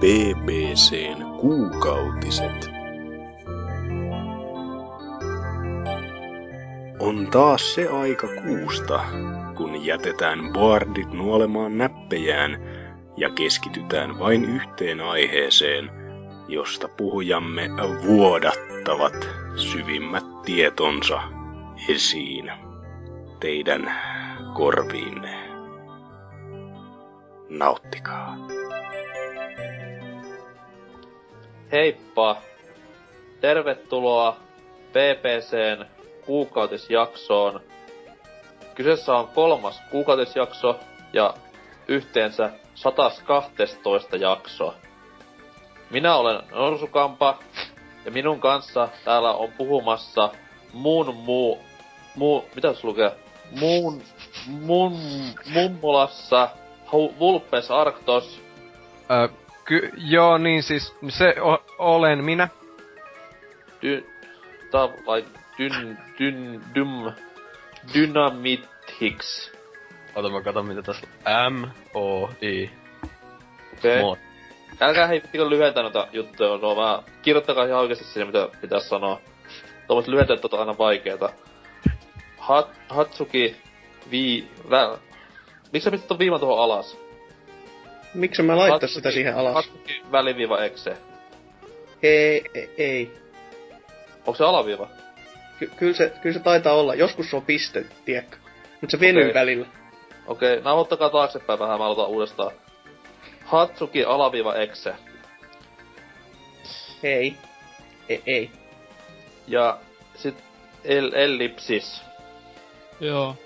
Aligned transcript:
BBCn 0.00 1.24
kuukautiset. 1.40 2.70
On 6.98 7.28
taas 7.30 7.74
se 7.74 7.88
aika 7.88 8.26
kuusta, 8.26 9.04
kun 9.56 9.84
jätetään 9.84 10.52
boardit 10.52 11.12
nuolemaan 11.12 11.78
näppejään 11.78 12.58
ja 13.16 13.30
keskitytään 13.30 14.18
vain 14.18 14.44
yhteen 14.44 15.00
aiheeseen, 15.00 15.90
josta 16.48 16.88
puhujamme 16.88 17.70
vuodattavat 18.06 19.28
syvimmät 19.56 20.42
tietonsa 20.44 21.22
esiin 21.88 22.52
teidän 23.40 23.92
korviinne. 24.54 25.50
Nauttikaa. 27.48 28.49
Heippa! 31.72 32.36
Tervetuloa 33.40 34.36
PPCn 34.88 35.84
kuukautisjaksoon. 36.26 37.60
Kyseessä 38.74 39.16
on 39.16 39.28
kolmas 39.28 39.82
kuukautisjakso 39.90 40.80
ja 41.12 41.34
yhteensä 41.88 42.50
112 42.74 44.16
jakso. 44.16 44.74
Minä 45.90 46.16
olen 46.16 46.42
Norsukampa 46.50 47.38
ja 48.04 48.10
minun 48.10 48.40
kanssa 48.40 48.88
täällä 49.04 49.32
on 49.32 49.52
puhumassa 49.52 50.30
muun 50.72 51.16
muu... 51.16 51.58
muu 52.16 52.44
mitä 52.54 52.72
se 52.72 52.86
lukee? 52.86 53.12
Muun... 53.60 54.02
Mun... 54.46 54.98
Mummolassa 55.52 56.48
Vulpes 57.18 57.70
Arctos. 57.70 58.40
Ö, 59.10 59.28
ky- 59.64 59.90
joo, 59.96 60.38
niin 60.38 60.62
siis 60.62 60.94
se 61.08 61.34
o- 61.40 61.64
olen 61.78 62.24
minä. 62.24 62.48
Dy... 63.82 64.06
Tää 64.70 64.82
on 64.82 64.94
vai... 65.06 65.24
Dyn... 65.58 65.98
Dyn... 66.18 66.62
Dym... 66.74 66.88
Dynamithix. 67.94 69.50
Ota 70.14 70.28
mä 70.28 70.40
katon 70.42 70.66
mitä 70.66 70.82
tässä 70.82 71.06
on. 71.26 71.52
M, 71.52 71.64
O, 71.94 72.30
I. 72.42 72.70
Okei. 73.78 74.02
Mod. 74.02 74.18
Älkää 74.80 75.06
hei 75.06 75.20
pittikö 75.20 75.50
lyhentää 75.50 75.82
noita 75.82 76.08
juttuja, 76.12 76.58
no 76.58 76.76
vähän 76.76 77.02
kirjoittakaa 77.22 77.64
ihan 77.64 77.80
oikeesti 77.80 78.04
siinä 78.04 78.26
mitä 78.26 78.48
pitäis 78.60 78.88
sanoa. 78.88 79.20
Tuommoiset 79.86 80.10
lyhenteet 80.10 80.44
on 80.44 80.60
aina 80.60 80.78
vaikeeta. 80.78 81.32
Hat, 82.38 82.70
Hatsuki 82.88 83.56
vii... 84.10 84.50
Vä... 84.70 84.98
Miksi 85.72 85.84
sä 85.84 85.90
pistät 85.90 86.08
ton 86.08 86.18
viiman 86.18 86.40
tuohon 86.40 86.64
alas? 86.64 86.98
Miksi 88.14 88.42
mä 88.42 88.52
Hatsuki- 88.56 88.88
sitä 88.88 89.10
siihen 89.10 89.36
alas? 89.36 89.54
Hatsuki 89.54 90.02
väliviiva 90.12 90.64
exe. 90.64 90.96
Ei, 92.02 92.44
ei, 92.54 92.70
ei. 92.78 93.18
Onko 94.18 94.34
se 94.34 94.44
alaviiva? 94.44 94.88
Ky- 95.58 95.70
kyllä, 95.76 95.94
se, 95.94 96.12
kyllä 96.22 96.32
se 96.34 96.40
taitaa 96.40 96.74
olla. 96.74 96.94
Joskus 96.94 97.30
se 97.30 97.36
on 97.36 97.42
piste, 97.42 97.84
tiedätkö? 98.04 98.36
Mutta 98.80 98.90
se 98.96 99.00
venyy 99.00 99.22
Okei. 99.22 99.34
välillä. 99.34 99.66
Okei, 100.26 100.60
nauhoittakaa 100.60 101.10
taaksepäin 101.10 101.58
vähän, 101.58 101.78
mä 101.78 101.84
aloitan 101.84 102.06
uudestaan. 102.06 102.50
Hatsuki 103.44 104.04
alaviiva 104.04 104.54
exe. 104.54 104.94
Ei. 107.02 107.34
Ei, 108.08 108.22
ei. 108.26 108.50
Ja 109.46 109.78
sit 110.14 110.34
el, 110.84 111.12
ellipsis. 111.14 112.02
Joo. 113.00 113.36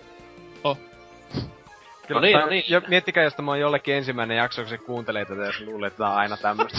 No 2.09 2.21
niin, 2.21 2.39
no 2.39 2.47
niin. 2.47 2.65
Jo, 2.69 2.81
miettikää, 2.89 3.25
jos 3.25 3.35
tämä 3.35 3.51
on 3.51 3.61
jollekin 3.61 3.95
ensimmäinen 3.95 4.37
jakso, 4.37 4.63
kun 4.63 4.69
se 4.69 4.79
kuuntelee 4.79 5.25
tätä 5.25 5.43
ja 5.43 5.53
se 5.53 5.65
luulee, 5.65 5.87
että 5.87 5.99
tää 5.99 6.09
on 6.09 6.17
aina 6.17 6.37
tämmöstä. 6.37 6.79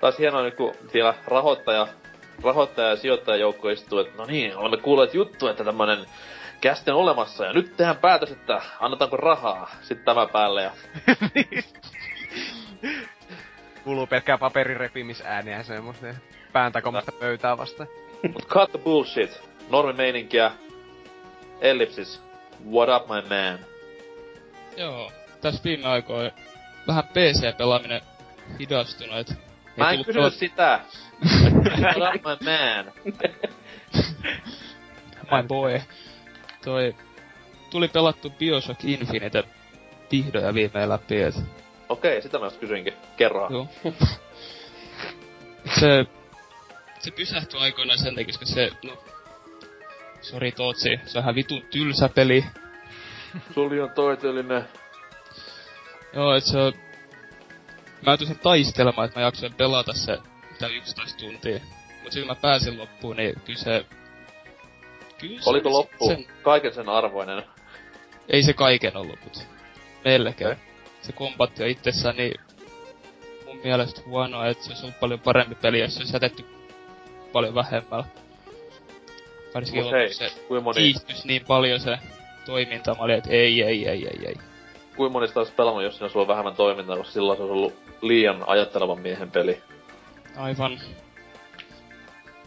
Taas 0.00 0.18
hienoa 0.18 0.42
nyt, 0.42 0.54
kun 0.54 0.74
siellä 0.92 1.14
rahoittaja, 1.26 1.88
rahoittaja 2.44 2.88
ja 2.88 2.96
sijoittajajoukko 2.96 3.68
istuu, 3.68 3.98
että 3.98 4.18
no 4.18 4.26
niin, 4.26 4.56
olemme 4.56 4.76
kuulleet 4.76 5.14
juttu, 5.14 5.48
että 5.48 5.64
tämmönen 5.64 5.98
kästi 6.60 6.90
on 6.90 6.96
olemassa 6.96 7.44
ja 7.44 7.52
nyt 7.52 7.76
tehdään 7.76 7.96
päätös, 7.96 8.30
että 8.30 8.62
annetaanko 8.80 9.16
rahaa 9.16 9.70
sitten 9.80 10.04
tämä 10.04 10.26
päälle 10.26 10.62
ja 10.62 10.70
Kuuluu 13.84 14.06
pelkkää 14.06 14.38
paperin 14.38 14.76
repimisääniä 14.76 15.56
ja 15.56 15.62
semmoista 15.62 16.06
pään 16.52 16.72
takomasta 16.72 17.12
pöytää 17.12 17.58
vasta. 17.58 17.86
Mut 18.32 18.46
cut 18.46 18.70
the 18.70 18.78
bullshit. 18.78 19.42
Normimeininkiä. 19.70 20.52
Ellipsis. 21.60 22.20
What 22.72 22.88
up 22.88 23.08
my 23.08 23.22
man? 23.28 23.58
Joo. 24.76 25.12
Tässä 25.40 25.64
viime 25.64 25.88
aikoina 25.88 26.30
vähän 26.86 27.04
PC-pelaaminen 27.04 28.00
hidastunut, 28.60 29.16
et... 29.16 29.34
Mä 29.76 29.90
en 29.90 30.04
kysynyt 30.04 30.32
pelat- 30.32 30.38
sitä. 30.38 30.80
What 31.96 32.14
up 32.14 32.22
my 32.22 32.50
man? 32.50 32.92
My 35.30 35.48
boy. 35.48 35.80
Toi... 36.64 36.94
Tuli 37.70 37.88
pelattu 37.88 38.30
Bioshock 38.30 38.84
Infinite 38.84 39.44
vihdoin 40.12 40.44
ja 40.44 40.54
viimein 40.54 40.88
läpi, 40.88 41.22
et... 41.22 41.34
Okei, 41.88 42.22
sitä 42.22 42.38
mä 42.38 42.46
just 42.46 42.60
kysyinkin. 42.60 42.92
Kerro. 43.16 43.48
Joo. 43.50 43.68
se... 45.80 46.06
Se 46.98 47.10
pysähtyi 47.10 47.60
aikoinaan 47.60 47.98
sen 47.98 48.14
takia, 48.14 48.26
koska 48.26 48.46
se... 48.46 48.70
No... 48.84 48.98
Sori 50.30 50.52
Tootsi, 50.52 51.00
se 51.06 51.18
on 51.18 51.22
ihan 51.22 51.34
vitun 51.34 51.62
tylsä 51.70 52.08
peli. 52.08 52.44
Suli 53.54 53.80
on 53.80 53.90
toiteellinen. 53.90 54.64
Joo, 56.12 56.34
et 56.34 56.44
se 56.44 56.58
on... 56.58 56.72
Mä 58.06 58.10
joutuin 58.12 58.28
sen 58.28 58.38
taistelemaan, 58.38 59.06
että 59.06 59.20
mä 59.20 59.26
jaksoin 59.26 59.54
pelata 59.54 59.92
se 59.92 60.18
mitä 60.50 60.66
11 60.66 61.18
tuntia. 61.18 61.58
Mut 62.02 62.12
sitten 62.12 62.22
kun 62.22 62.36
mä 62.36 62.40
pääsin 62.42 62.78
loppuun, 62.78 63.16
niin 63.16 63.40
kyllä 63.44 63.58
se... 63.58 63.86
Kyllä 65.18 65.40
se 65.42 65.50
Oliko 65.50 65.68
oli 65.68 65.72
loppu 65.72 66.08
Sen, 66.08 66.26
kaiken 66.42 66.74
sen 66.74 66.88
arvoinen? 66.88 67.42
ei 68.28 68.42
se 68.42 68.52
kaiken 68.52 68.96
ollut, 68.96 69.18
mut 69.24 69.46
melkein. 70.04 70.56
Se 71.02 71.12
kombatti 71.12 71.62
on 71.62 71.68
itsessään 71.68 72.16
niin 72.16 72.40
mun 73.46 73.58
mielestä 73.64 74.00
huonoa, 74.06 74.46
että 74.46 74.64
se 74.64 74.70
olisi 74.70 74.84
ollut 74.86 75.00
paljon 75.00 75.20
parempi 75.20 75.54
peli, 75.54 75.80
jos 75.80 75.94
se 75.94 76.00
olisi 76.00 76.14
jätetty 76.14 76.44
paljon 77.32 77.54
vähemmällä. 77.54 78.04
Varsinkin 79.56 79.82
Mut 79.82 79.92
hei, 79.92 80.02
lopussa 80.02 80.28
se 80.28 80.40
kuinka 80.48 80.64
moni, 80.64 80.94
niin 81.24 81.44
paljon 81.48 81.80
se 81.80 81.98
toiminta. 82.46 82.94
Mä 82.94 83.02
olin, 83.04 83.14
että 83.16 83.30
ei, 83.30 83.62
ei, 83.62 83.88
ei, 83.88 84.06
ei, 84.08 84.26
ei. 84.26 84.34
kuinka 84.96 85.12
moni 85.12 85.28
sitä 85.28 85.40
olisi 85.40 85.52
pelannut, 85.52 85.82
jos 85.84 85.96
siinä 85.96 86.08
sulla 86.08 86.22
on 86.22 86.28
vähemmän 86.28 86.54
toimintaa, 86.56 86.96
koska 86.96 87.12
silloin 87.12 87.36
se 87.36 87.42
olisi 87.42 87.52
ollut 87.52 87.74
liian 88.02 88.44
ajattelevan 88.46 89.00
miehen 89.00 89.30
peli. 89.30 89.62
Aivan. 90.36 90.80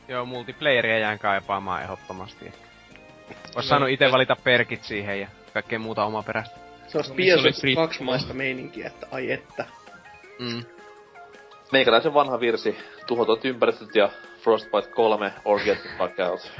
Joo, 0.07 0.25
multiplayeria 0.25 0.99
jään 0.99 1.19
kaipaamaan 1.19 1.83
ehdottomasti. 1.83 2.45
Ois 2.45 3.55
Joo, 3.55 3.61
saanut 3.61 3.89
ite 3.89 4.05
ja- 4.05 4.11
valita 4.11 4.35
perkit 4.43 4.83
siihen 4.83 5.19
ja 5.21 5.27
kaikkea 5.53 5.79
muuta 5.79 6.05
omaperäistä. 6.05 6.55
Se 6.87 6.97
olisi 6.97 7.09
No, 7.11 7.15
missä 7.15 7.33
oli 7.33 7.41
Bioshock 7.43 7.61
free- 7.61 7.75
2 7.75 8.03
maista 8.03 8.33
meininkiä, 8.33 8.87
että 8.87 9.07
ai 9.11 9.31
että. 9.31 9.65
Mm. 10.39 10.63
Meikäläisen 11.71 12.13
vanha 12.13 12.39
virsi. 12.39 12.77
Tuhotot 13.07 13.45
ympäristöt 13.45 13.95
ja 13.95 14.09
Frostbite 14.44 14.88
3 14.95 15.31
or 15.45 15.59
get 15.59 15.81
the 15.81 15.89
fuck 15.97 16.19
out. 16.19 16.51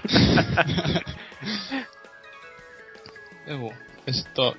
Joo. 3.47 3.73
Ja 4.07 4.13
sit 4.13 4.40
on 4.40 4.56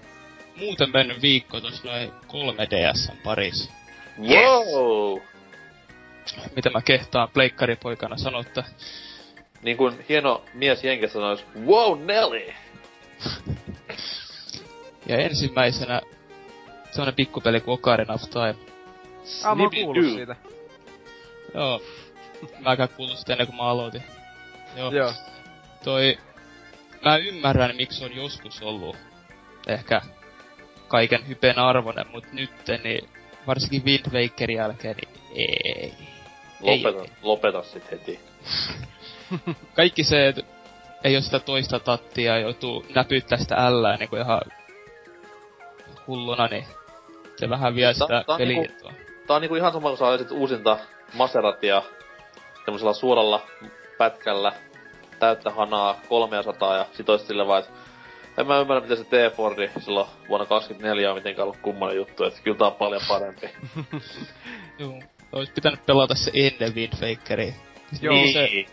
muuten 0.56 0.90
mennyt 0.92 1.22
viikko 1.22 1.60
tossa 1.60 1.88
noin 1.88 2.10
3DSn 2.10 3.16
parissa. 3.24 3.72
Wow! 4.18 5.18
Mitä 6.56 6.70
mä 6.70 6.82
kehtaan 6.82 7.28
pleikkaripoikana 7.34 8.16
sanoa, 8.16 8.40
että 8.40 8.64
Niin 9.62 9.76
kuin 9.76 10.04
hieno 10.08 10.44
mies 10.54 10.84
jenkissä 10.84 11.12
sanois, 11.12 11.44
wow 11.66 12.04
Nelly! 12.04 12.52
Ja 15.06 15.16
ensimmäisenä 15.18 16.00
semmonen 16.90 17.14
pikkupeli 17.14 17.60
kuin 17.60 17.74
Ocarina 17.74 18.14
of 18.14 18.22
Time. 18.30 18.54
Ah, 19.44 19.56
mä 19.56 19.62
oon 19.62 19.70
kuullut 19.82 20.14
siitä. 20.14 20.36
Joo. 21.54 21.82
Mäkään 22.58 22.88
kuullut 22.88 23.18
sitä 23.18 23.32
ennen 23.32 23.46
kuin 23.46 23.56
mä 23.56 23.62
aloitin. 23.62 24.02
Joo. 24.76 24.92
Joo. 24.92 25.12
Toi... 25.84 26.18
Mä 27.04 27.16
ymmärrän, 27.16 27.76
miksi 27.76 28.04
on 28.04 28.16
joskus 28.16 28.62
ollut 28.62 28.96
ehkä 29.66 30.00
kaiken 30.88 31.28
hypen 31.28 31.58
arvoinen, 31.58 32.06
mut 32.10 32.32
nyt 32.32 32.50
niin 32.84 33.08
varsinkin 33.46 33.84
Wind 33.84 34.06
Wakerin 34.12 34.56
jälkeen, 34.56 34.96
niin 34.96 35.20
ei. 35.34 35.94
Lopeta, 36.60 37.02
Ei. 37.02 37.10
lopeta 37.22 37.62
sit 37.62 37.90
heti. 37.90 38.20
Kaikki 39.76 40.04
se, 40.04 40.28
että 40.28 40.42
ei 41.04 41.16
oo 41.16 41.22
sitä 41.22 41.38
toista 41.38 41.80
tattia 41.80 42.32
ja 42.36 42.40
joutuu 42.40 42.86
näpyttää 42.94 43.38
sitä 43.38 43.54
ällää 43.66 43.96
niinku 43.96 44.16
ihan 44.16 44.40
hulluna, 46.06 46.46
niin 46.46 46.64
se 47.36 47.48
vähän 47.50 47.74
vie 47.74 47.84
Tää- 47.84 47.92
sitä 47.92 48.06
tää 48.06 48.24
on 48.28 48.38
peliä. 48.38 48.60
niinku- 48.60 48.90
Tää 49.26 49.36
on 49.36 49.42
niinku 49.42 49.54
ihan 49.54 49.72
sama, 49.72 49.88
kun 49.88 49.98
sä 49.98 50.34
uusinta 50.34 50.78
Maseratia 51.14 51.82
semmosella 52.70 52.92
suoralla 52.92 53.46
pätkällä 53.98 54.52
täyttä 55.18 55.50
hanaa 55.50 56.00
300 56.08 56.76
ja 56.76 56.86
sit 56.92 57.08
oisit 57.08 57.26
sille 57.28 57.46
vaan, 57.46 57.62
En 58.38 58.46
mä 58.46 58.58
ymmärrä, 58.60 58.80
miten 58.80 58.96
se 58.96 59.04
T-Fordi 59.04 59.70
silloin 59.78 60.06
vuonna 60.28 60.46
24 60.46 61.10
on 61.10 61.16
mitenkään 61.16 61.44
ollut 61.44 61.60
kummonen 61.62 61.96
juttu, 61.96 62.24
että 62.24 62.40
kyllä 62.42 62.58
tää 62.58 62.66
on 62.66 62.74
paljon 62.74 63.02
parempi. 63.08 63.50
Joo. 64.78 65.02
Ois 65.32 65.50
pitänyt 65.50 65.86
pelata 65.86 66.14
se 66.14 66.30
ennen 66.34 66.74
Wind 66.74 66.92
Wakeria. 67.02 67.52
Joo, 68.02 68.14
niin. 68.14 68.32
se- 68.32 68.46
Se 68.48 68.64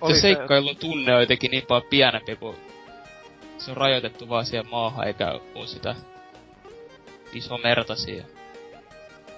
Oli 0.00 0.14
se- 0.14 0.20
seikkailun 0.20 0.76
tunne 0.76 1.14
on 1.14 1.20
jotenkin 1.20 1.50
niin 1.50 1.66
paljon 1.68 1.90
pienempi, 1.90 2.36
kun 2.36 2.56
se 3.58 3.70
on 3.70 3.76
rajoitettu 3.76 4.28
vaan 4.28 4.44
siihen 4.46 4.70
maahan, 4.70 5.06
eikä 5.06 5.40
oo 5.54 5.66
sitä 5.66 5.94
iso 7.32 7.58
merta 7.58 7.94
siihen. 7.94 8.35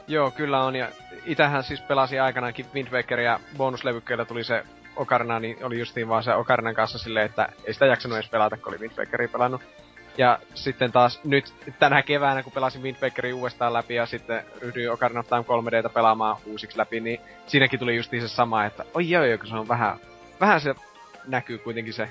Joo, 0.09 0.31
kyllä 0.31 0.65
on. 0.65 0.77
Ja 0.77 0.89
itähän 1.25 1.63
siis 1.63 1.81
pelasi 1.81 2.19
aikanaankin 2.19 2.67
Wind 2.75 2.89
Waker 2.89 3.21
ja 3.21 3.41
bonuslevykkeellä 3.57 4.25
tuli 4.25 4.45
se 4.45 4.65
Ocarina, 4.97 5.41
niin 5.41 5.65
oli 5.65 5.79
justiin 5.79 6.09
vaan 6.09 6.23
se 6.23 6.35
Ocarinan 6.35 6.75
kanssa 6.75 6.99
silleen, 6.99 7.27
että 7.27 7.49
ei 7.65 7.73
sitä 7.73 7.87
jaksanut 7.87 8.19
edes 8.19 8.31
pelata, 8.31 8.57
kun 8.57 8.69
oli 8.69 8.79
Wind 8.79 8.99
Wakeria 8.99 9.29
pelannut. 9.29 9.63
Ja 10.19 10.39
sitten 10.55 10.93
taas 10.93 11.25
nyt 11.25 11.55
tänä 11.79 12.03
keväänä, 12.03 12.43
kun 12.43 12.53
pelasin 12.53 12.83
Wind 12.83 12.97
Wakeria 13.03 13.37
uudestaan 13.37 13.73
läpi 13.73 13.95
ja 13.95 14.07
sitten 14.07 14.45
ryhdyin 14.63 14.93
Ocarina 14.93 15.21
of 15.21 15.29
Time 15.29 15.41
3Dtä 15.41 15.93
pelaamaan 15.95 16.37
uusiksi 16.47 16.79
läpi, 16.79 17.01
niin 17.01 17.21
siinäkin 17.47 17.79
tuli 17.79 17.97
justiin 17.97 18.23
se 18.23 18.29
sama, 18.29 18.65
että 18.65 18.85
oi 18.95 19.11
joo, 19.11 19.25
joo, 19.25 19.39
se 19.45 19.55
on 19.55 19.69
vähän, 19.69 19.99
vähän 20.41 20.61
se 20.61 20.75
näkyy 21.27 21.59
kuitenkin 21.59 21.95
se. 21.95 22.09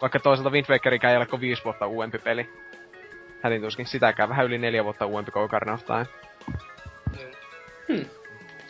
Vaikka 0.00 0.20
toisaalta 0.20 0.50
Wind 0.50 0.66
Wakerikään 0.68 1.10
ei 1.10 1.16
ole 1.16 1.26
kuin 1.26 1.40
viisi 1.40 1.64
vuotta 1.64 1.86
uudempi 1.86 2.18
peli. 2.18 2.50
Hätin 3.42 3.62
tuskin 3.62 3.86
sitäkään, 3.86 4.28
vähän 4.28 4.46
yli 4.46 4.58
neljä 4.58 4.84
vuotta 4.84 5.06
uudempi 5.06 5.30
kuin 5.30 5.44
Ocarina 5.44 5.72
of 5.72 5.84
Time. 5.84 6.06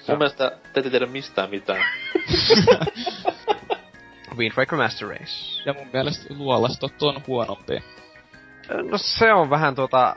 Mun 0.09 0.19
mielestä 0.19 0.51
te 0.51 0.81
ette 0.81 0.91
tiedä 0.91 1.07
mistään 1.07 1.51
mitään. 1.51 1.85
Wind 4.37 4.53
Waker 4.57 4.79
Master 4.79 5.09
Race. 5.09 5.63
Ja 5.67 5.73
mun 5.73 5.89
mielestä 5.93 6.35
luolastot 6.35 7.03
on 7.03 7.23
huonompi. 7.27 7.83
No 8.91 8.99
se 8.99 9.33
on 9.33 9.51
vähän 9.51 9.75
tota... 9.75 10.17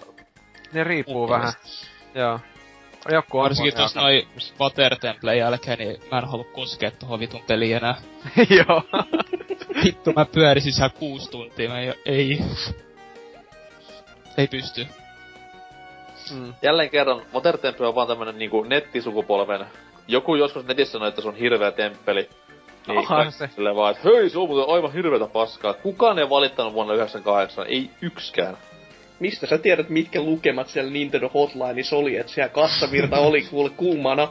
Ne 0.74 0.84
riippuu 0.84 1.28
Mun 1.28 1.30
vähän. 1.30 1.54
Joo. 2.16 2.40
Joku 3.12 3.40
on 3.40 3.44
Varsinkin 3.44 3.74
aika- 3.78 4.00
noi 4.02 4.28
Water 4.60 4.96
Temple 5.00 5.38
jälkeen, 5.38 5.80
niin 5.80 5.98
mä 6.12 6.18
en 6.18 6.28
halua 6.28 6.46
koskea 6.46 6.92
tohon 6.92 7.20
vitun 7.20 7.44
peliin 7.48 7.78
enää. 7.78 7.96
Joo. 8.58 8.84
Vittu, 9.84 10.14
mä 10.14 10.26
pyörisin 10.26 10.74
siellä 10.74 10.90
kuusi 11.00 11.32
tuntia, 11.32 11.70
mä 11.70 11.80
ei, 11.80 11.94
ei. 12.06 12.40
Ei 14.38 14.48
pysty. 14.48 14.88
Mm. 16.34 16.54
Jälleen 16.62 16.90
kerran, 16.90 17.22
Modern 17.32 17.60
Temple 17.60 17.88
on 17.88 17.96
vaan 17.96 18.08
tämmönen 18.08 18.38
niinku 18.38 18.64
nettisukupolven... 18.64 19.66
Joku 20.08 20.36
joskus 20.36 20.66
netissä 20.66 20.92
sanoi, 20.92 21.10
että 21.10 21.22
se 21.22 21.28
on 21.28 21.36
hirveä 21.36 21.72
temppeli. 21.72 22.30
Niin 22.88 22.98
Onhan 22.98 23.18
kaikki 23.18 23.38
se. 23.38 23.50
Silleen 23.56 23.76
vaan, 23.76 23.92
että 23.92 24.10
hei, 24.10 24.30
se 24.30 24.40
on 24.40 24.48
muuten 24.48 24.76
aivan 24.76 24.94
hirveetä 24.94 25.28
paskaa. 25.28 25.74
Kukaan 25.74 26.20
ei 26.20 26.30
valittanut 26.30 26.74
vuonna 26.74 26.94
98, 26.94 27.66
ei 27.68 27.90
yksikään. 28.02 28.58
Mistä 29.20 29.48
sä 29.48 29.58
tiedät, 29.58 29.90
mitkä 29.90 30.22
lukemat 30.22 30.68
siellä 30.68 30.92
Nintendo 30.92 31.30
Hotlineissa 31.34 31.96
oli, 31.96 32.18
että 32.18 32.32
siellä 32.32 32.50
kassavirta 32.50 33.20
oli 33.20 33.42
kuule 33.42 33.70
kuumana. 33.70 34.28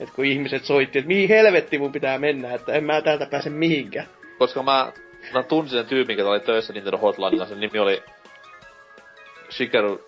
että 0.00 0.14
kun 0.14 0.24
ihmiset 0.24 0.64
soitti, 0.64 0.98
että 0.98 1.08
mihin 1.08 1.28
helvetti 1.28 1.78
mun 1.78 1.92
pitää 1.92 2.18
mennä, 2.18 2.54
että 2.54 2.72
en 2.72 2.84
mä 2.84 3.02
täältä 3.02 3.26
pääse 3.26 3.50
mihinkään. 3.50 4.06
Koska 4.38 4.62
mä, 4.62 4.92
mä 5.34 5.42
tunsin 5.42 5.78
sen 5.78 5.86
tyypin, 5.86 6.18
joka 6.18 6.30
oli 6.30 6.40
töissä 6.40 6.72
Nintendo 6.72 6.98
Hotlinella. 6.98 7.46
Sen 7.46 7.60
nimi 7.60 7.78
oli 7.78 8.02
Shigeru, 9.50 10.00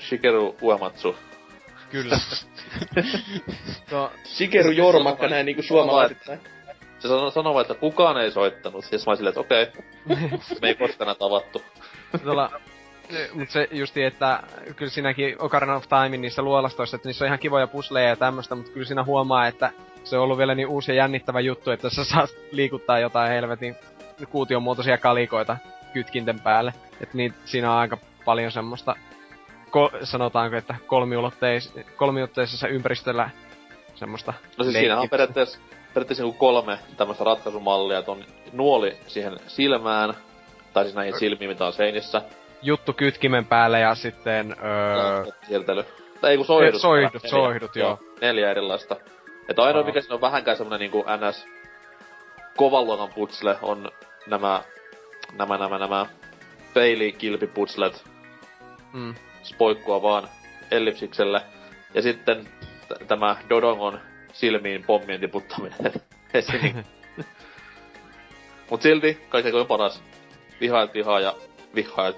Shigeru 0.00 0.56
Uematsu. 0.62 1.16
Kyllä. 1.90 2.16
Tuo, 3.90 4.10
Shigeru 4.24 4.70
Jormakka 4.70 5.28
näin 5.28 5.46
niinku 5.46 5.62
suomalaisittain. 5.62 6.40
Se 6.98 7.08
sanoi, 7.08 7.32
sanoi 7.32 7.54
vaan, 7.54 7.62
että 7.62 7.74
kukaan 7.74 8.16
ei 8.16 8.30
soittanut. 8.30 8.84
Ja 8.92 8.98
mä 9.06 9.16
silleen, 9.16 9.28
että 9.28 9.40
okei, 9.40 9.66
me 10.62 10.68
ei 10.68 10.74
koskaan 10.74 11.16
tavattu. 11.16 11.62
tuolla, 12.24 12.50
mutta 13.32 13.52
se 13.52 13.68
justi, 13.72 14.02
että 14.02 14.42
kyllä 14.76 14.90
siinäkin 14.90 15.36
Ocarina 15.38 15.76
of 15.76 15.84
Time 15.88 16.16
niissä 16.16 16.42
luolastoissa, 16.42 16.96
että 16.96 17.08
niissä 17.08 17.24
on 17.24 17.26
ihan 17.26 17.38
kivoja 17.38 17.66
pusleja 17.66 18.08
ja 18.08 18.16
tämmöstä, 18.16 18.54
mutta 18.54 18.72
kyllä 18.72 18.86
siinä 18.86 19.04
huomaa, 19.04 19.46
että 19.46 19.72
se 20.04 20.16
on 20.16 20.22
ollut 20.22 20.38
vielä 20.38 20.54
niin 20.54 20.68
uusi 20.68 20.92
ja 20.92 20.96
jännittävä 20.96 21.40
juttu, 21.40 21.70
että 21.70 21.90
sä 21.90 22.04
saat 22.04 22.30
liikuttaa 22.52 22.98
jotain 22.98 23.30
helvetin 23.30 23.76
kuution 24.30 24.62
muotoisia 24.62 24.98
kalikoita 24.98 25.56
kytkinten 25.92 26.40
päälle. 26.40 26.74
Että 27.00 27.16
niin, 27.16 27.34
siinä 27.44 27.72
on 27.72 27.78
aika 27.78 27.98
paljon 28.24 28.52
semmoista, 28.52 28.96
ko, 29.70 29.90
sanotaanko, 30.02 30.56
että 30.56 30.74
kolmiulotteis, 30.86 31.72
kolmiulotteisessa 31.96 32.68
ympäristöllä 32.68 33.30
semmoista 33.94 34.32
No 34.58 34.64
siis 34.64 34.76
siinä 34.76 35.00
on 35.00 35.10
periaatteessa, 35.10 35.58
periaatteessa 35.94 36.24
niinku 36.24 36.38
kolme 36.38 36.78
tämmöistä 36.96 37.24
ratkaisumallia, 37.24 37.98
että 37.98 38.10
on 38.12 38.24
nuoli 38.52 38.96
siihen 39.06 39.40
silmään, 39.46 40.14
tai 40.72 40.84
siis 40.84 40.96
näihin 40.96 41.18
silmiin, 41.18 41.50
mitä 41.50 41.66
on 41.66 41.72
seinissä. 41.72 42.22
juttu 42.62 42.92
kytkimen 42.92 43.46
päälle 43.46 43.80
ja 43.80 43.94
sitten 43.94 44.56
öö, 44.64 45.32
Siirtely. 45.48 45.84
Tai 46.20 46.30
ei 46.30 46.36
kun 46.36 46.46
soihdut. 46.46 46.80
Soihdut, 46.80 47.22
Neljä. 47.22 47.30
soihdut, 47.30 47.76
joo. 47.76 47.98
Neljä 48.20 48.50
erilaista. 48.50 48.96
Että 49.48 49.62
ainoa 49.62 49.82
mikä 49.82 50.00
siinä 50.00 50.14
on 50.14 50.20
vähänkään 50.20 50.56
semmonen 50.56 50.80
niinku 50.80 51.04
NS 51.28 51.46
kovan 52.56 52.84
luokan 52.84 53.10
putsle 53.14 53.56
on 53.62 53.92
nämä, 54.26 54.62
nämä, 55.38 55.58
nämä, 55.58 55.78
nämä 55.78 56.06
peilikilpiputslet, 56.74 58.04
mm, 58.92 59.14
spoikkua 59.42 60.02
vaan 60.02 60.28
ellipsikselle. 60.70 61.42
Ja 61.94 62.02
sitten 62.02 62.48
t- 62.88 63.06
tämä 63.08 63.36
Dodongon 63.48 64.00
silmiin 64.32 64.84
pommien 64.84 65.20
tiputtaminen. 65.20 65.92
Esim. 66.34 66.84
Mut 68.70 68.82
silti 68.82 69.14
kaikki 69.28 69.52
on 69.52 69.66
paras. 69.66 70.02
Vihaajat 70.60 70.94
vihaa 70.94 71.20
ja 71.20 71.36
vihaa. 71.74 72.12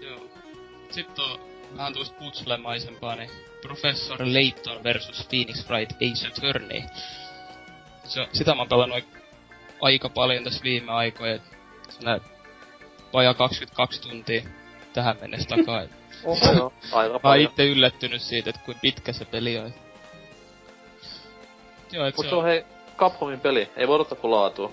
Joo. 0.00 0.20
Sitten 0.90 1.24
on 1.24 1.40
vähän 1.76 1.92
tuosta 1.92 2.18
puzzle-maisempaa, 2.18 3.16
niin 3.16 3.30
Professor 3.62 4.18
Layton 4.20 4.84
versus 4.84 5.26
Phoenix 5.28 5.68
Wright 5.70 5.92
Ace 5.92 6.28
Attorney. 6.28 6.82
Se, 8.04 8.28
sitä 8.32 8.54
mä 8.54 8.60
oon 8.60 8.68
pelannut 8.68 8.98
aik- 8.98 9.20
aika 9.80 10.08
paljon 10.08 10.44
tässä 10.44 10.62
viime 10.62 10.92
aikoina. 10.92 11.44
Vajaa 13.12 13.34
22 13.34 14.02
tuntia 14.02 14.42
tähän 14.96 15.16
mennessä 15.20 15.56
takaa. 15.56 15.82
Oho, 16.24 16.52
joo. 16.56 16.72
Aika 16.92 17.08
Mä 17.08 17.12
oon 17.12 17.20
paljon. 17.20 17.50
itse 17.50 17.66
yllättynyt 17.66 18.22
siitä, 18.22 18.50
että 18.50 18.62
kuinka 18.64 18.80
pitkä 18.80 19.12
se 19.12 19.24
peli 19.24 19.58
on. 19.58 19.74
Joo, 21.92 22.06
et 22.06 22.16
Mut 22.16 22.28
se, 22.28 22.34
on 22.34 22.44
hei 22.44 22.64
Capcomin 22.96 23.40
peli. 23.40 23.68
Ei 23.76 23.88
voi 23.88 23.94
odottaa 23.94 24.18
kuin 24.18 24.30
laatua. 24.30 24.72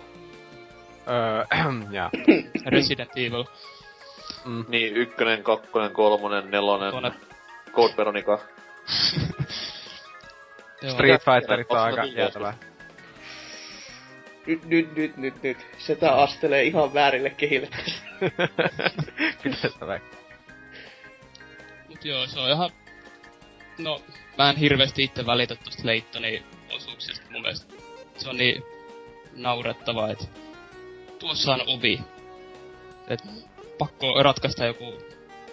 öö, 1.08 1.46
ja, 1.92 2.10
Resident 2.66 3.10
Evil. 3.16 3.44
mm, 4.46 4.66
Niin, 4.68 4.98
ykkönen, 4.98 5.44
kakkonen, 5.44 5.92
kolmonen, 5.92 6.52
nelonen, 6.52 6.92
Tuonne- 6.92 7.14
Code 7.72 7.94
Veronica. 7.98 8.40
Street 10.94 11.22
Fighterit 11.26 11.72
on 11.72 11.80
aika 11.80 12.04
jäätävää. 12.06 12.54
Nyt, 14.48 14.66
nyt, 14.66 14.96
nyt, 14.96 15.18
nyt, 15.18 15.44
nyt. 15.44 15.58
Se 15.78 15.96
tää 15.96 16.16
astelee 16.16 16.64
ihan 16.64 16.94
väärille 16.94 17.30
kehille. 17.30 17.70
Pitäistä 19.44 19.88
vaikka. 19.88 20.18
Mut 21.90 22.06
joo, 22.06 22.28
se 22.28 22.40
on 22.40 22.52
ihan... 22.52 22.70
No, 23.78 24.02
mä 24.38 24.50
en 24.50 24.58
hirveästi 24.58 25.04
itse 25.04 25.26
välitä 25.26 25.56
tosta 25.56 25.82
Leittonin 25.86 26.44
osuuksista. 26.76 27.26
Mun 27.32 27.42
mielestä 27.42 27.74
se 28.18 28.30
on 28.30 28.38
niin 28.38 28.64
naurettavaa, 29.36 30.12
että 30.12 30.26
tuossa 31.20 31.54
on 31.54 31.62
ovi. 31.68 32.00
Et 33.08 33.24
pakko 33.78 34.24
ratkaista 34.24 34.66
joku 34.66 34.94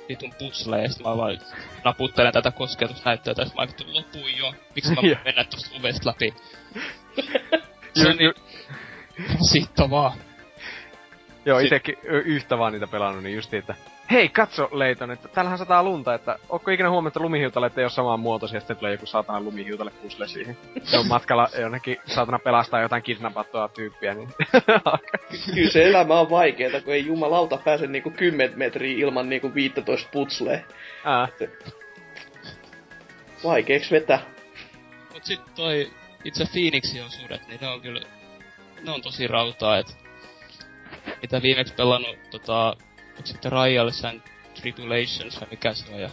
vitun 0.09 0.35
puzzle, 0.39 0.83
ja 0.83 0.89
sit 0.89 1.03
mä 1.03 1.17
vaan 1.17 1.41
naputtelen 1.85 2.33
tätä 2.33 2.51
kosketusnäyttöä, 2.51 3.35
tästä 3.35 3.55
mä 3.57 3.67
vittu 3.67 3.85
lopuin 3.87 4.39
jo. 4.39 4.55
Miksi 4.75 4.95
mä 4.95 5.01
mennä 5.25 5.45
tosta 5.45 5.77
ovesta 5.77 6.09
läpi? 6.09 6.35
Se 7.95 8.09
on 8.09 8.17
niin 8.17 8.35
rasittavaa. 9.35 10.15
Joo, 11.45 11.61
Si- 11.61 11.67
itekin 11.67 11.97
y- 12.03 12.23
yhtä 12.27 12.59
vaan 12.59 12.73
niitä 12.73 12.87
pelannut, 12.87 13.23
niin 13.23 13.37
justi, 13.37 13.57
että 13.57 13.75
hei, 14.11 14.29
katso 14.29 14.69
Leiton, 14.73 15.11
että 15.11 15.29
täällähän 15.29 15.59
sataa 15.59 15.83
lunta, 15.83 16.15
että 16.15 16.39
onko 16.49 16.71
ikinä 16.71 16.91
huomannut, 16.91 17.11
että 17.11 17.21
lumihiutalet 17.21 17.79
ei 17.79 17.85
ole 17.85 17.91
samaan 17.91 18.21
muotoisia, 18.21 18.57
ja 18.57 18.61
sitten 18.61 18.77
tulee 18.77 18.93
joku 18.93 19.07
saatana 19.07 19.41
lumihiutale 19.41 19.91
pusle 19.91 20.29
siihen. 20.29 20.57
Se 20.83 20.99
on 20.99 21.07
matkalla 21.07 21.49
jonnekin 21.61 21.97
saatana 22.07 22.39
pelastaa 22.39 22.81
jotain 22.81 23.03
kidnappattua 23.03 23.69
tyyppiä, 23.69 24.15
niin 24.15 24.29
Kyllä 25.55 25.71
se 25.71 25.89
elämä 25.89 26.21
on 26.21 26.31
vaikeeta, 26.31 26.81
kun 26.81 26.95
ei 26.95 27.07
jumalauta 27.07 27.57
pääse 27.65 27.87
niinku 27.87 28.11
10 28.11 28.59
metriä 28.59 28.99
ilman 28.99 29.29
niinku 29.29 29.55
15 29.55 30.09
putslee. 30.13 30.65
Ää, 31.05 31.29
Vaikeeks 33.45 33.91
vetää. 33.91 34.21
Mut 35.13 35.25
sit 35.25 35.41
toi 35.55 35.91
itse 36.25 36.45
Phoenixin 36.53 37.05
osuudet, 37.05 37.49
niin 37.49 37.61
ne 37.61 37.69
on 37.69 37.81
kyllä, 37.81 38.01
ne 38.83 38.93
on 38.93 39.03
tosi 39.03 39.27
rautaa, 39.27 39.79
et 39.79 39.99
mitä 41.23 41.43
viimeksi 41.43 41.75
pelannut 41.75 42.17
tota, 42.31 42.77
sitten 43.25 43.51
Trials 43.51 44.05
and 44.05 44.21
Tribulations 44.61 45.41
vai 45.41 45.49
mikä 45.51 45.75
se 45.75 45.95
on, 45.95 46.01
ja 46.01 46.11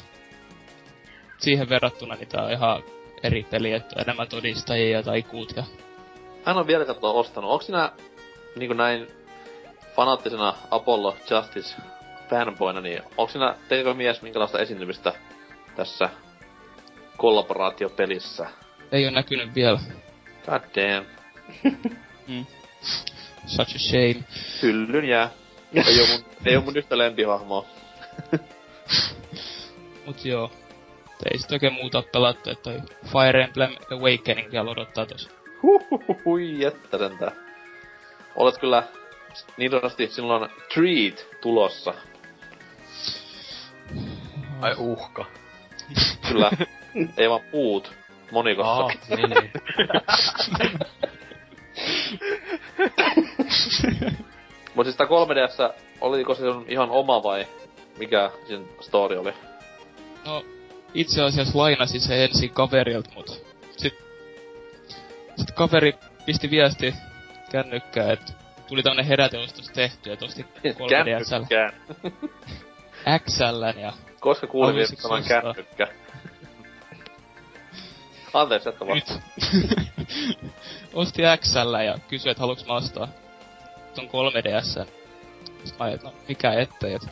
siihen 1.38 1.70
verrattuna 1.70 2.16
niin 2.16 2.28
tää 2.28 2.44
on 2.44 2.52
ihan 2.52 2.84
eri 3.24 3.44
peli, 3.44 3.74
että 3.74 3.96
on 3.96 4.02
enemmän 4.02 4.28
todistajia 4.28 4.98
ja 4.98 5.04
taikuut 5.04 5.54
ja 5.56 5.64
Hän 6.48 6.58
on 6.58 6.68
vielä 6.68 6.86
katsoa 6.86 7.12
ostanut. 7.12 7.52
Onko 7.52 7.64
sinä 7.64 7.92
niinku 8.56 8.74
näin 8.74 9.08
fanaattisena 9.96 10.54
Apollo 10.72 11.18
Justice 11.30 11.76
fanboyna, 12.30 12.82
niin 12.82 13.02
onko 13.18 13.32
siinä 13.32 13.56
teikö 13.70 13.94
mies 13.94 14.22
minkälaista 14.22 14.60
esiintymistä 14.60 15.14
tässä 15.76 16.10
kollaboraatiopelissä? 17.18 18.48
Ei 18.92 19.06
oo 19.06 19.12
näkynyt 19.12 19.56
vielä. 19.56 19.80
God 20.46 20.62
damn. 20.76 21.06
Such 23.46 23.76
a 23.76 23.80
shame. 23.80 24.24
Hyllyn 24.62 25.06
jää. 25.06 25.30
ei 25.88 26.02
oo 26.02 26.08
mun, 26.08 26.26
ei 26.46 26.56
oo 26.56 26.62
mun 26.62 26.78
yhtä 26.78 26.98
lempihahmoa. 26.98 27.66
Mut 30.06 30.26
joo. 30.26 30.52
Ei 31.32 31.38
sit 31.38 31.52
oikein 31.52 31.74
muuta 31.74 32.04
pelattu, 32.12 32.50
että 32.50 32.64
toi 32.64 32.82
Fire 33.06 33.44
Emblem 33.44 33.76
Awakening 33.92 34.52
vielä 34.52 34.72
odottaa 34.72 35.06
tos. 35.06 35.30
Huhuhui, 35.64 36.60
jättä 36.60 36.98
sentään. 36.98 37.32
Olet 38.36 38.58
kyllä 38.58 38.84
niin 39.58 39.72
sanotusti 39.72 40.08
silloin 40.08 40.50
treat 40.74 41.28
tulossa. 41.42 41.94
Ai 44.62 44.76
uhka. 44.78 45.26
Kyllä. 46.28 46.52
ei 47.18 47.30
vaan 47.30 47.42
puut. 47.52 47.92
Monikossa. 48.32 48.72
Aa, 48.72 48.92
niin, 49.16 49.30
niin. 49.30 49.52
Mut 54.76 54.86
siis 54.86 54.96
tää 54.96 55.08
3DS, 55.08 55.74
oliko 56.02 56.36
se 56.36 56.42
sun 56.42 56.66
ihan 56.68 56.90
oma 56.90 57.24
vai 57.24 57.48
mikä 57.98 58.32
sen 58.48 58.66
story 58.82 59.18
oli? 59.18 59.34
No, 60.26 60.46
itse 60.94 61.22
asiassa 61.24 61.58
lainasi 61.58 62.00
se 62.00 62.24
ensin 62.24 62.50
kaverilta, 62.50 63.10
mut 63.16 63.46
sit, 63.78 63.94
sit 65.38 65.52
kaveri 65.56 65.94
pisti 66.26 66.52
viesti 66.52 66.94
kännykkään, 67.52 68.10
että 68.10 68.34
tuli 68.68 68.84
tämmönen 68.84 69.06
heräteostos 69.06 69.70
tehty, 69.70 70.12
että 70.12 70.26
osti 70.26 70.46
3DSL 70.64 70.90
Kännykkään. 70.90 71.74
XL 73.26 73.80
ja 73.82 73.94
Koska 74.20 74.48
kuulin 74.48 74.76
vielä 74.76 74.88
ostaa? 75.04 75.22
kännykkä? 75.42 75.88
Anteeksi, 78.34 78.70
että 78.70 78.86
nyt. 78.86 79.10
vasta. 79.10 79.22
osti 80.94 81.22
XL 81.42 81.76
ja 81.86 81.98
kysyi, 82.08 82.32
että 82.32 82.42
haluuks 82.42 82.66
mä 82.66 82.74
ostaa 82.74 83.08
ton 83.96 84.06
3DS. 84.06 84.86
Sitten 85.46 85.80
mä 85.80 85.86
ajattelin, 85.86 86.14
no 86.16 86.22
mikä 86.28 86.54
ettei, 86.54 86.94
et 86.94 87.08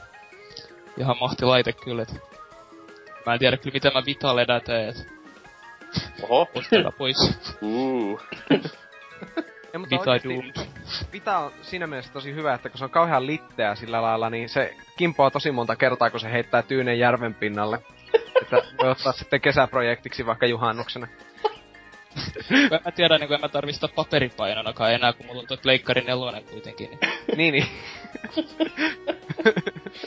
ihan 0.98 1.16
mahti 1.20 1.46
laite 1.46 1.74
kyllä, 1.74 2.02
et 2.02 2.14
mä 3.26 3.34
en 3.34 3.40
tiedä 3.40 3.58
kyllä 3.58 3.74
mitä 3.74 3.92
mä 3.92 4.04
Vitalle 4.06 4.46
teen, 4.66 4.90
et 4.90 5.08
Oho. 6.24 6.48
ostakaa 6.56 6.92
pois. 6.92 7.18
Uh. 7.62 8.22
Ja, 9.74 9.80
mutta 9.80 9.96
Vita 9.96 10.12
oikeesti 10.12 10.30
doomed. 10.30 10.68
Vita 11.14 11.38
on 11.38 11.52
siinä 11.62 11.88
mielessä 11.88 12.14
tosi 12.14 12.34
hyvä, 12.34 12.54
että 12.54 12.70
kun 12.70 12.78
se 12.78 12.84
on 12.84 12.90
kauhean 12.90 13.28
litteä 13.28 13.76
sillä 13.76 14.02
lailla, 14.02 14.30
niin 14.30 14.50
se 14.50 14.76
kimpoaa 14.98 15.32
tosi 15.32 15.52
monta 15.52 15.76
kertaa, 15.76 16.10
kun 16.10 16.20
se 16.20 16.32
heittää 16.32 16.62
tyynen 16.62 17.00
järven 17.00 17.34
pinnalle. 17.34 17.80
Että 18.46 18.62
voi 18.82 18.90
ottaa 18.92 19.14
sitten 19.14 19.42
kesäprojektiksi 19.42 20.26
vaikka 20.26 20.46
juhannuksena. 20.46 21.08
Kun 22.48 22.58
en 22.58 22.82
mä 22.86 22.92
tiedä, 22.92 23.18
niin 23.18 23.28
kun 23.28 23.36
en 23.36 23.42
mä 23.42 23.50
tarvi 23.50 23.74
sitä 23.74 23.88
paperipainonakaan 23.88 24.94
enää, 24.94 25.14
kun 25.14 25.26
mulla 25.26 25.42
on 25.42 25.48
toi 25.48 25.58
Pleikkari 25.58 26.02
nelonen 26.02 26.44
kuitenkin. 26.44 26.90
Niin. 26.90 27.00
niin, 27.38 27.54
niin. 27.54 27.68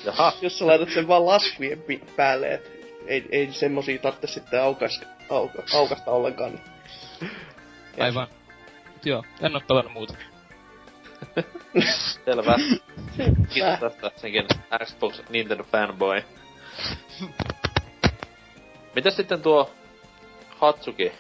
Jaha. 0.05 0.33
Jos 0.43 0.59
sä 0.59 0.67
laitat 0.67 0.91
sen 0.91 1.09
vaan 1.09 1.27
laskujen 1.27 1.83
päälle, 2.17 2.55
et 2.55 2.71
ei, 3.07 3.29
ei 3.33 3.53
semmosia 3.53 3.99
tarvitse 3.99 4.27
sitten 4.27 4.63
aukas, 4.63 5.01
auka, 5.31 5.63
aukasta 5.75 6.11
ollenkaan. 6.11 6.51
niin- 6.53 7.31
Aivan. 8.01 8.29
Mut 8.93 9.07
joo, 9.07 9.25
en 9.41 9.55
oo 9.55 9.61
pelannut 9.69 9.93
muuta. 9.93 10.15
Selvä. 12.25 12.55
Kiitos 13.49 13.79
tästä 13.81 14.11
senkin 14.21 14.47
Xbox 14.85 15.21
Nintendo 15.29 15.65
fanboy. 15.65 16.23
Mitäs 18.99 19.17
sitten 19.17 19.43
tuo 19.43 19.71
Hatsuki? 20.59 21.13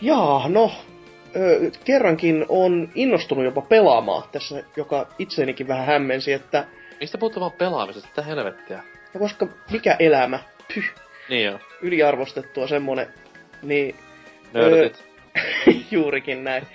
Jaa, 0.00 0.48
no, 0.48 0.72
ö, 1.36 1.70
kerrankin 1.84 2.46
on 2.48 2.88
innostunut 2.94 3.44
jopa 3.44 3.60
pelaamaan 3.60 4.22
tässä, 4.32 4.62
joka 4.76 5.06
itseenikin 5.18 5.68
vähän 5.68 5.86
hämmensi, 5.86 6.32
että 6.32 6.64
Mistä 7.00 7.18
puhutte 7.18 7.40
vaan 7.40 7.52
pelaamisesta? 7.52 8.08
Mitä 8.08 8.22
helvettiä? 8.22 8.82
no 9.14 9.20
koska 9.20 9.46
mikä 9.70 9.96
elämä, 9.98 10.38
pyh, 10.74 10.90
Niin 11.28 11.44
joo. 11.44 11.58
yliarvostettua 11.82 12.66
semmonen, 12.66 13.06
niin 13.62 13.94
Nörtit. 14.54 15.04
juurikin 15.90 16.44
näin. 16.44 16.66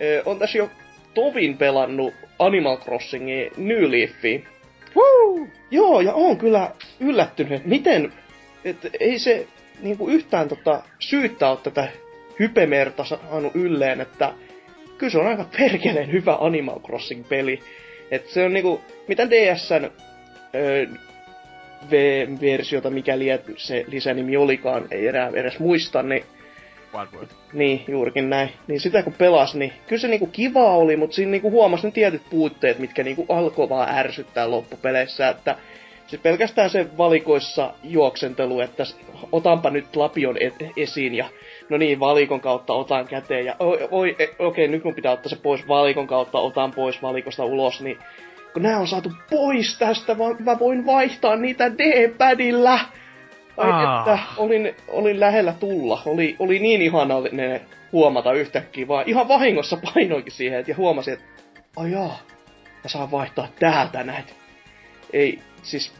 Ö, 0.00 0.22
on 0.26 0.38
tässä 0.38 0.58
jo 0.58 0.70
tovin 1.14 1.58
pelannut 1.58 2.14
Animal 2.38 2.76
Crossingin 2.76 3.50
New 3.56 3.90
Leafia. 3.90 4.40
Woo! 4.96 5.46
Joo, 5.70 6.00
ja 6.00 6.14
on 6.14 6.38
kyllä 6.38 6.70
yllättynyt, 7.00 7.64
miten, 7.64 8.12
että 8.64 8.88
ei 9.00 9.18
se 9.18 9.46
niinku 9.80 10.08
yhtään 10.08 10.48
tota, 10.48 10.82
syyttä 10.98 11.50
ole 11.50 11.58
tätä 11.62 11.88
hypemerta 12.38 13.04
saanut 13.04 13.56
ylleen, 13.56 14.00
että 14.00 14.32
kyllä 14.98 15.10
se 15.10 15.18
on 15.18 15.26
aika 15.26 15.46
perkeleen 15.58 16.12
hyvä 16.12 16.36
Animal 16.40 16.80
Crossing-peli. 16.80 17.60
Et 18.10 18.26
se 18.26 18.44
on 18.44 18.52
niinku, 18.52 18.80
mitä 19.08 19.30
DSn 19.30 19.90
ö, 20.54 20.86
V-versiota, 21.90 22.90
mikäli 22.90 23.26
se 23.56 23.84
lisänimi 23.88 24.36
olikaan, 24.36 24.84
ei 24.90 25.06
enää 25.06 25.30
edes 25.34 25.58
muista, 25.58 26.02
niin 26.02 26.24
niin, 27.52 27.84
juurikin 27.88 28.30
näin. 28.30 28.50
Niin 28.66 28.80
sitä 28.80 29.02
kun 29.02 29.12
pelas, 29.12 29.54
niin 29.54 29.72
kyllä 29.86 30.00
se 30.00 30.08
niinku 30.08 30.26
kiva 30.26 30.76
oli, 30.76 30.96
mutta 30.96 31.16
siinä 31.16 31.30
niinku 31.30 31.50
huomasi 31.50 31.86
ne 31.86 31.90
tietyt 31.90 32.22
puutteet, 32.30 32.78
mitkä 32.78 33.02
niinku 33.02 33.26
alkoi 33.28 33.68
vaan 33.68 33.98
ärsyttää 33.98 34.50
loppupeleissä, 34.50 35.28
että 35.28 35.56
siis 36.08 36.22
pelkästään 36.22 36.70
se 36.70 36.86
valikoissa 36.98 37.74
juoksentelu, 37.84 38.60
että 38.60 38.82
otanpa 39.32 39.70
nyt 39.70 39.96
lapion 39.96 40.36
et- 40.40 40.72
esiin 40.76 41.14
ja 41.14 41.28
no 41.68 41.76
niin, 41.76 42.00
valikon 42.00 42.40
kautta 42.40 42.72
otan 42.72 43.08
käteen 43.08 43.44
ja 43.46 43.56
oi, 43.58 43.88
oi 43.90 44.16
e- 44.18 44.28
okei, 44.38 44.68
nyt 44.68 44.84
mun 44.84 44.94
pitää 44.94 45.12
ottaa 45.12 45.30
se 45.30 45.36
pois 45.36 45.68
valikon 45.68 46.06
kautta, 46.06 46.38
otan 46.38 46.72
pois 46.72 47.02
valikosta 47.02 47.44
ulos, 47.44 47.80
niin 47.80 47.98
kun 48.52 48.62
nämä 48.62 48.78
on 48.78 48.86
saatu 48.86 49.12
pois 49.30 49.78
tästä, 49.78 50.18
vaan 50.18 50.36
mä 50.40 50.58
voin 50.58 50.86
vaihtaa 50.86 51.36
niitä 51.36 51.78
D-padilla. 51.78 52.80
Ai 53.56 53.70
Ah. 53.70 53.98
että, 53.98 54.18
olin, 54.36 54.74
olin 54.88 55.20
lähellä 55.20 55.54
tulla. 55.60 56.02
Oli, 56.06 56.36
oli 56.38 56.58
niin 56.58 56.82
ihanallinen 56.82 57.60
huomata 57.92 58.32
yhtäkkiä, 58.32 58.88
vaan 58.88 59.04
ihan 59.06 59.28
vahingossa 59.28 59.78
painoinkin 59.94 60.32
siihen, 60.32 60.64
ja 60.66 60.74
huomasin, 60.76 61.14
että 61.14 61.24
ai 61.76 61.92
jaa, 61.92 62.18
mä 62.84 62.88
saan 62.88 63.10
vaihtaa 63.10 63.48
täältä 63.60 64.04
näitä. 64.04 64.32
Ei, 65.12 65.38
siis 65.62 65.92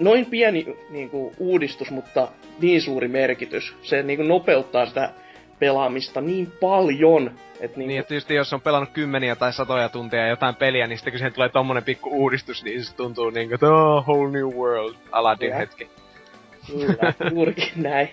noin 0.00 0.26
pieni 0.26 0.76
niin 0.90 1.10
kuin, 1.10 1.34
uudistus, 1.38 1.90
mutta 1.90 2.28
niin 2.60 2.82
suuri 2.82 3.08
merkitys. 3.08 3.74
Se 3.82 4.02
niin 4.02 4.16
kuin, 4.16 4.28
nopeuttaa 4.28 4.86
sitä 4.86 5.10
pelaamista 5.58 6.20
niin 6.20 6.52
paljon, 6.60 7.30
että 7.60 7.78
niin, 7.78 7.88
Niin, 7.88 8.00
että 8.00 8.08
tietysti 8.08 8.34
jos 8.34 8.52
on 8.52 8.60
pelannut 8.60 8.90
kymmeniä 8.90 9.36
tai 9.36 9.52
satoja 9.52 9.88
tunteja 9.88 10.28
jotain 10.28 10.54
peliä, 10.54 10.86
niin 10.86 10.98
sitten 10.98 11.12
kun 11.12 11.18
siihen 11.18 11.32
tulee 11.32 11.48
tommonen 11.48 11.84
pikku 11.84 12.10
uudistus, 12.10 12.64
niin 12.64 12.84
se 12.84 12.96
tuntuu 12.96 13.30
niinku, 13.30 13.54
että 13.54 13.66
oh, 13.66 14.06
whole 14.06 14.30
new 14.30 14.56
world. 14.56 14.94
Aladdin 15.12 15.48
Kyllä. 15.48 15.58
hetki. 15.58 15.88
Kyllä, 16.66 17.14
juurikin 17.34 17.72
näin. 17.76 18.08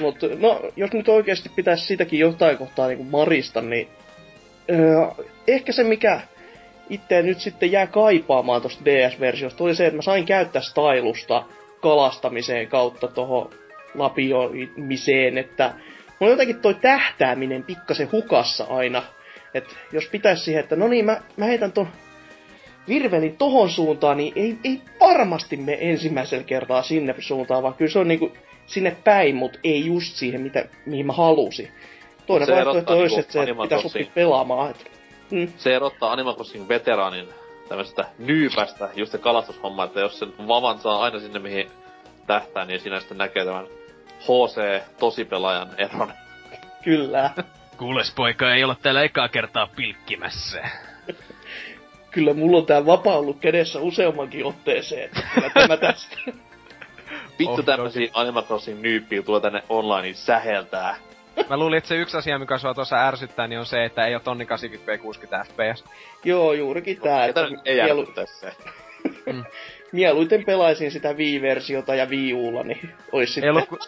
Mutta 0.00 0.26
no, 0.38 0.62
jos 0.76 0.92
nyt 0.92 1.08
oikeasti 1.08 1.48
pitäisi 1.56 1.86
sitäkin 1.86 2.18
jotain 2.18 2.58
kohtaa 2.58 2.88
niin 2.88 3.06
marista, 3.06 3.60
niin 3.60 3.88
öö, 4.70 5.24
ehkä 5.48 5.72
se 5.72 5.84
mikä 5.84 6.20
itse 6.90 7.22
nyt 7.22 7.40
sitten 7.40 7.72
jää 7.72 7.86
kaipaamaan 7.86 8.60
tuosta 8.60 8.84
DS-versiosta 8.84 9.64
oli 9.64 9.74
se, 9.74 9.86
että 9.86 9.96
mä 9.96 10.02
sain 10.02 10.24
käyttää 10.24 10.62
stylusta 10.62 11.44
kalastamiseen 11.80 12.68
kautta 12.68 13.08
toho 13.08 13.50
lapioimiseen, 13.94 15.38
että 15.38 15.74
mulla 16.08 16.20
on 16.20 16.30
jotenkin 16.30 16.60
toi 16.60 16.74
tähtääminen 16.74 17.62
pikkasen 17.62 18.12
hukassa 18.12 18.64
aina. 18.64 19.02
että 19.54 19.74
jos 19.92 20.08
pitäisi 20.08 20.44
siihen, 20.44 20.60
että 20.60 20.76
no 20.76 20.88
niin, 20.88 21.04
mä, 21.04 21.20
mä 21.36 21.44
heitän 21.44 21.72
ton 21.72 21.88
virvelin 22.88 23.36
tohon 23.36 23.70
suuntaan, 23.70 24.16
niin 24.16 24.32
ei, 24.36 24.58
ei 24.64 24.80
varmasti 25.00 25.56
me 25.56 25.78
ensimmäisellä 25.80 26.44
kertaa 26.44 26.82
sinne 26.82 27.14
suuntaan, 27.18 27.62
vaan 27.62 27.74
kyllä 27.74 27.90
se 27.90 27.98
on 27.98 28.08
niinku 28.08 28.32
sinne 28.66 28.96
päin, 29.04 29.36
mutta 29.36 29.58
ei 29.64 29.86
just 29.86 30.14
siihen, 30.14 30.40
mitä, 30.40 30.64
mihin 30.86 31.06
mä 31.06 31.12
halusin. 31.12 31.68
Toinen 32.26 32.48
vaihtoehto 32.48 32.92
olisi, 32.92 33.16
niinku 33.16 33.20
että 33.20 33.32
se 33.32 33.40
Animal 33.40 33.66
pitäisi 33.66 33.86
oppia 33.86 34.06
pelaamaan. 34.14 34.70
Et, 34.70 34.95
mm, 35.30 35.52
Se 35.56 35.74
erottaa 35.76 36.12
Animal 36.12 36.34
Crossing 36.34 36.68
veteraanin 36.68 37.28
tämmöstä 37.68 38.04
nyypästä, 38.18 38.88
just 38.94 39.12
se 39.12 39.18
kalastushomma, 39.18 39.84
että 39.84 40.00
jos 40.00 40.18
sen 40.18 40.32
vavan 40.48 40.78
saa 40.78 41.02
aina 41.02 41.20
sinne 41.20 41.38
mihin 41.38 41.70
tähtää, 42.26 42.64
niin 42.64 42.80
siinä 42.80 43.00
sitten 43.00 43.18
näkee 43.18 43.44
tämän 43.44 43.66
HC 44.20 44.82
tosipelaajan 44.98 45.68
eron. 45.78 46.12
kyllä. 46.84 47.30
Kuules 47.78 48.12
poika, 48.16 48.54
ei 48.54 48.64
olla 48.64 48.76
täällä 48.82 49.02
ekaa 49.02 49.28
kertaa 49.28 49.68
pilkkimässä. 49.76 50.62
Kyllä 52.10 52.34
mulla 52.34 52.58
on 52.58 52.66
tää 52.66 52.86
vapaa 52.86 53.18
ollut 53.18 53.40
kädessä 53.40 53.80
useammankin 53.80 54.44
otteeseen. 54.44 55.10
Kyllä 55.34 55.50
tämä 55.50 55.76
tästä. 55.86 56.16
Vittu 57.38 57.52
Oh, 57.54 57.64
tämmösiä 57.64 58.10
Animal 58.14 58.42
Crossing 58.42 58.80
nyyppiä 58.80 59.22
tulee 59.22 59.40
tänne 59.40 59.62
online 59.68 60.14
säheltää. 60.14 60.96
Mä 61.50 61.56
luulin, 61.56 61.78
että 61.78 61.88
se 61.88 61.96
yksi 61.96 62.16
asia, 62.16 62.38
mikä 62.38 62.58
sua 62.58 62.74
tuossa 62.74 63.06
ärsyttää, 63.06 63.46
niin 63.46 63.58
on 63.58 63.66
se, 63.66 63.84
että 63.84 64.06
ei 64.06 64.14
ole 64.14 64.22
tonni 64.22 64.44
80p 64.44 64.98
60 64.98 65.46
fps. 65.52 65.84
Joo, 66.24 66.52
juurikin 66.52 67.00
tää. 67.00 67.24
Että 67.24 67.48
ei 67.64 67.82
mielu, 67.82 68.00
ärsyttää 68.00 68.26
se? 68.26 68.52
mieluiten 69.92 70.44
pelaisin 70.44 70.90
sitä 70.90 71.12
Wii-versiota 71.12 71.94
ja 71.94 72.06
Wii 72.06 72.34
Ulla, 72.34 72.62
niin 72.62 72.94
ois 73.12 73.28
Ei 73.28 73.32
sitten 73.32 73.50
ollut, 73.50 73.68
ku... 73.68 73.78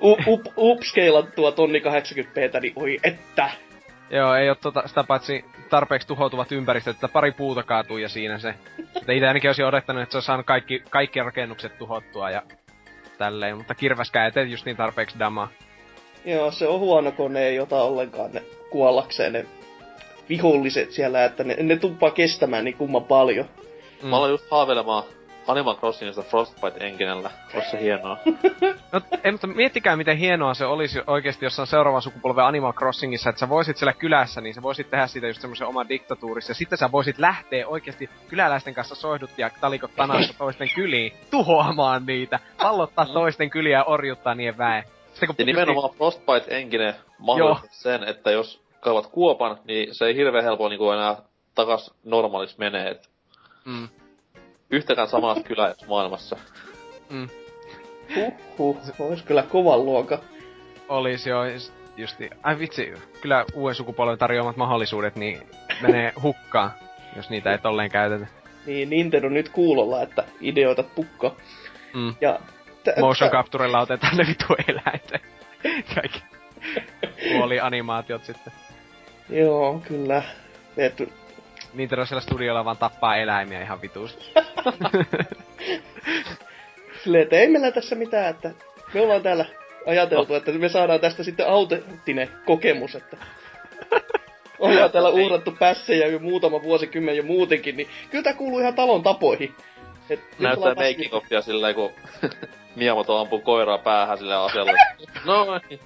u- 0.00 0.18
up- 0.26 0.52
upscalattua 0.56 1.52
tonni 1.52 1.78
80p, 1.78 2.60
niin 2.60 2.72
oi 2.76 2.98
että. 3.02 3.50
Joo, 4.10 4.34
ei 4.34 4.48
ole 4.48 4.56
tota, 4.60 4.82
sitä 4.86 5.04
paitsi 5.04 5.44
tarpeeksi 5.70 6.08
tuhoutuvat 6.08 6.52
ympäristöt, 6.52 6.94
että 6.96 7.08
pari 7.08 7.32
puuta 7.32 7.62
kaatuu 7.62 7.98
ja 7.98 8.08
siinä 8.08 8.38
se. 8.38 8.54
Itse 8.96 9.28
ainakin 9.28 9.48
olisin 9.48 9.64
odottanut, 9.64 10.02
että 10.02 10.12
se 10.12 10.16
olisi 10.16 10.26
saanut 10.26 10.46
kaikki, 10.46 10.82
kaikki 10.90 11.20
rakennukset 11.20 11.78
tuhottua 11.78 12.30
ja 12.30 12.42
tälleen, 13.18 13.56
mutta 13.56 13.74
kirväskään 13.74 14.24
ei 14.24 14.32
tee 14.32 14.44
just 14.44 14.64
niin 14.64 14.76
tarpeeksi 14.76 15.18
damaa. 15.18 15.48
Joo, 16.24 16.50
se 16.50 16.68
on 16.68 16.80
huono, 16.80 17.12
kun 17.12 17.32
ne 17.32 17.42
ei 17.42 17.60
ota 17.60 17.82
ollenkaan 17.82 18.30
ne 18.32 18.42
kuollakseen 18.70 19.32
ne 19.32 19.46
viholliset 20.28 20.90
siellä, 20.90 21.24
että 21.24 21.44
ne, 21.44 21.56
ne 21.62 21.76
tuppaa 21.76 22.10
kestämään 22.10 22.64
niin 22.64 22.76
kumman 22.76 23.04
paljon. 23.04 23.46
Mm. 24.02 24.08
Mä 24.08 24.16
aloin 24.16 24.30
just 24.30 24.50
haaveilemaan 24.50 25.04
Animal 25.46 25.76
Crossingista 25.76 26.22
Frostbite 26.22 26.86
enginellä. 26.86 27.30
Ois 27.54 27.70
se 27.70 27.80
hienoa. 27.80 28.18
No, 28.92 29.00
ei, 29.24 29.32
mutta 29.32 29.46
miettikää, 29.46 29.96
miten 29.96 30.16
hienoa 30.16 30.54
se 30.54 30.66
olisi 30.66 31.00
oikeasti 31.06 31.44
jossain 31.44 31.68
seuraavan 31.68 32.02
sukupolven 32.02 32.44
Animal 32.44 32.72
Crossingissa, 32.72 33.30
että 33.30 33.40
sä 33.40 33.48
voisit 33.48 33.76
siellä 33.76 33.92
kylässä, 33.92 34.40
niin 34.40 34.54
sä 34.54 34.62
voisit 34.62 34.90
tehdä 34.90 35.06
siitä 35.06 35.26
just 35.26 35.40
semmoisen 35.40 35.66
oman 35.66 35.88
diktatuurissa, 35.88 36.50
ja 36.50 36.54
sitten 36.54 36.78
sä 36.78 36.92
voisit 36.92 37.18
lähteä 37.18 37.68
oikeasti 37.68 38.10
kyläläisten 38.28 38.74
kanssa 38.74 38.94
soihdut 38.94 39.30
ja 39.38 39.50
talikot 39.60 39.90
tanassa 39.96 40.38
toisten 40.38 40.68
kyliin, 40.74 41.12
tuhoamaan 41.30 42.06
niitä, 42.06 42.38
pallottaa 42.62 43.06
toisten 43.06 43.50
kyliä 43.50 43.78
ja 43.78 43.84
orjuttaa 43.84 44.34
niiden 44.34 44.58
väen. 44.58 44.84
Sitten 45.14 45.26
kun 45.26 45.34
Ja 45.38 45.44
nimenomaan 45.46 45.90
Frostbite 45.94 46.56
engine 46.56 46.94
mahdollistaa 47.18 47.70
sen, 47.70 48.04
että 48.04 48.30
jos 48.30 48.62
kaivat 48.80 49.06
kuopan, 49.06 49.58
niin 49.64 49.94
se 49.94 50.04
ei 50.06 50.14
hirveän 50.16 50.44
helpolla 50.44 50.68
niinku 50.68 50.90
enää 50.90 51.16
takas 51.54 51.94
normaaliksi 52.04 52.58
menee. 52.58 52.90
Et 52.90 53.10
Mm, 53.64 53.88
yhtäkään 54.70 55.08
samaa 55.08 55.36
kylää 55.44 55.68
jos 55.68 55.86
maailmassa. 55.88 56.36
mm, 57.10 57.28
Huh, 58.58 58.76
ois 58.98 59.22
kyllä 59.22 59.42
kovan 59.42 59.84
luokan. 59.84 60.18
olisi 60.88 61.30
jo 61.30 61.38
justi. 61.96 62.30
Ai 62.42 62.58
vitsi, 62.58 62.92
kyllä 63.20 63.44
uuden 63.54 63.74
sukupolven 63.74 64.18
tarjoamat 64.18 64.56
mahdollisuudet 64.56 65.16
niin 65.16 65.42
menee 65.82 66.12
hukkaan, 66.22 66.70
jos 67.16 67.30
niitä 67.30 67.52
ei 67.52 67.58
tolleen 67.58 67.90
käytetä. 67.90 68.26
Niin 68.66 68.90
Nintendo 68.90 69.28
nyt 69.28 69.48
kuulolla, 69.48 70.02
että 70.02 70.24
ideoita 70.40 70.82
pukka. 70.82 71.34
Mm. 71.94 72.14
Ja 72.20 72.40
Motion 73.00 73.30
capturella 73.30 73.80
otetaan 73.80 74.16
ne 74.16 74.26
vitu 74.26 74.44
eläinten. 74.68 75.20
Kaikki 75.94 76.22
puolianimaatiot 77.32 78.24
sitten. 78.24 78.52
Joo, 79.30 79.82
kyllä. 79.88 80.22
Et, 80.76 81.02
Nintendo 81.74 82.06
siellä 82.06 82.20
studiolla 82.20 82.64
vaan 82.64 82.76
tappaa 82.76 83.16
eläimiä 83.16 83.62
ihan 83.62 83.82
vituusti. 83.82 84.24
silleen, 87.04 87.22
että 87.22 87.36
ei 87.36 87.48
meillä 87.48 87.70
tässä 87.70 87.94
mitään, 87.94 88.30
että 88.30 88.50
me 88.94 89.00
ollaan 89.00 89.22
täällä 89.22 89.44
ajateltu, 89.86 90.34
että 90.34 90.52
me 90.52 90.68
saadaan 90.68 91.00
tästä 91.00 91.22
sitten 91.22 91.48
autenttinen 91.48 92.28
kokemus, 92.44 92.94
että 92.94 93.16
ollaan 94.58 94.90
täällä 94.90 95.08
uhrattu 95.08 95.56
pässejä 95.58 96.06
jo 96.06 96.18
muutama 96.18 96.62
vuosikymmen 96.62 97.16
jo 97.16 97.22
muutenkin, 97.22 97.76
niin 97.76 97.88
kyllä 98.10 98.24
tää 98.24 98.34
kuuluu 98.34 98.58
ihan 98.58 98.74
talon 98.74 99.02
tapoihin. 99.02 99.54
Et 100.10 100.20
Näyttää 100.38 100.74
making 100.74 101.14
offia 101.14 101.42
silleen, 101.42 101.74
kun 101.74 101.90
Miyamoto 102.76 103.18
ampuu 103.18 103.40
koiraa 103.40 103.78
päähän 103.78 104.18
sille 104.18 104.34
asella. 104.34 104.72
No 105.24 105.60
niin. 105.70 105.80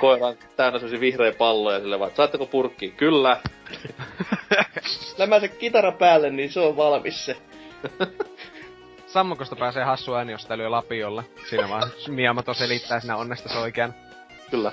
Koira 0.00 0.26
on 0.26 0.36
täynnä 0.56 0.78
semmosia 0.78 1.00
vihreä 1.00 1.32
palloja 1.32 1.80
sille 1.80 1.98
vaan, 1.98 2.10
saatteko 2.14 2.46
purkki? 2.46 2.90
Kyllä. 2.90 3.40
Lämä 5.18 5.40
se 5.40 5.48
kitara 5.48 5.92
päälle, 5.92 6.30
niin 6.30 6.52
se 6.52 6.60
on 6.60 6.76
valmis 6.76 7.26
se. 7.26 7.36
Sammukosta 9.06 9.56
pääsee 9.56 9.84
hassu 9.84 10.14
ääni, 10.14 10.32
jos 10.32 10.50
lyö 10.50 10.70
lapiolla. 10.70 11.24
Siinä 11.50 11.68
vaan 11.68 11.90
Miyamoto 12.08 12.54
selittää 12.54 13.00
siinä 13.00 13.16
onnesta 13.16 13.60
oikean. 13.60 13.94
Kyllä. 14.50 14.72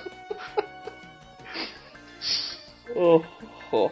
Oho. 2.95 3.91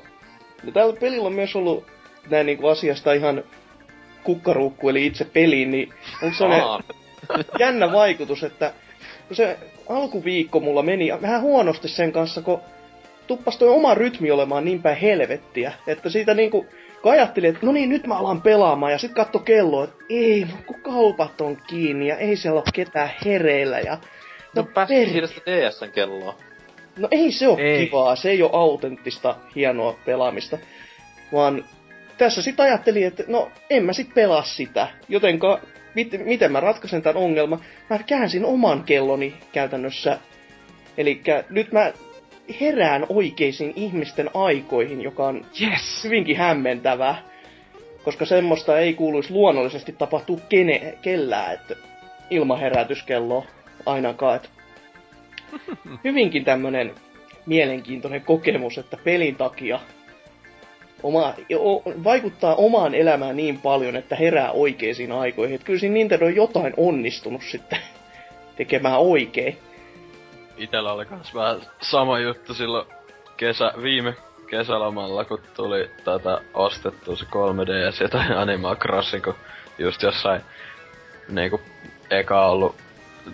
No 0.63 0.72
tällä 0.72 0.95
pelillä 1.00 1.28
on 1.28 1.34
myös 1.34 1.56
ollut 1.56 1.88
näin 2.30 2.45
niinku 2.45 2.67
asiasta 2.67 3.13
ihan 3.13 3.43
kukkaruukku, 4.28 4.90
eli 4.90 5.06
itse 5.06 5.26
peliin, 5.26 5.72
niin 5.72 5.94
on 6.24 6.34
sellainen 6.34 6.68
Aa, 6.68 6.82
jännä 7.60 7.92
vaikutus, 7.92 8.44
että 8.44 8.74
kun 9.28 9.36
se 9.36 9.58
alkuviikko 9.90 10.60
mulla 10.60 10.84
meni 10.84 11.12
vähän 11.22 11.42
huonosti 11.42 11.88
sen 11.88 12.12
kanssa, 12.12 12.42
kun 12.42 12.62
tuppas 13.28 13.58
toi 13.58 13.70
oma 13.70 13.94
rytmi 13.94 14.32
olemaan 14.32 14.66
niin 14.66 14.82
päin 14.82 14.98
helvettiä, 14.98 15.74
että 15.88 16.10
siitä 16.10 16.34
niinku, 16.34 16.66
kun 17.02 17.12
ajattelin, 17.12 17.50
että 17.50 17.66
no 17.66 17.72
niin, 17.72 17.90
nyt 17.90 18.08
mä 18.08 18.18
alan 18.18 18.42
pelaamaan, 18.42 18.92
ja 18.92 18.98
sit 18.98 19.13
katso 19.13 19.40
kelloa, 19.40 19.84
että 19.84 20.04
ei, 20.10 20.46
no 20.52 20.58
kun 20.66 20.82
kaupat 20.82 21.42
on 21.42 21.58
kiinni, 21.68 22.08
ja 22.08 22.18
ei 22.18 22.36
siellä 22.36 22.60
ole 22.60 22.72
ketään 22.74 23.10
hereillä, 23.26 23.80
ja 23.80 23.98
no 24.56 24.62
no, 24.62 24.63
pääsit 24.74 24.98
per- 24.98 25.10
siitä 25.10 25.28
sitä 25.28 25.42
DSn 25.46 25.92
kelloa. 25.92 26.36
No 26.98 27.08
ei 27.12 27.32
se 27.32 27.48
ole 27.48 27.62
Ei. 27.62 27.86
kivaa, 27.86 28.16
se 28.16 28.30
ei 28.30 28.44
ole 28.44 28.52
autenttista, 28.54 29.36
hienoa 29.56 29.96
pelaamista. 30.06 30.58
Vaan 31.34 31.66
tässä 32.17 32.41
sitten 32.41 32.65
ajattelin, 32.65 33.08
että 33.08 33.23
no 33.27 33.51
en 33.69 33.86
mä 33.86 33.93
sit 33.93 34.13
pelaa 34.13 34.43
sitä. 34.43 34.88
Jotenka, 35.10 35.60
mit, 35.95 36.12
miten 36.25 36.51
mä 36.51 36.60
ratkaisen 36.60 37.01
tämän 37.01 37.23
ongelman? 37.23 37.62
Mä 37.89 37.99
käänsin 38.03 38.45
oman 38.45 38.84
kelloni 38.84 39.34
käytännössä. 39.51 40.19
Eli 40.97 41.21
nyt 41.49 41.71
mä 41.71 41.93
herään 42.62 43.06
oikeisiin 43.10 43.73
ihmisten 43.75 44.30
aikoihin, 44.34 45.01
joka 45.01 45.25
on 45.27 45.45
Yes! 45.62 46.03
hyvinkin 46.03 46.38
hämmentävää. 46.38 47.21
Koska 48.03 48.25
semmoista 48.25 48.80
ei 48.80 48.93
kuuluisi 48.93 49.34
luonnollisesti 49.34 49.91
tapahtua 49.91 50.39
kene, 50.49 50.97
kellään, 51.01 51.53
että 51.53 51.75
ilman 52.30 52.60
herätyskelloa 52.60 53.45
ainakaan. 53.86 54.36
Että 54.36 54.49
hyvinkin 56.03 56.45
tämmönen 56.45 56.95
mielenkiintoinen 57.45 58.21
kokemus, 58.21 58.77
että 58.77 58.97
pelin 59.03 59.36
takia 59.36 59.80
oma, 61.04 61.34
o, 61.56 61.82
vaikuttaa 62.04 62.56
omaan 62.56 62.96
elämään 62.96 63.38
niin 63.38 63.60
paljon, 63.62 63.96
että 63.96 64.16
herää 64.16 64.52
oikeisiin 64.52 65.12
aikoihin. 65.12 65.56
Että 65.56 65.66
kyllä 65.66 65.80
siinä 65.80 65.94
Nintendo 65.94 66.26
on 66.26 66.36
jotain 66.36 66.74
onnistunut 66.78 67.42
sitten 67.42 67.80
tekemään 68.56 69.00
oikein. 69.00 69.58
Itellä 70.58 70.94
oli 70.94 71.06
kans 71.06 71.34
vähän 71.36 71.62
sama 71.82 72.20
juttu 72.20 72.54
silloin 72.54 72.88
kesä, 73.38 73.72
viime 73.82 74.14
kesälomalla, 74.50 75.26
kun 75.26 75.40
tuli 75.56 75.90
tätä 76.04 76.42
ostettu 76.54 77.16
se 77.16 77.26
3DS 77.26 78.04
ja 78.04 78.10
tai 78.10 78.26
Animal 78.36 78.76
Crossing, 78.76 79.24
kun 79.24 79.36
just 79.80 80.02
jossain 80.04 80.42
niinku 81.30 81.62
eka 82.10 82.48
ollut 82.48 82.76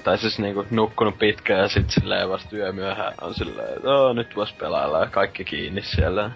tai 0.03 0.17
siis 0.17 0.39
niinku 0.39 0.65
nukkunut 0.71 1.19
pitkään 1.19 1.59
ja 1.61 1.67
sit 1.67 1.89
silleen 1.89 2.29
vasta 2.29 2.55
yömyöhään 2.55 3.13
on 3.21 3.33
silleen, 3.33 3.73
että 3.77 3.89
"Oo, 3.89 4.13
nyt 4.13 4.35
vois 4.35 4.53
pelailla 4.53 4.99
ja 4.99 5.05
kaikki 5.05 5.43
kiinni 5.43 5.81
siellä. 5.81 6.31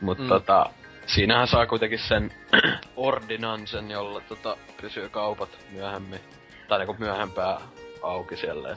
Mut 0.00 0.18
Mm. 0.18 0.28
tota, 0.28 0.66
siinähän 1.06 1.46
saa 1.46 1.66
kuitenkin 1.66 1.98
sen 1.98 2.32
ordinansen, 2.96 3.90
jolla 3.90 4.20
tota 4.20 4.56
pysyy 4.80 5.08
kaupat 5.08 5.48
myöhemmin. 5.72 6.20
Tai 6.68 6.78
niinku 6.78 6.96
myöhempää 6.98 7.60
auki 8.02 8.36
siellä. 8.36 8.76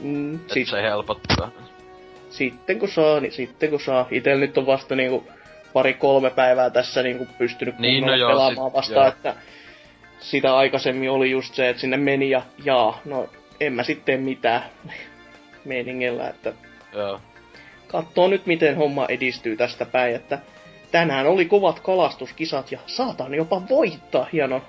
Mm, 0.00 0.34
et 0.34 0.50
sit, 0.50 0.68
se 0.68 0.82
helpottaa. 0.82 1.50
sitten 2.30 2.78
kun 2.78 2.88
saa, 2.88 3.20
niin 3.20 3.32
sitten 3.32 3.70
kun 3.70 3.80
saa. 3.80 4.06
Itellä 4.10 4.40
nyt 4.40 4.58
on 4.58 4.66
vasta 4.66 4.94
niinku 4.94 5.28
pari-kolme 5.72 6.30
päivää 6.30 6.70
tässä 6.70 7.02
niinku 7.02 7.26
pystynyt 7.38 7.78
Niin, 7.78 8.06
no 8.06 8.14
joo, 8.16 8.30
pelaamaan 8.30 8.70
sit- 8.70 8.74
vasta, 8.76 8.94
joo. 8.94 9.06
että 9.06 9.34
sitä 10.20 10.56
aikaisemmin 10.56 11.10
oli 11.10 11.30
just 11.30 11.54
se, 11.54 11.68
että 11.68 11.80
sinne 11.80 11.96
meni 11.96 12.30
ja 12.30 12.42
jaa, 12.64 13.00
no 13.04 13.28
en 13.60 13.72
mä 13.72 13.82
sitten 13.82 14.20
mitään 14.20 14.62
meiningillä, 15.64 16.28
että 16.28 16.52
Joo. 16.92 17.20
Katsoo 17.88 18.28
nyt 18.28 18.46
miten 18.46 18.76
homma 18.76 19.06
edistyy 19.08 19.56
tästä 19.56 19.84
päin, 19.84 20.14
että 20.14 20.38
tänään 20.90 21.26
oli 21.26 21.44
kovat 21.44 21.80
kalastuskisat 21.80 22.72
ja 22.72 22.78
saatan 22.86 23.34
jopa 23.34 23.62
voittaa 23.68 24.28
hienon 24.32 24.62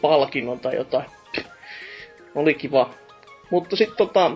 palkinnon 0.00 0.60
tai 0.60 0.76
jotain. 0.76 1.06
Oli 2.34 2.54
kiva. 2.54 2.90
Mutta 3.50 3.76
sitten 3.76 3.96
tota, 3.96 4.30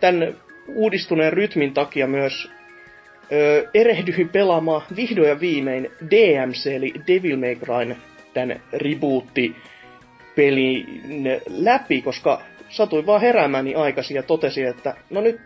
tämän 0.00 0.36
uudistuneen 0.74 1.32
rytmin 1.32 1.74
takia 1.74 2.06
myös 2.06 2.50
öö, 3.32 3.70
erehdyin 3.74 4.28
pelaamaan 4.28 4.82
vihdoin 4.96 5.28
ja 5.28 5.40
viimein 5.40 5.90
DMC 6.10 6.66
eli 6.66 6.92
Devil 7.06 7.36
May 7.36 7.54
Cry 7.54 7.96
tän 8.34 8.62
rebootti 8.72 9.56
pelin 10.36 10.86
läpi, 11.48 12.02
koska 12.02 12.42
satuin 12.68 13.06
vaan 13.06 13.20
heräämään 13.20 13.64
niin 13.64 13.76
aikaisin 13.76 14.14
ja 14.14 14.22
totesin, 14.22 14.66
että 14.66 14.96
no 15.10 15.20
nyt 15.20 15.40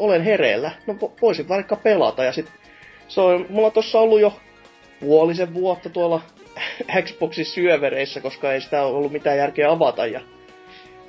olen 0.00 0.22
hereillä, 0.22 0.70
no 0.86 0.94
vo- 0.94 1.12
voisin 1.22 1.48
vaikka 1.48 1.76
pelata. 1.76 2.24
Ja 2.24 2.32
sit 2.32 2.46
se 3.08 3.20
on, 3.20 3.46
mulla 3.48 3.70
tossa 3.70 3.98
ollut 3.98 4.20
jo 4.20 4.32
puolisen 5.00 5.54
vuotta 5.54 5.90
tuolla 5.90 6.20
Xboxin 7.02 7.44
syövereissä, 7.44 8.20
koska 8.20 8.52
ei 8.52 8.60
sitä 8.60 8.82
ollut 8.82 9.12
mitään 9.12 9.36
järkeä 9.36 9.70
avata 9.70 10.06
ja 10.06 10.20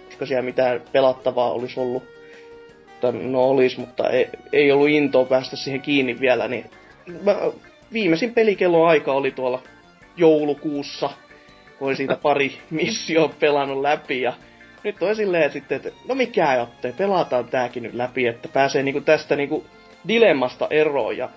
koska 0.06 0.26
siellä 0.26 0.42
mitään 0.42 0.82
pelattavaa 0.92 1.52
olisi 1.52 1.80
ollut. 1.80 2.04
että 2.94 3.12
no 3.12 3.50
olis, 3.50 3.78
mutta 3.78 4.10
ei, 4.10 4.28
ei 4.54 4.72
ollut 4.72 4.90
intoa 4.90 5.26
päästä 5.26 5.56
siihen 5.56 5.82
kiinni 5.82 6.20
vielä, 6.20 6.48
niin 6.48 6.70
mä, 7.24 7.36
viimeisin 7.94 8.34
pelikello 8.34 8.86
aika 8.86 9.14
oli 9.14 9.32
tuolla 9.32 9.62
joulukuussa, 10.18 11.10
kun 11.80 11.96
siitä 11.96 12.16
pari 12.16 12.58
missio 12.70 13.32
pelannut 13.40 13.82
läpi 13.82 14.22
ja 14.22 14.34
nyt 14.84 15.04
on 15.04 15.16
silleen 15.16 15.52
sitten, 15.52 15.76
että 15.76 15.90
no 16.08 16.16
mikä 16.16 16.56
jottei, 16.56 16.94
pelataan 16.94 17.46
tääkin 17.46 17.84
nyt 17.84 17.94
läpi, 17.94 18.28
että 18.28 18.48
pääsee 18.48 18.84
niinku 18.84 19.02
tästä 19.02 19.36
niinku 19.36 19.66
dilemmasta 20.08 20.68
eroon 20.70 21.18
ja... 21.18 21.30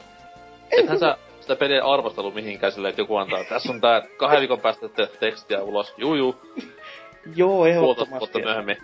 Ethän 0.71 0.99
sä 0.99 1.17
sitä 1.41 1.57
peliä 1.57 1.85
arvostelu 1.85 2.31
mihinkään 2.31 2.73
silleen, 2.73 2.91
että 2.91 3.03
joku 3.03 3.17
antaa, 3.17 3.45
tässä 3.45 3.73
on 3.73 3.81
tää 3.81 4.03
kahden 4.17 4.41
viikon 4.41 4.61
päästä 4.61 4.89
te- 4.89 5.11
tekstiä 5.21 5.63
ulos, 5.63 5.95
juu 5.97 6.15
juu, 6.15 6.37
Joo, 7.37 7.49
puolitoista 7.49 7.69
ehdottomasti. 7.69 8.19
vuotta 8.19 8.39
myöhemmin. 8.39 8.77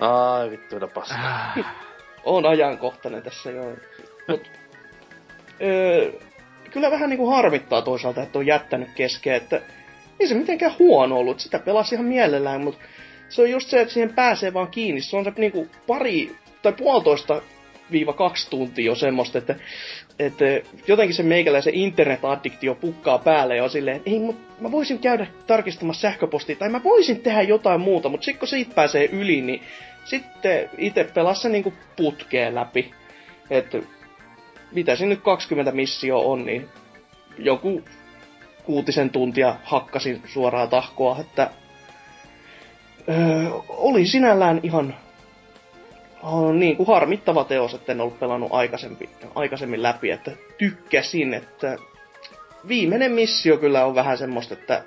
Ai 0.00 0.50
vittu, 0.50 0.74
mitä 0.74 0.86
paskaa. 0.86 1.54
on 2.24 2.46
ajankohtainen 2.46 3.22
tässä 3.22 3.50
joo. 3.50 3.72
Mut, 4.28 4.40
öö, 5.62 6.12
kyllä 6.70 6.90
vähän 6.90 7.10
niinku 7.10 7.30
harmittaa 7.30 7.82
toisaalta, 7.82 8.22
että 8.22 8.38
on 8.38 8.46
jättänyt 8.46 8.88
kesken, 8.94 9.34
että 9.34 9.60
ei 10.20 10.26
se 10.26 10.34
mitenkään 10.34 10.74
huono 10.78 11.16
ollut. 11.16 11.40
Sitä 11.40 11.58
pelasi 11.58 11.94
ihan 11.94 12.06
mielellään, 12.06 12.60
mutta 12.60 12.80
se 13.28 13.42
on 13.42 13.50
just 13.50 13.68
se, 13.68 13.80
että 13.80 13.94
siihen 13.94 14.14
pääsee 14.14 14.54
vaan 14.54 14.68
kiinni. 14.68 15.00
Se 15.00 15.16
on 15.16 15.24
se 15.24 15.32
niinku 15.36 15.68
pari 15.86 16.36
tai 16.62 16.72
puolitoista 16.72 17.42
viiva 17.90 18.12
kaksi 18.12 18.50
tuntia 18.50 18.86
jo 18.86 18.94
semmoista, 18.94 19.38
että, 19.38 19.54
että 20.18 20.44
jotenkin 20.86 21.14
se 21.14 21.22
meikäläisen 21.22 21.74
internet-addiktio 21.74 22.74
pukkaa 22.74 23.18
päälle 23.18 23.56
ja 23.56 23.64
on 23.64 23.70
silleen, 23.70 24.02
ei, 24.06 24.18
mut 24.18 24.36
mä 24.60 24.72
voisin 24.72 24.98
käydä 24.98 25.26
tarkistamassa 25.46 26.00
sähköpostia 26.00 26.56
tai 26.56 26.68
mä 26.68 26.84
voisin 26.84 27.20
tehdä 27.20 27.42
jotain 27.42 27.80
muuta, 27.80 28.08
mutta 28.08 28.24
sitten 28.24 28.38
kun 28.38 28.48
siitä 28.48 28.74
pääsee 28.74 29.04
yli, 29.04 29.40
niin 29.40 29.62
sitten 30.04 30.70
itse 30.78 31.04
pelasi 31.04 31.40
se 31.40 31.48
niinku 31.48 31.72
putkeen 31.96 32.54
läpi. 32.54 32.90
Että 33.50 33.78
mitä 34.72 34.96
se 34.96 35.06
nyt 35.06 35.20
20 35.22 35.72
missio 35.72 36.18
on, 36.30 36.46
niin 36.46 36.68
joku 37.38 37.82
kuutisen 38.64 39.10
tuntia 39.10 39.56
hakkasin 39.64 40.22
suoraa 40.26 40.66
tahkoa, 40.66 41.16
että 41.20 41.50
öö, 43.08 43.50
oli 43.68 44.06
sinällään 44.06 44.60
ihan 44.62 44.94
on 46.22 46.60
niin 46.60 46.76
kuin 46.76 46.86
harmittava 46.86 47.44
teos, 47.44 47.74
että 47.74 47.92
en 47.92 48.00
ollut 48.00 48.20
pelannut 48.20 48.52
aikaisemmin, 48.52 49.08
aikaisemmin 49.34 49.82
läpi, 49.82 50.10
että 50.10 50.30
tykkäsin, 50.58 51.34
että 51.34 51.76
viimeinen 52.68 53.12
missio 53.12 53.56
kyllä 53.56 53.84
on 53.84 53.94
vähän 53.94 54.18
semmoista, 54.18 54.54
että 54.54 54.82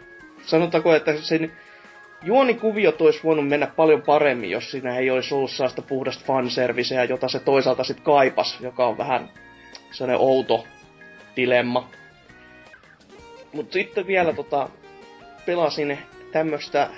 sanotaanko, 0.45 0.95
että 0.95 1.21
sen 1.21 1.51
juonikuviot 2.23 3.01
olisi 3.01 3.19
voinut 3.23 3.47
mennä 3.47 3.67
paljon 3.67 4.01
paremmin, 4.01 4.49
jos 4.49 4.71
siinä 4.71 4.97
ei 4.97 5.09
olisi 5.09 5.33
ollut 5.33 5.51
sellaista 5.51 5.81
puhdasta 5.81 6.25
fanserviceä, 6.25 7.03
jota 7.03 7.27
se 7.27 7.39
toisaalta 7.39 7.83
sitten 7.83 8.05
kaipas, 8.05 8.57
joka 8.61 8.87
on 8.87 8.97
vähän 8.97 9.29
sellainen 9.91 10.21
outo 10.21 10.65
dilemma. 11.35 11.89
Mutta 13.53 13.73
sitten 13.73 14.07
vielä 14.07 14.33
tota, 14.33 14.69
pelasin 15.45 15.97
tämmöstä 16.31 16.89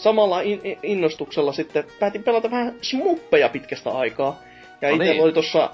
samalla 0.00 0.40
in- 0.40 0.60
in- 0.64 0.78
innostuksella 0.82 1.52
sitten 1.52 1.84
päätin 2.00 2.22
pelata 2.22 2.50
vähän 2.50 2.74
smuppeja 2.82 3.48
pitkästä 3.48 3.90
aikaa. 3.90 4.40
Ja 4.80 4.88
No 4.88 4.94
itse 4.94 5.10
niin. 5.12 5.22
oli 5.22 5.32
tuossa 5.32 5.70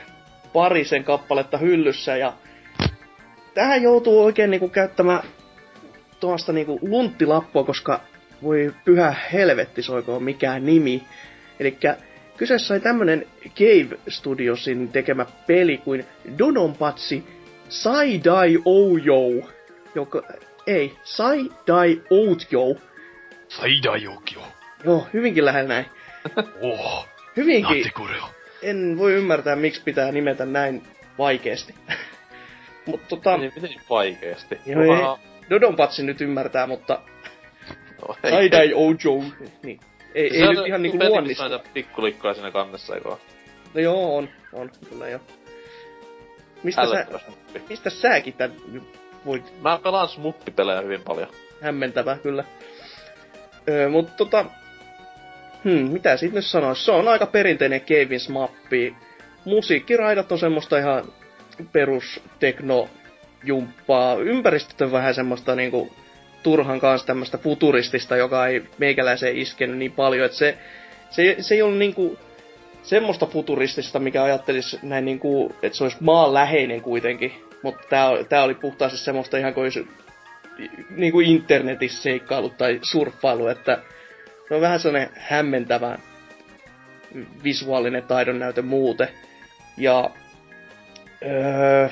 parisen 0.52 1.04
kappaletta 1.04 1.58
hyllyssä 1.58 2.16
ja 2.16 2.32
tähän 3.54 3.82
joutuu 3.82 4.24
oikein 4.24 4.50
niinku 4.50 4.68
käyttämään 4.68 5.22
tuosta 6.20 6.52
niinku 6.52 6.78
lunttilappua, 6.82 7.64
koska 7.64 8.00
voi 8.42 8.74
pyhä 8.84 9.14
helvetti 9.32 9.82
soikoon 9.82 10.22
mikään 10.22 10.66
nimi. 10.66 11.02
Eli 11.60 11.78
kyseessä 12.36 12.74
oli 12.74 12.80
tämmönen 12.80 13.26
Cave 13.48 13.98
Studiosin 14.08 14.88
tekemä 14.88 15.26
peli 15.46 15.76
kuin 15.78 16.04
Dononpatsi 16.38 17.24
Sai-Dai 17.68 18.58
Oujo, 18.64 19.48
joka, 19.94 20.22
ei, 20.66 20.92
Sai-Dai 21.04 22.02
Outjo, 22.10 22.76
Saida 23.50 23.96
Jokio. 23.96 24.42
Joo, 24.84 25.06
hyvinkin 25.12 25.44
lähellä 25.44 25.68
näin. 25.68 25.86
Oh, 26.62 27.08
Hyvinkin. 27.36 27.92
En 28.62 28.98
voi 28.98 29.12
ymmärtää, 29.12 29.56
miksi 29.56 29.82
pitää 29.82 30.12
nimetä 30.12 30.46
näin 30.46 30.82
vaikeasti. 31.18 31.74
mutta 32.86 33.06
tota, 33.08 33.38
Miten, 33.38 33.52
miten 33.54 33.70
niin 33.70 33.80
vaikeesti? 33.90 34.58
Joo, 34.66 34.82
ei. 34.82 34.88
Oha, 34.88 35.18
Dodonpatsi 35.50 36.02
nyt 36.02 36.20
ymmärtää, 36.20 36.66
mutta 36.66 37.00
no, 38.08 38.16
ei. 38.24 38.30
Saidai 38.30 38.72
Ojo, 38.74 39.24
niin 39.62 39.80
ei, 40.14 40.36
ei 40.36 40.48
nyt 40.48 40.66
ihan 40.66 40.82
niinku 40.82 40.98
on 41.12 41.24
näitä 41.24 41.60
pikkulikkoja 41.74 42.34
siinä 42.34 42.50
kannessa, 42.50 42.94
eikö? 42.94 43.08
No 43.74 43.80
joo, 43.80 44.16
on, 44.16 44.28
on, 44.52 44.70
kyllä 44.88 45.08
joo. 45.08 45.20
Mistä 46.62 46.86
sä, 46.86 47.06
mistä 47.68 47.90
säkin 47.90 48.34
tän 48.34 48.52
voit 49.26 49.62
Mä 49.62 49.78
pelaan 49.82 50.08
smuppipelejä 50.08 50.80
hyvin 50.80 51.02
paljon. 51.02 51.28
hämmentävää, 51.60 52.18
kyllä. 52.18 52.44
Öö, 53.70 53.88
mutta 53.88 54.12
tota, 54.16 54.44
hmm, 55.64 55.90
mitä 55.92 56.16
siitä 56.16 56.34
nyt 56.34 56.46
sanois? 56.46 56.84
Se 56.84 56.92
on 56.92 57.08
aika 57.08 57.26
perinteinen 57.26 57.80
Kevins 57.80 58.28
mappi. 58.28 58.94
Musiikkiraidat 59.44 60.32
on 60.32 60.38
semmoista 60.38 60.78
ihan 60.78 61.12
perus 61.72 62.22
tekno 62.38 62.88
jumppaa. 63.44 64.14
Ympäristöt 64.14 64.80
on 64.80 64.92
vähän 64.92 65.14
semmoista 65.14 65.54
niinku 65.54 65.92
turhan 66.42 66.80
kanssa 66.80 67.06
tämmöistä 67.06 67.38
futuristista, 67.38 68.16
joka 68.16 68.46
ei 68.46 68.62
meikäläiseen 68.78 69.36
iskenyt 69.36 69.78
niin 69.78 69.92
paljon, 69.92 70.26
että 70.26 70.38
se, 70.38 70.58
se, 71.10 71.36
se 71.40 71.54
ei 71.54 71.62
ollut 71.62 71.78
niinku 71.78 72.18
semmoista 72.82 73.26
futuristista, 73.26 73.98
mikä 73.98 74.22
ajattelisi 74.22 74.78
näin 74.82 75.04
niinku, 75.04 75.54
että 75.62 75.78
se 75.78 75.84
olisi 75.84 75.96
maanläheinen 76.00 76.80
kuitenkin. 76.80 77.32
Mutta 77.62 77.86
tää 78.28 78.42
oli 78.42 78.54
puhtaasti 78.54 78.98
semmoista 78.98 79.38
ihan 79.38 79.54
kuin 79.54 79.62
olisi 79.62 79.88
niin 80.90 81.12
kuin 81.12 81.26
internetissä 81.26 82.02
seikkailu 82.02 82.50
tai 82.50 82.78
surffailu, 82.82 83.46
että 83.46 83.82
se 84.48 84.54
on 84.54 84.60
vähän 84.60 84.80
sellainen 84.80 85.10
hämmentävä 85.14 85.98
visuaalinen 87.44 88.02
taidonnäyte 88.02 88.62
muuten. 88.62 89.08
Ja 89.76 90.10
öö, 91.22 91.88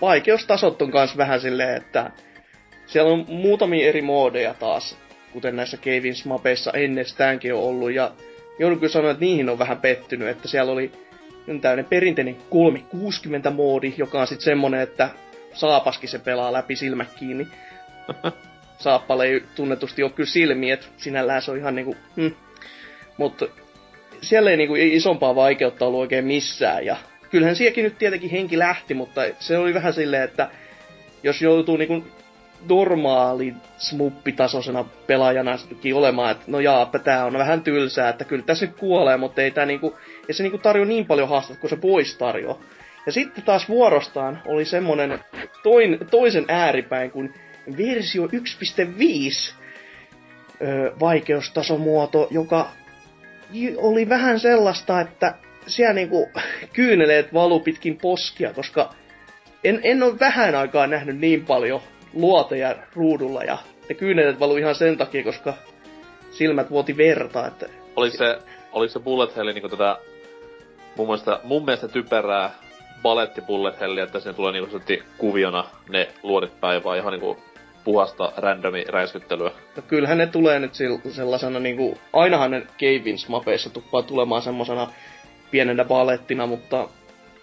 vaikeustasot 0.00 0.82
on 0.82 0.90
kans 0.90 1.16
vähän 1.16 1.40
silleen, 1.40 1.76
että 1.76 2.10
siellä 2.86 3.12
on 3.12 3.24
muutamia 3.28 3.88
eri 3.88 4.02
moodeja 4.02 4.54
taas, 4.54 4.96
kuten 5.32 5.56
näissä 5.56 5.76
Kevins 5.76 6.24
mapeissa 6.24 6.72
ennestäänkin 6.72 7.54
on 7.54 7.60
ollut, 7.60 7.92
ja 7.92 8.12
joudun 8.58 8.78
kyllä 8.78 8.92
sanoa, 8.92 9.10
että 9.10 9.24
niihin 9.24 9.48
on 9.48 9.58
vähän 9.58 9.78
pettynyt, 9.78 10.28
että 10.28 10.48
siellä 10.48 10.72
oli 10.72 10.92
tämmöinen 11.60 11.84
perinteinen 11.84 12.36
360 12.50 13.50
moodi, 13.50 13.94
joka 13.96 14.20
on 14.20 14.26
sitten 14.26 14.44
semmonen, 14.44 14.80
että 14.80 15.10
saapaskin 15.52 16.08
se 16.08 16.18
pelaa 16.18 16.52
läpi 16.52 16.76
silmät 16.76 17.08
kiinni. 17.18 17.48
Saappalle 18.78 19.26
ei 19.26 19.42
tunnetusti 19.54 20.02
ole 20.02 20.10
kyllä 20.10 20.28
silmiä, 20.28 20.74
että 20.74 20.86
sinällään 20.96 21.42
se 21.42 21.50
on 21.50 21.56
ihan 21.56 21.74
niinku... 21.74 21.96
Hmm. 22.16 22.34
Mutta 23.16 23.46
siellä 24.22 24.50
ei 24.50 24.56
niinku 24.56 24.74
isompaa 24.78 25.34
vaikeutta 25.34 25.86
ollut 25.86 26.00
oikein 26.00 26.24
missään. 26.24 26.86
Ja 26.86 26.96
kyllähän 27.30 27.56
sielläkin 27.56 27.84
nyt 27.84 27.98
tietenkin 27.98 28.30
henki 28.30 28.58
lähti, 28.58 28.94
mutta 28.94 29.20
se 29.38 29.58
oli 29.58 29.74
vähän 29.74 29.92
silleen, 29.92 30.22
että 30.22 30.50
jos 31.22 31.42
joutuu 31.42 31.76
niinku 31.76 32.04
normaali 32.68 33.54
smuppitasoisena 33.78 34.84
pelaajanakin 35.06 35.94
olemaan, 35.94 36.30
että 36.30 36.44
no 36.46 36.60
jaappa, 36.60 36.98
tää 36.98 37.24
on 37.24 37.32
vähän 37.32 37.62
tylsää, 37.62 38.08
että 38.08 38.24
kyllä 38.24 38.42
tässä 38.42 38.66
nyt 38.66 38.76
kuolee, 38.76 39.16
mutta 39.16 39.42
ei, 39.42 39.50
tää 39.50 39.66
niinku, 39.66 39.96
ei 40.28 40.34
se 40.34 40.42
niinku 40.42 40.58
tarjoa 40.58 40.86
niin 40.86 41.06
paljon 41.06 41.28
haastetta 41.28 41.60
kuin 41.60 41.70
se 41.70 41.76
pois 41.76 42.16
tarjoaa. 42.16 42.58
Ja 43.08 43.12
sitten 43.12 43.44
taas 43.44 43.68
vuorostaan 43.68 44.42
oli 44.46 44.64
semmonen 44.64 45.18
toin, 45.62 45.98
toisen 46.10 46.44
ääripäin 46.48 47.10
kuin 47.10 47.34
versio 47.78 48.26
1.5 48.26 49.54
öö, 50.62 50.92
vaikeustasomuoto, 51.00 52.28
joka 52.30 52.70
oli 53.76 54.08
vähän 54.08 54.40
sellaista, 54.40 55.00
että 55.00 55.34
siellä 55.66 55.94
niinku 55.94 56.28
kyyneleet 56.72 57.34
valu 57.34 57.60
pitkin 57.60 57.98
poskia, 57.98 58.52
koska 58.52 58.94
en, 59.64 59.80
en 59.82 60.02
ole 60.02 60.18
vähän 60.20 60.54
aikaa 60.54 60.86
nähnyt 60.86 61.18
niin 61.18 61.44
paljon 61.46 61.80
luoteja 62.12 62.76
ruudulla 62.94 63.44
ja 63.44 63.58
ne 63.88 63.94
kyyneleet 63.94 64.40
valu 64.40 64.56
ihan 64.56 64.74
sen 64.74 64.98
takia, 64.98 65.24
koska 65.24 65.54
silmät 66.30 66.70
vuoti 66.70 66.96
verta, 66.96 67.46
että 67.46 67.66
Oliko 67.96 68.16
se, 68.16 68.38
oliko 68.72 68.92
se 68.92 69.00
bullet 69.00 69.36
helli 69.36 69.52
niinku 69.52 69.68
tätä 69.68 69.98
mun 70.96 71.06
mielestä, 71.06 71.40
mun 71.44 71.64
mielestä 71.64 71.88
typerää 71.88 72.67
baletti 73.02 73.40
bullet 73.40 73.80
helli, 73.80 74.00
että 74.00 74.20
sinne 74.20 74.34
tulee 74.34 74.52
niinku 74.52 74.80
kuviona 75.18 75.64
ne 75.88 76.08
luodit 76.22 76.60
päivää 76.60 76.96
ihan 76.96 77.12
niinku 77.12 77.38
puhasta 77.84 78.32
randomi 78.36 78.84
räiskyttelyä. 78.88 79.50
No 79.76 79.82
kyllähän 79.82 80.18
ne 80.18 80.26
tulee 80.26 80.58
nyt 80.58 80.72
sellaisena 81.10 81.60
niinku, 81.60 81.98
ainahan 82.12 82.50
ne 82.50 82.62
Cavins 82.78 83.28
mapeissa 83.28 83.70
tuppaa 83.70 84.02
tulemaan 84.02 84.42
semmosena 84.42 84.92
pienenä 85.50 85.84
balettina, 85.84 86.46
mutta 86.46 86.76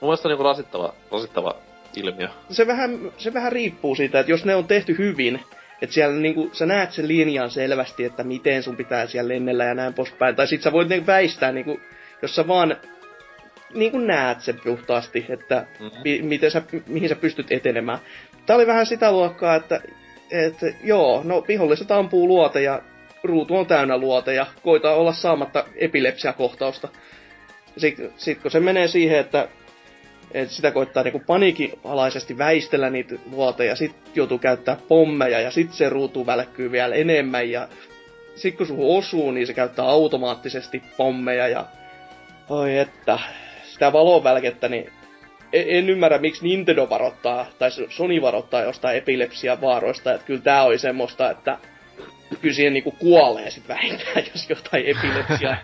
Mun 0.02 0.10
mielestä 0.10 0.30
niinku 0.30 0.44
rasittava, 0.44 0.94
rasittava 1.12 1.56
ilmiö. 1.96 2.28
se 2.50 2.68
vähän, 2.68 3.12
se 3.18 3.34
vähän 3.34 3.52
riippuu 3.52 3.96
siitä, 3.96 4.20
että 4.20 4.32
jos 4.32 4.46
ne 4.46 4.56
on 4.56 4.68
tehty 4.68 4.98
hyvin, 4.98 5.40
että 5.82 5.94
siellä 5.94 6.16
niinku, 6.16 6.50
sä 6.54 6.66
näet 6.66 6.92
sen 6.92 7.08
linjan 7.08 7.50
selvästi, 7.50 8.04
että 8.04 8.24
miten 8.24 8.64
sun 8.64 8.76
pitää 8.76 9.08
siellä 9.08 9.34
lennellä 9.34 9.66
ja 9.66 9.74
näin 9.74 9.94
poispäin. 9.94 10.36
Tai 10.36 10.48
sit 10.48 10.62
sä 10.62 10.72
voit 10.72 10.90
niinku 10.90 11.08
väistää, 11.08 11.52
niinku, 11.52 11.80
jos 12.22 12.36
sä 12.36 12.48
vaan 12.48 12.78
niin 13.74 13.92
kuin 13.92 14.08
näet 14.08 14.42
sen 14.42 14.60
puhtaasti, 14.64 15.26
että 15.30 15.66
Mhm. 15.80 15.88
mi- 16.04 16.22
miten 16.22 16.52
sä, 16.52 16.62
mihin 16.88 17.10
sä 17.10 17.16
pystyt 17.16 17.52
etenemään. 17.52 18.00
Tää 18.46 18.56
oli 18.56 18.68
vähän 18.68 18.86
sitä 18.86 19.12
luokkaa, 19.12 19.56
että, 19.56 19.82
että 20.32 20.66
joo, 20.84 21.22
no 21.24 21.44
viholliset 21.48 21.92
ampuu 21.92 22.28
luoteja, 22.28 22.82
ruutu 23.24 23.56
on 23.58 23.66
täynnä 23.66 23.98
luoteja, 23.98 24.46
koita 24.64 24.94
olla 24.94 25.14
saamatta 25.14 25.66
epilepsiakohtausta. 25.76 26.88
Sitten 27.78 28.12
sit 28.18 28.42
kun 28.42 28.52
se 28.52 28.60
menee 28.60 28.88
siihen, 28.88 29.20
että, 29.20 29.48
että 30.32 30.54
sitä 30.56 30.72
koittaa 30.72 31.04
niinku 31.04 31.22
paniikinalaisesti 31.28 32.38
väistellä 32.38 32.90
niitä 32.90 33.16
luoteja, 33.32 33.76
sit 33.76 33.96
joutuu 34.16 34.40
käyttää 34.40 34.78
pommeja 34.88 35.42
ja 35.42 35.52
sit 35.52 35.74
se 35.74 35.90
ruutu 35.90 36.26
välkkyy 36.26 36.72
vielä 36.72 36.96
enemmän 36.96 37.52
ja 37.52 37.68
sit 38.36 38.56
kun 38.58 38.68
suhun 38.68 38.98
osuu, 38.98 39.32
niin 39.32 39.48
se 39.48 39.54
käyttää 39.54 39.86
automaattisesti 39.86 40.84
pommeja 40.98 41.48
ja 41.48 41.66
oi 42.50 42.78
että, 42.78 43.20
sitä 43.76 43.94
valonvälkettä, 43.94 44.70
niin 44.70 44.92
en, 45.54 45.66
en 45.68 45.90
ymmärrä, 45.90 46.18
miksi 46.18 46.44
Nintendo 46.44 46.90
varoittaa, 46.90 47.46
tai 47.60 47.70
Sony 47.90 48.22
varoittaa 48.22 48.62
jostain 48.62 48.98
epilepsia 48.98 49.62
vaaroista, 49.62 50.14
että 50.14 50.26
kyllä 50.26 50.42
tää 50.42 50.64
oli 50.64 50.78
semmoista, 50.78 51.32
että 51.32 51.58
kyllä 52.42 52.56
siihen 52.56 52.74
niinku 52.74 52.92
kuolee 52.92 53.50
sit 53.50 53.68
vähintään, 53.68 54.26
jos 54.34 54.50
jotain 54.50 54.86
epilepsia 54.86 55.58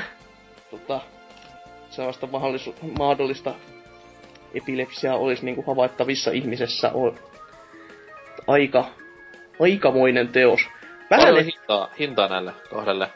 tota, 0.70 1.00
sellaista 1.90 2.26
mahdollisu- 2.26 2.98
mahdollista 2.98 3.54
epilepsiaa 4.54 5.16
olisi 5.16 5.44
niinku 5.44 5.64
havaittavissa 5.66 6.30
ihmisessä 6.30 6.90
on 6.94 7.18
aika, 8.46 8.84
aikamoinen 9.60 10.28
teos. 10.28 10.60
Vähän 11.10 11.26
Paljon 11.26 11.38
ehkä 11.38 11.60
hintaa, 11.60 11.90
hintaa 11.98 12.28
näille 12.28 12.52
kahdelle 12.70 13.08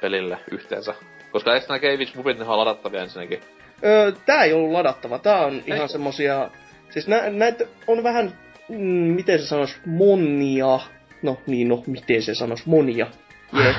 pelille 0.00 0.38
yhteensä? 0.50 0.94
Koska 1.36 1.54
eikö 1.54 1.66
nämä 1.68 1.78
Cavage 1.78 2.12
Mupit, 2.16 2.38
ne 2.38 2.44
on 2.44 2.58
ladattavia 2.58 3.02
ensinnäkin? 3.02 3.40
Öö, 3.84 4.12
tää 4.26 4.44
ei 4.44 4.52
ollut 4.52 4.72
ladattava. 4.72 5.18
Tää 5.18 5.46
on 5.46 5.62
ihan 5.66 5.80
Eikö? 5.80 5.88
semmosia... 5.88 6.50
Siis 6.90 7.06
nä, 7.06 7.30
näitä 7.30 7.64
on 7.86 8.02
vähän... 8.02 8.32
Mm, 8.68 8.78
miten 9.14 9.38
se 9.38 9.46
sanois? 9.46 9.76
Monia. 9.86 10.80
No 11.22 11.38
niin, 11.46 11.68
no, 11.68 11.82
miten 11.86 12.22
se 12.22 12.34
sanois? 12.34 12.66
Monia. 12.66 13.06
Jee. 13.52 13.74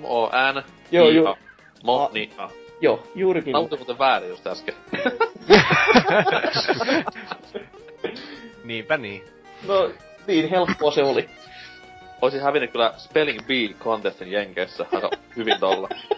M-O-N, 0.00 0.62
Joo, 0.92 1.08
joo. 1.18 1.38
Mo, 1.82 2.10
ni, 2.12 2.30
a. 2.38 2.48
Joo, 2.80 3.06
juurikin. 3.14 3.52
Tautui 3.52 3.78
muuten 3.78 3.98
väärin 3.98 4.28
just 4.28 4.46
äsken. 4.46 4.74
Niinpä 8.64 8.96
niin. 8.96 9.24
No, 9.66 9.90
niin 10.26 10.50
helppoa 10.50 10.90
se 10.90 11.02
oli. 11.02 11.28
Oisin 12.22 12.40
hävinnyt 12.42 12.70
kyllä 12.72 12.92
Spelling 12.96 13.46
Bee 13.46 13.68
contestin 13.80 14.32
Jenkeissä 14.32 14.86
aika 14.92 15.10
hyvin 15.36 15.60
tolla. 15.60 15.88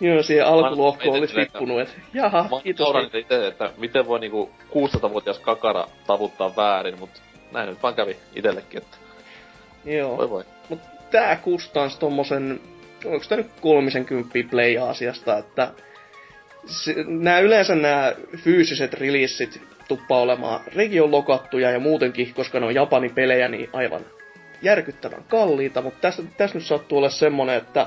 Joo, 0.00 0.22
siihen 0.22 0.46
alkuluokkoon 0.46 1.14
Mä- 1.14 1.18
olisi 1.18 1.34
mä- 1.36 1.42
tippunut, 1.44 1.80
että 1.80 1.94
jaha, 2.14 2.42
Mä 2.42 2.60
kiitos. 2.62 2.94
niitä 2.94 3.18
itse, 3.18 3.46
että 3.46 3.70
miten 3.78 4.06
voi 4.06 4.20
niinku 4.20 4.50
16-vuotias 4.70 5.38
kakara 5.38 5.88
tavuttaa 6.06 6.56
väärin, 6.56 6.98
mut 6.98 7.10
näin 7.52 7.68
nyt 7.68 7.82
vaan 7.82 7.94
kävi 7.94 8.16
itellekin, 8.34 8.78
että 8.82 8.96
Joo. 9.84 10.16
voi 10.16 10.30
voi. 10.30 10.44
Mut 10.68 10.80
tää 11.10 11.36
kustans 11.36 11.96
tommosen, 11.98 12.60
onko 13.04 13.24
tää 13.28 13.38
nyt 13.38 13.50
30 13.60 14.50
play-asiasta, 14.50 15.38
että 15.38 15.70
se, 16.66 16.94
nää 17.06 17.40
yleensä 17.40 17.74
nämä 17.74 18.12
fyysiset 18.36 18.94
releasit 18.94 19.60
tuppaa 19.88 20.20
olemaan 20.20 20.60
region 20.74 21.10
lokattuja 21.10 21.70
ja 21.70 21.80
muutenkin, 21.80 22.34
koska 22.34 22.60
ne 22.60 22.66
on 22.66 22.74
Japanin 22.74 23.14
pelejä, 23.14 23.48
niin 23.48 23.70
aivan 23.72 24.02
järkyttävän 24.66 25.24
kalliita, 25.28 25.82
mutta 25.82 26.00
tässä, 26.00 26.22
tässä 26.36 26.58
nyt 26.58 26.66
sattuu 26.66 26.98
olla 26.98 27.10
semmonen, 27.10 27.56
että 27.56 27.86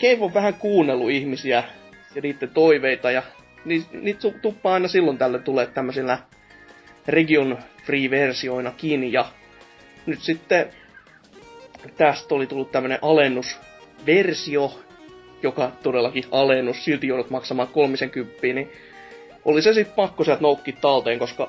Game 0.00 0.24
on 0.24 0.34
vähän 0.34 0.54
kuunnellut 0.54 1.10
ihmisiä 1.10 1.64
ja 2.14 2.22
niiden 2.22 2.50
toiveita 2.50 3.10
ja 3.10 3.22
ni, 3.64 3.86
niitä 3.92 4.28
su- 4.28 4.38
tuppaa 4.42 4.74
aina 4.74 4.88
silloin 4.88 5.18
tällöin 5.18 5.42
tulee 5.42 5.66
tämmöisillä 5.66 6.18
region 7.08 7.58
free-versioinakin 7.84 9.12
ja 9.12 9.24
nyt 10.06 10.20
sitten 10.20 10.70
tästä 11.96 12.34
oli 12.34 12.46
tullut 12.46 12.72
tämmönen 12.72 12.98
alennusversio, 13.02 14.80
joka 15.42 15.72
todellakin 15.82 16.24
alennus, 16.30 16.84
silti 16.84 17.06
joudut 17.06 17.30
maksamaan 17.30 17.68
30, 17.68 18.40
niin 18.42 18.72
oli 19.44 19.62
se 19.62 19.72
sitten 19.74 19.94
pakko 19.94 20.24
sieltä 20.24 20.42
noukki 20.42 20.72
talteen, 20.72 21.18
koska 21.18 21.48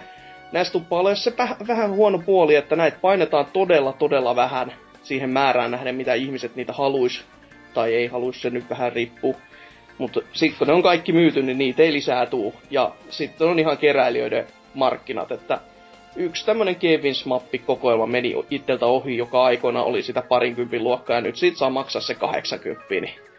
näistä 0.52 0.72
tuppaa 0.72 1.00
olemaan 1.00 1.18
se 1.18 1.30
väh- 1.32 1.68
vähän 1.68 1.92
huono 1.92 2.20
puoli, 2.26 2.56
että 2.56 2.76
näitä 2.76 2.98
painetaan 3.02 3.46
todella 3.54 3.94
todella 3.94 4.36
vähän 4.36 4.74
siihen 5.04 5.30
määrään 5.30 5.72
nähden, 5.72 5.96
mitä 5.96 6.14
ihmiset 6.14 6.56
niitä 6.56 6.74
haluis, 6.74 7.26
tai 7.74 7.96
ei 7.96 8.08
haluis, 8.08 8.42
se 8.42 8.50
nyt 8.50 8.70
vähän 8.70 8.94
riippuu. 8.94 9.36
Mutta 9.98 10.22
sitten 10.34 10.58
kun 10.58 10.68
ne 10.68 10.74
on 10.74 10.84
kaikki 10.84 11.12
myyty, 11.12 11.44
niin 11.44 11.58
niitä 11.58 11.84
ei 11.84 11.94
lisää 11.94 12.26
tuu. 12.26 12.54
Ja 12.72 12.92
sitten 13.10 13.48
on 13.48 13.60
ihan 13.60 13.78
keräilijöiden 13.78 14.48
markkinat, 14.74 15.32
että 15.32 15.60
yksi 16.16 16.46
tämmönen 16.46 16.76
Kevin's 16.76 17.26
mappi 17.28 17.60
kokoelma 17.60 18.06
meni 18.06 18.34
itseltä 18.50 18.86
ohi, 18.86 19.18
joka 19.18 19.44
aikoina 19.44 19.84
oli 19.84 20.04
sitä 20.04 20.22
parinkympin 20.22 20.84
luokkaa, 20.84 21.16
ja 21.16 21.22
nyt 21.22 21.36
siitä 21.36 21.58
saa 21.58 21.70
maksaa 21.70 22.02
se 22.02 22.16
80, 22.16 22.86
niin 22.90 23.31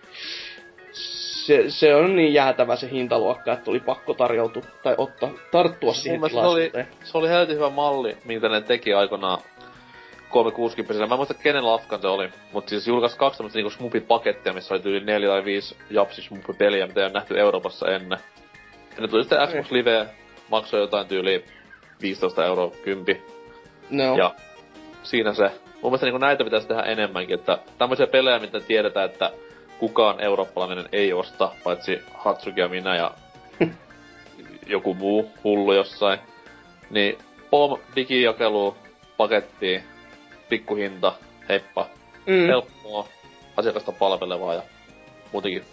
se, 1.47 1.65
se 1.69 1.95
on 1.95 2.17
niin 2.17 2.35
jäätävä 2.35 2.77
se 2.77 2.91
hintaluokka, 2.91 3.53
että 3.53 3.71
oli 3.71 3.81
pakko 3.81 4.15
tarjoutua 4.15 4.63
tai 4.83 4.95
ottaa, 4.99 5.31
tarttua 5.51 5.95
siihen 5.95 6.21
Mun 6.21 6.31
se 6.31 6.39
oli, 6.39 6.73
se 7.05 7.19
oli 7.19 7.29
helvetin 7.29 7.57
hyvä 7.57 7.71
malli, 7.71 8.17
mitä 8.25 8.49
ne 8.49 8.61
teki 8.61 8.95
aikanaan 8.95 9.39
360 10.29 11.07
Mä 11.07 11.15
en 11.15 11.19
muista 11.19 11.35
kenen 11.35 11.67
lafkan 11.67 12.01
se 12.01 12.07
oli, 12.07 12.29
mutta 12.53 12.71
siis 12.71 12.87
julkaisi 12.87 13.17
kaksi 13.17 13.39
tämmöistä 13.39 13.59
niinku 13.59 13.71
Smupi-pakettia, 13.71 14.53
missä 14.53 14.75
oli 14.75 14.83
yli 14.85 15.05
neljä 15.05 15.29
tai 15.29 15.45
viisi 15.45 15.77
Japsi 15.91 16.23
Smupi-peliä, 16.23 16.87
mitä 16.87 17.01
ei 17.01 17.07
ole 17.07 17.13
nähty 17.13 17.39
Euroopassa 17.39 17.89
ennen. 17.89 18.19
Ja 18.97 19.03
ne 19.03 19.09
tuli 19.09 19.23
sitten 19.23 19.49
Xbox 19.49 19.71
Live, 19.71 20.07
maksoi 20.51 20.81
jotain 20.81 21.07
tyyliä 21.07 21.41
15 22.03 22.45
euroa 22.45 22.71
kympi. 22.85 23.23
No. 23.91 24.17
Ja 24.17 24.35
siinä 25.03 25.35
se. 25.35 25.51
Mun 25.83 25.91
mielestä 25.91 26.07
niinku 26.07 26.19
näitä 26.19 26.45
pitäisi 26.45 26.69
tehdä 26.69 26.83
enemmänkin, 26.83 27.35
että 27.35 27.59
tämmöisiä 27.79 28.07
pelejä, 28.07 28.39
mitä 28.39 28.61
tiedetään, 28.61 29.11
että 29.11 29.31
kukaan 29.83 30.21
eurooppalainen 30.21 30.89
ei 30.93 31.13
osta, 31.13 31.53
paitsi 31.65 32.03
Hatsuki 32.15 32.61
ja 32.61 32.69
minä 32.69 32.97
ja 32.97 33.15
joku 34.75 34.95
muu 34.95 35.31
hullu 35.45 35.73
jossain. 35.73 36.19
Niin 36.91 37.19
POM, 37.51 37.79
digijakelu, 37.97 38.77
pakettiin, 39.17 39.83
pikkuhinta, 40.49 41.13
heippa, 41.49 41.87
mm. 42.27 42.47
helppoa, 42.47 43.09
asiakasta 43.57 43.93
palvelevaa 43.93 44.55
ja 44.55 44.63
muutenkin 45.33 45.65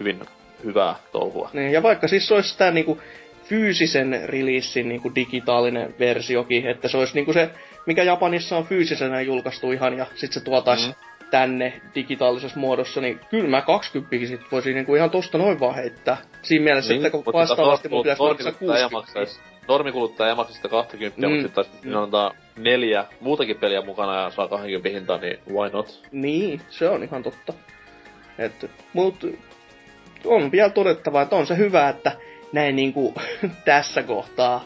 hyvin 0.00 0.20
hyvää 0.64 0.94
touhua. 1.12 1.50
Niin, 1.52 1.72
ja 1.72 1.82
vaikka 1.82 2.08
siis 2.08 2.28
se 2.28 2.34
olisi 2.34 2.58
tämä 2.58 2.70
niinku 2.70 2.98
fyysisen 3.44 4.22
releasin 4.24 4.88
niinku 4.88 5.14
digitaalinen 5.14 5.94
versiokin, 5.98 6.66
että 6.66 6.88
se 6.88 6.96
olisi 6.96 7.14
niinku 7.14 7.32
se, 7.32 7.50
mikä 7.86 8.02
Japanissa 8.02 8.56
on 8.56 8.66
fyysisenä 8.66 9.20
julkaistu 9.20 9.72
ihan, 9.72 9.98
ja 9.98 10.06
sitten 10.06 10.32
se 10.32 10.40
tuotaisi 10.40 10.88
Mm. 10.88 10.94
Tänne 11.32 11.80
digitaalisessa 11.94 12.60
muodossa, 12.60 13.00
niin 13.00 13.20
kyllä 13.30 13.48
mä 13.48 13.60
20 13.60 14.26
sit 14.26 14.40
voisin 14.52 14.74
niinku 14.74 14.94
ihan 14.94 15.10
tosta 15.10 15.38
noin 15.38 15.60
vaan 15.60 15.74
heittää. 15.74 16.16
Siinä 16.42 16.64
mielessä, 16.64 16.92
niin, 16.92 17.06
että 17.06 17.18
kun 17.22 17.32
vastaavasti 17.32 17.88
mun 17.88 18.02
pitäisi 18.02 18.22
maksaa 18.22 18.52
normikuluttaja 18.52 18.78
ei 18.78 18.88
60. 18.90 18.96
maksaisi- 18.96 19.40
Normikuluttaja 19.68 20.28
ei 20.28 20.34
maksa 20.34 20.54
sitä 20.54 20.68
20, 20.68 21.20
mm. 21.26 21.32
Mutta 21.32 21.42
sitten 21.42 21.64
taas 21.64 21.82
Mm. 21.84 21.94
antaa 22.02 22.34
neljä 22.56 23.04
muutakin 23.20 23.56
peliä 23.56 23.82
mukana 23.82 24.20
ja 24.22 24.30
saa 24.30 24.48
20 24.48 24.88
hintaa, 24.88 25.18
niin 25.18 25.38
why 25.52 25.70
not? 25.72 26.02
Niin, 26.12 26.60
se 26.68 26.88
on 26.88 27.02
ihan 27.02 27.22
totta. 27.22 27.52
Et, 28.38 28.70
mut 28.92 29.24
on 30.24 30.52
vielä 30.52 30.70
todettava, 30.70 31.22
että 31.22 31.36
on 31.36 31.46
se 31.46 31.56
hyvä, 31.56 31.88
että 31.88 32.12
näin 32.52 32.76
niinku 32.76 33.14
tässä 33.64 34.02
kohtaa 34.02 34.64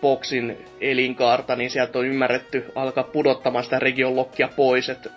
Boxin 0.00 0.58
elinkaarta, 0.80 1.56
niin 1.56 1.70
sieltä 1.70 1.98
on 1.98 2.06
ymmärretty 2.06 2.64
alkaa 2.74 3.04
pudottamaan 3.04 3.64
sitä 3.64 3.78
region 3.78 4.16
lokkia 4.16 4.48
pois, 4.56 4.88
että 4.88 5.10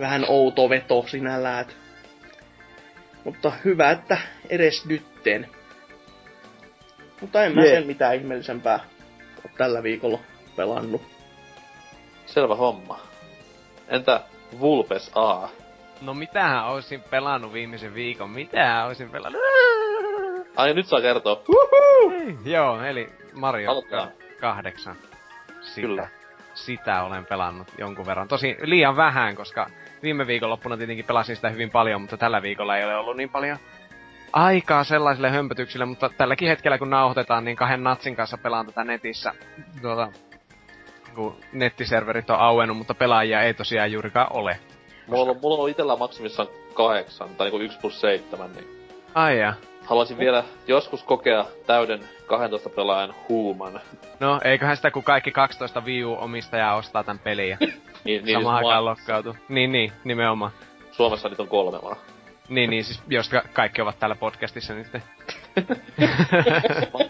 vähän 0.00 0.24
outo 0.28 0.68
veto 0.68 1.04
sinällään. 1.06 1.60
Et. 1.60 1.76
Mutta 3.24 3.52
hyvä, 3.64 3.90
että 3.90 4.18
edes 4.48 4.86
nytten. 4.86 5.48
Mutta 7.20 7.44
en 7.44 7.54
mä 7.54 7.62
sen 7.62 7.86
mitään 7.86 8.16
ihmeellisempää 8.16 8.80
ole 9.44 9.52
tällä 9.56 9.82
viikolla 9.82 10.18
pelannut. 10.56 11.02
Selvä 12.26 12.54
homma. 12.54 13.00
Entä 13.88 14.20
Vulpes 14.60 15.10
A? 15.14 15.48
No 16.00 16.14
mitähän 16.14 16.66
olisin 16.66 17.02
pelannut 17.02 17.52
viimeisen 17.52 17.94
viikon? 17.94 18.30
Mitähän 18.30 18.86
olisin 18.86 19.10
pelannut? 19.10 19.42
Ai 20.56 20.74
nyt 20.74 20.86
saa 20.86 21.00
kertoa. 21.00 21.42
Joo, 22.44 22.82
eli 22.82 23.12
Mario 23.32 23.70
Aloitetaan. 23.70 24.08
8. 24.40 24.96
Sitä, 25.60 25.80
Kyllä. 25.80 26.08
Sitä 26.54 27.02
olen 27.02 27.26
pelannut 27.26 27.68
jonkun 27.78 28.06
verran. 28.06 28.28
Tosi 28.28 28.56
liian 28.60 28.96
vähän, 28.96 29.36
koska 29.36 29.66
viime 30.06 30.26
viikonloppuna 30.26 30.76
tietenkin 30.76 31.04
pelasin 31.04 31.36
sitä 31.36 31.48
hyvin 31.48 31.70
paljon, 31.70 32.00
mutta 32.00 32.16
tällä 32.16 32.42
viikolla 32.42 32.76
ei 32.76 32.84
ole 32.84 32.96
ollut 32.96 33.16
niin 33.16 33.30
paljon 33.30 33.58
aikaa 34.32 34.84
sellaisille 34.84 35.30
hömpötyksille, 35.30 35.84
mutta 35.84 36.08
tälläkin 36.08 36.48
hetkellä 36.48 36.78
kun 36.78 36.90
nauhoitetaan, 36.90 37.44
niin 37.44 37.56
kahden 37.56 37.84
natsin 37.84 38.16
kanssa 38.16 38.38
pelaan 38.38 38.66
tätä 38.66 38.84
netissä. 38.84 39.34
Tuota, 39.82 40.08
kun 41.14 41.36
nettiserverit 41.52 42.30
on 42.30 42.38
auennut, 42.38 42.76
mutta 42.76 42.94
pelaajia 42.94 43.42
ei 43.42 43.54
tosiaan 43.54 43.92
juurikaan 43.92 44.32
ole. 44.32 44.58
Mulla 45.06 45.30
on, 45.30 45.38
mulla 45.42 45.62
on 45.62 45.70
itellä 45.70 45.96
maksimissaan 45.96 46.48
kahdeksan, 46.74 47.28
tai 47.28 47.46
niinku 47.46 47.58
1 47.58 47.78
plus 47.80 48.00
7, 48.00 48.52
niin 48.52 48.88
Ai. 49.14 49.36
Haluaisin 49.86 50.18
vielä 50.18 50.44
joskus 50.66 51.02
kokea 51.02 51.44
täyden 51.66 52.00
12 52.26 52.68
pelaajan 52.70 53.14
huuman. 53.28 53.80
No, 54.20 54.40
eiköhän 54.44 54.76
sitä 54.76 54.90
kun 54.90 55.02
kaikki 55.04 55.30
12 55.30 55.80
Wii 55.80 56.04
U-omistajaa 56.04 56.76
ostaa 56.76 57.04
tän 57.04 57.18
pelin 57.18 57.48
ja 57.48 57.56
Niin, 58.04 58.24
niin 58.24 58.38
samaan 58.38 58.58
siis 58.58 58.66
aikaan 58.66 58.84
lokkautuu. 58.84 59.36
Niin, 59.48 59.72
niin, 59.72 59.92
nimenomaan. 60.04 60.50
Suomessa 60.92 61.28
niitä 61.28 61.42
on 61.42 61.48
kolme 61.48 61.78
vaan. 61.82 61.96
Niin, 62.48 62.70
niin, 62.70 62.84
siis 62.84 63.02
jos 63.08 63.28
ka- 63.28 63.42
kaikki 63.52 63.82
ovat 63.82 63.98
täällä 63.98 64.16
podcastissa 64.16 64.74
nyt. 64.74 64.86
Mä, 64.92 65.00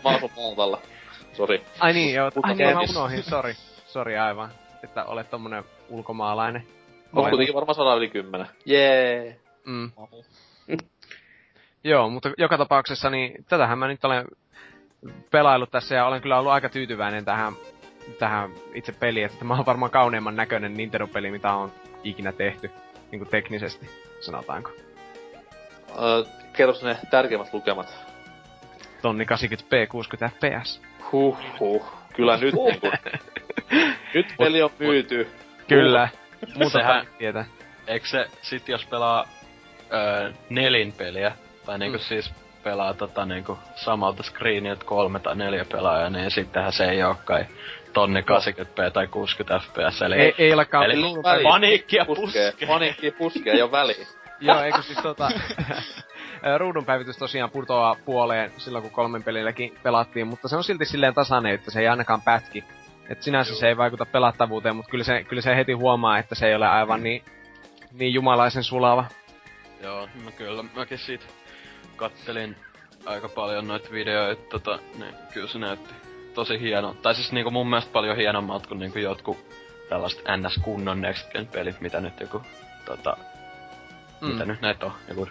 mä 0.04 0.16
asun 0.16 0.30
Maltalla. 0.36 0.80
Sori. 1.32 1.64
Ai 1.80 1.92
niin, 1.92 2.14
joo. 2.14 2.30
Ai 2.42 2.54
niin, 2.54 2.74
mä 2.74 2.80
unohdin, 2.90 3.22
sori. 3.22 3.54
Sori 3.86 4.18
aivan. 4.18 4.50
Että 4.84 5.04
olet 5.04 5.30
tommonen 5.30 5.64
ulkomaalainen. 5.88 6.62
On 7.12 7.18
Olen- 7.20 7.30
kuitenkin 7.30 7.54
varmaan 7.54 7.74
100 7.74 7.94
yli 7.94 8.08
10. 8.08 8.46
Jee. 8.64 9.40
Mm. 9.66 9.90
Joo, 11.86 12.10
mutta 12.10 12.30
joka 12.38 12.58
tapauksessa 12.58 13.10
niin 13.10 13.44
tätähän 13.48 13.78
mä 13.78 13.88
nyt 13.88 14.04
olen 14.04 14.24
pelaillut 15.30 15.70
tässä 15.70 15.94
ja 15.94 16.06
olen 16.06 16.22
kyllä 16.22 16.38
ollut 16.38 16.52
aika 16.52 16.68
tyytyväinen 16.68 17.24
tähän, 17.24 17.52
tähän 18.18 18.50
itse 18.74 18.92
peliin, 18.92 19.26
että 19.26 19.38
tämä 19.38 19.54
on 19.54 19.66
varmaan 19.66 19.90
kauneimman 19.90 20.36
näköinen 20.36 20.74
Nintendo-peli, 20.74 21.30
mitä 21.30 21.52
on 21.52 21.72
ikinä 22.04 22.32
tehty, 22.32 22.70
niin 23.10 23.18
kuin 23.20 23.30
teknisesti, 23.30 23.90
sanotaanko. 24.20 24.70
Öö, 26.02 26.24
kerro 26.52 26.74
ne 26.82 26.98
tärkeimmät 27.10 27.52
lukemat. 27.52 27.94
Tonni 29.02 29.24
80p 29.24 29.86
60 29.88 30.30
fps. 30.36 30.82
Huh, 31.12 31.38
huh. 31.60 31.86
Kyllä 32.14 32.36
nyt 32.36 32.54
niinku... 32.54 32.90
nyt 34.14 34.26
peli 34.38 34.62
on 34.62 34.70
myyty. 34.78 35.30
Kyllä. 35.68 36.08
Muuta 36.54 36.78
Sehän- 36.78 37.04
Sehän... 37.04 37.06
tietää. 37.18 37.44
Eikö 37.86 38.06
se 38.06 38.26
sit 38.42 38.68
jos 38.68 38.86
pelaa 38.86 39.28
öö, 39.92 40.32
nelin 40.50 40.92
peliä, 40.92 41.32
tai 41.66 41.78
niinku 41.78 41.98
Mm. 41.98 42.02
mm. 42.02 42.06
siis 42.08 42.34
pelaa 42.64 42.94
tota 42.94 43.26
niinku 43.26 43.58
samalta 43.74 44.22
screeniltä 44.22 44.84
kolme 44.84 45.18
tai 45.18 45.36
neljä 45.36 45.64
pelaajaa, 45.72 46.10
niin 46.10 46.30
sittenhän 46.30 46.72
se 46.72 46.84
ei 46.84 47.02
oo 47.02 47.16
kai 47.24 47.46
tonni 47.92 48.20
80p 48.20 48.90
tai 48.92 49.06
60 49.06 49.58
fps, 49.58 50.02
eli... 50.02 50.14
Ei, 50.14 50.34
ei 50.38 50.52
olekaan 50.52 50.84
Eli 50.84 51.02
väliä. 51.22 51.42
Paniikkia 51.42 52.04
Puskee. 52.04 52.50
puskee. 52.50 52.68
Paniikki 52.68 53.10
puskee, 53.10 53.52
ei 53.52 53.62
oo 53.62 53.70
väliä. 53.72 54.06
Joo, 54.40 54.62
eikö 54.62 54.82
siis 54.82 54.98
tota... 54.98 55.28
ruudunpäivitys 56.58 57.16
tosiaan 57.16 57.50
putoaa 57.50 57.96
puoleen 58.04 58.52
silloin, 58.56 58.82
kun 58.82 58.92
kolmen 58.92 59.22
pelilläkin 59.22 59.78
pelattiin, 59.82 60.26
mutta 60.26 60.48
se 60.48 60.56
on 60.56 60.64
silti 60.64 60.84
silleen 60.84 61.14
tasainen, 61.14 61.54
että 61.54 61.70
se 61.70 61.80
ei 61.80 61.88
ainakaan 61.88 62.22
pätki. 62.22 62.64
Et 63.08 63.22
sinänsä 63.22 63.54
se 63.54 63.68
ei 63.68 63.76
vaikuta 63.76 64.06
pelattavuuteen, 64.06 64.76
mutta 64.76 64.90
kyllä 64.90 65.04
se, 65.04 65.24
kyllä 65.24 65.42
se 65.42 65.56
heti 65.56 65.72
huomaa, 65.72 66.18
että 66.18 66.34
se 66.34 66.46
ei 66.48 66.54
ole 66.54 66.66
aivan 66.66 67.02
niin, 67.02 67.24
niin 67.92 68.14
jumalaisen 68.14 68.64
sulava. 68.64 69.04
Joo, 69.82 70.08
no 70.24 70.30
kyllä 70.36 70.62
mäkin 70.62 70.98
siitä 70.98 71.24
kattelin 71.96 72.56
aika 73.06 73.28
paljon 73.28 73.68
noita 73.68 73.90
videoita, 73.92 74.42
tota, 74.50 74.78
niin 74.98 75.14
kyllä 75.32 75.48
se 75.48 75.58
näytti 75.58 75.94
tosi 76.34 76.60
hieno. 76.60 76.96
Tai 77.02 77.14
siis 77.14 77.32
niinku 77.32 77.50
mun 77.50 77.70
mielestä 77.70 77.92
paljon 77.92 78.16
hienommalta 78.16 78.68
kuin 78.68 78.78
niinku 78.78 78.98
jotkut 78.98 79.38
tällaiset 79.88 80.24
NS-kunnon 80.36 81.00
Next 81.00 81.32
Gen 81.32 81.46
pelit, 81.46 81.80
mitä 81.80 82.00
nyt 82.00 82.20
joku, 82.20 82.42
tota, 82.84 83.16
mm. 84.20 84.28
mitä 84.28 84.44
nyt 84.44 84.60
näitä 84.60 84.86
on, 84.86 84.92
joku, 85.08 85.28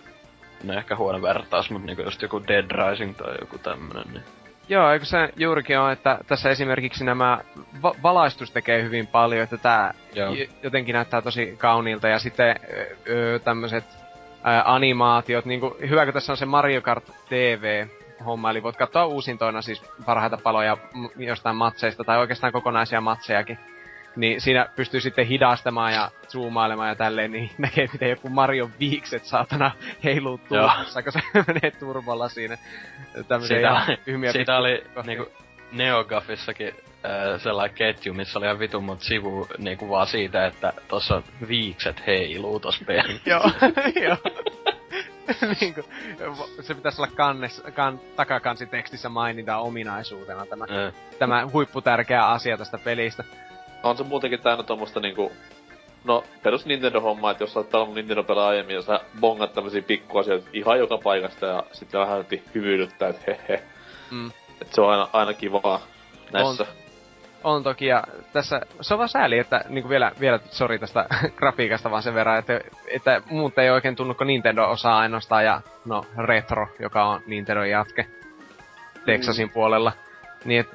no 0.64 0.74
ehkä 0.74 0.96
huono 0.96 1.22
vertaus, 1.22 1.70
mutta 1.70 1.86
niinku 1.86 2.04
just 2.04 2.22
joku 2.22 2.42
Dead 2.48 2.66
Rising 2.72 3.18
tai 3.18 3.36
joku 3.42 3.58
tämmönen, 3.58 4.14
niin 4.14 4.24
Joo, 4.70 4.92
eikö 4.92 5.06
se 5.06 5.30
juurikin 5.38 5.80
on, 5.80 5.92
että 5.92 6.20
tässä 6.28 6.50
esimerkiksi 6.50 7.04
nämä 7.04 7.40
va- 7.82 7.96
valaistus 8.04 8.52
tekee 8.52 8.84
hyvin 8.84 9.08
paljon, 9.08 9.48
että 9.52 9.94
Joo. 10.14 10.34
j- 10.34 10.50
jotenkin 10.64 10.94
näyttää 10.94 11.22
tosi 11.22 11.56
kauniilta 11.58 12.08
ja 12.08 12.20
sitten 12.20 12.56
öö, 13.08 13.40
tämmöiset 13.40 14.05
ää, 14.46 14.64
animaatiot, 14.66 15.46
niinku 15.46 15.78
hyvä 15.90 16.06
kun 16.06 16.14
tässä 16.14 16.34
on 16.34 16.38
se 16.38 16.46
Mario 16.46 16.82
Kart 16.82 17.12
TV 17.30 17.88
homma, 18.26 18.52
eli 18.52 18.64
voit 18.64 18.78
katsoa 18.78 19.06
uusintoina 19.06 19.62
siis 19.62 19.84
parhaita 20.06 20.38
paloja 20.38 20.78
jostain 21.18 21.56
matseista 21.56 22.04
tai 22.04 22.18
oikeastaan 22.18 22.54
kokonaisia 22.54 23.02
matsejakin. 23.02 23.60
Niin 24.16 24.42
siinä 24.42 24.70
pystyy 24.76 25.02
sitten 25.02 25.28
hidastamaan 25.28 25.94
ja 25.94 26.12
zoomailemaan 26.28 26.90
ja 26.90 26.96
tälleen, 26.96 27.32
niin 27.32 27.52
näkee 27.58 27.90
miten 27.94 28.10
joku 28.10 28.30
Mario 28.30 28.70
viikset 28.80 29.26
saatana 29.26 29.72
heiluu 30.04 30.38
tuulessa, 30.38 31.04
kun 31.04 31.12
se 31.12 31.20
menee 31.48 31.72
turbolla 31.72 32.30
siinä. 32.30 32.58
Tämmöisiä 33.28 33.58
Siitä, 33.58 33.98
ihan 34.08 34.34
siitä 34.34 34.58
oli 34.58 34.84
niinku 35.06 35.32
Neogafissakin 35.72 36.76
sellainen 37.38 37.76
ketju, 37.76 38.14
missä 38.14 38.40
oli 38.40 38.46
ihan 38.46 38.60
vitun 38.60 38.84
monta 38.84 39.04
sivua 39.04 39.48
niinku 39.58 39.90
vaan 39.90 40.08
siitä, 40.08 40.46
että 40.46 40.74
tossa 40.88 41.22
viikset 41.48 42.08
heiluu 42.08 42.60
tossa 42.60 42.86
pelissä. 42.86 43.30
Joo, 43.30 43.52
joo. 44.06 44.18
niinku, 45.62 45.82
se 46.62 46.76
pitäisi 46.76 47.02
olla 47.02 47.12
kannes, 47.16 47.64
kan, 47.74 48.00
takakansitekstissä 48.16 49.10
mainita 49.10 49.58
ominaisuutena 49.58 50.46
tämä, 50.46 50.66
Ö, 50.70 50.92
tämä 51.20 51.48
huipputärkeä 51.54 52.28
asia 52.28 52.58
tästä 52.58 52.78
pelistä. 52.78 53.24
On 53.84 53.98
se 53.98 54.04
muutenkin 54.04 54.42
täynnä 54.42 54.64
tommosta 54.64 55.00
niinku... 55.00 55.32
No, 56.04 56.24
perus 56.44 56.66
Nintendo-homma, 56.66 57.32
että 57.32 57.44
jos 57.44 57.54
sä 57.54 57.60
oot 57.60 57.70
pelannut 57.70 57.96
Nintendo-pelaa 57.96 58.48
aiemmin 58.48 58.76
ja 58.76 58.82
sä 58.82 59.00
bongat 59.20 59.54
tämmösiä 59.54 59.82
pikkuasioita 59.82 60.50
ihan 60.54 60.80
joka 60.80 60.98
paikasta 60.98 61.46
ja 61.46 61.64
sitten 61.72 62.00
vähän 62.00 62.26
hymyilyttää, 62.56 63.10
että 63.10 63.22
he 63.28 63.40
he. 63.50 63.64
Mm. 64.12 64.32
Et 64.62 64.74
se 64.74 64.82
on 64.82 64.92
aina, 64.92 65.08
aina 65.14 65.34
kivaa 65.34 65.82
näissä. 66.32 66.64
On 66.64 66.85
toki, 67.64 67.86
ja 67.86 68.04
tässä, 68.34 68.62
se 68.82 68.94
on 68.94 68.98
vaan 68.98 69.10
sääli, 69.10 69.40
että 69.40 69.66
niin 69.70 69.90
vielä, 69.90 70.12
vielä 70.20 70.40
sori 70.52 70.80
tästä 70.80 71.06
grafiikasta 71.38 71.92
vaan 71.92 72.04
sen 72.04 72.14
verran, 72.16 72.40
että, 72.40 72.62
että 72.88 73.22
muut 73.30 73.58
ei 73.58 73.70
oikein 73.70 73.96
tunnu, 73.96 74.14
kun 74.14 74.28
Nintendo 74.28 74.64
osaa 74.70 75.00
ainoastaan, 75.00 75.46
ja 75.46 75.62
no 75.86 76.06
Retro, 76.18 76.68
joka 76.80 77.06
on 77.06 77.22
Nintendon 77.28 77.70
jatke 77.70 78.08
Texasin 79.06 79.50
puolella. 79.50 79.92
Niin, 80.46 80.60
et, 80.60 80.68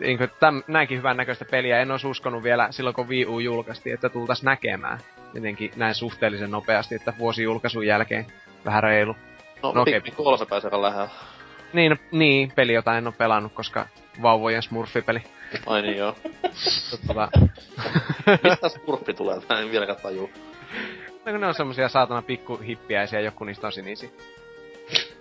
niin 0.00 0.18
kuin, 0.18 0.30
täm, 0.40 0.62
näinkin 0.68 0.98
hyvän 0.98 1.16
näköistä 1.16 1.44
peliä 1.50 1.80
en 1.80 1.90
olisi 1.90 2.06
uskonut 2.06 2.42
vielä 2.42 2.68
silloin, 2.70 2.94
kun 2.94 3.08
Wii 3.08 3.26
U 3.26 3.38
julkaistiin, 3.38 3.94
että 3.94 4.08
tultais 4.08 4.42
näkemään. 4.42 4.98
Jotenkin 5.34 5.70
näin 5.76 5.94
suhteellisen 5.94 6.50
nopeasti, 6.50 6.94
että 6.94 7.12
vuosi 7.18 7.42
julkaisun 7.42 7.86
jälkeen 7.86 8.26
vähän 8.64 8.82
reilu. 8.82 9.16
No, 9.62 9.72
No 9.72 9.82
okei. 9.82 9.96
okay. 9.96 10.10
kolme 10.10 10.46
pääsee 10.46 10.70
lähellä. 10.70 11.08
Niin, 11.72 11.98
niin, 12.12 12.52
peli, 12.56 12.72
jota 12.72 12.98
en 12.98 13.06
ole 13.06 13.14
pelannut, 13.18 13.52
koska 13.52 13.86
vauvojen 14.22 14.62
smurfipeli. 14.62 15.22
Ai 15.66 15.82
niin 15.82 15.96
joo. 15.96 16.16
Tota, 17.06 17.28
Mistä 18.42 18.68
spurfi 18.68 19.14
tulee? 19.14 19.36
Mä 19.48 19.60
en 19.60 19.70
vieläkään 19.70 19.98
tajuu. 20.02 20.30
No 21.26 21.32
kun 21.32 21.40
ne 21.40 21.46
on 21.46 21.54
semmosia 21.54 21.88
saatana 21.88 22.22
pikkuhippiäisiä, 22.22 23.20
joku 23.20 23.44
niistä 23.44 23.66
on 23.66 23.72
sinisiä. 23.72 24.08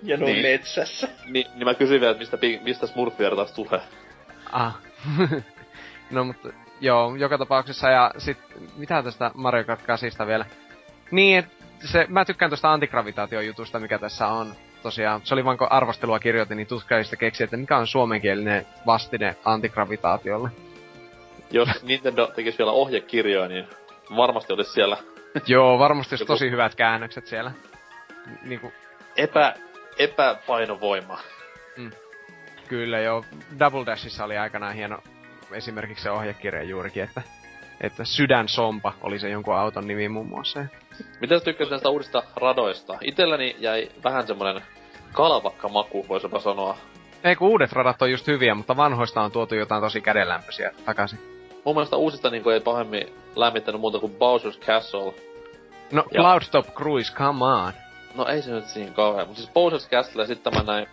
Ja 0.03 0.17
ne 0.17 0.25
on 0.25 0.31
Niin. 0.31 0.41
metsässä. 0.45 1.07
Ni, 1.25 1.45
niin 1.55 1.65
mä 1.65 1.73
kysyin 1.73 2.01
vielä, 2.01 2.11
että 2.11 2.37
mistä, 2.37 2.63
mistä 2.63 2.87
smurfia 2.87 3.35
taas 3.35 3.51
tulee. 3.51 3.81
Ah. 4.51 4.77
no 6.11 6.23
mutta 6.23 6.49
joo, 6.81 7.15
joka 7.15 7.37
tapauksessa 7.37 7.89
ja 7.89 8.11
sit 8.17 8.37
mitä 8.75 9.03
tästä 9.03 9.31
Mario 9.33 9.63
Kart 9.63 9.81
8 9.81 10.27
vielä? 10.27 10.45
Niin, 11.11 11.39
et 11.39 11.45
se, 11.85 12.05
mä 12.09 12.25
tykkään 12.25 12.49
tuosta 12.51 12.73
antigravitaation 12.73 13.45
jutusta, 13.45 13.79
mikä 13.79 13.99
tässä 13.99 14.27
on. 14.27 14.55
Tosiaan, 14.85 15.21
se 15.23 15.33
oli 15.33 15.45
vaan 15.45 15.57
kun 15.57 15.71
arvostelua 15.71 16.19
kirjoitin, 16.19 16.57
niin 16.57 16.67
tutkailista 16.67 17.15
keksi, 17.15 17.43
että 17.43 17.57
mikä 17.57 17.77
on 17.77 17.87
suomenkielinen 17.87 18.67
vastine 18.85 19.35
antigravitaatiolle. 19.45 20.49
Jos 21.51 21.83
Nintendo 21.83 22.27
tekisi 22.27 22.57
vielä 22.57 22.71
ohjekirjoja, 22.71 23.47
niin 23.47 23.67
varmasti 24.15 24.53
olisi 24.53 24.71
siellä 24.71 24.97
joo, 25.47 25.79
varmasti 25.79 26.13
olisi 26.13 26.25
tosi 26.25 26.51
hyvät 26.51 26.75
käännökset 26.75 27.27
siellä. 27.27 27.51
N- 28.27 28.49
Niinku, 28.49 28.73
epä, 29.17 29.55
epäpainovoima. 29.97 31.19
Kyllä 32.67 32.99
joo. 32.99 33.25
Double 33.59 33.85
Dashissa 33.85 34.23
oli 34.23 34.37
aikanaan 34.37 34.75
hieno 34.75 34.99
esimerkiksi 35.51 36.03
se 36.03 36.11
ohjekirja 36.11 36.63
juurikin, 36.63 37.03
että, 37.03 37.21
että 37.85 38.05
Sydänsompa 38.05 38.93
oli 39.01 39.19
se 39.19 39.29
jonkun 39.29 39.55
auton 39.55 39.87
nimi 39.87 40.09
muun 40.09 40.27
muassa. 40.27 40.65
Miten 41.21 41.41
tykkäsit 41.41 41.71
näistä 41.71 41.89
uudista 41.89 42.23
radoista? 42.35 42.97
Itelläni 43.01 43.55
jäi 43.59 43.89
vähän 44.03 44.27
semmonen 44.27 44.61
kalvakkamaku, 45.13 46.05
voisi 46.09 46.25
jopa 46.25 46.39
sanoa. 46.39 46.77
Ei 47.23 47.35
kun 47.35 47.47
uudet 47.47 47.71
radat 47.73 48.01
on 48.01 48.11
just 48.11 48.27
hyviä, 48.27 48.55
mutta 48.55 48.77
vanhoista 48.77 49.21
on 49.21 49.31
tuotu 49.31 49.55
jotain 49.55 49.81
tosi 49.83 50.01
kädenlämpöisiä 50.01 50.71
takaisin. 50.85 51.19
Mun 51.65 51.75
mielestä 51.75 51.95
uusista 51.95 52.29
niin 52.29 52.51
ei 52.51 52.59
pahemmin 52.59 53.13
lämmittänyt 53.35 53.81
muuta 53.81 53.99
kuin 53.99 54.15
Bowser's 54.15 54.65
Castle. 54.65 55.13
No, 55.91 56.03
Ja- 56.11 56.21
Cloudtop 56.21 56.67
Cruise, 56.75 57.13
come 57.13 57.45
on. 57.45 57.73
No 58.15 58.25
ei 58.27 58.41
se 58.41 58.51
nyt 58.51 58.67
siinä 58.67 58.91
kauhean, 58.91 59.27
mutta 59.27 59.41
siis 59.41 59.53
Bowser's 59.53 59.89
Castle 59.89 60.21
ja 60.23 60.27
sitten 60.27 60.53
tämä 60.53 60.73
näin... 60.73 60.87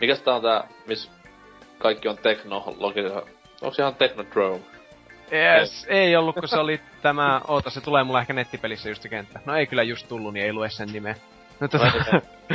Mikäs 0.00 0.20
tää 0.20 0.34
on 0.34 0.42
tää, 0.42 0.68
missä 0.86 1.10
kaikki 1.78 2.08
on 2.08 2.18
teknologisia... 2.18 3.22
Onks 3.62 3.78
ihan 3.78 3.94
Technodrome? 3.94 4.60
Yes, 5.32 5.86
ei 5.88 6.16
ollut, 6.16 6.34
kun 6.34 6.48
se 6.48 6.58
oli 6.58 6.80
tämä... 7.02 7.40
Oota, 7.48 7.70
se 7.70 7.80
tulee 7.80 8.04
mulla 8.04 8.20
ehkä 8.20 8.32
nettipelissä 8.32 8.88
just 8.88 9.02
se 9.02 9.08
kenttä. 9.08 9.40
No 9.44 9.56
ei 9.56 9.66
kyllä 9.66 9.82
just 9.82 10.08
tullut, 10.08 10.32
niin 10.34 10.46
ei 10.46 10.52
lue 10.52 10.70
sen 10.70 10.88
nimeä. 10.92 11.14
No, 11.60 11.68
tota, 11.68 11.92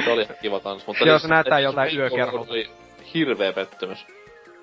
se 0.05 0.11
oli 0.11 0.28
kiva 0.41 0.59
tanssi, 0.59 0.88
mutta... 0.88 1.05
Joo, 1.05 1.17
siis- 1.17 1.22
se 1.22 1.28
näyttää 1.28 1.59
joltain 1.59 1.97
yökerholta. 1.97 2.38
Road 2.38 2.49
oli 2.49 2.70
hirveä 3.13 3.53
pettymys. 3.53 4.05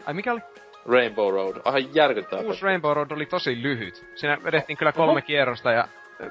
ai 0.07 0.15
mikä 0.15 0.33
oli? 0.33 0.41
Rainbow 0.89 1.35
Road, 1.35 1.57
aivan 1.65 1.95
järkyttävä 1.95 2.37
Uusi 2.37 2.47
pettymys. 2.49 2.63
Rainbow 2.63 2.93
Road 2.93 3.11
oli 3.11 3.27
tosi 3.27 3.63
lyhyt. 3.63 4.07
Siinä 4.15 4.39
vedettiin 4.45 4.77
kyllä 4.77 4.93
kolme 4.93 5.23
kierrosta 5.23 5.73
ja 5.73 5.89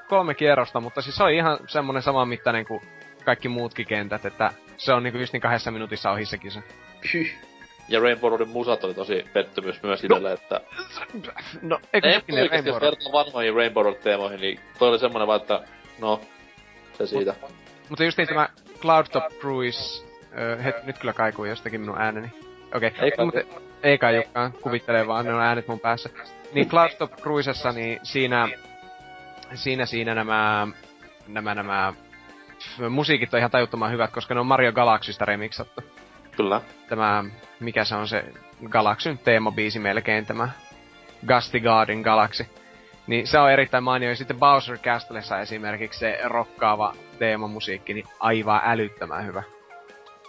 kolme 0.07 0.33
kierrosta, 0.33 0.79
mutta 0.79 1.01
siis 1.01 1.15
se 1.15 1.23
oli 1.23 1.35
ihan 1.35 1.57
semmonen 1.67 2.01
saman 2.01 2.27
mittainen 2.27 2.65
kuin 2.65 2.81
kaikki 3.25 3.49
muutkin 3.49 3.85
kentät, 3.87 4.25
että 4.25 4.53
se 4.77 4.93
on 4.93 5.03
niinku 5.03 5.19
just 5.19 5.33
niin 5.33 5.41
kahdessa 5.41 5.71
minuutissa 5.71 6.11
ohi 6.11 6.25
se 6.25 6.37
kisa. 6.37 6.61
Pyh. 7.11 7.54
Ja 7.87 7.99
Rainbow 7.99 8.29
Roadin 8.29 8.49
musat 8.49 8.83
oli 8.83 8.93
tosi 8.93 9.25
pettymys 9.33 9.83
myös 9.83 10.03
itselle, 10.03 10.33
että... 10.33 10.61
No, 11.61 11.79
eikö 11.93 12.07
Ei 12.07 12.13
hetkinen 12.13 12.43
oikeesti, 12.43 12.69
jos 12.69 12.81
vertaa 12.81 13.11
vanhoihin 13.11 13.55
Rainbow 13.55 13.85
Road-teemoihin, 13.85 14.41
niin 14.41 14.59
toi 14.79 14.89
oli 14.89 14.99
semmonen 14.99 15.27
vaan, 15.27 15.41
että 15.41 15.61
no, 15.99 16.21
se 16.93 17.07
siitä. 17.07 17.35
Mutta 17.89 18.03
just 18.03 18.17
niin 18.17 18.27
tämä 18.27 18.49
Cloudtop 18.79 19.23
Cruise, 19.39 20.05
öö, 20.37 20.57
het, 20.57 20.85
nyt 20.85 20.97
kyllä 20.97 21.13
kaikuu 21.13 21.45
jostakin 21.45 21.81
minun 21.81 22.01
ääneni. 22.01 22.27
Okei, 22.75 22.91
Ei 23.01 23.11
okay. 23.13 23.25
mutta 23.25 23.65
ei 23.83 23.97
kai 23.97 24.15
Jukkaan, 24.15 24.53
kuvittelee 24.53 25.07
vaan, 25.07 25.25
ne 25.25 25.33
on 25.33 25.41
äänet 25.41 25.67
mun 25.67 25.79
päässä. 25.79 26.09
Niin 26.53 26.69
Cloudtop 26.69 27.11
Cruisessa, 27.11 27.71
niin 27.71 27.99
siinä, 28.03 28.49
siinä, 29.53 29.85
siinä 29.85 30.15
nämä, 30.15 30.67
nämä, 31.27 31.55
nämä 31.55 31.93
musiikit 32.89 33.33
on 33.33 33.37
ihan 33.37 33.51
tajuttoman 33.51 33.91
hyvät, 33.91 34.11
koska 34.11 34.33
ne 34.33 34.39
on 34.39 34.45
Mario 34.45 34.71
Galaxysta 34.71 35.25
remixattu. 35.25 35.81
Kyllä. 36.37 36.61
Tämä, 36.89 37.23
mikä 37.59 37.83
se 37.83 37.95
on 37.95 38.07
se 38.07 38.25
Galaxyn 38.69 39.17
teemabiisi 39.17 39.79
melkein, 39.79 40.25
tämä 40.25 40.49
Garden 41.63 42.01
Galaxy. 42.01 42.45
Niin 43.07 43.27
se 43.27 43.39
on 43.39 43.51
erittäin 43.51 43.83
mainio. 43.83 44.09
Ja 44.09 44.15
sitten 44.15 44.39
Bowser 44.39 44.77
Castlessa 44.77 45.39
esimerkiksi 45.39 45.99
se 45.99 46.19
rokkaava 46.23 46.93
teemamusiikki, 47.19 47.93
niin 47.93 48.05
aivan 48.19 48.61
älyttömän 48.63 49.25
hyvä. 49.25 49.43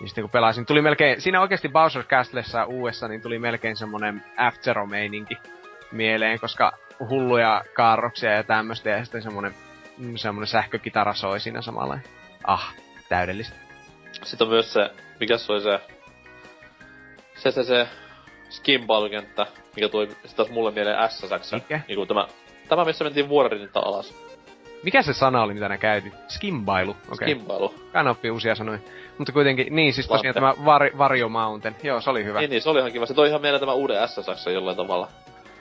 Niin 0.01 0.09
sitten 0.09 0.22
kun 0.22 0.31
pelasin, 0.31 0.66
tuli 0.66 0.83
melkein, 0.83 1.20
siinä 1.20 1.41
oikeasti 1.41 1.68
Bowser 1.68 2.05
Castlessa 2.05 2.64
uudessa, 2.64 3.09
niin 3.09 3.22
tuli 3.22 3.39
melkein 3.39 3.77
semmonen 3.77 4.24
f 4.53 4.57
meininki 4.91 5.37
mieleen, 5.93 6.41
koska 6.41 6.72
hulluja 7.01 7.64
kaarroksia 7.74 8.33
ja 8.33 8.43
tämmöstä, 8.43 8.91
ja 8.91 9.05
sitten 9.05 9.22
semmonen, 9.22 9.55
mm, 9.99 10.16
semmonen 10.16 10.47
sähkökitara 10.47 11.14
soi 11.14 11.41
siinä 11.41 11.62
samalla. 11.62 11.99
Ah, 12.45 12.74
täydellistä. 13.09 13.57
Sitten 14.22 14.45
on 14.47 14.53
myös 14.53 14.72
se, 14.72 14.91
mikä 15.20 15.39
se 15.39 15.53
oli 15.53 15.61
se... 15.61 15.95
Se 17.37 17.51
se 17.51 17.64
se 17.64 17.89
skinball-kenttä, 18.51 19.47
mikä 19.76 19.89
tuli 19.89 20.09
sit 20.24 20.37
taas 20.37 20.51
mulle 20.51 20.70
mieleen 20.70 21.11
SSX. 21.11 21.53
Mikä? 21.53 21.80
Niinku 21.89 22.07
tämä, 22.07 22.26
tämä 22.68 22.84
missä 22.84 23.05
mentiin 23.05 23.28
vuoririnnettä 23.28 23.80
alas. 23.80 24.14
Mikä 24.82 25.03
se 25.03 25.12
sana 25.12 25.43
oli, 25.43 25.55
mitä 25.55 25.68
nää 25.68 25.78
käytit? 25.78 26.12
Skimbailu. 26.28 26.91
Okei. 26.91 27.05
Okay. 27.12 27.28
Skimbailu. 27.28 27.74
Aina 27.95 28.11
oppii 28.11 28.30
uusia 28.30 28.55
sanoja. 28.55 28.78
Mutta 29.18 29.32
kuitenkin, 29.32 29.76
niin 29.76 29.93
siis 29.93 30.07
tosiaan 30.07 30.37
Latte. 30.37 30.57
tämä 30.57 30.64
Var- 30.66 30.99
Varjo 30.99 31.28
Mountain. 31.28 31.76
Joo, 31.82 32.01
se 32.01 32.11
oli 32.11 32.24
hyvä. 32.24 32.39
Niin, 32.41 32.51
Niin, 32.51 32.62
se 32.62 32.70
oli 32.70 32.78
ihan 32.78 32.93
kiva. 32.93 33.07
Se 33.07 33.14
toi 33.14 33.28
ihan 33.28 33.41
mieleen 33.41 33.61
tämä 33.61 33.72
uuden 33.72 34.09
SSX 34.09 34.47
jollain 34.47 34.76
tavalla. 34.76 35.09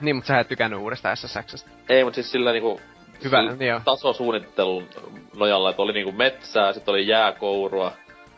niin 0.01 0.15
mutta 0.15 0.27
sä 0.27 0.39
et 0.39 0.47
tykännyt 0.47 0.79
uudesta 0.79 1.15
SSXstä. 1.15 1.69
Ei, 1.89 2.03
mut 2.03 2.13
siis 2.13 2.31
sillä 2.31 2.51
niinku... 2.51 2.81
Hyvä, 3.23 3.41
niin 3.41 3.69
joo. 3.69 3.81
Tasosuunnittelun 3.85 4.87
nojalla, 5.35 5.69
että 5.69 5.81
oli 5.81 5.93
niinku 5.93 6.11
metsää, 6.11 6.73
sitten 6.73 6.91
oli 6.91 7.07
jääkourua. 7.07 7.91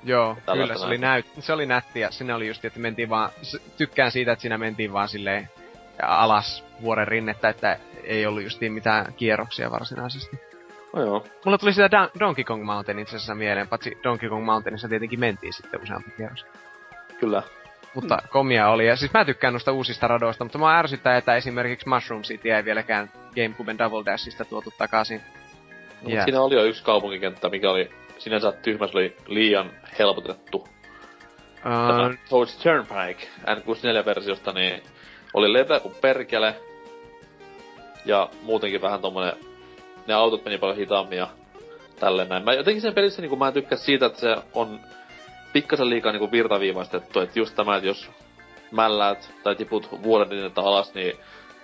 Joo, 0.08 0.38
kyllä, 0.53 0.78
se 0.78 0.86
oli, 0.86 0.97
näyt, 0.97 1.26
se 1.39 1.53
oli 1.53 1.66
nättiä. 1.66 2.12
Sinne 2.12 2.34
oli 2.34 2.47
just, 2.47 2.66
että 2.66 2.80
mentiin 2.80 3.10
vaan, 3.10 3.30
tykkään 3.78 4.12
siitä, 4.12 4.32
että 4.32 4.41
siinä 4.41 4.58
mentiin 4.58 4.93
vaan 4.93 5.08
silleen 5.08 5.49
alas 6.01 6.64
vuoren 6.82 7.08
rinnettä, 7.08 7.49
että 7.49 7.80
ei 8.03 8.26
ollut 8.26 8.43
justiin 8.43 8.74
mitään 8.74 9.14
kierroksia 9.14 9.72
varsinaisesti. 9.72 10.39
No 10.93 11.01
joo. 11.01 11.26
Mulla 11.45 11.58
tuli 11.58 11.74
sitä 11.74 11.88
Don- 11.88 12.20
Donkey 12.20 12.43
Kong 12.43 12.64
Mountain 12.64 12.99
itse 12.99 13.16
asiassa 13.16 13.36
mieleen, 13.36 13.68
paitsi 13.68 13.97
Donkey 14.03 14.30
Kong 14.30 14.45
Mountainissa 14.45 14.88
tietenkin 14.88 15.20
mentiin 15.20 15.53
sitten 15.53 15.82
useampi 15.82 16.12
kierros. 16.18 16.45
Kyllä. 17.20 17.43
Mutta 17.93 18.22
komia 18.30 18.70
oli. 18.70 18.88
Ja 18.88 18.95
siis 18.95 19.14
mä 19.14 19.26
tykkään 19.26 19.53
noista 19.53 19.72
uusista 19.72 20.08
radoista, 20.08 20.43
mutta 20.45 20.58
mä 20.58 20.80
ärsyttää, 20.80 21.18
että 21.18 21.36
esimerkiksi 21.36 21.89
Mushroom 21.89 22.22
City 22.22 22.51
ei 22.51 22.66
vieläkään 22.66 23.12
Gamecuben 23.36 23.78
Double 23.78 24.05
Dashista 24.05 24.45
tuotu 24.45 24.74
takaisin. 24.78 25.22
No, 26.01 26.10
yeah. 26.10 26.24
Siinä 26.24 26.41
oli 26.41 26.55
jo 26.55 26.64
yksi 26.64 26.84
kaupunkikenttä, 26.84 27.49
mikä 27.49 27.72
oli 27.72 27.89
sinänsä 28.18 28.51
tyhmä, 28.51 28.88
se 28.88 28.97
oli 28.97 29.18
liian 29.28 29.72
helpotettu. 29.99 30.68
Tämä 31.63 32.05
Uh, 32.05 32.13
Toad's 32.13 32.63
Turnpike 32.63 33.28
N64-versiosta, 33.41 34.53
niin 34.53 34.84
oli 35.34 35.53
leveä 35.53 35.80
kuin 35.80 35.95
perkele. 36.01 36.55
Ja 38.05 38.30
muutenkin 38.41 38.82
vähän 38.82 39.01
tommonen, 39.01 39.34
ne 40.07 40.13
autot 40.13 40.45
meni 40.45 40.57
paljon 40.57 40.78
hitaammin 40.78 41.18
ja 41.18 41.28
tälleen 41.99 42.30
näin. 42.30 42.43
Mä 42.43 42.53
jotenkin 42.53 42.82
sen 42.82 42.93
pelissä 42.93 43.22
niinku 43.22 43.36
mä 43.36 43.51
tykkää 43.51 43.78
siitä, 43.78 44.05
että 44.05 44.20
se 44.20 44.36
on 44.53 44.80
pikkasen 45.53 45.89
liikaa 45.89 46.11
niinku 46.11 46.32
virtaviivaistettu, 46.32 47.20
että 47.20 47.39
just 47.39 47.55
tämä, 47.55 47.76
että 47.76 47.88
jos 47.88 48.09
mälläät 48.72 49.34
tai 49.43 49.55
tiput 49.55 50.03
vuoden 50.03 50.32
rinnettä 50.32 50.61
alas, 50.61 50.93
niin 50.93 51.18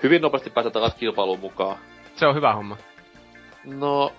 hyvin 0.04 0.22
nopeasti 0.22 0.50
pääset 0.50 0.74
takaisin 0.74 1.00
kilpailuun 1.00 1.40
mukaan. 1.40 1.78
se 2.16 2.28
on 2.28 2.36
hyvä 2.36 2.54
homma. 2.54 2.78
No, 3.66 4.14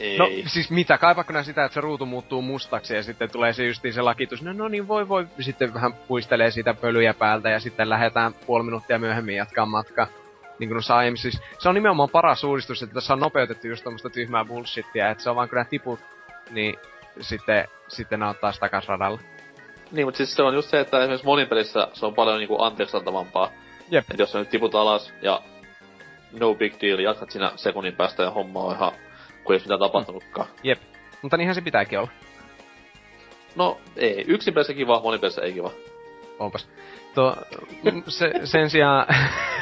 ei. 0.00 0.18
No 0.18 0.28
siis 0.46 0.70
mitä, 0.70 0.98
kaipaako 0.98 1.32
nää 1.32 1.42
sitä, 1.42 1.64
että 1.64 1.74
se 1.74 1.80
ruutu 1.80 2.06
muuttuu 2.06 2.42
mustaksi 2.42 2.94
ja 2.94 3.02
sitten 3.02 3.30
tulee 3.30 3.52
se 3.52 3.66
justiin 3.66 3.94
se 3.94 4.02
lakitus, 4.02 4.42
no, 4.42 4.52
no 4.52 4.68
niin 4.68 4.88
voi 4.88 5.08
voi, 5.08 5.26
sitten 5.40 5.74
vähän 5.74 5.92
puistelee 5.92 6.50
siitä 6.50 6.74
pölyjä 6.74 7.14
päältä 7.14 7.50
ja 7.50 7.60
sitten 7.60 7.90
lähdetään 7.90 8.34
puoli 8.34 8.64
minuuttia 8.64 8.98
myöhemmin 8.98 9.36
jatkaa 9.36 9.66
matkaa. 9.66 10.06
Niin 10.58 10.68
kuin 10.68 10.74
noissa 10.74 10.96
aiemmin, 10.96 11.18
siis 11.18 11.40
se 11.58 11.68
on 11.68 11.74
nimenomaan 11.74 12.10
paras 12.10 12.44
uudistus, 12.44 12.82
että 12.82 12.94
tässä 12.94 13.12
on 13.12 13.20
nopeutettu 13.20 13.66
just 13.66 13.84
tommoista 13.84 14.10
tyhmää 14.10 14.44
bullshittia, 14.44 15.10
että 15.10 15.22
se 15.22 15.30
on 15.30 15.36
vaan 15.36 15.48
nää 15.52 15.64
tiput, 15.64 16.00
niin 16.50 16.76
sitten, 17.20 17.68
sitten 17.88 18.20
ne 18.20 18.28
ottaa 18.28 18.52
sitä 18.52 18.66
takas 18.66 18.88
radalla. 18.88 19.20
Niin, 19.92 20.06
mutta 20.06 20.18
siis 20.18 20.34
se 20.34 20.42
on 20.42 20.54
just 20.54 20.70
se, 20.70 20.80
että 20.80 20.98
esimerkiksi 20.98 21.26
monipelissä 21.26 21.88
se 21.92 22.06
on 22.06 22.14
paljon 22.14 22.38
niinku 22.38 22.62
anteeksiantavampaa. 22.62 23.50
Jep. 23.90 24.04
Et 24.10 24.18
jos 24.18 24.32
sä 24.32 24.38
nyt 24.38 24.50
tiput 24.50 24.74
alas 24.74 25.12
ja 25.22 25.42
no 26.40 26.54
big 26.54 26.74
deal, 26.80 26.98
jatkat 26.98 27.30
siinä 27.30 27.52
sekunnin 27.56 27.96
päästä 27.96 28.22
ja 28.22 28.30
homma 28.30 28.60
on 28.60 28.76
ihan, 28.76 28.92
kun 29.44 29.52
ei 29.52 29.54
olisi 29.54 29.66
mitään 29.66 29.80
tapahtunutkaan. 29.80 30.48
Jep. 30.62 30.80
Mutta 31.22 31.36
niinhän 31.36 31.54
se 31.54 31.60
pitääkin 31.60 31.98
olla. 31.98 32.10
No 33.56 33.80
ei, 33.96 34.24
yksin 34.28 34.54
pelissä 34.54 34.74
kiva, 34.74 35.00
monipelissä 35.00 35.42
ei 35.42 35.52
kiva. 35.52 35.70
Onpas. 36.38 36.68
Tuo, 37.14 37.36
mm, 37.82 38.02
se, 38.08 38.32
sen 38.44 38.70
sijaan 38.70 39.06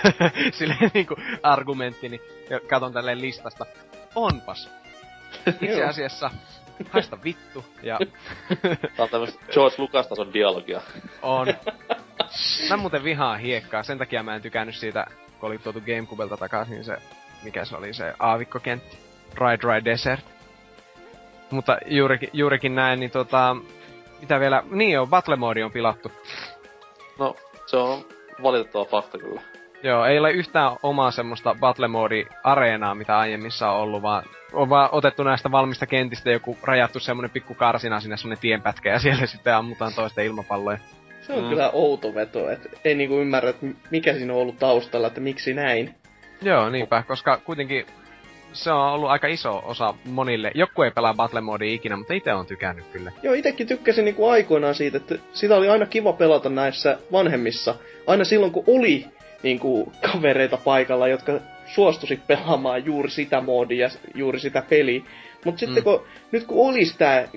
silleen 0.58 0.90
niinku 0.94 1.16
argumenttini, 1.42 2.20
ja 2.50 2.60
katon 2.60 2.92
tälleen 2.92 3.20
listasta, 3.20 3.66
onpas. 4.14 4.70
Itse 5.60 5.84
asiassa, 5.84 6.30
haista 6.90 7.18
vittu, 7.24 7.64
ja 7.82 7.98
Tää 8.96 9.04
on 9.04 9.08
tämmöstä 9.08 9.40
George 9.52 9.76
Lucas-tason 9.78 10.32
dialogia. 10.32 10.80
on. 11.22 11.46
Mä 12.70 12.76
muuten 12.76 13.04
vihaan 13.04 13.40
hiekkaa, 13.40 13.82
sen 13.82 13.98
takia 13.98 14.22
mä 14.22 14.34
en 14.34 14.42
tykännyt 14.42 14.76
siitä, 14.76 15.06
kun 15.40 15.48
oli 15.48 15.58
tuotu 15.58 15.80
Gamecubelta 15.80 16.36
takaisin 16.36 16.84
se, 16.84 16.96
mikä 17.42 17.64
se 17.64 17.76
oli 17.76 17.94
se 17.94 18.14
aavikkokentti. 18.18 19.07
Dry 19.36 19.58
Dry 19.60 19.84
Desert. 19.84 20.24
Mutta 21.50 21.78
juurikin, 21.86 22.30
juurikin 22.32 22.74
näin, 22.74 23.00
niin 23.00 23.10
tota, 23.10 23.56
mitä 24.20 24.40
vielä, 24.40 24.62
niin 24.70 24.90
joo, 24.90 25.06
Battle 25.06 25.36
Mode 25.36 25.64
on 25.64 25.72
pilattu. 25.72 26.12
No, 27.18 27.36
se 27.66 27.76
on 27.76 28.04
valitettava 28.42 28.84
fakta 28.84 29.18
kyllä. 29.18 29.40
Joo, 29.82 30.04
ei 30.04 30.18
ole 30.18 30.30
yhtään 30.30 30.72
omaa 30.82 31.10
semmoista 31.10 31.56
Battle 31.60 31.88
Mode-areenaa, 31.88 32.94
mitä 32.94 33.18
aiemmissa 33.18 33.70
on 33.70 33.80
ollut, 33.80 34.02
vaan 34.02 34.22
on 34.52 34.68
vaan 34.70 34.88
otettu 34.92 35.22
näistä 35.22 35.50
valmista 35.50 35.86
kentistä 35.86 36.30
joku 36.30 36.58
rajattu 36.62 37.00
semmonen 37.00 37.30
pikku 37.30 37.54
karsina 37.54 38.00
sinne 38.00 38.16
semmonen 38.16 38.38
tienpätkä 38.40 38.90
ja 38.92 38.98
siellä 38.98 39.26
sitten 39.36 39.54
ammutaan 39.54 39.92
toisten 39.94 40.24
ilmapalloja. 40.26 40.78
Se 41.20 41.32
on 41.32 41.42
Mm. 41.42 41.48
kyllä 41.48 41.70
outo 41.72 42.14
veto, 42.14 42.50
että 42.50 42.68
ei 42.84 42.94
niinku 42.94 43.18
ymmärrä, 43.20 43.50
että 43.50 43.66
mikä 43.90 44.12
siinä 44.12 44.32
on 44.32 44.38
ollut 44.40 44.58
taustalla, 44.58 45.06
että 45.06 45.20
miksi 45.20 45.54
näin. 45.54 45.94
Joo, 46.42 46.70
niinpä, 46.70 47.02
koska 47.02 47.36
kuitenkin 47.36 47.86
se 48.52 48.70
on 48.72 48.92
ollut 48.92 49.10
aika 49.10 49.26
iso 49.26 49.62
osa 49.66 49.94
monille. 50.04 50.50
Joku 50.54 50.82
ei 50.82 50.90
pelaa 50.90 51.14
Battle 51.14 51.40
Modea 51.40 51.72
ikinä, 51.72 51.96
mutta 51.96 52.14
itse 52.14 52.32
on 52.32 52.46
tykännyt 52.46 52.84
kyllä. 52.92 53.12
Joo, 53.22 53.34
itekin 53.34 53.66
tykkäsin 53.66 54.04
niinku 54.04 54.26
aikoinaan 54.28 54.74
siitä, 54.74 54.96
että 54.96 55.14
sitä 55.32 55.56
oli 55.56 55.68
aina 55.68 55.86
kiva 55.86 56.12
pelata 56.12 56.48
näissä 56.48 56.98
vanhemmissa. 57.12 57.74
Aina 58.06 58.24
silloin, 58.24 58.52
kun 58.52 58.64
oli 58.66 59.06
niinku 59.42 59.92
kavereita 60.12 60.56
paikalla, 60.56 61.08
jotka 61.08 61.32
suostuisi 61.66 62.20
pelaamaan 62.26 62.84
juuri 62.84 63.10
sitä 63.10 63.40
moodia, 63.40 63.88
juuri 64.14 64.40
sitä 64.40 64.62
peliä. 64.68 65.02
Mutta 65.44 65.58
sitten 65.58 65.82
Mm. 65.82 65.84
kun, 65.84 66.04
nyt 66.32 66.44
kun 66.46 66.68
olisi 66.70 66.98
tää 66.98 67.28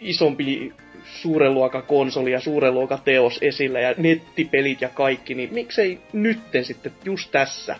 isompi 0.00 0.72
suuren 1.04 1.54
luokan 1.54 1.82
konsoli 1.82 2.32
ja 2.32 2.40
suuren 2.40 2.74
luokan 2.74 2.98
teos 3.04 3.38
esillä 3.42 3.80
ja 3.80 3.94
nettipelit 3.98 4.80
ja 4.80 4.88
kaikki, 4.88 5.34
niin 5.34 5.54
miksei 5.54 6.00
nytten 6.12 6.64
sitten 6.64 6.92
just 7.04 7.30
tässä? 7.30 7.72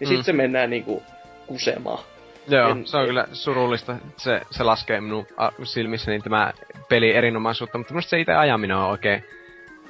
Ja 0.00 0.06
Mm. 0.06 0.08
sitten 0.08 0.24
se 0.24 0.32
mennään 0.32 0.70
niinku 0.70 1.02
kusemaan. 1.46 2.04
Joo, 2.48 2.70
En- 2.70 2.86
se 2.86 2.96
on 2.96 3.06
kyllä 3.06 3.26
surullista. 3.32 3.96
Se, 4.16 4.40
se 4.50 4.62
laskee 4.62 5.00
minun 5.00 5.26
silmissäni 5.62 6.20
tämä 6.20 6.52
peli 6.88 7.14
erinomaisuutta, 7.14 7.78
mutta 7.78 7.94
minusta 7.94 8.10
se 8.10 8.20
itse 8.20 8.32
ajaminen 8.34 8.76
on 8.76 8.90
oikein... 8.90 9.24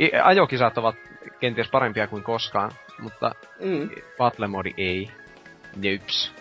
I, 0.00 0.10
ajokisat 0.22 0.78
ovat 0.78 0.96
kenties 1.40 1.68
parempia 1.70 2.06
kuin 2.06 2.22
koskaan, 2.22 2.72
mutta 3.00 3.34
Mm. 3.60 3.90
Battle 4.18 4.46
Mode 4.46 4.70
ei. 4.76 5.10
Nyps. 5.76 6.32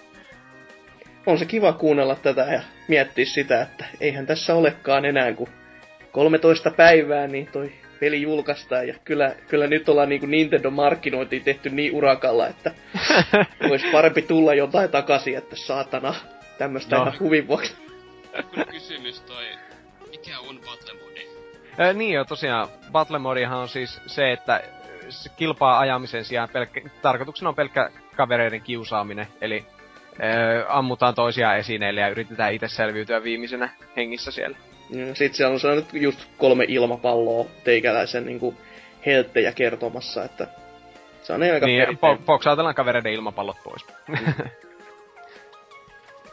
on 1.25 1.37
se 1.37 1.45
kiva 1.45 1.73
kuunnella 1.73 2.15
tätä 2.15 2.41
ja 2.41 2.61
miettiä 2.87 3.25
sitä, 3.25 3.61
että 3.61 3.85
eihän 3.99 4.25
tässä 4.25 4.55
olekaan 4.55 5.05
enää 5.05 5.33
kuin 5.33 5.49
13 6.11 6.71
päivää, 6.71 7.27
niin 7.27 7.47
toi 7.47 7.71
peli 8.01 8.21
julkaistaan. 8.21 8.87
Ja 8.87 8.93
kyllä, 9.03 9.35
kyllä 9.47 9.67
nyt 9.67 9.89
ollaan 9.89 10.09
niinku 10.09 10.25
Nintendo-markkinointia 10.25 11.39
tehty 11.43 11.69
niin 11.69 11.93
urakalla, 11.95 12.47
että 12.47 12.71
olisi 13.69 13.91
parempi 13.91 14.21
tulla 14.21 14.53
jotain 14.53 14.89
takaisin, 14.89 15.37
että 15.37 15.55
saatana 15.55 16.13
tämmöstä 16.57 16.95
No. 16.95 17.01
ihan 17.01 17.19
huvin 17.19 17.47
vuoksi. 17.47 17.75
Kysymys 18.71 19.21
toi, 19.21 19.45
mikä 20.09 20.39
on 20.39 20.59
Battle 20.65 20.93
Mode? 20.93 21.21
Ö, 21.79 21.93
niin 21.93 22.13
jo, 22.13 22.25
tosiaan, 22.25 22.67
Battle 22.91 23.19
Modihan 23.19 23.57
on 23.59 23.69
siis 23.69 24.01
se, 24.07 24.31
että 24.31 24.63
se 25.09 25.29
kilpaa 25.37 25.79
ajamisen 25.79 26.25
sijaan 26.25 26.49
pelkkä, 26.53 26.81
tarkoituksena 27.01 27.49
on 27.49 27.55
pelkkä 27.55 27.89
kavereiden 28.15 28.61
kiusaaminen, 28.61 29.27
eli 29.41 29.65
ö, 30.23 30.65
ammutaan 30.69 31.15
toisia 31.15 31.55
esineille 31.55 32.01
ja 32.01 32.09
yritetään 32.09 32.53
itse 32.53 32.67
selviytyä 32.67 33.23
viimeisenä 33.23 33.69
hengissä 33.95 34.31
siellä. 34.31 34.57
Mm, 34.91 35.13
Sitten 35.13 35.33
siellä 35.33 35.53
on 35.53 35.59
se 35.59 35.75
nyt 35.75 35.93
just 35.93 36.19
kolme 36.37 36.65
ilmapalloa 36.67 37.45
teikäläisen 37.63 38.25
niinku 38.25 38.55
helttejä 39.05 39.51
kertomassa, 39.51 40.23
että 40.23 40.47
se 41.21 41.33
on 41.33 41.41
aika 41.43 41.65
Niin, 41.65 41.87
po- 41.87 42.21
poksaatellaan 42.25 42.75
kavereiden 42.75 43.13
ilmapallot 43.13 43.57
pois. 43.63 43.85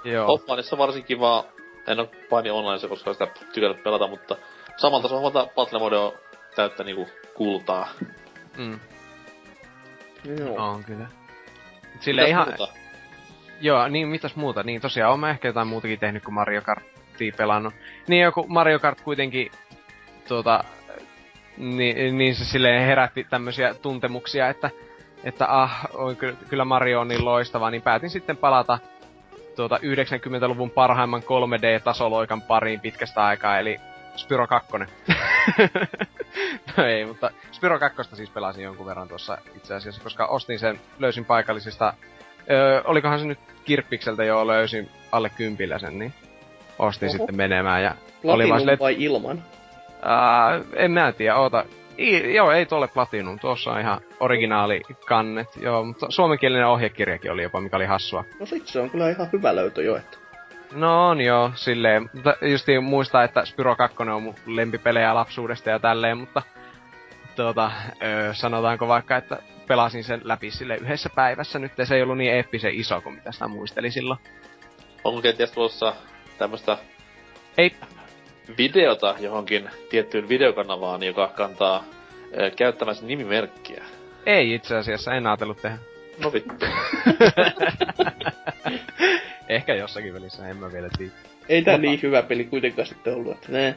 Joo. 0.04 0.32
Offlineissa 0.32 0.78
varsin 0.78 1.04
kiva. 1.04 1.44
En 1.86 2.00
oo 2.00 2.08
paini 2.30 2.50
onlineissa, 2.50 2.88
koska 2.88 3.12
sitä 3.12 3.26
tykännyt 3.54 3.82
pelata, 3.82 4.06
mutta 4.06 4.36
samalta 4.76 5.02
tasolla 5.02 5.20
huomata 5.20 5.50
Battle 5.54 5.78
Mode 5.78 5.96
on 5.96 6.12
täyttä 6.56 6.84
niinku 6.84 7.08
kultaa. 7.34 7.88
Mm, 8.56 8.80
Joo. 10.38 10.56
on 10.56 10.84
kyllä. 10.84 11.06
Sille 12.00 12.20
Mitäs 12.20 12.30
ihan, 12.30 12.48
muuta? 12.48 12.72
Joo, 13.60 13.88
niin 13.88 14.08
mitäs 14.08 14.36
muuta? 14.36 14.62
Niin 14.62 14.80
tosiaan 14.80 15.10
oon 15.10 15.20
mä 15.20 15.30
ehkä 15.30 15.48
jotain 15.48 15.68
muutakin 15.68 15.98
tehnyt 15.98 16.24
kuin 16.24 16.34
Mario 16.34 16.62
Kartia 17.18 17.36
pelannut. 17.36 17.74
Niin 18.08 18.22
joku 18.22 18.46
Mario 18.48 18.78
Kart 18.78 19.00
kuitenkin 19.00 19.50
tuota, 20.28 20.64
niin, 21.56 22.18
niin 22.18 22.34
se 22.34 22.44
silleen 22.44 22.86
herätti 22.86 23.26
tämmöisiä 23.30 23.74
tuntemuksia, 23.74 24.48
että, 24.48 24.70
että 25.24 25.46
ah, 25.48 25.80
on 25.94 26.16
ky- 26.16 26.36
kyllä 26.48 26.64
Mario 26.64 27.00
on 27.00 27.08
niin 27.08 27.24
loistava, 27.24 27.70
niin 27.70 27.82
päätin 27.82 28.10
sitten 28.10 28.36
palata 28.36 28.78
tuota 29.56 29.76
90-luvun 29.76 30.70
parhaimman 30.70 31.22
3D-tasoloikan 31.22 32.42
pariin 32.42 32.80
pitkästä 32.80 33.24
aikaa, 33.24 33.58
eli 33.58 33.80
Spyro 34.16 34.46
2. 34.46 34.72
no 36.76 36.84
ei, 36.84 37.04
mutta 37.04 37.30
Spyro 37.52 37.78
2 37.78 38.02
siis 38.16 38.30
pelasin 38.30 38.64
jonkun 38.64 38.86
verran 38.86 39.08
tuossa 39.08 39.38
itse 39.56 39.74
asiassa, 39.74 40.02
koska 40.02 40.26
ostin 40.26 40.58
sen, 40.58 40.80
löysin 40.98 41.24
paikallisista 41.24 41.94
Öö, 42.50 42.82
olikohan 42.84 43.18
se 43.18 43.26
nyt 43.26 43.38
Kirppikseltä 43.64 44.24
jo 44.24 44.46
löysin 44.46 44.90
alle 45.12 45.30
kympillä 45.30 45.78
sen, 45.78 45.98
niin 45.98 46.14
ostin 46.78 47.08
Oho. 47.08 47.16
sitten 47.16 47.36
menemään 47.36 47.82
ja 47.82 47.90
oli 47.90 48.22
Platinum 48.22 48.48
vaan 48.48 48.60
silleen, 48.60 48.78
vai 48.78 48.96
ilman? 48.98 49.44
ää, 50.02 50.60
en 50.76 50.90
mä 50.90 51.12
tiedä, 51.12 51.36
oota. 51.36 51.64
I, 51.98 52.34
joo, 52.34 52.52
ei 52.52 52.66
tuolle 52.66 52.88
Platinum, 52.88 53.38
tuossa 53.38 53.70
on 53.70 53.80
ihan 53.80 54.00
originaali 54.20 54.80
kannet, 55.06 55.48
joo, 55.60 55.84
mutta 55.84 56.06
suomenkielinen 56.08 56.66
ohjekirjakin 56.66 57.32
oli 57.32 57.42
jopa, 57.42 57.60
mikä 57.60 57.76
oli 57.76 57.86
hassua. 57.86 58.24
No 58.40 58.46
sit 58.46 58.66
se 58.66 58.80
on 58.80 58.90
kyllä 58.90 59.10
ihan 59.10 59.28
hyvä 59.32 59.56
löytö 59.56 59.82
jo, 59.82 59.96
että. 59.96 60.18
No 60.72 61.08
on 61.08 61.20
joo, 61.20 61.50
silleen, 61.54 62.10
mutta 62.12 62.34
justiin 62.42 62.84
muistaa, 62.84 63.24
että 63.24 63.44
Spyro 63.44 63.76
2 63.76 63.96
on 63.98 64.22
mun 64.22 64.34
lempipelejä 64.46 65.14
lapsuudesta 65.14 65.70
ja 65.70 65.78
tälleen, 65.78 66.18
mutta 66.18 66.42
tuota, 67.36 67.70
öö, 68.02 68.34
sanotaanko 68.34 68.88
vaikka, 68.88 69.16
että 69.16 69.38
pelasin 69.66 70.04
sen 70.04 70.20
läpi 70.24 70.50
sille 70.50 70.76
yhdessä 70.76 71.10
päivässä 71.14 71.58
nyt, 71.58 71.72
ja 71.78 71.86
se 71.86 71.96
ei 71.96 72.02
ollut 72.02 72.18
niin 72.18 72.32
eeppisen 72.32 72.74
iso 72.74 73.00
kuin 73.00 73.14
mitä 73.14 73.32
sitä 73.32 73.48
muisteli 73.48 73.90
silloin. 73.90 74.20
Onko 75.04 75.22
kenties 75.22 75.52
tulossa 75.52 75.94
tämmöstä 76.38 76.78
Ei, 77.58 77.76
videota 78.58 79.14
johonkin 79.18 79.70
tiettyyn 79.90 80.28
videokanavaan, 80.28 81.02
joka 81.02 81.28
kantaa 81.28 81.84
ö, 82.40 82.50
käyttämänsä 82.50 83.06
nimimerkkiä? 83.06 83.84
Ei 84.26 84.54
itse 84.54 84.76
asiassa, 84.76 85.14
en 85.14 85.26
ajatellut 85.26 85.62
tehdä. 85.62 85.78
No 86.24 86.32
vittu. 86.32 86.66
Ehkä 89.48 89.74
jossakin 89.74 90.14
välissä, 90.14 90.48
en 90.48 90.56
mä 90.56 90.72
vielä 90.72 90.88
tiedä. 90.98 91.12
Ei 91.48 91.62
tää 91.62 91.74
Mutta- 91.74 91.90
niin 91.90 92.02
hyvä 92.02 92.22
peli 92.22 92.44
kuitenkaan 92.44 92.86
sitten 92.88 93.14
ollut, 93.14 93.32
että 93.32 93.52
ne. 93.52 93.74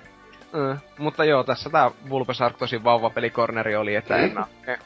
Mm, 0.53 0.77
mutta 0.97 1.25
joo, 1.25 1.43
tässä 1.43 1.69
tää 1.69 1.91
Vulpesark 2.09 2.57
tosi 2.57 2.83
vauvapelikorneri 2.83 3.75
oli, 3.75 3.95
että 3.95 4.15
en 4.15 4.33
mä 4.33 4.47
eh, 4.67 4.79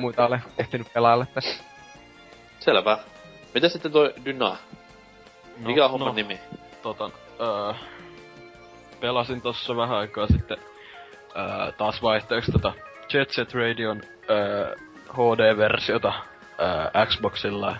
muita 0.00 0.26
ole 0.26 0.40
ehtinyt 0.58 0.92
pelailla 0.92 1.26
tässä. 1.34 1.64
Selvä. 2.60 2.98
Miten 3.54 3.70
sitten 3.70 3.92
toi 3.92 4.14
Dyna? 4.24 4.56
Mikä 5.56 5.84
on 5.84 5.90
homman 5.90 6.08
no, 6.08 6.14
nimi? 6.14 6.40
Tota, 6.82 7.10
öö, 7.40 7.72
pelasin 9.00 9.40
tossa 9.42 9.76
vähän 9.76 9.96
aikaa 9.98 10.26
sitten 10.26 10.58
öö, 11.36 11.72
taas 11.72 12.02
vaihteeksi 12.02 12.52
tota 12.52 12.72
Jet 13.12 13.30
Set 13.30 13.54
Radion 13.54 14.02
öö, 14.30 14.76
HD-versiota 15.12 16.12
öö, 16.60 17.06
Xboxilla. 17.06 17.76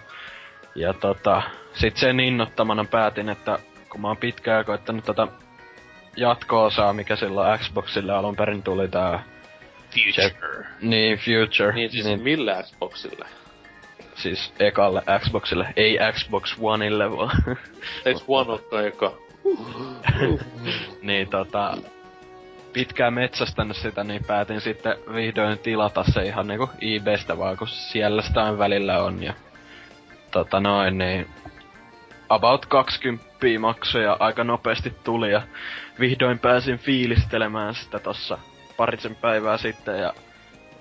Ja 0.74 0.92
tota, 0.92 1.42
sit 1.72 1.96
sen 1.96 2.20
innottamana 2.20 2.84
päätin, 2.84 3.28
että 3.28 3.58
kun 3.88 4.00
mä 4.00 4.08
oon 4.08 4.16
pitkään 4.16 4.64
koittanut 4.64 5.04
tätä 5.04 5.26
jatko-osaa, 6.16 6.92
mikä 6.92 7.16
silloin 7.16 7.58
Xboxille 7.58 8.12
alun 8.12 8.36
perin 8.36 8.62
tuli 8.62 8.88
tää 8.88 9.22
Future. 9.90 10.66
niin 10.80 11.18
Future, 11.18 11.72
Niin 11.72 11.90
siis 11.90 12.04
niin, 12.06 12.22
millä 12.22 12.62
Xboxille? 12.62 13.26
Siis 14.14 14.52
ekalle 14.58 15.02
Xboxille, 15.18 15.72
ei 15.76 15.98
Xbox 16.12 16.56
Oneille 16.60 17.10
vaan. 17.10 17.56
Eiks 18.04 18.24
One 18.28 18.50
ole 18.50 18.86
eka? 18.86 19.12
niin 21.02 21.28
tota, 21.28 21.76
pitkään 22.72 23.14
metsästänyt 23.14 23.76
sitä, 23.76 24.04
niin 24.04 24.24
päätin 24.24 24.60
sitten 24.60 24.96
vihdoin 25.14 25.58
tilata 25.58 26.04
se 26.04 26.22
ihan 26.22 26.46
niinku 26.46 26.70
eBaystä 26.80 27.38
vaan, 27.38 27.56
kun 27.56 27.68
siellä 27.68 28.22
sitä 28.22 28.44
aina 28.44 28.58
välillä 28.58 29.02
on. 29.02 29.22
Ja 29.22 29.34
tota 30.30 30.60
noin, 30.60 30.98
niin 30.98 31.26
about 32.28 32.66
20 32.66 33.30
maksoi 33.60 34.04
ja 34.04 34.16
aika 34.20 34.44
nopeasti 34.44 34.94
tuli 35.04 35.32
ja 35.32 35.42
vihdoin 36.00 36.38
pääsin 36.38 36.78
fiilistelemään 36.78 37.74
sitä 37.74 37.98
tossa 37.98 38.38
parisen 38.76 39.16
päivää 39.16 39.56
sitten 39.56 39.98
ja 39.98 40.12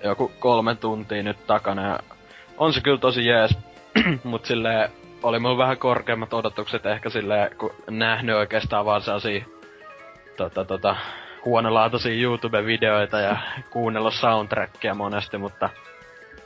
joku 0.04 0.32
kolme 0.38 0.74
tuntia 0.74 1.22
nyt 1.22 1.46
takana 1.46 1.88
ja 1.88 1.98
on 2.60 2.72
se 2.72 2.80
kyllä 2.80 2.98
tosi 2.98 3.26
jees, 3.26 3.58
mut 4.24 4.44
silleen 4.44 4.90
oli 5.22 5.38
mulla 5.38 5.58
vähän 5.58 5.78
korkeammat 5.78 6.34
odotukset 6.34 6.86
ehkä 6.86 7.10
silleen, 7.10 7.56
kun 7.56 7.74
nähnyt 7.90 8.36
oikeastaan 8.36 8.84
vaan 8.84 9.02
sellaisia 9.02 9.44
tota, 10.36 10.64
tota, 10.64 10.96
huonolaatuisia 11.44 12.22
YouTube-videoita 12.22 13.20
ja 13.20 13.36
kuunnellut 13.70 14.14
soundtrackia 14.14 14.94
monesti, 14.94 15.38
mutta, 15.38 15.68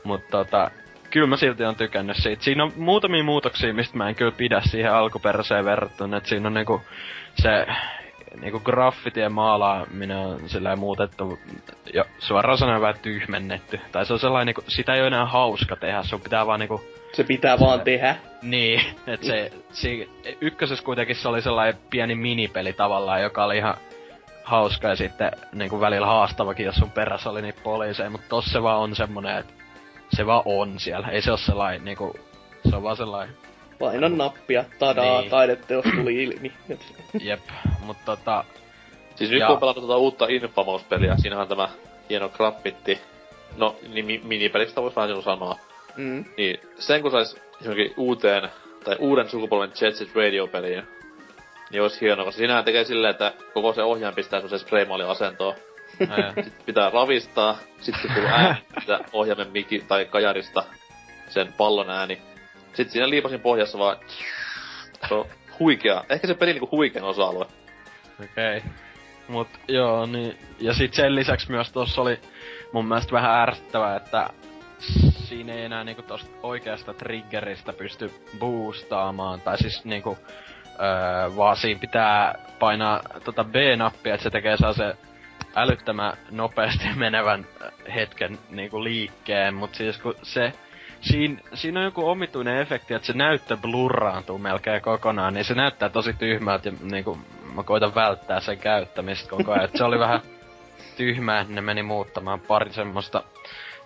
mutta 0.03 0.27
tota, 0.31 0.71
kyllä 1.09 1.27
mä 1.27 1.37
silti 1.37 1.65
on 1.65 1.75
tykännyt 1.75 2.17
siitä. 2.17 2.43
Siinä 2.43 2.63
on 2.63 2.71
muutamia 2.75 3.23
muutoksia, 3.23 3.73
mistä 3.73 3.97
mä 3.97 4.09
en 4.09 4.15
kyllä 4.15 4.31
pidä 4.31 4.61
siihen 4.61 4.93
alkuperäiseen 4.93 5.65
verrattuna, 5.65 6.17
että 6.17 6.29
siinä 6.29 6.47
on 6.47 6.53
niinku 6.53 6.81
se 7.41 7.67
niinku 8.41 8.59
graffitien 8.59 9.31
maalaaminen 9.31 10.17
on 10.17 10.49
sillä 10.49 10.75
muutettu 10.75 11.39
ja 11.93 12.05
suoraan 12.19 12.57
sanoen 12.57 12.81
vähän 12.81 12.99
tyhmennetty. 13.01 13.79
Tai 13.91 14.05
se 14.05 14.13
on 14.13 14.19
sellainen 14.19 14.45
niinku, 14.45 14.63
sitä 14.71 14.93
ei 14.93 14.99
ole 14.99 15.07
enää 15.07 15.25
hauska 15.25 15.75
tehdä, 15.75 16.03
sun 16.03 16.21
pitää 16.21 16.47
vaan 16.47 16.59
niinku 16.59 16.83
Se 17.13 17.23
pitää 17.23 17.59
vaan 17.59 17.81
tehdä. 17.81 18.15
niin, 18.41 18.81
että 19.07 19.25
se, 19.25 19.51
si, 19.71 20.09
ykkösessä 20.41 20.85
kuitenkin 20.85 21.15
se 21.15 21.27
oli 21.27 21.41
sellainen 21.41 21.81
pieni 21.89 22.15
minipeli 22.15 22.73
tavallaan, 22.73 23.21
joka 23.21 23.45
oli 23.45 23.57
ihan 23.57 23.77
hauska 24.43 24.87
ja 24.87 24.95
sitten 24.95 25.31
niin 25.53 25.69
kuin 25.69 25.81
välillä 25.81 26.07
haastavakin, 26.07 26.65
jos 26.65 26.75
sun 26.75 26.91
perässä 26.91 27.29
oli 27.29 27.41
niitä 27.41 27.61
poliiseja, 27.63 28.09
mutta 28.09 28.29
tossa 28.29 28.51
se 28.51 28.63
vaan 28.63 28.79
on 28.79 28.95
semmonen, 28.95 29.37
että 29.37 29.53
se 30.15 30.25
vaan 30.25 30.41
on 30.45 30.79
siellä. 30.79 31.07
Ei 31.07 31.21
se 31.21 31.31
ole 31.31 31.37
sellainen 31.37 31.85
niinku, 31.85 32.15
se 32.69 32.75
on 32.75 32.83
vaan 32.83 32.97
sellainen, 32.97 33.35
Paina 33.79 34.09
nappia, 34.09 34.65
tadaa, 34.79 35.19
Niin. 35.21 35.31
taideteos 35.31 35.85
tuli 35.95 36.23
ilmi. 36.23 36.51
Jep, 37.21 37.39
mutta 37.79 38.03
tota, 38.05 38.43
Siis 39.15 39.31
nyt 39.31 39.39
Ja- 39.39 39.47
kun 39.47 39.57
pelannut 39.57 39.85
tuota 39.85 39.97
uutta 39.97 40.25
Infamous-peliä, 40.29 41.15
siinähän 41.17 41.41
on 41.43 41.47
tämä 41.49 41.69
hieno 42.09 42.29
graffitti. 42.29 43.01
No, 43.57 43.75
niin 43.93 44.21
minipelistä 44.23 44.81
voisi 44.81 44.95
vähän 44.95 45.21
sanoa. 45.23 45.59
Mm. 45.97 46.25
Niin, 46.37 46.59
sen 46.79 47.01
kun 47.01 47.11
sais 47.11 47.37
johonkin 47.61 47.93
uuteen, 47.97 48.49
tai 48.83 48.95
uuden 48.99 49.29
sukupolven 49.29 49.71
Jet 49.81 49.95
Set 49.95 50.15
Radio-peliin, 50.15 50.83
niin 51.71 51.81
olisi 51.81 52.01
hienoa, 52.01 52.25
koska 52.25 52.37
siinähän 52.37 52.65
tekee 52.65 52.83
silleen, 52.85 53.11
että 53.11 53.33
koko 53.53 53.73
se 53.73 53.83
ohjaaja 53.83 54.15
pistää 54.15 54.39
semmoisen 54.39 54.59
spraymaali-asentoon. 54.59 55.55
ää, 56.09 56.33
Sitten 56.35 56.65
pitää 56.65 56.89
ravistaa, 56.89 57.57
sitten 57.81 58.11
tulee 58.15 58.29
ääni 58.31 58.55
ohjaimen 59.13 59.51
miki 59.51 59.83
tai 59.87 60.05
kajarista, 60.05 60.63
sen 61.29 61.53
pallon 61.57 61.89
ääni. 61.89 62.21
Sitten 62.75 62.89
siinä 62.89 63.09
liipasin 63.09 63.39
pohjassa 63.39 63.77
vaan... 63.77 63.97
Se 65.07 65.13
on 65.13 65.25
huikea. 65.59 66.03
Ehkä 66.09 66.27
se 66.27 66.33
pelin 66.33 66.53
niinku 66.53 66.77
huikein 66.77 67.05
osa-alue. 67.05 67.45
Okei. 68.23 68.57
Okay. 68.57 68.69
Mut 69.27 69.47
joo, 69.67 70.05
niin... 70.05 70.37
Ja 70.59 70.73
sit 70.73 70.93
sen 70.93 71.15
lisäksi 71.15 71.51
myös 71.51 71.71
tossa 71.71 72.01
oli 72.01 72.19
mun 72.71 72.85
mielestä 72.85 73.11
vähän 73.11 73.41
ärsyttävää, 73.41 73.95
että 73.95 74.29
siinä 75.11 75.53
ei 75.53 75.65
enää 75.65 75.83
niinku 75.83 76.01
tosta 76.01 76.29
oikeasta 76.43 76.93
triggeristä 76.93 77.73
pysty 77.73 78.11
boostaamaan. 78.39 79.41
Tai 79.41 79.57
siis 79.57 79.85
niinku... 79.85 80.17
Öö, 80.79 81.35
vaan 81.35 81.57
siinä 81.57 81.79
pitää 81.79 82.35
painaa 82.59 83.01
tota 83.23 83.43
B-nappia, 83.43 84.13
että 84.13 84.23
se 84.23 84.29
tekee 84.29 84.57
saa 84.57 84.73
se 84.73 84.97
älyttömän 85.55 86.13
nopeasti 86.31 86.85
menevän 86.95 87.47
hetken 87.95 88.39
niinku 88.49 88.83
liikkeen, 88.83 89.53
mut 89.53 89.75
siis 89.75 89.97
kun 89.97 90.15
se 90.23 90.53
Siin, 91.05 91.41
siinä 91.53 91.79
on 91.79 91.85
joku 91.85 92.09
omituinen 92.09 92.61
efekti, 92.61 92.93
että 92.93 93.05
se 93.05 93.13
näyttö 93.13 93.57
blurraantuu 93.57 94.37
melkein 94.37 94.81
kokonaan, 94.81 95.33
niin 95.33 95.45
se 95.45 95.53
näyttää 95.53 95.89
tosi 95.89 96.13
tyhmältä 96.13 96.69
ja 96.69 96.75
niinku, 96.81 97.17
mä 97.55 97.63
koitan 97.63 97.95
välttää 97.95 98.39
sen 98.39 98.57
käyttämistä 98.57 99.29
koko 99.29 99.53
ajan. 99.53 99.69
Se 99.75 99.83
oli 99.83 99.99
vähän, 99.99 100.21
tyhmää, 100.97 101.45
ne 101.49 101.61
meni 101.61 101.83
muuttamaan 101.83 102.39
pari 102.39 102.73
semmoista 102.73 103.23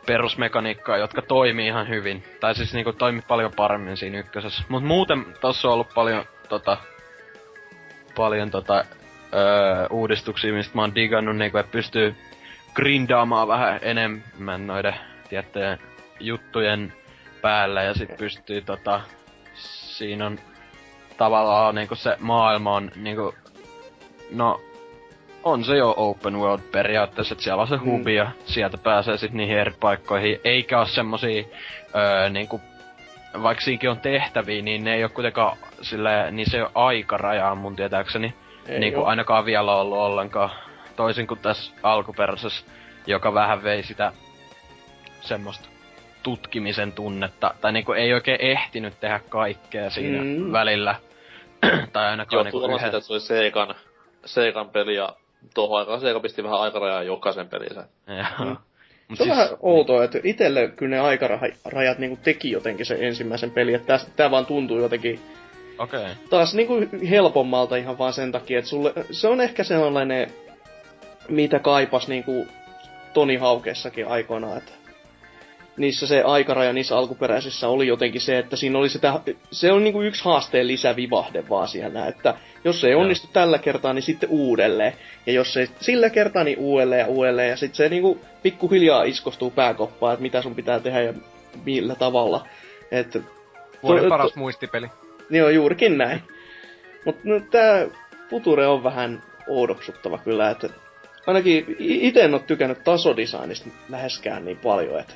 perusmekaniikkaa, 0.05 0.97
jotka 0.97 1.21
toimii 1.21 1.67
ihan 1.67 1.89
hyvin. 1.89 2.23
Tai 2.39 2.55
siis 2.55 2.73
niinku 2.73 2.93
toimi 2.93 3.21
paljon 3.27 3.51
paremmin 3.55 3.97
siinä 3.97 4.19
ykkösessä. 4.19 4.63
Mut 4.69 4.83
muuten 4.83 5.25
tossa 5.41 5.67
on 5.67 5.73
ollut 5.73 5.93
paljon 5.95 6.25
tota... 6.49 6.77
Paljon 8.15 8.51
tota... 8.51 8.85
Öö, 9.33 9.87
uudistuksia, 9.89 10.53
mistä 10.53 10.75
mä 10.75 10.81
oon 10.81 10.95
digannut, 10.95 11.37
niinku, 11.37 11.57
että 11.57 11.71
pystyy 11.71 12.15
grindaamaan 12.73 13.47
vähän 13.47 13.79
enemmän 13.81 14.67
noiden 14.67 14.95
tiettyjen 15.29 15.79
juttujen 16.19 16.93
päällä 17.41 17.83
ja 17.83 17.93
sit 17.93 18.17
pystyy 18.17 18.61
tota... 18.61 19.01
Siinä 19.53 20.25
on 20.25 20.39
tavallaan 21.17 21.75
niinku 21.75 21.95
se 21.95 22.17
maailma 22.19 22.75
on 22.75 22.91
niinku... 22.95 23.35
No, 24.31 24.61
on 25.43 25.63
se 25.63 25.77
jo 25.77 25.93
open 25.97 26.39
world 26.39 26.61
periaatteessa, 26.71 27.33
että 27.33 27.43
siellä 27.43 27.61
on 27.61 27.67
se 27.67 27.77
Mm. 27.77 27.81
hubi 27.81 28.15
ja 28.15 28.31
sieltä 28.45 28.77
pääsee 28.77 29.17
sitten 29.17 29.37
niihin 29.37 29.57
eri 29.57 29.73
paikkoihin. 29.79 30.39
Eikä 30.43 30.79
oo 30.79 30.85
semmosia 30.85 31.43
öö, 31.95 32.29
niinku, 32.29 32.61
vaikka 33.43 33.63
siinäkin 33.63 33.89
on 33.89 33.99
tehtäviä, 33.99 34.61
niin 34.61 34.83
ne 34.83 34.93
ei 34.93 35.03
oo 35.03 35.09
kuitenkaan 35.09 35.57
sillä 35.81 36.31
niin 36.31 36.49
se 36.49 36.57
ei 36.57 36.63
oo 36.63 36.71
aikarajaa 36.75 37.55
mun 37.55 37.75
tietääkseni. 37.75 38.33
Ei 38.67 38.79
niinku 38.79 38.99
oo. 38.99 39.05
ainakaan 39.05 39.45
vielä 39.45 39.75
ollut 39.75 39.97
ollenkaan. 39.97 40.49
Toisin 40.95 41.27
kuin 41.27 41.39
tässä 41.39 41.73
alkuperäisessä, 41.83 42.65
joka 43.07 43.33
vähän 43.33 43.63
vei 43.63 43.83
sitä 43.83 44.11
semmoista 45.21 45.68
tutkimisen 46.29 46.91
tunnetta. 46.91 47.53
Tai 47.61 47.71
niinku 47.73 47.91
ei 47.91 48.13
oikein 48.13 48.41
ehtinyt 48.41 48.99
tehdä 48.99 49.19
kaikkea 49.29 49.89
siinä 49.89 50.21
Mm. 50.23 50.51
välillä. 50.51 50.95
tai 51.93 52.05
ainakaan 52.05 52.45
Johtuu 52.45 52.59
niinku 52.59 52.75
yhden... 52.75 52.79
siitä, 52.79 52.97
että 52.97 53.07
se 53.07 53.13
oli 53.13 53.19
Seikan, 53.19 53.75
Seikan 54.25 54.69
peli 54.69 54.95
ja 54.95 55.15
tuohon 55.53 55.79
aikaan 55.79 56.01
Seika 56.01 56.19
pisti 56.19 56.43
vähän 56.43 56.59
aikarajaa 56.59 57.03
jokaisen 57.03 57.47
pelinsä. 57.49 57.83
Joo. 58.07 58.45
Mm. 58.49 58.57
Mut 59.07 59.17
Se 59.17 59.23
on 59.23 59.27
siis- 59.27 59.29
vähän 59.29 59.47
outoa, 59.59 60.03
että 60.03 60.19
itelle 60.23 60.67
kyllä 60.67 60.95
ne 60.95 60.99
aikarajat 61.01 61.97
niinku 61.97 62.19
teki 62.23 62.51
jotenkin 62.51 62.85
sen 62.85 63.03
ensimmäisen 63.03 63.51
pelin, 63.51 63.75
että 63.75 63.87
tästä, 63.87 64.11
tää 64.15 64.31
vaan 64.31 64.45
tuntuu 64.45 64.79
jotenkin 64.79 65.19
Okei. 65.79 65.99
Okay. 66.01 66.13
taas 66.29 66.53
niinku 66.53 66.73
helpommalta 67.09 67.75
ihan 67.75 67.97
vaan 67.97 68.13
sen 68.13 68.31
takia, 68.31 68.59
että 68.59 68.69
sulle, 68.69 68.93
se 69.11 69.27
on 69.27 69.41
ehkä 69.41 69.63
sellainen, 69.63 70.31
mitä 71.29 71.59
kaipas 71.59 72.07
niinku 72.07 72.47
Toni 73.13 73.35
Haukeessakin 73.35 74.07
aikoinaan, 74.07 74.57
että 74.57 74.71
niissä 75.79 76.07
se 76.07 76.21
aikaraja 76.21 76.73
niissä 76.73 76.97
alkuperäisissä 76.97 77.67
oli 77.67 77.87
jotenkin 77.87 78.21
se, 78.21 78.37
että 78.37 78.55
siinä 78.55 78.77
oli 78.79 78.89
sitä, 78.89 79.19
se 79.51 79.71
on 79.71 79.83
niinku 79.83 80.01
yksi 80.01 80.23
haasteen 80.25 80.67
lisävivahde 80.67 81.43
vaan 81.49 81.67
siellä, 81.67 82.07
että 82.07 82.33
jos 82.63 82.81
se 82.81 82.87
ei 82.87 82.91
Joo. 82.91 83.01
onnistu 83.01 83.27
tällä 83.33 83.57
kertaa, 83.57 83.93
niin 83.93 84.03
sitten 84.03 84.29
uudelleen. 84.29 84.93
Ja 85.25 85.33
jos 85.33 85.57
ei 85.57 85.67
sillä 85.79 86.09
kertaa, 86.09 86.43
niin 86.43 86.57
uudelleen 86.59 86.99
ja 86.99 87.07
uudelleen. 87.07 87.49
Ja 87.49 87.57
sitten 87.57 87.75
se 87.77 87.89
niinku 87.89 88.19
pikkuhiljaa 88.43 89.03
iskostuu 89.03 89.51
pääkoppaan, 89.51 90.13
että 90.13 90.21
mitä 90.23 90.41
sun 90.41 90.55
pitää 90.55 90.79
tehdä 90.79 91.01
ja 91.01 91.13
millä 91.65 91.95
tavalla. 91.95 92.47
Että 92.91 93.19
Vuoden 93.83 94.03
to- 94.03 94.09
paras 94.09 94.33
to- 94.33 94.39
muistipeli. 94.39 94.87
niin 95.29 95.43
on 95.45 95.55
juurikin 95.55 95.97
näin. 95.97 96.23
Mutta 97.05 97.21
no, 97.23 97.39
tää 97.51 97.87
Future 98.29 98.67
on 98.67 98.83
vähän 98.83 99.23
oudoksuttava 99.47 100.17
kyllä, 100.17 100.49
että 100.49 100.69
ainakin 101.27 101.75
i- 101.79 102.07
ite 102.07 102.21
en 102.21 102.33
oo 102.33 102.39
tykännyt 102.39 102.83
tasodesignista 102.83 103.69
läheskään 103.89 104.45
niin 104.45 104.57
paljon, 104.57 104.99
että 104.99 105.13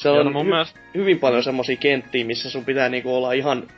se 0.00 0.08
on 0.08 0.26
no 0.26 0.32
mun 0.32 0.46
hy- 0.46 0.48
mielestä... 0.48 0.80
hyvin 0.94 1.18
paljon 1.18 1.42
semmosia 1.42 1.76
kenttiä, 1.76 2.24
missä 2.24 2.50
sun 2.50 2.64
pitää 2.64 2.88
niinku 2.88 3.14
olla 3.14 3.32
ihan 3.32 3.68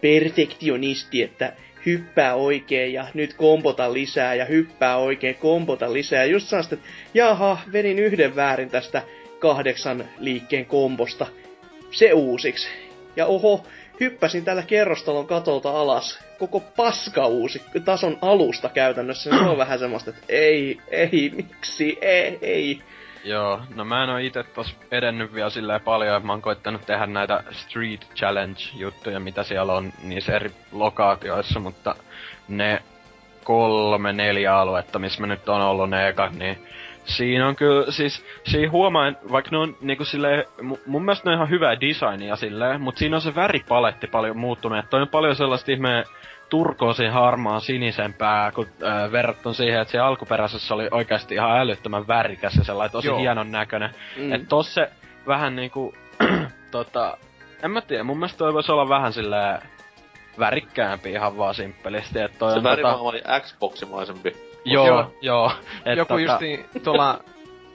perfektionisti, 0.00 1.22
että 1.22 1.52
hyppää 1.86 2.34
oikein 2.34 2.92
ja 2.92 3.06
nyt 3.14 3.34
kompota 3.34 3.92
lisää 3.92 4.34
ja 4.34 4.44
hyppää 4.44 4.96
oikein, 4.96 5.34
kompota 5.34 5.92
lisää. 5.92 6.24
Just 6.24 6.48
sellaista, 6.48 6.74
että 6.74 6.88
jaha, 7.14 7.58
vedin 7.72 7.98
yhden 7.98 8.36
väärin 8.36 8.70
tästä 8.70 9.02
kahdeksan 9.38 10.04
liikkeen 10.18 10.66
kombosta. 10.66 11.26
Se 11.90 12.12
uusiksi. 12.12 12.68
Ja 13.16 13.26
oho, 13.26 13.64
hyppäsin 14.00 14.44
tällä 14.44 14.62
kerrostalon 14.62 15.26
katolta 15.26 15.70
alas. 15.70 16.18
Koko 16.38 16.60
paska 16.60 17.26
uusi 17.26 17.62
tason 17.84 18.18
alusta 18.22 18.68
käytännössä. 18.68 19.30
Se 19.30 19.36
on 19.36 19.58
vähän 19.58 19.78
semmoista, 19.78 20.10
että 20.10 20.22
ei, 20.28 20.78
ei, 20.90 21.32
miksi, 21.36 21.98
ei, 22.00 22.38
ei. 22.42 22.80
Joo, 23.24 23.60
no 23.74 23.84
mä 23.84 24.04
en 24.04 24.10
oo 24.10 24.16
ite 24.16 24.42
tos 24.42 24.76
edennyt 24.90 25.34
vielä 25.34 25.50
silleen 25.50 25.80
paljon, 25.80 26.16
että 26.16 26.26
mä 26.26 26.32
oon 26.32 26.42
koittanut 26.42 26.86
tehdä 26.86 27.06
näitä 27.06 27.44
Street 27.50 28.00
Challenge-juttuja, 28.14 29.20
mitä 29.20 29.42
siellä 29.42 29.72
on 29.72 29.92
niissä 30.02 30.36
eri 30.36 30.52
lokaatioissa, 30.72 31.60
mutta 31.60 31.94
ne 32.48 32.82
kolme, 33.44 34.12
neljä 34.12 34.56
aluetta, 34.58 34.98
missä 34.98 35.20
mä 35.20 35.26
nyt 35.26 35.48
on 35.48 35.60
ollut 35.60 35.90
ne 35.90 36.08
ekat, 36.08 36.32
niin 36.32 36.66
siinä 37.04 37.48
on 37.48 37.56
kyllä, 37.56 37.90
siis 37.90 38.24
siinä 38.44 38.70
huomaa, 38.70 39.12
vaikka 39.32 39.50
ne 39.50 39.58
on 39.58 39.76
niinku 39.80 40.04
silleen, 40.04 40.44
mu- 40.60 40.80
mun 40.86 41.04
mielestä 41.04 41.24
ne 41.24 41.30
on 41.30 41.36
ihan 41.36 41.50
hyvää 41.50 41.80
designia 41.80 42.36
silleen, 42.36 42.80
mutta 42.80 42.98
siinä 42.98 43.16
on 43.16 43.22
se 43.22 43.34
väripaletti 43.34 44.06
paljon 44.06 44.36
muuttunut, 44.38 44.78
että 44.78 44.96
on 44.96 45.08
paljon 45.08 45.36
sellaista 45.36 45.72
ihmeen 45.72 46.04
turkoosin 46.50 47.12
harmaan 47.12 47.60
sinisempää, 47.60 48.52
kun 48.52 48.66
äh, 48.84 49.12
verrattuna 49.12 49.52
siihen, 49.52 49.80
että 49.80 49.92
se 49.92 49.98
alkuperäisessä 49.98 50.74
oli 50.74 50.88
oikeasti 50.90 51.34
ihan 51.34 51.60
älyttömän 51.60 52.08
värikäs 52.08 52.56
ja 52.56 52.64
sellainen 52.64 52.92
tosi 52.92 53.06
Joo. 53.08 53.18
hienon 53.18 53.50
näköinen. 53.52 53.90
Mm. 54.16 54.22
Mm. 54.22 54.32
Et 54.32 54.48
tossa 54.48 54.72
se 54.74 54.90
vähän 55.26 55.56
niinku, 55.56 55.94
tota, 56.70 57.16
en 57.62 57.70
mä 57.70 57.80
tiedä, 57.80 58.04
mun 58.04 58.16
mielestä 58.18 58.38
toi 58.38 58.54
voisi 58.54 58.72
olla 58.72 58.88
vähän 58.88 59.12
silleen 59.12 59.58
värikkäämpi 60.38 61.10
ihan 61.10 61.36
vaan 61.38 61.54
simppelisti, 61.54 62.20
että 62.20 62.38
toi 62.38 62.50
Se 62.52 62.56
on 62.58 62.62
tota, 62.76 62.96
oli 62.96 63.22
Xboximaisempi. 63.40 64.36
joo, 64.64 64.86
Joo. 64.86 65.14
joo, 65.20 65.52
et 65.84 65.98
Joku 65.98 66.08
tota, 66.14 66.20
justiin 66.20 66.64
tuolla, 66.84 67.20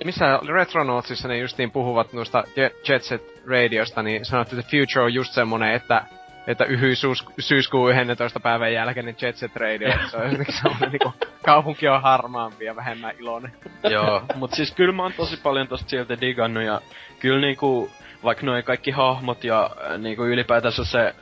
missä 0.05 0.39
Retronautsissa 0.53 1.27
ne 1.27 1.37
justiin 1.37 1.71
puhuvat 1.71 2.13
noista 2.13 2.43
Je- 2.47 2.89
Jet 2.89 3.03
Set 3.03 3.41
Radiosta, 3.47 4.03
niin 4.03 4.25
sanottu, 4.25 4.55
että 4.59 4.71
Future 4.71 5.05
on 5.05 5.13
just 5.13 5.33
semmonen, 5.33 5.73
että 5.73 6.03
että 6.47 6.65
yhy 6.65 6.95
syys- 6.95 7.25
syyskuun 7.39 7.91
11. 7.91 8.39
päivän 8.39 8.73
jälkeen 8.73 9.05
niin 9.05 9.15
Jet 9.21 9.35
Set 9.35 9.55
Radio, 9.55 9.89
että 9.89 10.07
se 10.07 10.17
on 10.17 10.45
semmonen 10.61 10.89
niinku, 10.91 11.13
kaupunki 11.45 11.87
on 11.87 12.01
harmaampi 12.01 12.65
ja 12.65 12.75
vähemmän 12.75 13.15
iloinen. 13.19 13.51
Joo, 13.83 14.21
mut 14.35 14.53
siis 14.53 14.71
kyllä 14.71 14.93
mä 14.93 15.03
oon 15.03 15.13
tosi 15.13 15.37
paljon 15.37 15.67
tosta 15.67 15.89
sieltä 15.89 16.21
digannut 16.21 16.63
ja 16.63 16.81
kyllä 17.19 17.41
niinku, 17.41 17.91
vaikka 18.23 18.45
noi 18.45 18.63
kaikki 18.63 18.91
hahmot 18.91 19.43
ja 19.43 19.69
äh, 19.91 19.97
niinku 19.97 20.23
ylipäätänsä 20.23 20.85
se 20.85 21.07
äh, 21.07 21.13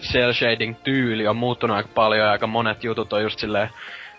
cell 0.00 0.32
shading 0.32 0.76
tyyli 0.84 1.26
on 1.28 1.36
muuttunut 1.36 1.76
aika 1.76 1.88
paljon 1.94 2.26
ja 2.26 2.32
aika 2.32 2.46
monet 2.46 2.84
jutut 2.84 3.12
on 3.12 3.22
just 3.22 3.38
silleen 3.38 3.70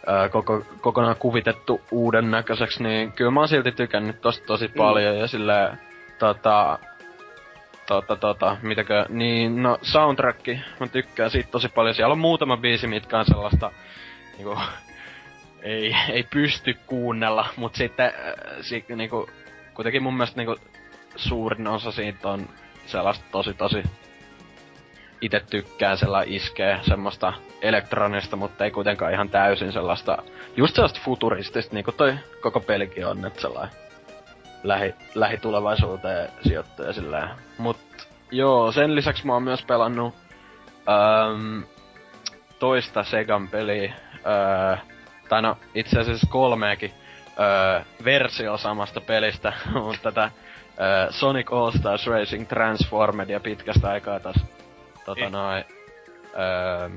äh, 0.10 0.32
koko, 0.32 0.66
kokonaan 0.82 1.16
kuvitettu 1.16 1.82
uuden 1.92 2.32
näköiseksi, 2.32 2.84
niin 2.84 3.12
kyllä 3.12 3.32
mä 3.32 3.40
oon 3.40 3.48
silti 3.48 3.72
tykännyt 3.72 4.22
tosta 4.22 4.46
tosi 4.46 4.68
paljon 4.68 5.18
ja 5.18 5.28
silleen 5.28 5.80
tota, 6.20 6.80
tota, 7.86 8.16
tota, 8.16 8.58
mitäkö, 8.62 9.06
niin 9.10 9.64
no 9.64 9.78
soundtrack, 9.82 10.48
mä 10.80 10.88
tykkään 10.88 11.32
siitä 11.32 11.52
tosi 11.52 11.70
paljon. 11.70 11.96
Siellä 11.96 12.12
on 12.12 12.20
muutama 12.20 12.58
biisi, 12.58 12.88
mitkä 12.88 13.20
on 13.20 13.26
sellaista, 13.26 13.72
niinku, 14.38 14.58
ei, 15.62 15.96
ei 16.10 16.24
pysty 16.24 16.74
kuunnella, 16.86 17.46
mut 17.58 17.76
sitten 17.76 18.06
äh, 18.06 18.14
si, 18.62 18.86
niinku, 18.96 19.30
kuitenkin 19.74 20.04
mun 20.04 20.14
mielestä 20.14 20.38
niinku, 20.38 20.56
suurin 21.16 21.68
osa 21.68 21.92
siitä 21.92 22.30
on 22.30 22.50
sellaista 22.86 23.26
tosi 23.32 23.54
tosi 23.54 23.84
itse 25.24 25.42
tykkään 25.50 25.98
sellainen 25.98 26.34
iskee 26.34 26.80
semmoista 26.82 27.34
elektronista, 27.62 28.36
mutta 28.36 28.66
ei 28.66 28.72
kuitenkaan 28.72 29.14
ihan 29.14 29.30
täysin 29.30 29.72
sellaista, 29.72 30.18
just 30.58 30.76
sellaista 30.76 31.00
futuristista, 31.04 31.76
niinku 31.76 31.92
toi 31.92 32.16
koko 32.42 32.60
pelikin 32.60 33.08
on, 33.08 33.26
että 33.26 33.42
sellainen 33.42 33.83
lähi, 34.64 34.96
lähitulevaisuuteen 35.16 36.30
sijoittuja 36.42 36.94
sillä 36.94 37.36
Mut 37.58 37.78
joo, 38.32 38.72
sen 38.72 38.96
lisäksi 38.96 39.26
mä 39.26 39.34
oon 39.34 39.44
myös 39.44 39.64
pelannut 39.64 40.16
äm, 40.90 41.64
toista 42.60 43.04
Segan 43.04 43.48
peliä, 43.48 43.94
öö, 44.26 44.78
tai 45.30 45.42
no 45.42 45.58
itse 45.76 46.00
asiassa 46.00 46.28
kolmeakin 46.30 46.92
öö, 47.40 47.82
versio 48.04 48.58
samasta 48.58 49.02
pelistä, 49.02 49.54
mutta 49.84 50.12
tätä 50.12 50.32
öö, 50.82 51.12
Sonic 51.12 51.52
All 51.54 51.72
Stars 51.72 52.08
Racing 52.08 52.48
Transformedia 52.48 53.40
pitkästä 53.40 53.90
aikaa 53.90 54.20
taas 54.20 54.46
tota 55.06 55.22
Eh. 55.22 55.32
noin, 55.32 55.64
öö, 56.40 56.90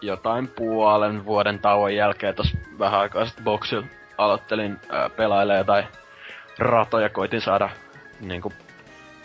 jotain 0.00 0.48
puolen 0.48 1.24
vuoden 1.24 1.58
tauon 1.58 1.94
jälkeen 1.94 2.34
tos 2.34 2.56
vähän 2.78 3.00
aikaa 3.00 3.24
sitten 3.24 3.44
boxilla 3.44 3.86
aloittelin 4.18 4.80
öö, 4.92 5.08
pelailemaan 5.08 5.58
jotain 5.58 6.01
ratoja, 6.58 7.08
koitin 7.08 7.40
saada 7.40 7.70
niinku 8.20 8.52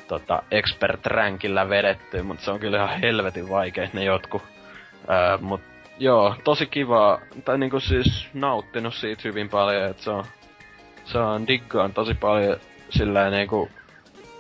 tota, 0.07 0.43
expert 0.51 1.05
rankilla 1.05 1.69
vedettyä, 1.69 2.23
mutta 2.23 2.45
se 2.45 2.51
on 2.51 2.59
kyllä 2.59 2.77
ihan 2.77 2.99
helvetin 2.99 3.49
vaikea 3.49 3.89
ne 3.93 4.03
jotkut. 4.03 4.43
Mut 5.41 5.61
joo, 5.99 6.35
tosi 6.43 6.65
kiva, 6.65 7.19
tai 7.45 7.57
niinku 7.57 7.79
siis 7.79 8.27
nauttinut 8.33 8.93
siitä 8.93 9.21
hyvin 9.25 9.49
paljon, 9.49 9.89
että 9.89 10.03
se 10.03 10.09
on, 10.09 10.25
se 11.05 11.17
on 11.17 11.47
diggaan 11.47 11.93
tosi 11.93 12.13
paljon 12.13 12.57
sillä 12.89 13.29
niinku, 13.29 13.69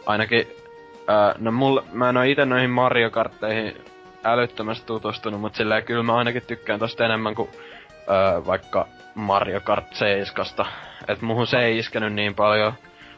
ainakin, 0.05 0.47
öö, 1.09 1.33
no 1.37 1.51
mulla, 1.51 1.83
mä 1.91 2.09
en 2.09 2.17
oo 2.17 2.23
ite 2.23 2.45
noihin 2.45 2.69
Mario 2.69 3.09
Kartteihin 3.09 3.81
älyttömästi 4.23 4.85
tutustunut, 4.85 5.41
mutta 5.41 5.57
sillä 5.57 5.81
kyllä 5.81 6.03
mä 6.03 6.15
ainakin 6.15 6.41
tykkään 6.47 6.79
tosta 6.79 7.05
enemmän 7.05 7.35
kuin 7.35 7.49
vaikka 8.45 8.87
Mario 9.17 9.61
Kart 9.61 9.93
7. 9.93 10.45
Et 11.07 11.21
muuhun 11.21 11.47
se 11.47 11.57
ei 11.57 11.77
iskenyt 11.77 12.13
niin 12.13 12.35
paljon. 12.35 12.73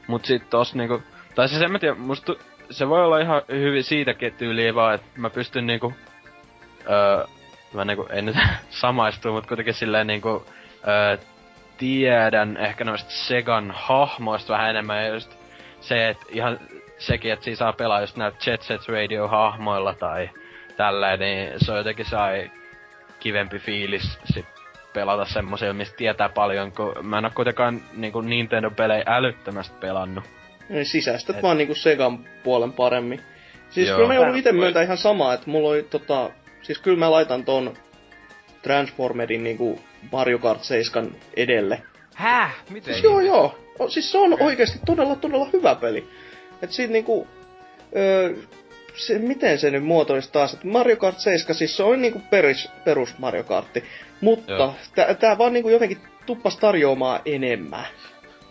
Mut 0.08 0.26
sit 0.26 0.50
tossa 0.50 0.78
niinku, 0.78 1.04
tai 1.36 1.50
siis 1.50 1.62
en 1.62 1.72
mä 1.72 1.80
tiedä, 1.80 1.95
musta 1.95 2.36
se 2.72 2.89
voi 2.89 3.06
olla 3.06 3.20
ihan 3.20 3.41
hyvin 3.50 3.84
siitäkin 3.84 4.34
tyyliä 4.34 4.76
vaan, 4.76 4.95
että 4.95 5.08
mä 5.16 5.30
pystyn 5.30 5.68
niinku, 5.68 5.93
öö, 6.89 7.26
mä 7.74 7.86
niinku, 7.86 8.08
en 8.10 8.26
nyt 8.26 8.36
samaistu, 8.70 9.32
mut 9.32 9.47
kuitenkin 9.47 9.74
silleen 9.74 10.08
niinku, 10.08 10.45
öö, 10.88 11.18
tiedän 11.78 12.58
ehkä 12.58 12.84
noista 12.84 13.12
Segan 13.12 13.72
hahmoista 13.76 14.54
vähän 14.54 14.70
enemmän 14.70 15.06
ja 15.06 15.14
just 15.14 15.32
se, 15.82 16.10
että 16.10 16.26
ihan 16.30 16.60
sekin, 16.97 17.34
että 17.34 17.43
siinä 17.43 17.58
saa 17.58 17.74
pelaa 17.74 18.02
just 18.02 18.18
näitä 18.18 18.38
Jet 18.45 18.62
Set 18.62 18.82
Radio-hahmoilla 18.88 19.93
tai 19.93 20.30
tällä, 20.78 21.18
niin 21.18 21.54
se 21.58 21.72
on 21.72 21.78
jotenkin 21.78 22.06
sai 22.06 22.52
kivempi 23.20 23.60
fiilis 23.60 24.20
sit 24.26 24.59
pelata 24.94 25.26
semmoisia, 25.26 25.74
mistä 25.74 25.96
tietää 25.98 26.30
paljon, 26.30 26.72
kun 26.72 26.94
mä 27.02 27.18
en 27.18 27.26
oo 27.26 27.32
kuitenkaan 27.36 27.82
niinku 27.94 28.22
Nintendo-pelejä 28.22 29.04
älyttömästi 29.08 29.76
pelannut. 29.80 30.24
Niin 30.70 30.86
sisäistät 30.86 31.36
Et- 31.36 31.44
vaan 31.44 31.58
niinku 31.58 31.76
Segan 31.76 32.26
puolen 32.44 32.74
paremmin. 32.74 33.22
Siis 33.70 33.88
Joo. 33.88 33.96
kyllä 33.98 34.08
mä 34.08 34.14
joudun 34.16 34.38
ite 34.38 34.50
Voi- 34.54 34.60
myöntää 34.60 34.84
ihan 34.84 34.98
samaa, 34.98 35.34
että 35.34 35.50
mulla 35.50 35.70
oli 35.70 35.84
tota... 35.84 36.30
Siis 36.62 36.80
kyllä 36.80 36.98
mä 37.00 37.12
laitan 37.12 37.46
ton 37.46 37.74
Transformerin 38.62 39.44
niinku 39.44 39.80
Mario 40.12 40.40
Kart 40.40 40.64
7 40.64 41.12
edelle. 41.36 41.82
Häh? 42.16 42.56
Miten? 42.70 42.94
Siis 42.94 43.04
joo 43.04 43.20
joo. 43.20 43.60
O, 43.80 43.90
siis 43.90 44.12
se 44.12 44.18
on 44.18 44.42
oikeasti 44.42 44.80
todella 44.86 45.16
todella 45.16 45.50
hyvä 45.54 45.76
peli. 45.76 46.08
Et 46.62 46.72
siitä 46.72 46.94
niinku... 46.94 47.28
Öö, 47.96 48.34
se, 49.08 49.20
miten 49.20 49.60
se 49.60 49.72
nyt 49.72 49.84
muotoisi 49.84 50.32
taas, 50.32 50.54
että 50.54 50.68
Mario 50.68 50.95
Kart 50.97 51.20
7 51.20 51.56
siis 51.56 51.78
se 51.78 51.84
on 51.84 52.02
niinku 52.02 52.22
peris, 52.30 52.70
perus 52.86 53.18
Mario 53.18 53.43
Kartti, 53.43 53.84
mutta 54.22 54.54
Joo. 54.54 54.74
tää, 54.95 55.14
tää 55.14 55.38
vaan 55.38 55.54
niinku 55.54 55.70
jotenkin 55.70 55.97
tuppas 56.26 56.58
tarjoamaan 56.58 57.20
enemmän. 57.26 57.86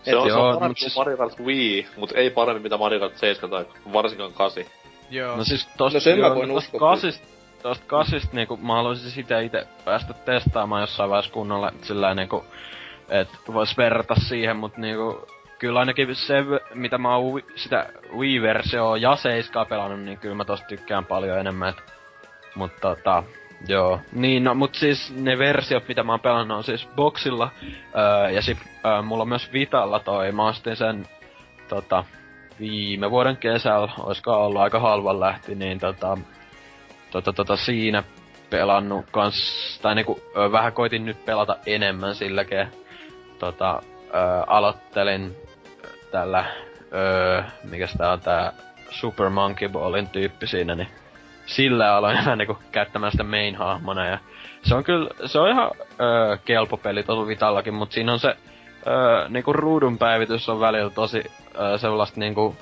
Se 0.02 0.16
on, 0.16 0.22
se 0.22 0.28
joo, 0.28 0.48
on 0.48 0.54
parempi 0.58 0.74
kuin 0.74 0.76
siis- 0.76 0.96
Mario 0.96 1.16
Kart 1.16 1.40
Wii, 1.40 1.86
mut 1.96 2.12
ei 2.14 2.30
parempi 2.30 2.62
mitä 2.62 2.76
Mario 2.76 3.00
Kart 3.00 3.16
7 3.16 3.50
tai 3.50 3.64
varsinkaan 3.92 4.32
8. 4.32 4.64
Joo. 5.10 5.36
No 5.36 5.44
siis 5.44 5.68
tosta, 5.76 5.96
No 5.96 6.00
sen 6.00 6.18
mä 6.18 6.26
joo, 6.26 6.34
voin 6.36 6.48
tosta 6.48 6.66
uskoa 6.74 6.90
kasista, 6.90 7.26
tosta 7.62 7.84
kasista 7.86 8.28
niinku 8.32 8.56
mä 8.56 8.74
haluaisin 8.74 9.10
sitä 9.10 9.40
itse 9.40 9.66
päästä 9.84 10.12
testaamaan 10.14 10.80
jossain 10.82 11.10
vaiheessa 11.10 11.32
kunnolla 11.32 11.72
sillä 11.82 12.14
niinku, 12.14 12.44
et 13.08 13.28
vois 13.54 13.76
verrata 13.78 14.14
siihen, 14.14 14.56
mut 14.56 14.76
niinku, 14.76 15.26
kyllä 15.58 15.80
ainakin 15.80 16.14
se, 16.14 16.44
mitä 16.74 16.98
mä 16.98 17.16
oon 17.16 17.42
sitä 17.56 17.86
Wii-versioa 18.16 18.96
ja 18.96 19.16
7 19.16 19.66
pelannut, 19.66 20.00
niin 20.00 20.18
kyllä 20.18 20.34
mä 20.34 20.44
tosta 20.44 20.66
tykkään 20.66 21.04
paljon 21.04 21.38
enemmän, 21.38 21.68
et, 21.68 21.82
mut 22.54 22.72
tota, 22.80 23.22
joo. 23.68 24.00
Niin, 24.12 24.44
no, 24.44 24.54
mut 24.54 24.74
siis 24.74 25.14
ne 25.16 25.38
versiot, 25.38 25.88
mitä 25.88 26.02
mä 26.02 26.12
oon 26.12 26.20
pelannut, 26.20 26.56
on 26.56 26.64
siis 26.64 26.88
Boxilla, 26.96 27.50
öö, 27.96 28.30
ja 28.30 28.42
sit 28.42 28.58
öö, 28.86 29.02
mulla 29.02 29.22
on 29.22 29.28
myös 29.28 29.52
Vitalla 29.52 30.00
toi, 30.00 30.32
mä 30.32 30.48
ostin 30.48 30.76
sen, 30.76 31.06
tota, 31.68 32.04
viime 32.60 33.10
vuoden 33.10 33.36
kesällä, 33.36 33.92
oisko 33.98 34.46
ollut 34.46 34.62
aika 34.62 34.80
halvan 34.80 35.20
lähti, 35.20 35.54
niin 35.54 35.78
tota, 35.78 36.18
tota, 37.10 37.32
tota 37.32 37.56
siinä 37.56 38.02
pelannut 38.50 39.06
kans, 39.10 39.78
tai 39.82 39.94
niinku 39.94 40.20
ö, 40.36 40.52
vähän 40.52 40.72
koitin 40.72 41.04
nyt 41.04 41.24
pelata 41.24 41.56
enemmän 41.66 42.14
silläkin. 42.14 42.68
Tota, 43.38 43.82
ö, 44.08 44.44
aloittelin 44.46 45.36
tällä, 46.10 46.44
ö, 46.92 47.42
mikäs 47.64 47.94
tää 47.98 48.12
on 48.12 48.20
tää 48.20 48.52
Super 48.90 49.30
Monkey 49.30 49.68
Ballin 49.68 50.08
tyyppi 50.08 50.46
siinä, 50.46 50.74
niin 50.74 50.88
sillä 51.46 51.96
aloin 51.96 52.16
vähän 52.24 52.38
niinku 52.38 52.58
käyttämään 52.72 53.12
sitä 53.12 53.24
main-hahmona 53.24 54.06
ja 54.06 54.18
se 54.62 54.74
on 54.74 54.84
kyllä, 54.84 55.10
se 55.26 55.38
on 55.38 55.50
ihan 55.50 55.70
ö, 56.00 56.38
kelpo 56.44 56.76
peli 56.76 57.02
tuolla 57.02 57.26
Vitallakin, 57.26 57.74
mutta 57.74 57.94
siinä 57.94 58.12
on 58.12 58.18
se 58.18 58.28
ö, 58.86 59.28
niinku 59.28 59.52
ruudun 59.52 59.98
päivitys 59.98 60.48
on 60.48 60.60
välillä 60.60 60.90
tosi 60.90 61.24
ö, 61.74 61.78
sellaista 61.78 62.20
niinku, 62.20 62.56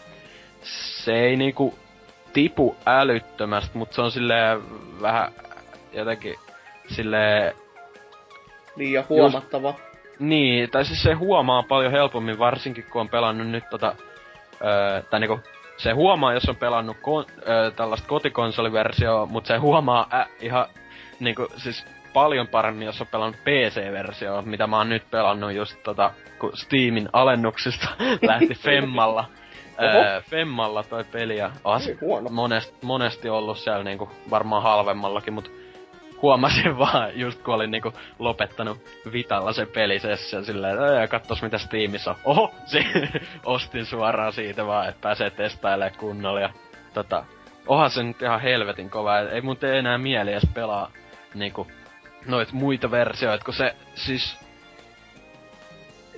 se 0.62 1.14
ei 1.14 1.36
niinku 1.36 1.78
tipu 2.32 2.76
älyttömästi, 2.86 3.78
mutta 3.78 3.94
se 3.94 4.02
on 4.02 4.10
silleen 4.10 4.60
vähän 5.02 5.32
jotenkin 5.92 6.34
silleen 6.88 7.54
Liian 8.76 9.04
huomattava. 9.08 9.74
Niin, 10.18 10.70
tai 10.70 10.84
siis 10.84 11.02
se 11.02 11.12
huomaa 11.12 11.62
paljon 11.62 11.92
helpommin, 11.92 12.38
varsinkin 12.38 12.84
kun 12.84 13.00
on 13.00 13.08
pelannut 13.08 13.46
nyt 13.46 13.64
tota, 13.70 13.94
öö, 14.64 15.02
tai 15.02 15.20
niinku, 15.20 15.40
se 15.76 15.92
huomaa, 15.92 16.32
jos 16.32 16.48
on 16.48 16.56
pelannut 16.56 16.96
kon, 17.02 17.24
öö, 17.48 17.70
tällaista 17.70 18.08
kotikonsoliversioa, 18.08 19.26
mutta 19.26 19.48
se 19.48 19.56
huomaa 19.56 20.08
ä, 20.12 20.26
ihan 20.40 20.66
niinku, 21.20 21.46
siis 21.56 21.86
paljon 22.12 22.48
paremmin, 22.48 22.86
jos 22.86 23.00
on 23.00 23.06
pelannut 23.06 23.36
PC-versioa, 23.44 24.42
mitä 24.42 24.66
mä 24.66 24.76
oon 24.76 24.88
nyt 24.88 25.10
pelannut 25.10 25.52
just 25.52 25.82
tota, 25.82 26.10
kun 26.38 26.52
Steamin 26.54 27.08
alennuksista 27.12 27.88
lähti 28.28 28.54
Femmalla. 28.54 29.24
öö, 29.82 30.20
Femmalla 30.20 30.82
toi 30.82 31.04
peli 31.04 31.38
ja 31.38 31.50
huono. 32.00 32.30
monesti, 32.30 32.76
monesti 32.82 33.28
ollut 33.28 33.58
siellä 33.58 33.84
niinku 33.84 34.10
varmaan 34.30 34.62
halvemmallakin, 34.62 35.34
mutta 35.34 35.50
huomasin 36.26 36.78
vaan, 36.84 37.18
just 37.20 37.42
kun 37.42 37.54
olin 37.54 37.70
niinku 37.70 37.92
lopettanut 38.18 38.78
Vitalla 39.12 39.52
sen 39.52 39.68
pelisession 39.68 40.44
silleen, 40.44 40.78
"Ää, 40.78 41.06
katsos 41.08 41.42
mitä 41.42 41.58
Steamissa 41.58 42.10
on. 42.10 42.16
Oho, 42.24 42.54
se 42.72 42.84
ostin 43.44 43.86
suoraan 43.86 44.32
siitä 44.32 44.66
vaan, 44.66 44.88
että 44.88 45.00
pääsee 45.00 45.30
testailemaan 45.30 45.98
kunnolla 45.98 46.40
ja 46.40 46.50
tota, 46.94 47.24
onhan 47.66 47.90
se 47.90 48.02
nyt 48.02 48.22
ihan 48.22 48.40
helvetin 48.40 48.90
kova, 48.90 49.18
ei 49.18 49.40
mun 49.40 49.56
tee 49.56 49.78
enää 49.78 49.98
mieli 49.98 50.32
edes 50.32 50.48
pelaa 50.54 50.90
niinku 51.34 51.66
noit 52.26 52.52
muita 52.52 52.90
versioita, 52.90 53.44
kun 53.44 53.54
se 53.54 53.76
siis 53.94 54.46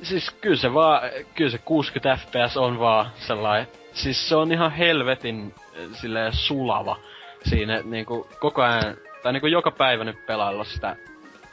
Siis 0.02 0.30
kyllä 0.30 0.56
se 0.56 0.74
vaan, 0.74 1.00
kyllä 1.34 1.50
se 1.50 1.58
60 1.58 2.16
fps 2.16 2.56
on 2.56 2.78
vaan 2.78 3.06
sellainen, 3.16 3.68
siis 3.92 4.28
se 4.28 4.36
on 4.36 4.52
ihan 4.52 4.72
helvetin 4.72 5.54
äh, 5.58 5.98
silleen 6.00 6.32
sulava 6.32 6.96
siinä 7.44 7.80
niinku 7.84 8.28
koko 8.40 8.62
ajan, 8.62 8.96
tai 9.22 9.32
niinku 9.32 9.46
joka 9.46 9.70
päivä 9.70 10.04
nyt 10.04 10.26
pelailla 10.26 10.64
sitä 10.64 10.96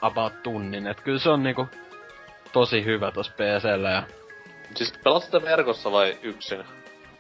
about 0.02 0.44
tunnin, 0.44 0.88
et 0.88 1.02
kyllä 1.02 1.20
se 1.20 1.30
on 1.30 1.44
niinku 1.44 1.68
tosi 2.54 2.86
hyvä 2.86 3.12
tossa 3.12 3.34
PCllä 3.34 3.90
ja 3.90 4.04
Siis 4.76 4.94
pelat 5.04 5.24
sitä 5.24 5.42
verkossa 5.42 5.92
vai 5.92 6.18
yksin? 6.22 6.60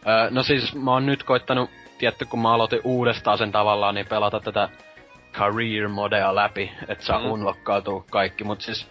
Öö, 0.08 0.30
no 0.30 0.43
siis 0.43 0.76
mä 0.76 0.91
oon 0.91 1.06
nyt 1.06 1.24
koittanut, 1.24 1.70
tietty 1.98 2.26
kun 2.26 2.41
mä 2.41 2.54
aloitin 2.54 2.82
uudestaan 2.84 3.38
sen 3.38 3.52
tavallaan, 3.52 3.96
niin 3.96 4.08
pelata 4.08 4.39
tätä 4.39 4.70
career 5.34 5.88
modea 5.88 6.36
läpi, 6.36 6.72
että 6.88 7.06
saa 7.06 7.20
Mm. 7.20 7.26
mm. 7.26 7.32
unlockautua 7.32 8.06
kaikki, 8.12 8.43
mut 8.43 8.62
siis 8.62 8.88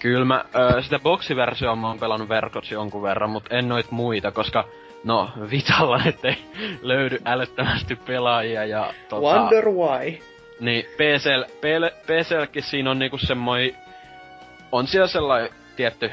kyllä 0.00 0.24
mä 0.24 0.44
öö, 0.54 0.82
sitä 0.82 0.98
boksiversioa 0.98 1.76
mä 1.76 1.88
oon 1.88 1.98
pelannut 1.98 2.28
verkossa 2.28 2.74
jonkun 2.74 3.02
verran, 3.02 3.30
mut 3.30 3.44
en 3.50 3.68
noit 3.68 3.90
muita, 3.90 4.30
koska 4.30 4.64
no 5.04 5.30
Vitalla 5.50 5.98
nyt 6.04 6.24
ei 6.24 6.38
löydy 6.82 7.18
älyttömästi 7.24 7.96
pelaajia 7.96 8.64
ja 8.64 8.94
tota, 9.08 9.22
Wonder 9.22 9.68
why. 9.68 10.18
Niin 10.60 10.84
PCL, 10.84 11.42
PL, 11.60 11.84
PCLkin 12.06 12.62
siinä 12.62 12.90
on 12.90 12.98
niinku 12.98 13.18
semmoi... 13.18 13.74
On 14.72 14.86
siellä 14.86 15.08
sellainen 15.08 15.50
tietty 15.76 16.10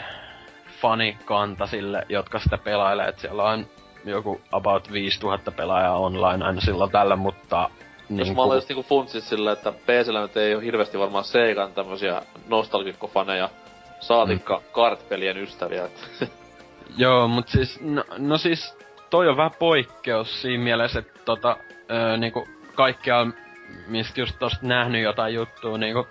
fanikanta 0.82 1.68
sille, 1.68 2.06
jotka 2.10 2.40
sitä 2.40 2.58
pelailee, 2.58 3.08
että 3.08 3.22
siellä 3.22 3.44
on 3.44 3.66
joku 4.06 4.42
about 4.52 4.92
5000 4.92 5.52
pelaajaa 5.52 5.98
online 5.98 6.46
aina 6.46 6.62
silloin 6.62 6.92
tällä, 6.92 7.16
mutta... 7.16 7.70
Jos 8.10 8.10
Niin 8.10 8.36
mä 8.36 8.42
olen 8.42 8.58
just 8.58 8.70
niinku 8.70 8.84
funtsit 8.84 9.24
sillä, 9.24 9.52
että 9.52 9.72
PCllä 9.72 10.22
nyt 10.22 10.38
ei 10.38 10.56
oo 10.56 10.62
hirveästi 10.62 11.00
varmaan 11.00 11.24
Seikan 11.24 11.74
tämmösiä 11.74 12.22
nostalgikkofaneja, 12.48 13.50
saatikka 14.00 14.58
mm. 14.58 14.64
kartpelien 14.72 15.38
ystäviä. 15.38 15.86
et- 15.86 16.32
Joo, 16.98 17.28
mut 17.28 17.48
siis, 17.48 17.82
no, 17.82 18.04
no 18.18 18.38
siis, 18.38 18.78
toi 19.10 19.30
on 19.30 19.38
vähän 19.38 19.52
poikkeus 19.60 20.42
siinä 20.42 20.64
mielessä, 20.64 21.00
että 21.00 21.20
tota, 21.26 21.58
öö, 21.92 22.18
niinku 22.18 22.48
kaikkea, 22.76 23.28
mistä 23.88 24.22
just 24.22 24.36
tosta 24.40 24.68
nähnyt 24.68 25.04
jotain 25.04 25.34
juttua, 25.34 25.78
niinku, 25.78 26.08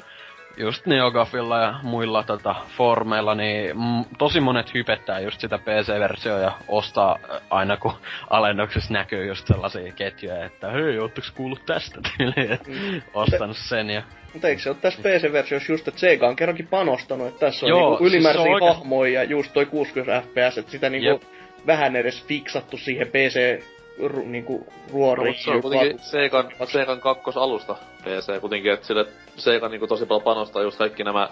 just 0.57 0.87
Neogafilla 0.87 1.59
ja 1.61 1.75
muilla 1.83 2.23
tota, 2.23 2.55
formeilla, 2.77 3.35
niin 3.35 3.77
mm, 3.77 4.05
tosi 4.19 4.41
monet 4.41 4.75
hypettää 4.75 5.21
just 5.21 5.41
sitä 5.41 5.59
PC-versioa 5.59 6.39
ja 6.39 6.53
ostaa 6.69 7.19
ö, 7.31 7.41
aina 7.51 7.77
kun 7.77 7.93
alennuksessa 8.31 8.93
näkyy 8.93 9.27
just 9.27 9.47
sellaisia 9.47 9.93
ketjuja, 9.93 10.45
että 10.45 10.71
hei, 10.71 10.99
ootteko 10.99 11.27
kuullut 11.35 11.67
tästä 11.67 12.01
tyyliin, 12.17 12.59
Mm. 12.67 13.03
ostanut 13.15 13.57
sen 13.57 13.91
ja 13.91 14.03
Mutta 14.33 14.49
eikö 14.49 14.63
se 14.63 14.69
ole 14.71 14.77
tässä 14.81 15.01
PC-versiossa 15.03 15.73
just, 15.73 15.89
että 15.89 16.01
Sega 16.01 16.29
on 16.29 16.37
kerrankin 16.37 16.67
panostanut, 16.67 17.27
että 17.29 17.41
tässä 17.41 17.67
on 17.67 17.71
Joo, 17.71 17.81
niinku 17.91 18.05
siis 18.05 18.13
ylimääräisiä 18.15 18.45
se 18.45 18.49
on 18.49 18.55
oikeas- 18.55 18.77
hahmoja 18.77 19.13
ja 19.13 19.25
just 19.25 19.53
toi 19.53 19.67
60 19.67 20.23
fps, 20.29 20.59
että 20.59 20.71
sitä 20.71 20.91
niinku 20.91 21.09
Jep. 21.09 21.23
vähän 21.67 21.97
edes 21.97 22.25
fiksattu 22.27 22.77
siihen 22.77 23.07
PC 23.09 23.63
ru, 24.07 24.23
niinku 24.25 24.67
No, 24.69 24.93
ruoriin. 24.93 25.29
mut 25.35 25.45
se 25.45 25.51
on 25.51 25.63
kuitenkin 25.63 25.99
Seikan, 25.99 26.49
Seikan 26.73 27.01
kakkosalusta 27.01 27.77
PC 28.05 28.41
kuitenkin, 28.41 28.73
että 28.73 28.87
sille 28.87 29.07
Seikan 29.37 29.71
niinku 29.71 29.87
tosi 29.87 30.07
paljon 30.07 30.23
panostaa 30.23 30.63
just 30.63 30.79
kaikki 30.79 31.05
nämä 31.05 31.29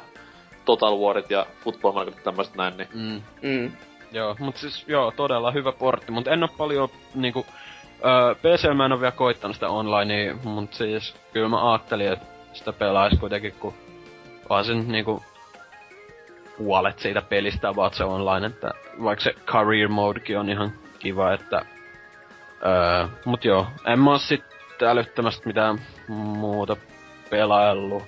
Total 0.64 0.98
Warit 0.98 1.30
ja 1.30 1.46
Football 1.64 1.92
Marketit 1.92 2.24
tämmöset 2.24 2.54
näin, 2.54 2.76
niin 2.76 2.88
mm, 2.94 3.22
Mm. 3.42 3.72
Joo, 4.12 4.36
mut 4.38 4.56
siis 4.56 4.84
joo, 4.88 5.11
todella 5.16 5.50
hyvä 5.50 5.72
portti, 5.72 6.12
mut 6.12 6.28
en 6.28 6.42
oo 6.42 6.48
paljon 6.58 6.88
niinku... 7.14 7.46
Öö, 8.04 8.34
PC 8.34 8.74
mä 8.74 8.84
en 8.86 8.92
oo 8.92 9.00
vielä 9.00 9.12
koittanut 9.12 9.56
sitä 9.56 9.68
onlinea, 9.68 10.34
mut 10.44 10.74
siis 10.74 11.14
kyllä 11.32 11.48
mä 11.48 11.70
ajattelin, 11.72 12.12
että 12.12 12.26
sitä 12.52 12.72
pelais 12.72 13.18
kuitenkin, 13.20 13.54
kun 13.61 13.74
vaan 14.48 14.64
sen 14.64 14.88
niinku 14.88 15.22
puolet 16.58 16.98
siitä 16.98 17.22
pelistä 17.22 17.68
about 17.68 17.94
se 17.94 18.04
online, 18.04 18.46
että 18.46 18.70
vaikka 19.02 19.22
se 19.24 19.32
career 19.46 19.88
modekin 19.88 20.38
on 20.38 20.48
ihan 20.50 20.72
kiva, 20.98 21.32
että 21.32 21.64
öö, 22.66 23.08
mut 23.24 23.44
joo, 23.44 23.66
en 23.86 23.98
mä 24.00 24.11
oo 24.11 24.18
sitten 24.18 24.88
älyttömästi 24.88 25.42
mitään 25.46 25.78
muuta 26.08 26.76
pelaillut. 27.30 28.02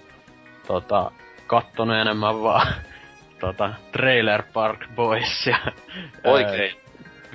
Tota, 0.66 1.10
kattonut 1.46 1.96
enemmän 1.96 2.42
vaan 2.42 2.66
tota, 3.40 3.74
Trailer 3.92 4.42
Park 4.52 4.80
Boysia. 4.94 5.58
Oikein. 6.24 6.76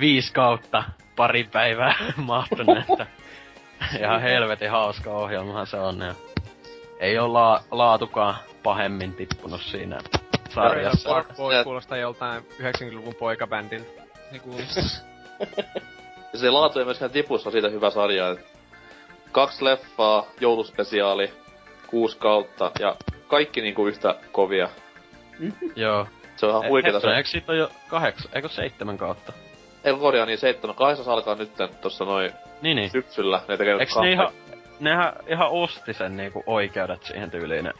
viisi 0.00 0.32
kautta 0.32 0.84
pari 1.16 1.44
päivää 1.44 1.94
mahtunut, 2.16 2.78
että 2.78 3.06
ihan 4.00 4.20
helvetin 4.20 4.70
hauska 4.70 5.10
ohjelmahan 5.10 5.66
se 5.66 5.76
on. 5.76 6.00
Ja 6.00 6.14
ei 7.00 7.18
ole 7.18 7.32
la- 7.32 7.62
laatukaan 7.70 8.34
pahemmin 8.62 9.14
tippunut 9.14 9.60
siinä 9.62 9.98
sarjassa. 10.50 11.08
Park 11.08 11.36
Boy 11.36 11.64
kuulostaa 11.64 11.98
joltain 11.98 12.42
90-luvun 12.42 13.14
poikabändin. 13.14 13.86
Niin 14.30 14.42
kuulostaa. 14.42 14.84
Se 16.34 16.50
laatu 16.50 16.78
ei 16.78 16.84
myöskään 16.84 17.10
tipussa 17.10 17.50
siitä 17.50 17.68
hyvä 17.68 17.90
sarja, 17.90 18.28
että 18.30 18.44
kaksi 19.32 19.64
leffaa, 19.64 20.26
jouluspesiaali, 20.40 21.30
kuusi 21.86 22.18
kautta 22.18 22.70
ja 22.80 22.96
kaikki 23.28 23.60
niinku 23.60 23.86
yhtä 23.86 24.14
kovia. 24.32 24.68
Joo. 25.76 26.06
Se 26.36 26.46
on 26.46 26.50
ihan 26.50 26.68
huikeeta 26.70 26.96
Hetkinen, 26.96 27.14
se. 27.14 27.18
Eikö 27.18 27.28
siitä 27.28 27.54
jo 27.54 27.70
kahdeksan, 27.88 28.30
eikö 28.34 28.48
seitsemän 28.48 28.98
kautta? 28.98 29.32
Ei 29.84 29.92
kun 29.92 30.00
korjaa 30.00 30.26
niin 30.26 30.38
seitsemän, 30.38 30.76
kahdeksas 30.76 31.08
alkaa 31.08 31.34
nytten 31.34 31.68
tossa 31.80 32.04
noin 32.04 32.32
Niin 32.62 32.76
niin. 32.76 32.90
syksyllä. 32.90 33.40
Ne 33.48 33.56
tekee 33.56 33.78
kahta- 33.78 34.00
ne 34.02 34.12
ihan, 34.12 34.32
nehän 34.80 35.12
ihan 35.26 35.48
osti 35.50 35.94
sen 35.94 36.16
niinku 36.16 36.42
oikeudet 36.46 37.02
siihen 37.02 37.30
tyyliin 37.30 37.64
ne 37.64 37.72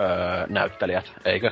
öö, 0.00 0.46
näyttelijät, 0.48 1.12
eikö? 1.24 1.50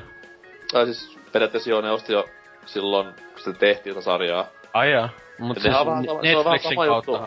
Tai 0.72 0.84
siis 0.86 1.18
periaatteessa 1.32 1.70
joo, 1.70 1.80
ne 1.80 1.90
osti 1.90 2.12
jo 2.12 2.24
silloin, 2.66 3.06
kun 3.14 3.38
sitä 3.44 3.58
tehtiin 3.58 3.94
sitä 3.94 4.04
sarjaa. 4.04 4.46
Ai 4.74 4.92
jaa. 4.92 5.08
Mut 5.38 5.56
Ja 5.56 5.62
siis 5.62 5.72
sehän 5.72 5.80
on 5.80 5.86
vähän 5.86 6.04
sama- 6.04 6.22
se 6.22 6.36
on 6.36 6.44
vähän 6.44 6.60
sama 6.60 6.86
juttu. 6.86 7.18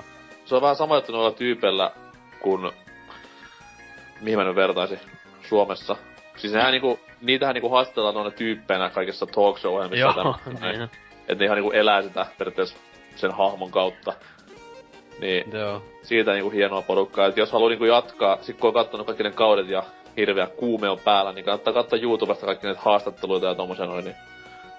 Se 0.45 0.55
on 0.55 0.62
vähän 0.62 0.76
sama 0.76 0.95
juttu 0.95 1.12
noilla 1.12 1.32
tyypeillä 1.32 1.91
kuin... 2.39 2.72
Mihin 4.22 4.39
mä 4.39 4.43
nyt 4.43 4.55
vertaisin? 4.55 4.99
Suomessa. 5.49 5.95
Siis 6.38 6.53
nehän 6.53 6.72
niinku, 6.72 6.99
niitähän 7.22 7.53
niinku 7.53 7.70
haastellaan 7.70 8.16
noina 8.16 8.32
tyyppeinä 8.32 8.89
kaikissa 8.89 9.26
talk 9.26 9.57
show 9.57 9.76
ohjelmissa 9.76 10.05
Joo, 10.05 10.36
niin. 10.45 10.89
Että 11.28 11.36
ne 11.36 11.45
ihan 11.45 11.55
niinku 11.55 11.72
elää 11.72 12.01
sitä 12.01 12.26
periaatteessa 12.38 12.78
sen 13.16 13.32
hahmon 13.32 13.72
kautta. 13.72 14.14
Niin 15.20 15.51
Joo. 15.53 15.84
siitä 16.03 16.34
niinku 16.34 16.49
hienoa 16.49 16.82
porukkaa. 16.82 17.26
Et 17.26 17.38
jos 17.38 17.51
haluaa 17.51 17.70
niinku 17.70 17.86
jatkaa, 17.86 18.38
sit 18.41 18.57
kun 18.57 18.68
on 18.68 18.74
kattonut 18.74 19.07
kaikki 19.07 19.24
ne 19.24 19.32
kaudet 19.32 19.70
ja 19.70 19.84
hirveä 20.18 20.47
kuume 20.47 20.89
on 20.89 20.99
päällä, 20.99 21.32
niin 21.32 21.45
kannattaa 21.45 21.74
katsoa 21.74 21.99
YouTubesta 21.99 22.45
kaikki 22.45 22.66
näitä 22.68 22.82
haastatteluita 22.82 23.47
ja 23.47 23.55
tommosia 23.55 23.86
noin, 23.86 24.05
niin 24.05 24.16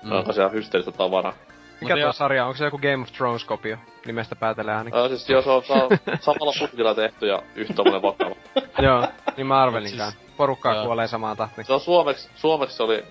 mm. 0.03 0.13
on 0.13 0.25
ihan 0.37 0.53
hysteeristä 0.53 0.93
tavaraa. 0.93 1.35
Mikä 1.83 1.95
tuo 1.95 2.01
joo. 2.03 2.13
sarja? 2.13 2.47
Onko 2.47 2.57
se 2.57 2.65
joku 2.65 2.79
Game 2.79 3.03
of 3.03 3.13
Thrones-kopio? 3.13 3.77
Nimestä 4.07 4.37
päätellen 4.37 4.77
ainakin. 4.77 5.01
Ää, 5.01 5.09
siis 5.09 5.29
jos 5.29 5.47
on 5.47 5.65
saa, 5.65 5.89
samalla 6.21 6.53
putkilla 6.59 6.95
tehty 6.95 7.27
ja 7.27 7.43
yhtä 7.55 7.75
tommonen 7.75 8.03
vakava. 8.03 8.35
Joo, 8.87 9.09
niin 9.37 9.47
mä 9.47 9.63
arvelinkaan. 9.63 10.13
Porukkaa 10.37 10.75
Joo. 10.75 10.85
kuolee 10.85 11.07
samaan 11.07 11.37
tahtiin. 11.37 11.65
Se 11.65 11.73
on 11.73 11.81
suomeksi, 11.81 12.31
suomeksi 12.35 12.77
se 12.77 12.83
oli 12.83 13.05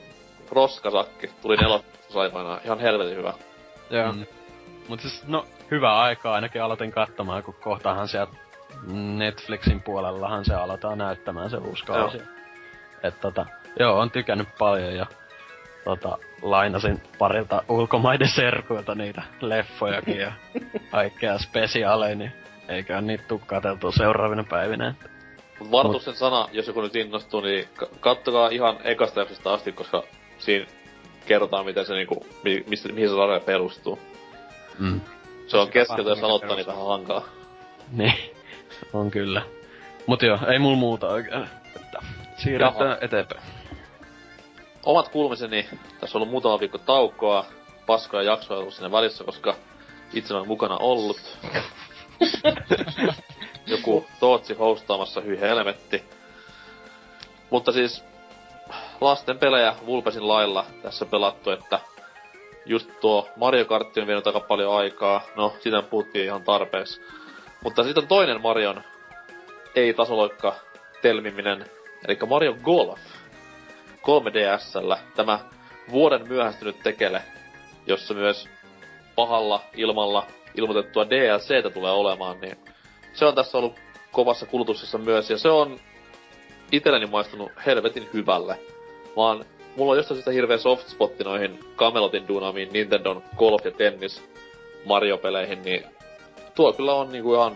roskasakki, 0.52 1.28
tuli 1.42 1.58
nelosessa 1.58 2.22
aikanaan, 2.22 2.62
ihan 2.66 2.80
helvetin 2.80 3.18
hyvä. 3.18 3.34
Joo. 3.90 4.12
Mm. 4.12 4.26
Mut 4.88 5.00
siis, 5.00 5.28
no, 5.28 5.46
hyvä 5.72 6.00
aika 6.00 6.34
ainakin 6.34 6.64
aloitin 6.64 6.92
katsomaan, 6.92 7.44
kun 7.44 7.56
kohtahan 7.64 8.08
sieltä 8.08 8.34
Netflixin 9.18 9.82
puolellahan 9.82 10.46
se 10.46 10.56
aletaan 10.56 10.98
näyttämään 10.98 11.50
se 11.50 11.58
uusi 11.58 11.86
kausi. 11.86 12.22
Et 13.04 13.22
tota, 13.22 13.46
joo, 13.80 14.00
on 14.00 14.12
tykännyt 14.12 14.48
paljon 14.58 14.96
ja 14.96 15.06
tota, 15.84 16.18
lainasin 16.42 17.02
parilta 17.20 17.64
ulkomaiden 17.70 18.28
serkuilta 18.28 18.96
niitä 18.96 19.22
leffojakin 19.42 20.18
ja 20.18 20.32
kaikkea 20.92 21.38
spesiaaleja, 21.38 22.16
niin 22.16 22.32
eiköhän 22.68 23.08
niitä 23.08 23.24
tuu 23.28 23.42
katseltua 23.46 23.92
seuraavina 23.92 24.44
päivinä. 24.50 24.96
Mut 25.60 25.72
varoituksen 25.72 26.16
sana, 26.16 26.50
jos 26.52 26.68
joku 26.68 26.82
nyt 26.82 26.96
innostuu, 26.96 27.42
niin 27.42 27.68
ka- 27.76 27.88
kattokaa 28.00 28.50
ihan 28.50 28.78
ekasta 28.84 29.20
jaksosta 29.20 29.54
asti, 29.54 29.72
koska 29.72 30.04
siinä 30.38 30.66
kerrotaan, 31.26 31.66
miten 31.66 31.86
se 31.86 31.94
niinku, 31.94 32.26
mi- 32.44 32.64
mistä, 32.68 32.90
mihin 32.90 33.10
se 33.10 33.16
sarja 33.16 33.40
perustuu. 33.40 34.00
Mm. 34.80 35.02
Se 35.48 35.58
on 35.58 35.70
keskeltä, 35.70 36.10
jos 36.10 36.24
aloittaa, 36.24 36.56
niin 36.56 36.66
perustuu. 36.66 36.74
vähän 36.74 36.88
hankaa. 36.88 37.26
Niin, 37.92 38.14
on 38.94 39.12
kyllä. 39.12 39.42
Mut 40.08 40.22
joo, 40.22 40.40
ei 40.48 40.60
mulla 40.60 40.78
muuta 40.78 41.08
oikein. 41.08 41.44
Että 41.76 42.00
siirrytään 42.38 42.98
eteenpäin. 43.02 43.42
Omat 44.86 45.10
kuulumiseni, 45.10 45.70
tässä 46.00 46.18
on 46.18 46.22
ollut 46.22 46.32
muutama 46.32 46.60
viikko 46.60 46.78
taukoa, 46.78 47.46
paskoja 47.86 48.24
jaksoja 48.24 48.60
ollut 48.60 48.74
siinä 48.74 48.92
välissä, 48.92 49.24
koska 49.24 49.56
itse 50.14 50.34
olen 50.34 50.48
mukana 50.48 50.78
ollut. 50.78 51.38
Joku 53.68 54.06
Tootsi 54.20 54.54
hostaamassa, 54.54 55.22
hyi 55.22 55.40
helvetti. 55.40 56.04
Mutta 57.50 57.72
siis 57.72 58.04
lasten 59.02 59.40
pelejä 59.40 59.76
Vulpesin 59.86 60.28
lailla 60.28 60.66
tässä 60.82 61.06
pelattu, 61.06 61.52
että 61.52 61.80
just 62.66 62.90
tuo 63.02 63.30
Mario 63.36 63.66
Kart 63.66 63.98
on 63.98 64.08
vienyt 64.08 64.28
aika 64.28 64.40
paljon 64.40 64.76
aikaa. 64.76 65.22
No, 65.36 65.54
siitä 65.60 65.82
puhuttiin 65.82 66.26
ihan 66.26 66.44
tarpeeksi. 66.44 67.02
Mutta 67.64 67.84
sitten 67.84 68.04
on 68.04 68.08
toinen 68.08 68.42
Marion 68.42 68.84
ei-tasoloikka 69.76 70.56
telmiminen, 71.02 71.66
eli 72.08 72.18
Mario 72.28 72.56
Golf. 72.64 73.00
3DSllä 74.02 74.98
tämä 75.16 75.40
vuoden 75.92 76.28
myöhästynyt 76.28 76.80
tekele, 76.84 77.22
jossa 77.88 78.14
myös 78.14 78.50
pahalla 79.16 79.62
ilmalla 79.76 80.28
ilmoitettua 80.56 81.10
DLCtä 81.10 81.70
tulee 81.70 81.92
olemaan, 81.92 82.42
niin 82.42 82.58
se 83.14 83.26
on 83.26 83.36
tässä 83.36 83.58
ollut 83.58 83.80
kovassa 84.12 84.46
kulutuksessa 84.46 84.98
myös, 84.98 85.30
ja 85.30 85.38
se 85.38 85.50
on 85.50 85.80
itselleni 86.72 87.06
maistunut 87.06 87.52
helvetin 87.66 88.10
hyvälle. 88.14 88.60
Vaan 89.16 89.46
mulla 89.78 89.92
on 89.92 89.98
jostain 89.98 90.16
syystä 90.16 90.32
hirveä 90.32 90.58
soft 90.58 90.88
spotti 90.88 91.24
noihin 91.24 91.60
Camelotin 91.76 92.28
duunaamiin 92.28 92.74
Nintendon 92.74 93.24
golf- 93.36 93.66
ja 93.66 93.72
tennis 93.72 94.24
Mario-peleihin, 94.86 95.62
niin 95.62 95.84
tuo 96.56 96.74
kyllä 96.74 96.94
on 96.94 97.12
niinku 97.12 97.34
ihan 97.34 97.56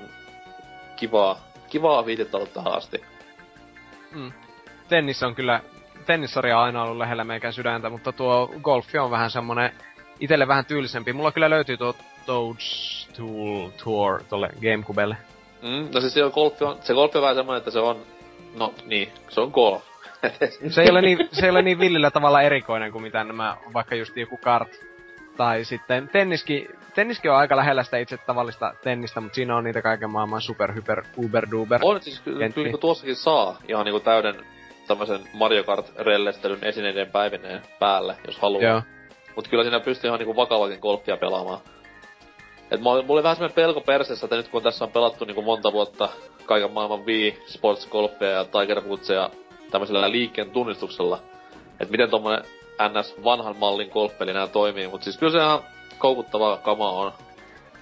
kivaa, 0.96 1.40
kivaa 1.70 2.06
viitettä 2.06 2.38
ollut 2.38 2.54
tähän 2.54 2.74
asti. 2.74 3.02
Mm. 4.12 4.32
Tennis 4.90 5.24
on 5.24 5.36
kyllä, 5.36 5.62
tennissarja 6.06 6.58
on 6.58 6.64
aina 6.64 6.84
ollut 6.84 6.98
lähellä 6.98 7.24
meikän 7.24 7.54
sydäntä, 7.54 7.90
mutta 7.90 8.12
tuo 8.12 8.54
golfi 8.62 8.98
on 8.98 9.12
vähän 9.12 9.32
semmonen, 9.32 9.72
itelle 10.20 10.48
vähän 10.48 10.66
tyylisempi. 10.66 11.14
Mulla 11.14 11.32
kyllä 11.32 11.50
löytyy 11.50 11.78
tuo 11.78 11.96
Toadstool 12.26 13.70
Tour 13.84 14.24
tolle 14.30 14.50
Gamecubelle. 14.62 15.18
Mm, 15.62 15.88
no 15.94 16.02
siis 16.02 16.14
se, 16.14 16.24
on 16.24 16.32
golfi 16.32 16.64
on, 16.64 16.78
se 16.82 16.94
golfi 16.94 17.18
on 17.18 17.22
vähän 17.22 17.36
semmonen, 17.36 17.58
että 17.58 17.72
se 17.72 17.80
on, 17.80 17.98
no 18.58 18.74
niin, 18.86 19.12
se 19.30 19.42
on 19.42 19.50
golf. 19.54 19.84
Se 20.70 20.82
ei 20.82 20.90
ole 20.90 21.02
niin, 21.02 21.30
se 21.32 21.46
ei 21.46 21.50
ole 21.50 21.62
niin 21.62 21.80
villillä 21.80 22.12
tavalla 22.12 22.42
erikoinen 22.42 22.92
kuin 22.92 23.02
mitä 23.02 23.24
nämä, 23.24 23.58
vaikka 23.74 23.96
just 23.96 24.18
joku 24.18 24.38
kart. 24.38 24.70
Tai 25.38 25.64
sitten 25.64 26.10
tenniskin, 26.10 26.68
tenniskin 26.96 27.32
on 27.32 27.38
aika 27.38 27.56
lähellä 27.56 27.84
sitä 27.84 27.98
itse 27.98 28.18
tavallista 28.18 28.74
tennistä, 28.84 29.22
mutta 29.22 29.36
siinä 29.36 29.56
on 29.56 29.64
niitä 29.64 29.82
kaiken 29.82 30.10
maailman 30.10 30.42
super, 30.42 30.74
hyper, 30.74 31.04
uber, 31.18 31.48
duber. 31.52 31.80
on 31.84 32.02
siis 32.02 32.20
ky- 32.20 32.38
Kentti. 32.40 32.54
kyllä 32.54 32.66
niinku 32.66 32.78
tuossakin 32.78 33.16
saa 33.16 33.58
ihan 33.68 33.86
niinku 33.86 34.00
täyden 34.00 34.36
tämmösen 34.88 35.20
Mario 35.34 35.64
Kart-rellestelyn 35.64 36.64
esineiden 36.64 37.12
päivineen 37.12 37.62
päälle, 37.80 38.16
jos 38.28 38.40
haluaa. 38.40 38.64
Joo. 38.64 38.82
Mut 39.36 39.48
kyllä 39.48 39.64
siinä 39.64 39.80
pystyy 39.80 40.08
ihan 40.08 40.20
niinku 40.20 40.36
vakavakin 40.36 40.80
golfia 40.82 41.18
pelaamaan. 41.18 41.60
Et 42.72 42.82
olin- 42.86 43.06
mulla 43.06 43.18
oli 43.20 43.24
vähän 43.24 43.36
semmonen 43.36 43.56
pelko 43.56 43.82
perseessä, 43.82 44.26
että 44.26 44.36
nyt 44.36 44.48
kun 44.48 44.64
tässä 44.64 44.86
on 44.86 44.92
pelattu 44.92 45.26
niinku 45.26 45.42
monta 45.42 45.72
vuotta 45.74 46.10
kaiken 46.46 46.72
maailman 46.72 47.06
Wii, 47.06 47.44
Sports 47.48 47.88
Golfia 47.88 48.30
ja 48.30 48.46
Tiger 48.46 48.82
Woodsia 48.82 49.30
tämmöisellä 49.72 50.12
liikkeen 50.12 50.52
tunnistuksella, 50.52 51.20
että 51.80 51.92
miten 51.92 52.10
tommonen 52.10 52.44
NS 52.90 53.16
vanhan 53.24 53.56
mallin 53.58 53.90
golfpeli 53.94 54.34
nää 54.34 54.48
toimii, 54.48 54.88
mut 54.88 55.04
siis 55.04 55.18
kyllä 55.18 55.32
se 55.32 55.38
ihan 55.38 55.60
koukuttavaa 55.98 56.58
kamaa 56.58 56.92
on 56.92 57.12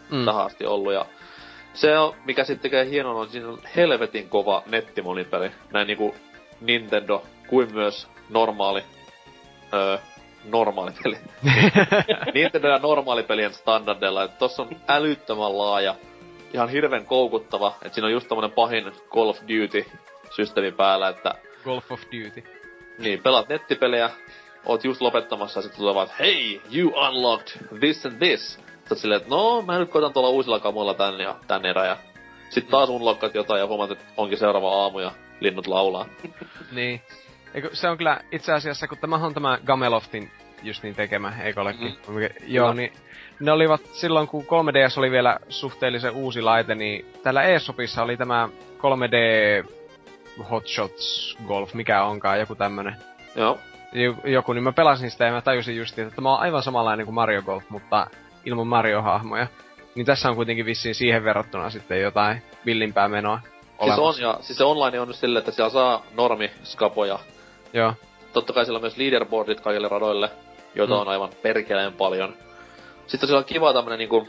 Mm. 0.10 0.26
tähän 0.26 0.46
asti 0.46 0.66
ollut 0.66 0.94
ja 0.94 1.06
se 1.74 1.98
on, 2.00 2.14
mikä 2.26 2.44
sitten 2.44 2.62
tekee 2.62 2.86
hienon, 2.90 3.16
on 3.16 3.30
siinä 3.30 3.48
on 3.50 3.60
helvetin 3.76 4.30
kova 4.30 4.64
nettimonipeli. 4.66 5.52
Näin 5.72 5.88
niinku 5.88 6.16
Nintendo 6.62 7.24
kuin 7.48 7.74
myös 7.74 8.08
normaali, 8.30 8.84
öö, 9.74 9.98
normaali 10.46 10.92
peli. 11.04 11.18
Nintendo 12.34 12.68
ja 12.68 12.80
normaalipelien 12.80 13.54
standardeilla, 13.54 14.24
että 14.24 14.38
tossa 14.38 14.64
on 14.64 14.70
älyttömän 14.88 15.58
laaja, 15.58 15.96
ihan 16.54 16.70
hirven 16.70 17.06
koukuttava, 17.06 17.76
että 17.82 17.94
siinä 17.94 18.06
on 18.06 18.14
just 18.14 18.28
tommonen 18.28 18.52
pahin 18.52 18.92
Call 19.10 19.30
of 19.30 19.40
Duty 19.42 19.86
systeemi 20.36 20.72
päällä, 20.72 21.10
että 21.10 21.36
Golf 21.64 21.92
of 21.92 22.02
Duty. 22.02 22.44
niin, 22.98 23.24
pelaat 23.24 23.50
nettipelejä, 23.50 24.10
oot 24.66 24.84
just 24.84 25.02
lopettamassa 25.02 25.58
ja 25.58 25.62
sitten 25.62 25.80
tulee 25.80 25.96
vaan, 25.96 26.08
hei, 26.20 26.62
you 26.76 26.94
unlocked 27.08 27.80
this 27.80 28.06
and 28.06 28.18
this. 28.18 28.60
Sä 28.90 28.96
silleen, 28.96 29.22
että 29.22 29.30
no, 29.30 29.62
mä 29.62 29.80
nyt 29.80 29.90
koitan 29.90 30.14
tuolla 30.14 30.30
uusilla 30.30 30.60
kamoilla 30.60 30.94
tän 30.94 31.20
ja 31.20 31.36
tän 31.48 31.66
erä 31.66 31.86
ja 31.86 31.98
sit 32.50 32.70
taas 32.70 32.90
unlockkat 32.90 33.36
jotain 33.36 33.60
ja 33.60 33.68
huomaat, 33.68 33.92
että 33.92 34.06
onkin 34.18 34.38
seuraava 34.38 34.84
aamu 34.84 35.00
ja 35.00 35.12
linnut 35.44 35.68
laulaa. 35.68 36.06
Niin. 36.72 37.02
Eikö, 37.54 37.70
se 37.74 37.90
on 37.90 37.98
kyllä 37.98 38.22
itse 38.32 38.54
asiassa, 38.54 38.88
kun 38.88 38.98
tämä 38.98 39.16
on 39.16 39.34
tämä 39.34 39.60
Gameloftin 39.66 40.32
just 40.64 40.84
niin 40.84 40.96
tekemä, 40.96 41.34
eikollekin. 41.44 41.96
Mm. 42.08 42.30
Joo, 42.48 42.68
no. 42.68 42.74
niin 42.74 42.94
ne 43.40 43.52
olivat 43.52 43.82
silloin, 43.86 44.28
kun 44.28 44.44
3DS 44.44 44.98
oli 44.98 45.12
vielä 45.12 45.40
suhteellisen 45.50 46.12
uusi 46.12 46.42
laite, 46.42 46.76
niin 46.76 47.06
täällä 47.24 47.44
eShopissa 47.44 48.04
oli 48.04 48.18
tämä 48.18 48.50
3D 48.78 49.16
Hotshots 50.50 51.38
Golf, 51.48 51.74
mikä 51.74 52.04
onkaan, 52.04 52.40
joku 52.40 52.56
tämmönen. 52.56 52.96
Joo. 53.36 53.60
Joku, 54.24 54.54
niin 54.54 54.64
mä 54.64 54.72
pelasin 54.72 55.12
sitä 55.12 55.26
ja 55.26 55.32
mä 55.32 55.42
tajusin 55.42 55.78
just, 55.78 56.00
että 56.00 56.16
tämä 56.16 56.34
on 56.34 56.40
aivan 56.40 56.64
samanlainen 56.64 57.06
kuin 57.06 57.16
Mario 57.16 57.42
Golf, 57.42 57.70
mutta 57.70 58.08
ilman 58.46 58.68
Mario-hahmoja. 58.68 59.48
Niin 59.96 60.06
tässä 60.06 60.30
on 60.30 60.36
kuitenkin 60.36 60.66
vissiin 60.66 60.96
siihen 60.96 61.24
verrattuna 61.24 61.70
sitten 61.70 62.02
jotain 62.02 62.42
villimpää 62.66 63.08
menoa. 63.08 63.40
Siis 63.84 64.00
on, 64.00 64.16
ja 64.22 64.38
siis 64.42 64.58
se 64.58 64.64
online 64.64 65.00
on 65.00 65.08
nyt 65.08 65.18
silleen, 65.18 65.40
että 65.40 65.52
siellä 65.52 65.70
saa 65.70 66.06
normi 66.14 66.52
skapoja. 66.64 67.20
Joo. 67.74 67.94
Totta 68.34 68.54
kai 68.54 68.66
siellä 68.66 68.78
on 68.78 68.82
myös 68.82 68.98
leaderboardit 68.98 69.62
kaikille 69.62 69.88
radoille, 69.88 70.32
joita 70.76 70.94
mm. 70.94 71.00
on 71.00 71.08
aivan 71.08 71.30
perkeleen 71.42 71.94
paljon. 71.94 72.36
Sitten 73.08 73.28
siellä 73.28 73.40
on 73.40 73.46
kiva 73.46 73.74
tämmönen 73.74 74.00
niinku, 74.00 74.28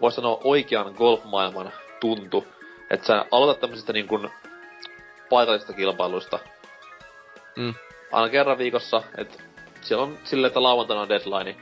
voisi 0.00 0.16
sanoa 0.16 0.40
oikean 0.44 0.94
golfmaailman 0.96 1.72
tuntu. 2.00 2.46
Että 2.90 3.06
sä 3.06 3.24
aloitat 3.30 3.60
tämmöisistä 3.60 3.92
niinku 3.92 4.20
paikallisista 5.30 5.72
kilpailuista. 5.72 6.38
Mm. 7.56 7.74
Aina 8.12 8.28
kerran 8.28 8.58
viikossa, 8.58 9.02
että 9.18 9.42
siellä 9.80 10.04
on 10.04 10.18
silleen, 10.24 10.48
että 10.48 10.62
lauantaina 10.62 11.02
on 11.02 11.08
deadline. 11.08 11.56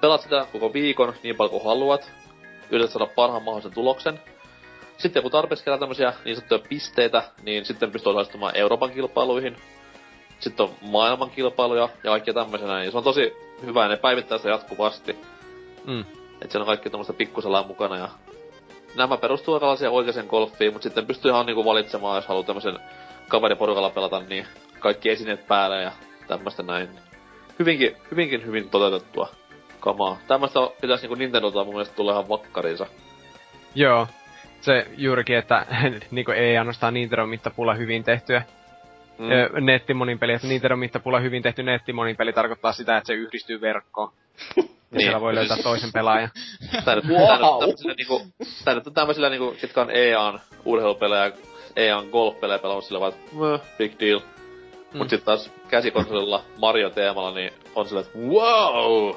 Pelaat 0.00 0.20
sitä 0.20 0.46
koko 0.52 0.72
viikon 0.72 1.14
niin 1.22 1.36
paljon 1.36 1.50
kuin 1.50 1.64
haluat. 1.64 2.10
Yrität 2.70 2.90
saada 2.90 3.06
parhaan 3.06 3.42
mahdollisen 3.42 3.74
tuloksen. 3.74 4.20
Sitten 5.02 5.22
kun 5.22 5.32
tarpeeksi 5.32 5.64
kerää 5.64 5.78
tämmöisiä 5.78 6.12
niin 6.24 6.36
sanottuja 6.36 6.62
pisteitä, 6.68 7.22
niin 7.42 7.64
sitten 7.64 7.90
pystyy 7.90 8.10
osallistumaan 8.10 8.56
Euroopan 8.56 8.90
kilpailuihin. 8.90 9.56
Sitten 10.38 10.66
on 10.66 10.72
maailman 10.80 11.30
kilpailuja 11.30 11.88
ja 12.04 12.10
kaikkia 12.10 12.34
tämmöisenä, 12.34 12.84
ja 12.84 12.90
se 12.90 12.96
on 12.96 13.04
tosi 13.04 13.32
hyvä, 13.66 13.82
ja 13.82 13.88
ne 13.88 13.96
päivittää 13.96 14.38
sitä 14.38 14.50
jatkuvasti. 14.50 15.16
Mm. 15.86 16.00
Että 16.00 16.52
siellä 16.52 16.62
on 16.62 16.66
kaikki 16.66 16.90
tämmöistä 16.90 17.12
pikkuselaa 17.12 17.66
mukana, 17.66 17.96
ja 17.96 18.08
nämä 18.94 19.16
perustuu 19.16 19.60
tällaisia 19.60 19.90
oikeeseen 19.90 20.26
golfiin, 20.26 20.72
mutta 20.72 20.82
sitten 20.82 21.06
pystyy 21.06 21.30
ihan 21.30 21.46
niinku 21.46 21.64
valitsemaan, 21.64 22.16
jos 22.16 22.26
haluaa 22.26 22.46
tämmöisen 22.46 22.78
kaveriporukalla 23.28 23.90
pelata, 23.90 24.20
niin 24.20 24.46
kaikki 24.78 25.10
esineet 25.10 25.46
päälle 25.46 25.82
ja 25.82 25.92
tämmöistä 26.28 26.62
näin. 26.62 26.88
Hyvinkin, 27.58 27.96
hyvinkin 28.10 28.46
hyvin 28.46 28.70
toteutettua 28.70 29.28
kamaa. 29.80 30.18
Tämmöistä 30.26 30.60
pitäisi 30.80 31.02
niinku 31.02 31.14
Nintendolta 31.14 31.64
mun 31.64 31.74
mielestä 31.74 31.96
tulla 31.96 32.12
ihan 32.12 32.28
vakkariinsa. 32.28 32.86
Joo. 33.74 34.06
Se 34.62 34.86
juurikin, 34.96 35.36
että 35.36 35.66
niinku 36.10 36.30
ei 36.30 36.58
ainoastaan 36.58 36.94
Nintendo 36.94 37.26
mittapulla 37.26 37.74
hyvin 37.74 38.04
tehtyä 38.04 38.42
mm. 39.18 39.64
nettimonin 39.64 40.18
peli, 40.18 40.32
että 40.32 40.46
Nintendo 40.46 40.76
mittapulla 40.76 41.20
hyvin 41.20 41.42
tehty 41.42 41.62
nettimonin 41.62 42.16
peli 42.16 42.32
tarkoittaa 42.32 42.72
sitä, 42.72 42.96
että 42.96 43.06
se 43.06 43.14
yhdistyy 43.14 43.60
verkkoon. 43.60 44.12
ja 44.56 44.62
niin. 44.90 45.00
siellä 45.00 45.20
voi 45.20 45.34
löytää 45.34 45.56
toisen 45.62 45.92
pelaajan. 45.92 46.30
Tää 46.84 46.94
nyt, 46.94 47.04
wow. 47.08 47.60
tämmöisillä 47.60 47.94
niinku, 47.94 48.26
tää 48.64 48.74
nyt 48.74 48.86
on 48.86 48.94
tämmöisillä 48.94 49.28
niinku, 49.28 49.54
ketkä 49.60 49.80
on 49.80 49.90
EAN 49.90 50.40
urheilupelejä, 50.64 51.32
EAN 51.76 52.06
golfpelejä 52.06 52.58
pelannut 52.58 52.84
sillä 52.84 53.00
vaan, 53.00 53.12
että 53.12 53.66
big 53.78 53.92
deal. 54.00 54.20
Mm. 54.20 54.98
Mut 54.98 55.10
sit 55.10 55.24
taas 55.24 55.52
käsikonsolilla 55.68 56.44
Mario-teemalla, 56.58 57.34
niin 57.34 57.52
on 57.74 57.88
sillä, 57.88 58.00
että 58.00 58.18
wow! 58.18 59.14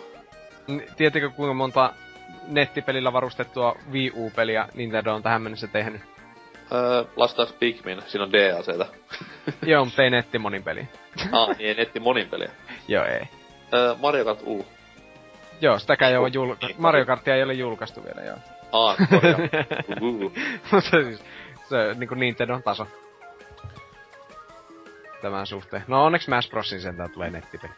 Tiedättekö 0.98 1.30
kuinka 1.30 1.54
monta 1.54 1.94
nettipelillä 2.48 3.14
varustettua 3.14 3.76
Wii 3.92 4.12
U-peliä 4.16 4.68
Nintendo 4.74 5.14
on 5.16 5.24
tähän 5.24 5.42
mennessä 5.42 5.68
tehnyt? 5.68 6.02
Öö, 6.74 7.04
lastaaks 7.16 7.54
Pikmin? 7.54 8.02
Siinä 8.08 8.24
on 8.24 8.32
DLCtä. 8.32 8.86
Joo, 9.72 9.86
mutta 9.86 10.04
ei 10.04 10.10
nettimonin 10.10 10.64
peli. 10.64 10.88
ah, 11.32 11.58
niin 11.58 11.68
ei 11.70 11.74
nettimonin 11.76 12.30
peliä. 12.30 12.50
Joo, 12.88 13.06
ei. 13.06 13.22
Öö, 13.74 13.96
Mario 14.02 14.26
Kart 14.26 14.42
U. 14.46 14.66
Joo, 15.62 15.80
sitäkään 15.80 16.12
ei 16.12 16.18
ole 16.18 16.30
julkaistu. 16.34 16.82
Mario 16.82 17.06
Kartia 17.06 17.36
ei 17.36 17.44
ole 17.44 17.54
julkaistu 17.54 18.04
vielä, 18.04 18.22
joo. 18.28 18.38
Ah, 18.72 18.98
Mutta 20.72 20.90
siis, 21.04 21.24
se 21.70 21.94
niinku 21.96 22.16
Nintendon 22.16 22.64
taso. 22.64 22.88
Tämän 25.22 25.48
suhteen. 25.48 25.84
No 25.88 26.06
onneksi 26.06 26.26
Smash 26.26 26.50
Brosin 26.50 26.82
sentään 26.82 27.12
tulee 27.12 27.30
nettipeli. 27.30 27.74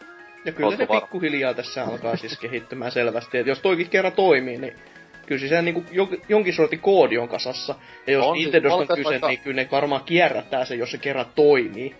Ja 0.47 0.53
kyllä 0.53 0.67
Ootko 0.67 0.83
se 0.83 0.87
var... 0.87 1.01
pikkuhiljaa 1.01 1.53
tässä 1.53 1.83
alkaa 1.83 2.17
siis 2.17 2.39
kehittymään 2.39 2.91
selvästi. 2.91 3.37
että 3.37 3.51
jos 3.51 3.59
toikin 3.59 3.89
kerran 3.89 4.13
toimii, 4.13 4.57
niin 4.57 4.75
kyllä 5.25 5.39
siis 5.39 5.49
se 5.49 5.61
niinku 5.61 5.83
jonkin 6.29 6.53
sortin 6.53 6.79
koodi 6.79 7.17
on 7.17 7.29
kasassa. 7.29 7.75
Ja 8.07 8.13
jos 8.13 8.25
on, 8.25 8.33
Nintendosta 8.33 8.93
on 8.93 8.97
kyse, 8.97 9.09
vaikka... 9.09 9.27
niin 9.27 9.39
kyllä 9.39 9.61
ne 9.61 9.67
varmaan 9.71 10.03
kierrättää 10.03 10.65
se, 10.65 10.75
jos 10.75 10.91
se 10.91 10.97
kerran 10.97 11.25
toimii. 11.35 11.95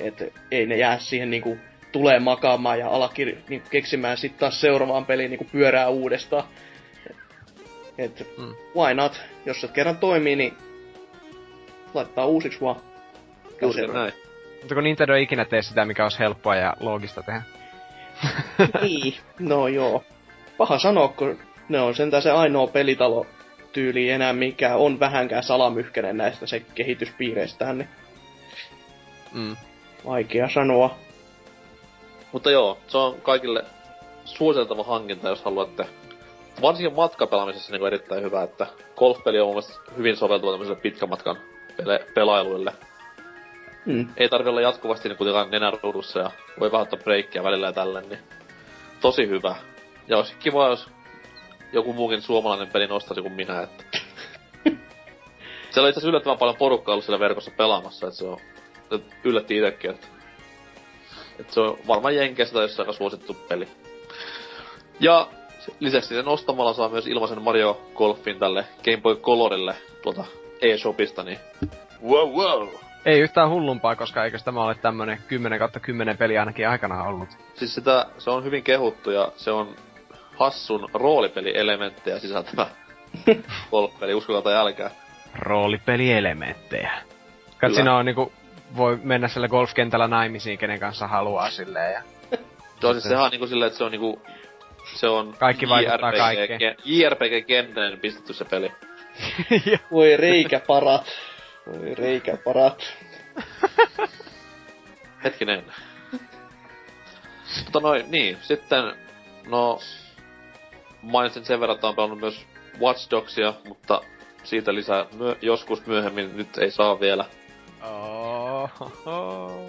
Että 0.00 0.24
ei 0.50 0.66
ne 0.66 0.76
jää 0.76 0.98
siihen 0.98 1.30
niinku 1.30 1.58
tulee 1.92 2.20
makaamaan 2.20 2.78
ja 2.78 2.88
alakir, 2.88 3.36
niinku 3.48 3.68
keksimään 3.70 4.16
sitten 4.16 4.40
taas 4.40 4.60
seuraavaan 4.60 5.06
peliin 5.06 5.30
niinku 5.30 5.46
pyörää 5.52 5.88
uudestaan. 5.88 6.44
Et 7.98 8.26
mm. 8.38 8.54
why 8.76 8.94
not? 8.94 9.22
Jos 9.46 9.60
se 9.60 9.68
kerran 9.68 9.98
toimii, 9.98 10.36
niin 10.36 10.54
laittaa 11.94 12.26
uusiksi 12.26 12.60
vaan. 12.60 12.80
Juuri 13.62 13.86
näin. 13.86 14.12
Mutta 14.60 14.74
kun 14.74 14.84
Nintendo 14.84 15.14
ei 15.14 15.22
ikinä 15.22 15.44
tee 15.44 15.62
sitä, 15.62 15.84
mikä 15.84 16.02
olisi 16.02 16.18
helppoa 16.18 16.56
ja 16.56 16.76
loogista 16.80 17.22
tehdä. 17.22 17.59
niin, 18.82 19.14
no 19.38 19.68
joo. 19.68 20.04
Paha 20.58 20.78
sanoa, 20.78 21.08
kun 21.08 21.38
ne 21.68 21.80
on 21.80 21.94
sentään 21.94 22.22
se 22.22 22.30
ainoa 22.30 22.66
pelitalo 22.66 23.26
tyyli 23.72 24.10
enää, 24.10 24.32
mikä 24.32 24.76
on 24.76 25.00
vähänkään 25.00 25.42
salamyhkäinen 25.42 26.16
näistä 26.16 26.46
se 26.46 26.60
kehityspiireistään, 26.74 27.78
niin... 27.78 27.88
Mm. 29.32 29.56
Vaikea 30.06 30.48
sanoa. 30.48 30.98
Mutta 32.32 32.50
joo, 32.50 32.78
se 32.86 32.98
on 32.98 33.20
kaikille 33.20 33.64
suositeltava 34.24 34.84
hankinta, 34.84 35.28
jos 35.28 35.44
haluatte. 35.44 35.86
Varsinkin 36.62 36.96
matkapelaamisessa 36.96 37.72
niin 37.72 37.86
erittäin 37.86 38.22
hyvä, 38.22 38.42
että 38.42 38.66
golfpeli 38.96 39.40
on 39.40 39.54
mun 39.54 39.62
hyvin 39.96 40.16
soveltuva 40.16 40.50
tämmöiselle 40.50 40.80
pitkän 40.80 41.08
matkan 41.08 41.36
pele- 41.76 42.06
pelailuille. 42.14 42.72
Mm. 43.86 44.08
Ei 44.16 44.28
tarvi 44.28 44.48
olla 44.48 44.60
jatkuvasti 44.60 45.08
niin 45.08 45.16
kuitenkaan 45.16 45.50
nenäruudussa 45.50 46.20
ja 46.20 46.30
voi 46.60 46.72
vähän 46.72 46.82
ottaa 46.82 46.98
breikkiä 47.04 47.44
välillä 47.44 47.66
ja 47.66 47.72
tälleen, 47.72 48.08
niin 48.08 48.20
tosi 49.00 49.28
hyvä. 49.28 49.54
Ja 50.08 50.16
olisi 50.16 50.34
kiva, 50.38 50.68
jos 50.68 50.88
joku 51.72 51.92
muukin 51.92 52.22
suomalainen 52.22 52.68
peli 52.68 52.86
nostaisi 52.86 53.22
kuin 53.22 53.32
minä, 53.32 53.62
että... 53.62 53.84
Siellä 55.70 55.86
on 55.86 55.88
itse 55.88 56.08
yllättävän 56.08 56.38
paljon 56.38 56.56
porukkaa 56.56 56.92
ollut 56.92 57.04
siellä 57.04 57.20
verkossa 57.20 57.50
pelaamassa, 57.56 58.06
että 58.06 58.18
se 58.18 58.24
on... 58.24 58.38
Yllätti 59.24 59.56
itekin, 59.56 59.90
että... 59.90 60.06
että 61.38 61.54
se 61.54 61.60
on 61.60 61.78
varmaan 61.86 62.16
Jenkeissä 62.16 62.52
tai 62.52 62.64
jossain 62.64 62.88
aika 62.88 62.98
suosittu 62.98 63.34
peli. 63.48 63.68
Ja 65.00 65.28
lisäksi 65.80 66.14
sen 66.14 66.28
ostamalla 66.28 66.72
saa 66.72 66.88
myös 66.88 67.06
ilmaisen 67.06 67.42
Mario 67.42 67.80
Golfin 67.94 68.38
tälle 68.38 68.64
Game 68.84 69.00
Boy 69.02 69.16
Colorille 69.16 69.74
tuolta 70.02 70.24
eShopista, 70.60 71.22
niin... 71.22 71.38
Wow, 72.02 72.30
wow! 72.30 72.68
Ei 73.04 73.20
yhtään 73.20 73.50
hullumpaa, 73.50 73.96
koska 73.96 74.24
eikö 74.24 74.38
tämä 74.38 74.64
ole 74.64 74.74
tämmönen 74.74 75.18
10 75.28 75.58
kautta 75.58 75.80
10 75.80 76.16
peli 76.16 76.38
ainakin 76.38 76.68
aikana 76.68 77.02
ollut. 77.02 77.28
Siis 77.54 77.74
sitä, 77.74 78.06
se 78.18 78.30
on 78.30 78.44
hyvin 78.44 78.62
kehuttu 78.62 79.10
ja 79.10 79.32
se 79.36 79.50
on 79.50 79.76
hassun 80.38 80.88
roolipelielementtejä 80.94 82.18
sisältävä 82.18 82.66
golfpeli, 83.70 84.14
uskokaa 84.14 84.42
tai 84.42 84.54
älkää. 84.54 84.90
Roolipelielementtejä. 85.34 86.92
Kat 87.58 87.74
siinä 87.74 87.96
on 87.96 88.04
niinku, 88.04 88.32
voi 88.76 88.98
mennä 89.02 89.28
sillä 89.28 89.48
golfkentällä 89.48 90.08
naimisiin, 90.08 90.58
kenen 90.58 90.80
kanssa 90.80 91.06
haluaa 91.06 91.50
silleen 91.50 91.92
ja... 91.92 92.02
Joo, 92.82 92.92
siis 92.92 93.04
sehän 93.04 93.24
on 93.24 93.30
niinku 93.30 93.46
silleen, 93.46 93.66
että 93.66 93.78
se 93.78 93.84
on 93.84 93.92
niinku... 93.92 94.22
Se 94.94 95.08
on 95.08 95.34
Kaikki 95.38 95.68
vaikuttaa 95.68 96.12
kaikkeen. 96.12 96.76
JRPG-kentäinen 96.84 98.00
pistetty 98.00 98.32
se 98.32 98.44
peli. 98.44 98.72
Voi 99.92 100.16
reikäparat. 100.16 101.06
Voi 101.70 101.94
reikäparat. 101.94 102.92
Hetkinen. 105.24 105.64
Mutta 107.64 107.80
noin, 107.80 108.10
niin. 108.10 108.38
Sitten, 108.42 108.84
no, 109.46 109.80
mainitsin 111.02 111.44
sen 111.44 111.60
verran, 111.60 111.74
että 111.74 111.88
on 111.88 111.94
pelannut 111.94 112.20
myös 112.20 112.46
Watch 112.80 113.10
Dogsia, 113.10 113.54
mutta 113.68 114.00
siitä 114.42 114.74
lisää 114.74 115.06
myö- 115.12 115.36
joskus 115.42 115.86
myöhemmin, 115.86 116.36
nyt 116.36 116.58
ei 116.58 116.70
saa 116.70 117.00
vielä. 117.00 117.24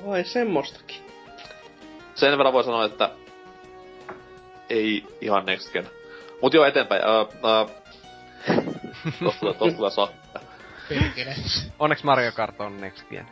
Vai 0.05 0.23
semmoistakin. 0.23 0.97
Sen 2.15 2.37
verran 2.37 2.53
voi 2.53 2.63
sanoa, 2.63 2.85
että 2.85 3.09
ei 4.69 5.03
ihan 5.21 5.45
next 5.45 5.73
gen. 5.73 5.89
Mut 6.41 6.53
joo, 6.53 6.65
eteenpäin. 6.65 7.01
Uh, 7.05 7.27
uh, 7.63 7.71
tosta 9.23 9.39
tulee, 9.39 9.53
tosta 9.53 10.07
sakka. 10.89 11.31
Onneksi 11.79 12.05
Mario 12.05 12.31
Kart 12.31 12.61
on 12.61 12.81
next 12.81 13.09
gen. 13.09 13.27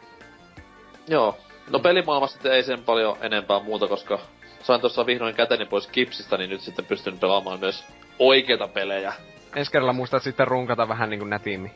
Joo. 1.08 1.38
No 1.70 1.80
pelimaailmassa 1.80 2.54
ei 2.54 2.64
sen 2.64 2.84
paljon 2.84 3.18
enempää 3.22 3.60
muuta, 3.60 3.88
koska 3.88 4.20
sain 4.64 4.82
tuossa 4.82 5.06
vihdoin 5.06 5.36
käteni 5.36 5.66
pois 5.66 5.88
kipsistä, 5.88 6.38
niin 6.38 6.50
nyt 6.50 6.62
sitten 6.62 6.86
pystyn 6.86 7.20
pelaamaan 7.20 7.60
myös 7.60 7.86
oikeita 8.20 8.68
pelejä. 8.68 9.14
Ensi 9.56 9.72
kerralla 9.72 9.94
muistat 9.94 10.24
sitten 10.24 10.48
runkata 10.48 10.88
vähän 10.88 11.10
niinku 11.10 11.26
nätiimmin. 11.26 11.72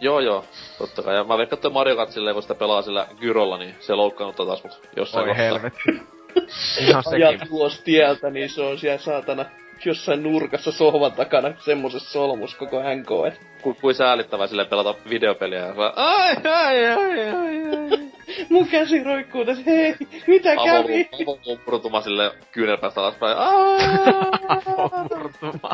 Joo 0.00 0.20
joo, 0.20 0.44
totta 0.78 1.02
kai. 1.02 1.14
Ja 1.14 1.24
mä 1.24 1.38
veikkaan, 1.38 1.58
että 1.58 1.70
Mario 1.70 1.96
Kart 1.96 2.10
silleen, 2.10 2.34
kun 2.34 2.42
sitä 2.42 2.54
pelaa 2.54 2.82
sillä 2.82 3.06
gyrolla, 3.20 3.58
niin 3.58 3.76
se 3.80 3.94
loukkaanuttaa 3.94 4.46
taas 4.46 4.64
mut 4.64 4.80
jossain 4.96 5.28
Oi 5.28 5.36
helvetti. 5.36 5.82
Ihan 6.80 7.02
ajat 7.06 7.40
sekin. 7.40 7.48
ulos 7.54 7.80
tieltä, 7.80 8.30
niin 8.30 8.50
se 8.50 8.62
on 8.62 8.78
siellä 8.78 8.98
saatana 8.98 9.44
jossain 9.84 10.22
nurkassa 10.22 10.72
sohvan 10.72 11.12
takana 11.12 11.52
semmosessa 11.64 12.10
solmus 12.10 12.54
koko 12.54 12.82
NK. 12.82 13.38
Ku, 13.62 13.74
kuin 13.74 13.94
säälittävää 13.94 14.46
silleen 14.46 14.68
pelata 14.68 14.94
videopeliä 15.10 15.58
ja 15.58 15.76
vaan, 15.76 15.92
ai, 15.96 16.36
ai, 16.44 16.86
ai, 16.86 17.20
ai, 17.20 17.32
ai. 17.32 18.06
Mun 18.50 18.68
käsi 18.68 19.04
roikkuu 19.04 19.44
tässä, 19.44 19.62
hei, 19.66 19.94
mitä 20.26 20.56
kävi? 20.64 21.08
Avolumpurtuma 21.22 22.00
sille 22.00 22.32
kyynelpäästä 22.52 23.00
alaspäin. 23.00 23.36
Aa! 23.38 25.08
Murtuma. 25.16 25.70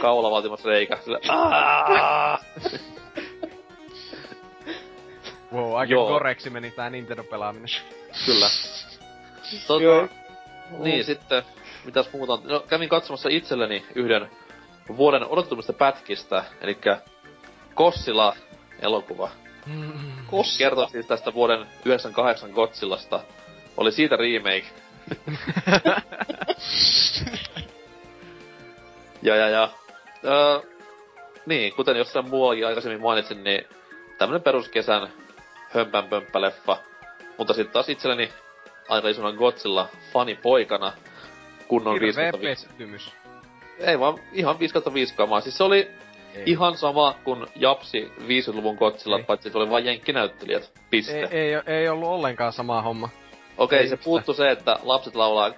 Kaula 0.00 0.30
vaatimassa 0.30 0.68
reikä. 0.68 0.98
Sille, 1.04 1.20
wow, 5.52 5.76
aika 5.76 5.94
koreksi 5.94 6.50
meni 6.50 6.70
tää 6.70 6.90
Nintendo-pelaaminen. 6.90 7.68
Kyllä. 8.26 8.46
Joo. 9.82 10.00
Tota, 10.00 10.23
niin 10.70 11.04
sitten, 11.04 11.42
mitäs 11.84 12.12
muuta 12.12 12.32
on? 12.32 12.40
No, 12.44 12.60
kävin 12.60 12.88
katsomassa 12.88 13.28
itselleni 13.28 13.86
yhden 13.94 14.30
vuoden 14.96 15.26
odotetumista 15.26 15.72
pätkistä, 15.72 16.44
eli 16.60 16.78
Kossila 17.74 18.36
elokuva. 18.82 19.30
Kos. 20.26 20.58
Kertoo 20.58 20.88
siis 20.88 21.06
tästä 21.06 21.34
vuoden 21.34 21.66
98 21.84 22.50
Godzillasta. 22.50 23.20
Oli 23.76 23.92
siitä 23.92 24.16
remake. 24.16 24.66
ja 29.22 29.36
ja 29.36 29.48
ja. 29.48 29.70
Öö, 30.24 30.60
niin, 31.46 31.72
kuten 31.74 31.96
jossain 31.96 32.28
muuallakin 32.28 32.66
aikaisemmin 32.66 33.00
mainitsin, 33.00 33.44
niin 33.44 33.66
tämmönen 34.18 34.42
peruskesän 34.42 35.08
hömpänpömppä 35.70 36.40
leffa. 36.40 36.76
Mutta 37.38 37.54
sitten 37.54 37.72
taas 37.72 37.88
itselleni 37.88 38.32
aika 38.88 39.08
isona 39.08 39.32
Godzilla 39.32 39.88
fanipoikana 40.12 40.92
kunnon 41.68 42.00
5 42.00 42.20
Hirveä 42.20 42.40
5 42.40 42.66
pettymys. 42.66 43.12
Ei 43.78 44.00
vaan 44.00 44.18
ihan 44.32 44.58
5 44.58 44.74
5 44.94 45.14
kamaa. 45.14 45.40
Siis 45.40 45.56
se 45.56 45.64
oli 45.64 45.76
Ei. 46.34 46.42
ihan 46.46 46.76
sama 46.76 47.14
kuin 47.24 47.46
Japsi 47.56 48.12
50-luvun 48.18 48.76
Godzilla, 48.76 49.18
Ei. 49.18 49.24
paitsi 49.24 49.50
se 49.50 49.58
oli 49.58 49.70
vain 49.70 49.84
jenkkinäyttelijät. 49.84 50.72
Piste. 50.90 51.28
Ei, 51.30 51.54
ei, 51.54 51.62
ei 51.66 51.88
ollut 51.88 52.08
ollenkaan 52.08 52.52
sama 52.52 52.82
homma. 52.82 53.08
Okei, 53.58 53.78
ei 53.78 53.88
se 53.88 53.96
puuttu 53.96 54.34
se, 54.34 54.50
että 54.50 54.78
lapset 54.82 55.14
laulaa 55.14 55.50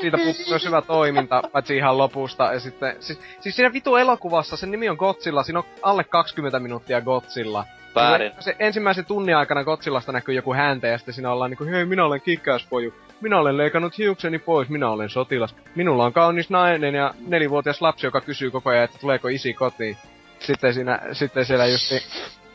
Siitä 0.00 0.18
puuttuu 0.18 0.44
myös 0.50 0.64
hyvä 0.64 0.82
toiminta, 0.82 1.42
paitsi 1.52 1.76
ihan 1.76 1.98
lopusta. 1.98 2.52
Ja 2.52 2.60
sitten, 2.60 2.96
siis, 3.00 3.20
siis 3.40 3.56
siinä 3.56 3.72
vitu 3.72 3.96
elokuvassa, 3.96 4.56
sen 4.56 4.70
nimi 4.70 4.88
on 4.88 4.96
Godzilla, 4.96 5.42
siinä 5.42 5.58
on 5.58 5.64
alle 5.82 6.04
20 6.04 6.60
minuuttia 6.60 7.00
Godzilla. 7.00 7.64
väärin. 7.94 8.32
Se, 8.32 8.42
se 8.42 8.56
ensimmäisen 8.58 9.04
tunnin 9.04 9.36
aikana 9.36 9.64
Godzillasta 9.64 10.12
näkyy 10.12 10.34
joku 10.34 10.54
häntä 10.54 10.86
ja 10.86 10.98
sitten 10.98 11.14
siinä 11.14 11.32
ollaan 11.32 11.50
niinku, 11.50 11.64
hei 11.64 11.84
minä 11.84 12.04
olen 12.04 12.20
kikkäyspoju. 12.20 12.94
Minä 13.20 13.38
olen 13.38 13.56
leikannut 13.56 13.98
hiukseni 13.98 14.38
pois, 14.38 14.68
minä 14.68 14.90
olen 14.90 15.10
sotilas. 15.10 15.54
Minulla 15.74 16.04
on 16.04 16.12
kaunis 16.12 16.50
nainen 16.50 16.94
ja 16.94 17.14
nelivuotias 17.26 17.82
lapsi, 17.82 18.06
joka 18.06 18.20
kysyy 18.20 18.50
koko 18.50 18.70
ajan, 18.70 18.84
että 18.84 18.98
tuleeko 18.98 19.28
isi 19.28 19.54
kotiin. 19.54 19.96
Sitten 20.38 20.74
siinä, 20.74 21.00
sitten 21.12 21.44
siellä 21.44 21.66
just 21.66 21.92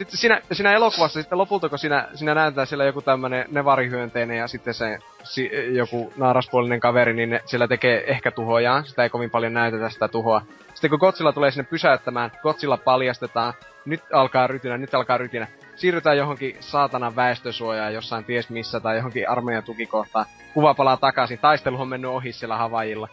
sitten 0.03 0.19
siinä, 0.19 0.41
siinä 0.51 0.73
elokuvassa 0.73 1.21
sitten 1.21 1.37
lopulta, 1.37 1.69
kun 1.69 1.79
siinä, 1.79 2.07
siinä 2.13 2.35
näytetään 2.35 2.67
siellä 2.67 2.85
joku 2.85 3.01
tämmönen 3.01 3.45
nevarihyönteinen 3.51 4.37
ja 4.37 4.47
sitten 4.47 4.73
se 4.73 4.99
si, 5.23 5.51
joku 5.71 6.13
naaraspuolinen 6.17 6.79
kaveri, 6.79 7.13
niin 7.13 7.29
ne 7.29 7.41
siellä 7.45 7.67
tekee 7.67 8.11
ehkä 8.11 8.31
tuhojaan. 8.31 8.85
Sitä 8.85 9.03
ei 9.03 9.09
kovin 9.09 9.29
paljon 9.29 9.53
näytetä 9.53 9.89
sitä 9.89 10.07
tuhoa. 10.07 10.41
Sitten 10.73 10.89
kun 10.89 10.99
Godzilla 10.99 11.33
tulee 11.33 11.51
sinne 11.51 11.67
pysäyttämään, 11.69 12.31
Godzilla 12.41 12.77
paljastetaan, 12.77 13.53
nyt 13.85 14.01
alkaa 14.13 14.47
rytinä, 14.47 14.77
nyt 14.77 14.93
alkaa 14.93 15.17
rytinä. 15.17 15.47
Siirrytään 15.75 16.17
johonkin 16.17 16.57
saatanan 16.59 17.15
väestösuojaan 17.15 17.93
jossain 17.93 18.25
ties 18.25 18.49
missä 18.49 18.79
tai 18.79 18.95
johonkin 18.95 19.29
armeijan 19.29 19.63
tukikohtaan. 19.63 20.25
Kuva 20.53 20.73
palaa 20.73 20.97
takaisin, 20.97 21.39
taistelu 21.39 21.81
on 21.81 21.87
mennyt 21.87 22.11
ohi 22.11 22.31
siellä 22.31 22.57
Havajilla. 22.57 23.07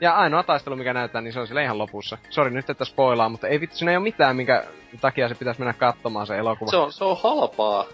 Ja 0.00 0.14
ainoa 0.14 0.42
taistelu, 0.42 0.76
mikä 0.76 0.94
näytetään, 0.94 1.24
niin 1.24 1.32
se 1.32 1.40
on 1.40 1.46
siellä 1.46 1.62
ihan 1.62 1.78
lopussa. 1.78 2.18
Sori 2.30 2.50
nyt, 2.50 2.70
että 2.70 2.84
spoilaa, 2.84 3.28
mutta 3.28 3.48
ei 3.48 3.60
vittu, 3.60 3.76
siinä 3.76 3.90
ei 3.90 3.96
ole 3.96 4.02
mitään, 4.02 4.36
minkä 4.36 4.64
takia 5.00 5.28
se 5.28 5.34
pitäisi 5.34 5.60
mennä 5.60 5.72
katsomaan 5.72 6.26
se 6.26 6.38
elokuva. 6.38 6.70
Se 6.70 6.76
on, 6.76 6.92
se 6.92 7.04
on 7.04 7.16
halpaa. 7.22 7.84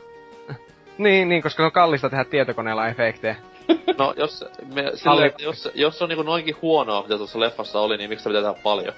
Niin, 0.99 1.29
niin, 1.29 1.43
koska 1.43 1.63
se 1.63 1.67
on 1.67 1.73
kallista 1.73 2.11
tehdä 2.11 2.25
tietokoneella 2.25 2.89
efektejä. 2.89 3.37
No, 3.99 4.15
jos, 4.17 4.45
me, 4.75 4.85
että 5.27 5.43
jos, 5.43 5.69
jos 5.75 5.99
se 5.99 6.05
on 6.05 6.09
niinku 6.09 6.23
noinkin 6.23 6.57
huonoa, 6.63 7.03
mitä 7.03 7.17
tuossa 7.17 7.41
leffassa 7.41 7.81
oli, 7.81 7.97
niin 7.97 8.11
miksi 8.11 8.23
sitä 8.23 8.31
pitää 8.31 8.53
tehdä 8.53 8.63
paljon? 8.63 8.95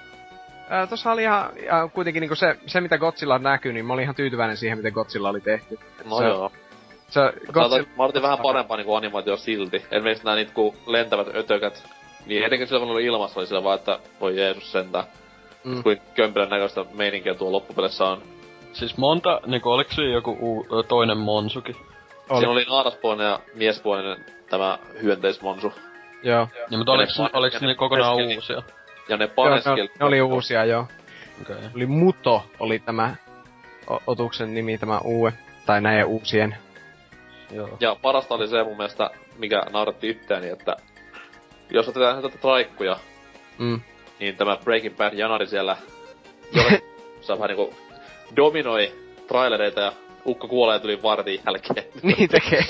Ää, 0.71 0.87
tossa 0.87 1.13
oli 1.13 1.23
ihan, 1.23 1.51
ja 1.67 1.89
kuitenkin 1.95 2.21
niinku 2.21 2.35
se, 2.35 2.59
se, 2.67 2.81
mitä 2.81 2.99
Godzilla 2.99 3.39
näkyy, 3.39 3.73
niin 3.73 3.87
mä 3.87 3.93
olin 3.93 4.03
ihan 4.03 4.15
tyytyväinen 4.15 4.57
siihen, 4.57 4.79
miten 4.79 4.93
Godzilla 4.93 5.29
oli 5.29 5.41
tehty. 5.41 5.79
No 6.05 6.19
Se- 6.19 6.25
joo. 6.25 6.53
Se, 7.09 7.21
Godzilla... 7.53 7.87
Mä 7.97 8.05
odotin 8.05 8.23
vähän 8.23 8.39
parempaa 8.39 8.77
niinku 8.77 8.95
animaatio 8.95 9.37
silti. 9.37 9.77
Esimerkiksi 9.91 10.25
nää 10.25 10.35
niitä 10.35 10.53
kun 10.55 10.77
lentävät 10.87 11.37
ötökät. 11.37 11.85
Niin 12.29 12.45
etenkin 12.45 12.69
silloin 12.69 12.87
kun 12.87 12.93
oli 12.97 13.05
ilmassa, 13.05 13.41
oli 13.41 13.47
sillä 13.47 13.65
vaan, 13.65 13.79
että 13.79 13.99
voi 14.21 14.37
Jeesus 14.41 14.73
sentään. 14.73 15.05
Mm. 15.65 15.83
Kuin 15.83 16.01
kömpelän 16.15 16.51
näköistä 16.51 16.85
meininkiä 16.95 17.35
tuo 17.35 17.53
loppupeleissä 17.53 18.05
on. 18.05 18.23
Siis 18.73 18.97
monta, 18.97 19.41
niinku 19.47 19.71
oliks 19.71 19.95
siinä 19.95 20.13
joku 20.13 20.37
uu, 20.41 20.67
toinen 20.89 21.19
Monsuki? 21.19 21.77
Oli. 22.31 22.39
Siinä 22.39 22.53
oli 22.53 22.65
naaraspuolinen 22.69 23.27
ja 23.27 23.41
miespuolinen 23.55 24.25
tämä 24.51 24.79
hyönteismonsu. 25.03 25.73
joo. 26.23 26.49
Ja 26.71 26.79
mutta 26.79 26.93
oliks, 26.93 27.19
Ja 27.19 27.25
ne- 27.25 27.31
oliks 27.33 27.55
ja 27.55 27.61
ne 27.61 27.67
ne 27.67 27.75
kokonaan 27.75 28.17
keskeli. 28.17 28.35
uusia? 28.37 28.63
Ja 29.09 29.17
ne 29.17 29.31
Joo, 29.37 29.77
ne, 29.77 29.89
ne 30.01 30.07
oli 30.07 30.23
uusia, 30.23 30.65
joo. 30.65 30.87
Okei. 31.43 31.57
Okay. 31.57 31.69
Oli 31.77 31.87
Muto, 31.87 32.43
oli 32.61 32.79
tämä 32.79 33.15
o- 33.91 34.03
otuksen 34.07 34.55
nimi, 34.55 34.79
tämä 34.79 34.99
uue. 34.99 35.33
Tai 35.67 35.81
näiden 35.81 36.07
uusien. 36.07 36.57
Joo. 37.53 37.69
Ja 37.81 37.97
parasta 38.03 38.35
oli 38.35 38.49
se 38.49 38.65
mun 38.65 38.77
mielestä, 38.77 39.11
mikä 39.39 39.63
nauratti 39.73 40.09
itseäni, 40.11 40.49
että 40.49 40.77
jos 41.71 41.89
otetaan 41.89 42.23
tätä 42.23 42.39
traikkuja, 42.39 42.97
Mm. 43.59 43.81
niin 44.21 44.37
tämä 44.37 44.57
Breaking 44.65 44.97
Bad 44.97 45.13
Janari 45.13 45.47
siellä 45.47 45.77
jollakin 46.53 46.81
saa 47.21 47.37
vähän 47.39 47.49
niinku 47.57 47.75
dominoi 48.37 48.93
trailereita 49.29 49.81
ja 49.81 49.93
ukko 50.27 50.49
kuolee 50.49 50.79
tuli 50.79 51.03
vartin 51.03 51.41
jälkeen. 51.47 51.85
niin 52.03 52.29
tekee. 52.29 52.65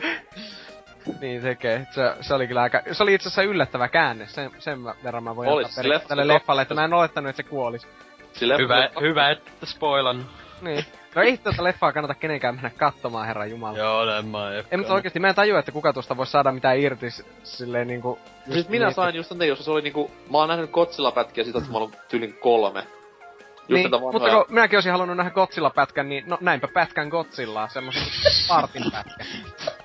niin 1.20 1.42
tekee. 1.42 1.86
Se, 1.90 2.14
se 2.20 2.34
oli 2.34 2.46
kyllä 2.46 2.62
aika... 2.62 2.82
Se 2.92 3.02
oli 3.02 3.14
itse 3.14 3.28
asiassa 3.28 3.42
yllättävä 3.42 3.88
käänne. 3.88 4.26
Sen, 4.26 4.50
sen 4.58 4.84
verran 5.04 5.24
mä 5.24 5.36
voin 5.36 5.48
Oli, 5.48 5.64
antaa 5.64 5.72
se 5.74 5.82
periksi 5.82 6.04
leffa- 6.04 6.08
tälle 6.08 6.28
leffalle, 6.28 6.62
että 6.62 6.74
mä 6.74 6.84
en 6.84 6.94
olettanut, 6.94 7.28
että 7.30 7.42
se 7.42 7.48
kuolisi. 7.48 7.86
Sille 8.32 8.58
Hyvä, 8.58 8.90
hyvä, 9.00 9.30
että 9.30 9.66
spoilan. 9.66 10.26
Niin. 10.60 10.84
No 11.16 11.22
ei 11.22 11.38
tätä 11.38 11.64
leffaa 11.64 11.92
kannata 11.92 12.14
kenenkään 12.14 12.54
mennä 12.54 12.70
katsomaan, 12.70 13.26
herra 13.26 13.46
jumala. 13.46 13.78
Joo, 13.78 14.04
näin 14.04 14.26
mä 14.26 14.50
en. 14.50 14.64
Ei, 14.70 14.78
mutta 14.78 14.94
oikeesti 14.94 15.20
mä 15.20 15.28
en 15.28 15.34
tajua, 15.34 15.58
että 15.58 15.72
kuka 15.72 15.92
tuosta 15.92 16.16
voisi 16.16 16.32
saada 16.32 16.52
mitään 16.52 16.78
irti 16.78 17.06
silleen 17.42 17.86
niinku... 17.88 18.18
Siis 18.44 18.56
just 18.56 18.68
minä 18.68 18.86
niin, 18.86 18.94
sain 18.94 19.14
just 19.14 19.28
sen, 19.28 19.48
jos 19.48 19.64
se 19.64 19.70
oli 19.70 19.82
niinku, 19.82 20.10
mä 20.30 20.38
oon 20.38 20.48
nähnyt 20.48 20.70
Godzilla-pätkiä 20.70 21.44
siitä, 21.44 21.58
että 21.58 21.72
mä 21.72 21.78
oon 21.78 21.92
tyylin 22.08 22.34
kolme. 22.34 22.80
Just 22.80 23.68
Niin, 23.68 23.82
näitä 23.82 23.98
mutta 23.98 24.18
vanhoja- 24.18 24.44
kun 24.44 24.54
minäkin 24.54 24.76
olisin 24.76 24.92
halunnut 24.92 25.16
nähdä 25.16 25.30
Godzilla-pätkän, 25.30 26.08
niin 26.08 26.24
no 26.26 26.38
näinpä 26.40 26.68
pätkän 26.68 27.08
Godzillaa, 27.08 27.68
semmosen 27.68 28.02
partin 28.48 28.82
pätkä. 28.92 29.24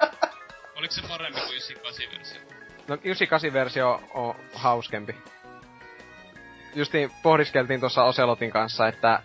Oliko 0.77 0.93
se 0.93 1.01
parempi 1.07 1.39
kuin 1.39 1.83
98-versio? 1.83 2.41
No 2.87 2.95
98-versio 2.95 4.01
on 4.13 4.35
hauskempi. 4.53 5.15
Justiin 6.75 7.11
pohdiskeltiin 7.23 7.79
tuossa 7.79 8.03
Oselotin 8.03 8.51
kanssa, 8.51 8.87
että 8.87 9.23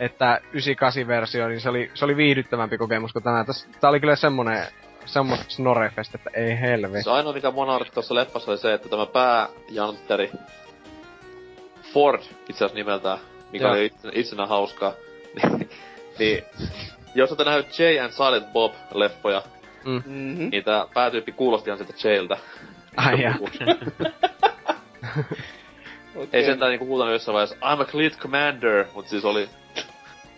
että 0.00 0.40
98-versio, 0.52 1.48
niin 1.48 1.60
se 1.60 1.68
oli, 1.68 1.90
se 1.94 2.04
oli 2.04 2.16
viihdyttävämpi 2.16 2.78
kokemus 2.78 3.12
kuin 3.12 3.22
tämä. 3.22 3.44
Täs, 3.44 3.68
tää 3.80 3.90
oli 3.90 4.00
kyllä 4.00 4.16
semmonen, 4.16 4.66
semmonen 5.04 5.44
snorefest, 5.48 6.14
että 6.14 6.30
ei 6.34 6.60
helve. 6.60 7.02
Se 7.02 7.10
ainoa, 7.10 7.32
mikä 7.32 7.50
mua 7.50 7.66
nauratti 7.66 7.94
tuossa 7.94 8.14
leffassa 8.14 8.50
oli 8.50 8.58
se, 8.58 8.74
että 8.74 8.88
tämä 8.88 9.06
pääjantteri 9.06 10.30
Ford 11.92 12.20
itse 12.20 12.52
asiassa 12.52 12.74
nimeltään, 12.74 13.18
mikä 13.52 13.64
Joo. 13.64 13.72
oli 13.72 13.86
itse, 13.86 14.08
itsenä 14.12 14.46
hauskaa. 14.46 14.92
niin, 15.58 15.68
niin, 16.18 16.44
jos 17.14 17.30
olette 17.30 17.44
nähnyt 17.44 17.78
Jay 17.78 17.98
and 17.98 18.12
Silent 18.12 18.46
Bob-leffoja, 18.52 19.42
Mm-hmm. 19.84 20.50
niin 20.50 20.64
tää 20.64 20.86
päätyyppi 20.94 21.32
kuulosti 21.32 21.70
ihan 21.70 21.78
siltä 21.78 22.08
Jayltä. 22.08 22.36
Ai 22.96 23.22
jaa. 23.22 23.34
Okay. 26.14 26.28
Ei 26.32 26.44
sentään 26.44 26.70
niinku 26.70 26.86
huutanut 26.86 27.12
jossain 27.12 27.34
vaiheessa, 27.34 27.56
I'm 27.56 27.80
a 27.82 27.84
Cleat 27.84 28.12
Commander, 28.18 28.84
mut 28.94 29.08
siis 29.08 29.24
oli, 29.24 29.48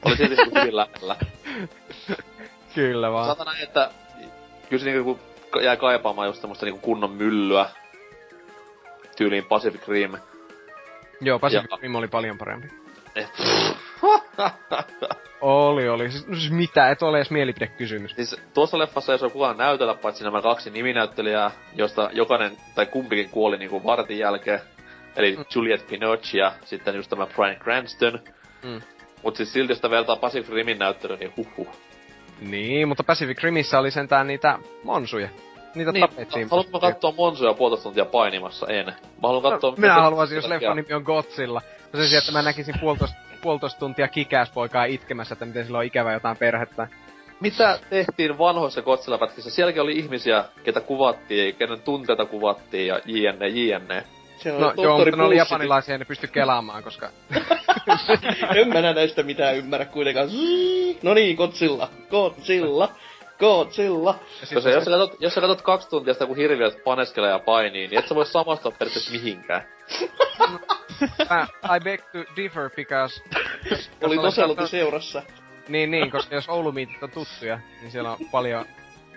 oli 0.04 0.16
silti 0.16 0.34
niinku 0.34 0.60
hyvin 0.60 0.76
lähellä. 0.76 1.16
Kyllä 2.74 3.12
vaan. 3.12 3.36
Näin, 3.46 3.62
että 3.62 3.90
kyllä 4.68 4.84
se 4.84 4.90
niinku 4.90 5.18
jää 5.62 5.76
kaipaamaan 5.76 6.28
just 6.28 6.40
semmoista 6.40 6.66
niinku 6.66 6.80
kunnon 6.80 7.10
myllyä. 7.10 7.68
Tyyliin 9.16 9.44
Pacific 9.44 9.88
Rim. 9.88 10.12
Joo, 11.20 11.38
Pacific 11.38 11.70
Ja- 11.70 11.78
Rim 11.82 11.94
oli 11.94 12.08
paljon 12.08 12.38
parempi. 12.38 12.68
Eh, 13.14 13.30
Oli, 15.40 15.88
oli. 15.88 16.10
Siis, 16.10 16.26
no 16.26 16.36
siis 16.36 16.50
mitä, 16.50 16.90
et 16.90 17.02
ole 17.02 17.18
edes 17.18 17.30
mielipidekysymys. 17.30 18.12
Siis 18.12 18.36
tuossa 18.54 18.78
leffassa 18.78 19.12
ei 19.12 19.18
ole 19.22 19.30
kukaan 19.30 19.56
näytellä, 19.56 19.94
paitsi 19.94 20.24
nämä 20.24 20.42
kaksi 20.42 20.70
niminäyttelijää, 20.70 21.50
josta 21.74 22.10
jokainen 22.12 22.56
tai 22.74 22.86
kumpikin 22.86 23.30
kuoli 23.30 23.58
niinku 23.58 23.84
vartin 23.84 24.18
jälkeen. 24.18 24.60
Eli 25.16 25.36
Mm. 25.36 25.44
Juliette 25.54 25.86
Binoche 25.88 26.38
ja 26.38 26.52
sitten 26.64 26.94
just 26.94 27.10
tämä 27.10 27.26
Bryan 27.26 27.56
Cranston. 27.56 28.20
Mm. 28.62 28.80
Mut 29.22 29.36
siis 29.36 29.52
silti 29.52 29.70
jos 29.70 29.78
sitä 29.78 29.90
vertaa 29.90 30.16
Pacific 30.16 30.54
Rimin 30.54 30.78
näyttelyyn, 30.78 31.20
niin 31.20 31.32
huh 31.36 31.48
huh. 31.56 31.68
Niin, 32.40 32.88
mutta 32.88 33.04
Pacific 33.04 33.42
Rimissä 33.42 33.78
oli 33.78 33.90
sentään 33.90 34.26
niitä 34.26 34.58
monsuja. 34.84 35.28
Niitä 35.74 35.92
Niin, 35.92 36.08
tapettiin. 36.08 36.48
haluatko 36.50 36.78
mä 36.78 36.80
katsoa 36.92 37.14
Monsuja 37.16 37.54
puolitoista 37.54 37.82
tuntia 37.82 38.04
painimassa? 38.04 38.66
En. 38.66 38.86
Mä 38.86 38.92
haluan 39.22 39.42
katsoa... 39.42 39.70
No, 39.70 39.76
minä 39.78 39.94
haluaisin, 39.94 40.36
jos 40.36 40.46
leffan 40.48 40.76
nimi 40.76 40.94
on 40.94 41.02
Godzilla. 41.02 41.62
No 41.92 41.98
sen 41.98 42.08
sijaan, 42.08 42.22
että 42.22 42.32
mä 42.32 42.42
näkisin 42.42 42.74
puolitoista, 42.80 43.16
puolitoista 43.42 43.78
tuntia 43.78 44.08
kikääspoikaa 44.08 44.84
itkemässä, 44.84 45.32
että 45.32 45.46
miten 45.46 45.64
sillä 45.64 45.78
on 45.78 45.84
ikävä 45.84 46.12
jotain 46.12 46.36
perhettä. 46.36 46.88
Mitä 47.40 47.78
tehtiin 47.90 48.38
vanhoissa 48.38 48.82
Godzilla-pätkissä? 48.82 49.50
Sielläkin 49.50 49.82
oli 49.82 49.98
ihmisiä, 49.98 50.44
ketä 50.64 50.80
kuvattiin, 50.80 51.54
kenen 51.54 51.80
tunteita 51.80 52.24
kuvattiin 52.26 52.86
ja 52.86 53.00
jne, 53.04 53.48
jne. 53.48 54.04
Se 54.36 54.52
on 54.52 54.60
No 54.60 54.72
joo, 54.76 54.98
mutta 54.98 55.16
ne 55.16 55.22
oli 55.22 55.36
japanilaisia 55.36 55.94
ja 55.94 55.98
ne 55.98 56.04
pysty 56.04 56.26
kelaamaan, 56.26 56.82
koska... 56.82 57.10
en 58.56 58.68
mä 58.68 58.80
näistä 58.80 59.22
mitään 59.22 59.56
ymmärrä 59.56 59.86
kuitenkaan. 59.86 60.28
No 61.02 61.14
niin, 61.14 61.36
Godzilla, 61.36 61.90
Godzilla, 62.10 62.92
Godzilla. 63.38 64.18
Ja 64.40 64.46
Jos, 64.50 64.64
sä- 64.64 64.70
jos, 64.70 64.84
sä 64.84 64.90
katsot, 64.90 65.16
jos 65.20 65.34
sä 65.34 65.40
katsot 65.40 65.62
kaksi 65.62 65.88
tuntia 65.88 66.14
sitä, 66.14 66.26
kun 66.26 66.36
hirviöt 66.36 66.84
paneskelee 66.84 67.30
ja 67.30 67.38
painii, 67.38 67.88
niin 67.88 67.98
et 67.98 68.08
sä 68.08 68.14
voi 68.14 68.26
samastua 68.26 68.70
periaatteessa 68.70 69.12
mihinkään. 69.12 69.62
mä, 71.30 71.46
I 71.76 71.80
beg 71.84 72.00
to 72.00 72.18
differ 72.36 72.70
because... 72.76 73.22
Oli 74.02 74.16
katsonut- 74.16 74.66
seurassa. 74.66 75.22
Niin, 75.68 75.90
niin, 75.90 76.10
koska 76.10 76.34
jos 76.34 76.48
Oulumiitit 76.48 77.02
on 77.02 77.10
tuttuja, 77.10 77.60
niin 77.80 77.90
siellä 77.90 78.10
on 78.10 78.18
paljon 78.30 78.66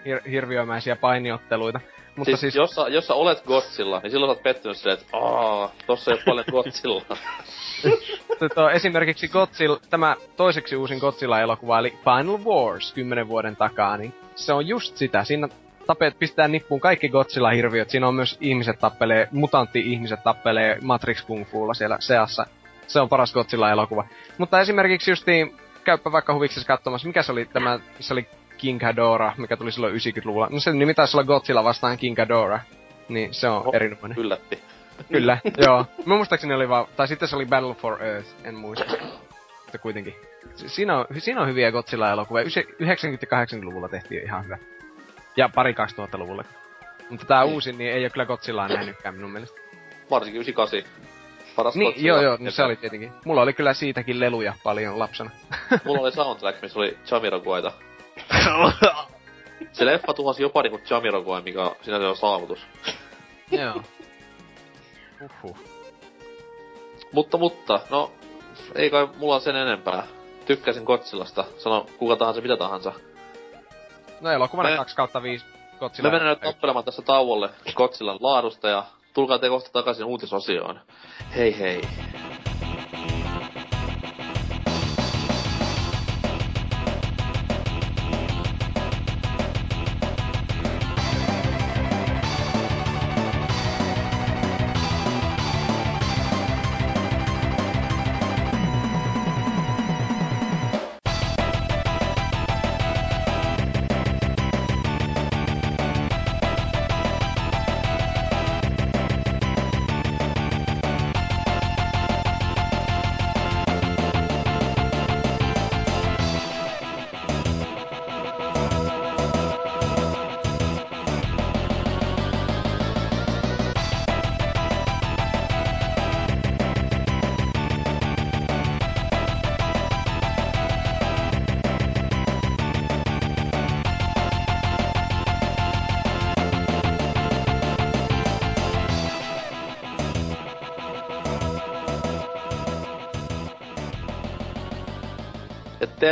hir- 0.06 0.30
hirviömäisiä 0.30 0.96
painiotteluita. 0.96 1.80
Mutta 2.20 2.38
siis, 2.38 2.40
siis, 2.40 2.56
Jos, 2.56 2.70
sä, 2.70 2.82
jos 2.82 3.08
sä 3.08 3.14
olet 3.14 3.44
Godzilla, 3.44 4.00
niin 4.00 4.12
silloin 4.12 4.30
sä 4.30 4.32
oot 4.32 4.44
pettynyt 4.44 4.78
silleen, 4.78 5.00
että 5.00 5.18
aah, 5.18 5.72
tossa 5.88 6.12
ei 6.12 6.18
oo 6.18 6.24
paljon 6.26 6.46
Godzilla. 6.52 7.02
tuo, 8.56 8.70
esimerkiksi 8.70 9.28
Godzilla, 9.28 9.80
tämä 9.90 10.16
toiseksi 10.38 10.76
uusin 10.76 11.00
Godzilla-elokuva, 11.00 11.80
eli 11.80 11.98
Final 12.04 12.40
Wars, 12.46 12.94
kymmenen 12.94 13.28
vuoden 13.28 13.56
takaa, 13.56 13.98
niin 13.98 14.14
se 14.36 14.54
on 14.54 14.68
just 14.68 14.98
sitä. 14.98 15.24
Siinä 15.24 15.50
tapet, 15.88 16.20
pistetään 16.20 16.52
nippuun 16.52 16.82
kaikki 16.82 17.10
Godzilla-hirviöt. 17.10 17.90
Siinä 17.90 18.08
on 18.08 18.16
myös 18.16 18.38
ihmiset 18.42 18.80
tappelee, 18.80 19.28
mutantti-ihmiset 19.32 20.24
tappelee 20.24 20.78
Matrix 20.82 21.26
Kung 21.26 21.46
Fulla 21.46 21.74
siellä 21.74 21.98
seassa. 22.00 22.46
Se 22.88 23.00
on 23.00 23.10
paras 23.10 23.34
Godzilla-elokuva. 23.34 24.08
Mutta 24.38 24.62
esimerkiksi 24.62 25.12
justiin, 25.12 25.56
käypä 25.84 26.12
vaikka 26.12 26.34
huviksesi 26.34 26.68
katsomassa, 26.68 27.08
mikä 27.08 27.24
se 27.24 27.32
oli 27.32 27.46
tämä, 27.46 27.80
se 28.00 28.14
oli 28.14 28.28
King 28.60 28.80
Ghidorah, 28.80 29.38
mikä 29.38 29.58
tuli 29.58 29.72
silloin 29.72 29.94
90-luvulla. 29.94 30.48
No 30.52 30.60
se 30.60 30.74
nimi 30.74 30.94
taisi 30.94 31.18
olla 31.18 31.24
Godzilla 31.24 31.64
vastaan 31.64 31.98
King 31.98 32.16
Ghidorah. 32.16 32.62
Niin 33.10 33.34
se 33.34 33.48
on 33.50 33.58
Oho. 33.62 33.72
erinomainen. 33.74 34.18
Yllätti. 34.18 34.60
Kyllä, 35.12 35.38
joo. 35.66 35.86
Mä 36.06 36.16
muistaakseni 36.16 36.54
oli 36.54 36.70
vaan, 36.70 36.86
tai 36.96 37.08
sitten 37.08 37.28
se 37.28 37.36
oli 37.36 37.46
Battle 37.46 37.74
for 37.74 38.04
Earth, 38.04 38.30
en 38.44 38.56
muista. 38.56 38.86
Mutta 39.64 39.78
kuitenkin. 39.78 40.16
Si- 40.56 40.70
Siinä 40.70 40.98
on, 40.98 41.06
siinä 41.18 41.42
on 41.42 41.48
hyviä 41.48 41.72
Godzilla-elokuvia. 41.72 42.44
Yse- 42.44 42.62
90- 42.62 42.78
ja 43.22 43.46
80-luvulla 43.46 43.90
tehtiin 43.90 44.24
ihan 44.24 44.44
hyvä. 44.46 44.58
Ja 45.38 45.50
pari 45.56 45.74
2000-luvulla. 45.74 46.44
Mutta 47.10 47.26
tää 47.26 47.44
Niin. 47.44 47.54
uusin, 47.54 47.78
niin 47.78 47.92
ei 47.94 48.04
oo 48.04 48.10
kyllä 48.10 48.26
Godzillaa 48.26 48.68
nähnytkään 48.68 49.16
minun 49.16 49.32
mielestä. 49.32 49.60
Varsinkin 50.12 50.42
98. 50.42 50.92
Paras 51.56 51.76
Niin, 51.76 51.88
Godzilla. 51.92 52.08
joo 52.08 52.22
joo, 52.22 52.38
no 52.40 52.52
se 52.52 52.64
oli 52.64 52.76
tietenkin. 52.76 53.12
Mulla 53.26 53.42
oli 53.42 53.54
kyllä 53.54 53.74
siitäkin 53.74 54.20
leluja 54.20 54.54
paljon 54.64 55.00
lapsena. 55.00 55.30
Mulla 55.86 56.02
oli 56.02 56.12
soundtrack, 56.22 56.62
missä 56.62 56.80
oli 56.80 56.98
Jamiroquaita. 57.12 57.72
Se 59.72 59.86
leffa 59.86 60.14
tuhosi 60.14 60.44
jopa 60.44 60.62
niinku 60.62 60.80
Jamiroquai, 60.90 61.42
mikä 61.42 61.72
sinänsä 61.82 62.10
on 62.10 62.18
saavutus. 62.18 62.60
joo. 63.52 63.82
Uhuh. 65.44 65.58
Mutta, 67.12 67.38
mutta, 67.38 67.80
no, 67.90 68.12
ei 68.76 68.90
kai 68.90 69.08
mulla 69.18 69.40
sen 69.40 69.56
enempää. 69.56 70.04
Tykkäsin 70.46 70.84
Godzillasta. 70.84 71.46
Sano 71.58 71.86
kuka 71.98 72.16
tahansa 72.16 72.42
mitä 72.42 72.58
tahansa. 72.58 72.94
No 74.22 74.32
elokuvana 74.32 74.70
Me- 74.70 74.76
2 74.76 74.96
kautta 74.96 75.24
5 75.24 75.46
Godzilla. 75.80 76.10
Me 76.10 76.16
mennään 76.18 76.38
nyt 76.42 76.54
tappelemaan 76.54 76.86
tässä 76.86 77.02
tauolle 77.02 77.50
Godzillan 77.76 78.18
laadusta 78.22 78.68
ja 78.68 78.84
tulkaa 79.14 79.40
te 79.40 79.50
kohta 79.50 79.70
takaisin 79.74 80.06
uutisosioon. 80.06 80.80
Hei 81.36 81.60
hei. 81.60 81.82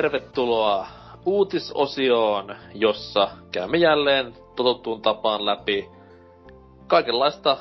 Tervetuloa 0.01 0.87
uutisosioon, 1.25 2.55
jossa 2.73 3.29
käymme 3.51 3.77
jälleen 3.77 4.33
totuttuun 4.55 5.01
tapaan 5.01 5.45
läpi 5.45 5.89
kaikenlaista, 6.87 7.57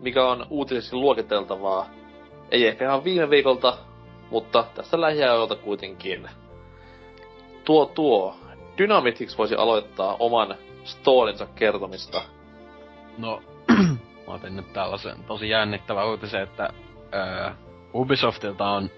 mikä 0.00 0.26
on 0.26 0.46
uutisiksi 0.50 0.96
luokiteltavaa. 0.96 1.86
Ei 2.50 2.66
ehkä 2.66 2.84
ihan 2.84 3.04
viime 3.04 3.30
viikolta, 3.30 3.78
mutta 4.30 4.64
tässä 4.74 5.00
lähiajoilta 5.00 5.56
kuitenkin. 5.56 6.28
Tuo 7.64 7.86
tuo. 7.86 8.36
Dynamitix 8.78 9.38
voisi 9.38 9.54
aloittaa 9.54 10.16
oman 10.18 10.54
storinsa 10.84 11.46
kertomista. 11.46 12.22
No, 13.18 13.42
mä 14.26 14.34
otin 14.34 14.56
nyt 14.56 14.72
tällaisen 14.72 15.24
tosi 15.26 15.48
jännittävän 15.48 16.08
uutisen, 16.08 16.42
että 16.42 16.68
öö, 17.14 17.50
Ubisoftilta 17.94 18.68
on 18.68 18.90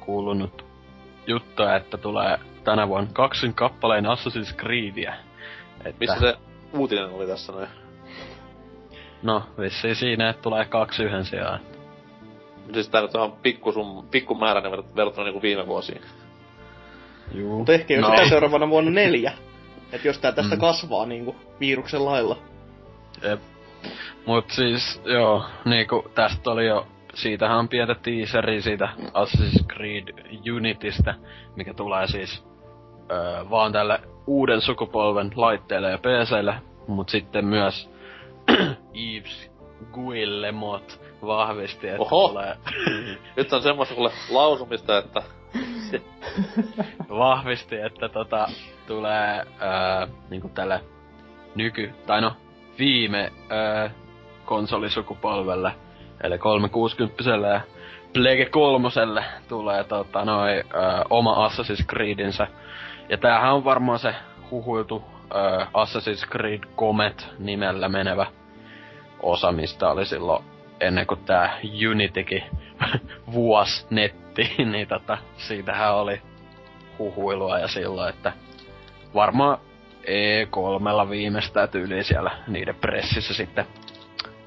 kuulunut 0.00 0.71
juttuja, 1.26 1.76
että 1.76 1.96
tulee 1.98 2.38
tänä 2.64 2.88
vuonna 2.88 3.10
kaksin 3.12 3.54
kappaleen 3.54 4.04
Assassin's 4.04 4.56
Creedia. 4.56 5.14
Että, 5.84 5.96
Missä 6.00 6.20
se 6.20 6.36
uutinen 6.72 7.10
oli 7.10 7.26
tässä 7.26 7.52
noin? 7.52 7.68
No, 9.22 9.42
vissiin 9.58 9.96
siinä, 9.96 10.28
että 10.30 10.42
tulee 10.42 10.64
kaksi 10.64 11.02
yhden 11.02 11.24
sijaan. 11.24 11.60
Siis 12.72 12.88
tää 12.88 13.02
nyt 13.02 13.14
on 13.14 13.32
pikku, 13.32 13.72
sum, 13.72 14.08
pikku 14.10 14.34
määräinen 14.34 14.72
verrat- 14.72 14.96
verrattuna 14.96 15.24
niinku 15.24 15.42
viime 15.42 15.66
vuosiin. 15.66 16.00
Juu. 17.34 17.58
Mutta 17.58 17.72
ehkä 17.72 17.94
jos 17.94 18.02
no, 18.02 18.16
no. 18.16 18.28
seuraavana 18.28 18.68
vuonna 18.68 18.90
neljä. 18.90 19.32
Että 19.92 20.08
jos 20.08 20.18
tää 20.18 20.32
tästä 20.32 20.54
Mm. 20.54 20.58
mm. 20.58 20.60
kasvaa 20.60 21.06
niinku 21.06 21.36
viruksen 21.60 22.04
lailla. 22.04 22.38
Jep. 23.22 23.40
Mut 24.26 24.50
siis, 24.50 25.00
joo, 25.04 25.44
niinku 25.64 26.10
tästä 26.14 26.50
oli 26.50 26.66
jo, 26.66 26.86
siitähän 27.14 27.58
on 27.58 27.68
pientä 27.68 27.94
teaseri 27.94 28.62
siitä 28.62 28.88
Assassin's 28.98 29.66
Creed 29.74 30.08
Unitystä, 30.56 31.14
mikä 31.56 31.74
tulee 31.74 32.06
siis 32.06 32.44
öö, 33.10 33.50
vaan 33.50 33.72
tälle 33.72 34.00
uuden 34.26 34.60
sukupolven 34.60 35.32
laitteille 35.36 35.90
ja 35.90 35.98
PClle, 35.98 36.54
mut 36.88 37.08
sitten 37.08 37.44
myös 37.44 37.90
Yves 39.16 39.52
Guillemot 39.92 41.00
vahvisti, 41.26 41.88
että 41.88 42.02
Oho. 42.02 42.28
tulee, 42.28 42.56
Nyt 43.36 43.52
on 43.52 43.62
semmoista 43.62 43.94
kuule 43.94 44.10
lausumista, 44.30 44.98
että 44.98 45.22
vahvisti, 47.08 47.76
että 47.76 48.08
tota, 48.08 48.48
tulee 48.86 49.38
öö, 49.38 50.06
niinku 50.30 50.48
tälle 50.48 50.80
nyky, 51.54 51.92
tai 52.06 52.20
no 52.20 52.32
viime 52.78 53.32
öö, 53.52 53.88
konsolisukupolvelle, 54.44 55.72
eli 56.22 56.38
360 56.38 57.24
ja 57.52 57.60
Plege 58.12 58.46
3 58.46 58.88
tulee 59.48 59.84
tota, 59.84 60.24
noi, 60.24 60.50
öö, 60.50 60.62
oma 61.10 61.48
Assassin's 61.48 61.86
Creedinsä. 61.86 62.46
Ja 63.08 63.18
tämähän 63.18 63.54
on 63.54 63.64
varmaan 63.64 63.98
se 63.98 64.14
huhuiltu 64.50 65.04
öö, 65.34 65.58
Assassin's 65.64 66.28
Creed 66.30 66.60
Comet 66.76 67.28
nimellä 67.38 67.88
menevä 67.88 68.26
osa, 69.22 69.52
mistä 69.52 69.90
oli 69.90 70.06
silloin 70.06 70.44
ennen 70.80 71.06
kuin 71.06 71.20
tää 71.24 71.58
Unitykin 71.90 72.42
vuos 73.32 73.86
netti, 73.90 74.54
niin 74.72 74.88
tota, 74.88 75.18
siitähän 75.36 75.94
oli 75.94 76.22
huhuilua 76.98 77.58
ja 77.58 77.68
silloin, 77.68 78.14
että 78.14 78.32
varmaan 79.14 79.58
E3 80.02 81.10
viimeistään 81.10 81.68
tyyliin 81.68 82.04
siellä 82.04 82.30
niiden 82.46 82.74
pressissä 82.74 83.34
sitten 83.34 83.66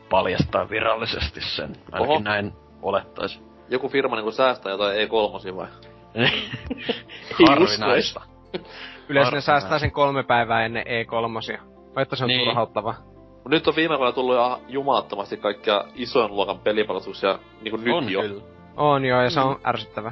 paljastaa 0.10 0.70
virallisesti 0.70 1.42
sen. 1.42 1.76
Ainakin 1.92 2.12
Oho. 2.16 2.20
näin 2.24 2.54
olettaisin. 2.82 3.44
Joku 3.70 3.90
firma 3.90 4.16
niinku 4.16 4.32
säästää 4.32 4.72
jotain 4.72 5.08
E3 5.08 5.56
vai? 5.56 5.68
Harvinaista. 7.48 8.22
Yleensä 9.10 9.32
ne 9.32 9.42
säästää 9.42 9.80
sen 9.80 9.92
kolme 9.92 10.24
päivää 10.24 10.66
ennen 10.66 10.86
E3. 10.88 11.60
Vai 11.96 12.02
että 12.02 12.16
se 12.16 12.24
on 12.24 12.28
Niin. 12.28 12.46
turhauttava. 12.46 12.96
Mut 13.44 13.52
nyt 13.52 13.68
on 13.68 13.76
viime 13.76 13.98
vuonna 13.98 14.12
tullut 14.12 14.36
ihan 14.36 14.60
jumalattomasti 14.68 15.38
kaikkia 15.38 15.86
isojen 15.96 16.32
luokan 16.36 16.60
pelipalastuksia 16.60 17.40
niinku 17.62 17.78
nyt 17.78 17.94
on 17.96 18.10
jo. 18.10 18.22
kyllä. 18.22 18.42
On 18.78 19.06
joo, 19.06 19.22
ja 19.22 19.30
se 19.30 19.40
on 19.40 19.60
ärsyttävä. 19.66 20.12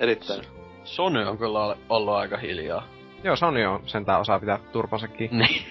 Erittäin. 0.00 0.40
Sony 0.84 1.24
on 1.24 1.38
kyllä 1.38 1.76
ollut 1.88 2.14
aika 2.14 2.36
hiljaa. 2.36 2.82
Joo, 3.24 3.36
Sony 3.36 3.64
on 3.64 3.82
sentään 3.86 4.20
osaa 4.20 4.40
pitää 4.40 4.58
turpansa 4.72 5.08
kiinni. 5.08 5.46
Niin. 5.46 5.66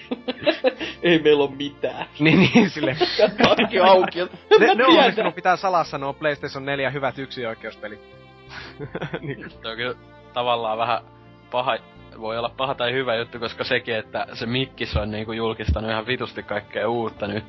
Ei 1.02 1.18
meillä 1.22 1.42
oo 1.42 1.52
mitään. 1.56 2.06
niin, 2.20 2.38
niin, 2.38 2.70
sille. 2.70 2.96
Kaikki 3.44 3.80
auki. 3.80 4.18
ne, 4.60 4.74
ne 4.74 4.84
on 4.84 4.98
onnistunut 4.98 5.34
pitää 5.34 5.56
salassa 5.56 5.98
nuo 5.98 6.12
PlayStation 6.12 6.64
4 6.64 6.90
hyvät 6.90 7.18
yksioikeuspelit. 7.18 8.00
niin. 9.20 9.50
Se 9.50 9.68
on 9.68 9.76
kyllä 9.76 9.94
tavallaan 10.32 10.78
vähän 10.78 11.02
paha, 11.50 11.76
voi 12.20 12.38
olla 12.38 12.48
paha 12.56 12.74
tai 12.74 12.92
hyvä 12.92 13.14
juttu, 13.14 13.38
koska 13.38 13.64
sekin, 13.64 13.94
että 13.94 14.26
se 14.32 14.46
Mikkis 14.46 14.96
on 14.96 15.10
niinku 15.10 15.32
julkistanut 15.32 15.90
ihan 15.90 16.06
vitusti 16.06 16.42
kaikkea 16.42 16.88
uutta 16.88 17.26
nyt. 17.26 17.44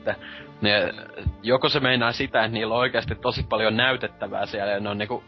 Niin 0.62 0.74
joko 1.44 1.70
se 1.70 1.80
meinaa 1.80 2.12
sitä, 2.12 2.44
että 2.44 2.54
niillä 2.54 2.74
on 2.74 2.80
oikeasti 2.80 3.16
tosi 3.16 3.44
paljon 3.44 3.78
näytettävää 3.78 4.46
siellä 4.46 4.72
ja 4.72 4.80
ne 4.80 4.90
on 4.90 4.98
niinku, 4.98 5.24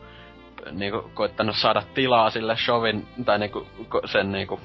niinku 0.71 1.11
koittanut 1.13 1.55
saada 1.55 1.83
tilaa 1.93 2.29
sille 2.29 2.55
showin 2.57 3.07
tai 3.25 3.39
niinku 3.39 3.67
sen 4.05 4.31
niinku, 4.31 4.59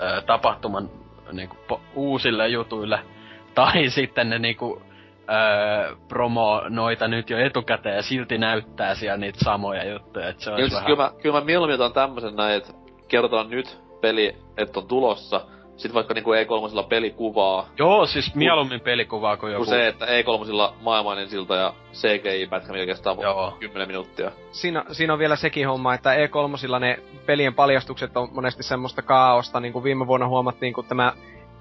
ö, 0.00 0.22
tapahtuman 0.22 0.90
niinku 1.32 1.56
po- 1.72 1.80
uusille 1.94 2.48
jutuille. 2.48 2.98
Tai 3.54 3.88
sitten 3.90 4.30
ne 4.30 4.38
niinku 4.38 4.82
öö, 5.30 5.96
promo 6.08 6.62
noita 6.68 7.08
nyt 7.08 7.30
jo 7.30 7.38
etukäteen 7.38 7.96
ja 7.96 8.02
silti 8.02 8.38
näyttää 8.38 8.94
siellä 8.94 9.16
niitä 9.16 9.38
samoja 9.44 9.90
juttuja. 9.90 10.28
Et 10.28 10.40
se 10.40 10.50
Joo, 10.50 10.56
olisi 10.56 10.68
siis 10.68 10.74
vähän... 10.74 10.86
kyllä 10.86 11.02
mä, 11.02 11.22
kyllä 11.22 11.40
mä 11.40 11.44
mieluummin 11.44 11.74
otan 11.74 11.92
tämmösen 11.92 12.36
näin, 12.36 12.56
että 12.56 12.72
kerrotaan 13.08 13.50
nyt 13.50 13.80
peli, 14.00 14.36
että 14.56 14.80
on 14.80 14.88
tulossa. 14.88 15.40
Sit 15.76 15.94
vaikka 15.94 16.14
niinku 16.14 16.30
E3 16.32 16.86
pelikuvaa, 16.88 17.68
Joo, 17.78 18.06
siis 18.06 18.34
mieluummin 18.34 18.80
pelikuvaa 18.80 19.36
kuin 19.36 19.52
joku... 19.52 19.64
kun 19.64 19.74
se, 19.74 19.86
että 19.88 20.06
E3 20.06 20.74
maailmainen 20.82 21.28
silta 21.28 21.56
ja 21.56 21.74
CGI-pätkä, 21.92 22.72
mikä 22.72 22.86
kestää 22.86 23.14
Joo. 23.22 23.56
10 23.60 23.88
minuuttia. 23.88 24.30
Siinä, 24.50 24.84
siinä 24.92 25.12
on 25.12 25.18
vielä 25.18 25.36
sekin 25.36 25.68
homma, 25.68 25.94
että 25.94 26.14
E3 26.14 26.78
ne 26.80 26.98
pelien 27.26 27.54
paljastukset 27.54 28.16
on 28.16 28.28
monesti 28.32 28.62
semmoista 28.62 29.02
kaaosta, 29.02 29.60
niin 29.60 29.72
kuin 29.72 29.82
viime 29.84 30.06
vuonna 30.06 30.28
huomattiin, 30.28 30.72
kun 30.72 30.84
tämä 30.84 31.12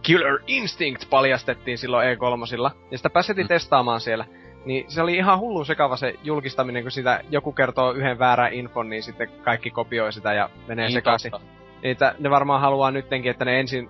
Killer 0.01 0.39
Instinct 0.47 1.09
paljastettiin 1.09 1.77
silloin 1.77 2.17
E3. 2.17 2.71
Ja 2.91 2.97
sitä 2.97 3.09
pääsettiin 3.09 3.45
Mm. 3.45 3.49
testaamaan 3.49 4.01
siellä. 4.01 4.25
Niin 4.65 4.85
se 4.87 5.01
oli 5.01 5.15
ihan 5.15 5.39
hullu 5.39 5.65
sekava 5.65 5.97
se 5.97 6.15
julkistaminen, 6.23 6.83
kun 6.83 6.91
sitä 6.91 7.21
joku 7.29 7.51
kertoo 7.51 7.91
yhden 7.91 8.19
väärän 8.19 8.53
infon, 8.53 8.89
niin 8.89 9.03
sitten 9.03 9.29
kaikki 9.43 9.69
kopioi 9.69 10.13
sitä 10.13 10.33
ja 10.33 10.49
menee 10.67 10.85
Niin 10.85 10.93
sekaisin. 10.93 11.31
Niin, 11.31 11.91
että 11.91 12.15
ne 12.19 12.29
varmaan 12.29 12.61
haluaa 12.61 12.91
nyttenkin, 12.91 13.31
että 13.31 13.45
ne 13.45 13.59
ensin 13.59 13.89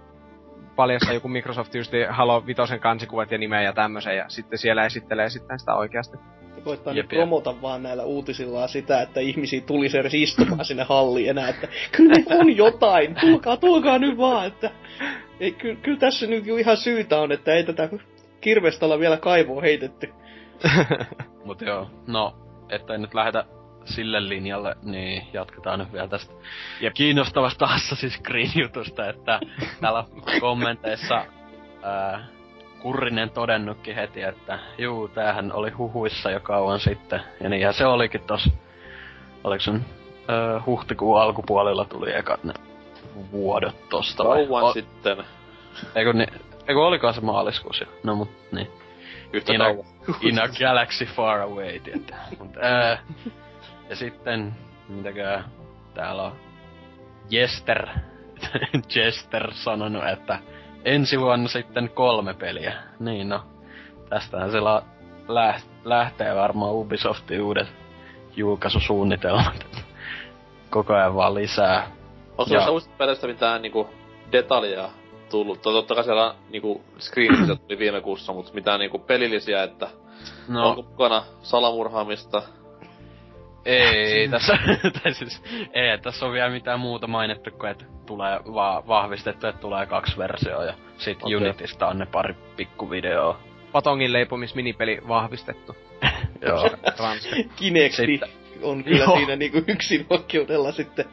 paljastaa 0.76 1.14
joku 1.14 1.28
Microsoft 1.28 1.76
just 1.76 1.92
Halo 2.10 2.46
Vitosen 2.48 2.80
kansikuvat 2.80 3.32
ja 3.32 3.38
nimeä 3.38 3.62
ja 3.62 3.74
tämmösen, 3.74 4.18
ja 4.18 4.26
sitten 4.28 4.60
siellä 4.60 4.86
esittelee 4.86 5.30
sitten 5.30 5.60
sitä 5.60 5.76
oikeasti. 5.76 6.18
Ne 6.56 6.62
koittaa 6.62 6.94
Jep, 6.94 7.04
nyt 7.04 7.18
promota 7.18 7.62
vaan 7.62 7.84
näillä 7.84 8.04
uutisillaan 8.04 8.70
sitä, 8.70 9.02
että 9.02 9.20
ihmisiä 9.20 9.62
tulisi 9.62 9.98
edes 9.98 10.14
istumaan 10.14 10.66
sinne 10.66 10.84
halliin 10.84 11.30
enää, 11.30 11.50
että 11.50 11.68
kyllä 11.92 12.40
on 12.40 12.58
jotain, 12.58 13.16
tulkaa, 13.22 13.58
tulkaa 13.58 14.00
nyt 14.00 14.18
vaan, 14.18 14.48
että 14.48 14.72
ei, 15.40 15.52
ky, 15.52 15.76
kyllä 15.76 16.00
tässä 16.00 16.28
nyt 16.28 16.46
jo 16.46 16.58
ihan 16.58 16.78
syytä 16.78 17.20
on, 17.20 17.32
että 17.32 17.54
ei 17.54 17.64
tätä 17.64 17.90
kirvestä 18.42 18.86
olla 18.86 19.00
vielä 19.00 19.18
kaivoon 19.18 19.64
heitetty. 19.64 20.14
Mut 21.46 21.62
joo, 21.62 21.90
no, 22.08 22.36
että 22.70 22.98
nyt 22.98 23.14
lähetä 23.14 23.46
sille 23.86 24.30
linjalle, 24.30 24.76
niin 24.84 25.28
jatketaan 25.34 25.80
nyt 25.80 25.94
vielä 25.94 26.08
tästä 26.08 26.34
Jep. 26.82 26.94
kiinnostavasta 26.94 27.66
Assassin's 27.66 28.22
Creed-jutusta, 28.22 29.10
että 29.10 29.40
täällä 29.82 30.04
kommenteissa 30.40 31.26
ää, 31.84 32.28
Kurrinen 32.80 33.30
todennutkin 33.30 33.96
heti, 33.96 34.22
että 34.22 34.60
juu, 34.78 35.08
tämähän 35.08 35.52
oli 35.54 35.70
huhuissa 35.70 36.32
jo 36.32 36.40
kauan 36.40 36.80
sitten. 36.80 37.22
Ja 37.42 37.50
niinhän 37.50 37.74
se 37.74 37.86
olikin 37.86 38.22
tos, 38.22 38.50
oliko 39.44 39.64
nyt, 39.72 39.82
ää, 40.28 40.62
huhtikuun 40.66 41.22
alkupuolella 41.22 41.86
tuli 41.86 42.16
ekat 42.16 42.44
ne 42.44 42.54
vuodot 43.32 43.90
tosta. 43.90 44.24
vai? 44.26 44.46
Kauan 44.48 44.64
O- 44.64 44.74
sitten. 44.74 45.18
Eikö, 45.96 46.14
ni, 46.14 46.26
eikö 46.68 46.86
olikohan 46.86 47.14
se 47.14 47.22
maaliskuussa 47.22 47.84
jo? 47.86 47.92
No 48.04 48.16
mut 48.16 48.30
niin. 48.52 48.68
Yhtä 49.34 49.54
In 49.54 49.62
a, 49.62 49.66
in 50.22 50.40
a 50.42 50.48
galaxy 50.60 51.06
far 51.06 51.40
away, 51.40 51.80
tietää. 51.80 52.28
Mut, 52.40 52.58
ää, 52.62 52.98
ja 53.94 53.98
sitten, 53.98 54.56
mitäkään, 54.90 55.46
täällä 55.94 56.24
on 56.24 56.36
Jester, 57.30 57.88
Jester 58.96 59.54
sanonut, 59.54 60.08
että 60.08 60.40
ensi 60.86 61.20
vuonna 61.20 61.48
sitten 61.48 61.90
kolme 61.90 62.34
peliä. 62.34 62.74
Niin 63.00 63.30
no, 63.30 63.44
tästähän 64.10 64.52
se 64.52 64.60
la, 64.60 64.84
läht, 65.28 65.68
lähtee 65.84 66.36
varmaan 66.36 66.74
Ubisoftin 66.74 67.42
uudet 67.42 67.68
julkaisusuunnitelmat. 68.36 69.66
Koko 70.70 70.94
ajan 70.94 71.16
vaan 71.16 71.34
lisää. 71.34 71.92
Onko 72.38 72.54
noista 72.54 72.72
uusista 72.72 72.94
peleistä 72.98 73.28
mitään 73.28 73.62
niinku 73.62 73.90
detaljeja 74.32 74.90
tullut? 75.32 75.62
To- 75.62 75.72
Totta 75.72 75.96
kai 75.96 76.04
siellä 76.04 76.36
niinku 76.50 76.82
screenisiä 77.00 77.56
tuli 77.56 77.80
viime 77.80 78.02
kuussa, 78.02 78.34
mutta 78.34 78.54
mitään 78.54 78.80
niinku 78.80 79.00
pelillisiä, 79.00 79.64
että 79.64 79.88
no. 80.48 80.62
No, 80.62 80.70
onko 80.70 80.82
mukana 80.82 81.24
salamurhaamista? 81.42 82.44
Ei 83.66 84.28
tässä, 84.28 84.58
tai 85.04 85.14
siis, 85.14 85.44
ei, 85.74 85.98
tässä 85.98 86.26
on 86.26 86.34
vielä 86.34 86.50
mitään 86.50 86.80
muuta 86.80 87.08
mainittu 87.08 87.52
kuin, 87.52 87.72
että 87.72 87.86
tulee 88.06 88.40
vaan 88.54 88.88
vahvistettu, 88.88 89.48
että 89.48 89.62
tulee 89.62 89.86
kaksi 89.86 90.18
versioa 90.18 90.64
ja 90.64 90.74
sit 90.98 91.24
okay. 91.24 91.36
Unitista 91.36 91.88
on 91.88 91.98
ne 91.98 92.06
pari 92.06 92.36
pikkuvideoa. 92.56 93.40
Patongin 93.72 94.14
leipomisminipeli 94.14 95.02
vahvistettu. 95.08 95.76
Joo. 96.48 96.70
Kinekti 97.56 98.20
on 98.62 98.84
kyllä 98.84 99.04
Joo. 99.04 99.18
siinä 99.18 99.36
niinku 99.36 99.62
yksin 99.68 100.06
oikeudella 100.10 100.72
sitten 100.72 101.06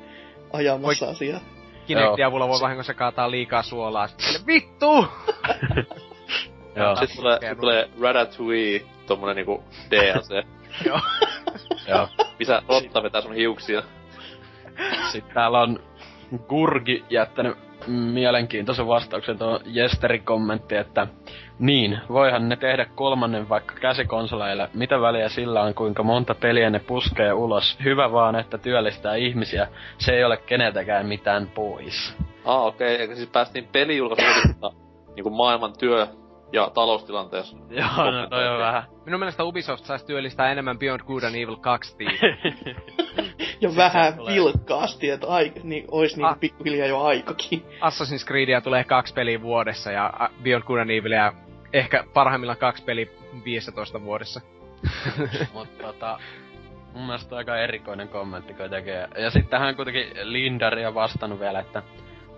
ajamassa 0.53 1.09
asiaa. 1.09 1.41
Kinectin 1.87 2.27
avulla 2.27 2.49
voi 2.49 2.61
vahingossa 2.61 2.95
kaataa 2.95 3.31
liikaa 3.31 3.63
suolaa. 3.63 4.09
Sitten 4.09 4.47
vittu! 4.47 4.87
Joo, 6.77 6.97
Sitten 6.97 7.17
tulee, 7.17 7.39
tulee 7.61 7.89
Ratatouille, 8.01 8.83
tommonen 9.07 9.37
niinku 9.37 9.65
DLC, 9.91 10.47
joo. 11.89 12.09
missä 12.39 12.63
rotta 12.69 13.03
vetää 13.03 13.21
sun 13.21 13.35
hiuksia. 13.35 13.83
Sitten 15.13 15.35
täällä 15.35 15.61
on 15.61 15.81
Gurgi 16.49 17.05
jättänyt 17.11 17.57
mielenkiintoisen 17.87 18.87
vastauksen 18.87 19.39
tuon 19.39 19.61
Jesterin 19.65 20.25
kommentti, 20.25 20.77
että 20.77 21.07
niin, 21.59 21.99
voihan 22.09 22.49
ne 22.49 22.57
tehdä 22.57 22.85
kolmannen 22.85 23.49
vaikka 23.49 23.75
käsikonsoleille. 23.75 24.69
Mitä 24.75 25.01
väliä 25.01 25.29
sillä 25.29 25.63
on, 25.63 25.75
kuinka 25.75 26.03
monta 26.03 26.35
peliä 26.35 26.71
ne 26.71 26.79
puskee 26.79 27.33
ulos? 27.33 27.79
Hyvä 27.85 28.13
vaan, 28.13 28.37
että 28.37 28.59
työllistää 28.59 29.15
ihmisiä. 29.15 29.69
Se 29.99 30.13
ei 30.13 30.25
ole 30.25 30.37
keneltäkään 30.37 31.07
mitään 31.07 31.49
pois. 31.55 32.17
Ah, 32.45 32.65
okei, 32.65 33.05
okay. 33.05 33.17
siis 33.17 33.29
päästiin 33.29 33.69
pelijulkaisuudesta 33.73 34.73
niinku 35.15 35.31
maailman 35.31 35.73
työ- 35.79 36.20
ja 36.53 36.71
taloustilanteessa. 36.75 37.57
Joo, 37.71 38.11
no 38.11 38.27
toi 38.27 38.49
on 38.49 38.59
vähän. 38.59 38.83
Minun 39.05 39.21
mielestä 39.21 39.45
Ubisoft 39.45 39.85
saisi 39.85 40.07
työllistää 40.07 40.53
enemmän 40.53 40.79
Beyond 40.79 41.01
Good 41.07 41.23
and 41.23 41.35
Evil 41.35 41.57
2 41.57 41.97
tiimiä. 41.97 42.19
Ja 43.61 43.77
vähän 43.77 44.15
vilkkaasti, 44.27 45.11
että 45.11 45.27
aika, 45.27 45.61
niin, 45.63 45.85
ois 45.91 46.17
niinku 46.17 46.29
Ah. 46.33 46.41
pikkuhiljaa 46.41 46.87
jo 46.87 47.01
aikakin. 47.03 47.63
Assassin's 47.81 48.27
Creedia 48.27 48.61
tulee 48.61 48.85
kaksi 48.85 49.15
peliä 49.15 49.43
vuodessa 49.43 49.93
ja 49.93 50.13
Beyond 50.43 50.65
Good 50.65 50.79
and 50.79 50.91
Evilia 50.91 51.33
ehkä 51.73 52.05
parhaimmillaan 52.15 52.59
kaksi 52.59 52.85
peliä 52.85 53.07
15 53.45 54.03
vuodessa. 54.03 54.41
Mutta 55.55 55.83
tota, 55.87 56.19
mun 56.95 57.07
mielestä 57.07 57.37
aika 57.37 57.57
erikoinen 57.57 58.09
kommentti 58.09 58.55
kuitenkin. 58.55 58.95
Ja 58.95 59.31
sitten 59.31 59.51
tähän 59.51 59.77
kuitenkin 59.77 60.07
Lindari 60.23 60.87
on 60.87 60.95
vastannut 60.95 61.41
vielä, 61.41 61.61
että 61.61 61.83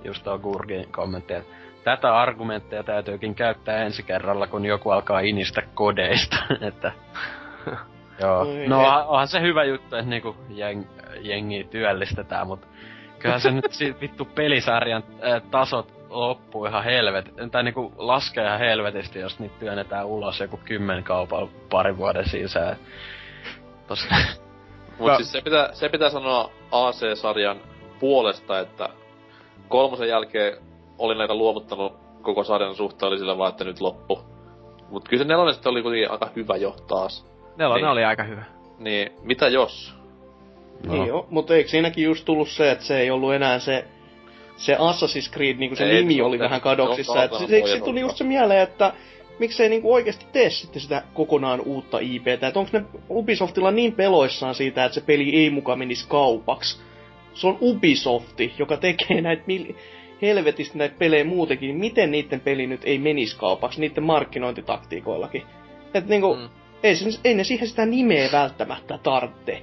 just 0.05 0.25
tuo 0.25 0.39
Gurgin 0.39 0.93
kommentti, 0.93 1.35
että 1.35 1.55
tätä 1.85 2.17
argumentteja 2.17 2.83
täytyykin 2.83 3.35
käyttää 3.35 3.85
ensi 3.85 4.03
kerralla, 4.03 4.47
kun 4.47 4.65
joku 4.67 4.91
alkaa 4.91 5.21
inistä 5.21 5.63
kodeista. 5.75 6.37
että 6.69 6.93
Joo. 8.21 8.47
No 8.67 9.05
onhan, 9.07 9.29
se 9.29 9.41
hyvä 9.41 9.65
juttu, 9.65 9.97
että 9.97 10.11
niinku 10.11 10.37
jeng, 10.49 10.85
jengiä 11.21 11.65
työllistetään, 11.65 12.47
mutta 12.47 12.67
kyllähän 13.19 13.41
se 13.41 13.51
nyt 13.51 13.73
si, 13.73 13.97
vittu 14.01 14.25
pelisarjan 14.25 15.05
äh, 15.25 15.43
tasot 15.51 15.93
loppuu 16.09 16.67
ihan 16.67 16.85
helvet, 16.85 17.35
tai 17.51 17.63
niinku 17.63 17.93
laskee 17.97 18.47
ihan 18.47 18.59
helvetisti, 18.59 19.19
jos 19.19 19.39
niitä 19.39 19.55
työnnetään 19.59 20.07
ulos 20.07 20.41
joku 20.41 20.61
kymmen 20.65 21.05
kaupalla 21.05 21.51
parin 21.71 21.97
vuoden 21.97 22.29
sisään. 22.29 22.77
Tossa, 23.87 24.15
Mut 24.99 25.09
No. 25.09 25.17
siis 25.17 25.33
se 25.33 25.41
pitää, 25.43 25.69
se 25.73 25.89
pitää 25.89 26.11
sanoa 26.11 26.51
AC-sarjan 26.73 27.61
puolesta, 28.01 28.61
että 28.61 28.89
kolmosen 29.69 30.09
jälkeen 30.09 30.57
olin 31.05 31.21
aika 31.21 31.35
luovuttanut 31.35 31.93
koko 32.23 32.45
sarjan 32.45 32.75
suhteen, 32.75 33.09
oli 33.09 33.19
sillä 33.19 33.39
vaan, 33.39 33.51
että 33.51 33.65
nyt 33.65 33.81
loppu. 33.81 34.19
Mut 34.91 35.09
kyllä 35.09 35.23
se 35.23 35.29
nelonen 35.29 35.55
sitten 35.55 35.71
oli 35.71 35.83
kuitenkin 35.83 36.11
aika 36.11 36.31
hyvä 36.37 36.57
jo 36.57 36.77
taas. 36.89 37.27
Nelonen 37.57 37.83
Niin. 37.83 37.91
oli 37.93 38.05
aika 38.05 38.23
hyvä. 38.23 38.45
Niin, 38.79 39.13
mitä 39.23 39.49
jos? 39.49 39.95
No. 40.87 40.93
Niin 40.93 41.07
joo, 41.07 41.27
mutta 41.31 41.55
eikö 41.55 41.71
siinäkin 41.71 42.05
just 42.05 42.25
tullut 42.25 42.49
se, 42.49 42.71
että 42.71 42.85
se 42.85 43.01
ei 43.01 43.11
ollut 43.11 43.35
enää 43.35 43.59
se, 43.59 43.85
se 44.57 44.75
Assassin's 44.75 45.33
Creed, 45.35 45.57
niin 45.57 45.71
kuin 45.71 45.77
se 45.79 45.85
Ei, 45.85 45.95
nimi 46.03 46.15
se 46.15 46.23
oli 46.23 46.37
tehty- 46.37 46.45
vähän 46.45 46.61
kadoksissa. 46.61 47.25
Et 47.25 47.33
se, 47.35 47.47
se, 47.47 47.63
se 47.67 47.81
tuli 47.85 48.01
just 48.01 48.17
se 48.17 48.25
mieleen, 48.25 48.61
että 48.61 48.93
miksei 49.39 49.69
niinku 49.69 49.95
oikeasti 49.95 50.27
tee 50.33 50.51
sitten 50.51 50.83
sitä 50.83 51.03
kokonaan 51.15 51.61
uutta 51.61 51.99
IPtä. 51.99 52.47
Että 52.49 52.59
onko 52.61 52.71
ne 52.73 52.85
Ubisoftilla 53.11 53.71
niin 53.71 53.93
peloissaan 53.93 54.55
siitä, 54.55 54.85
että 54.85 54.95
se 54.95 55.01
peli 55.07 55.37
ei 55.37 55.51
muka 55.51 55.77
menisi 55.77 56.07
kaupaksi. 56.09 56.81
Se 57.35 57.47
on 57.47 57.59
Ubisofti, 57.61 58.55
joka 58.59 58.77
tekee 58.77 59.21
näitä 59.21 59.43
mil- 59.47 59.75
helvetisti 60.23 60.79
näitä 60.79 60.95
pelejä 60.99 61.25
muutenkin, 61.25 61.67
niin 61.69 61.79
miten 61.81 62.11
niiden 62.11 62.41
peli 62.41 62.67
nyt 62.67 62.81
ei 62.85 62.99
menisi 62.99 63.37
kaupaksi, 63.37 63.81
niiden 63.81 64.05
markkinointitaktiikoillakin. 64.05 65.43
Et 65.95 66.07
niinku, 66.07 66.35
Mm. 66.35 66.49
ei, 66.83 66.97
se, 66.97 67.21
ei 67.25 67.35
ne 67.35 67.45
siihen 67.45 67.69
sitä 67.69 67.87
nimeä 67.87 68.29
välttämättä 68.33 68.99
tarvitse. 69.03 69.63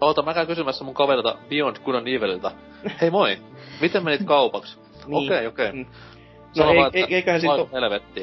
Oota, 0.00 0.22
mä 0.22 0.34
käyn 0.34 0.46
kysymässä 0.46 0.84
mun 0.84 0.94
kaverilta 0.94 1.38
Beyond 1.48 1.76
Good 1.84 1.94
and 1.94 2.06
Evililtä. 2.06 2.50
Hei 3.00 3.10
moi, 3.10 3.38
miten 3.80 4.04
menit 4.04 4.24
kaupaksi? 4.24 4.78
Niin. 5.06 5.32
Okei, 5.32 5.46
okei. 5.46 5.72
Mm. 5.72 5.86
Sano 6.52 6.66
No 6.66 6.72
ei, 6.72 6.78
vaan, 6.78 6.86
että 6.86 6.98
ei, 6.98 7.14
eiköhän 7.14 7.40
siitä. 7.40 7.54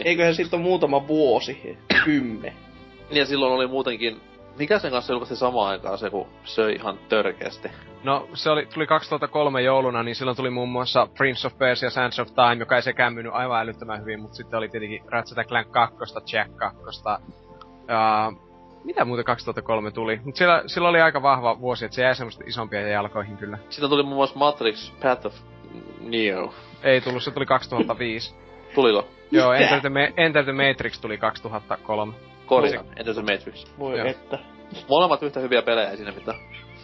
Eiköhän 0.05 0.35
siitä 0.35 0.55
ole 0.55 0.63
muutama 0.63 1.07
vuosi, 1.07 1.77
kymmen. 2.05 2.53
Ja 3.11 3.25
silloin 3.25 3.53
oli 3.53 3.67
muutenkin... 3.67 4.21
Mikä 4.57 4.79
sen 4.79 4.91
kanssa 4.91 5.13
julkaisi 5.13 5.35
samaan 5.35 5.69
aikaan 5.69 5.97
se, 5.97 6.09
kun 6.09 6.27
söi 6.43 6.75
ihan 6.75 6.99
törkeästi? 7.09 7.69
No, 8.03 8.27
se 8.33 8.49
oli, 8.49 8.65
tuli 8.65 8.87
2003 8.87 9.61
jouluna, 9.61 10.03
niin 10.03 10.15
silloin 10.15 10.37
tuli 10.37 10.49
muun 10.49 10.69
muassa 10.69 11.07
Prince 11.17 11.47
of 11.47 11.57
Persia 11.57 11.89
Sands 11.89 12.19
of 12.19 12.27
Time, 12.27 12.55
joka 12.59 12.75
ei 12.75 12.81
sekään 12.81 13.13
myynyt 13.13 13.33
aivan 13.33 13.61
älyttömän 13.61 14.01
hyvin, 14.01 14.19
mutta 14.21 14.35
sitten 14.35 14.57
oli 14.57 14.69
tietenkin 14.69 15.03
Ratchet 15.07 15.47
Clank 15.47 15.71
2, 15.71 15.95
Jack 16.33 16.55
2, 16.55 16.79
ja 17.87 18.31
mitä 18.83 19.05
muuta 19.05 19.23
2003 19.23 19.91
tuli? 19.91 20.19
Mutta 20.23 20.37
sillä, 20.37 20.63
sillä 20.67 20.89
oli 20.89 21.01
aika 21.01 21.21
vahva 21.21 21.59
vuosi, 21.59 21.85
että 21.85 21.95
se 21.95 22.01
jäi 22.01 22.15
semmoista 22.15 22.43
isompia 22.47 22.87
jalkoihin 22.87 23.37
kyllä. 23.37 23.57
Sitten 23.69 23.89
tuli 23.89 24.03
muun 24.03 24.15
muassa 24.15 24.39
Matrix 24.39 24.91
Path 25.01 25.25
of 25.25 25.33
Neo. 26.01 26.53
Ei 26.83 27.01
tullut, 27.01 27.23
se 27.23 27.31
tuli 27.31 27.45
2005. 27.45 28.35
Tuliko? 28.75 29.07
Joo? 29.31 29.53
Enter 29.53 29.79
the, 29.79 29.89
Ma- 29.89 30.13
Enter 30.17 30.43
the 30.43 30.53
Matrix 30.53 30.99
tuli 30.99 31.17
2003. 31.17 32.13
Korjaan, 32.45 32.85
Enter 32.97 33.13
the 33.13 33.21
Matrix. 33.21 33.65
Voi 33.79 33.97
Joo. 33.97 34.07
että. 34.07 34.39
Molemmat 34.89 35.23
yhtä 35.23 35.39
hyviä 35.39 35.61
pelejä, 35.61 35.89
ei 35.89 35.97
siinä 35.97 36.11
mitään. 36.11 36.37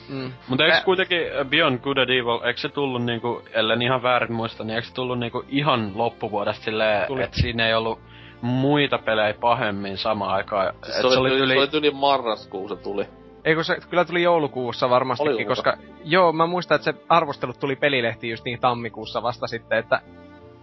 Mm. 0.09 0.31
Mutta 0.47 0.65
eikö 0.65 0.77
kuitenkin 0.85 1.19
Beyond 1.49 1.79
Good 1.79 1.97
and 1.97 2.09
Evil, 2.09 2.39
eikö 2.47 2.59
se 2.59 2.69
tullut 2.69 3.05
niinku, 3.05 3.41
ellen 3.53 3.81
ihan 3.81 4.03
väärin 4.03 4.33
muista, 4.33 4.63
niin 4.63 4.75
eikö 4.75 4.87
se 4.87 4.93
tullut 4.93 5.19
niinku 5.19 5.45
ihan 5.49 5.91
loppuvuodesta 5.95 6.63
silleen, 6.63 7.07
Tuli. 7.07 7.23
että 7.23 7.41
siinä 7.41 7.67
ei 7.67 7.73
ollut 7.73 7.99
muita 8.41 8.97
pelejä 8.97 9.33
pahemmin 9.33 9.97
samaan 9.97 10.35
aikaan. 10.35 10.73
Siis 10.83 10.95
Et 10.95 11.01
se, 11.01 11.07
oli, 11.07 11.13
se, 11.13 11.19
oli, 11.19 11.29
yli- 11.29 11.53
se 11.53 11.77
oli 11.77 12.69
se 12.69 12.75
tuli. 12.75 13.05
Ei 13.45 13.55
kun 13.55 13.65
se 13.65 13.77
kyllä 13.89 14.05
tuli 14.05 14.23
joulukuussa 14.23 14.89
varmastikin, 14.89 15.47
koska... 15.47 15.77
Joo, 16.03 16.33
mä 16.33 16.45
muistan, 16.45 16.75
että 16.75 16.91
se 16.91 16.97
arvostelut 17.09 17.59
tuli 17.59 17.75
pelilehti 17.75 18.29
just 18.29 18.45
niin 18.45 18.59
tammikuussa 18.59 19.23
vasta 19.23 19.47
sitten, 19.47 19.79
että 19.79 20.01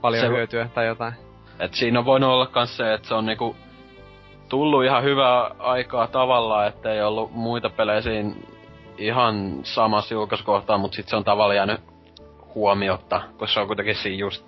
paljon 0.01 0.21
Se- 0.25 0.29
hyötyä 0.29 0.69
tai 0.75 0.87
jotain. 0.87 1.15
Et 1.61 1.75
siinä 1.75 1.99
on 1.99 2.05
voinut 2.05 2.31
olla 2.31 2.47
kans 2.47 2.77
se, 2.77 2.95
että 2.95 3.09
se 3.09 3.15
on 3.15 3.27
niinku 3.27 3.57
tullut 4.49 4.85
ihan 4.85 5.03
hyvää 5.03 5.51
aikaa 5.59 6.07
tavallaan, 6.07 6.69
että 6.69 6.93
ei 6.93 7.03
ollut 7.03 7.33
muita 7.33 7.71
pelejä 7.71 8.01
siinä 8.01 8.35
ihan 8.99 9.61
samassa 9.63 10.15
julkaisukohtaa, 10.15 10.79
mutta 10.79 10.95
sitten 10.97 11.11
se 11.11 11.17
on 11.17 11.25
tavallaan 11.25 11.57
jäänyt 11.57 11.81
huomiotta, 12.55 13.23
koska 13.37 13.55
se 13.55 13.61
on 13.61 13.67
kuitenkin 13.67 13.97
siinä 13.97 14.19
just, 14.19 14.47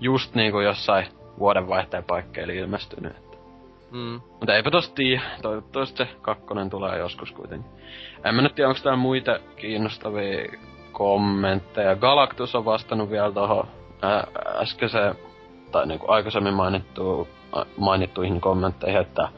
just 0.00 0.34
niinku 0.34 0.60
jossain 0.60 1.06
vuodenvaihteen 1.38 2.04
paikkeilla 2.04 2.52
ilmestynyt. 2.52 3.16
Mm. 3.90 4.20
Mutta 4.30 4.54
eipä 4.54 4.70
tosta 4.70 4.94
tiedä, 4.94 5.22
toivottavasti 5.42 5.96
se 5.96 6.08
kakkonen 6.22 6.70
tulee 6.70 6.98
joskus 6.98 7.32
kuitenkin. 7.32 7.70
En 8.24 8.34
mä 8.34 8.42
nyt 8.42 8.54
tiedä, 8.54 8.68
onko 8.68 8.80
täällä 8.82 8.96
muita 8.96 9.38
kiinnostavia 9.56 10.58
kommentteja. 10.92 11.96
Galactus 11.96 12.54
on 12.54 12.64
vastannut 12.64 13.10
vielä 13.10 13.32
tohon 13.32 13.66
ää, 14.02 14.26
äskeiseen, 14.46 15.14
tai 15.72 15.86
niinku 15.86 16.06
aikaisemmin 16.08 16.54
mainittu, 16.54 17.28
ä, 17.30 17.37
mainittuihin 17.76 18.40
kommentteihin, 18.40 19.00
että 19.00 19.28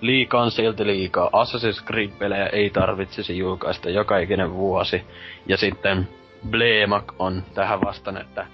liikaa 0.00 0.42
on 0.42 0.50
silti 0.50 0.86
liikaa. 0.86 1.30
Assassin's 1.30 1.84
Creed-pelejä 1.86 2.46
ei 2.46 2.70
tarvitsisi 2.70 3.38
julkaista 3.38 3.90
joka 3.90 4.18
ikinen 4.18 4.54
vuosi. 4.54 5.02
Ja 5.46 5.56
sitten 5.56 6.08
Bleemak 6.50 7.12
on 7.18 7.42
tähän 7.54 7.80
vastaan, 7.80 8.16
että 8.20 8.46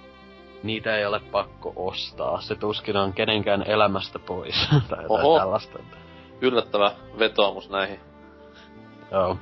niitä 0.63 0.97
ei 0.97 1.05
ole 1.05 1.19
pakko 1.19 1.73
ostaa. 1.75 2.41
Se 2.41 2.55
tuskin 2.55 2.97
on 2.97 3.13
kenenkään 3.13 3.63
elämästä 3.67 4.19
pois. 4.19 4.69
tai 4.89 5.05
Oho. 5.09 5.39
tällaista. 5.39 5.79
Yllättävä 6.41 6.91
vetoomus 7.19 7.69
näihin. 7.69 7.99
Joo. 9.11 9.37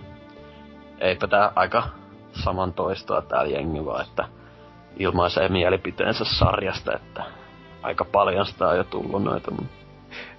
Eipä 1.00 1.28
tää 1.28 1.52
aika 1.56 1.84
saman 2.32 2.74
toistoa 2.74 3.22
täällä 3.22 3.52
jengi 3.52 3.86
vaan, 3.86 4.06
että 4.06 4.28
ilmaisee 5.00 5.50
mielipiteensä 5.50 6.26
sarjasta, 6.26 6.96
että 6.96 7.39
aika 7.82 8.06
paljon 8.06 8.46
sitä 8.46 8.68
on 8.68 8.78
jo 8.78 8.84
tullut 8.84 9.24
noita. 9.24 9.52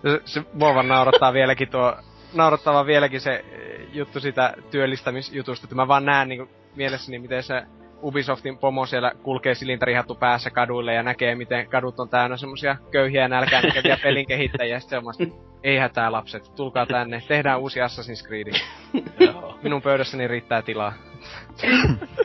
Se, 0.03 0.21
se 0.25 0.43
mua 0.53 0.75
vaan 0.75 0.89
naurattaa 0.89 1.33
vieläkin 1.33 1.69
tuo, 1.69 1.97
naurattava 2.35 2.87
vieläkin 2.87 3.21
se 3.21 3.33
eh, 3.33 3.89
juttu 3.93 4.21
sitä 4.21 4.55
työllistämisjutusta, 4.71 5.65
että 5.65 5.77
mä 5.77 5.89
vaan 5.89 6.05
näen 6.05 6.29
niinku 6.29 6.49
mielessäni, 6.77 7.19
miten 7.19 7.43
se 7.43 7.62
Ubisoftin 8.03 8.59
pomo 8.59 8.87
siellä 8.87 9.12
kulkee 9.23 9.55
silintarihattu 9.55 10.15
päässä 10.15 10.51
kaduille 10.51 10.95
ja 10.95 11.03
näkee, 11.03 11.35
miten 11.35 11.69
kadut 11.69 12.01
on 12.01 12.09
täynnä 12.09 12.37
semmosia 12.37 12.77
köyhiä 12.91 13.23
ja 13.23 13.29
nälkään 13.29 13.65
näkeviä 13.65 13.99
pelin 14.03 14.27
kehittäjiä. 14.27 14.77
Ja 14.77 14.81
sit 14.81 14.91
se 14.91 14.99
on 14.99 15.05
vasta, 15.05 15.25
ei 15.62 15.79
hätää 15.79 16.12
lapset, 16.12 16.53
tulkaa 16.57 16.87
tänne, 16.87 17.23
tehdään 17.29 17.61
uusi 17.61 17.81
Assassin's 17.81 18.27
Creed. 18.27 18.47
Joo. 19.27 19.59
Minun 19.62 19.83
pöydässäni 19.83 20.29
riittää 20.29 20.62
tilaa. 20.62 20.93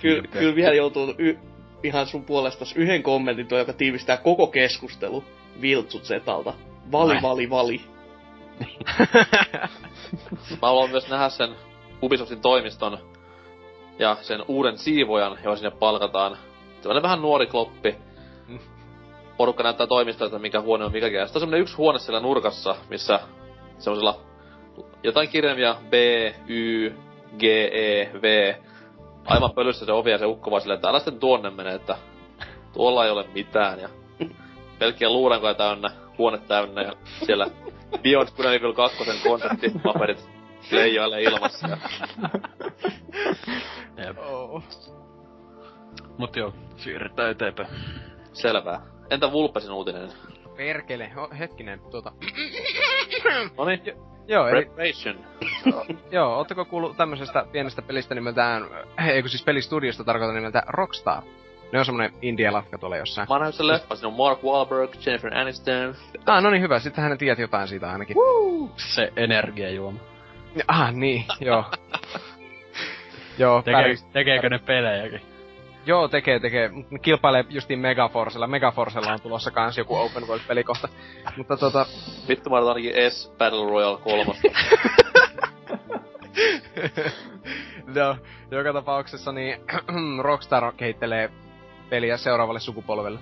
Kyllä, 0.02 0.28
kyllä 0.28 0.56
vielä 0.56 0.74
joutuu 0.74 1.14
y- 1.18 1.38
ihan 1.86 2.08
sun 2.08 2.26
puolestas 2.26 2.74
yhden 2.76 3.04
kommentin 3.04 3.48
tuo, 3.48 3.58
joka 3.58 3.74
tiivistää 3.74 4.18
koko 4.18 4.48
keskustelu 4.48 5.24
Viltsut 5.62 6.04
Zetalta. 6.04 6.54
Vali, 6.92 7.16
Ai. 7.16 7.22
vali, 7.22 7.50
vali. 7.50 7.82
Mä 10.62 10.68
haluan 10.68 10.90
myös 10.90 11.10
nähdä 11.10 11.30
sen 11.30 11.56
Ubisoftin 12.04 12.42
toimiston 12.42 12.98
ja 14.00 14.18
sen 14.22 14.44
uuden 14.48 14.78
siivojan, 14.78 15.38
joka 15.44 15.56
sinne 15.56 15.72
palkataan. 15.72 16.38
Tällainen 16.82 17.04
vähän 17.04 17.22
nuori 17.22 17.48
kloppi. 17.48 17.96
Porukka 19.38 19.64
näyttää 19.64 19.88
toimistolta, 19.88 20.40
mikä 20.40 20.62
huone 20.62 20.86
on 20.86 20.92
mikäkin. 20.92 21.20
Ja 21.20 21.26
sitten 21.26 21.38
on 21.38 21.42
semmonen 21.42 21.62
yksi 21.62 21.76
huone 21.76 22.00
siellä 22.00 22.20
nurkassa, 22.20 22.76
missä 22.90 23.20
semmoisella 23.78 24.22
jotain 25.04 25.30
kirjaimia 25.30 25.76
B, 25.90 25.94
Y, 26.48 26.90
G, 27.40 27.44
E, 27.44 28.10
V. 28.22 28.56
Aivan 29.26 29.52
pölyssä 29.52 29.86
se 29.86 29.92
ovi 29.92 30.12
ja 30.12 30.18
se 30.18 30.26
ukko 30.26 30.52
vaan 30.52 30.62
silleen, 30.62 30.76
että 30.76 30.90
älä 30.90 31.00
sitten 31.00 31.20
tuonne 31.20 31.50
mene, 31.50 31.74
että 31.74 31.98
tuolla 32.74 33.06
ei 33.06 33.12
ole 33.12 33.26
mitään. 33.34 33.80
Ja 33.80 33.90
pelkkiä 34.80 35.10
luurankoja 35.10 35.54
täynnä, 35.54 35.92
huone 36.18 36.38
täynnä 36.38 36.82
ja 36.82 36.94
siellä 37.26 37.48
Beyond 38.04 38.60
Good 38.60 38.76
2 38.76 38.98
konseptipaperit 39.24 40.30
leijailee 40.72 41.22
ilmassa. 41.22 41.68
Ja. 41.68 41.78
Oh. 44.18 44.64
Mut 46.18 46.36
joo, 46.36 46.54
siirrytään 46.78 47.32
eteenpäin. 47.32 47.70
selvää. 48.34 48.82
Entä 49.10 49.32
Vulpesin 49.32 49.72
uutinen? 49.72 50.10
Perkele, 50.58 51.12
oh, 51.18 51.40
hetkinen, 51.40 51.80
tuota. 51.92 52.12
Noniin, 53.58 53.82
Joo, 54.28 54.48
eli 54.48 54.66
Preparation. 54.66 55.16
Joo, 56.12 56.38
ootteko 56.38 56.66
kuullut 56.66 56.98
tämmöisestä 56.98 57.46
pienestä 57.52 57.82
pelistä 57.82 58.16
nimeltään, 58.16 58.66
eikö 59.08 59.30
siis 59.30 59.44
pelistudiosta 59.44 60.04
tarkoitan 60.04 60.36
nimeltä 60.36 60.64
Rockstar? 60.68 61.24
Ne 61.72 61.80
on 61.80 61.86
semmonen 61.86 62.14
indie-lafka 62.22 62.78
tuolla 62.78 62.98
jossain. 62.98 63.28
Mä 63.30 63.36
oon 63.36 63.54
sen 63.54 63.68
leffa, 63.68 63.96
siinä 63.96 64.08
on 64.08 64.14
Mark 64.14 64.44
Wahlberg, 64.44 64.92
Jennifer 65.06 65.38
Aniston. 65.38 65.96
Ah, 66.26 66.44
no 66.44 66.50
niin 66.50 66.62
hyvä, 66.62 66.80
sitten 66.80 67.04
hän 67.04 67.18
tiedät 67.18 67.40
jotain 67.40 67.68
siitä 67.68 67.92
ainakin. 67.92 68.16
Se 68.78 69.14
energiajuoma. 69.16 70.00
Ah, 70.68 70.94
niin, 70.94 71.26
joo. 71.40 71.66
joo, 73.38 73.62
Tekee, 73.62 73.82
Paris, 73.82 74.04
tekeekö 74.04 74.50
ne 74.50 74.60
pelejäkin? 74.60 75.22
Joo, 75.86 76.08
tekee, 76.08 76.40
tekee. 76.40 76.70
Kilpailee 77.02 77.46
justiin 77.50 77.80
Megaforcella. 77.80 78.48
Megaforcella 78.48 79.14
on 79.14 79.22
tulossa 79.22 79.52
kans 79.52 79.78
joku 79.78 79.96
open 79.96 80.28
world-peli 80.28 80.64
kohta. 80.64 80.88
Mutta 81.38 81.58
tota, 81.58 81.86
Vittu 82.28 82.50
mä 82.50 82.56
ainakin 82.58 82.94
S 83.12 83.32
Battle 83.38 83.70
Royale 83.70 83.98
3. 83.98 84.26
no, 87.96 88.18
joka 88.58 88.74
tapauksessa 88.74 89.32
niin 89.32 89.62
Rockstar 90.24 90.72
kehittelee 90.78 91.30
peliä 91.90 92.18
seuraavalle 92.18 92.60
sukupolvelle. 92.60 93.20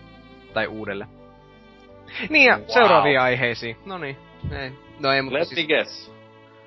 Tai 0.53 0.67
uudelle. 0.67 1.07
Niin 2.29 2.45
ja 2.47 2.57
Wow. 2.57 2.65
seuraaviin 2.67 3.19
aiheisiin. 3.21 3.77
No 3.85 3.97
niin, 3.97 4.17
ei. 4.51 4.71
No 4.99 5.11
ei, 5.11 5.21
mutta 5.21 5.39
Let 5.39 5.47
siis, 5.47 5.67
guess. 5.67 6.11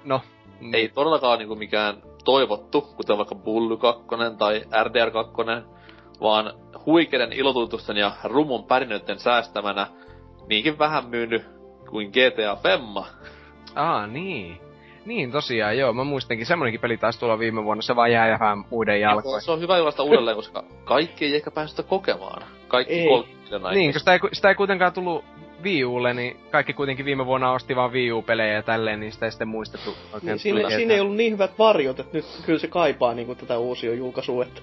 no. 0.04 0.20
niin. 0.60 0.74
Ei 0.74 0.88
todellakaan 0.88 1.38
niinku 1.38 1.56
mikään 1.56 2.02
toivottu, 2.24 2.80
kuten 2.80 3.16
vaikka 3.18 3.34
Bully 3.34 3.76
2 3.76 4.04
tai 4.38 4.64
RDR 4.84 5.10
2, 5.10 5.32
vaan 6.20 6.52
huikeiden 6.86 7.32
ilotutusten 7.32 7.96
ja 7.96 8.12
rumun 8.24 8.64
pärinöiden 8.64 9.18
säästämänä 9.18 9.86
niinkin 10.48 10.78
vähän 10.78 11.06
myynyt 11.08 11.44
kuin 11.90 12.08
GTA 12.10 12.56
Femma. 12.62 13.06
Aa, 13.74 14.06
niin. 14.06 14.60
Niin 15.06 15.32
tosiaan, 15.32 15.78
joo. 15.78 15.92
Mä 15.92 16.04
muistankin, 16.04 16.46
semmonenkin 16.46 16.80
peli 16.80 16.96
taisi 16.96 17.20
tulla 17.20 17.38
viime 17.38 17.64
vuonna, 17.64 17.82
se 17.82 17.96
vaan 17.96 18.12
jää 18.12 18.38
vähän 18.40 18.64
muiden 18.70 19.00
jalkoihin. 19.00 19.40
Se 19.40 19.50
on 19.50 19.60
hyvä 19.60 19.76
julkaista 19.76 20.02
uudelleen, 20.02 20.36
koska 20.36 20.64
kaikki 20.84 21.24
ei 21.24 21.36
ehkä 21.36 21.50
päästä 21.50 21.76
sitä 21.76 21.88
kokemaan. 21.88 22.42
Kaikki 22.68 22.94
Ei. 22.94 23.08
30 23.08 23.42
miljoonaa 23.44 23.72
Niin, 23.72 23.92
kun 23.92 24.00
sitä 24.00 24.12
ei, 24.12 24.18
sitä 24.32 24.48
ei 24.48 24.54
kuitenkaan 24.54 24.92
tullut 24.92 25.24
Wii 25.62 25.84
Ulle, 25.84 26.14
niin 26.14 26.36
kaikki 26.50 26.72
kuitenkin 26.72 27.06
viime 27.06 27.26
vuonna 27.26 27.52
osti 27.52 27.76
vaan 27.76 27.92
Wii 27.92 28.12
U-pelejä 28.12 28.54
ja 28.54 28.62
tälleen, 28.62 29.00
niin 29.00 29.12
sitä 29.12 29.26
ei 29.26 29.30
sitten 29.30 29.48
muistettu 29.48 29.90
oikein. 30.12 30.30
Niin, 30.30 30.38
siinä, 30.38 30.70
siinä 30.70 30.94
ei 30.94 31.00
ollut 31.00 31.16
niin 31.16 31.32
hyvät 31.32 31.58
varjot, 31.58 32.00
että 32.00 32.16
nyt 32.16 32.24
kyllä 32.46 32.58
se 32.58 32.68
kaipaa 32.68 33.14
niinku 33.14 33.34
tätä 33.34 33.58
uusia 33.58 33.94
julkaisua. 33.94 34.44
Että... 34.44 34.60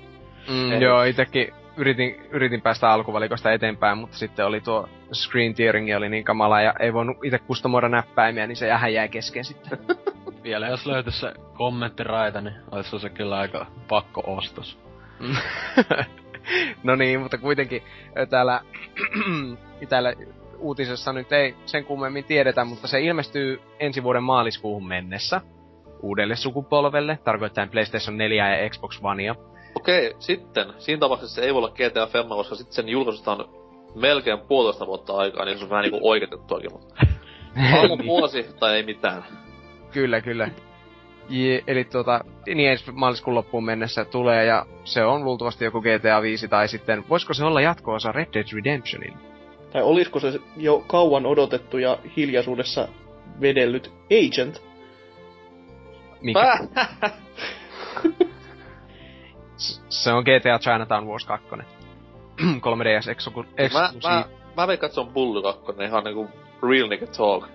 Mm, 0.49 0.71
Ei. 0.71 0.81
joo, 0.81 1.03
itekin 1.03 1.53
yritin, 1.77 2.15
yritin 2.31 2.61
päästä 2.61 2.89
alkuvalikosta 2.89 3.51
eteenpäin, 3.51 3.97
mutta 3.97 4.17
sitten 4.17 4.45
oli 4.45 4.61
tuo 4.61 4.89
screen 5.13 5.55
tearing 5.55 5.95
oli 5.97 6.09
niin 6.09 6.23
kamala 6.23 6.61
ja 6.61 6.73
ei 6.79 6.93
voinut 6.93 7.17
itse 7.23 7.39
kustomoida 7.39 7.89
näppäimiä, 7.89 8.47
niin 8.47 8.55
se 8.55 8.67
vähän 8.67 8.93
jäi 8.93 9.09
kesken 9.09 9.45
sitten. 9.45 9.79
Vielä 10.43 10.67
jos 10.67 10.85
löytyisi 10.85 11.19
se 11.19 11.33
kommenttiraita, 11.53 12.41
niin 12.41 12.55
olisi 12.71 12.99
se 12.99 13.09
kyllä 13.09 13.37
aika 13.37 13.65
pakko 13.87 14.23
ostos. 14.25 14.79
no 16.83 16.95
niin, 16.95 17.19
mutta 17.19 17.37
kuitenkin 17.37 17.83
ö, 18.17 18.25
täällä, 18.25 18.61
täällä 19.89 20.13
uutisessa 20.59 21.13
nyt 21.13 21.31
ei 21.31 21.55
sen 21.65 21.85
kummemmin 21.85 22.23
tiedetä, 22.23 22.65
mutta 22.65 22.87
se 22.87 23.01
ilmestyy 23.01 23.61
ensi 23.79 24.03
vuoden 24.03 24.23
maaliskuuhun 24.23 24.87
mennessä 24.87 25.41
uudelle 26.01 26.35
sukupolvelle, 26.35 27.19
tarkoittaen 27.23 27.69
PlayStation 27.69 28.17
4 28.17 28.57
ja 28.57 28.69
Xbox 28.69 28.99
Onea. 29.03 29.35
Okei, 29.75 30.15
sitten. 30.19 30.73
Siinä 30.77 30.99
tapauksessa 30.99 31.35
se 31.35 31.41
ei 31.41 31.53
voi 31.53 31.57
olla 31.59 31.69
GTA 31.69 32.07
Femma, 32.07 32.35
koska 32.35 32.55
sitten 32.55 32.73
sen 32.73 32.89
julkaisusta 32.89 33.31
on 33.31 33.49
melkein 33.95 34.39
puolitoista 34.39 34.87
vuotta 34.87 35.13
aikaa, 35.13 35.45
niin 35.45 35.57
se 35.57 35.63
on 35.63 35.69
vähän 35.69 35.83
niinku 35.83 36.09
oikeutettuakin, 36.09 36.71
mutta... 36.71 36.95
Alle 37.79 38.05
vuosi 38.05 38.45
tai 38.59 38.75
ei 38.75 38.83
mitään. 38.83 39.23
Kyllä, 39.91 40.21
kyllä. 40.21 40.49
Je, 41.29 41.63
eli 41.67 41.83
tuota, 41.83 42.23
niin 42.45 42.69
ensi 42.69 42.91
maaliskuun 42.91 43.35
loppuun 43.35 43.65
mennessä 43.65 44.05
tulee 44.05 44.45
ja 44.45 44.65
se 44.83 45.05
on 45.05 45.23
luultavasti 45.23 45.65
joku 45.65 45.81
GTA 45.81 46.21
5 46.21 46.47
tai 46.47 46.67
sitten, 46.67 47.05
voisiko 47.09 47.33
se 47.33 47.43
olla 47.43 47.61
jatko-osa 47.61 48.11
Red 48.11 48.27
Dead 48.33 48.45
Redemptionin? 48.53 49.13
Tai 49.71 49.81
olisiko 49.81 50.19
se 50.19 50.39
jo 50.57 50.83
kauan 50.87 51.25
odotettu 51.25 51.77
ja 51.77 51.97
hiljaisuudessa 52.17 52.87
vedellyt 53.41 53.91
Agent? 54.05 54.61
Mikä, 56.21 56.59
se 59.89 60.13
on 60.13 60.23
GTA 60.23 60.59
Chinatown 60.59 61.07
Wars 61.07 61.25
2. 61.25 61.47
3DS 62.41 63.09
exoku- 63.11 63.45
mä, 63.73 63.89
mä, 64.55 64.67
mä 64.67 64.87
se 64.87 64.99
on 64.99 65.07
Bully 65.07 65.41
2, 65.41 65.63
ihan 65.85 66.03
niinku 66.03 66.29
real 66.69 66.87
nigga 66.89 67.07
talk. 67.17 67.47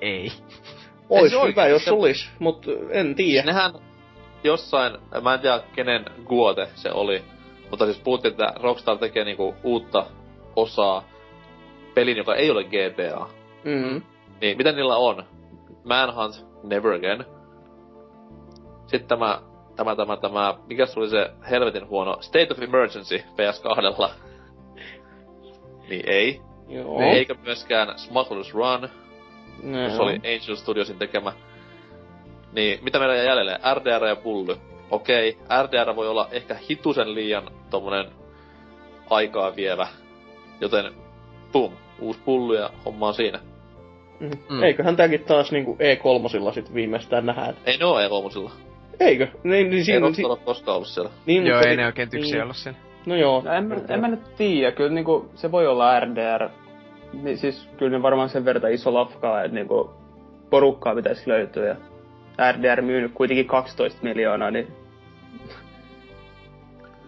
Ei. 0.00 0.32
Ois 1.10 1.32
se 1.32 1.42
hyvä, 1.48 1.66
jos 1.66 1.84
se- 1.84 1.92
olis, 1.92 2.30
mut 2.38 2.66
en 2.90 3.14
tiedä. 3.14 3.46
Nehän 3.46 3.72
jossain, 4.44 4.98
mä 5.22 5.34
en 5.34 5.40
tiedä 5.40 5.60
kenen 5.74 6.04
guote 6.26 6.68
se 6.74 6.92
oli, 6.92 7.24
mutta 7.70 7.84
siis 7.84 7.98
puhuttiin, 7.98 8.32
että 8.32 8.52
Rockstar 8.62 8.98
tekee 8.98 9.24
niinku 9.24 9.54
uutta 9.62 10.06
osaa 10.56 11.02
pelin, 11.94 12.16
joka 12.16 12.34
ei 12.34 12.50
ole 12.50 12.64
GTA. 12.64 13.26
Mm. 13.64 14.02
Niin, 14.40 14.56
mitä 14.56 14.72
niillä 14.72 14.96
on? 14.96 15.24
Manhunt, 15.84 16.46
Never 16.62 16.92
Again. 16.92 17.24
Sitten 18.86 19.08
tämä, 19.08 19.40
tämä, 19.78 19.96
tämä, 19.96 20.16
tämä, 20.16 20.54
mikä 20.66 20.86
se 20.86 21.00
oli 21.00 21.08
se 21.10 21.30
helvetin 21.50 21.88
huono 21.88 22.16
State 22.20 22.48
of 22.50 22.62
Emergency 22.62 23.18
PS2. 23.18 24.10
niin 25.88 26.02
ei. 26.06 26.40
Joo. 26.68 27.00
Eikä 27.00 27.34
myöskään 27.44 27.88
Smuggler's 27.88 28.52
Run, 28.54 28.88
No. 29.62 29.90
se 29.96 30.02
oli 30.02 30.12
Angel 30.14 30.56
Studiosin 30.56 30.98
tekemä. 30.98 31.32
Niin, 32.52 32.78
mitä 32.82 32.98
meillä 32.98 33.14
jää 33.14 33.24
jäljelle? 33.24 33.58
RDR 33.74 34.04
ja 34.04 34.16
Bully. 34.16 34.56
Okei, 34.90 35.38
RDR 35.62 35.96
voi 35.96 36.08
olla 36.08 36.28
ehkä 36.30 36.56
hitusen 36.70 37.14
liian 37.14 37.50
tommonen 37.70 38.06
aikaa 39.10 39.56
vievä. 39.56 39.88
Joten, 40.60 40.92
pum, 41.52 41.72
uusi 42.00 42.20
pullu 42.24 42.54
ja 42.54 42.70
homma 42.84 43.06
on 43.06 43.14
siinä. 43.14 43.40
Mm. 44.20 44.30
Mm. 44.50 44.62
Eiköhän 44.62 44.96
tääkin 44.96 45.24
taas 45.24 45.52
niinku 45.52 45.76
E3 45.80 46.54
sit 46.54 46.74
viimeistään 46.74 47.26
nähdä. 47.26 47.54
Ei 47.64 47.76
ne 47.76 47.84
oo 47.84 47.98
E-kolmosilla. 48.00 48.50
Eikö? 49.00 49.26
Niin, 49.44 49.70
niin 49.70 49.72
Ei 49.72 49.84
siinä... 49.84 50.00
Rockstar 50.00 50.30
ole 50.30 50.38
koskaan 50.44 50.76
ollut 50.76 50.88
siellä. 50.88 51.10
niin, 51.26 51.46
Joo, 51.46 51.56
mutta 51.56 51.68
ei 51.68 51.74
si- 51.74 51.80
ne 51.80 51.86
oikein 51.86 52.10
tyksiä 52.10 52.34
niin. 52.34 52.42
ollut 52.42 52.56
siellä. 52.56 52.78
No 53.06 53.16
joo. 53.16 53.42
No 53.44 53.52
en, 53.52 53.64
mä, 53.64 53.74
en 53.88 54.00
mä 54.00 54.08
nyt 54.08 54.36
tiedä, 54.36 54.72
kyllä 54.72 54.90
niinku, 54.90 55.30
se 55.34 55.52
voi 55.52 55.66
olla 55.66 56.00
RDR. 56.00 56.48
Niin 57.12 57.38
siis 57.38 57.68
kyllä 57.76 57.90
ne 57.96 58.02
varmaan 58.02 58.28
sen 58.28 58.44
verran 58.44 58.72
iso 58.72 58.94
lafkaa, 58.94 59.42
että 59.42 59.54
niinku 59.54 59.90
porukkaa 60.50 60.94
pitäisi 60.94 61.28
löytyä. 61.30 61.76
Ja 62.38 62.52
RDR 62.52 62.82
myynyt 62.82 63.12
kuitenkin 63.14 63.46
12 63.46 63.98
miljoonaa, 64.02 64.50
niin 64.50 64.66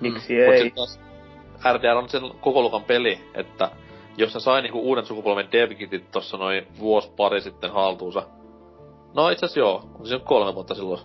miksi 0.01 0.35
Mut 0.47 0.55
ei? 0.55 0.71
taas 0.71 1.01
RDR 1.73 1.97
on 1.97 2.09
sen 2.09 2.23
koko 2.41 2.61
luokan 2.63 2.83
peli, 2.85 3.19
että 3.35 3.71
jos 4.17 4.33
se 4.33 4.41
sai 4.41 4.63
niinku 4.63 4.81
uuden 4.81 5.07
sukupolven 5.07 5.49
devkitit 5.53 6.11
tossa 6.11 6.37
noin 6.37 6.67
vuosi 6.79 7.11
pari 7.17 7.41
sitten 7.41 7.71
haltuunsa. 7.73 8.23
No 9.15 9.29
itse 9.31 9.47
asiassa 9.47 9.61
joo, 9.61 9.85
on 10.01 10.07
se 10.07 10.19
kolme 10.25 10.55
vuotta 10.55 10.75
silloin 10.75 11.01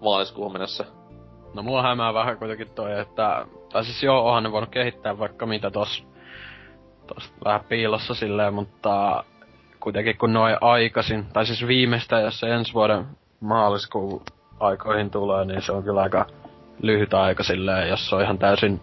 maaliskuuhun 0.00 0.52
mennessä. 0.52 0.84
No 1.54 1.62
mua 1.62 1.82
hämää 1.82 2.14
vähän 2.14 2.38
kuitenkin 2.38 2.70
toi, 2.74 3.00
että... 3.00 3.46
Tai 3.72 3.84
siis 3.84 4.02
joo, 4.02 4.26
onhan 4.26 4.42
ne 4.42 4.52
voinut 4.52 4.70
kehittää 4.70 5.18
vaikka 5.18 5.46
mitä 5.46 5.70
tos... 5.70 6.06
Tos 7.06 7.32
vähän 7.44 7.60
piilossa 7.68 8.14
silleen, 8.14 8.54
mutta... 8.54 9.24
Kuitenkin 9.80 10.18
kun 10.18 10.32
noin 10.32 10.56
aikaisin, 10.60 11.26
tai 11.32 11.46
siis 11.46 11.66
viimeistä, 11.66 12.20
jos 12.20 12.40
se 12.40 12.46
ensi 12.46 12.74
vuoden 12.74 13.06
maaliskuun 13.40 14.22
aikoihin 14.60 15.10
tulee, 15.10 15.44
niin 15.44 15.62
se 15.62 15.72
on 15.72 15.82
kyllä 15.82 16.02
aika 16.02 16.26
lyhyt 16.82 17.14
aika 17.14 17.42
silleen, 17.42 17.88
jos 17.88 18.08
se 18.08 18.16
on 18.16 18.22
ihan 18.22 18.38
täysin 18.38 18.80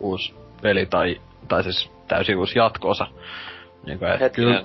uusi 0.00 0.34
peli 0.62 0.86
tai, 0.86 1.20
tai 1.48 1.62
siis 1.62 1.90
täysin 2.08 2.36
uusi 2.36 2.58
jatkoosa. 2.58 3.06
Niin 3.86 3.98
kuin, 3.98 4.10
et 4.10 4.20
Hetkinen. 4.20 4.64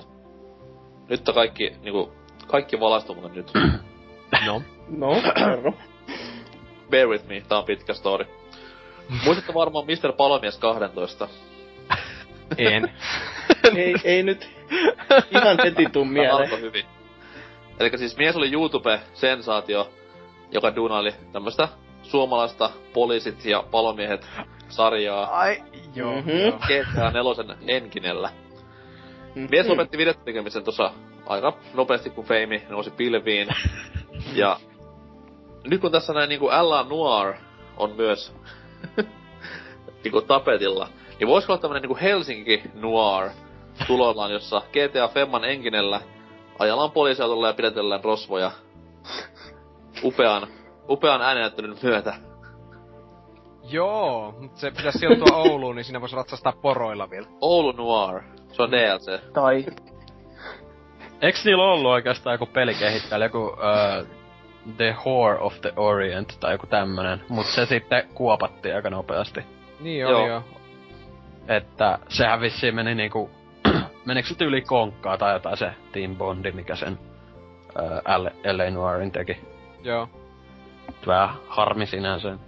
Nyt 1.08 1.28
on 1.28 1.34
kaikki, 1.34 1.76
niinku, 1.82 2.12
kaikki 2.46 2.80
valaistu 2.80 3.14
mulle 3.14 3.30
nyt. 3.34 3.52
no, 4.46 4.62
No, 4.88 5.22
kerro. 5.34 5.72
Bear 6.90 7.08
with 7.08 7.26
me, 7.28 7.42
tää 7.48 7.58
on 7.58 7.64
pitkä 7.64 7.94
story. 7.94 8.26
Muistatte 9.24 9.54
varmaan 9.54 9.84
Mr. 9.86 10.12
Palomies 10.12 10.58
12. 10.58 11.28
En. 12.58 12.92
ei, 13.76 13.94
ei 14.04 14.22
nyt 14.22 14.50
ihan 15.30 15.56
heti 15.64 15.86
tuu 15.92 16.04
mieleen. 16.04 16.34
alkoi 16.34 16.60
hyvin. 16.60 16.84
Eli 17.80 17.98
siis 17.98 18.16
mies 18.16 18.36
oli 18.36 18.52
YouTube-sensaatio, 18.52 19.90
joka 20.52 20.76
duunaili 20.76 21.14
tämmöstä 21.32 21.68
suomalaista 22.02 22.70
poliisit 22.92 23.44
ja 23.44 23.64
palomiehet 23.70 24.28
sarjaa 24.68 25.38
Ai, 25.38 25.62
joo. 25.94 26.20
Mhm. 26.20 26.30
joo. 26.30 26.52
GTA 26.58 27.10
4 27.10 27.56
enkinellä. 27.68 28.30
Mm. 29.34 29.48
Mies 29.50 29.68
lopetti 29.68 29.98
videot 29.98 30.24
tekemisen 30.24 30.64
tuossa 30.64 30.92
aika 31.26 31.58
nopeasti, 31.74 32.10
kun 32.10 32.24
feimi 32.24 32.62
nousi 32.68 32.90
pilviin. 32.90 33.48
ja 34.34 34.60
nyt 35.70 35.80
kun 35.80 35.92
tässä 35.92 36.12
näin 36.12 36.28
niinku 36.28 36.46
L.A. 36.46 36.82
Noir 36.82 37.34
on 37.76 37.92
myös 37.96 38.34
niinku 40.04 40.20
tapetilla, 40.20 40.88
niin 41.18 41.28
voisiko 41.28 41.52
olla 41.52 41.60
tämmönen 41.60 41.82
niinku 41.82 41.98
Helsinki 42.00 42.62
Noir 42.74 43.30
tulollaan, 43.86 44.32
jossa 44.32 44.62
GTA 44.72 45.08
Femman 45.08 45.44
enkinellä 45.44 46.00
ajallaan 46.58 46.90
poliisiautolla 46.90 47.46
ja 47.46 47.52
pidetellään 47.52 48.04
rosvoja 48.04 48.50
upean, 50.04 50.46
upean 50.88 51.22
äänenäyttelyn 51.22 51.76
myötä. 51.82 52.14
Joo, 53.70 54.34
mutta 54.40 54.60
se 54.60 54.70
pitäisi 54.70 54.98
sijoittua 54.98 55.36
Ouluun, 55.50 55.76
niin 55.76 55.84
siinä 55.84 56.00
voisi 56.00 56.16
ratsastaa 56.16 56.52
poroilla 56.62 57.10
vielä. 57.10 57.26
Oulu 57.40 57.72
Noir, 57.72 58.22
se 58.52 58.62
on 58.62 58.70
DLC. 58.70 59.32
Tai 59.32 59.64
Eiks 61.20 61.44
niillä 61.44 61.64
ollut 61.64 61.92
oikeastaan 61.92 62.34
joku 62.34 62.46
pelikehittäjä, 62.46 63.24
joku 63.24 63.38
uh, 63.38 64.06
The 64.76 64.96
Whore 65.06 65.38
of 65.40 65.60
the 65.60 65.72
Orient 65.76 66.36
tai 66.40 66.54
joku 66.54 66.66
tämmönen, 66.66 67.22
mut 67.28 67.46
se 67.46 67.66
sitten 67.66 68.08
kuopattiin 68.14 68.74
aika 68.74 68.90
nopeasti. 68.90 69.40
Niin 69.80 70.00
Joo. 70.00 70.20
oli 70.20 70.28
joo. 70.28 70.42
Että 71.48 71.98
sehän 72.08 72.40
vissiin 72.40 72.74
meni 72.74 72.94
niinku, 72.94 73.30
menikö 74.06 74.28
se 74.28 74.44
yli 74.44 74.62
konkkaa 74.62 75.18
tai 75.18 75.32
jotain 75.32 75.56
se 75.56 75.70
Team 75.92 76.16
Bondi, 76.16 76.52
mikä 76.52 76.76
sen 76.76 76.98
uh, 77.78 77.90
L.A. 78.52 78.70
Noirin 78.70 79.12
teki. 79.12 79.36
Joo. 79.82 80.08
Vähän 81.06 81.36
harmi 81.48 81.86
sinänsä. 81.86 82.38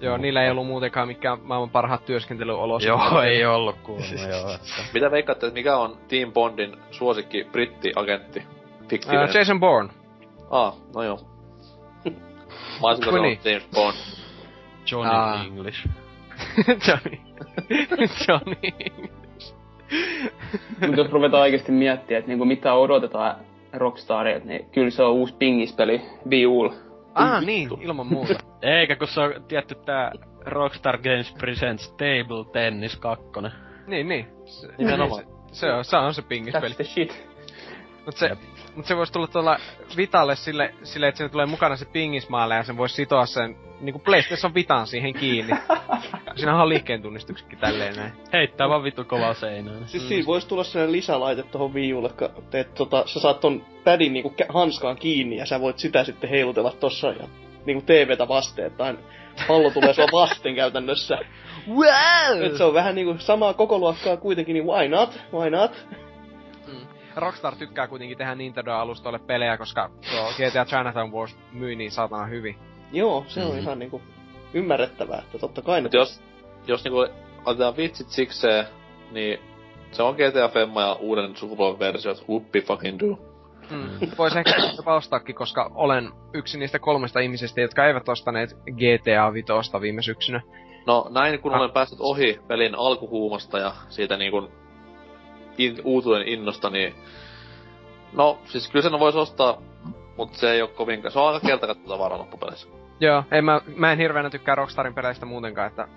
Joo, 0.00 0.16
niillä 0.16 0.42
ei 0.42 0.50
ollut 0.50 0.66
muutenkaan 0.66 1.08
mikään 1.08 1.38
maailman 1.42 1.70
parhaat 1.70 2.04
työskentelyolosuhteet. 2.04 3.12
Joo, 3.12 3.22
ei 3.22 3.46
ollut 3.46 3.76
kuulemma, 3.82 4.28
joo. 4.36 4.54
Että. 4.54 4.66
Mitä 4.94 5.10
veikkaatte, 5.10 5.46
että 5.46 5.58
mikä 5.58 5.76
on 5.76 5.96
Team 6.08 6.32
Bondin 6.32 6.76
suosikki 6.90 7.48
brittiagentti? 7.52 8.42
Fiktiivinen. 8.88 9.28
Uh, 9.28 9.34
Jason 9.34 9.60
Bourne. 9.60 9.92
Ah, 10.50 10.74
no 10.94 11.02
joo. 11.02 11.33
Mä 12.80 12.88
olisin 12.88 13.52
James 13.52 13.68
Bond. 13.74 13.96
Johnny 14.90 15.14
Aa. 15.14 15.44
English. 15.44 15.88
Johnny. 16.88 17.18
Johnny. 18.28 18.56
Mutta 20.80 21.00
jos 21.00 21.10
ruvetaan 21.10 21.42
oikeasti 21.42 21.72
miettiä, 21.72 22.18
että 22.18 22.28
niinku 22.28 22.44
mitä 22.44 22.74
odotetaan 22.74 23.36
Rockstarilta, 23.72 24.46
niin 24.46 24.66
kyllä 24.72 24.90
se 24.90 25.02
on 25.02 25.12
uusi 25.12 25.34
pingispeli 25.38 26.00
Ulla. 26.46 26.74
Ah 27.14 27.42
niin, 27.44 27.68
ilman 27.80 28.06
muuta. 28.06 28.34
Eikä 28.62 28.96
kun 28.96 29.08
se 29.08 29.20
on 29.20 29.32
tietty 29.48 29.74
tää 29.74 30.12
Rockstar 30.44 30.98
Games 30.98 31.34
Presents 31.38 31.90
Table 31.90 32.52
Tennis 32.52 32.96
2. 32.96 33.24
niin, 33.86 34.08
niin. 34.08 34.26
Se, 34.44 34.68
Nimenomaan. 34.78 35.24
Se, 35.24 35.26
se 35.52 35.72
on, 35.72 35.84
se 35.84 35.96
on 35.96 36.14
se 36.14 36.22
pingispeli. 36.22 36.72
That's 36.72 36.74
the 36.74 36.84
shit. 36.84 37.33
Mut 38.06 38.16
se, 38.16 38.30
mut 38.76 38.86
se 38.86 38.96
voisi 38.96 39.12
tulla 39.12 39.26
tuolla 39.26 39.58
Vitalle 39.96 40.36
sille, 40.36 40.74
sille, 40.82 41.08
että 41.08 41.16
siinä 41.16 41.28
tulee 41.28 41.46
mukana 41.46 41.76
se 41.76 41.84
pingismaalle 41.84 42.54
ja 42.54 42.62
sen 42.62 42.76
voisi 42.76 42.94
sitoa 42.94 43.26
sen 43.26 43.56
niinku 43.80 43.98
PlayStation 43.98 44.54
Vitaan 44.54 44.86
siihen 44.86 45.14
kiinni. 45.14 45.52
Siinähän 46.36 46.62
on 46.62 46.68
liikkeen 46.68 47.02
tunnistuksetkin 47.02 47.58
tälleen 47.58 47.96
näin. 47.96 48.12
Heittää 48.32 48.68
vaan 48.68 48.84
vitu 48.84 49.04
kovaa 49.04 49.34
seinään. 49.34 49.88
Siis 49.88 50.08
siinä 50.08 50.26
voisi 50.26 50.48
tulla 50.48 50.64
sellainen 50.64 50.92
lisälaite 50.92 51.42
tohon 51.42 51.74
Wii 51.74 51.94
Ulle, 51.94 52.08
ka- 52.08 52.30
että 52.52 52.74
tota, 52.74 53.04
sä 53.06 53.20
saat 53.20 53.40
ton 53.40 53.62
padin 53.84 54.12
niinku 54.12 54.34
hanskaan 54.48 54.96
kiinni 54.96 55.36
ja 55.36 55.46
sä 55.46 55.60
voit 55.60 55.78
sitä 55.78 56.04
sitten 56.04 56.30
heilutella 56.30 56.72
tossa 56.72 57.08
ja 57.08 57.28
niinku 57.66 57.84
TVtä 57.86 58.28
vasten, 58.28 58.66
että 58.66 58.94
pallo 59.48 59.70
tulee 59.70 59.94
sua 59.94 60.06
vasten 60.12 60.54
käytännössä. 60.54 61.18
Wow! 61.68 62.42
Et 62.42 62.56
se 62.56 62.64
on 62.64 62.74
vähän 62.74 62.94
niinku 62.94 63.14
samaa 63.18 63.54
koko 63.54 63.78
luokkaa 63.78 64.16
kuitenkin, 64.16 64.54
niin 64.54 64.66
why 64.66 64.88
not? 64.88 65.20
Why 65.32 65.50
not? 65.50 65.86
Rockstar 67.16 67.56
tykkää 67.56 67.86
kuitenkin 67.88 68.18
tehdä 68.18 68.34
Nintendo-alustoille 68.34 69.18
pelejä, 69.26 69.56
koska 69.56 69.90
tuo 70.10 70.30
GTA 70.36 70.64
Chinatown 70.64 71.12
Wars 71.12 71.36
myi 71.52 71.76
niin 71.76 71.90
saatana 71.90 72.26
hyvin. 72.26 72.56
Joo, 72.92 73.24
se 73.28 73.44
on 73.44 73.50
Mhm. 73.50 73.58
ihan 73.58 73.78
niinku 73.78 74.02
ymmärrettävää, 74.54 75.18
että 75.18 75.38
totta 75.38 75.62
kai 75.62 75.80
Mut 75.80 75.92
jos, 75.92 76.22
jos 76.66 76.84
niinku 76.84 77.06
otetaan 77.46 77.76
vitsit 77.76 78.08
sikseen, 78.08 78.66
niin 79.10 79.38
se 79.92 80.02
on 80.02 80.14
GTA 80.14 80.48
Femma 80.48 80.80
ja 80.82 80.92
uuden 80.92 81.36
sukupolven 81.36 81.78
versiot. 81.78 82.24
Whoopi 82.28 82.60
fucking 82.60 82.98
do. 83.00 83.18
Mm. 83.70 83.88
Voisi 84.18 84.38
ehkä 84.38 84.52
jopa 84.76 84.94
ostaakin, 84.94 85.34
koska 85.34 85.70
olen 85.74 86.10
yksi 86.34 86.58
niistä 86.58 86.78
kolmesta 86.78 87.20
ihmisestä, 87.20 87.60
jotka 87.60 87.86
eivät 87.86 88.08
ostaneet 88.08 88.50
GTA 88.70 89.32
Vitosta 89.32 89.80
viime 89.80 90.02
syksynä. 90.02 90.40
No 90.86 91.06
näin 91.10 91.40
kun 91.40 91.54
Ah. 91.54 91.60
olen 91.60 91.70
päässyt 91.70 91.98
ohi 92.00 92.40
pelin 92.48 92.74
alkuhuumasta 92.74 93.58
ja 93.58 93.72
siitä 93.88 94.16
niinku 94.16 94.48
in, 95.58 95.80
uutuuden 95.84 96.28
innosta, 96.28 96.70
niin 96.70 96.94
no 98.12 98.38
siis 98.44 98.68
kyllä 98.68 98.82
sen 98.82 99.00
voisi 99.00 99.18
ostaa, 99.18 99.62
mutta 100.16 100.38
se 100.38 100.50
ei 100.50 100.62
ole 100.62 100.70
kovinkaan, 100.70 101.12
se 101.12 101.18
on 101.18 101.34
aika 101.34 101.46
kertakat 101.46 101.84
tavaraa 101.84 102.18
loppupeleissä. 102.18 102.68
Joo, 103.00 103.24
en 103.30 103.44
mä, 103.44 103.60
mä 103.76 103.92
en 103.92 103.98
hirveänä 103.98 104.30
tykkää 104.30 104.54
Rockstarin 104.54 104.94
peleistä 104.94 105.26
muutenkaan, 105.26 105.66
että 105.66 105.88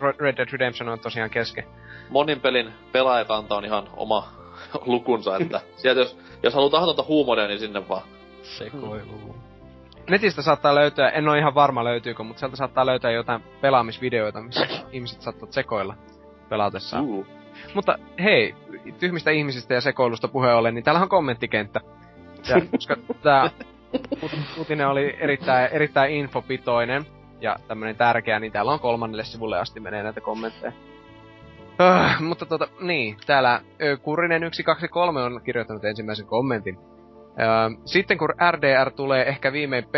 Red 0.00 0.14
Red 0.18 0.36
Dead 0.36 0.48
Redemption 0.52 0.88
on 0.88 1.00
tosiaan 1.00 1.30
kesken. 1.30 1.64
Monin 2.10 2.40
pelin 2.40 2.72
pelaajakanta 2.92 3.56
on 3.56 3.64
ihan 3.64 3.88
oma 3.96 4.28
lukunsa, 4.86 5.36
että 5.36 5.60
sieltä 5.76 6.00
jos, 6.00 6.18
jos 6.42 6.54
haluaa 6.54 6.70
tahtonta 6.70 7.04
huumoria, 7.08 7.46
niin 7.46 7.60
sinne 7.60 7.88
vaan. 7.88 8.02
Sekoilu. 8.42 9.36
Netistä 10.10 10.42
saattaa 10.42 10.74
löytyä, 10.74 11.08
en 11.08 11.28
ole 11.28 11.38
ihan 11.38 11.54
varma 11.54 11.84
löytyykö, 11.84 12.22
mutta 12.22 12.40
sieltä 12.40 12.56
saattaa 12.56 12.86
löytää 12.86 13.10
jotain 13.10 13.42
pelaamisvideoita, 13.60 14.40
missä 14.40 14.66
ihmiset 14.92 15.22
saattavat 15.22 15.52
sekoilla 15.52 15.94
pelatessaan. 16.48 17.04
Uh. 17.04 17.26
Mutta 17.74 17.98
hei, 18.22 18.54
tyhmistä 18.98 19.30
ihmisistä 19.30 19.74
ja 19.74 19.80
sekoilusta 19.80 20.28
puheen 20.28 20.56
ollen, 20.56 20.74
niin 20.74 20.84
täällähän 20.84 21.06
on 21.06 21.08
kommenttikenttä. 21.08 21.80
Ja, 22.48 22.60
koska 22.76 22.96
tää 23.22 23.50
uut- 24.22 24.58
uutinen 24.58 24.88
oli 24.88 25.16
erittäin, 25.20 25.68
erittäin 25.72 26.14
infopitoinen 26.14 27.06
ja 27.40 27.56
tämmönen 27.68 27.96
tärkeä, 27.96 28.40
niin 28.40 28.52
täällä 28.52 28.72
on 28.72 28.80
kolmannelle 28.80 29.24
sivulle 29.24 29.58
asti 29.58 29.80
menee 29.80 30.02
näitä 30.02 30.20
kommentteja. 30.20 30.72
Öh, 31.80 32.20
mutta 32.20 32.46
tota, 32.46 32.68
niin, 32.80 33.16
täällä 33.26 33.60
ö, 33.82 33.96
Kurinen 33.96 34.42
123 34.52 35.22
on 35.22 35.40
kirjoittanut 35.44 35.84
ensimmäisen 35.84 36.26
kommentin. 36.26 36.78
Öö, 37.40 37.46
sitten 37.84 38.18
kun 38.18 38.34
RDR 38.50 38.90
tulee 38.90 39.28
ehkä 39.28 39.52
viimein 39.52 39.84
P... 39.84 39.94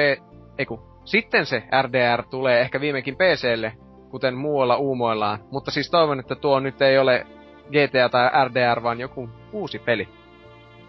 Eiku, 0.58 0.80
sitten 1.04 1.46
se 1.46 1.62
RDR 1.82 2.22
tulee 2.30 2.60
ehkä 2.60 2.80
viimeinkin 2.80 3.16
PClle, 3.16 3.72
kuten 4.10 4.34
muualla 4.34 4.76
uumoillaan. 4.76 5.38
Mutta 5.50 5.70
siis 5.70 5.90
toivon, 5.90 6.20
että 6.20 6.34
tuo 6.34 6.60
nyt 6.60 6.82
ei 6.82 6.98
ole 6.98 7.26
GTA 7.70 8.08
tai 8.08 8.30
RDR, 8.48 8.82
vaan 8.82 9.00
joku 9.00 9.28
uusi 9.52 9.78
peli. 9.78 10.08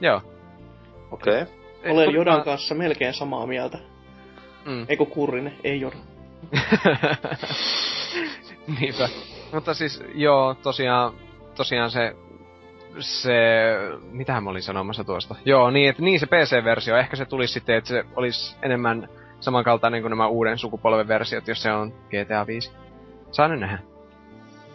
Joo. 0.01 0.21
Okei. 1.11 1.41
Okay. 1.41 1.53
Olen 1.91 2.13
Jodan 2.13 2.33
vaan- 2.33 2.45
kanssa 2.45 2.75
melkein 2.75 3.13
samaa 3.13 3.47
mieltä. 3.47 3.77
Mm. 4.65 4.85
Eikö 4.89 5.05
Kurrinen? 5.05 5.53
Ei 5.63 5.81
Joda. 5.81 5.95
Niinpä. 8.79 9.09
Mutta 9.53 9.73
siis, 9.73 10.03
joo, 10.13 10.53
tosiaan, 10.53 11.13
tosiaan 11.55 11.91
se, 11.91 12.15
se, 12.99 13.31
mitähän 14.11 14.43
mä 14.43 14.49
olin 14.49 14.61
sanomassa 14.63 15.03
tuosta? 15.03 15.35
Joo, 15.45 15.71
niin, 15.71 15.89
että 15.89 16.01
niin 16.01 16.19
se 16.19 16.25
PC-versio, 16.25 16.97
ehkä 16.97 17.15
se 17.15 17.25
tulisi 17.25 17.53
sitten, 17.53 17.75
että 17.75 17.87
se 17.87 18.03
olisi 18.15 18.55
enemmän 18.61 19.09
samankaltainen 19.39 20.01
kuin 20.01 20.09
nämä 20.09 20.27
uuden 20.27 20.57
sukupolven 20.57 21.07
versiot, 21.07 21.47
jos 21.47 21.61
se 21.61 21.71
on 21.71 21.91
GTA 21.91 22.47
5. 22.47 22.71
Saa 23.31 23.47
nyt 23.47 23.59
nähdä. 23.59 23.79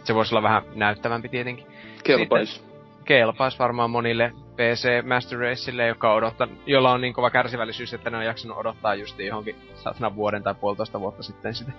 Se 0.03 0.15
voisi 0.15 0.35
olla 0.35 0.43
vähän 0.43 0.63
näyttävämpi 0.75 1.29
tietenkin. 1.29 1.65
Kelpais. 2.03 2.65
Kelpaisi 3.05 3.59
varmaan 3.59 3.89
monille 3.89 4.31
PC 4.55 5.07
Master 5.07 5.39
Raceille, 5.39 5.87
joka 5.87 6.13
odottaa, 6.13 6.47
jolla 6.65 6.91
on 6.91 7.01
niin 7.01 7.13
kova 7.13 7.29
kärsivällisyys, 7.29 7.93
että 7.93 8.09
ne 8.09 8.17
on 8.17 8.25
jaksanut 8.25 8.57
odottaa 8.57 8.95
just 8.95 9.19
johonkin 9.19 9.55
satana 9.75 10.15
vuoden 10.15 10.43
tai 10.43 10.55
puolitoista 10.55 10.99
vuotta 10.99 11.23
sitten 11.23 11.53
sitä 11.53 11.71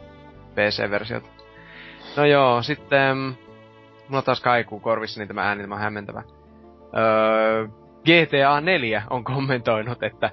PC-versiota. 0.55 1.29
No 2.17 2.25
joo, 2.25 2.63
sitten... 2.63 3.17
Mulla 4.09 4.23
taas 4.23 4.41
kaikuu 4.41 4.81
korvissa 4.81 5.21
niin 5.21 5.29
tämä 5.29 5.49
ääni, 5.49 5.63
tämä 5.63 5.75
on 5.75 5.81
hämmentävä. 5.81 6.23
Öö, 6.97 7.69
GTA 8.01 8.61
4 8.61 9.03
on 9.11 9.25
kommentoinut, 9.25 10.03
että 10.03 10.31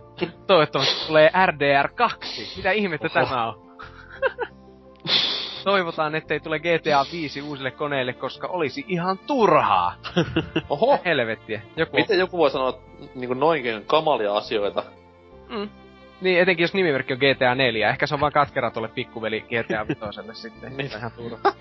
toivottavasti 0.47 1.07
tulee 1.07 1.31
RDR 1.45 1.89
2. 1.95 2.57
Mitä 2.57 2.71
ihmettä 2.71 3.07
Oho. 3.15 3.29
tämä 3.29 3.47
on? 3.47 3.77
Toivotaan, 5.63 6.15
ettei 6.15 6.39
tule 6.39 6.59
GTA 6.59 7.05
5 7.11 7.41
uusille 7.41 7.71
koneille, 7.71 8.13
koska 8.13 8.47
olisi 8.47 8.85
ihan 8.87 9.17
turhaa. 9.17 9.95
Oho! 10.69 10.99
Helvettiä. 11.05 11.61
Joku 11.75 11.97
Miten 11.97 12.19
joku 12.19 12.37
voi 12.37 12.51
sanoa 12.51 12.79
niinku 13.15 13.33
noinkin 13.33 13.85
kamalia 13.85 14.33
asioita? 14.33 14.83
Mm. 15.49 15.69
Niin, 16.21 16.39
etenkin 16.39 16.63
jos 16.63 16.73
nimimerkki 16.73 17.13
on 17.13 17.19
GTA 17.19 17.55
4. 17.55 17.89
Ehkä 17.89 18.07
se 18.07 18.13
on 18.13 18.19
vaan 18.19 18.31
katkera 18.31 18.71
tuolle 18.71 18.87
pikkuveli 18.87 19.41
GTA 19.41 19.87
5 19.87 20.41
sitten. 20.41 20.77
niin. 20.77 20.91
Ihan 20.97 21.11
turha. 21.11 21.37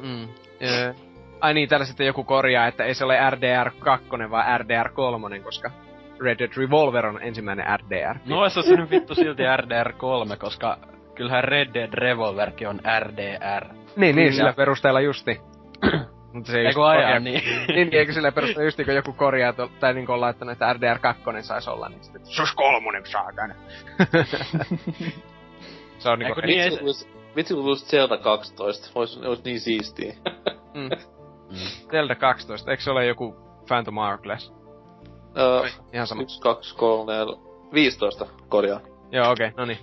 mm. 0.00 0.28
Öö. 0.62 0.94
Ai 1.40 1.54
niin, 1.54 1.68
täällä 1.68 1.86
sitten 1.86 2.06
joku 2.06 2.24
korjaa, 2.24 2.66
että 2.66 2.84
ei 2.84 2.94
se 2.94 3.04
ole 3.04 3.30
RDR 3.30 3.70
2, 3.78 4.06
vaan 4.30 4.60
RDR 4.60 4.88
3, 4.88 5.40
koska 5.40 5.70
Red 6.20 6.38
Dead 6.38 6.52
Revolver 6.56 7.06
on 7.06 7.22
ensimmäinen 7.22 7.66
RDR. 7.80 8.18
No 8.26 8.48
se 8.48 8.76
nyt 8.76 8.90
vittu 8.90 9.14
silti 9.14 9.42
RDR3, 9.42 10.36
koska 10.38 10.78
kyllähän 11.14 11.44
Red 11.44 11.74
Dead 11.74 11.94
Revolverkin 11.94 12.68
on 12.68 12.80
RDR. 13.00 13.74
Niin, 13.96 14.16
niin, 14.16 14.32
sillä 14.34 14.52
perusteella 14.52 15.00
justi. 15.00 15.40
Mutta 16.32 16.52
se 16.52 16.58
Ei 16.58 16.64
just 16.64 16.74
kun 16.74 16.86
ajaa 16.86 17.02
korjaa- 17.02 17.18
niin. 17.20 17.42
niin, 17.68 17.90
niin, 17.90 17.94
eikö 17.94 18.12
sillä 18.12 18.32
perusteella 18.32 18.64
just 18.64 18.78
kun 18.84 18.94
joku 18.94 19.12
korjaa, 19.12 19.52
tai 19.80 19.94
niin 19.94 20.10
on 20.10 20.20
laittanut, 20.20 20.52
että 20.52 20.72
RDR 20.72 20.98
2 20.98 21.22
saisi 21.40 21.70
olla, 21.70 21.88
niin 21.88 22.04
sitten, 22.04 22.26
se 22.26 22.42
olisi 22.42 22.56
kolmonen 22.56 23.06
saakana. 23.06 23.54
se 25.98 26.08
on 26.08 26.18
niinku 26.18 26.34
kun 26.34 26.44
niin, 26.44 26.58
Vitsi 26.62 26.74
se- 26.74 26.80
tulisi, 26.80 27.08
vitsi 27.36 27.54
kun 27.54 27.62
tulisi 27.62 27.86
Zelda 27.86 28.16
12. 28.16 28.90
Ois, 28.94 29.20
ois 29.24 29.44
niin 29.44 29.60
siistiä. 29.60 30.14
Mm. 30.74 30.90
Zelda 31.90 32.14
12, 32.14 32.70
eikö 32.70 32.82
se 32.82 32.90
ole 32.90 33.06
joku 33.06 33.36
Phantom 33.68 33.94
Hourglass? 33.94 34.52
Öö, 35.38 35.68
Ihan 35.92 36.06
sama. 36.06 36.22
1, 36.22 36.40
2, 36.40 36.76
3, 36.76 37.12
4, 37.12 37.36
15 37.74 38.26
korjaa. 38.48 38.80
Joo, 39.10 39.30
okei, 39.30 39.46
okay, 39.48 39.56
no 39.56 39.64
niin. 39.64 39.78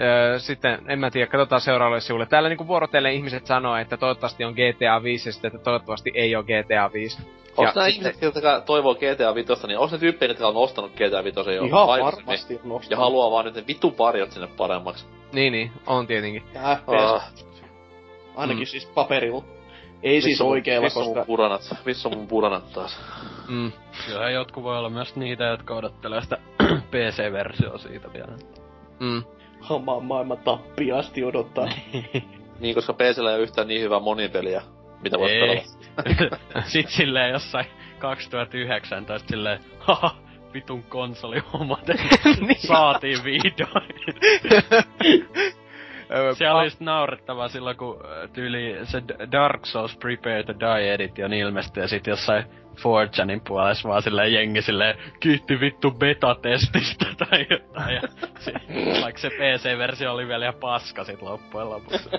Öö, 0.00 0.38
sitten, 0.38 0.78
en 0.88 0.98
mä 0.98 1.10
tiedä, 1.10 1.26
katsotaan 1.26 1.60
seuraavalle 1.60 2.00
sivulle. 2.00 2.26
Täällä 2.26 2.48
niinku 2.48 2.66
vuorotellen 2.66 3.12
ihmiset 3.12 3.46
sanoo, 3.46 3.76
että 3.76 3.96
toivottavasti 3.96 4.44
on 4.44 4.52
GTA 4.54 5.02
5 5.02 5.28
ja 5.28 5.32
sitten, 5.32 5.48
että 5.48 5.64
toivottavasti 5.64 6.12
ei 6.14 6.36
ole 6.36 6.44
GTA 6.44 6.90
5. 6.92 7.18
Onks 7.56 7.74
nää 7.74 7.90
sitten- 7.90 8.10
ihmiset, 8.12 8.22
jotka 8.22 8.60
toivoo 8.60 8.94
GTA 8.94 9.34
5, 9.34 9.66
niin 9.66 9.78
onks 9.78 9.92
ne 9.92 9.98
tyyppejä, 9.98 10.30
jotka 10.30 10.48
on 10.48 10.56
ostanut 10.56 10.92
GTA 10.92 11.24
5 11.24 11.40
jo 11.54 11.64
Ihan 11.64 11.88
varmasti 11.88 12.60
on 12.70 12.80
Ja 12.90 12.96
haluaa 12.96 13.30
vaan 13.30 13.44
nyt 13.44 13.54
ne 13.54 13.64
vitun 13.68 13.98
varjot 13.98 14.30
sinne 14.32 14.46
paremmaksi. 14.56 15.04
Niin, 15.32 15.52
niin, 15.52 15.72
on 15.86 16.06
tietenkin. 16.06 16.42
Ja 16.54 16.76
FPS. 16.76 17.12
Ah, 17.12 17.32
Ainakin 18.36 18.62
Mm. 18.62 18.66
siis 18.66 18.86
paperilla. 18.86 19.44
Ei 20.02 20.12
siis 20.22 20.24
missä 20.32 20.44
mun- 20.44 20.50
oikealla, 20.50 20.84
missä 20.86 21.00
koska... 21.00 21.14
mun 21.14 21.26
puranat? 21.26 21.60
Missä 21.84 22.08
on 22.08 22.16
mun 22.16 22.26
puranat 22.26 22.72
taas? 22.72 23.00
Mm. 23.48 23.72
Kyllähän 24.06 24.32
jotkut 24.34 24.62
voi 24.62 24.78
olla 24.78 24.90
myös 24.90 25.16
niitä, 25.16 25.44
jotka 25.44 25.74
odottelee 25.74 26.22
sitä 26.22 26.38
PC-versioa 26.90 27.78
siitä 27.78 28.12
vielä. 28.12 28.32
Mm. 29.00 29.22
Hamaan 29.64 30.04
maailman 30.04 30.38
tappiin 30.38 30.94
asti 30.94 31.24
odottaa. 31.24 31.68
Niin, 32.60 32.74
koska 32.74 32.92
PCllä 32.92 33.30
ei 33.30 33.36
ole 33.36 33.42
yhtään 33.42 33.68
niin 33.68 33.80
hyvää 33.80 34.00
monipeliä, 34.00 34.62
mitä 35.02 35.16
Ei. 35.28 35.40
pelata. 35.40 36.62
Sit 36.72 36.88
silleen 36.88 37.32
jossain 37.32 37.66
2019 37.98 39.28
silleen, 39.28 39.60
haha, 39.78 40.16
vitun 40.54 40.82
konsolihommat. 40.82 41.86
Niin. 42.46 42.60
Saatiin 42.66 43.24
vihdoin. 43.24 43.88
Siellä 46.34 46.58
pa- 46.58 46.62
oli 46.62 46.70
sit 46.70 46.80
naurettavaa 46.80 47.48
silloin, 47.48 47.76
kun 47.76 48.00
tyyli 48.32 48.78
se 48.82 49.02
Dark 49.32 49.66
Souls 49.66 49.96
Prepare 49.96 50.42
to 50.42 50.54
Die 50.60 50.94
edition 50.94 51.32
ilmestyi 51.32 51.82
ja 51.82 51.88
sit 51.88 52.06
jossain 52.06 52.44
4chanin 52.74 53.40
puolessa 53.48 53.88
vaan 53.88 54.02
silleen 54.02 54.32
jengi 54.32 54.62
silleen 54.62 54.98
kiitti 55.20 55.60
vittu 55.60 55.90
beta-testistä 55.90 57.06
tai 57.28 57.46
jotain. 57.50 57.94
Ja 57.94 58.02
sit, 58.38 58.54
vaikka 59.02 59.20
se 59.20 59.30
PC-versio 59.30 60.12
oli 60.12 60.28
vielä 60.28 60.44
ihan 60.44 60.60
paska 60.60 61.04
sit 61.04 61.22
loppujen 61.22 61.70
lopuksi. 61.70 62.10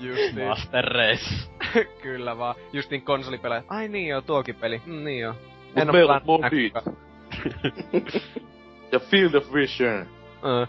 Justiin. 0.00 0.48
Master 0.48 0.84
Race. 0.84 1.50
Kyllä 2.02 2.38
vaan. 2.38 2.54
Justiin 2.72 3.02
konsolipelejä. 3.02 3.62
Ai 3.68 3.88
niin 3.88 4.08
joo, 4.08 4.20
tuokin 4.20 4.54
peli. 4.54 4.82
Mm, 4.86 5.04
niin 5.04 5.20
joo. 5.20 5.34
Mut 5.76 5.86
oo 5.86 5.92
meillä 5.92 6.20
on 6.26 6.40
näkään. 6.40 6.96
Ja 8.92 8.98
Field 8.98 9.34
of 9.34 9.52
Vision. 9.52 10.06
Ö. 10.44 10.66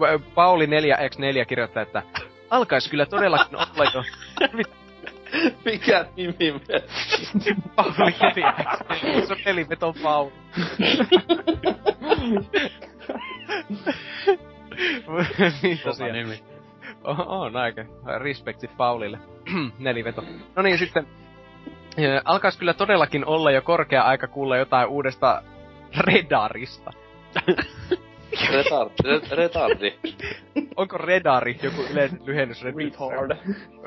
Va- 0.00 0.06
Pauli 0.34 0.66
4x4 0.66 1.46
kirjoittaa, 1.46 1.82
että 1.82 2.02
alkaisi 2.50 2.90
kyllä 2.90 3.06
todellakin 3.06 3.56
olla 3.56 3.90
jo 3.94 4.02
Mikä 5.64 6.06
nimi 6.16 6.52
me? 6.52 6.82
Pauli 7.76 7.92
4x4. 7.92 9.26
Se 9.26 9.32
on 9.32 9.38
peliveton 9.44 9.94
Pauli. 10.02 10.32
niin 15.62 15.78
tosiaan. 15.84 16.12
nimi. 16.12 16.42
On, 17.04 17.26
on 17.28 17.56
aika. 17.56 17.84
Respekti 18.18 18.68
Paulille. 18.76 19.18
Neliveto. 19.78 20.24
No 20.56 20.62
niin, 20.62 20.78
sitten 20.78 21.06
alkaisi 22.24 22.58
kyllä 22.58 22.74
todellakin 22.74 23.26
olla 23.26 23.50
jo 23.50 23.62
korkea 23.62 24.02
aika 24.02 24.26
kuulla 24.28 24.56
jotain 24.56 24.88
uudesta 24.88 25.42
Redarista. 25.98 26.90
Retard, 28.52 28.90
re- 29.04 29.36
retardi. 29.36 29.94
Onko 30.76 30.98
Redari 30.98 31.58
joku 31.62 31.82
yleinen 31.92 32.20
lyhennys? 32.24 32.64
Retard. 32.64 33.30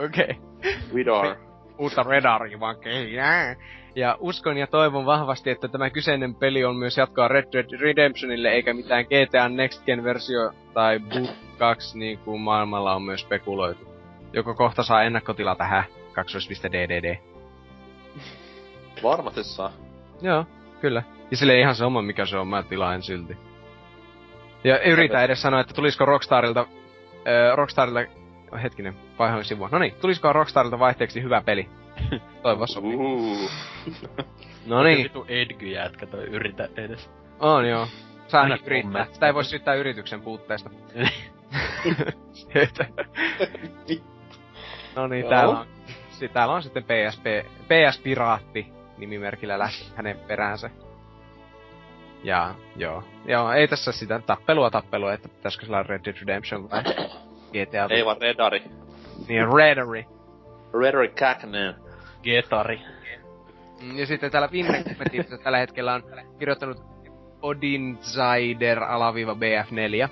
Okei. 0.06 0.24
Okay. 0.26 0.74
Vidar. 0.94 1.36
Uutta 1.80 2.04
Redaria 2.04 2.60
vaan 2.60 2.80
kehiää. 2.80 3.56
Ja 3.96 4.18
uskon 4.20 4.58
ja 4.58 4.68
toivon 4.68 5.06
vahvasti, 5.06 5.50
että 5.50 5.68
tämä 5.68 5.90
kyseinen 5.90 6.36
peli 6.36 6.66
on 6.66 6.76
myös 6.76 6.98
jatkoa 6.98 7.28
Red 7.28 7.46
Dead 7.54 7.80
Redemptionille, 7.80 8.50
eikä 8.50 8.74
mitään 8.74 9.06
GTA 9.06 9.50
Next 9.50 9.86
Gen 9.86 10.04
versio 10.04 10.52
tai 10.74 11.00
Boot 11.00 11.36
2, 11.58 12.00
niin 12.00 12.20
kuin 12.20 12.42
maailmalla 12.42 12.96
on 12.96 13.02
myös 13.02 13.22
spekuloitu. 13.22 13.88
Joko 14.34 14.54
kohta 14.54 14.84
saa 14.84 15.04
ennakkotila 15.04 15.56
tähän 15.56 15.84
2.ddd. 16.14 17.18
Varmasti 19.04 19.44
saa. 19.44 19.72
Joo, 20.22 20.46
kyllä. 20.82 21.04
Ja 21.32 21.38
sille 21.38 21.60
ihan 21.60 21.76
sama 21.76 22.02
mikä 22.02 22.26
se 22.26 22.38
on, 22.38 22.48
mä 22.48 22.64
tilaan 22.64 23.02
silti. 23.04 23.38
Ja 24.64 24.80
yritä 24.80 25.24
edes 25.24 25.42
sanoa, 25.42 25.60
että 25.60 25.74
tulisiko 25.74 26.06
Rockstarilta, 26.06 26.60
äh, 26.60 27.56
Rockstarilta, 27.56 28.00
oh, 28.52 28.62
hetkinen, 28.64 28.96
vaihoin 29.20 29.46
sivua. 29.46 29.70
No 29.72 29.80
niin, 29.80 29.94
tulisiko 30.02 30.34
Rockstarilta 30.34 30.80
vaihteeksi 30.80 31.24
hyvä 31.24 31.42
peli? 31.42 31.70
Toivoa 32.44 32.68
sopii. 32.68 32.98
No 34.66 34.84
niin, 34.84 35.04
Vitu 35.04 35.26
Edgy 35.28 35.66
jätkä 35.66 36.06
toi 36.06 36.24
yritä 36.24 36.70
edes. 36.78 37.10
on 37.40 37.70
joo. 37.70 37.88
Saa 38.28 38.42
Aina 38.42 38.54
ainakin 38.54 38.74
yrittää. 38.74 39.08
Sitä 39.12 39.28
ei 39.28 39.34
voi 39.34 39.44
syyttää 39.44 39.74
yrityksen 39.74 40.22
puutteesta. 40.22 40.70
No 44.96 45.08
niin, 45.08 45.26
täällä 45.26 45.60
on, 45.60 45.68
täällä 46.34 46.54
on 46.54 46.64
sitten 46.64 46.84
PSP, 46.84 47.24
PS 47.68 48.00
Piraatti 48.04 48.74
nimimerkillä 48.98 49.60
lähti 49.60 49.86
hänen 49.96 50.20
peräänsä. 50.28 50.70
Ja, 52.28 52.56
joo. 52.76 53.04
Joo, 53.26 53.52
ei 53.52 53.68
tässä 53.68 53.92
sitä 53.92 54.20
tappelua 54.20 54.70
tappelua, 54.70 55.14
että 55.14 55.30
pitäisikö 55.30 55.66
sillä 55.66 55.84
Red 55.84 56.02
Dead 56.06 56.16
Redemption 56.20 56.70
tai 56.70 56.84
GTA. 57.54 57.88
Ei 57.90 58.06
vaan 58.06 58.22
Redari. 58.22 58.64
Niin, 59.28 59.48
Redari. 59.56 60.06
Redari 60.82 61.10
Kaknen. 61.10 61.76
Getari. 62.24 62.82
Ja 63.96 64.06
sitten 64.06 64.32
täällä 64.32 64.52
Vinnekmetissä 64.52 65.38
tällä 65.38 65.58
hetkellä 65.58 65.94
on 65.94 66.04
kirjoittanut 66.40 66.78
Odinsider 67.42 68.84
alaviiva 68.84 69.34
BF4. 69.34 70.10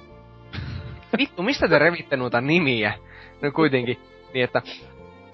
Vittu, 1.18 1.44
mistä 1.44 1.68
te 1.68 1.80
revitte 1.80 2.18
noita 2.18 2.42
nimiä? 2.42 2.94
No 3.42 3.52
kuitenkin, 3.52 4.00
niin 4.34 4.44
että 4.44 4.62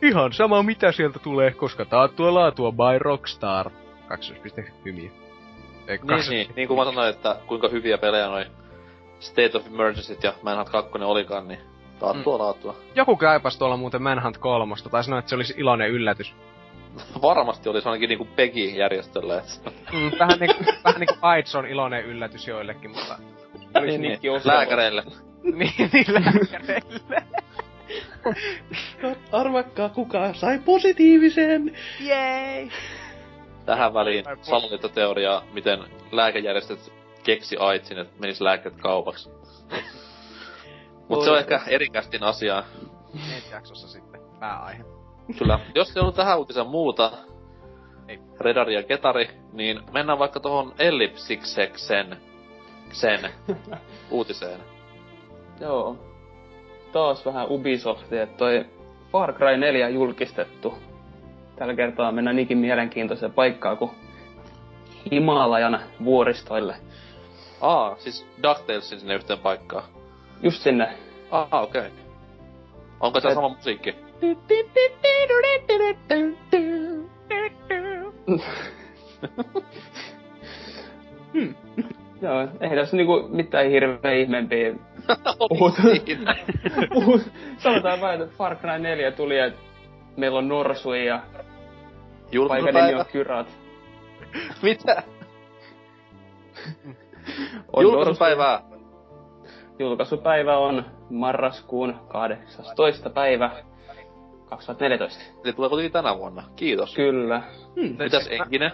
ihan 0.02 0.34
sama 0.34 0.64
mitä 0.64 0.92
sieltä 0.92 1.20
tulee, 1.20 1.52
koska 1.52 1.86
taattua 1.86 2.16
tuo 2.16 2.34
laatua 2.34 2.72
by 2.72 3.00
Rockstar. 3.00 3.70
2.hymiö. 4.10 5.31
Eikä. 5.88 6.06
Niin, 6.06 6.30
niin, 6.30 6.48
niin 6.56 6.68
kuin 6.68 6.80
mä 6.80 6.86
sanoin, 6.86 7.10
että 7.10 7.36
kuinka 7.48 7.68
hyviä 7.68 7.98
pelejä 7.98 8.28
noi 8.28 8.46
State 9.20 9.58
of 9.58 9.68
Emergencyt 9.68 10.24
ja 10.24 10.34
Manhunt 10.42 10.70
2 10.70 10.92
olikaan, 11.04 11.48
niin 11.48 11.60
taattua 12.00 12.38
mm. 12.38 12.44
laatua. 12.44 12.76
Joku 12.96 13.16
käypäs 13.16 13.58
tuolla 13.58 13.78
muuten 13.78 14.02
Manhunt 14.02 14.38
3, 14.38 14.76
tai 14.92 15.04
sanoi, 15.04 15.20
että 15.20 15.30
se 15.30 15.36
olisi 15.36 15.54
iloinen 15.58 15.90
yllätys. 15.90 16.34
Varmasti 17.22 17.70
olisi 17.70 17.88
ainakin 17.88 18.10
niinku 18.10 18.28
Peggy 18.36 18.60
järjestöllä. 18.60 19.42
Mm, 19.94 20.12
vähän 20.20 20.40
niinku, 20.40 20.64
vähän 20.86 21.00
niinku 21.00 21.16
AIDS 21.22 21.56
on 21.56 21.68
iloinen 21.68 22.06
yllätys 22.06 22.48
joillekin, 22.48 22.92
mutta... 22.92 23.18
niin, 23.86 24.02
niin, 24.02 24.20
lääkäreille. 24.44 25.04
niin, 25.44 25.74
niin 25.94 26.06
lääkäreille. 26.08 27.24
Arvakkaa 29.32 29.90
kuka 29.90 30.34
sai 30.34 30.60
positiivisen! 30.60 31.78
Jei! 32.00 32.70
Tähän 33.66 33.94
väliin 33.94 34.26
salaliittoteoriaa, 34.42 35.44
miten 35.54 35.80
lääkejärjestöt 36.12 36.94
keksi 37.24 37.58
AIDSin, 37.58 37.98
että 37.98 38.20
menis 38.20 38.42
lääkkeet 38.42 38.76
kaupaksi. 38.82 39.30
Mut 41.10 41.24
se 41.24 41.32
on 41.32 41.40
ehkä 41.40 41.62
erikästin 41.68 42.24
asiaa. 42.24 42.64
Ensi 43.36 43.52
jaksossa 43.52 43.88
sitten 43.88 44.22
pääaihe. 44.40 44.84
Kyllä. 45.40 45.60
Jos 45.76 45.96
ei 45.98 46.02
ollut 46.02 46.16
tähän 46.16 46.38
uutisen 46.40 46.68
muuta, 46.68 47.12
Ei. 48.08 48.20
Redari 48.40 48.74
ja 48.74 48.84
Ketari, 48.84 49.30
niin 49.54 49.80
mennään 49.92 50.20
vaikka 50.20 50.40
tohon 50.40 50.74
Ellipsikseksen 50.80 52.18
sen 52.92 53.20
uutiseen. 54.12 54.60
Joo. 55.60 55.98
Taas 56.92 57.26
vähän 57.26 57.48
Ubisoftia, 57.50 58.24
että 58.24 58.38
toi 58.38 58.66
Far 59.12 59.34
Cry 59.34 59.58
4 59.58 59.90
julkistettu. 59.90 60.78
Tällä 61.62 61.76
kertaa 61.76 62.12
mennään 62.12 62.36
niinkin 62.36 62.58
mielenkiintoiseen 62.58 63.34
paikkaan 63.34 63.78
kuin 63.78 63.92
Himalajan 65.12 65.80
vuoristoille. 66.04 66.76
Aa, 67.62 67.96
siis 68.00 68.28
DuckTalesin 68.44 69.00
sinne 69.00 69.16
yhteen 69.16 69.40
paikkaan. 69.40 69.84
Just 70.44 70.62
sinne. 70.62 70.90
Aa, 71.32 71.62
okei. 71.62 71.82
Okay. 71.82 71.92
Onko 73.00 73.20
se 73.20 73.28
Et- 73.28 73.34
sama 73.34 73.50
musiikki? 73.50 73.96
Joo, 82.22 82.42
ei 82.62 82.76
tässä 82.76 82.98
niinku 82.98 83.28
mitään 83.32 83.70
hirveä 83.70 84.12
ihmeempiä 84.12 84.74
Puhut. 85.50 85.74
Siinä. 86.06 86.36
puhut. 86.94 87.22
Sanotaan 87.58 88.02
vain, 88.02 88.22
että 88.22 88.36
Far 88.38 88.56
Cry 88.56 88.80
4 88.80 89.12
tuli, 89.12 89.40
että 89.40 89.60
meillä 90.18 90.38
on 90.38 90.48
norsuja 90.48 91.04
ja 91.04 91.22
paikan 92.48 92.74
nimi 92.74 92.92
Julkaisupäivä? 92.92 93.00
on 93.00 93.06
Kyrat. 93.12 93.48
Mitä? 94.62 95.04
On 97.74 97.84
Julkaisupäivää? 97.84 98.62
Julkaisupäivä 99.80 100.58
on 100.58 100.86
marraskuun 101.10 101.96
18. 102.08 103.10
päivä 103.10 103.52
2014. 104.46 105.24
Eli 105.44 105.54
tulee 105.54 105.70
kuitenkin 105.70 105.92
tänä 105.92 106.18
vuonna. 106.18 106.44
Kiitos. 106.56 106.96
Kyllä. 106.96 107.44
Mitäs 107.76 108.28
Enkinen? 108.32 108.72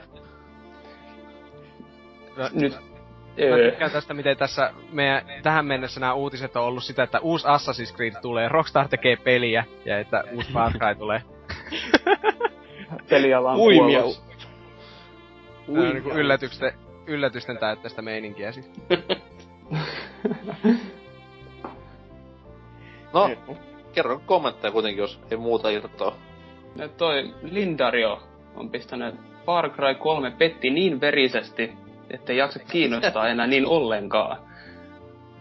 Nyt... 2.53 2.73
Mä 2.73 3.55
Öö, 3.55 3.71
tykkään 3.71 3.91
tästä, 3.91 4.13
miten 4.13 4.37
tässä 4.37 4.73
meidän, 4.91 5.21
tähän 5.43 5.65
mennessä 5.65 5.99
nämä 5.99 6.13
uutiset 6.13 6.55
on 6.55 6.63
ollut 6.63 6.83
sitä, 6.83 7.03
että 7.03 7.19
uusi 7.19 7.47
Assassin's 7.47 7.95
Creed 7.95 8.13
tulee, 8.21 8.49
Rockstar 8.49 8.87
tekee 8.87 9.15
peliä, 9.15 9.63
ja 9.85 9.99
että 9.99 10.23
uusi 10.31 10.53
Far 10.53 10.71
Cry 10.71 10.95
tulee. 10.95 11.21
peliala 13.09 13.51
on 13.51 13.59
Uimia. 13.59 13.99
puolos. 13.99 14.23
Tää 15.73 15.83
on 15.83 15.89
niinku 15.93 16.09
yllätysten, 16.09 16.73
yllätysten 17.07 17.57
täyttäistä 17.57 18.01
meininkiä 18.01 18.51
siis. 18.51 18.71
No, 23.13 23.29
kerro 23.93 24.21
kommentteja 24.25 24.71
kuitenkin, 24.71 25.01
jos 25.01 25.19
ei 25.31 25.37
muuta 25.37 25.69
irtoa. 25.69 26.15
Ja 26.75 26.87
toi 26.89 27.33
Lindario 27.41 28.21
on 28.55 28.69
pistänyt 28.69 29.15
Far 29.45 29.69
Cry 29.69 29.95
3 29.95 30.31
petti 30.31 30.69
niin 30.69 31.01
verisesti, 31.01 31.73
ettei 32.09 32.37
jaksa 32.37 32.59
kiinnostaa 32.59 33.27
enää 33.29 33.47
niin 33.47 33.65
ollenkaan. 33.65 34.37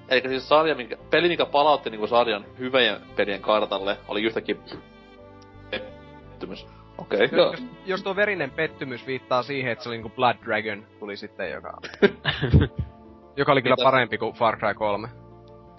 Eli 0.09 0.29
siis 0.29 0.49
sarja, 0.49 0.75
minkä, 0.75 0.97
peli, 1.11 1.29
mikä 1.29 1.47
palautti 1.47 1.91
niinku 1.91 2.07
sarjan 2.07 2.45
hyvien 2.59 2.97
pelien 3.17 3.41
kartalle, 3.41 3.97
oli 4.09 4.23
yhtäkkiä 4.23 4.57
pettymys. 5.71 6.67
Okei. 6.99 7.25
Okay. 7.25 7.39
Jos, 7.39 7.63
jos 7.87 8.03
tuo 8.03 8.17
verinen 8.17 8.51
pettymys 8.51 9.07
viittaa 9.07 9.43
siihen, 9.43 9.73
että 9.73 9.83
se 9.83 9.89
oli 9.89 9.97
niinku 9.97 10.13
Blood 10.17 10.37
Dragon, 10.45 10.87
tuli 10.99 11.17
sitten 11.17 11.51
joka... 11.51 11.79
joka 13.37 13.53
oli 13.53 13.63
kyllä 13.63 13.77
Mitä? 13.77 13.85
parempi 13.85 14.19
kuin 14.19 14.35
Far 14.35 14.59
Cry 14.59 14.75
3. 14.75 15.09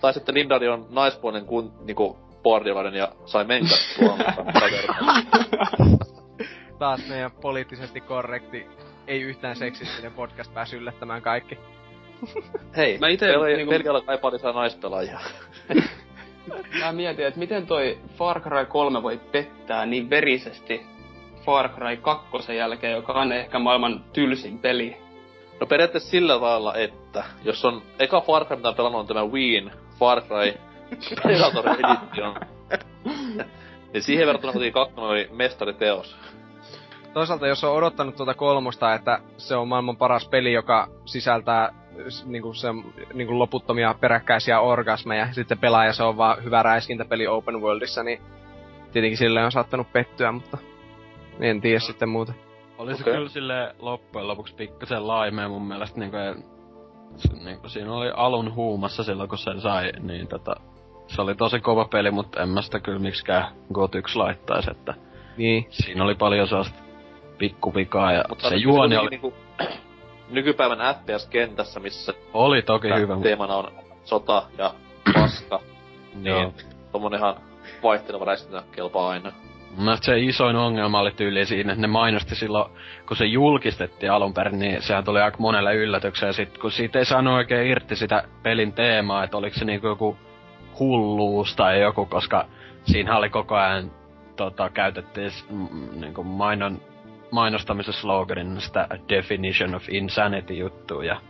tai 0.01 0.13
sitten 0.13 0.35
Lindari 0.35 0.67
on 0.67 0.85
naispuolinen 0.89 1.47
kun, 1.47 1.73
niinku 1.85 2.17
boardilainen 2.43 2.93
ja 2.93 3.11
sai 3.25 3.45
menkat 3.45 3.79
Suomessa. 3.95 4.45
Taas 6.79 7.07
meidän 7.09 7.31
poliittisesti 7.31 8.01
korrekti, 8.01 8.67
ei 9.07 9.21
yhtään 9.21 9.55
seksistinen 9.55 10.13
podcast 10.13 10.53
pääsi 10.53 10.77
yllättämään 10.77 11.21
kaikki. 11.21 11.57
Hei, 12.77 12.97
Mä 12.97 13.07
ite 13.07 13.27
niinku- 13.27 13.43
niinku... 13.43 13.69
Belgialla 13.69 14.01
kaipaa 14.01 14.31
lisää 14.31 14.51
naispelaajia. 14.51 15.19
Mä 16.79 16.91
mietin, 16.91 17.27
että 17.27 17.39
miten 17.39 17.67
toi 17.67 17.97
Far 18.17 18.41
Cry 18.41 18.65
3 18.65 19.03
voi 19.03 19.17
pettää 19.31 19.85
niin 19.85 20.09
verisesti 20.09 20.85
Far 21.47 21.69
Cry 21.69 21.97
2 21.97 22.55
jälkeen, 22.55 22.93
joka 22.93 23.13
on 23.13 23.31
ehkä 23.31 23.59
maailman 23.59 24.03
tylsin 24.13 24.59
peli. 24.59 24.97
No 25.59 25.67
periaatteessa 25.67 26.09
sillä 26.09 26.41
lailla, 26.41 26.75
että 26.75 27.23
jos 27.43 27.65
on 27.65 27.81
eka 27.99 28.21
Far 28.21 28.45
Cry, 28.45 28.55
mitä 28.55 28.69
on 28.69 28.75
pelannut, 28.75 28.99
on 29.01 29.07
tämä 29.07 29.25
Wien 29.25 29.71
Far 29.99 30.21
Cry 30.21 30.53
Predator 31.21 31.65
Edition. 31.69 32.35
niin 33.93 34.03
siihen 34.03 34.27
verrattuna 34.27 34.53
kuitenkin 34.53 34.73
kakkonen 34.73 35.09
oli 35.09 35.29
mestariteos. 35.31 36.17
Toisaalta 37.13 37.47
jos 37.47 37.63
on 37.63 37.73
odottanut 37.73 38.15
tuota 38.15 38.33
kolmosta, 38.33 38.93
että 38.93 39.19
se 39.37 39.55
on 39.55 39.67
maailman 39.67 39.97
paras 39.97 40.27
peli, 40.27 40.53
joka 40.53 40.87
sisältää 41.05 41.73
niinku 42.25 42.53
se, 42.53 42.67
niinku 43.13 43.39
loputtomia 43.39 43.95
peräkkäisiä 43.99 44.59
orgasmeja, 44.59 45.25
ja 45.25 45.33
sitten 45.33 45.57
pelaaja 45.57 45.93
se 45.93 46.03
on 46.03 46.17
vaan 46.17 46.43
hyvä 46.43 46.63
räiskintäpeli 46.63 47.27
open 47.27 47.61
worldissa, 47.61 48.03
niin 48.03 48.21
tietenkin 48.91 49.17
sille 49.17 49.45
on 49.45 49.51
saattanut 49.51 49.93
pettyä, 49.93 50.31
mutta 50.31 50.57
en 51.39 51.61
tiedä 51.61 51.79
sitten 51.79 52.09
muuta. 52.09 52.33
Oli 52.77 52.95
se 52.95 53.01
Okei. 53.03 53.13
kyllä 53.13 53.29
sille 53.29 53.75
loppujen 53.79 54.27
lopuksi 54.27 54.55
pikkasen 54.55 55.07
laimea 55.07 55.49
mun 55.49 55.67
mielestä 55.67 55.99
niinku, 55.99 56.17
niinku, 57.43 57.69
siinä 57.69 57.93
oli 57.93 58.11
alun 58.15 58.55
huumassa 58.55 59.03
silloin 59.03 59.29
kun 59.29 59.37
sen 59.37 59.61
sai, 59.61 59.91
niin 59.99 60.27
tota, 60.27 60.55
se 61.07 61.21
oli 61.21 61.35
tosi 61.35 61.59
kova 61.59 61.85
peli, 61.85 62.11
mutta 62.11 62.41
en 62.43 62.49
mä 62.49 62.61
sitä 62.61 62.79
kyllä 62.79 62.99
miksikään 62.99 63.51
gotyks 63.73 64.15
laittaisi, 64.15 64.71
että 64.71 64.93
Niin. 65.37 65.65
siinä 65.69 66.03
oli 66.03 66.15
paljon 66.15 66.47
sellaista 66.47 66.79
pikkupikaa 67.37 68.11
ja 68.11 68.23
Mutta 68.29 68.49
se 68.49 68.55
juoni 68.55 68.97
oli, 68.97 69.09
Niinku, 69.09 69.33
nykypäivän 70.29 70.95
FPS-kentässä, 70.95 71.79
missä 71.79 72.13
oli 72.33 72.61
toki 72.61 72.87
hyvä, 72.95 73.17
teemana 73.23 73.55
on 73.55 73.71
sota 74.03 74.43
ja 74.57 74.73
paska, 75.13 75.59
joo. 76.23 76.39
niin 76.39 76.53
tommonenhan 76.91 77.35
vaihteleva 77.83 78.25
räiskintä 78.25 78.63
kelpaa 78.71 79.09
aina. 79.09 79.31
Mielestä 79.77 80.05
se 80.05 80.19
isoin 80.19 80.55
ongelma 80.55 80.99
oli 80.99 81.11
tyyli 81.11 81.45
siinä, 81.45 81.71
että 81.71 81.81
ne 81.81 81.87
mainosti 81.87 82.35
silloin, 82.35 82.71
kun 83.07 83.17
se 83.17 83.25
julkistettiin 83.25 84.11
alun 84.11 84.33
perin, 84.33 84.59
niin 84.59 84.81
sehän 84.81 85.03
tuli 85.03 85.21
aika 85.21 85.37
monelle 85.39 85.75
yllätykseen. 85.75 86.33
Sit 86.33 86.57
kun 86.57 86.71
siitä 86.71 86.99
ei 86.99 87.05
saanut 87.05 87.33
oikein 87.33 87.67
irti 87.67 87.95
sitä 87.95 88.23
pelin 88.43 88.73
teemaa, 88.73 89.23
että 89.23 89.37
oliko 89.37 89.59
se 89.59 89.65
niinku 89.65 89.87
joku 89.87 90.17
hulluus 90.79 91.55
tai 91.55 91.81
joku, 91.81 92.05
koska 92.05 92.45
siinä 92.83 93.17
oli 93.17 93.29
koko 93.29 93.55
ajan 93.55 93.91
tota, 94.35 94.69
käytettiin 94.69 95.31
mm, 95.49 95.99
niinku 96.01 96.23
mainon, 96.23 96.81
mainostamisen 97.31 97.93
sloganin 97.93 98.61
sitä 98.61 98.87
definition 99.09 99.75
of 99.75 99.89
insanity 99.89 100.53
juttua 100.53 101.03
ja 101.03 101.21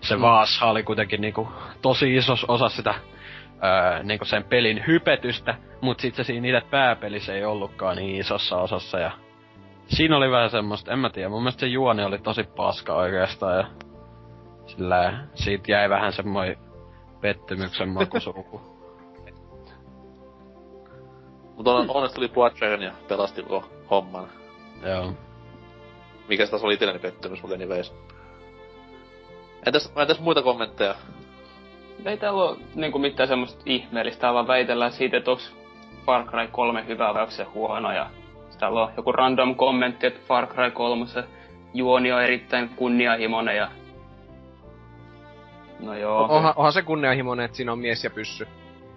se 0.00 0.16
mm. 0.16 0.22
Vaasha 0.22 0.66
oli 0.66 0.82
kuitenkin 0.82 1.20
niinku 1.20 1.48
tosi 1.82 2.16
iso 2.16 2.34
osa 2.48 2.68
sitä 2.68 2.94
öö, 3.64 4.02
niinku 4.02 4.24
sen 4.24 4.44
pelin 4.44 4.84
hypetystä, 4.86 5.54
mut 5.80 6.00
sit 6.00 6.14
se 6.14 6.24
siinä 6.24 6.48
itse 6.48 6.70
pääpelissä 6.70 7.34
ei 7.34 7.44
ollutkaan 7.44 7.96
niin 7.96 8.20
isossa 8.20 8.56
osassa 8.56 8.98
ja 8.98 9.10
siinä 9.86 10.16
oli 10.16 10.30
vähän 10.30 10.50
semmoista, 10.50 10.92
en 10.92 10.98
mä 10.98 11.10
tiedä, 11.10 11.28
mun 11.28 11.42
mielestä 11.42 11.60
se 11.60 11.66
juoni 11.66 12.04
oli 12.04 12.18
tosi 12.18 12.44
paska 12.44 12.94
oikeastaan 12.94 13.56
ja 13.56 13.66
sillä 14.66 15.26
siitä 15.34 15.72
jäi 15.72 15.88
vähän 15.88 16.12
semmoinen 16.12 16.56
pettymyksen 17.20 17.88
makusuuku. 17.98 18.80
Mutta 21.56 21.74
on, 21.74 21.90
onneksi 21.90 22.14
tuli 22.14 22.30
Dragon 22.58 22.82
ja 22.82 22.92
pelasti 23.08 23.42
koko 23.42 23.68
homman. 23.90 24.28
Joo. 24.82 25.12
Mikä 26.28 26.44
se 26.44 26.50
taas 26.50 26.64
oli 26.64 26.74
itselleni 26.74 26.98
pettymys, 26.98 27.42
mutta 27.42 27.54
anyways. 27.54 27.94
Entäs, 29.66 29.92
entäs 29.96 30.20
muita 30.20 30.42
kommentteja? 30.42 30.94
Ei 32.04 32.16
täällä 32.16 32.42
ole 32.42 32.56
niinku 32.74 32.98
mitään 32.98 33.28
semmoista 33.28 33.62
ihmeellistä, 33.66 34.34
vaan 34.34 34.46
väitellään 34.46 34.92
siitä, 34.92 35.16
että 35.16 35.30
onks 35.30 35.56
Far 36.06 36.24
Cry 36.26 36.48
3 36.52 36.84
hyvä 36.86 37.14
vai 37.14 37.22
onko 37.22 37.30
se 37.30 37.44
huono. 37.44 37.92
Ja 37.92 38.10
täällä 38.58 38.82
on 38.82 38.92
joku 38.96 39.12
random 39.12 39.54
kommentti, 39.54 40.06
että 40.06 40.20
Far 40.28 40.46
Cry 40.46 40.70
3 40.70 41.06
se 41.06 41.24
juoni 41.74 42.12
on 42.12 42.22
erittäin 42.22 42.68
kunnianhimoinen 42.68 43.56
ja... 43.56 43.70
No 45.80 45.94
joo. 45.94 46.24
Onhan, 46.24 46.54
onhan 46.56 46.72
se 46.72 46.82
kunnianhimoinen, 46.82 47.44
että 47.44 47.56
siinä 47.56 47.72
on 47.72 47.78
mies 47.78 48.04
ja 48.04 48.10
pyssy. 48.10 48.48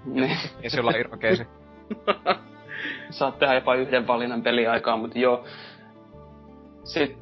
Niin. 0.06 0.38
Ei 0.62 0.70
se 0.70 0.80
olla 0.80 0.92
irrokeisi. 0.92 1.48
Saat 3.10 3.40
tehdä 3.40 3.54
jopa 3.54 3.76
yhden 3.76 4.08
valinnan 4.08 4.42
peliaikaan, 4.42 5.00
mutta 5.00 5.20
joo. 5.20 5.44
Sitten 6.84 7.18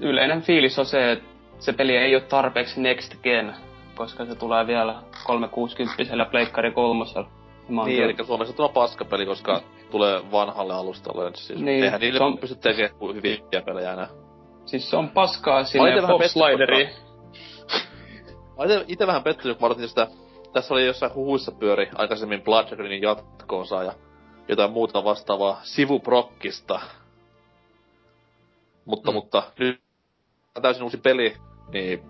yleinen 0.00 0.42
fiilis 0.42 0.78
on 0.78 0.86
se, 0.86 1.12
että 1.12 1.24
se 1.58 1.72
peli 1.72 1.96
ei 1.96 2.14
ole 2.14 2.22
tarpeeksi 2.22 2.80
next 2.80 3.22
gen, 3.22 3.54
koska 3.96 4.24
se 4.26 4.34
tulee 4.34 4.66
vielä 4.66 5.02
360 5.26 6.24
pleikkari 6.30 6.72
kolmosella. 6.72 7.28
Niin, 7.68 7.84
kyllä- 7.86 8.04
eli 8.04 8.26
Suomessa 8.26 8.56
tuo 8.56 8.68
paskapeli, 8.68 9.26
koska 9.26 9.60
tulee 9.90 10.22
vanhalle 10.32 10.74
alustalle. 10.74 11.30
Siis 11.34 11.60
Niin, 11.60 11.84
eihän 11.84 12.00
niille 12.00 12.24
on- 12.24 12.38
pysty 12.38 12.56
tekemään 12.56 12.94
hyviä 13.14 13.62
pelejä 13.64 13.92
enää. 13.92 14.08
Siis 14.66 14.90
se 14.90 14.96
on 14.96 15.08
paskaa 15.08 15.64
sinne 15.64 15.96
vähän 15.96 16.10
Pop 16.10 16.18
pettynyt, 16.20 16.48
Slideri. 16.48 16.84
Mä 16.84 18.54
oon 18.56 18.70
ite, 18.70 18.84
ite 18.88 19.06
vähän 19.06 19.22
pettynyt, 19.22 19.58
kun 19.58 19.68
mä 19.78 19.86
sitä... 19.86 20.06
Tässä 20.52 20.74
oli 20.74 20.86
jossain 20.86 21.14
huhuissa 21.14 21.52
pyöri 21.52 21.88
aikaisemmin 21.94 22.42
Blood 22.42 22.66
Dragoonin 22.68 23.02
jatko-osa 23.02 23.82
ja 23.82 23.92
jotain 24.48 24.70
muuta 24.72 25.04
vastaavaa 25.04 25.60
sivuprokkista. 25.62 26.80
Mutta, 28.84 29.10
Mm. 29.10 29.14
mutta 29.14 29.42
nyt 29.58 29.80
täysin 30.62 30.82
uusi 30.82 30.96
peli, 30.96 31.36
niin 31.72 32.02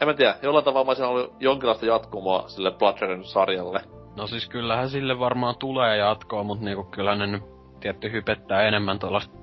en 0.00 0.08
mä 0.08 0.14
tiedä, 0.14 0.34
jollain 0.42 0.64
tavalla 0.64 0.84
mä 0.84 0.90
olisin 0.90 1.04
ollut 1.04 1.34
jonkinlaista 1.40 1.86
jatkumoa 1.86 2.48
sille 2.48 2.70
Blood 2.70 2.98
Dragon 2.98 3.24
sarjalle. 3.24 3.80
No 4.16 4.26
siis 4.26 4.48
kyllähän 4.48 4.90
sille 4.90 5.18
varmaan 5.18 5.56
tulee 5.56 5.96
jatkoa, 5.96 6.42
mut 6.42 6.60
niinku 6.60 6.84
kyllä 6.84 7.14
ne 7.14 7.26
nyt 7.26 7.42
tietty 7.80 8.12
hypettää 8.12 8.62
enemmän 8.62 8.98
tuollaista 8.98 9.34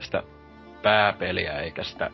sitä 0.00 0.22
pääpeliä 0.82 1.60
eikä 1.60 1.82
sitä 1.82 2.10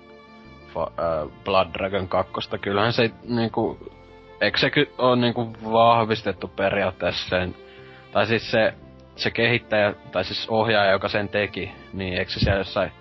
fa- 0.75 0.93
äh, 1.01 1.31
Blood 1.45 1.69
Dragon 1.79 2.09
2. 2.09 2.33
Kyllähän 2.61 2.93
se 2.93 3.11
niinku, 3.25 3.79
eikö 4.41 4.59
se 4.59 4.71
oo 4.99 5.15
niinku 5.15 5.53
vahvistettu 5.73 6.49
periaatteessa 6.49 7.29
sen, 7.29 7.55
tai 8.13 8.27
siis 8.27 8.51
se, 8.51 8.75
se 9.17 9.31
kehittäjä, 9.31 9.95
tai 10.13 10.25
siis 10.25 10.49
ohjaaja, 10.49 10.93
joka 10.93 11.09
sen 11.09 11.29
teki, 11.29 11.73
niin 11.93 12.15
eikö 12.15 12.31
se 12.31 12.41
siellä 12.41 12.61
jossain 12.61 12.93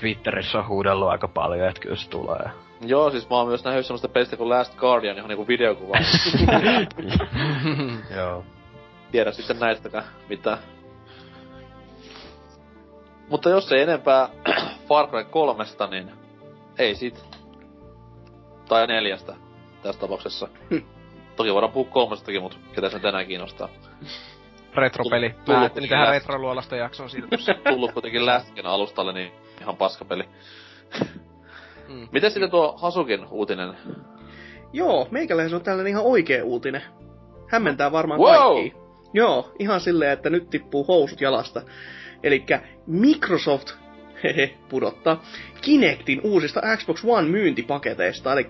Twitterissä 0.00 0.58
on 0.58 0.68
huudellut 0.68 1.08
aika 1.08 1.28
paljon, 1.28 1.68
että 1.68 1.80
kyllä 1.80 1.96
se 1.96 2.10
tulee. 2.10 2.50
Joo, 2.86 3.10
siis 3.10 3.30
mä 3.30 3.36
oon 3.36 3.48
myös 3.48 3.64
nähnyt 3.64 3.86
semmoista 3.86 4.08
pelistä 4.08 4.36
kuin 4.36 4.48
Last 4.48 4.74
Guardian, 4.76 5.16
johon 5.16 5.28
niinku 5.28 5.48
videokuva. 5.48 5.94
Joo. 8.16 8.44
Tiedä 9.12 9.32
sitten 9.32 9.58
näistäkään 9.60 10.04
mitään. 10.28 10.58
Mutta 13.28 13.48
jos 13.50 13.72
ei 13.72 13.82
enempää 13.82 14.28
Far 14.88 15.06
Cry 15.08 15.24
kolmesta, 15.24 15.86
niin 15.86 16.10
ei 16.78 16.94
sit. 16.94 17.24
Tai 18.68 18.86
neljästä 18.86 19.34
tässä 19.82 20.00
tapauksessa. 20.00 20.48
Toki 21.36 21.52
voidaan 21.54 21.72
puhua 21.72 21.90
kolmestakin, 21.92 22.42
mutta 22.42 22.56
ketä 22.74 22.88
se 22.90 22.98
tänään 22.98 23.26
kiinnostaa. 23.26 23.68
Retropeli. 24.74 25.30
Tullut- 25.30 25.48
Mä 25.48 25.60
ajattelin 25.60 25.88
tehdä 25.88 26.04
tullut- 26.04 26.20
retroluolasta 26.22 26.76
jakson 26.76 27.10
siitä 27.10 27.28
tossa. 27.28 27.54
Tullut 27.70 27.92
kuitenkin 27.92 28.26
Lastgen 28.26 28.66
alustalle, 28.66 29.12
niin 29.12 29.32
ihan 29.60 29.76
paskapeli. 29.76 30.24
Mm. 31.92 32.08
Miten 32.12 32.30
sitten 32.30 32.50
tuo 32.50 32.74
Hasukin 32.76 33.26
uutinen? 33.30 33.74
Joo, 34.72 35.08
meikäläinen 35.10 35.50
se 35.50 35.56
on 35.56 35.62
tällainen 35.62 35.90
ihan 35.90 36.04
oikea 36.04 36.44
uutinen. 36.44 36.82
Hämmentää 37.48 37.92
varmaan 37.92 38.20
Wow! 38.20 38.54
kaikki. 38.54 38.82
Joo, 39.14 39.52
ihan 39.58 39.80
silleen, 39.80 40.12
että 40.12 40.30
nyt 40.30 40.50
tippuu 40.50 40.84
housut 40.84 41.20
jalasta. 41.20 41.62
Eli 42.22 42.44
Microsoft 42.86 43.70
hehe, 44.24 44.54
pudottaa 44.68 45.24
Kinectin 45.60 46.20
uusista 46.24 46.60
Xbox 46.76 47.04
One 47.04 47.28
myyntipaketeista. 47.28 48.32
Eli 48.32 48.46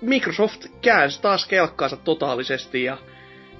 Microsoft 0.00 0.66
käänsi 0.82 1.22
taas 1.22 1.46
kelkkaansa 1.46 1.96
totaalisesti 1.96 2.84
ja 2.84 2.96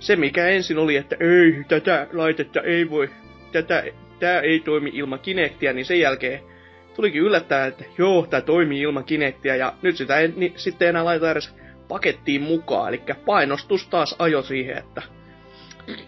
se 0.00 0.16
mikä 0.16 0.46
ensin 0.46 0.78
oli, 0.78 0.96
että 0.96 1.16
ei, 1.20 1.64
tätä 1.68 2.06
laitetta 2.12 2.60
ei 2.60 2.90
voi, 2.90 3.10
tätä, 3.52 3.84
tää 4.20 4.40
ei 4.40 4.60
toimi 4.60 4.90
ilman 4.94 5.18
Kinectia, 5.18 5.72
niin 5.72 5.84
sen 5.84 6.00
jälkeen 6.00 6.51
tulikin 6.94 7.22
yllättää, 7.22 7.66
että 7.66 7.84
joo, 7.98 8.26
tämä 8.30 8.40
toimii 8.40 8.80
ilman 8.80 9.04
Kinectia 9.04 9.56
ja 9.56 9.72
nyt 9.82 9.96
sitä 9.96 10.18
ei 10.18 10.32
ni, 10.36 10.52
sitten 10.56 10.88
enää 10.88 11.04
laita 11.04 11.30
edes 11.30 11.54
pakettiin 11.88 12.42
mukaan. 12.42 12.88
Eli 12.88 13.02
painostus 13.26 13.88
taas 13.88 14.16
ajo 14.18 14.42
siihen, 14.42 14.78
että 14.78 15.02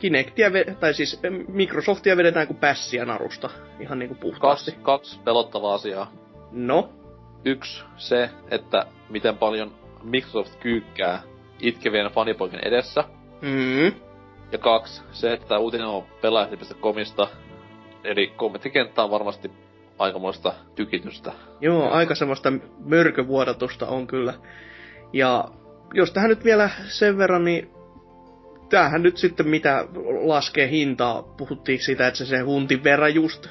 Kinectia, 0.00 0.50
tai 0.80 0.94
siis 0.94 1.20
Microsoftia 1.48 2.16
vedetään 2.16 2.46
kuin 2.46 2.56
pässiä 2.56 3.04
narusta. 3.04 3.50
Ihan 3.80 3.98
niinku 3.98 4.14
puhtaasti. 4.14 4.70
Kaksi, 4.70 4.84
kaksi 4.84 5.20
pelottavaa 5.24 5.74
asiaa. 5.74 6.12
No, 6.52 6.92
Yksi 7.44 7.84
se, 7.96 8.30
että 8.50 8.86
miten 9.08 9.38
paljon 9.38 9.74
Microsoft 10.02 10.60
kyykkää 10.60 11.22
itkevien 11.60 12.10
fanipoikien 12.10 12.66
edessä. 12.66 13.04
Mm. 13.40 14.00
Ja 14.52 14.58
kaksi, 14.58 15.02
se, 15.12 15.32
että 15.32 15.58
uutinen 15.58 15.86
on 15.86 16.04
pelaajat.comista. 16.20 17.28
Eli 18.04 18.32
kommenttikenttä 18.36 19.02
on 19.02 19.10
varmasti 19.10 19.50
aikamoista 19.98 20.54
tykitystä. 20.74 21.32
Joo, 21.60 21.90
aika 21.90 22.14
semmoista 22.14 22.52
mörkövuodatusta 22.84 23.86
on 23.86 24.06
kyllä. 24.06 24.34
Ja 25.12 25.44
jos 25.94 26.12
tähän 26.12 26.30
nyt 26.30 26.44
vielä 26.44 26.70
sen 26.88 27.18
verran, 27.18 27.44
niin 27.44 27.70
tämähän 28.68 29.02
nyt 29.02 29.16
sitten 29.16 29.48
mitä 29.48 29.88
laskee 30.24 30.70
hintaa, 30.70 31.22
puhuttiin 31.22 31.78
siitä, 31.78 32.06
että 32.06 32.18
se 32.18 32.26
se 32.26 32.38
huntin 32.38 32.84
verran 32.84 33.14
just, 33.14 33.46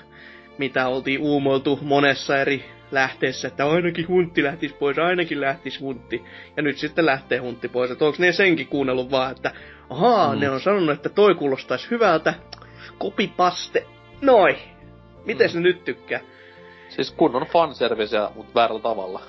mitä 0.58 0.88
oltiin 0.88 1.22
uumoiltu 1.22 1.80
monessa 1.82 2.38
eri 2.38 2.66
lähteessä, 2.92 3.48
että 3.48 3.66
ainakin 3.66 4.08
huntti 4.08 4.44
lähtisi 4.44 4.76
pois, 4.76 4.98
ainakin 5.00 5.42
lähtisi 5.42 5.80
huntti. 5.80 6.24
Ja 6.58 6.64
nyt 6.64 6.78
sitten 6.78 7.06
lähtee 7.06 7.38
huntti 7.38 7.68
pois. 7.68 7.92
Että 7.92 8.06
onko 8.06 8.18
ne 8.20 8.32
senkin 8.32 8.68
kuunnellut 8.68 9.12
vaan, 9.12 9.32
että 9.32 9.52
ahaa, 9.90 10.34
mm. 10.34 10.40
ne 10.40 10.50
on 10.50 10.62
sanonut, 10.62 10.90
että 10.90 11.10
toi 11.10 11.36
kuulostaisi 11.36 11.92
hyvältä, 11.92 12.34
kopipaste, 12.98 13.86
noi. 14.22 14.58
Miten 15.26 15.50
mm. 15.50 15.56
ne 15.56 15.62
nyt 15.62 15.84
tykkää? 15.84 16.20
Siis 16.96 17.12
kunnon 17.12 17.46
fanserviceä, 17.46 18.30
mutta 18.36 18.52
väärällä 18.56 18.82
tavalla. 18.82 19.22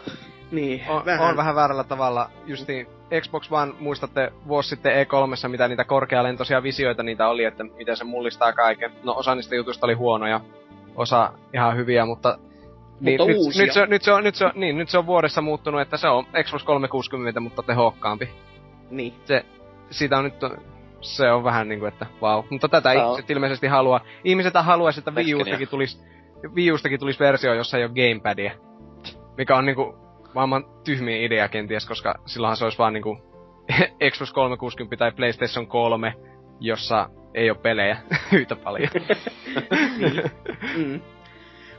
Niin, 0.50 0.82
on, 0.88 1.04
vähän. 1.04 1.28
on 1.28 1.36
vähän 1.36 1.54
väärällä 1.54 1.84
tavalla. 1.84 2.30
Justiin 2.46 2.86
Xbox 3.20 3.52
One, 3.52 3.72
muistatte 3.80 4.32
vuosi 4.48 4.68
sitten 4.68 5.06
E3, 5.06 5.48
mitä 5.48 5.68
niitä 5.68 5.84
korkealentoisia 5.84 6.62
visioita 6.62 7.02
niitä 7.02 7.28
oli, 7.28 7.44
että 7.44 7.64
miten 7.64 7.96
se 7.96 8.04
mullistaa 8.04 8.52
kaiken. 8.52 8.92
No 9.02 9.14
osa 9.16 9.34
niistä 9.34 9.54
jutuista 9.54 9.86
oli 9.86 9.94
huonoja, 9.94 10.40
osa 10.96 11.32
ihan 11.54 11.76
hyviä, 11.76 12.06
mutta 12.06 12.38
niin, 13.00 13.20
mutta 13.20 13.32
nyt, 13.32 13.36
uusia. 13.36 13.64
nyt, 13.64 13.72
se, 13.72 13.86
nyt, 13.86 14.02
se 14.02 14.12
on, 14.12 14.24
nyt, 14.24 14.34
se 14.34 14.44
on, 14.44 14.52
niin, 14.54 14.78
nyt 14.78 14.88
se 14.88 14.98
on 14.98 15.06
vuodessa 15.06 15.40
muuttunut, 15.40 15.80
että 15.80 15.96
se 15.96 16.08
on 16.08 16.24
Xbox 16.42 16.64
360, 16.64 17.40
mutta 17.40 17.62
tehokkaampi. 17.62 18.28
Niin. 18.90 19.14
Se, 19.24 19.44
siitä 19.90 20.18
on 20.18 20.24
nyt, 20.24 20.34
se 21.00 21.32
on 21.32 21.44
vähän 21.44 21.68
niinku, 21.68 21.86
että 21.86 22.06
vau. 22.20 22.40
Wow. 22.40 22.46
Mutta 22.50 22.68
tätä 22.68 22.80
Tää 22.80 22.92
on- 23.06 23.10
ihmiset 23.10 23.30
ilmeisesti 23.30 23.66
haluaa. 23.66 24.00
Ihmiset 24.24 24.54
haluaisi, 24.54 25.00
että 25.00 25.10
Wii. 25.10 25.34
Ustakin 25.34 25.68
tulisi, 25.68 25.98
Wii 26.54 26.98
tulisi 26.98 27.18
versio, 27.18 27.54
jossa 27.54 27.78
ei 27.78 27.84
ole 27.84 27.92
gamepadia. 27.94 28.52
Mikä 29.36 29.56
on 29.56 29.66
niinku 29.66 29.94
maailman 30.34 30.64
tyhmiä 30.84 31.16
idea 31.16 31.48
kenties, 31.48 31.86
koska 31.86 32.14
silloinhan 32.26 32.56
se 32.56 32.64
olisi 32.64 32.78
vaan 32.78 32.92
niinku 32.92 33.18
Xbox 34.10 34.32
360 34.32 34.96
tai 34.96 35.12
PlayStation 35.12 35.66
3, 35.66 36.14
jossa 36.60 37.08
ei 37.34 37.50
ole 37.50 37.58
pelejä 37.58 37.96
yhtä 38.32 38.56
paljon. 38.56 38.90
Mm. 40.76 41.00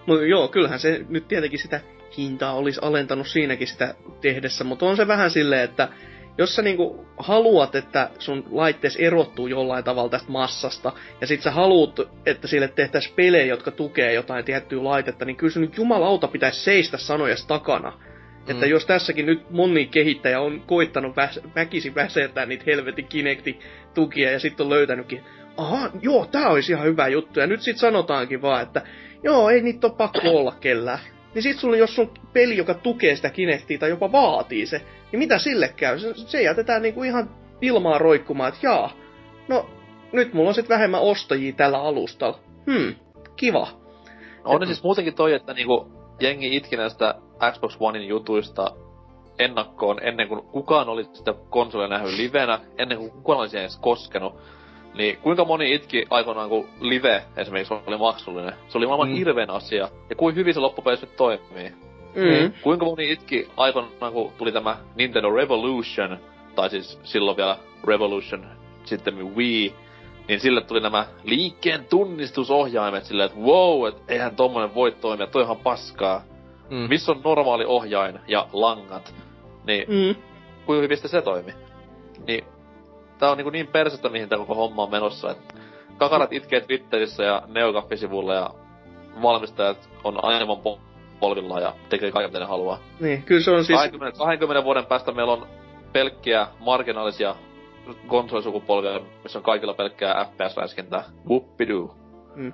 Mutta 0.05 0.25
joo, 0.25 0.47
kyllähän 0.47 0.79
se 0.79 1.05
nyt 1.09 1.27
tietenkin 1.27 1.59
sitä 1.59 1.81
hintaa 2.17 2.53
olisi 2.53 2.79
alentanut 2.83 3.27
siinäkin 3.27 3.67
sitä 3.67 3.95
tehdessä, 4.21 4.63
mutta 4.63 4.85
on 4.85 4.97
se 4.97 5.07
vähän 5.07 5.31
silleen, 5.31 5.61
että 5.61 5.89
jos 6.37 6.55
sä 6.55 6.61
niinku 6.61 7.05
haluat, 7.17 7.75
että 7.75 8.09
sun 8.19 8.45
laittees 8.51 8.95
erottuu 8.95 9.47
jollain 9.47 9.83
tavalla 9.83 10.09
tästä 10.09 10.31
massasta, 10.31 10.91
ja 11.21 11.27
sit 11.27 11.41
sä 11.41 11.51
haluat, 11.51 11.99
että 12.25 12.47
sille 12.47 12.67
tehtäisiin 12.67 13.15
pelejä, 13.15 13.45
jotka 13.45 13.71
tukee 13.71 14.13
jotain 14.13 14.45
tiettyä 14.45 14.83
laitetta, 14.83 15.25
niin 15.25 15.35
kyllä 15.35 15.53
se 15.53 15.59
nyt 15.59 15.77
jumalauta 15.77 16.27
pitäisi 16.27 16.59
seistä 16.59 16.97
sanojas 16.97 17.45
takana. 17.45 17.91
Mm. 17.91 18.51
Että 18.51 18.65
jos 18.65 18.85
tässäkin 18.85 19.25
nyt 19.25 19.49
moni 19.49 19.87
kehittäjä 19.87 20.41
on 20.41 20.63
koittanut 20.65 21.15
väs, 21.15 21.39
väkisin 21.55 21.95
väsertää 21.95 22.45
niitä 22.45 22.63
helvetin 22.67 23.07
Kinecti-tukia 23.07 24.31
ja 24.31 24.39
sitten 24.39 24.63
on 24.63 24.69
löytänytkin, 24.69 25.23
aha, 25.57 25.89
joo, 26.01 26.25
tää 26.25 26.49
olisi 26.49 26.71
ihan 26.71 26.85
hyvä 26.85 27.07
juttu. 27.07 27.39
Ja 27.39 27.47
nyt 27.47 27.61
sit 27.61 27.77
sanotaankin 27.77 28.41
vaan, 28.41 28.63
että 28.63 28.81
joo, 29.23 29.49
ei 29.49 29.61
niitä 29.61 29.87
ole 29.87 29.95
pakko 29.95 30.19
olla 30.23 30.55
kellään. 30.59 30.99
Niin 31.35 31.43
sit 31.43 31.59
sulla, 31.59 31.77
jos 31.77 31.95
sun 31.95 32.11
peli, 32.33 32.57
joka 32.57 32.73
tukee 32.73 33.15
sitä 33.15 33.29
Kinectia 33.29 33.79
tai 33.79 33.89
jopa 33.89 34.11
vaatii 34.11 34.65
se, 34.65 34.81
niin 35.11 35.19
mitä 35.19 35.37
sille 35.37 35.73
käy? 35.75 35.99
Se, 35.99 36.13
se 36.13 36.41
jätetään 36.41 36.81
niinku 36.81 37.03
ihan 37.03 37.29
ilmaan 37.61 38.01
roikkumaan, 38.01 38.49
että 38.53 38.67
jaa, 38.67 38.93
no 39.47 39.69
nyt 40.11 40.33
mulla 40.33 40.49
on 40.49 40.55
sit 40.55 40.69
vähemmän 40.69 41.01
ostajia 41.01 41.53
tällä 41.53 41.81
alustalla. 41.81 42.39
Hmm, 42.71 42.95
kiva. 43.35 43.67
On 44.45 44.59
ne 44.59 44.65
siis 44.65 44.83
muutenkin 44.83 45.15
toi, 45.15 45.33
että 45.33 45.53
niinku 45.53 45.91
jengi 46.19 46.55
itki 46.55 46.77
näistä 46.77 47.15
Xbox 47.51 47.77
Onein 47.79 48.07
jutuista 48.07 48.71
ennakkoon 49.39 49.99
ennen 50.03 50.27
kuin 50.27 50.41
kukaan 50.41 50.89
oli 50.89 51.05
sitä 51.13 51.33
konsolia 51.49 51.87
nähnyt 51.87 52.17
livenä, 52.17 52.59
ennen 52.77 52.97
kuin 52.97 53.11
kukaan 53.11 53.39
oli 53.39 53.47
edes 53.53 53.77
koskenut. 53.77 54.35
Niin 54.97 55.17
kuinka 55.17 55.45
moni 55.45 55.73
itki 55.73 56.05
aikoinaan, 56.09 56.49
kun 56.49 56.67
live 56.79 57.23
esimerkiksi 57.37 57.73
oli 57.87 57.97
maksullinen? 57.97 58.53
Se 58.67 58.77
oli 58.77 58.85
maailman 58.87 59.09
Mm. 59.09 59.15
hirveän 59.15 59.49
asia. 59.49 59.89
Ja 60.09 60.15
kuin 60.15 60.35
hyvin 60.35 60.53
se 60.53 60.59
loppupeleissä 60.59 61.05
nyt 61.05 61.15
toimii. 61.15 61.69
Mm. 62.15 62.53
Kuinka 62.61 62.85
moni 62.85 63.11
itki 63.11 63.47
aikoinaan, 63.57 64.13
kun 64.13 64.31
tuli 64.37 64.51
tämä 64.51 64.77
Nintendo 64.95 65.31
Revolution, 65.31 66.17
tai 66.55 66.69
siis 66.69 66.99
silloin 67.03 67.37
vielä 67.37 67.57
Revolution, 67.87 68.45
sitten 68.83 69.35
Wii, 69.35 69.73
niin 70.27 70.39
sille 70.39 70.61
tuli 70.61 70.81
nämä 70.81 71.05
liikkeen 71.23 71.85
tunnistusohjaimet 71.85 73.05
silleen, 73.05 73.25
että 73.25 73.39
wow, 73.39 73.87
et 73.87 73.95
eihän 74.07 74.35
tommonen 74.35 74.75
voi 74.75 74.91
toimia, 74.91 75.27
toi 75.27 75.43
ihan 75.43 75.57
paskaa. 75.57 76.21
Mm. 76.69 76.75
Missä 76.89 77.11
on 77.11 77.21
normaali 77.23 77.65
ohjain 77.65 78.19
ja 78.27 78.47
langat? 78.53 79.15
Niin 79.67 79.85
Mm. 79.87 80.15
kuinka 80.65 80.81
hyvin 80.81 80.97
se 80.97 81.21
toimi? 81.21 81.53
Tää 83.17 83.31
on 83.31 83.37
niin, 83.37 83.51
niin 83.51 83.67
persettä, 83.67 84.09
mihin 84.09 84.29
tää 84.29 84.37
koko 84.37 84.55
homma 84.55 84.83
on 84.83 84.91
menossa, 84.91 85.31
että 85.31 85.53
kakarat 85.97 86.33
itkee 86.33 86.61
Twitterissä 86.61 87.23
ja 87.23 87.41
Neogaffi-sivulla 87.47 88.33
ja 88.33 88.49
valmistajat 89.21 89.89
on 90.03 90.23
aivan 90.23 90.57
po- 90.57 90.79
polvillaan 91.19 91.61
ja 91.61 91.73
tekee 91.89 92.11
kaiken 92.11 92.29
mitä 92.29 92.39
ne 92.39 92.45
haluaa. 92.45 92.79
Niin, 92.99 93.23
kyllä 93.23 93.41
se 93.41 93.51
on 93.51 93.65
siis... 93.65 93.79
20, 93.79 94.17
20 94.17 94.63
vuoden 94.63 94.85
päästä 94.85 95.11
meillä 95.11 95.33
on 95.33 95.47
pelkkiä 95.93 96.47
marginaalisia 96.59 97.35
konsolisukupolvia, 98.07 98.99
missä 99.23 99.39
on 99.39 99.43
kaikilla 99.43 99.73
pelkkää 99.73 100.25
FPS-räiskintää. 100.25 101.03
Whoopidoo. 101.27 101.95
Mm. 102.35 102.53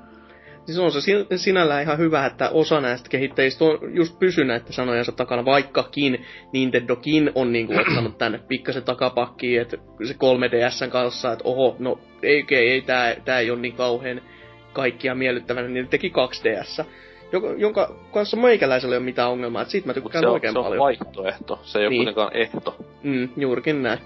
Siis 0.66 0.78
on 0.80 0.92
se 0.92 1.02
sin- 1.02 1.26
sinällään 1.36 1.82
ihan 1.84 1.98
hyvä, 1.98 2.26
että 2.26 2.50
osa 2.50 2.82
näistä 2.82 3.10
kehittäjistä 3.10 3.66
on 3.66 3.80
just 3.96 4.20
pysy 4.20 4.44
näiden 4.44 4.74
sanojensa 4.74 5.12
takana, 5.12 5.46
vaikkakin 5.46 6.26
Nintendokin 6.54 7.32
on 7.36 7.52
niinku 7.54 7.74
ottanut 7.80 8.18
tänne 8.18 8.40
pikkasen 8.48 8.84
takapakkiin, 8.84 9.62
että 9.62 9.78
se 10.08 10.14
3DSn 10.14 10.90
kanssa, 10.92 11.32
että 11.32 11.44
oho, 11.48 11.76
no 11.80 12.00
ei, 12.24 12.46
ei, 12.52 12.70
ei 12.70 12.82
tää, 12.82 13.16
tää 13.26 13.40
ei 13.40 13.52
ole 13.52 13.60
niin 13.60 13.76
kauhean 13.76 14.22
kaikkia 14.74 15.16
miellyttävänä, 15.16 15.68
niin 15.68 15.84
ne 15.84 15.90
teki 15.90 16.10
2DS, 16.10 16.86
joka, 17.32 17.48
jonka 17.58 17.96
kanssa 18.14 18.38
meikäläisellä 18.38 18.96
ei 18.96 18.98
ole 18.98 19.06
mitään 19.06 19.30
ongelmaa, 19.32 19.62
että 19.62 19.72
siitä 19.72 19.88
mä 19.88 19.94
tykkään 19.94 20.24
se 20.24 20.28
on, 20.28 20.34
oikein 20.34 20.54
se 20.54 20.60
on 20.60 20.66
paljon. 20.66 20.80
vaihtoehto, 20.80 21.60
se 21.64 21.80
ei 21.80 21.90
Niin. 21.90 22.00
ole 22.00 22.06
kuitenkaan 22.14 22.36
ehto. 22.36 22.76
Mm, 23.04 23.30
juurikin 23.38 23.84
näin. 23.84 24.00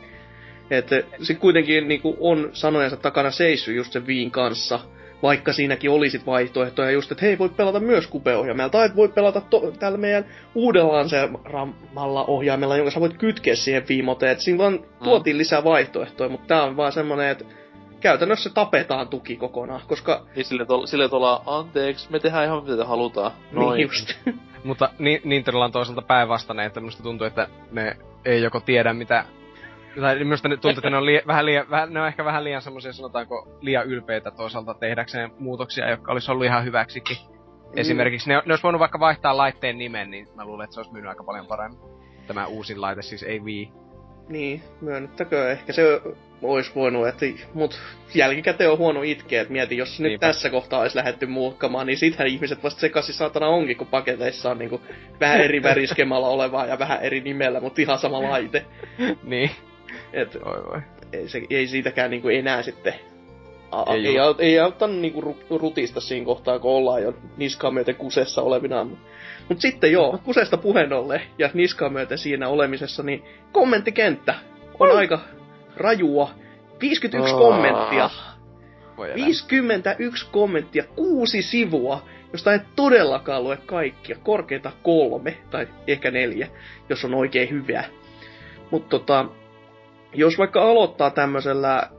Että 0.71 1.03
se 1.21 1.33
kuitenkin 1.33 1.87
niinku 1.87 2.17
on 2.19 2.49
sanojensa 2.53 2.97
takana 2.97 3.31
seissy 3.31 3.73
just 3.75 3.91
sen 3.91 4.07
Viin 4.07 4.31
kanssa, 4.31 4.79
vaikka 5.23 5.53
siinäkin 5.53 5.89
olisit 5.91 6.25
vaihtoehtoja 6.25 6.91
just, 6.91 7.11
että 7.11 7.25
hei, 7.25 7.39
voit 7.39 7.57
pelata 7.57 7.79
myös 7.79 8.07
kupeohjaimella, 8.07 8.69
tai 8.69 8.85
et 8.85 8.95
voit 8.95 9.15
pelata 9.15 9.41
to- 9.41 9.71
tällä 9.79 9.97
meidän 9.97 10.25
uudella 10.55 10.93
lanseeraamalla 10.93 12.23
ohjaimella, 12.25 12.77
jonka 12.77 12.91
sä 12.91 12.99
voit 12.99 13.17
kytkeä 13.17 13.55
siihen 13.55 13.83
viimoteen, 13.89 14.31
että 14.31 14.43
siinä 14.43 14.57
vaan 14.57 14.79
tuotiin 15.03 15.37
lisää 15.37 15.63
vaihtoehtoja, 15.63 16.29
mutta 16.29 16.47
tää 16.47 16.63
on 16.63 16.77
vaan 16.77 16.91
semmonen, 16.91 17.29
että 17.29 17.45
käytännössä 17.99 18.49
tapetaan 18.49 19.07
tuki 19.07 19.35
kokonaan, 19.35 19.81
koska 19.87 20.25
Niin 20.35 20.45
sille, 20.45 20.65
tol, 20.65 20.85
sille 20.85 21.09
tuolla, 21.09 21.41
anteeksi, 21.45 22.11
me 22.11 22.19
tehdään 22.19 22.45
ihan 22.45 22.63
mitä 22.63 22.85
halutaan. 22.85 23.31
niin 23.51 23.79
just. 23.79 24.13
Mutta 24.63 24.89
ni- 24.99 25.21
Nintendolla 25.23 25.65
on 25.65 25.71
toisaalta 25.71 26.01
päinvastainen, 26.01 26.65
että 26.65 26.79
minusta 26.79 27.03
tuntuu, 27.03 27.27
että 27.27 27.47
ne 27.71 27.97
ei 28.25 28.41
joko 28.41 28.59
tiedä 28.59 28.93
mitä... 28.93 29.25
Tai 30.01 30.19
minusta 30.19 30.49
nyt 30.49 30.61
tuntuu, 30.61 30.79
että 30.79 30.89
ne 30.89 30.97
on, 30.97 31.03
lie- 31.05 31.27
vähän 31.27 31.45
liian, 31.45 31.69
vähän, 31.69 31.93
ne 31.93 32.01
on 32.01 32.07
ehkä 32.07 32.25
vähän 32.25 32.43
liian 32.43 32.61
semmoisia, 32.61 32.93
sanotaanko, 32.93 33.57
liian 33.61 33.87
ylpeitä 33.87 34.31
toisaalta 34.31 34.73
tehdäkseen 34.73 35.31
muutoksia, 35.39 35.89
jotka 35.89 36.11
olisi 36.11 36.31
ollut 36.31 36.45
ihan 36.45 36.65
hyväksikin. 36.65 37.17
Esimerkiksi 37.75 38.29
ne, 38.29 38.35
ne 38.35 38.53
olisi 38.53 38.63
voinut 38.63 38.79
vaikka 38.79 38.99
vaihtaa 38.99 39.37
laitteen 39.37 39.77
nimen, 39.77 40.11
niin 40.11 40.27
mä 40.35 40.45
luulen, 40.45 40.63
että 40.63 40.73
se 40.73 40.79
olisi 40.79 40.93
myynyt 40.93 41.09
aika 41.09 41.23
paljon 41.23 41.47
paremmin. 41.47 41.79
Tämä 42.27 42.45
uusin 42.45 42.81
laite, 42.81 43.01
siis 43.01 43.23
ei 43.23 43.39
Wii. 43.39 43.71
Niin, 44.29 44.63
myönnettäkö. 44.81 45.51
Ehkä 45.51 45.73
se 45.73 46.01
olisi 46.41 46.71
voinut, 46.75 47.07
että, 47.07 47.25
mut 47.53 47.79
jälkikäteen 48.13 48.71
on 48.71 48.77
huono 48.77 49.01
itkeä, 49.01 49.41
että 49.41 49.51
mieti, 49.51 49.77
jos 49.77 49.99
nyt 49.99 50.09
Niinpä. 50.09 50.27
tässä 50.27 50.49
kohtaa 50.49 50.81
olisi 50.81 50.97
lähdetty 50.97 51.25
muokkamaan, 51.25 51.87
niin 51.87 51.97
sittenhän 51.97 52.27
ihmiset 52.27 52.63
vasta 52.63 52.79
sekaisin 52.79 53.15
saatana 53.15 53.47
onkin, 53.47 53.77
kun 53.77 53.87
paketeissa 53.87 54.51
on 54.51 54.57
niinku 54.57 54.81
vähän 55.19 55.41
eri 55.41 55.63
väriskemalla 55.63 56.27
olevaa 56.27 56.65
ja 56.65 56.79
vähän 56.79 57.01
eri 57.01 57.21
nimellä, 57.21 57.59
mutta 57.59 57.81
ihan 57.81 57.99
sama 57.99 58.23
laite. 58.23 58.65
niin. 59.23 59.51
Et 60.15 60.37
Voi 60.45 60.63
voi. 60.65 60.81
ei, 61.13 61.29
se, 61.29 61.41
ei 61.49 61.67
siitäkään 61.67 62.09
niinku 62.11 62.29
enää 62.29 62.61
sitten 62.61 62.93
A, 63.71 63.93
Ei 63.93 63.99
ei, 63.99 64.07
ei, 64.07 64.17
au- 64.19 64.35
ei 64.39 64.59
auttanut 64.59 64.97
niinku 64.97 65.21
ru- 65.21 65.57
rutista 65.59 66.01
siinä 66.01 66.25
kohtaa, 66.25 66.59
kun 66.59 66.71
ollaan 66.71 67.03
jo 67.03 67.13
niskaa 67.37 67.71
myöten 67.71 67.95
kusessa 67.95 68.41
olevinaan. 68.41 68.97
Mut 69.49 69.61
sitten 69.61 69.91
joo, 69.91 70.19
kusesta 70.23 70.57
puheen 70.57 70.93
ollen 70.93 71.21
ja 71.37 71.49
niskaa 71.53 71.89
myöten 71.89 72.17
siinä 72.17 72.47
olemisessa, 72.49 73.03
niin 73.03 73.23
kommenttikenttä 73.51 74.35
on 74.79 74.97
aika 74.97 75.19
rajua. 75.77 76.29
51 76.81 77.33
Ah. 77.33 77.39
kommenttia. 77.39 78.09
Voi 78.97 79.07
elää. 79.11 79.25
51 79.25 80.27
kommenttia, 80.31 80.83
kuusi 80.95 81.41
sivua, 81.41 82.03
josta 82.31 82.53
et 82.53 82.63
todellakaan 82.75 83.43
lue 83.43 83.57
kaikkia. 83.65 84.17
Korkeita 84.23 84.71
kolme, 84.83 85.37
tai 85.51 85.67
ehkä 85.87 86.11
neljä, 86.11 86.47
jos 86.89 87.05
on 87.05 87.13
oikein 87.15 87.49
hyvää. 87.49 87.83
Mutta 88.71 88.89
tota, 88.89 89.25
jos 90.15 90.37
vaikka 90.37 90.61
aloittaa 90.61 91.09
tämmöisellä 91.09 91.89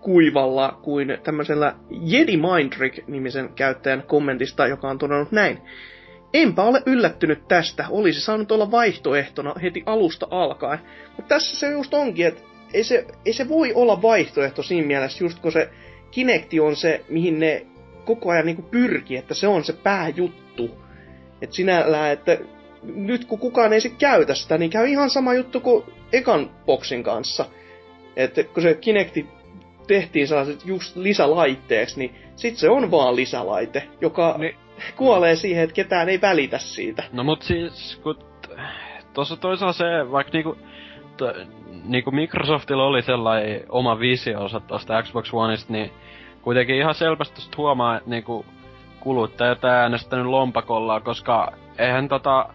kuivalla 0.00 0.78
kuin 0.82 1.18
tämmöisellä 1.22 1.74
Jedi 1.90 2.36
Mindrick-nimisen 2.36 3.48
käyttäjän 3.54 4.02
kommentista, 4.02 4.66
joka 4.66 4.88
on 4.88 4.98
todennut 4.98 5.32
näin. 5.32 5.58
Enpä 6.34 6.62
ole 6.62 6.82
yllättynyt 6.86 7.48
tästä, 7.48 7.84
olisi 7.90 8.20
saanut 8.20 8.52
olla 8.52 8.70
vaihtoehtona 8.70 9.54
heti 9.62 9.82
alusta 9.86 10.26
alkaen. 10.30 10.78
Mutta 11.16 11.28
tässä 11.28 11.56
se 11.56 11.70
just 11.70 11.94
onkin, 11.94 12.26
että 12.26 12.42
ei 12.74 12.84
se, 12.84 13.06
ei 13.26 13.32
se 13.32 13.48
voi 13.48 13.72
olla 13.74 14.02
vaihtoehto 14.02 14.62
siinä 14.62 14.86
mielessä, 14.86 15.24
just 15.24 15.38
kun 15.38 15.52
se 15.52 15.70
Kinecti 16.10 16.60
on 16.60 16.76
se, 16.76 17.04
mihin 17.08 17.40
ne 17.40 17.66
koko 18.04 18.30
ajan 18.30 18.46
niin 18.46 18.64
pyrkii, 18.70 19.16
että 19.16 19.34
se 19.34 19.46
on 19.48 19.64
se 19.64 19.72
pääjuttu. 19.72 20.70
Että 21.42 21.56
sinällään, 21.56 22.12
että 22.12 22.38
nyt 22.84 23.24
kun 23.24 23.38
kukaan 23.38 23.72
ei 23.72 23.80
se 23.80 23.88
käytä 23.88 24.34
sitä, 24.34 24.58
niin 24.58 24.70
käy 24.70 24.88
ihan 24.88 25.10
sama 25.10 25.34
juttu 25.34 25.60
kuin 25.60 25.84
ekan 26.12 26.50
boksin 26.66 27.02
kanssa. 27.02 27.44
Että 28.16 28.44
kun 28.44 28.62
se 28.62 28.74
Kinecti 28.74 29.26
tehtiin 29.86 30.28
sellaiset 30.28 30.66
just 30.66 30.96
lisälaitteeksi, 30.96 31.98
niin 31.98 32.14
sit 32.36 32.56
se 32.56 32.70
on 32.70 32.90
vaan 32.90 33.16
lisälaite, 33.16 33.88
joka 34.00 34.34
niin. 34.38 34.56
kuolee 34.96 35.36
siihen, 35.36 35.64
että 35.64 35.74
ketään 35.74 36.08
ei 36.08 36.20
välitä 36.20 36.58
siitä. 36.58 37.02
No 37.12 37.24
mut 37.24 37.42
siis, 37.42 38.00
kun 38.02 38.18
tuossa 39.12 39.36
toisaalta 39.36 39.78
se, 39.78 40.10
vaikka 40.10 40.32
niinku, 40.32 40.56
to, 41.16 41.34
niinku 41.84 42.10
Microsoftilla 42.10 42.86
oli 42.86 43.02
sellainen 43.02 43.60
oma 43.68 44.00
visionsa 44.00 44.60
tuosta 44.60 45.02
Xbox 45.02 45.30
Oneista, 45.32 45.72
niin 45.72 45.90
kuitenkin 46.42 46.76
ihan 46.76 46.94
selvästi 46.94 47.42
huomaa, 47.56 47.96
että 47.96 48.10
niinku 48.10 48.46
kuluttajat 49.00 49.64
äänestänyt 49.64 50.26
lompakolla, 50.26 51.00
koska 51.00 51.52
eihän 51.78 52.08
tota, 52.08 52.48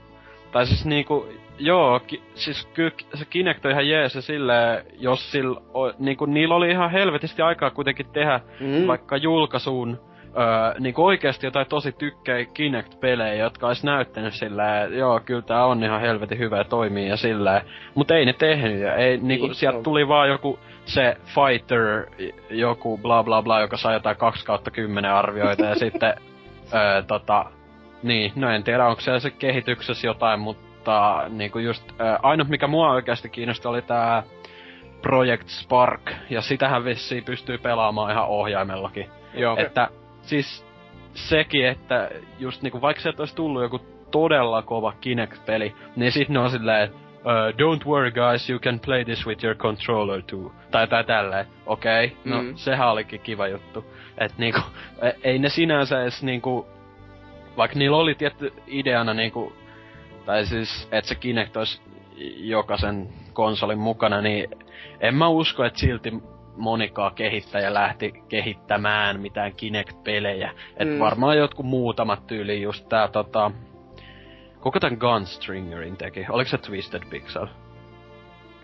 tai 0.51 0.65
siis 0.65 0.85
niinku, 0.85 1.27
joo, 1.59 1.99
ki, 1.99 2.23
siis 2.33 2.65
kyllä 2.73 2.91
se 3.13 3.25
Kinect 3.25 3.65
on 3.65 3.71
ihan 3.71 3.89
jees 3.89 4.15
ja 4.15 4.21
silleen, 4.21 4.85
jos 4.99 5.31
sillä, 5.31 5.61
niinku 5.99 6.25
niillä 6.25 6.55
oli 6.55 6.69
ihan 6.69 6.91
helvetisti 6.91 7.41
aikaa 7.41 7.71
kuitenkin 7.71 8.05
tehdä 8.13 8.39
mm. 8.59 8.87
vaikka 8.87 9.17
julkaisuun 9.17 9.99
öö, 10.37 10.79
niinku 10.79 11.05
oikeesti 11.05 11.47
jotain 11.47 11.67
tosi 11.67 11.91
tykkäi 11.91 12.45
Kinect-pelejä, 12.45 13.33
jotka 13.33 13.67
olisi 13.67 13.85
näyttänyt 13.85 14.33
sillä, 14.33 14.87
joo, 14.91 15.19
kyllä 15.25 15.41
tää 15.41 15.65
on 15.65 15.83
ihan 15.83 16.01
helvetin 16.01 16.39
hyvä 16.39 16.57
ja 16.57 16.63
toimii 16.63 17.09
ja 17.09 17.17
sillä, 17.17 17.61
mutta 17.95 18.15
ei 18.15 18.25
ne 18.25 18.33
tehnyt 18.33 18.79
ja 18.79 18.95
ei, 18.95 19.17
niinku, 19.17 19.45
niin, 19.45 19.55
sieltä 19.55 19.83
tuli 19.83 20.07
vaan 20.07 20.29
joku 20.29 20.59
se 20.85 21.17
Fighter, 21.25 22.05
joku 22.49 22.97
bla 22.97 23.23
bla 23.23 23.41
bla, 23.41 23.61
joka 23.61 23.77
sai 23.77 23.93
jotain 23.93 24.17
2 24.17 24.45
kautta 24.45 24.71
10 24.71 25.11
arvioita 25.11 25.65
ja 25.65 25.75
sitten 25.75 26.13
öö, 26.73 27.01
tota, 27.01 27.45
niin, 28.03 28.31
no 28.35 28.49
en 28.49 28.63
tiedä 28.63 28.87
onko 28.87 29.01
siellä 29.01 29.19
se 29.19 29.31
kehityksessä 29.31 30.07
jotain, 30.07 30.39
mutta 30.39 31.25
niinku 31.29 31.59
just 31.59 31.91
öö, 32.01 32.17
ainut 32.23 32.47
mikä 32.47 32.67
mua 32.67 32.91
oikeasti 32.91 33.29
kiinnosti 33.29 33.67
oli 33.67 33.81
tää 33.81 34.23
Project 35.01 35.47
Spark, 35.47 36.11
ja 36.29 36.41
sitähän 36.41 36.85
vissiin 36.85 37.23
pystyy 37.23 37.57
pelaamaan 37.57 38.11
ihan 38.11 38.27
ohjaimellakin. 38.27 39.09
Joo. 39.33 39.57
Että 39.57 39.87
siis 40.21 40.65
sekin, 41.13 41.67
että 41.67 42.09
just 42.39 42.61
niinku 42.61 42.81
vaikka 42.81 43.01
sieltä 43.01 43.21
olisi 43.21 43.35
tullut 43.35 43.61
joku 43.61 43.79
todella 44.11 44.61
kova 44.61 44.93
Kinect-peli, 45.01 45.75
niin 45.95 46.11
sit 46.11 46.29
ne 46.29 46.39
on 46.39 46.51
silleen, 46.51 46.89
uh, 46.93 47.51
don't 47.51 47.85
worry 47.85 48.11
guys, 48.11 48.49
you 48.49 48.59
can 48.59 48.79
play 48.79 49.05
this 49.05 49.27
with 49.27 49.43
your 49.43 49.55
controller 49.55 50.21
too. 50.21 50.51
Tai 50.71 50.87
tai 50.87 51.03
tälleen. 51.03 51.45
Okei, 51.65 52.05
okay, 52.05 52.17
no 52.25 52.41
mm. 52.41 52.55
sehän 52.55 52.89
olikin 52.89 53.19
kiva 53.19 53.47
juttu. 53.47 53.85
Et 54.17 54.37
niinku, 54.37 54.59
e, 55.01 55.11
ei 55.23 55.39
ne 55.39 55.49
sinänsä 55.49 56.01
edes 56.01 56.23
niinku, 56.23 56.67
vaikka 57.59 57.79
niillä 57.79 57.97
oli 57.97 58.15
tietty 58.15 58.53
ideana 58.67 59.13
niinku, 59.13 59.53
tai 60.25 60.45
siis, 60.45 60.87
että 60.91 61.09
se 61.09 61.15
Kinect 61.15 61.57
olisi 61.57 61.81
jokaisen 62.37 63.09
konsolin 63.33 63.79
mukana, 63.79 64.21
niin 64.21 64.49
en 64.99 65.15
mä 65.15 65.27
usko, 65.27 65.65
että 65.65 65.79
silti 65.79 66.13
monikaa 66.57 67.11
kehittäjä 67.11 67.73
lähti 67.73 68.13
kehittämään 68.29 69.19
mitään 69.19 69.53
Kinect-pelejä. 69.53 70.51
Et 70.77 70.87
mm. 70.87 70.99
varmaan 70.99 71.37
jotkut 71.37 71.65
muutamat 71.65 72.27
tyyli 72.27 72.61
just 72.61 72.89
tää 72.89 73.07
tota... 73.07 73.51
Kuka 74.61 74.79
tän 74.79 74.97
Gunstringerin 74.99 75.97
teki? 75.97 76.25
Oliko 76.29 76.49
se 76.49 76.57
Twisted 76.57 77.01
Pixel? 77.09 77.47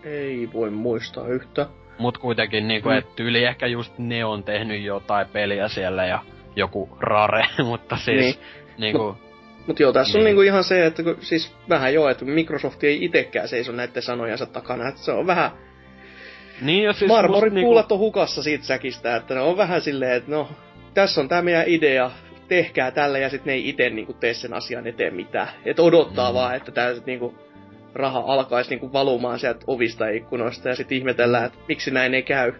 Ei 0.04 0.48
voi 0.52 0.70
muistaa 0.70 1.28
yhtä. 1.28 1.66
Mut 1.98 2.18
kuitenkin 2.18 2.68
niinku, 2.68 2.88
mm. 2.88 2.96
et 2.96 3.16
tyyli 3.16 3.44
ehkä 3.44 3.66
just 3.66 3.98
ne 3.98 4.24
on 4.24 4.44
tehnyt 4.44 4.82
jotain 4.82 5.26
peliä 5.28 5.68
siellä 5.68 6.06
ja 6.06 6.22
joku 6.56 6.88
Rare, 7.00 7.46
mutta 7.70 7.96
siis 7.96 8.20
niin. 8.20 8.65
Niinku... 8.78 9.02
Mut, 9.02 9.16
mut 9.66 9.80
joo, 9.80 9.92
tässä 9.92 10.12
niin. 10.12 10.20
on 10.20 10.24
niinku 10.24 10.42
ihan 10.42 10.64
se, 10.64 10.86
että 10.86 11.02
kun, 11.02 11.16
siis 11.20 11.54
vähän 11.68 11.94
joo, 11.94 12.08
että 12.08 12.24
Microsoft 12.24 12.84
ei 12.84 13.04
itekään 13.04 13.48
seiso 13.48 13.72
näiden 13.72 14.02
sanojansa 14.02 14.46
takana, 14.46 14.88
että 14.88 15.00
se 15.00 15.12
on 15.12 15.26
vähän 15.26 15.50
niin 16.60 16.84
ja 16.84 16.92
siis 16.92 17.08
Marmorin 17.08 17.54
niinku... 17.54 17.66
puulat 17.66 17.92
on 17.92 17.98
hukassa 17.98 18.42
siitä 18.42 18.64
säkistä, 18.64 19.16
että 19.16 19.34
ne 19.34 19.40
on 19.40 19.56
vähän 19.56 19.80
silleen, 19.80 20.12
että 20.12 20.30
no, 20.30 20.48
tässä 20.94 21.20
on 21.20 21.28
tämä 21.28 21.42
meidän 21.42 21.64
idea, 21.66 22.10
tehkää 22.48 22.90
tällä 22.90 23.18
ja 23.18 23.30
sitten 23.30 23.50
ne 23.50 23.52
ei 23.52 23.68
itse 23.68 23.90
niinku 23.90 24.12
tee 24.12 24.34
sen 24.34 24.54
asian 24.54 24.86
eteen 24.86 25.14
mitään. 25.14 25.48
Että 25.64 25.82
odottaa 25.82 26.30
mm. 26.30 26.34
vaan, 26.34 26.56
että 26.56 26.94
sit 26.94 27.06
niinku 27.06 27.34
raha 27.94 28.24
alkaisi 28.26 28.70
niinku 28.70 28.92
valumaan 28.92 29.38
sieltä 29.38 29.64
ovista 29.66 30.06
ja 30.06 30.16
ikkunoista 30.16 30.68
ja 30.68 30.76
sitten 30.76 30.98
ihmetellään, 30.98 31.46
että 31.46 31.58
miksi 31.68 31.90
näin 31.90 32.14
ei 32.14 32.22
käy. 32.22 32.52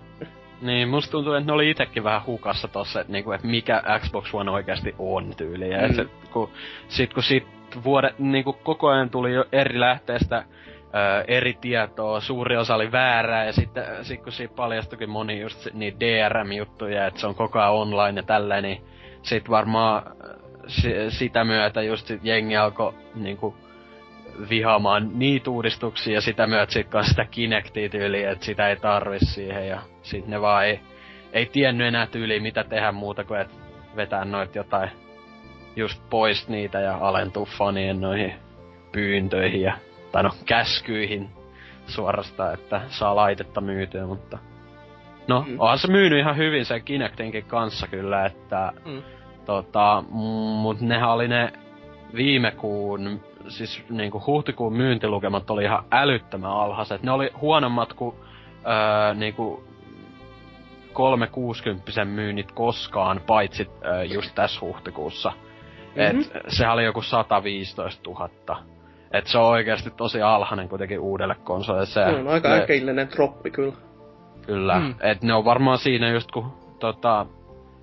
Niin, 0.60 0.88
musta 0.88 1.10
tuntuu, 1.10 1.32
että 1.32 1.46
ne 1.46 1.52
oli 1.52 1.70
itekin 1.70 2.04
vähän 2.04 2.26
hukassa 2.26 2.68
tossa, 2.68 3.00
että 3.00 3.12
niinku, 3.12 3.32
et 3.32 3.42
mikä 3.42 3.82
Xbox 3.98 4.34
One 4.34 4.50
oikeasti 4.50 4.94
on 4.98 5.34
tyyli. 5.36 5.70
Ja 5.70 5.88
mm. 5.88 5.94
se, 5.94 6.06
kun, 6.32 6.50
sit 6.88 7.14
kun 7.14 7.22
sit 7.22 7.46
vuodet, 7.84 8.18
niinku 8.18 8.52
koko 8.52 8.88
ajan 8.88 9.10
tuli 9.10 9.34
jo 9.34 9.44
eri 9.52 9.80
lähteestä 9.80 10.36
ö, 10.36 11.24
eri 11.28 11.54
tietoa, 11.60 12.20
suuri 12.20 12.56
osa 12.56 12.74
oli 12.74 12.92
väärää, 12.92 13.44
ja 13.44 13.52
sitten 13.52 13.84
sit 14.02 14.22
kun 14.22 14.32
siitä 14.32 14.54
paljastuikin 14.54 15.10
moni 15.10 15.40
just 15.40 15.68
niin 15.72 16.00
DRM-juttuja, 16.00 17.06
että 17.06 17.20
se 17.20 17.26
on 17.26 17.34
koko 17.34 17.58
ajan 17.58 17.72
online 17.72 18.20
ja 18.20 18.22
tällä, 18.22 18.60
niin 18.60 18.82
sit 19.22 19.50
varmaan 19.50 20.02
si, 20.66 20.94
sitä 21.08 21.44
myötä 21.44 21.82
just 21.82 22.10
jengi 22.22 22.56
alkoi 22.56 22.94
niinku 23.14 23.54
vihaamaan 24.50 25.10
niitä 25.18 25.50
uudistuksia 25.50 26.14
ja 26.14 26.20
sitä 26.20 26.46
myötä 26.46 26.72
sit 26.72 26.88
kanssa 26.88 27.10
sitä 27.10 27.24
Kinectia 27.24 27.88
tyyliä, 27.88 28.30
että 28.30 28.44
sitä 28.44 28.68
ei 28.68 28.76
tarvi 28.76 29.18
siihen 29.18 29.68
ja 29.68 29.80
sit 30.02 30.26
ne 30.26 30.40
vaan 30.40 30.66
ei, 30.66 30.80
ei 31.32 31.46
tiennyt 31.46 31.86
enää 31.86 32.06
tyyliä 32.06 32.40
mitä 32.40 32.64
tehdä 32.64 32.92
muuta 32.92 33.24
kuin 33.24 33.40
että 33.40 33.54
vetää 33.96 34.24
noit 34.24 34.54
jotain 34.54 34.90
just 35.76 36.02
pois 36.10 36.48
niitä 36.48 36.80
ja 36.80 36.98
alentuu 37.00 37.48
fanien 37.58 38.00
noihin 38.00 38.34
pyyntöihin 38.92 39.60
ja 39.60 39.78
tai 40.12 40.22
no 40.22 40.30
käskyihin 40.46 41.30
suorastaan, 41.86 42.54
että 42.54 42.80
saa 42.88 43.16
laitetta 43.16 43.60
myytyä, 43.60 44.06
mutta... 44.06 44.38
No, 45.28 45.44
mm. 45.48 45.56
onhan 45.58 45.78
se 45.78 45.88
myynyt 45.88 46.18
ihan 46.18 46.36
hyvin 46.36 46.64
sen 46.64 46.84
Kinectinkin 46.84 47.44
kanssa 47.44 47.86
kyllä, 47.86 48.26
että... 48.26 48.72
Mm. 48.84 49.02
Tota, 49.44 50.04
mut 50.62 50.80
nehän 50.80 51.10
oli 51.10 51.28
ne 51.28 51.52
viime 52.14 52.50
kuun, 52.50 53.20
siis 53.48 53.84
niinku 53.90 54.22
huhtikuun 54.26 54.76
myyntilukemat 54.76 55.50
oli 55.50 55.64
ihan 55.64 55.84
älyttömän 55.90 56.50
alhaiset. 56.50 57.02
Ne 57.02 57.10
oli 57.10 57.30
huonommat 57.40 57.92
kuin 57.92 58.16
öö, 58.66 59.14
niinku 59.14 59.64
360 60.92 62.04
myynnit 62.04 62.52
koskaan, 62.52 63.20
paitsi 63.26 63.70
öö, 63.84 64.04
just 64.04 64.34
tässä 64.34 64.60
huhtikuussa. 64.60 65.32
Mm-hmm. 65.96 66.20
Et 66.20 66.32
sehän 66.48 66.74
oli 66.74 66.84
joku 66.84 67.02
115 67.02 68.10
000 68.10 68.28
et 69.12 69.26
se 69.26 69.38
on 69.38 69.44
oikeasti 69.44 69.90
tosi 69.90 70.22
alhainen 70.22 70.68
kuitenkin 70.68 71.00
uudelle 71.00 71.34
konsolille. 71.44 71.86
Se, 71.86 72.04
on 72.04 72.28
aika 72.28 72.48
ne, 72.48 72.62
äkillinen 72.62 73.08
troppi 73.08 73.50
kyllä. 73.50 73.72
Kyllä. 74.46 74.80
Mm. 74.80 74.94
Et 75.00 75.22
ne 75.22 75.34
on 75.34 75.44
varmaan 75.44 75.78
siinä 75.78 76.10
just 76.10 76.32
kun 76.32 76.52
tota, 76.78 77.26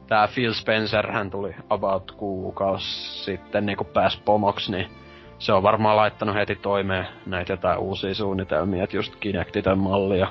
tää 0.08 0.28
Phil 0.34 0.54
Spencer 0.54 1.12
hän 1.12 1.32
tuli 1.32 1.56
about 1.70 2.12
kuukausi 2.12 3.24
sitten 3.24 3.66
niinku 3.66 3.84
pääs 3.84 4.22
pomoksi, 4.26 4.72
niin 4.72 4.88
se 5.44 5.54
on 5.54 5.64
varmaan 5.64 5.98
laittanut 5.98 6.36
heti 6.36 6.56
toimeen 6.56 7.08
näitä 7.26 7.54
jotain 7.54 7.80
uusia 7.80 8.14
suunnitelmia, 8.14 8.84
että 8.84 8.98
just 8.98 9.16
Kinectiton 9.16 9.80
mallia 9.80 10.28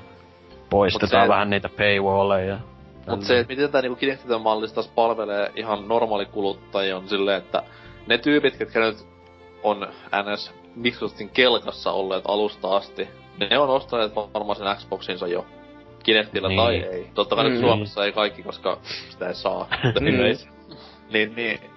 poistetaan 0.70 1.24
se, 1.24 1.28
vähän 1.28 1.50
niitä 1.50 1.68
paywalleja. 1.68 2.58
Mut 3.06 3.22
se, 3.22 3.38
että 3.38 3.52
miten 3.52 3.70
tää 3.70 3.82
niinku 3.82 3.96
Kinectiton 3.96 4.42
mallista 4.42 4.74
taas 4.74 4.88
palvelee 4.88 5.52
ihan 5.56 5.88
normaali 5.88 6.26
kuluttajia 6.26 6.96
on 6.96 7.08
silleen, 7.08 7.38
että 7.38 7.62
ne 8.06 8.18
tyypit, 8.18 8.56
ketkä 8.56 8.80
nyt 8.80 8.96
on 9.62 9.88
NS 10.22 10.54
Microsoftin 10.76 11.28
kelkassa 11.28 11.92
olleet 11.92 12.24
alusta 12.28 12.76
asti, 12.76 13.08
ne 13.50 13.58
on 13.58 13.68
ostaneet 13.68 14.16
varmaan 14.16 14.56
sen 14.56 14.76
Xboxinsa 14.76 15.26
jo. 15.26 15.46
Kinectillä 16.02 16.48
niin. 16.48 16.60
tai 16.60 16.76
ei. 16.76 17.10
Totta 17.14 17.36
kai 17.36 17.44
mm. 17.44 17.50
nyt 17.50 17.60
Suomessa 17.60 18.04
ei 18.04 18.12
kaikki, 18.12 18.42
koska 18.42 18.78
sitä 19.10 19.28
ei 19.28 19.34
saa. 19.34 19.68
niin, 20.00 20.38
niin, 21.12 21.34
niin. 21.36 21.71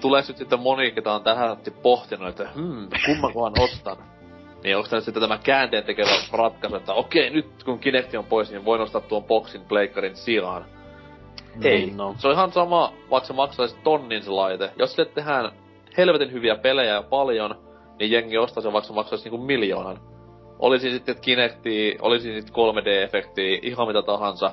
Tuleeko 0.00 0.28
nyt 0.28 0.36
sitten 0.36 0.60
moni, 0.60 0.90
ketä 0.90 1.12
on 1.12 1.22
tähän 1.22 1.50
asti 1.50 1.70
pohtinut, 1.70 2.28
että 2.28 2.48
hmm, 2.54 2.88
kummankohan 3.06 3.52
ostan? 3.60 3.96
Niin 4.64 4.76
onko 4.76 4.88
tämä 4.88 5.00
sitten 5.00 5.22
tämä 5.22 5.38
käänteen 5.38 5.84
tekevä 5.84 6.10
ratkaisu, 6.32 6.76
että 6.76 6.92
okei, 6.92 7.30
nyt 7.30 7.64
kun 7.64 7.78
Kinecti 7.78 8.16
on 8.16 8.24
pois, 8.24 8.50
niin 8.50 8.64
voin 8.64 8.80
ostaa 8.80 9.00
tuon 9.00 9.24
boxin 9.24 9.64
pleikkarin 9.68 10.16
sijaan. 10.16 10.64
Ei. 11.64 11.90
No. 11.96 12.14
Se 12.18 12.28
on 12.28 12.34
ihan 12.34 12.52
sama, 12.52 12.92
vaikka 13.10 13.26
se 13.26 13.32
maksaisi 13.32 13.76
tonnin 13.84 14.22
se 14.22 14.30
laite. 14.30 14.70
Jos 14.78 14.92
sille 14.92 15.10
tehdään 15.14 15.52
helvetin 15.96 16.32
hyviä 16.32 16.56
pelejä 16.56 16.94
ja 16.94 17.02
paljon, 17.02 17.54
niin 17.98 18.10
jengi 18.10 18.38
ostaa 18.38 18.62
sen 18.62 18.72
vaikka 18.72 18.92
maksaisi 18.92 19.24
niinku 19.24 19.46
miljoonan. 19.46 20.00
olisi 20.58 20.90
sitten 20.90 21.20
Kinecti, 21.20 21.98
olisi 22.02 22.32
sitten 22.34 22.54
3D-efekti, 22.54 23.58
ihan 23.62 23.86
mitä 23.86 24.02
tahansa. 24.02 24.50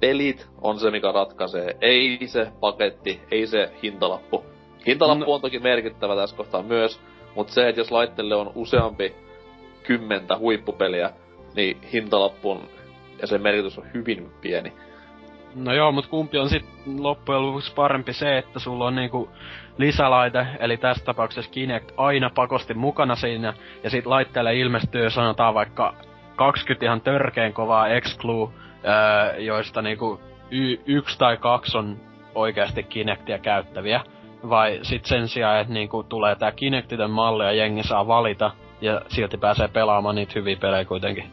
Pelit 0.00 0.48
on 0.62 0.78
se, 0.80 0.90
mikä 0.90 1.12
ratkaisee. 1.12 1.76
Ei 1.80 2.18
se 2.26 2.46
paketti, 2.60 3.20
ei 3.30 3.46
se 3.46 3.72
hintalappu. 3.82 4.44
Hintalappu 4.86 5.24
No. 5.24 5.32
on 5.32 5.40
toki 5.40 5.58
merkittävä 5.58 6.16
tässä 6.16 6.36
kohtaa 6.36 6.62
myös, 6.62 7.00
mutta 7.34 7.52
se, 7.52 7.68
että 7.68 7.80
jos 7.80 7.90
laitteelle 7.90 8.34
on 8.34 8.52
useampi 8.54 9.14
kymmentä 9.82 10.38
huippupeliä, 10.38 11.10
niin 11.56 11.80
hintalappun 11.92 12.68
ja 13.20 13.26
sen 13.26 13.42
merkitys 13.42 13.78
on 13.78 13.84
hyvin 13.94 14.30
pieni. 14.40 14.72
No 15.54 15.72
joo, 15.74 15.92
mut 15.92 16.06
kumpi 16.06 16.38
on 16.38 16.48
sit 16.48 16.64
loppujen 16.98 17.46
lopuksi 17.46 17.74
parempi 17.74 18.12
se, 18.12 18.38
että 18.38 18.58
sulla 18.58 18.86
on 18.86 18.94
niinku 18.94 19.28
lisälaite, 19.78 20.46
eli 20.58 20.76
tässä 20.76 21.04
tapauksessa 21.04 21.50
Kinect 21.50 21.92
aina 21.96 22.30
pakosti 22.34 22.74
mukana 22.74 23.14
siinä, 23.16 23.54
ja 23.84 23.90
sit 23.90 24.06
laitteelle 24.06 24.56
ilmestyy 24.56 25.10
sanotaan 25.10 25.54
vaikka 25.54 25.94
20 26.36 26.86
ihan 26.86 27.00
törkeen 27.00 27.52
kovaa 27.52 27.88
exclu, 27.88 28.52
öö, 28.84 29.38
joista 29.40 29.82
niinku 29.82 30.20
y- 30.50 30.78
yksi 30.86 31.18
tai 31.18 31.36
kaksi 31.36 31.78
on 31.78 31.96
oikeasti 32.34 32.82
Kinectia 32.82 33.38
käyttäviä. 33.38 34.00
Vai 34.48 34.80
sit 34.82 35.04
sen 35.04 35.28
sijaan, 35.28 35.60
että 35.60 35.72
niinku 35.72 36.02
tulee 36.02 36.34
tää 36.36 36.52
Kinectitön 36.52 37.10
malli 37.10 37.44
ja 37.44 37.52
jengi 37.52 37.82
saa 37.82 38.06
valita, 38.06 38.50
ja 38.80 39.00
silti 39.08 39.36
pääsee 39.38 39.68
pelaamaan 39.68 40.14
niitä 40.14 40.32
hyviä 40.34 40.56
pelejä 40.60 40.84
kuitenkin. 40.84 41.24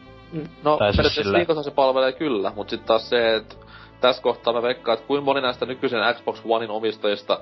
No, 0.64 0.76
Tai 0.76 0.92
siis 0.94 1.32
viikossa 1.36 1.62
se 1.62 1.70
palvelee 1.70 2.12
kyllä, 2.12 2.52
mutta 2.56 2.70
sitten 2.70 2.86
taas 2.86 3.08
se, 3.08 3.36
että 3.36 3.54
tässä 4.00 4.22
kohtaa 4.22 4.52
mä 4.52 4.62
veikkaan, 4.62 4.94
että 4.98 5.06
kuinka 5.06 5.24
moni 5.24 5.40
näistä 5.40 5.66
nykyisen 5.66 6.14
Xbox 6.14 6.40
Onein 6.44 6.70
omistajista 6.70 7.40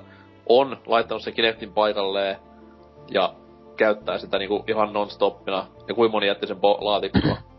on 0.49 0.77
laittanut 0.85 1.23
sen 1.23 1.33
Kinectin 1.33 1.73
paikalleen 1.73 2.35
ja 3.11 3.33
käyttää 3.77 4.17
sitä 4.17 4.37
niinku 4.37 4.63
ihan 4.67 4.93
non-stoppina, 4.93 5.65
ja 5.87 5.93
kuinka 5.93 6.11
moni 6.11 6.27
jätti 6.27 6.47
sen 6.47 6.57
po- 6.57 6.83
laatikkoon. 6.85 7.37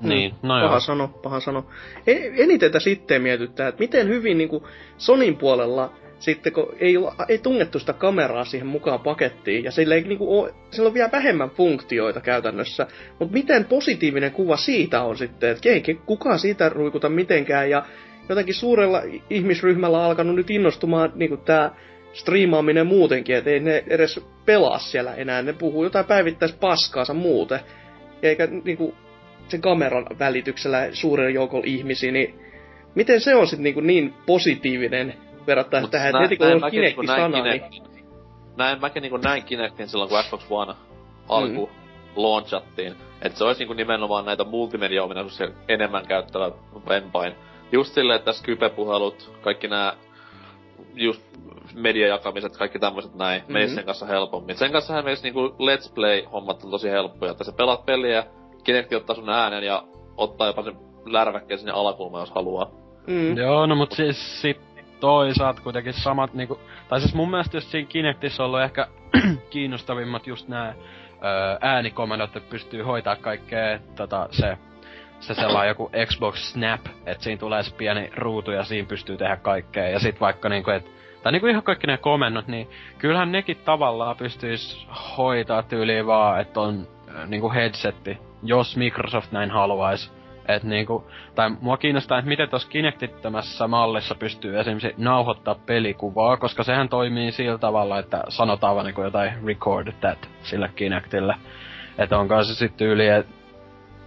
Niin, 0.00 0.34
no 0.42 0.58
joo. 0.58 0.68
Paha 0.68 0.80
sano, 0.80 1.08
paha 1.08 1.40
sano. 1.40 1.64
E- 2.06 2.42
eniten 2.42 2.70
tätä 2.70 2.80
sitten 2.80 3.22
mietittää, 3.22 3.68
että 3.68 3.80
miten 3.80 4.08
hyvin 4.08 4.38
niinku 4.38 4.68
Sonin 4.98 5.36
puolella 5.36 5.90
sitten 6.20 6.52
kun 6.52 6.74
ei, 6.78 6.94
ei 7.28 7.38
tungettu 7.38 7.78
sitä 7.78 7.92
kameraa 7.92 8.44
siihen 8.44 8.66
mukaan 8.66 9.00
pakettiin, 9.00 9.64
ja 9.64 9.70
sillä, 9.70 9.94
ei, 9.94 10.02
niinku, 10.02 10.40
ole, 10.40 10.54
sillä 10.70 10.86
on 10.86 10.94
vielä 10.94 11.12
vähemmän 11.12 11.50
funktioita 11.50 12.20
käytännössä, 12.20 12.86
mutta 13.18 13.34
miten 13.34 13.64
positiivinen 13.64 14.32
kuva 14.32 14.56
siitä 14.56 15.02
on 15.02 15.16
sitten, 15.16 15.50
että 15.50 15.68
ei 15.68 16.00
kukaan 16.06 16.38
siitä 16.38 16.68
ruikuta 16.68 17.08
mitenkään, 17.08 17.70
ja 17.70 17.84
jotenkin 18.28 18.54
suurella 18.54 19.02
ihmisryhmällä 19.30 19.98
on 19.98 20.04
alkanut 20.04 20.36
nyt 20.36 20.50
innostumaan 20.50 21.12
niinku 21.14 21.36
tää 21.36 21.76
striimaaminen 22.12 22.86
muutenkin, 22.86 23.36
että 23.36 23.50
ei 23.50 23.60
ne 23.60 23.84
edes 23.86 24.20
pelaa 24.46 24.78
siellä 24.78 25.14
enää, 25.14 25.42
ne 25.42 25.52
puhuu 25.52 25.84
jotain 25.84 26.06
päivittäispaskaansa 26.06 27.14
muuten, 27.14 27.60
eikä 28.22 28.48
niinku 28.64 28.94
sen 29.48 29.60
kameran 29.60 30.06
välityksellä 30.18 30.88
suuren 30.92 31.34
joukon 31.34 31.64
ihmisiä, 31.64 32.12
niin 32.12 32.34
miten 32.94 33.20
se 33.20 33.34
on 33.34 33.46
sitten 33.46 33.64
niin, 33.64 33.86
niin 33.86 34.14
positiivinen 34.26 35.14
verrattuna 35.50 35.80
Mut 35.80 35.90
tähän, 35.90 36.08
että 36.08 36.18
nä- 36.18 36.22
heti 36.22 36.36
kun 36.36 36.46
näin 36.46 36.54
on 36.54 36.60
mäkin 36.60 36.80
niinku 36.80 37.02
niin... 37.02 37.62
Kinectin. 37.62 37.82
Näin 38.56 38.80
mäkin 38.80 39.02
niinku 39.02 39.16
näin 39.16 39.44
Kinectin 39.44 39.88
silloin, 39.88 40.10
kun 40.10 40.18
Xbox 40.22 40.46
One 40.50 40.74
alku 41.28 41.66
Mm. 41.66 42.22
launchattiin. 42.22 42.94
Että 43.22 43.38
se 43.38 43.44
olisi 43.44 43.60
niinku 43.60 43.74
nimenomaan 43.74 44.24
näitä 44.24 44.44
multimedia-ominaisuuksia 44.44 45.50
enemmän 45.68 46.06
käyttävä 46.06 46.50
vempain. 46.88 47.34
Just 47.72 47.94
silleen, 47.94 48.18
että 48.18 48.32
Skype-puhelut, 48.32 49.32
kaikki 49.40 49.68
nämä 49.68 49.92
just 50.94 51.22
mediajakamiset, 51.74 52.56
kaikki 52.56 52.78
tämmöiset 52.78 53.14
näin, 53.14 53.40
mm-hmm. 53.40 53.52
menis 53.52 53.74
sen 53.74 53.84
kanssa 53.84 54.06
helpommin. 54.06 54.56
Sen 54.58 54.72
kanssa 54.72 55.02
menis 55.02 55.22
niinku 55.22 55.48
Let's 55.48 55.92
Play-hommat 55.94 56.64
on 56.64 56.70
tosi 56.70 56.90
helppoja, 56.90 57.32
että 57.32 57.44
sä 57.44 57.52
pelaat 57.52 57.86
peliä, 57.86 58.24
Kinecti 58.64 58.96
ottaa 58.96 59.16
sun 59.16 59.30
äänen 59.30 59.64
ja 59.64 59.84
ottaa 60.16 60.46
jopa 60.46 60.62
sen 60.62 60.76
lärväkkeen 61.06 61.58
sinne 61.58 61.72
alakulmaan, 61.72 62.22
jos 62.22 62.30
haluaa. 62.34 62.70
Mm. 63.06 63.36
Joo, 63.36 63.66
no 63.66 63.74
mut 63.74 63.92
siis 63.92 64.40
sit 64.40 64.60
toisaalta 65.00 65.62
kuitenkin 65.62 65.92
samat 65.92 66.34
niinku... 66.34 66.60
Tai 66.88 67.00
siis 67.00 67.14
mun 67.14 67.30
mielestä 67.30 67.56
just 67.56 67.68
siinä 67.68 67.88
Kinectissä 67.88 68.42
on 68.42 68.46
ollut 68.46 68.60
ehkä 68.60 68.86
kiinnostavimmat 69.50 70.26
just 70.26 70.48
nää 70.48 70.68
öö, 70.68 71.58
äänikomennot, 71.60 72.36
että 72.36 72.50
pystyy 72.50 72.82
hoitaa 72.82 73.16
kaikkea 73.16 73.78
tota 73.96 74.28
se 74.30 74.58
se 75.20 75.34
sellainen 75.34 75.68
joku 75.68 75.90
Xbox 76.06 76.36
Snap, 76.36 76.80
että 77.06 77.24
siinä 77.24 77.38
tulee 77.38 77.62
se 77.62 77.74
pieni 77.74 78.10
ruutu 78.16 78.50
ja 78.50 78.64
siinä 78.64 78.88
pystyy 78.88 79.16
tehdä 79.16 79.36
kaikkea. 79.36 79.88
Ja 79.88 79.98
sit 79.98 80.20
vaikka 80.20 80.48
niinku, 80.48 80.70
et, 80.70 80.90
tai 81.22 81.32
niinku 81.32 81.46
ihan 81.46 81.62
kaikki 81.62 81.86
ne 81.86 81.96
komennot, 81.96 82.46
niin 82.46 82.68
kyllähän 82.98 83.32
nekin 83.32 83.56
tavallaan 83.56 84.16
pystyis 84.16 84.86
hoitaa 85.18 85.62
tyyliin 85.62 86.06
vaan, 86.06 86.40
että 86.40 86.60
on 86.60 86.86
äh, 87.08 87.28
niinku 87.28 87.52
headsetti, 87.52 88.18
jos 88.42 88.76
Microsoft 88.76 89.32
näin 89.32 89.50
haluaisi. 89.50 90.10
Et 90.54 90.62
niinku, 90.62 91.10
tai 91.34 91.50
mua 91.60 91.76
kiinnostaa, 91.76 92.18
että 92.18 92.28
miten 92.28 92.48
tuossa 92.48 92.68
Kinectittömässä 92.68 93.68
mallissa 93.68 94.14
pystyy 94.14 94.60
esimerkiksi 94.60 94.94
nauhoittaa 94.96 95.54
pelikuvaa, 95.54 96.36
koska 96.36 96.62
sehän 96.62 96.88
toimii 96.88 97.32
sillä 97.32 97.58
tavalla, 97.58 97.98
että 97.98 98.22
sanotaan 98.28 98.74
vaan 98.74 98.86
niinku 98.86 99.02
jotain 99.02 99.32
record 99.46 99.92
that 100.00 100.28
sille 100.42 100.70
Kinectille. 100.76 101.34
Että 101.98 102.18
onko 102.18 102.44
se 102.44 102.54
sitten 102.54 102.86
yli, 102.86 103.08
että 103.08 103.32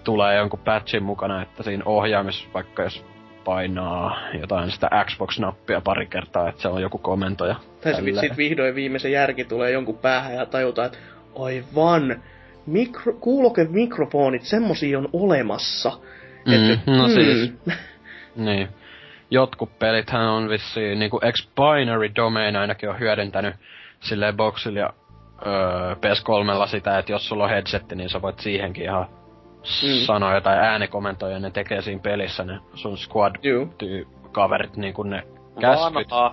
tulee 0.03 0.37
jonkun 0.37 0.59
patchin 0.59 1.03
mukana, 1.03 1.41
että 1.41 1.63
siinä 1.63 1.83
ohjaimis, 1.85 2.47
vaikka 2.53 2.83
jos 2.83 3.05
painaa 3.45 4.17
jotain 4.39 4.71
sitä 4.71 4.89
Xbox-nappia 5.05 5.81
pari 5.81 6.05
kertaa, 6.05 6.49
että 6.49 6.61
se 6.61 6.67
on 6.67 6.81
joku 6.81 6.97
komento 6.97 7.45
ja 7.45 7.55
Tai 7.81 7.93
sitten 7.93 8.37
vihdoin 8.37 8.75
viimeisen 8.75 9.11
järki 9.11 9.45
tulee 9.45 9.71
jonkun 9.71 9.97
päähän 9.97 10.35
ja 10.35 10.45
tajutaan, 10.45 10.85
että 10.85 10.97
aivan, 11.39 12.23
mikro, 12.65 13.13
kuuloke-mikrofonit, 13.13 14.41
semmosia 14.41 14.97
on 14.97 15.09
olemassa. 15.13 15.91
Mm, 16.45 16.93
no 16.97 17.05
hmm. 17.05 17.13
siis, 17.13 17.53
niin. 18.35 18.67
Jotkut 19.31 19.79
pelithän 19.79 20.27
on 20.29 20.49
vissiin, 20.49 20.99
niinku 20.99 21.19
X-Binary 21.31 22.15
Domain 22.15 22.55
ainakin 22.55 22.89
on 22.89 22.99
hyödyntänyt 22.99 23.55
silleen 23.99 24.35
boxilla 24.37 24.79
ja 24.79 24.93
öö, 25.45 25.93
PS3 25.93 26.67
sitä, 26.67 26.97
että 26.97 27.11
jos 27.11 27.27
sulla 27.27 27.43
on 27.43 27.49
headsetti, 27.49 27.95
niin 27.95 28.09
sä 28.09 28.21
voit 28.21 28.39
siihenkin 28.39 28.83
ihan 28.83 29.07
Mm. 29.63 29.89
mm. 29.89 30.05
sanoa 30.05 30.33
jotain 30.33 30.59
äänikomentoja, 30.59 31.33
ja 31.33 31.39
ne 31.39 31.51
tekee 31.51 31.81
siinä 31.81 32.01
pelissä 32.01 32.43
ne 32.43 32.59
sun 32.73 32.97
squad 32.97 33.35
Juu. 33.43 33.65
tyy 33.77 34.07
kaverit 34.31 34.77
niinku 34.77 35.03
ne 35.03 35.23
käskyt. 35.61 36.11
Vanha. 36.11 36.31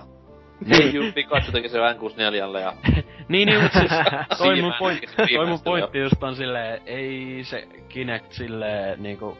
Ei 0.71 0.93
just 0.93 1.15
Pikachu 1.15 1.51
teki 1.51 1.69
se 1.69 1.77
N64 1.77 2.59
ja 2.59 2.73
Niin, 3.27 3.47
niin, 3.47 3.61
mut 3.61 3.71
siis 3.71 3.91
toi 4.37 4.61
mun, 4.61 4.73
se 5.07 5.27
toi 5.35 5.45
mun 5.47 5.59
pointti 5.63 5.99
just 5.99 6.23
on 6.23 6.35
silleen, 6.35 6.81
ei 6.85 7.39
se 7.43 7.67
Kinect 7.89 8.31
silleen 8.31 9.03
niinku, 9.03 9.37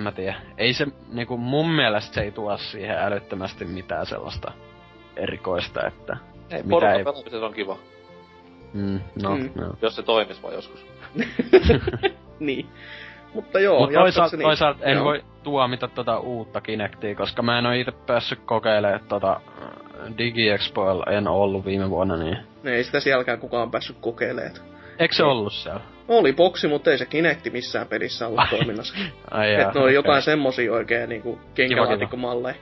mä 0.00 0.12
tiedä, 0.12 0.34
ei 0.58 0.72
se 0.72 0.86
niinku 1.12 1.36
mun 1.36 1.70
mielestä 1.70 2.14
se 2.14 2.20
ei 2.20 2.32
tuo 2.32 2.56
siihen 2.56 2.98
älyttömästi 2.98 3.64
mitään 3.64 4.06
sellaista 4.06 4.52
erikoista, 5.16 5.86
että 5.86 6.16
ei, 6.50 6.58
Mitä 6.58 6.68
porukka 6.70 6.92
ei- 6.92 7.04
pelaamisessa 7.04 7.46
on 7.46 7.54
kiva, 7.54 7.76
mm, 8.74 9.00
no, 9.22 9.36
Mm. 9.36 9.50
no. 9.54 9.74
jos 9.82 9.96
se 9.96 10.02
toimis 10.02 10.42
vaan 10.42 10.54
joskus. 10.54 10.86
Niin. 12.40 12.66
Mutta 13.34 13.60
joo, 13.60 13.80
Mut 13.80 13.92
toisaalta, 13.92 14.36
jatkakseni- 14.36 14.42
toisaalta 14.42 14.84
en 14.84 14.94
joo. 14.96 15.04
voi 15.04 15.24
tuomita 15.42 15.88
tota 15.88 16.18
uutta 16.18 16.60
Kinectia, 16.60 17.14
koska 17.14 17.42
mä 17.42 17.58
en 17.58 17.66
oo 17.66 17.72
itse 17.72 17.92
päässyt 17.92 18.38
kokeilemaan 18.44 19.00
tota 19.08 19.40
DigiExpoilla 20.18 21.04
en 21.10 21.28
ollut 21.28 21.64
viime 21.64 21.90
vuonna, 21.90 22.16
niin... 22.16 22.38
Ei 22.64 22.84
sitä 22.84 23.00
sielläkään 23.00 23.38
kukaan 23.38 23.70
päässyt 23.70 23.96
kokeilemaan. 24.00 24.52
Eikö 24.98 25.14
se 25.14 25.24
ollut 25.24 25.52
siellä? 25.52 25.80
Oli 26.08 26.32
boksi, 26.32 26.68
mutta 26.68 26.90
ei 26.90 26.98
se 26.98 27.06
Kinecti 27.06 27.50
missään 27.50 27.86
pelissä 27.86 28.26
ollut 28.26 28.40
toiminnassa. 28.50 28.94
Ai 29.30 29.54
Että 29.54 29.72
ne 29.74 29.80
oli 29.80 29.86
okei. 29.88 29.94
jotain 29.94 30.22
semmosia 30.22 30.72
oikein 30.72 31.08
niinku 31.08 31.38
kenkälaatikkomalleja. 31.54 32.54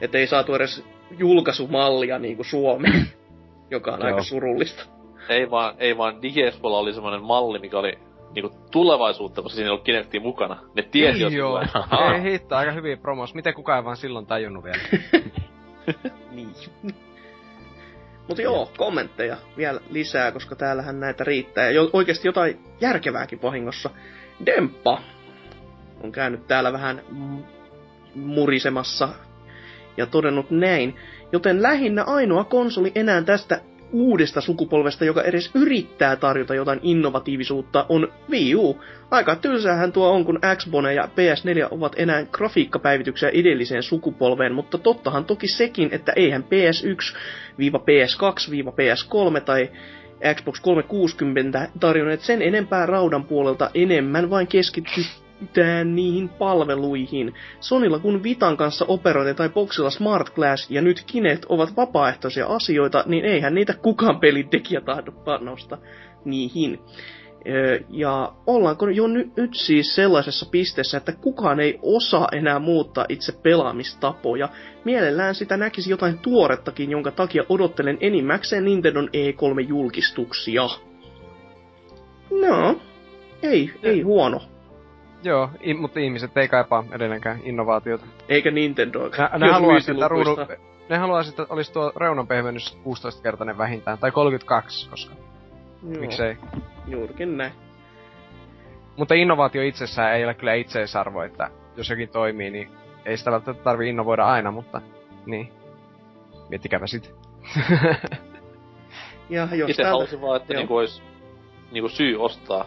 Että 0.00 0.18
ei 0.18 0.26
saatu 0.26 0.54
edes 0.54 0.84
julkaisumallia 1.18 2.18
niinku 2.18 2.44
Suomeen, 2.44 3.06
joka 3.70 3.92
on 3.92 4.00
Joo. 4.00 4.06
aika 4.06 4.22
surullista. 4.22 4.84
Ei 5.28 5.50
vaan, 5.50 5.74
ei 5.78 5.98
vaan 5.98 6.22
DigiExpolla 6.22 6.78
oli 6.78 6.92
semmonen 6.92 7.22
malli, 7.22 7.58
mikä 7.58 7.78
oli 7.78 7.98
niinku 8.34 8.58
tulevaisuutta, 8.70 9.42
koska 9.42 9.56
siinä 9.56 9.66
ei 9.66 9.70
ollut 9.70 9.84
Kinectia 9.84 10.20
mukana. 10.20 10.56
Ne 10.76 10.82
tiesi, 10.82 11.20
jos 11.20 11.32
Joo. 11.32 11.60
Ei 12.14 12.32
hitto, 12.32 12.56
aika 12.56 12.72
hyviä 12.72 12.96
promos. 12.96 13.34
Miten 13.34 13.54
kukaan 13.54 13.78
ei 13.78 13.84
vaan 13.84 13.96
silloin 13.96 14.26
tajunnut 14.26 14.64
vielä? 14.64 14.78
Niin. 16.30 16.48
Mutta 18.28 18.42
joo, 18.42 18.70
kommentteja 18.76 19.36
vielä 19.56 19.80
lisää, 19.90 20.32
koska 20.32 20.56
täällähän 20.56 21.00
näitä 21.00 21.24
riittää. 21.24 21.64
Ja 21.64 21.70
jo, 21.70 21.90
oikeasti 21.92 22.28
jotain 22.28 22.60
järkevääkin 22.80 23.42
vahingossa. 23.42 23.90
Demppa 24.46 25.02
on 26.00 26.12
käynyt 26.12 26.46
täällä 26.46 26.72
vähän 26.72 27.02
murisemassa 28.14 29.08
ja 29.96 30.06
todennut 30.06 30.50
näin. 30.50 30.96
Joten 31.32 31.62
lähinnä 31.62 32.04
ainoa 32.04 32.44
konsoli 32.44 32.92
enää 32.94 33.22
tästä 33.22 33.60
uudesta 33.92 34.40
sukupolvesta, 34.40 35.04
joka 35.04 35.22
edes 35.22 35.50
yrittää 35.54 36.16
tarjota 36.16 36.54
jotain 36.54 36.80
innovatiivisuutta, 36.82 37.86
on 37.88 38.08
Wii 38.30 38.54
U. 38.54 38.80
Aika 39.10 39.36
tylsäähän 39.36 39.92
tuo 39.92 40.08
on, 40.10 40.24
kun 40.24 40.40
Xbox 40.56 40.84
ja 40.94 41.02
PS4 41.04 41.68
ovat 41.70 41.92
enää 41.96 42.24
grafiikkapäivityksiä 42.32 43.28
edelliseen 43.28 43.82
sukupolveen, 43.82 44.54
mutta 44.54 44.78
tottahan 44.78 45.24
toki 45.24 45.48
sekin, 45.48 45.88
että 45.92 46.12
eihän 46.16 46.44
PS1 46.44 47.16
PS2 47.58 48.54
PS3 48.54 49.40
tai 49.40 49.70
Xbox 50.34 50.60
360 50.60 51.68
tarjonneet 51.80 52.20
sen 52.20 52.42
enempää 52.42 52.86
raudan 52.86 53.24
puolelta 53.24 53.70
enemmän 53.74 54.30
vain 54.30 54.46
keskitytään 54.46 55.27
niihin 55.84 56.28
palveluihin. 56.28 57.34
Sonilla 57.60 57.98
kun 57.98 58.22
Vitan 58.22 58.56
kanssa 58.56 58.84
operointi 58.88 59.34
tai 59.34 59.48
Boxilla 59.48 59.90
Smart 59.90 60.34
Glass 60.34 60.70
ja 60.70 60.82
nyt 60.82 61.04
Kinect 61.06 61.44
ovat 61.48 61.76
vapaaehtoisia 61.76 62.46
asioita, 62.46 63.04
niin 63.06 63.24
eihän 63.24 63.54
niitä 63.54 63.74
kukaan 63.74 64.20
pelintekijä 64.20 64.80
tahdo 64.80 65.12
panosta 65.12 65.78
niihin. 66.24 66.78
Ja 67.88 68.32
ollaanko 68.46 68.88
jo 68.88 69.06
ny- 69.06 69.30
nyt 69.36 69.54
siis 69.54 69.94
sellaisessa 69.94 70.46
pisteessä, 70.50 70.96
että 70.96 71.12
kukaan 71.12 71.60
ei 71.60 71.78
osaa 71.82 72.28
enää 72.32 72.58
muuttaa 72.58 73.06
itse 73.08 73.32
pelaamistapoja. 73.42 74.48
Mielellään 74.84 75.34
sitä 75.34 75.56
näkisi 75.56 75.90
jotain 75.90 76.18
tuorettakin, 76.18 76.90
jonka 76.90 77.10
takia 77.10 77.44
odottelen 77.48 77.98
enimmäkseen 78.00 78.64
Nintendon 78.64 79.08
E3-julkistuksia. 79.08 80.80
No, 82.30 82.80
ei, 83.42 83.70
ei 83.82 84.00
huono. 84.00 84.40
Joo, 85.22 85.50
i- 85.64 85.74
mutta 85.74 86.00
ihmiset 86.00 86.36
ei 86.36 86.48
kaipaa 86.48 86.84
edelleenkään 86.92 87.40
innovaatiota. 87.42 88.06
Eikä 88.28 88.50
Nintendo. 88.50 89.08
Ne, 89.08 89.46
ne 89.46 89.52
haluaisi, 89.52 89.90
että 89.90 90.08
ruudun, 90.08 90.36
ne 90.88 90.96
haluaisi, 90.96 91.30
että 91.30 91.46
olisi 91.48 91.72
tuo 91.72 91.92
reunan 91.96 92.26
pehmennys 92.26 92.78
16-kertainen 92.84 93.58
vähintään, 93.58 93.98
tai 93.98 94.10
32, 94.10 94.90
koska 94.90 95.14
Joo, 95.82 96.00
miksei. 96.00 96.36
Juurikin 96.86 97.36
näin. 97.36 97.52
Mutta 98.96 99.14
innovaatio 99.14 99.62
itsessään 99.62 100.14
ei 100.16 100.24
ole 100.24 100.34
kyllä 100.34 100.54
itseisarvo, 100.54 101.22
että 101.22 101.50
jos 101.76 101.90
jokin 101.90 102.08
toimii, 102.08 102.50
niin 102.50 102.70
ei 103.04 103.16
sitä 103.16 103.30
välttämättä 103.30 103.64
tarvi 103.64 103.88
innovoida 103.88 104.24
aina, 104.26 104.50
mutta 104.50 104.80
niin. 105.26 105.52
Miettikääpä 106.48 106.86
sit. 106.86 107.14
Ja 109.30 109.48
jos 109.52 109.70
Itse 109.70 109.82
täältä... 109.82 109.96
halusin 109.96 110.20
vaan, 110.20 110.40
että 110.40 110.54
niinku 110.54 110.76
olisi 110.76 111.02
niinku 111.70 111.88
syy 111.88 112.16
ostaa 112.16 112.66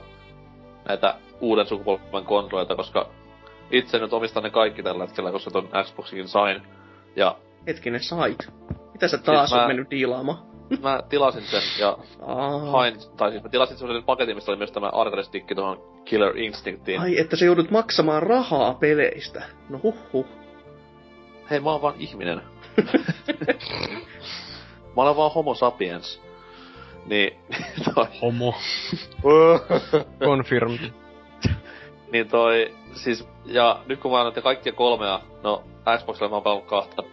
näitä 0.87 1.15
uuden 1.41 1.65
sukupolven 1.67 2.25
kontrolleita, 2.25 2.75
koska 2.75 3.09
itse 3.71 3.99
nyt 3.99 4.13
omistan 4.13 4.43
ne 4.43 4.49
kaikki 4.49 4.83
tällä 4.83 5.03
hetkellä, 5.05 5.31
koska 5.31 5.51
ton 5.51 5.69
Xboxin 5.83 6.27
sain. 6.27 6.61
Ja 7.15 7.35
Hetkinen, 7.67 8.03
sait. 8.03 8.49
Mitä 8.93 9.07
sä 9.07 9.17
taas 9.17 9.49
Siis 9.49 9.51
mä- 9.55 9.61
oot 9.61 9.67
mennyt 9.67 9.89
diilaamaan? 9.91 10.37
mä 10.83 10.99
tilasin 11.09 11.41
sen 11.43 11.61
ja 11.79 11.97
Aa. 12.21 12.59
hain, 12.59 12.95
tai 13.17 13.31
siis 13.31 13.43
mä 13.43 13.49
tilasin 13.49 13.77
semmoisen 13.77 14.03
paketin, 14.03 14.35
missä 14.35 14.51
oli 14.51 14.57
myös 14.57 14.71
tämä 14.71 14.89
arcade 14.93 15.23
stick 15.23 15.55
tuohon 15.55 16.01
Killer 16.05 16.37
Instinctiin. 16.37 17.01
Ai, 17.01 17.19
että 17.19 17.35
sä 17.35 17.45
joudut 17.45 17.71
maksamaan 17.71 18.23
rahaa 18.23 18.73
peleistä. 18.73 19.43
No 19.69 19.79
huh 19.83 19.95
huh. 20.13 20.25
Hei, 21.49 21.59
mä 21.59 21.71
oon 21.71 21.81
vaan 21.81 21.95
ihminen. 21.97 22.41
mä 24.95 25.03
olen 25.03 25.15
vaan 25.15 25.31
homo 25.33 25.53
sapiens. 25.55 26.21
Niin, 27.05 27.37
toi, 27.95 28.05
Homo. 28.21 28.53
Confirmed. 30.19 30.79
Niin 32.11 32.27
toi, 32.29 32.73
siis, 32.93 33.27
ja 33.45 33.79
nyt 33.85 33.99
kun 33.99 34.11
mä 34.11 34.17
annan 34.19 34.33
te 34.33 34.41
kaikkia 34.41 34.73
kolmea, 34.73 35.19
no 35.43 35.63
Xboxilla 35.97 36.29
mä 36.29 36.35
oon 36.35 36.43
pelannut 36.43 36.67
kahta 36.67 37.03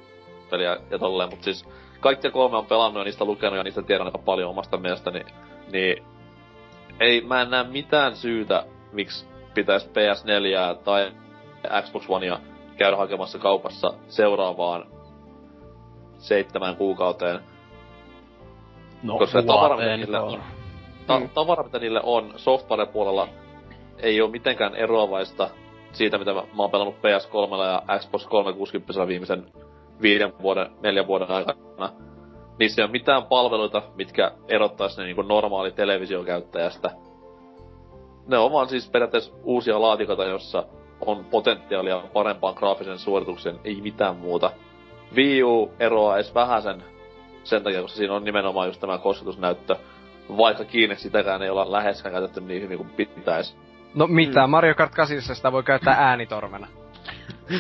peliä 0.51 0.77
ja 0.91 0.99
tolleen, 0.99 1.31
mut 1.31 1.43
siis 1.43 1.65
kaikkia 2.01 2.31
kolme 2.31 2.57
on 2.57 2.67
pelannut 2.67 3.01
ja 3.01 3.05
niistä 3.05 3.25
lukenut 3.25 3.57
ja 3.57 3.63
niistä 3.63 3.83
tiedän 3.83 4.07
aika 4.07 4.19
paljon 4.19 4.51
omasta 4.51 4.77
mielestäni, 4.77 5.25
niin 5.73 6.05
ei, 7.01 7.21
mä 7.21 7.43
en 7.43 7.51
näe 7.51 7.65
mitään 7.65 8.17
syytä, 8.17 8.65
miksi 8.93 9.27
pitäisi 9.55 9.87
PS4 9.89 10.77
tai 10.85 11.13
Xbox 11.83 12.05
Onea 12.09 12.39
käydä 12.77 12.97
hakemassa 12.97 13.39
kaupassa 13.39 13.93
seuraavaan 14.09 14.85
seitsemään 16.19 16.77
kuukauteen. 16.77 17.41
No, 19.03 19.19
Koska 19.19 19.43
tavara, 19.43 19.77
mitä 19.77 19.97
niille 19.97 20.21
on. 20.21 20.43
Ta- 21.07 21.19
Mm. 21.21 21.29
tavara, 21.29 21.63
mitä 21.63 21.79
niille 21.79 22.01
on 22.03 22.33
software-puolella, 22.37 23.29
ei 23.99 24.21
ole 24.21 24.31
mitenkään 24.31 24.75
eroavaista 24.75 25.51
siitä, 25.93 26.19
mitä 26.19 26.35
mä, 26.35 26.41
mä 26.41 26.63
oon 26.63 26.71
pelannut 26.71 26.97
PS3 26.97 27.65
ja 27.65 27.99
Xbox 27.99 28.27
360 28.27 29.07
viimeisen 29.07 29.47
viiden 30.03 30.33
vuoden, 30.43 30.67
neljän 30.83 31.07
vuoden 31.07 31.31
aikana. 31.31 31.93
Niissä 32.59 32.83
ei 32.83 32.85
ole 32.85 32.93
mitään 32.93 33.23
palveluita, 33.23 33.83
mitkä 33.97 34.33
erottais 34.49 34.99
ne 34.99 35.05
niinku 35.05 35.23
normaali 35.23 35.73
televisiokäyttäjästä. 35.73 36.91
Ne 38.27 38.39
on 38.39 38.53
vaan 38.53 38.69
siis 38.69 38.91
periaatteessa 38.91 39.33
uusia 39.43 39.81
laatikoita, 39.81 40.25
jossa 40.25 40.65
on 41.01 41.25
potentiaalia 41.25 42.03
parempaan 42.13 42.55
graafisen 42.55 42.99
suorituksen, 42.99 43.61
ei 43.65 43.81
mitään 43.81 44.17
muuta. 44.17 44.51
Wii 45.17 45.43
U 45.43 45.73
eroaa 45.81 46.17
edes 46.17 46.35
vähän 46.35 46.63
sen, 46.63 46.85
sen 47.45 47.63
takia, 47.63 47.83
koska 47.83 47.97
siinä 47.97 48.15
on 48.15 48.25
nimenomaan 48.25 48.69
just 48.69 48.81
tämä 48.81 48.99
kosketusnäyttö, 48.99 49.77
vaikka 50.37 50.65
kiinni 50.65 50.97
sitäkään 50.97 51.43
ei 51.43 51.51
olla 51.51 51.73
läheskään 51.73 52.13
käytetty 52.13 52.41
niin 52.41 52.63
hyvin 52.63 52.79
kuin 52.79 52.91
pitäisi. 52.91 53.57
No 53.95 54.07
mitä, 54.07 54.47
mm. 54.47 54.51
Mario 54.51 54.75
Kart 54.75 54.95
8 54.95 55.23
sitä 55.37 55.53
voi 55.53 55.63
käyttää 55.63 55.95
äänitorvena. 55.99 56.67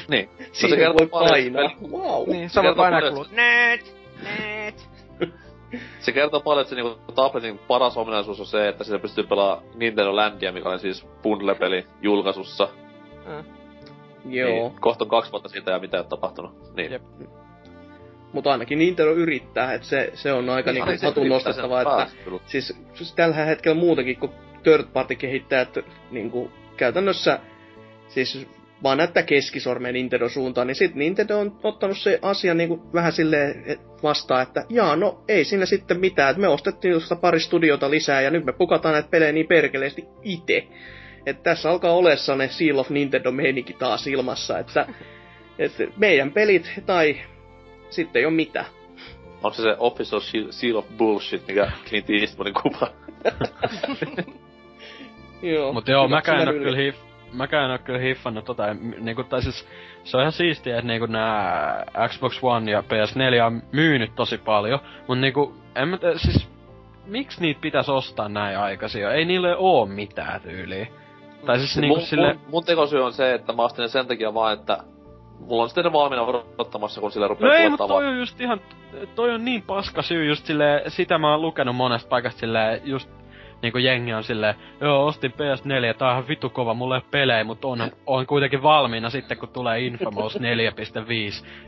Niin. 0.08 0.28
No 0.38 0.44
Siihen 0.52 0.78
kertoo 0.78 0.98
voi 0.98 1.06
painaa. 1.06 1.68
se 1.68 1.74
Wow. 1.90 2.30
Niin, 2.30 2.40
voit 2.40 2.52
kertoo 2.52 2.74
painaa 2.74 3.00
paljon, 3.00 3.14
kulut. 3.14 3.32
Net! 3.32 3.94
Net! 4.22 4.88
Se 6.00 6.12
kertoo 6.12 6.40
paljon, 6.40 6.60
että 6.60 6.70
se 6.70 6.76
niinku 6.76 7.12
tabletin 7.14 7.58
paras 7.58 7.96
ominaisuus 7.96 8.40
on 8.40 8.46
se, 8.46 8.68
että 8.68 8.84
sitä 8.84 8.98
pystyy 8.98 9.24
pelaamaan 9.24 9.68
Nintendo 9.74 10.16
Landia, 10.16 10.52
mikä 10.52 10.68
oli 10.68 10.78
siis 10.78 11.06
bundle-peli 11.22 11.86
julkaisussa. 12.02 12.68
Joo. 14.24 14.48
Niin, 14.48 14.80
kohta 14.80 15.04
on 15.04 15.08
kaksi 15.08 15.32
vuotta 15.32 15.48
siitä 15.48 15.70
ja 15.70 15.78
mitä 15.78 15.96
ei 15.96 16.00
ole 16.00 16.08
tapahtunut. 16.08 16.74
Niin. 16.76 16.92
Jep. 16.92 17.02
Mutta 18.32 18.52
ainakin 18.52 18.78
Nintendo 18.78 19.12
yrittää, 19.12 19.72
että 19.72 19.86
se, 19.86 20.10
se 20.14 20.32
on 20.32 20.50
aika 20.50 20.72
niinku 20.72 20.90
Ai, 20.90 20.98
se 20.98 21.06
hatun 21.06 21.28
nostettavaa, 21.28 21.84
sen 21.84 21.92
että 21.92 22.40
siis, 22.46 22.76
siis 22.94 23.14
tällä 23.14 23.34
hetkellä 23.34 23.74
muutenkin, 23.74 24.16
kun 24.16 24.30
third 24.62 24.84
party 24.92 25.14
kehittäjät 25.14 25.78
niinku 26.10 26.50
käytännössä 26.76 27.38
siis 28.08 28.48
vaan 28.82 28.98
näyttää 28.98 29.22
keskisormeen 29.22 29.94
Nintendo 29.94 30.28
suuntaan, 30.28 30.66
niin 30.66 30.74
sit 30.74 30.94
Nintendo 30.94 31.38
on 31.38 31.58
ottanut 31.62 31.98
se 31.98 32.18
asia 32.22 32.54
niinku 32.54 32.82
vähän 32.94 33.12
silleen 33.12 33.78
vastaan, 34.02 34.42
että 34.42 34.64
jaa, 34.68 34.96
no 34.96 35.24
ei 35.28 35.44
siinä 35.44 35.66
sitten 35.66 36.00
mitään, 36.00 36.30
että 36.30 36.40
me 36.40 36.48
ostettiin 36.48 36.92
tuosta 36.92 37.16
pari 37.16 37.40
studiota 37.40 37.90
lisää 37.90 38.20
ja 38.20 38.30
nyt 38.30 38.44
me 38.44 38.52
pukataan 38.52 38.92
näitä 38.92 39.08
pelejä 39.08 39.32
niin 39.32 39.46
perkeleesti 39.46 40.04
itse. 40.22 40.66
Että 41.26 41.42
tässä 41.42 41.70
alkaa 41.70 41.92
olla 41.92 42.16
sellainen 42.16 42.54
Seal 42.54 42.78
of 42.78 42.90
Nintendo 42.90 43.30
meininki 43.32 43.72
taas 43.72 44.06
ilmassa, 44.06 44.58
että, 44.58 44.86
että 45.58 45.84
meidän 45.96 46.32
pelit 46.32 46.72
tai 46.86 47.16
sitten 47.90 48.20
ei 48.20 48.26
ole 48.26 48.34
mitään. 48.34 48.66
Onko 49.42 49.54
se 49.54 49.62
se 49.62 49.76
official 49.78 50.20
shi- 50.20 50.52
seal 50.52 50.76
of 50.76 50.86
bullshit, 50.96 51.46
mikä 51.48 51.72
Clint 51.88 52.10
Eastwoodin 52.10 52.54
kuva? 52.54 52.92
Joo. 55.42 55.72
Mut 55.72 55.88
joo, 55.88 56.08
mäkään 56.08 56.40
en 56.40 56.46
sillä 56.46 56.58
oo 56.58 56.64
kyllä 56.64 56.78
hiff, 56.78 56.98
mäkään 57.32 57.64
en 57.64 57.70
oo 57.70 57.78
kyllä 57.78 57.98
hiffannut 57.98 58.44
tota, 58.44 58.74
niinku, 59.00 59.24
tai 59.24 59.42
siis, 59.42 59.68
se 60.04 60.16
on 60.16 60.22
ihan 60.22 60.32
siistiä, 60.32 60.76
että 60.76 60.86
niinku 60.86 61.06
nää 61.06 61.84
Xbox 62.08 62.38
One 62.42 62.70
ja 62.70 62.80
PS4 62.80 63.42
on 63.46 63.62
myynyt 63.72 64.14
tosi 64.14 64.38
paljon, 64.38 64.80
mut 65.08 65.18
niinku, 65.18 65.54
en 65.76 65.88
mä 65.88 65.98
te, 65.98 66.18
siis, 66.18 66.48
miksi 67.06 67.40
niitä 67.40 67.60
pitäis 67.60 67.88
ostaa 67.88 68.28
näin 68.28 68.58
aikaisin? 68.58 69.08
Ei 69.08 69.24
niille 69.24 69.56
oo 69.56 69.86
mitään 69.86 70.40
tyyliä. 70.40 70.86
Tai 71.46 71.58
siis 71.58 71.76
niinku 71.76 71.96
mun, 71.96 72.06
sille, 72.06 72.32
mun, 72.32 72.42
mun 72.50 72.64
tekosyy 72.64 73.04
on 73.04 73.12
se, 73.12 73.34
että 73.34 73.52
mä 73.52 73.62
ostin 73.62 73.82
ne 73.82 73.88
sen 73.88 74.06
takia 74.06 74.34
vaan, 74.34 74.52
että 74.52 74.78
mulla 75.40 75.62
on 75.62 75.68
sitten 75.68 75.92
valmiina 75.92 76.22
odottamassa, 76.22 77.00
kun 77.00 77.10
sille 77.10 77.28
rupeaa 77.28 77.52
No 77.52 77.58
ei, 77.58 77.68
mutta 77.68 77.86
toi 77.86 78.06
on 78.06 78.18
just 78.18 78.40
ihan, 78.40 78.60
toi 79.14 79.30
on 79.30 79.44
niin 79.44 79.62
paska 79.62 80.02
syy 80.02 80.24
just 80.24 80.46
silleen, 80.46 80.90
sitä 80.90 81.18
mä 81.18 81.30
oon 81.30 81.42
lukenut 81.42 81.76
monesta 81.76 82.08
paikasta 82.08 82.40
silleen, 82.40 82.80
just 82.84 83.08
niinku 83.62 83.78
jengi 83.78 84.14
on 84.14 84.24
silleen, 84.24 84.54
joo 84.80 85.06
ostin 85.06 85.32
PS4, 85.32 85.98
tää 85.98 86.08
on 86.08 86.14
ihan 86.14 86.28
vitu 86.28 86.50
kova, 86.50 86.74
mulla 86.74 86.96
ei 86.96 87.02
pelejä, 87.10 87.44
mutta 87.44 87.68
on, 87.68 87.90
on 88.06 88.26
kuitenkin 88.26 88.62
valmiina 88.62 89.10
sitten 89.10 89.38
kun 89.38 89.48
tulee 89.48 89.80
Infamous 89.80 90.36
4.5. 90.36 90.40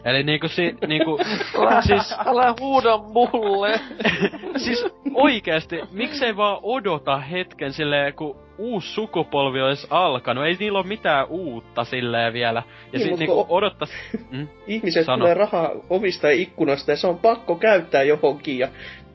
Eli 0.05 0.23
niinku 0.23 0.49
si, 0.49 0.75
niinku, 0.87 1.19
siis, 1.87 2.15
Älä 2.27 2.55
huuda 2.61 2.99
mulle! 2.99 3.81
siis 4.65 4.87
oikeesti, 5.15 5.81
miksei 5.93 6.37
vaan 6.37 6.59
odota 6.63 7.19
hetken 7.19 7.73
silleen, 7.73 8.15
kun 8.15 8.37
uusi 8.59 8.89
sukupolvi 8.89 9.63
olisi 9.63 9.87
alkanut, 9.91 10.45
ei 10.45 10.57
niillä 10.61 10.79
oo 10.79 10.83
mitään 10.83 11.27
uutta 11.29 11.85
silleen 11.85 12.33
vielä. 12.33 12.63
Ja 12.93 12.99
Niin, 12.99 13.09
sit 13.09 13.19
niinku 13.19 13.47
odottas, 13.49 13.91
mm? 14.33 14.49
Ihmiset 14.67 15.07
Sano. 15.07 15.19
tulee 15.19 15.35
rahaa 15.35 15.71
ovista 15.91 16.27
ja 16.27 16.33
ikkunasta 16.33 16.91
ja 16.91 16.97
se 16.97 17.07
on 17.07 17.19
pakko 17.19 17.55
käyttää 17.55 18.03
johonkin 18.03 18.59
ja 18.59 18.69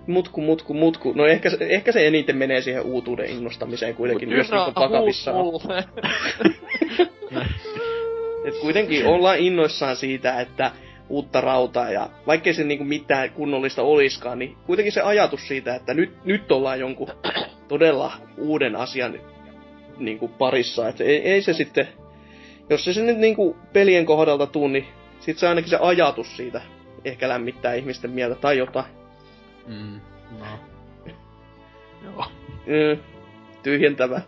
mutku, 0.08 0.42
mutku, 0.42 0.74
mutku. 0.74 1.14
No 1.14 1.26
ehkä, 1.26 1.50
se- 1.50 1.58
ehkä 1.70 1.92
se 1.92 2.08
eniten 2.08 2.38
menee 2.38 2.62
siihen 2.62 2.84
uutuuden 2.84 3.30
innostamiseen 3.30 3.96
kuitenkin, 3.96 4.32
jos 4.32 4.50
Yrä, 4.50 4.58
niinku 4.58 4.82
mulle. 5.34 5.84
Et 8.46 8.58
kuitenkin 8.62 9.06
ollaan 9.06 9.40
innoissaan 9.40 9.96
siitä, 9.96 10.40
että 10.40 10.72
uutta 11.10 11.42
rautaa 11.42 11.90
ja 11.92 12.10
vaikkei 12.28 12.54
se 12.54 12.64
niinku 12.64 12.84
mitään 12.84 13.30
kunnollista 13.30 13.82
oliskaan, 13.82 14.40
niin 14.40 14.56
kuitenkin 14.66 14.92
se 14.92 15.02
ajatus 15.02 15.48
siitä, 15.48 15.76
että 15.76 15.94
nyt, 15.94 16.26
nyt 16.26 16.52
ollaan 16.52 16.80
jonkun 16.80 17.10
todella 17.68 18.14
uuden 18.38 18.76
asian 18.76 19.20
niinku 19.98 20.28
parissa. 20.28 20.88
Et 20.90 21.02
ei, 21.02 21.22
ei 21.22 21.42
se 21.42 21.54
sitten, 21.54 21.88
jos 22.70 22.86
se, 22.86 22.94
se 22.94 23.04
nyt 23.04 23.18
niinku 23.18 23.58
pelien 23.74 24.06
kohdalta 24.06 24.48
tuu, 24.48 24.68
niin 24.68 24.86
sit 25.20 25.38
se 25.38 25.48
ainakin 25.48 25.70
se 25.70 25.78
ajatus 25.82 26.38
siitä 26.38 26.62
ehkä 27.06 27.30
lämmittää 27.30 27.74
ihmisten 27.74 28.12
mieltä 28.12 28.36
tai 28.36 28.58
jotain. 28.58 28.86
Mm, 29.66 30.02
no. 30.40 30.46
Joo. 32.04 32.26
Mm, 32.66 33.04
tyhjentävä. 33.64 34.22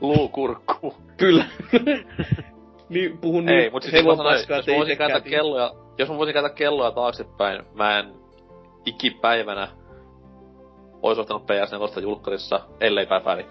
Luukurkku. 0.00 0.94
Kyllä. 1.16 1.44
niin, 2.88 3.18
puhun 3.18 3.48
Ei, 3.48 3.56
niin 3.56 3.72
mut 3.72 3.82
siis 3.82 4.04
mä 4.04 4.16
sanoin, 4.16 4.36
jos 4.36 4.66
mä 4.66 4.76
voisin 4.76 4.98
kääntää 4.98 5.20
kelloja, 5.20 5.74
jos 5.98 6.08
mä 6.08 6.18
voisin 6.18 6.32
kääntää 6.32 6.54
kelloja 6.54 6.90
taaksepäin, 6.90 7.62
mä 7.74 7.98
en 7.98 8.14
ikipäivänä 8.86 9.68
ois 11.02 11.18
ostanut 11.18 11.42
PS4 11.42 12.02
julkkarissa, 12.02 12.60
ellei 12.80 13.06
päiväni. 13.06 13.46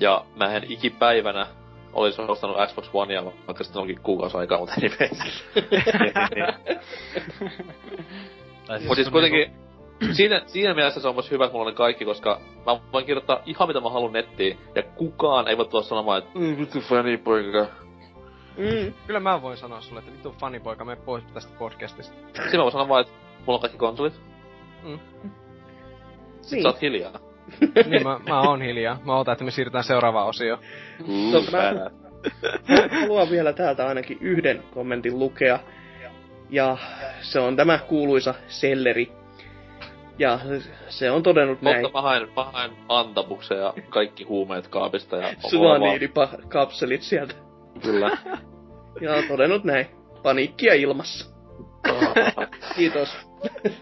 Ja 0.00 0.24
mä 0.36 0.56
en 0.56 0.64
ikipäivänä 0.68 1.46
olisi 1.92 2.22
ostanut 2.22 2.56
Xbox 2.68 2.90
Onea, 2.92 3.24
vaikka 3.24 3.64
sitten 3.64 3.80
onkin 3.80 4.00
kuukausi 4.02 4.36
aikaa, 4.36 4.58
mutta 4.58 4.74
anyways. 4.78 5.44
Tai 8.66 8.80
Mut 8.86 8.96
siis 8.96 9.08
kuitenkin, 9.08 9.52
siinä, 10.16 10.42
siinä 10.46 10.74
mielessä 10.74 11.00
se 11.00 11.08
on 11.08 11.14
myös 11.14 11.30
hyvä, 11.30 11.44
että 11.44 11.52
mulla 11.52 11.66
on 11.66 11.72
ne 11.72 11.76
kaikki, 11.76 12.04
koska 12.04 12.40
mä 12.66 12.80
voin 12.92 13.06
kirjoittaa 13.06 13.42
ihan 13.46 13.68
mitä 13.68 13.80
mä 13.80 13.90
haluan 13.90 14.12
nettiin, 14.12 14.58
ja 14.74 14.82
kukaan 14.82 15.48
ei 15.48 15.56
voi 15.56 15.68
tulla 15.68 15.84
sanomaan, 15.84 16.18
että 16.18 16.38
mm, 16.38 16.56
vittu 16.58 16.80
fanipoika. 16.80 17.66
Mm. 18.56 18.92
Kyllä 19.06 19.20
mä 19.20 19.42
voin 19.42 19.56
sanoa 19.56 19.80
sulle, 19.80 19.98
että 19.98 20.12
vittu 20.12 20.34
fanipoika, 20.40 20.84
mene 20.84 21.00
pois 21.04 21.24
tästä 21.34 21.58
podcastista. 21.58 22.14
Siinä 22.32 22.56
mä 22.56 22.62
voin 22.62 22.72
sanoa 22.72 22.88
vaan, 22.88 23.00
että 23.00 23.12
mulla 23.46 23.56
on 23.56 23.60
kaikki 23.60 23.78
konsolit. 23.78 24.20
Mm. 24.82 24.98
Sit 26.40 26.52
Niin. 26.52 26.62
sä 26.62 26.68
oot 26.68 26.82
hiljaa. 26.82 27.12
niin 27.90 28.02
mä, 28.02 28.20
mä 28.28 28.40
oon 28.40 28.62
hiljaa. 28.62 28.98
Mä 29.04 29.16
ootan, 29.16 29.32
että 29.32 29.44
me 29.44 29.50
siirrytään 29.50 29.84
seuraavaan 29.84 30.28
osioon. 30.28 30.58
Tota, 31.32 31.50
mä 31.52 31.90
haluan 33.00 33.30
vielä 33.30 33.52
täältä 33.52 33.86
ainakin 33.86 34.18
yhden 34.20 34.62
kommentin 34.74 35.18
lukea. 35.18 35.58
Ja 36.50 36.76
se 37.20 37.40
on 37.40 37.56
tämä 37.56 37.78
kuuluisa 37.78 38.34
selleri. 38.48 39.12
Ja 40.18 40.38
se 40.88 41.10
on 41.10 41.22
todennut 41.22 41.62
näin. 41.62 41.82
Mutta 41.82 41.98
mä 41.98 42.02
haen, 42.02 42.28
mä 42.36 42.44
haen 42.44 42.70
antabuksen 42.88 43.58
ja 43.58 43.74
kaikki 43.88 44.24
huumeet 44.24 44.68
kaapista 44.68 45.16
ja... 45.16 45.34
Suaniidipakapselit 45.50 47.02
sieltä. 47.02 47.34
Kyllä. 47.82 48.10
Ja 49.00 49.14
on 49.14 49.24
todennut 49.28 49.64
näin. 49.64 49.86
Paniikkia 50.22 50.74
ilmassa. 50.74 51.34
Kiitos. 52.76 53.16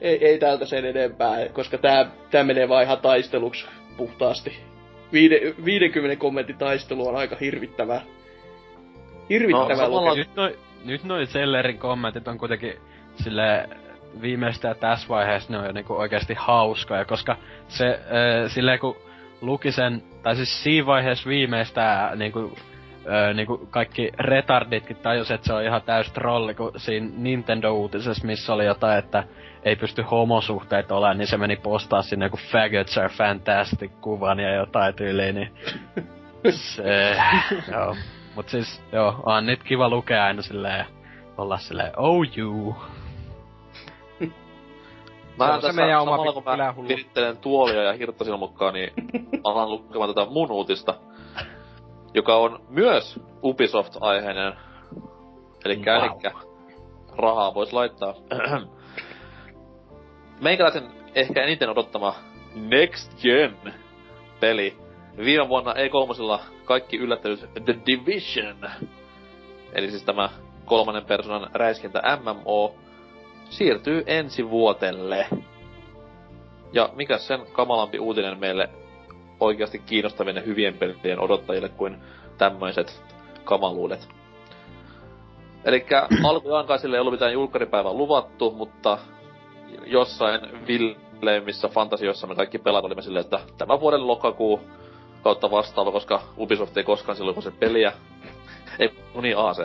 ei, 0.00 0.26
ei 0.26 0.38
täältä 0.38 0.66
sen 0.66 0.84
enempää, 0.84 1.48
koska 1.48 1.78
tää, 1.78 2.10
tää 2.30 2.44
menee 2.44 2.68
vaan 2.68 2.84
ihan 2.84 2.98
taisteluksi 2.98 3.66
puhtaasti. 3.96 4.56
Viide, 5.12 5.54
50 5.64 6.16
kommentin 6.20 6.58
taistelu 6.58 7.08
on 7.08 7.16
aika 7.16 7.36
hirvittävää. 7.36 8.00
Hirvittävää 9.30 9.68
No, 9.76 9.82
no, 9.82 9.86
samalla- 9.86 10.16
Nyt 10.16 10.36
noi, 10.36 10.58
nyt 10.84 11.04
noi 11.04 11.26
Sellerin 11.26 11.78
kommentit 11.78 12.28
on 12.28 12.38
kuitenkin 12.38 12.74
sille 13.22 13.68
viimeistään 14.20 14.76
tässä 14.76 15.08
vaiheessa 15.08 15.52
ne 15.52 15.58
on 15.58 15.66
jo 15.66 15.72
niinku 15.72 15.94
oikeasti 15.94 16.34
hauskoja, 16.38 17.04
koska 17.04 17.36
se 17.68 17.88
äh, 17.88 18.50
silleen 18.50 18.78
kun 18.78 18.96
luki 19.40 19.72
sen, 19.72 20.02
tai 20.22 20.36
siis 20.36 20.62
siinä 20.62 20.86
vaiheessa 20.86 21.28
viimeistään 21.28 22.18
niinku, 22.18 22.56
äh, 23.12 23.34
niinku 23.34 23.66
kaikki 23.70 24.12
retarditkin 24.18 24.96
tajus, 24.96 25.30
että 25.30 25.46
se 25.46 25.52
on 25.52 25.64
ihan 25.64 25.82
täys 25.82 26.12
trolli, 26.12 26.54
kun 26.54 26.72
siinä 26.76 27.08
Nintendo-uutisessa, 27.16 28.26
missä 28.26 28.54
oli 28.54 28.64
jotain, 28.64 28.98
että 28.98 29.24
ei 29.62 29.76
pysty 29.76 30.02
homosuhteet 30.02 30.92
olemaan, 30.92 31.18
niin 31.18 31.28
se 31.28 31.36
meni 31.36 31.56
postaa 31.56 32.02
sinne 32.02 32.26
joku 32.26 32.38
faggots 32.52 32.98
are 32.98 33.08
fantastic 33.08 33.90
kuvan 34.00 34.40
ja 34.40 34.54
jotain 34.54 34.94
tyyliin, 34.94 35.34
niin 35.34 35.50
se, 36.50 37.16
joo. 37.72 37.96
Mut 38.34 38.48
siis, 38.48 38.82
joo, 38.92 39.22
on 39.26 39.46
nyt 39.46 39.62
kiva 39.62 39.88
lukea 39.88 40.24
aina 40.24 40.42
silleen, 40.42 40.86
olla 41.38 41.58
silleen, 41.58 41.92
oh 41.96 42.26
you. 42.36 42.76
Mä 45.38 45.46
Se 45.46 45.52
on 45.52 45.60
tässä 45.60 45.82
meidän 45.82 46.00
oma 46.00 46.10
samalla 46.10 46.32
pikku 46.32 46.42
kun 46.42 46.84
mä 46.84 46.88
virittelen 46.88 47.36
tuolia 47.36 47.82
ja 47.82 47.92
hirttasilmukkaa, 47.92 48.72
niin 48.72 48.92
alan 49.44 49.70
lukemaan 49.70 50.14
tätä 50.14 50.30
mun 50.30 50.50
uutista, 50.50 50.94
joka 52.14 52.36
on 52.36 52.60
myös 52.68 53.20
Ubisoft-aiheinen. 53.42 54.52
Eli 55.64 55.76
Wow. 55.76 56.04
elikkä 56.04 56.32
rahaa 57.16 57.54
vois 57.54 57.72
laittaa. 57.72 58.14
Meikäläisen 60.40 60.90
ehkä 61.14 61.42
eniten 61.42 61.70
odottama 61.70 62.14
Next 62.54 63.22
Gen 63.22 63.56
peli. 64.40 64.76
Viime 65.16 65.48
vuonna 65.48 65.72
E3 65.72 66.40
kaikki 66.64 66.96
yllättänyt 66.96 67.48
The 67.64 67.76
Division. 67.86 68.70
Eli 69.72 69.90
siis 69.90 70.04
tämä 70.04 70.28
kolmannen 70.64 71.04
persoonan 71.04 71.50
räiskintä 71.54 72.02
MMO 72.22 72.74
siirtyy 73.52 74.02
ensi 74.06 74.50
vuotelle. 74.50 75.26
Ja 76.72 76.88
mikä 76.94 77.18
sen 77.18 77.40
kamalampi 77.52 77.98
uutinen 77.98 78.38
meille 78.38 78.68
oikeasti 79.40 79.78
kiinnostavien 79.78 80.36
ja 80.36 80.42
hyvien 80.42 80.74
pelien 80.74 81.20
odottajille 81.20 81.68
kuin 81.68 81.96
tämmöiset 82.38 83.02
kamaluudet. 83.44 84.08
Elikkä 85.64 86.08
alkujaan 86.30 86.66
kai 86.66 86.78
sille 86.78 86.96
ei 86.96 87.00
ollut 87.00 87.14
mitään 87.14 87.32
julkkaripäivää 87.32 87.92
luvattu, 87.92 88.50
mutta 88.50 88.98
jossain 89.86 90.40
villeimmissä 90.66 91.68
fantasioissa 91.68 92.26
me 92.26 92.34
kaikki 92.34 92.58
pelat 92.58 92.84
olimme 92.84 93.02
silleen, 93.02 93.24
että 93.24 93.40
tämän 93.58 93.80
vuoden 93.80 94.06
lokakuu 94.06 94.60
kautta 95.22 95.50
vastaava, 95.50 95.92
koska 95.92 96.22
Ubisoft 96.38 96.76
ei 96.76 96.84
koskaan 96.84 97.16
silloin 97.16 97.42
se 97.42 97.50
peliä. 97.50 97.92
ei, 98.78 98.94
no 99.14 99.20
niin 99.20 99.38
AC. 99.38 99.58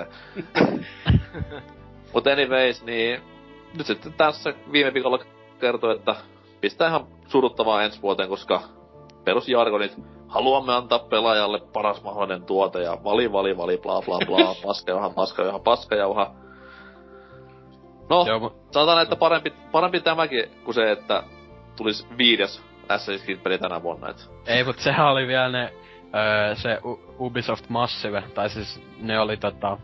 Mutta 2.13 2.31
anyways, 2.31 2.83
niin 2.83 3.21
nyt 3.77 3.87
sitten 3.87 4.13
tässä 4.13 4.53
viime 4.71 4.93
viikolla 4.93 5.19
kertoi, 5.59 5.95
että 5.95 6.15
pistää 6.61 6.87
ihan 6.87 7.07
suruttavaa 7.27 7.83
ensi 7.83 8.01
vuoteen, 8.01 8.29
koska 8.29 8.61
perusjargonit 9.23 9.97
haluamme 10.27 10.73
antaa 10.73 10.99
pelaajalle 10.99 11.59
paras 11.73 12.03
mahdollinen 12.03 12.45
tuote 12.45 12.81
ja 12.81 12.97
vali 13.03 13.31
vali 13.31 13.57
vali 13.57 13.77
bla 13.77 14.01
bla 14.01 14.19
bla 14.25 14.55
paskajauha 14.65 15.09
paskajauha 15.09 15.59
paskajauha. 15.59 16.31
No, 18.09 18.25
Joo, 18.27 18.39
mu- 18.39 18.53
sanotaan, 18.71 19.03
että 19.03 19.15
parempi, 19.15 19.53
parempi 19.71 19.99
tämäkin 20.01 20.51
kuin 20.63 20.75
se, 20.75 20.91
että 20.91 21.23
tulisi 21.75 22.07
viides 22.17 22.61
Assassin's 22.89 23.23
Creed-peli 23.25 23.57
tänä 23.57 23.83
vuonna. 23.83 24.09
Et. 24.09 24.29
Ei, 24.45 24.63
mut 24.63 24.79
sehän 24.79 25.07
oli 25.07 25.27
vielä 25.27 25.49
ne, 25.49 25.73
öö, 26.15 26.55
se 26.55 26.79
U- 26.85 27.15
Ubisoft 27.19 27.69
Massive, 27.69 28.23
tai 28.33 28.49
siis 28.49 28.81
ne 28.99 29.19
oli 29.19 29.37
tota, 29.37 29.77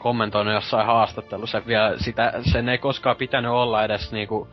kommentoinut 0.00 0.54
jossain 0.54 0.86
haastattelussa, 0.86 1.62
vielä 1.66 1.94
sitä, 1.96 2.32
sen 2.52 2.68
ei 2.68 2.78
koskaan 2.78 3.16
pitänyt 3.16 3.50
olla 3.50 3.84
edes 3.84 4.12
niinku, 4.12 4.48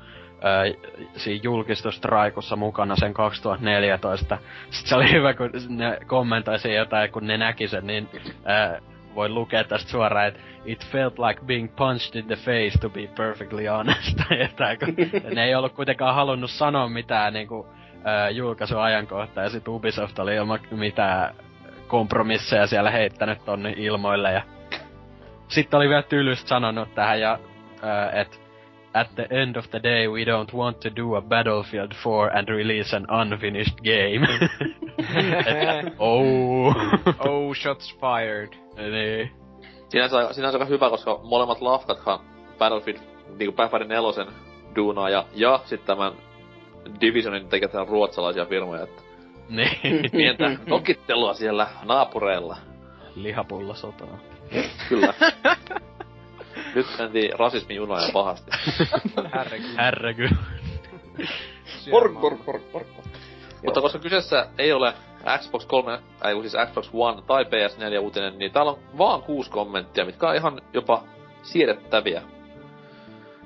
siinä 1.15 1.41
julkistustraikussa 1.43 2.55
mukana 2.55 2.95
sen 2.95 3.13
2014. 3.13 4.37
Sitten 4.69 4.89
se 4.89 4.95
oli 4.95 5.11
hyvä, 5.11 5.33
kun 5.33 5.51
ne 5.69 5.99
kommentoi 6.07 6.59
siinä 6.59 6.77
jotain, 6.77 7.11
kun 7.11 7.27
ne 7.27 7.37
näki 7.37 7.67
sen, 7.67 7.87
niin 7.87 8.09
öö, 8.49 8.79
voi 9.15 9.29
lukea 9.29 9.63
tästä 9.63 9.91
suoraan, 9.91 10.27
että 10.27 10.39
it 10.65 10.85
felt 10.85 11.19
like 11.19 11.41
being 11.45 11.75
punched 11.75 12.15
in 12.15 12.27
the 12.27 12.35
face 12.35 12.79
to 12.81 12.89
be 12.89 13.07
perfectly 13.15 13.65
honest. 13.65 14.17
Tai 14.27 14.41
jotain, 14.41 14.79
kun 14.79 14.95
ne 15.35 15.43
ei 15.43 15.55
ollut 15.55 15.73
kuitenkaan 15.73 16.15
halunnut 16.15 16.51
sanoa 16.51 16.89
mitään 16.89 17.33
niinku, 17.33 17.67
ää, 18.03 18.29
julkaisuajankohtaa 18.29 19.43
ja 19.43 19.49
sit 19.49 19.67
Ubisoft 19.67 20.19
oli 20.19 20.35
ilman 20.35 20.59
mitään 20.71 21.35
kompromisseja 21.87 22.67
siellä 22.67 22.91
heittänyt 22.91 23.45
tonne 23.45 23.73
ilmoille 23.77 24.31
ja 24.31 24.41
sitten 25.47 25.77
oli 25.77 25.89
vielä 25.89 26.01
tylysti 26.01 26.47
sanonut 26.49 26.95
tähän 26.95 27.19
ja 27.19 27.39
että 28.13 28.37
at 28.93 29.15
the 29.15 29.27
end 29.29 29.55
of 29.55 29.69
the 29.69 29.79
day 29.83 30.07
we 30.07 30.23
don't 30.23 30.53
want 30.53 30.79
to 30.79 30.89
do 30.95 31.15
a 31.15 31.21
Battlefield 31.21 31.91
4 32.05 32.31
and 32.39 32.49
release 32.49 32.95
an 32.95 33.07
unfinished 33.21 33.75
game. 33.83 34.27
Et, 35.45 35.93
oh. 35.99 36.75
oh, 37.19 37.55
shots 37.55 37.97
fired. 37.99 38.49
niin. 38.91 39.31
Sinänsä, 39.89 40.33
sinänsä 40.33 40.57
aika 40.57 40.65
hyvä, 40.65 40.89
koska 40.89 41.19
molemmat 41.23 41.61
lafkathan 41.61 42.19
Battlefield, 42.57 42.97
niinku 43.39 43.55
Battlefield 43.55 43.89
4 43.89 44.33
duunaa 44.75 45.09
ja, 45.09 45.25
ja 45.33 45.59
sitten 45.65 45.87
tämän 45.87 46.13
Divisionin 47.01 47.47
tekevät 47.47 47.73
ihan 47.73 47.87
ruotsalaisia 47.87 48.45
firmoja, 48.45 48.83
että 48.83 49.01
Niin. 49.49 50.11
pientä 50.11 50.57
nokittelua 50.67 51.33
siellä 51.33 51.67
naapureilla. 51.83 52.57
Lihapullosotaa. 53.15 54.17
Kyllä. 54.89 55.13
Nyt 56.75 56.87
mentiin 56.97 57.39
rasismijunoja 57.39 58.09
pahasti. 58.13 58.51
Herregud. 59.35 59.75
Härräky. 59.75 60.29
Pork, 61.91 62.21
pork, 62.21 62.45
pork, 62.45 62.71
pork. 62.71 62.87
Mutta 63.65 63.81
koska 63.81 63.99
kyseessä 63.99 64.47
ei 64.57 64.73
ole 64.73 64.93
Xbox 65.39 65.65
3, 65.65 65.99
ei 66.23 66.41
siis 66.41 66.55
Xbox 66.65 66.89
One 66.93 67.21
tai 67.21 67.43
PS4 67.43 67.99
uutinen, 67.99 68.39
niin 68.39 68.51
täällä 68.51 68.71
on 68.71 68.79
vaan 68.97 69.21
kuusi 69.21 69.51
kommenttia, 69.51 70.05
mitkä 70.05 70.29
on 70.29 70.35
ihan 70.35 70.61
jopa 70.73 71.03
siedettäviä. 71.43 72.21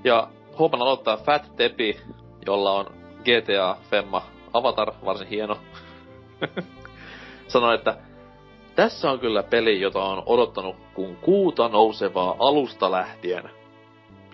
Ja 0.03 0.27
huomenna 0.59 0.85
aloittaa 0.85 1.17
Fat 1.17 1.55
Tepi, 1.55 2.01
jolla 2.45 2.71
on 2.71 2.85
GTA 3.19 3.77
Femma 3.89 4.23
Avatar, 4.53 4.91
varsin 5.05 5.27
hieno. 5.27 5.57
Sanoi, 7.47 7.75
että 7.75 7.97
tässä 8.75 9.11
on 9.11 9.19
kyllä 9.19 9.43
peli, 9.43 9.81
jota 9.81 10.03
on 10.03 10.23
odottanut 10.25 10.75
kun 10.93 11.15
kuuta 11.15 11.67
nousevaa 11.67 12.35
alusta 12.39 12.91
lähtien. 12.91 13.49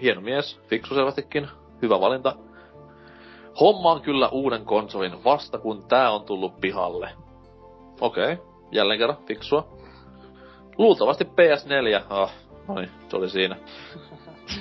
Hieno 0.02 0.22
mies, 0.22 0.62
fiksu 0.68 0.96
selvästikin, 0.96 1.48
hyvä 1.82 2.00
valinta. 2.00 2.36
Hommaan 3.60 4.02
kyllä 4.02 4.30
uuden 4.30 4.66
konsolin 4.66 5.24
vasta 5.24 5.58
kun 5.58 5.84
tää 5.88 6.12
on 6.12 6.24
tullut 6.24 6.62
pihalle. 6.62 7.10
Okei, 8.02 8.34
okay. 8.34 8.46
jälleen 8.72 9.00
kerran 9.00 9.26
fiksua. 9.28 9.68
Luultavasti 10.78 11.24
PS4, 11.24 12.04
ah, 12.10 12.34
no 12.68 12.76
niin, 12.76 12.92
se 13.10 13.18
oli 13.18 13.30
siinä. 13.30 13.56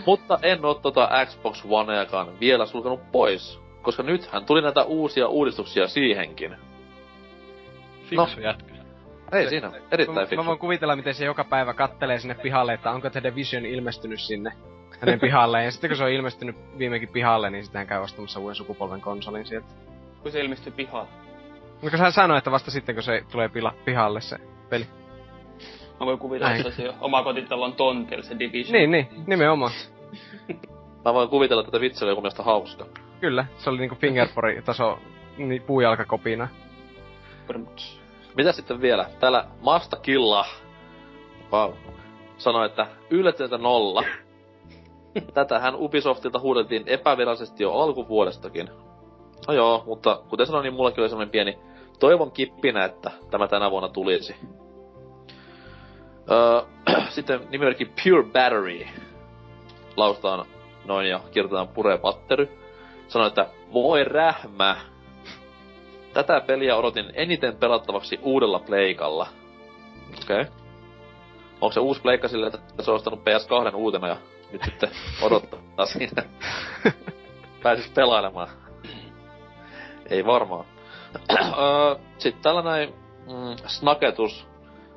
Mutta 0.06 0.38
en 0.42 0.64
oo 0.64 0.74
tota 0.74 1.08
Xbox 1.26 1.64
Oneakaan 1.70 2.40
vielä 2.40 2.66
sulkenut 2.66 3.00
pois, 3.12 3.60
koska 3.82 4.02
nythän 4.02 4.44
tuli 4.44 4.62
näitä 4.62 4.82
uusia 4.84 5.28
uudistuksia 5.28 5.88
siihenkin. 5.88 6.56
Fiksu 8.10 8.40
jätkä. 8.40 8.75
Ei 9.32 9.44
Se- 9.44 9.48
siinä, 9.48 9.72
erittäin 9.90 10.18
Mä, 10.18 10.26
fiksu. 10.26 10.36
mä 10.42 10.46
voin 10.46 10.58
kuvitella, 10.58 10.96
miten 10.96 11.14
se 11.14 11.24
joka 11.24 11.44
päivä 11.44 11.74
kattelee 11.74 12.18
sinne 12.18 12.34
pihalle, 12.34 12.72
että 12.72 12.90
onko 12.90 13.10
The 13.10 13.22
Division 13.22 13.66
ilmestynyt 13.66 14.20
sinne 14.20 14.52
hänen 15.00 15.20
pihalleen. 15.20 15.64
Ja 15.64 15.70
sitten 15.70 15.90
kun 15.90 15.96
se 15.96 16.04
on 16.04 16.10
ilmestynyt 16.10 16.56
viimekin 16.78 17.08
pihalle, 17.08 17.50
niin 17.50 17.64
sitten 17.64 17.78
hän 17.78 17.86
käy 17.86 18.02
ostamassa 18.02 18.40
uuden 18.40 18.54
sukupolven 18.54 19.00
konsolin 19.00 19.46
sieltä. 19.46 19.66
Kun 20.22 20.32
se 20.32 20.40
ilmestyi 20.40 20.72
pihalle. 20.72 21.08
Mutta 21.82 21.98
hän 21.98 22.12
sanoi, 22.12 22.38
että 22.38 22.50
vasta 22.50 22.70
sitten 22.70 22.94
kun 22.94 23.02
se 23.02 23.22
tulee 23.32 23.48
pila, 23.48 23.74
pihalle 23.84 24.20
se 24.20 24.36
peli. 24.68 24.86
Mä 26.00 26.06
voin 26.06 26.18
kuvitella, 26.18 26.50
Näin. 26.50 26.60
että 26.66 26.76
se 26.76 26.88
on 26.88 26.94
omakotitalon 27.00 27.72
tontilla 27.72 28.22
se 28.22 28.38
Division. 28.38 28.72
Niin, 28.72 28.90
niin, 28.90 29.08
nimenomaan. 29.26 29.72
Mä 31.04 31.14
voin 31.14 31.28
kuvitella, 31.28 31.60
että 31.60 31.70
tätä 31.72 31.80
vitsi 31.80 32.04
oli 32.04 32.10
joku 32.12 32.20
mielestä 32.20 32.42
hauska. 32.42 32.86
Kyllä, 33.20 33.46
se 33.56 33.70
oli 33.70 33.78
niinku 33.78 33.96
fingerpori-taso 33.96 34.98
niin 35.38 35.62
puujalkakopina. 35.62 36.48
Brrrts. 37.46 38.00
Mitä 38.36 38.52
sitten 38.52 38.80
vielä? 38.80 39.06
Täällä 39.20 39.44
Masta 39.60 39.96
Killa 39.96 40.46
wow, 41.52 41.72
sanoi, 42.38 42.66
että 42.66 42.86
yllätyntä 43.10 43.58
nolla. 43.58 44.04
Tätähän 45.34 45.74
Ubisoftilta 45.74 46.40
huudeltiin 46.40 46.82
epävirallisesti 46.86 47.62
jo 47.62 47.72
alkuvuodestakin. 47.72 48.68
No 49.48 49.54
joo, 49.54 49.82
mutta 49.86 50.22
kuten 50.28 50.46
sanoin, 50.46 50.62
niin 50.62 50.74
mullakin 50.74 51.00
oli 51.00 51.08
semmoinen 51.08 51.32
pieni 51.32 51.58
toivon 52.00 52.30
kippinä, 52.32 52.84
että 52.84 53.10
tämä 53.30 53.48
tänä 53.48 53.70
vuonna 53.70 53.88
tulisi. 53.88 54.36
Öö, 56.30 56.62
sitten 57.08 57.40
nimimerkki 57.50 57.84
Pure 57.84 58.22
Battery. 58.22 58.86
Laustaan 59.96 60.46
noin 60.84 61.08
ja 61.08 61.20
kirjoitetaan 61.30 61.68
Pure 61.68 61.98
Battery. 61.98 62.48
Sanoi, 63.08 63.28
että 63.28 63.46
voi 63.72 64.04
rähmä, 64.04 64.76
Tätä 66.16 66.40
peliä 66.40 66.76
odotin 66.76 67.10
eniten 67.14 67.56
pelattavaksi 67.56 68.20
uudella 68.22 68.58
pleikalla. 68.58 69.26
Okei. 70.22 70.40
Okay. 70.40 70.52
Onko 71.60 71.72
se 71.72 71.80
uusi 71.80 72.00
pleikka 72.00 72.28
sille, 72.28 72.46
että 72.46 72.82
se 72.82 72.90
on 72.90 72.94
ostanut 72.94 73.20
PS2 73.20 73.74
uutena 73.74 74.08
ja 74.08 74.16
nyt 74.52 74.62
sitten 74.64 74.90
odottaa 75.22 75.86
siinä. 75.86 76.22
Pääsis 77.62 77.90
pelailemaan. 77.90 78.48
Ei 80.10 80.26
varmaan. 80.26 80.64
Sitten 82.18 82.42
tällä 82.42 82.62
näin 82.62 82.94
mm, 83.26 83.56
Snaketus 83.66 84.46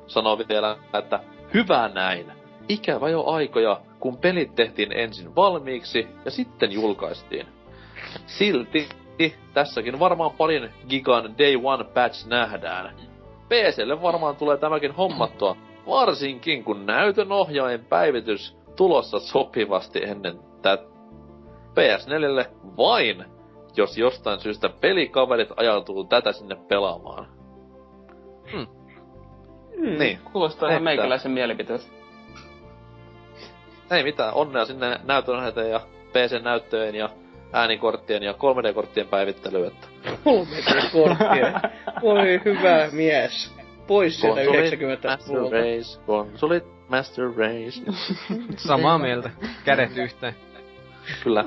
sanoo 0.06 0.38
vielä, 0.38 0.76
että 0.98 1.20
hyvä 1.54 1.88
näin. 1.94 2.32
Ikävä 2.68 3.08
jo 3.08 3.24
aikoja, 3.26 3.80
kun 4.00 4.16
pelit 4.16 4.54
tehtiin 4.54 4.92
ensin 4.92 5.36
valmiiksi 5.36 6.08
ja 6.24 6.30
sitten 6.30 6.72
julkaistiin. 6.72 7.46
Silti 8.26 8.88
tässäkin 9.54 9.98
varmaan 9.98 10.30
parin 10.30 10.70
gigan 10.88 11.38
day 11.38 11.60
one 11.62 11.84
patch 11.84 12.26
nähdään. 12.26 12.94
PClle 13.48 14.02
varmaan 14.02 14.36
tulee 14.36 14.56
tämäkin 14.56 14.92
hommattua, 14.92 15.56
varsinkin 15.86 16.64
kun 16.64 16.86
näytön 16.86 17.32
ohjaajien 17.32 17.84
päivitys 17.84 18.56
tulossa 18.76 19.20
sopivasti 19.20 20.04
ennen 20.04 20.38
tätä 20.62 20.84
PS4 21.70 22.50
vain, 22.76 23.24
jos 23.76 23.98
jostain 23.98 24.40
syystä 24.40 24.68
pelikaverit 24.68 25.48
ajautuu 25.56 26.04
tätä 26.04 26.32
sinne 26.32 26.56
pelaamaan. 26.68 27.26
Mm, 28.52 28.66
Niin. 29.98 30.18
Kuulostaa 30.32 30.70
ihan 30.70 30.82
meikäläisen 30.82 31.32
mielipiteestä. 31.32 31.92
Ei 33.90 34.02
mitään, 34.02 34.34
onnea 34.34 34.64
sinne 34.64 35.00
näytön 35.04 35.70
ja 35.70 35.80
PC-näyttöjen 36.12 36.94
ja 36.94 37.10
äänikorttien 37.52 38.22
ja 38.22 38.32
3D-korttien 38.32 39.06
päivittelyyn, 39.06 39.66
että 39.66 39.86
3D-korttia. 40.06 41.70
Voi 42.02 42.40
hyvä 42.44 42.88
mies. 42.92 43.54
Pois 43.86 44.20
sieltä 44.20 44.40
Konsolit, 44.44 44.80
90-luvulta. 44.80 45.08
Master 45.08 45.36
Race, 45.36 46.00
konsolit, 46.06 46.64
Master 46.88 47.24
Race. 47.24 47.82
Samaa 48.56 48.98
mieltä. 48.98 49.30
Kädet 49.64 49.96
yhteen. 49.96 50.34
Kyllä. 51.24 51.44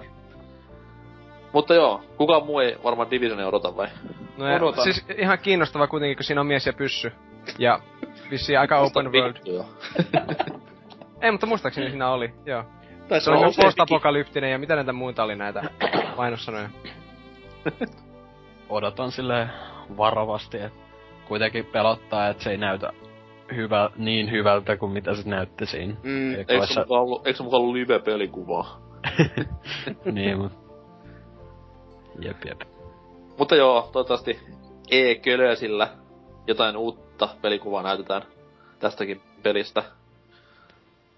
Mutta 1.54 1.74
joo, 1.74 2.02
kukaan 2.18 2.46
muu 2.46 2.60
ei 2.60 2.76
varmaan 2.84 3.12
Divisionia 3.12 3.48
odota 3.48 3.76
vai? 3.76 3.88
No 4.38 4.48
ja, 4.48 4.56
Odotan. 4.56 4.84
siis 4.84 5.06
ihan 5.18 5.40
kiinnostava 5.40 5.88
kuitenkin, 5.88 6.18
kun 6.18 6.24
siinä 6.24 6.42
on 6.42 6.48
mies 6.48 6.66
ja 6.66 6.74
pyssy. 6.74 7.12
Ja 7.58 7.80
vissiin 8.32 8.60
aika 8.60 8.80
open 8.80 9.12
world. 9.12 9.36
Ei, 11.22 11.32
mutta 11.32 11.48
muistaakseni 11.48 11.90
siinä 11.90 12.10
oli, 12.10 12.34
joo. 12.46 12.64
Taisi 13.14 13.26
Se 13.26 13.32
myös 13.32 13.42
useampikin. 13.42 13.66
postapokalyptinen 13.66 14.52
ja 14.52 14.60
mitä 14.60 14.76
näitä 14.76 14.94
muita 14.94 15.24
oli 15.24 15.36
näitä 15.36 15.64
mainossanoja. 16.18 16.70
Odotan 18.70 19.12
sille 19.12 19.48
varovasti, 19.98 20.58
että 20.58 20.80
kuitenkin 21.28 21.66
pelottaa, 21.66 22.28
että 22.28 22.44
se 22.44 22.52
ei 22.52 22.58
näytä 22.58 22.94
hyvä, 23.56 23.90
niin 23.96 24.32
hyvältä 24.32 24.78
kuin 24.78 24.92
mitä 24.92 25.16
se 25.16 25.30
näytti 25.30 25.66
siinä. 25.66 25.94
Mm, 26.04 26.36
Eikö 26.36 26.66
se 26.68 26.74
se- 26.74 26.80
mukaan 26.80 27.02
ollut, 27.02 27.28
eikö 27.28 27.38
se 27.38 27.44
mukaan 27.44 27.62
ollut 27.62 27.74
live-pelikuvaa? 27.76 28.82
niin, 30.12 30.38
mut... 30.38 30.52
Jep, 32.20 32.46
jep. 32.46 32.62
Mutta 33.38 33.56
joo, 33.56 33.90
toivottavasti 33.92 34.40
e-kölösillä 34.92 35.88
jotain 36.48 36.78
uutta 36.78 37.30
pelikuvaa 37.42 37.84
näytetään 37.84 38.22
tästäkin 38.80 39.22
pelistä. 39.44 39.84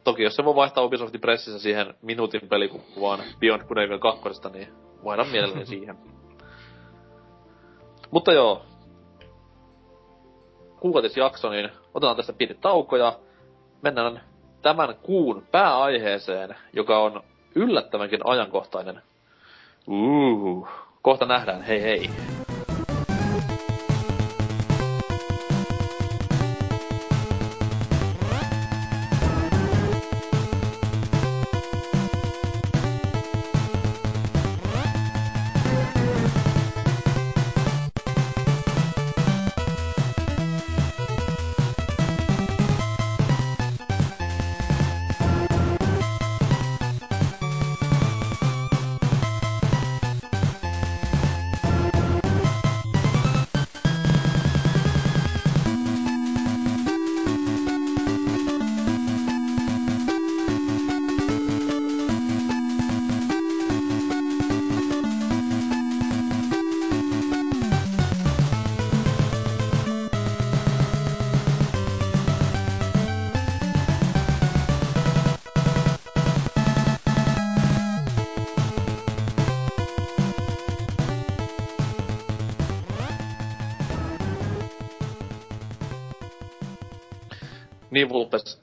Toki 0.05 0.23
jos 0.23 0.35
se 0.35 0.45
voi 0.45 0.55
vaihtaa 0.55 0.83
Ubisoftin 0.83 1.21
pressissä 1.21 1.59
siihen 1.59 1.93
minuutin 2.01 2.49
pelikuvaan 2.49 3.19
Beyond 3.39 3.63
Good 3.63 3.99
2, 3.99 4.49
niin 4.53 4.67
vaihdan 5.03 5.27
mielelläni 5.27 5.65
siihen. 5.65 5.95
Mutta 8.11 8.33
joo. 8.33 8.65
Kuukautisjakso, 10.79 11.49
niin 11.49 11.69
otetaan 11.93 12.15
tästä 12.15 12.33
pieni 12.33 12.55
tauko 12.61 12.97
ja 12.97 13.19
mennään 13.81 14.21
tämän 14.61 14.95
kuun 15.03 15.43
pääaiheeseen, 15.51 16.55
joka 16.73 16.99
on 16.99 17.23
yllättävänkin 17.55 18.19
ajankohtainen. 18.23 19.01
Uh, 19.87 20.67
kohta 21.01 21.25
nähdään, 21.25 21.61
hei 21.61 21.81
hei. 21.81 22.09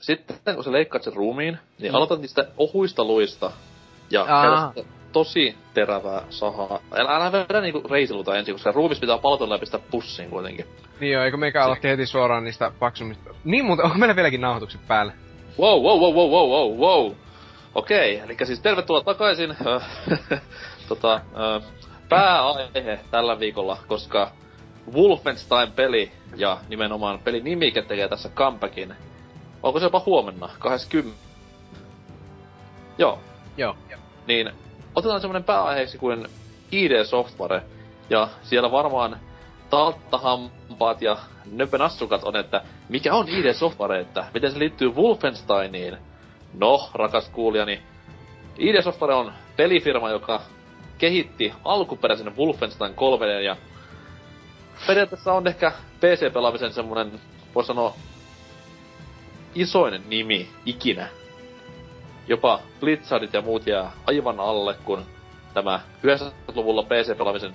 Sitten 0.02 0.54
kun 0.54 0.64
sä 0.64 0.72
leikkaat 0.72 1.02
sen 1.02 1.12
ruumiin, 1.12 1.58
niin 1.78 1.92
Mm. 1.92 1.96
aloitat 1.96 2.20
niistä 2.20 2.46
ohuista 2.56 3.04
luista. 3.04 3.50
Ja 4.10 4.26
käytät 4.26 4.86
tosi 5.12 5.56
terävää 5.74 6.22
sahaa. 6.30 6.80
Älä, 6.92 7.16
älä 7.16 7.32
vedä 7.32 7.60
niinku 7.60 7.82
reisiluta 7.90 8.36
ensin, 8.36 8.54
koska 8.54 8.72
ruumis 8.72 9.00
pitää 9.00 9.18
palotella 9.18 9.54
ja 9.54 9.58
pistää 9.58 9.80
pussiin 9.90 10.30
kuitenkin. 10.30 10.66
Niin 11.00 11.12
joo, 11.12 11.24
eikö 11.24 11.36
meikä 11.36 11.64
aloitti 11.64 11.88
heti 11.88 12.06
suoraan 12.06 12.44
niistä 12.44 12.72
paksummista. 12.78 13.30
Niin 13.44 13.64
muuten, 13.64 13.84
onko 13.84 13.98
meillä 13.98 14.16
vieläkin 14.16 14.40
nauhoitukset 14.40 14.80
päällä? 14.88 15.12
Wow, 15.58 15.82
wow, 15.82 16.00
wow, 16.00 16.14
wow, 16.14 16.30
wow, 16.30 16.48
wow, 16.50 16.78
wow. 16.78 17.12
Okei, 17.74 18.18
eli 18.18 18.36
siis 18.44 18.60
tervetuloa 18.60 19.02
takaisin. 19.04 19.56
tota, 20.88 21.14
äh, 21.14 21.62
pääaihe 22.08 23.00
tällä 23.10 23.40
viikolla, 23.40 23.78
koska 23.86 24.30
Wolfenstein-peli 24.94 26.12
ja 26.36 26.58
nimenomaan 26.68 27.18
pelin 27.18 27.44
nimike 27.44 27.82
tekee 27.82 28.08
tässä 28.08 28.28
comebackin. 28.28 28.94
Onko 29.62 29.78
se 29.78 29.86
jopa 29.86 30.02
huomenna, 30.06 30.50
20? 30.58 31.18
Joo, 32.98 33.18
Joo. 33.56 33.76
niin 34.26 34.50
otetaan 34.94 35.20
semmonen 35.20 35.44
pääaiheeksi 35.44 35.98
kuin 35.98 36.28
ID 36.72 37.04
Software. 37.04 37.62
Ja 38.10 38.28
siellä 38.42 38.70
varmaan 38.70 39.20
talttahampaat 39.70 41.02
ja 41.02 41.16
nöpönassukat 41.52 42.24
on, 42.24 42.36
että 42.36 42.62
mikä 42.88 43.14
on 43.14 43.28
ID 43.28 43.52
Software, 43.52 44.00
että 44.00 44.24
miten 44.34 44.52
se 44.52 44.58
liittyy 44.58 44.88
Wolfensteiniin. 44.88 45.96
No, 46.54 46.90
rakas 46.94 47.28
kuulijani, 47.28 47.82
ID 48.58 48.82
Software 48.82 49.14
on 49.14 49.32
pelifirma, 49.56 50.10
joka 50.10 50.42
kehitti 50.98 51.52
alkuperäisen 51.64 52.36
Wolfenstein 52.36 52.94
3 52.94 53.42
ja 53.42 53.56
periaatteessa 54.86 55.32
on 55.32 55.46
ehkä 55.46 55.72
PC-pelaamisen 56.00 56.72
semmonen, 56.72 57.20
voi 57.54 57.64
sanoa, 57.64 57.94
isoinen 59.54 60.02
nimi 60.08 60.48
ikinä. 60.66 61.08
Jopa 62.28 62.60
Blizzardit 62.80 63.32
ja 63.32 63.42
muut 63.42 63.66
jää 63.66 63.92
aivan 64.06 64.40
alle, 64.40 64.76
kun 64.84 65.04
tämä 65.54 65.80
90-luvulla 66.06 66.82
PC-pelaamisen 66.82 67.52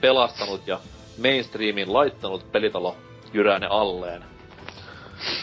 pelastanut 0.00 0.66
ja 0.66 0.80
mainstreamiin 1.22 1.92
laittanut 1.92 2.52
pelitalo 2.52 2.96
jyrää 3.32 3.58
ne 3.58 3.66
alleen. 3.66 4.24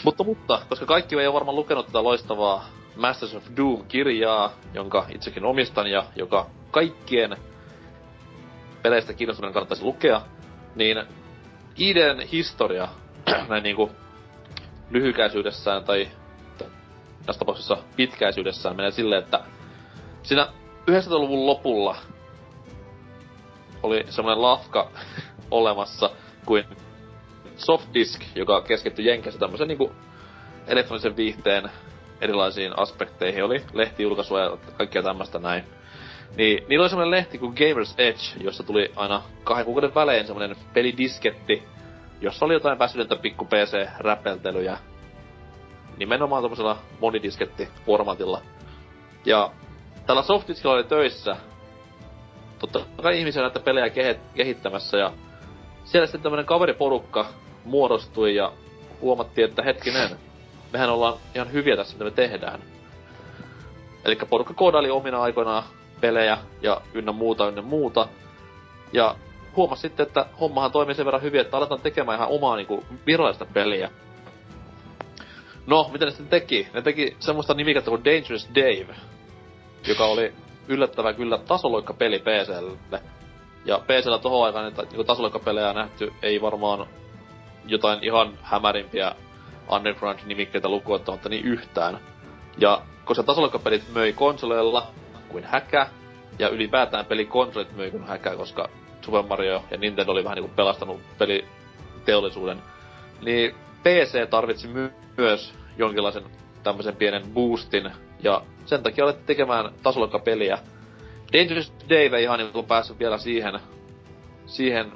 Mutta, 0.04 0.24
mutta, 0.24 0.60
koska 0.68 0.86
kaikki 0.86 1.18
ei 1.18 1.26
ole 1.26 1.34
varmaan 1.34 1.56
lukenut 1.56 1.86
tätä 1.86 2.02
loistavaa 2.02 2.68
Masters 2.96 3.34
of 3.34 3.44
Doom-kirjaa, 3.56 4.52
jonka 4.74 5.06
itsekin 5.08 5.44
omistan 5.44 5.86
ja 5.86 6.04
joka 6.16 6.46
kaikkien 6.70 7.36
peleistä 8.82 9.12
kiinnostuneen 9.12 9.52
kannattaisi 9.54 9.84
lukea, 9.84 10.20
niin 10.74 11.04
IDn 11.76 12.20
historia 12.32 12.88
näin 13.48 13.62
niinku 13.62 13.90
lyhykäisyydessään 14.90 15.84
tai 15.84 16.08
tässä 17.26 17.38
tapauksessa 17.38 17.76
pitkäisyydessään 17.96 18.76
menee 18.76 18.90
silleen, 18.90 19.22
että 19.22 19.40
siinä 20.22 20.48
90-luvun 20.90 21.46
lopulla 21.46 21.96
oli 23.82 24.04
semmoinen 24.08 24.42
lafka 24.42 24.90
olemassa 25.50 26.10
kuin 26.46 26.64
Softdisk, 27.56 28.22
joka 28.34 28.62
keskittyi 28.62 29.06
Jenkeissä 29.06 29.40
tämmöisen 29.40 29.68
niinku 29.68 29.92
elektronisen 30.66 31.16
viihteen 31.16 31.70
erilaisiin 32.20 32.78
aspekteihin. 32.78 33.44
Oli 33.44 33.64
lehtijulkaisua 33.72 34.40
ja 34.40 34.56
kaikkea 34.76 35.02
tämmöistä 35.02 35.38
näin. 35.38 35.64
Niin, 36.36 36.64
niillä 36.68 36.82
oli 36.82 36.88
semmonen 36.88 37.10
lehti 37.10 37.38
kuin 37.38 37.54
Gamers 37.54 37.94
Edge, 37.98 38.20
jossa 38.40 38.62
tuli 38.62 38.92
aina 38.96 39.22
kahden 39.44 39.64
kuukauden 39.64 39.94
välein 39.94 40.26
semmonen 40.26 40.56
pelidisketti, 40.72 41.62
jossa 42.20 42.44
oli 42.44 42.54
jotain 42.54 42.78
väsynyttä 42.78 43.16
pikku 43.16 43.44
PC-räpeltelyjä. 43.44 44.78
Nimenomaan 45.96 46.42
tommosella 46.42 46.78
monidisketti-formatilla. 47.00 48.40
Ja 49.24 49.50
tällä 50.06 50.22
Softdiskilla 50.22 50.74
oli 50.74 50.84
töissä 50.84 51.36
totta 52.58 53.02
kai 53.02 53.18
ihmisiä 53.18 53.42
näitä 53.42 53.60
pelejä 53.60 53.90
kehittämässä 54.34 54.96
ja 54.96 55.12
siellä 55.84 56.06
sitten 56.06 56.22
tämmönen 56.22 56.46
kaveriporukka 56.46 57.26
muodostui 57.64 58.34
ja 58.34 58.52
huomattiin, 59.00 59.48
että 59.48 59.62
hetkinen, 59.62 60.10
mehän 60.72 60.90
ollaan 60.90 61.18
ihan 61.34 61.52
hyviä 61.52 61.76
tässä, 61.76 61.94
mitä 61.94 62.04
me 62.04 62.10
tehdään. 62.10 62.60
Eli 64.04 64.16
porukka 64.16 64.54
koodaili 64.54 64.90
omina 64.90 65.22
aikoinaan 65.22 65.62
pelejä 66.00 66.38
ja 66.62 66.80
ynnä 66.94 67.12
muuta, 67.12 67.48
ynnä 67.48 67.62
muuta. 67.62 68.08
Ja 68.92 69.16
huomasi 69.56 69.82
sitten, 69.82 70.06
että 70.06 70.26
hommahan 70.40 70.72
toimii 70.72 70.94
sen 70.94 71.06
verran 71.06 71.22
hyvin, 71.22 71.40
että 71.40 71.56
aletaan 71.56 71.80
tekemään 71.80 72.18
ihan 72.18 72.28
omaa 72.28 72.56
niinku 72.56 72.84
virallista 73.06 73.44
peliä. 73.44 73.90
No, 75.66 75.90
mitä 75.92 76.04
ne 76.04 76.10
sitten 76.10 76.28
teki? 76.28 76.68
Ne 76.74 76.82
teki 76.82 77.16
semmoista 77.20 77.54
nimikettä 77.54 77.90
kuin 77.90 78.04
Dangerous 78.04 78.48
Dave, 78.54 78.96
joka 79.86 80.04
oli 80.04 80.32
yllättävä 80.68 81.12
kyllä 81.12 81.38
tasoloikka-peli 81.38 82.18
PClle. 82.18 83.00
Ja 83.64 83.78
PCllä 83.78 84.18
tohon 84.18 84.46
aikaan 84.46 84.68
että 84.68 84.82
niinku 84.82 85.04
tasoloikkapelejä 85.04 85.72
nähty 85.72 86.12
ei 86.22 86.42
varmaan 86.42 86.86
jotain 87.66 88.04
ihan 88.04 88.38
hämärimpiä 88.42 89.14
Underground-nimikkeitä 89.70 90.68
lukuun 90.68 90.96
ottamatta 90.96 91.28
niin 91.28 91.44
yhtään. 91.44 91.98
Ja 92.58 92.82
koska 93.04 93.22
tasoloikkapelit 93.22 93.92
möi 93.92 94.12
konsoleilla 94.12 94.86
kuin 95.28 95.44
häkä, 95.44 95.86
ja 96.38 96.48
ylipäätään 96.48 97.06
pelikonsolit 97.06 97.76
möi 97.76 97.90
kuin 97.90 98.04
häkä, 98.04 98.36
koska 98.36 98.68
Super 99.04 99.22
Mario 99.22 99.64
ja 99.70 99.76
Nintendo 99.76 100.12
oli 100.12 100.24
vähän 100.24 100.36
niinku 100.36 100.52
pelastanut 100.56 101.00
peliteollisuuden, 101.18 102.62
niin 103.24 103.54
PC 103.82 104.30
tarvitsi 104.30 104.68
my- 104.68 104.92
myös 105.16 105.54
jonkinlaisen 105.76 106.24
tämmöisen 106.62 106.96
pienen 106.96 107.22
boostin, 107.34 107.90
ja 108.22 108.42
sen 108.66 108.82
takia 108.82 109.04
olette 109.04 109.22
tekemään 109.26 109.70
tasoloikkapeliä. 109.82 110.58
Dangerous 111.32 111.72
Dave 111.88 112.16
ei 112.16 112.22
ihan 112.22 112.38
niinku 112.38 112.62
päässyt 112.62 112.98
vielä 112.98 113.18
siihen, 113.18 113.60
siihen 114.46 114.92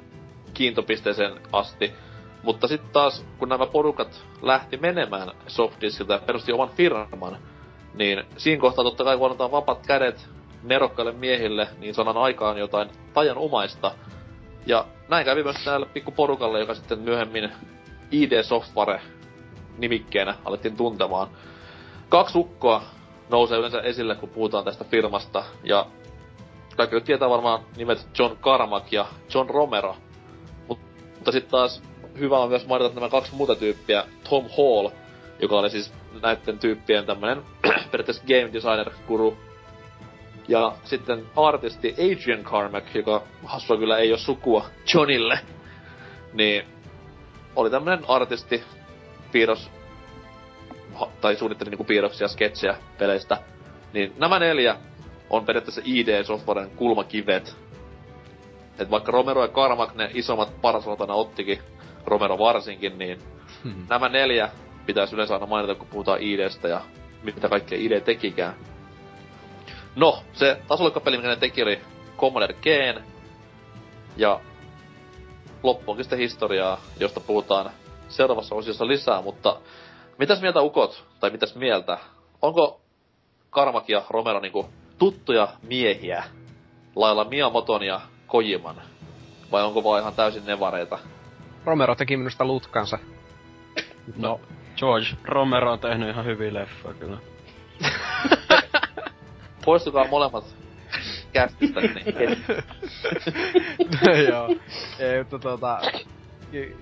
kiintopisteeseen 0.53 1.33
asti, 1.51 1.93
mutta 2.43 2.67
sitten 2.67 2.91
taas, 2.91 3.25
kun 3.37 3.49
nämä 3.49 3.65
porukat 3.65 4.25
lähti 4.41 4.77
menemään 4.77 5.31
Softdiskilta 5.47 6.13
ja 6.13 6.19
perusti 6.19 6.51
oman 6.51 6.69
firman, 6.69 7.37
niin 7.93 8.23
siinä 8.37 8.61
kohtaa 8.61 8.83
totta 8.83 9.03
kai 9.03 9.17
kun 9.17 9.25
annetaan 9.25 9.51
vapat 9.51 9.87
kädet 9.87 10.29
nerokkaille 10.63 11.11
miehille, 11.11 11.67
niin 11.79 11.95
sanan 11.95 12.17
aikaan 12.17 12.57
jotain 12.57 12.89
tajanomaista. 13.13 13.91
Ja 14.65 14.85
näin 15.09 15.25
kävi 15.25 15.43
myös 15.43 15.55
tälle 15.65 15.85
pikku 15.85 16.11
porukalle, 16.11 16.59
joka 16.59 16.75
sitten 16.75 16.99
myöhemmin 16.99 17.51
ID 18.11 18.43
Software 18.43 19.01
nimikkeenä 19.77 20.35
alettiin 20.45 20.77
tuntemaan. 20.77 21.27
Kaksi 22.09 22.37
ukkoa 22.37 22.83
nousee 23.29 23.57
yleensä 23.57 23.81
esille, 23.81 24.15
kun 24.15 24.29
puhutaan 24.29 24.65
tästä 24.65 24.83
firmasta, 24.83 25.43
ja 25.63 25.85
kaikki 26.77 27.01
tietää 27.01 27.29
varmaan 27.29 27.59
nimet 27.77 28.07
John 28.19 28.37
Carmack 28.37 28.91
ja 28.91 29.05
John 29.33 29.49
Romero. 29.49 29.95
Mutta 30.67 31.31
sitten 31.31 31.51
taas 31.51 31.83
hyvä 32.19 32.39
on 32.39 32.49
myös 32.49 32.67
mainita 32.67 32.95
nämä 32.95 33.09
kaksi 33.09 33.35
muuta 33.35 33.55
tyyppiä. 33.55 34.03
Tom 34.29 34.45
Hall, 34.57 34.89
joka 35.41 35.59
oli 35.59 35.69
siis 35.69 35.93
näiden 36.21 36.59
tyyppien 36.59 37.05
tämmönen 37.05 37.43
periaatteessa 37.91 38.23
game 38.27 38.53
designer 38.53 38.91
guru. 39.07 39.37
Ja 40.49 40.73
sitten 40.83 41.25
artisti 41.35 41.93
Adrian 41.93 42.43
Carmack, 42.43 42.95
joka 42.95 43.23
hassua 43.43 43.77
kyllä 43.77 43.97
ei 43.97 44.11
ole 44.11 44.19
sukua 44.19 44.65
Johnille. 44.93 45.39
Niin 46.33 46.65
oli 47.55 47.69
tämmönen 47.69 47.99
artisti, 48.07 48.63
piirros, 49.31 49.69
tai 51.21 51.35
suunnitteli 51.35 51.69
niinku 51.69 51.83
piirroksia, 51.83 52.27
sketsejä 52.27 52.75
peleistä. 52.97 53.37
Niin 53.93 54.13
nämä 54.17 54.39
neljä 54.39 54.75
on 55.29 55.45
periaatteessa 55.45 55.81
ID-softwaren 55.85 56.69
kulmakivet. 56.75 57.57
Et 58.79 58.91
vaikka 58.91 59.11
Romero 59.11 59.41
ja 59.41 59.47
Carmack 59.47 59.95
ne 59.95 60.11
isommat 60.13 60.61
parasotana 60.61 61.13
ottikin, 61.13 61.59
Romero 62.05 62.37
varsinkin, 62.37 62.97
niin 62.97 63.19
Hmm. 63.63 63.85
nämä 63.89 64.09
neljä 64.09 64.49
pitäisi 64.85 65.15
yleensä 65.15 65.33
aina 65.33 65.45
mainita, 65.45 65.75
kun 65.75 65.87
puhutaan 65.87 66.21
IDstä 66.21 66.67
ja 66.67 66.81
mitä 67.23 67.49
kaikkea 67.49 67.77
ID 67.81 68.01
tekikään. 68.01 68.55
No, 69.99 70.23
se 70.33 70.61
tasoloikkapeli, 70.67 71.17
mikä 71.17 71.29
ne 71.29 71.35
teki, 71.35 71.63
oli 71.63 71.81
Commodore 72.17 72.53
Keen. 72.53 73.03
Ja 74.17 74.39
loppu 75.63 75.91
onkin 75.91 76.03
sitten 76.03 76.19
historiaa, 76.19 76.81
josta 76.99 77.19
puhutaan 77.19 77.71
seuraavassa 78.07 78.55
osiossa 78.55 78.87
lisää, 78.87 79.21
mutta 79.21 79.61
mitäs 80.17 80.41
mieltä 80.41 80.61
ukot, 80.61 81.05
tai 81.19 81.29
mitäs 81.29 81.55
mieltä? 81.55 81.97
Onko 82.41 82.81
Karmak 83.49 83.89
ja 83.89 84.03
Romero 84.09 84.39
niinku 84.39 84.69
tuttuja 84.97 85.47
miehiä 85.63 86.23
lailla 86.95 87.23
Miyamoton 87.25 87.83
ja 87.83 88.01
Kojiman? 88.27 88.81
Vai 89.51 89.63
onko 89.63 89.83
vaan 89.83 90.01
ihan 90.01 90.13
täysin 90.13 90.45
nevareita? 90.45 90.99
Romero 91.65 91.95
teki 91.95 92.17
minusta 92.17 92.45
lutkansa. 92.45 92.99
No, 94.17 94.39
George 94.77 95.07
Romero 95.23 95.71
on 95.71 95.79
tehnyt 95.79 96.09
ihan 96.09 96.25
hyviä 96.25 96.53
leffoja 96.53 96.93
kyllä. 96.93 97.17
Poistukaa 99.69 100.07
molemmat 100.07 100.55
kästistä, 101.33 101.79
niin 101.81 102.05
no 104.05 104.13
joo. 104.13 104.47
Ei, 104.99 105.19
mutta 105.19 105.39
tota... 105.39 105.81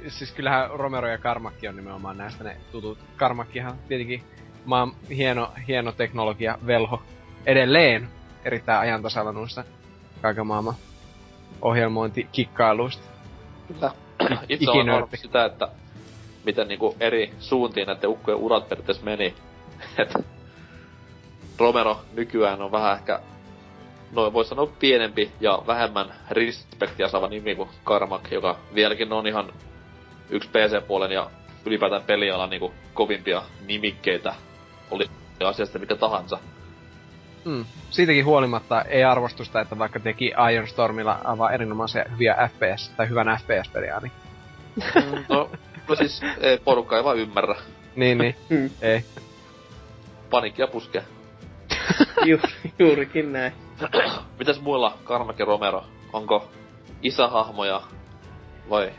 Siis 0.07 0.31
kyllähän 0.31 0.69
Romero 0.69 1.07
ja 1.07 1.17
Karmakki 1.17 1.67
on 1.67 1.75
nimenomaan 1.75 2.17
näistä 2.17 2.43
ne 2.43 2.57
tutut. 2.71 2.97
Karmakkihan 3.17 3.75
tietenkin 3.87 4.23
maan 4.65 4.91
hieno, 5.09 5.51
hieno 5.67 5.91
teknologia, 5.91 6.57
velho. 6.67 7.01
Edelleen 7.45 8.09
erittäin 8.45 8.79
ajantasalla 8.79 9.31
noista 9.31 9.63
kaiken 10.21 10.47
maailman 10.47 10.75
ohjelmointikikkailuista. 11.61 13.03
Kyllä. 13.67 13.91
Itse 14.49 14.71
olen 14.71 14.85
huomannut 14.85 15.09
sitä, 15.15 15.45
että 15.45 15.67
miten 16.45 16.67
niinku 16.67 16.95
eri 16.99 17.33
suuntiin 17.39 17.87
näiden 17.87 18.09
ukkojen 18.09 18.39
urat 18.39 18.69
periaatteessa 18.69 19.05
meni. 19.05 19.35
Et 19.97 20.36
Romero 21.59 22.01
nykyään 22.13 22.61
on 22.61 22.71
vähän 22.71 22.95
ehkä 22.95 23.19
noin 24.11 24.33
voisi 24.33 24.49
sanoa 24.49 24.71
pienempi 24.79 25.31
ja 25.39 25.61
vähemmän 25.67 26.13
respektiä 26.29 27.07
saava 27.07 27.27
nimi 27.27 27.55
kuin 27.55 27.69
Karmak, 27.83 28.31
joka 28.31 28.59
vieläkin 28.75 29.13
on 29.13 29.27
ihan 29.27 29.53
yksi 30.29 30.49
PC-puolen 30.49 31.11
ja 31.11 31.29
ylipäätään 31.65 32.03
pelialan 32.03 32.49
niinku 32.49 32.73
kovimpia 32.93 33.41
nimikkeitä. 33.65 34.35
Oli 34.91 35.09
asiasta 35.45 35.79
mikä 35.79 35.95
tahansa. 35.95 36.39
Mm. 37.45 37.65
Siitäkin 37.89 38.25
huolimatta 38.25 38.81
ei 38.81 39.03
arvostusta, 39.03 39.61
että 39.61 39.79
vaikka 39.79 39.99
teki 39.99 40.33
Iron 40.53 40.67
Stormilla 40.67 41.19
aivan 41.23 41.53
erinomaisia 41.53 42.05
hyviä 42.11 42.49
FPS, 42.53 42.89
tai 42.97 43.09
hyvän 43.09 43.39
FPS-peliä 43.41 43.95
ainakin. 43.95 44.17
Mm, 44.95 45.25
no, 45.29 45.49
no 45.87 45.95
siis 45.95 46.21
ei, 46.39 46.57
porukka 46.57 46.97
ei 46.97 47.03
vaan 47.03 47.17
ymmärrä. 47.17 47.55
niin, 47.95 48.17
niin. 48.17 48.35
Mm. 48.49 48.69
ei. 48.81 49.05
Panikkia 50.29 50.67
puskee. 50.67 51.03
Ju, 52.25 52.39
juurikin 52.79 53.33
näin. 53.33 53.51
Mitäs 54.39 54.61
muilla 54.61 54.97
Karmak 55.03 55.39
ja 55.39 55.45
Romero? 55.45 55.83
Onko 56.13 56.51
isähahmoja 57.01 57.81
vai 58.69 58.91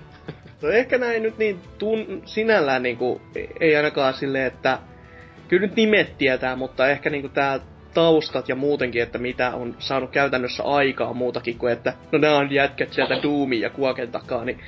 No 0.63 0.69
ehkä 0.69 0.99
näin 0.99 1.23
nyt 1.23 1.39
niin 1.39 1.61
tun, 1.79 2.23
sinällään 2.25 2.83
niinku, 2.83 3.21
ei 3.61 3.77
ainakaan 3.77 4.15
silleen, 4.15 4.47
että 4.47 4.79
kyllä 5.49 5.67
nyt 5.67 5.77
nimet 5.77 6.19
tietää, 6.19 6.57
mutta 6.57 6.89
ehkä 6.89 7.11
niinku 7.11 7.29
tää 7.29 7.61
taustat 7.95 8.49
ja 8.49 8.55
muutenkin, 8.55 9.03
että 9.03 9.19
mitä 9.19 9.55
on 9.55 9.77
saanut 9.79 10.11
käytännössä 10.11 10.63
aikaa 10.63 11.15
muutakin 11.15 11.59
kuin, 11.59 11.73
että 11.73 11.95
no 12.13 12.19
nämä 12.19 12.37
on 12.37 12.53
jätkät 12.53 12.93
sieltä 12.93 13.23
Doomin 13.23 13.61
ja 13.61 13.71
Kuoken 13.71 14.13
takaa, 14.13 14.45
niin 14.45 14.61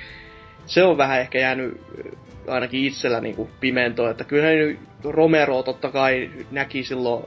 se 0.65 0.83
on 0.83 0.97
vähän 0.97 1.19
ehkä 1.19 1.39
jäänyt 1.39 1.81
äh, 1.81 2.53
ainakin 2.53 2.85
itsellä 2.85 3.21
niinku 3.21 3.49
pimentoon, 3.59 4.11
että 4.11 4.23
kyllähän 4.23 4.57
nyt 4.57 4.79
Romero 5.03 5.63
totta 5.63 5.91
kai 5.91 6.29
näki 6.51 6.83
silloin 6.83 7.25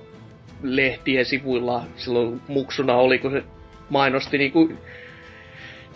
lehtien 0.65 1.25
sivuilla 1.25 1.84
silloin 1.97 2.41
muksuna 2.49 2.97
oli, 2.97 3.18
kun 3.18 3.31
se 3.31 3.43
mainosti 3.91 4.39
niinku 4.39 4.73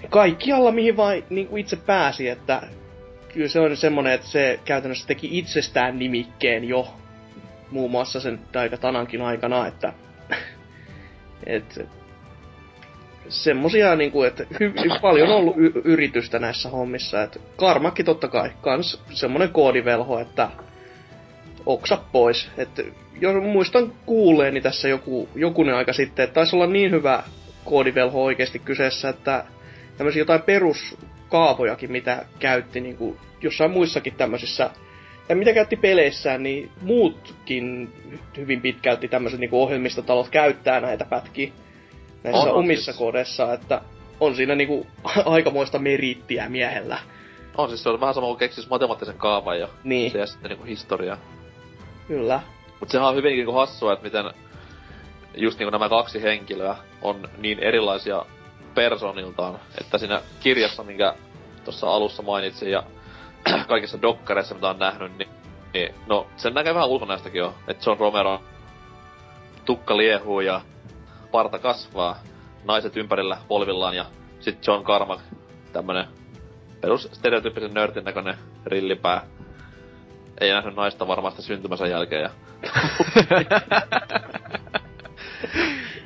kaikkialla, 0.08 0.72
mihin 0.72 0.96
vain 0.96 1.24
niinku 1.30 1.56
itse 1.56 1.76
pääsi, 1.76 2.28
että 2.28 2.62
kyllä 3.32 3.48
se 3.48 3.60
on 3.60 3.76
semmonen, 3.76 4.12
että 4.12 4.26
se 4.26 4.60
käytännössä 4.64 5.06
teki 5.06 5.38
itsestään 5.38 5.98
nimikkeen 5.98 6.64
jo 6.64 6.88
muun 7.70 7.90
muassa 7.90 8.20
sen 8.20 8.40
Daikatanankin 8.54 9.22
aikana, 9.22 9.66
että 9.66 9.92
et, 11.46 11.88
semmosia 13.28 13.96
niinku, 13.96 14.22
että 14.22 14.46
hy, 14.60 14.72
paljon 15.02 15.28
on 15.28 15.36
ollut 15.36 15.56
y, 15.56 15.72
yritystä 15.84 16.38
näissä 16.38 16.68
hommissa, 16.68 17.22
että 17.22 17.40
Karmakki 17.56 18.04
totta 18.04 18.28
kai, 18.28 18.50
kans 18.60 19.02
semmonen 19.10 19.50
koodivelho, 19.50 20.18
että 20.18 20.48
oksa 21.68 21.98
pois. 22.12 22.48
että 22.56 22.82
jos 23.20 23.42
muistan 23.42 23.92
kuulleeni 24.06 24.60
tässä 24.60 24.88
joku, 24.88 25.28
jokunen 25.34 25.74
aika 25.74 25.92
sitten, 25.92 26.22
että 26.22 26.34
taisi 26.34 26.56
olla 26.56 26.66
niin 26.66 26.90
hyvä 26.90 27.22
koodivelho 27.64 28.24
oikeasti 28.24 28.58
kyseessä, 28.58 29.08
että 29.08 29.44
tämmöisiä 29.96 30.20
jotain 30.20 30.42
peruskaavojakin, 30.42 31.92
mitä 31.92 32.24
käytti 32.38 32.80
niin 32.80 32.96
kuin 32.96 33.16
jossain 33.42 33.70
muissakin 33.70 34.14
tämmöisissä, 34.14 34.70
ja 35.28 35.36
mitä 35.36 35.52
käytti 35.52 35.76
peleissään, 35.76 36.42
niin 36.42 36.70
muutkin 36.82 37.92
hyvin 38.36 38.60
pitkälti 38.60 39.08
tämmöiset 39.08 39.40
niin 39.40 39.50
ohjelmistotalot 39.52 40.28
käyttää 40.28 40.80
näitä 40.80 41.04
pätkiä 41.04 41.52
näissä 42.24 42.42
On, 42.42 42.54
omissa 42.58 42.84
siis. 42.84 42.96
kodeissa, 42.96 43.52
että 43.52 43.80
on 44.20 44.36
siinä 44.36 44.54
niinku 44.54 44.86
aikamoista 45.24 45.78
merittiä 45.78 46.48
miehellä. 46.48 46.98
On 47.56 47.68
siis 47.68 47.82
se 47.82 47.88
on 47.88 48.00
vähän 48.00 48.14
sama 48.14 48.26
kuin 48.26 48.38
keksis 48.38 48.70
matemaattisen 48.70 49.18
kaavan 49.18 49.60
ja 49.60 49.68
Niin, 49.84 50.12
se 50.12 50.18
ja 50.18 50.26
sitten 50.26 50.48
niinku 50.48 50.64
historiaa. 50.64 51.18
Kyllä. 52.08 52.40
Mut 52.80 52.90
sehän 52.90 53.08
on 53.08 53.14
hyvinkin 53.14 53.38
niinku 53.38 53.52
hassua, 53.52 53.92
että 53.92 54.04
miten 54.04 54.24
just 55.34 55.58
niinku 55.58 55.70
nämä 55.70 55.88
kaksi 55.88 56.22
henkilöä 56.22 56.76
on 57.02 57.28
niin 57.38 57.58
erilaisia 57.58 58.24
personiltaan, 58.74 59.58
että 59.80 59.98
siinä 59.98 60.22
kirjassa, 60.40 60.82
minkä 60.82 61.14
tuossa 61.64 61.90
alussa 61.90 62.22
mainitsin 62.22 62.70
ja 62.70 62.82
kaikissa 63.68 64.02
dokkareissa, 64.02 64.54
mitä 64.54 64.68
on 64.68 64.78
nähnyt, 64.78 65.18
niin, 65.18 65.28
niin 65.74 65.94
no 66.06 66.26
sen 66.36 66.54
näkee 66.54 66.74
vähän 66.74 66.88
ulkonäöstäkin 66.88 67.38
jo, 67.38 67.54
että 67.68 67.90
John 67.90 68.00
Romero 68.00 68.40
tukka 69.64 69.96
liehuu 69.96 70.40
ja 70.40 70.60
parta 71.30 71.58
kasvaa, 71.58 72.18
naiset 72.64 72.96
ympärillä 72.96 73.36
polvillaan 73.48 73.96
ja 73.96 74.04
sit 74.40 74.66
John 74.66 74.84
Carmack, 74.84 75.22
tämmönen 75.72 76.06
perus 76.80 77.08
stereotyyppisen 77.12 77.74
nörtin 77.74 78.04
näköinen 78.04 78.38
rillipää. 78.66 79.26
Ei 80.40 80.50
nähnyt 80.52 80.76
naista 80.76 81.06
varmasti 81.08 81.42
syntymänsä 81.42 81.86
jälkeen 81.86 82.22
ja... 82.22 82.30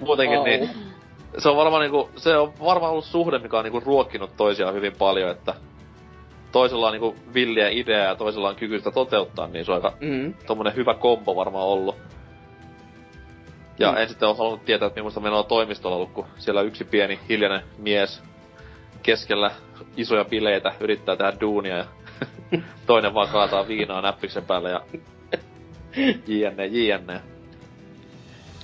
Muutenkin 0.00 0.38
Au. 0.38 0.44
niin, 0.44 0.70
se 1.38 1.48
on 1.48 1.56
varmaan 1.56 1.80
niinku, 1.82 2.10
se 2.16 2.36
on 2.36 2.52
varmaan 2.64 2.92
ollut 2.92 3.04
suhde, 3.04 3.38
mikä 3.38 3.58
on 3.58 3.64
niinku 3.64 3.80
ruokkinut 3.80 4.36
toisiaan 4.36 4.74
hyvin 4.74 4.92
paljon, 4.98 5.30
että 5.30 5.54
toisella 6.52 6.86
on 6.86 6.92
niinku 6.92 7.16
villiä 7.34 7.68
ideaa 7.68 8.06
ja 8.06 8.14
toisella 8.14 8.48
on 8.48 8.56
kyky 8.56 8.78
sitä 8.78 8.90
toteuttaa, 8.90 9.46
niin 9.46 9.64
se 9.64 9.72
on 9.72 9.76
aika 9.76 9.92
Mm. 10.00 10.34
tommonen 10.46 10.74
hyvä 10.76 10.94
kombo 10.94 11.36
varmaan 11.36 11.66
ollut. 11.66 11.96
Ja 13.78 13.90
Mm. 13.92 13.96
en 13.98 14.08
sitten 14.08 14.28
ole 14.28 14.36
halunnut 14.36 14.64
tietää, 14.64 14.86
että 14.86 14.98
millaista 15.00 15.20
menoa 15.20 15.42
toimistolla 15.42 15.96
ollut, 15.96 16.12
kun 16.12 16.26
siellä 16.38 16.62
yksi 16.62 16.84
pieni 16.84 17.20
hiljainen 17.28 17.62
mies 17.78 18.22
keskellä 19.02 19.50
isoja 19.96 20.24
bileitä 20.24 20.72
yrittää 20.80 21.16
tehdä 21.16 21.32
duunia 21.40 21.76
ja 21.76 21.84
toinen 22.86 23.14
vaan 23.14 23.28
kaataa 23.28 23.68
viinaa 23.68 24.00
näppiksen 24.00 24.44
päälle 24.44 24.70
ja 24.70 24.80
jne, 26.26 26.66
jne. 26.66 27.20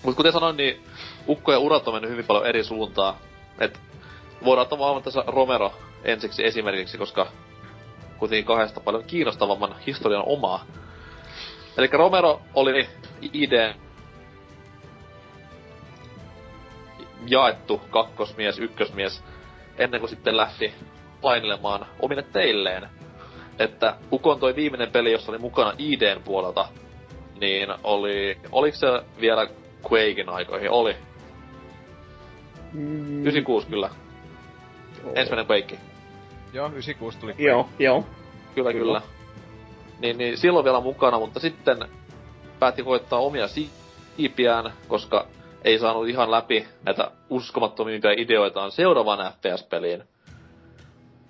Mut 0.03 0.17
kuten 0.17 0.33
sanoin, 0.33 0.57
niin 0.57 0.85
ja 1.49 1.59
urat 1.59 1.89
on 1.89 1.95
mennyt 1.95 2.11
hyvin 2.11 2.25
paljon 2.25 2.47
eri 2.47 2.65
suuntaan. 2.65 3.15
Et 3.59 3.81
voidaan 4.45 4.62
ottaa 4.62 4.78
vaan 4.78 5.03
tässä 5.03 5.25
Romero 5.27 5.73
ensiksi 6.05 6.45
esimerkiksi, 6.45 6.99
koska 6.99 7.27
kuitenkin 8.19 8.45
kahdesta 8.45 8.81
paljon 8.81 9.05
kiinnostavamman 9.05 9.75
historian 9.87 10.23
omaa. 10.27 10.65
Eli 11.77 11.89
Romero 11.93 12.41
oli 12.55 12.89
ID 13.33 13.75
jaettu 17.27 17.81
kakkosmies, 17.91 18.59
ykkösmies, 18.59 19.25
ennen 19.78 20.01
kuin 20.01 20.11
sitten 20.11 20.37
lähti 20.37 20.75
painelemaan 21.20 21.87
omille 22.01 22.23
teilleen. 22.23 22.89
Että 23.59 23.95
Ukon 24.12 24.41
toi 24.41 24.57
viimeinen 24.57 24.91
peli, 24.91 25.12
jossa 25.12 25.33
oli 25.33 25.39
mukana 25.39 25.73
IDn 25.78 26.23
puolelta, 26.25 26.69
niin 27.41 27.69
oli, 27.85 28.39
oliko 28.53 28.77
se 28.77 28.87
vielä 29.20 29.47
Quakein 29.93 30.28
aikoihin? 30.28 30.70
Oli. 30.70 30.97
Mm. 32.73 33.20
96 33.23 33.67
kyllä. 33.67 33.91
Ensimmäinen 35.15 35.47
Quake. 35.47 35.78
Joo, 36.53 36.67
96 36.67 37.19
tuli. 37.19 37.35
Joo, 37.39 37.69
joo. 37.78 38.05
Kyllä, 38.55 38.73
Kyllä. 38.73 38.85
kyllä. 38.85 39.03
Niin, 40.01 40.19
niin 40.19 40.39
silloin 40.39 40.65
vielä 40.65 40.81
mukana, 40.81 41.19
mutta 41.19 41.41
sitten 41.41 41.78
päätti 42.59 42.83
koittaa 42.83 43.19
omia 43.19 43.49
siipiään, 43.49 44.73
koska 44.89 45.27
ei 45.65 45.78
saanut 45.78 46.09
ihan 46.09 46.31
läpi 46.31 46.69
näitä 46.85 47.11
uskomattomimpia 47.31 48.12
ideoitaan 48.17 48.70
seuraavaan 48.70 49.33
FPS-peliin. 49.33 50.03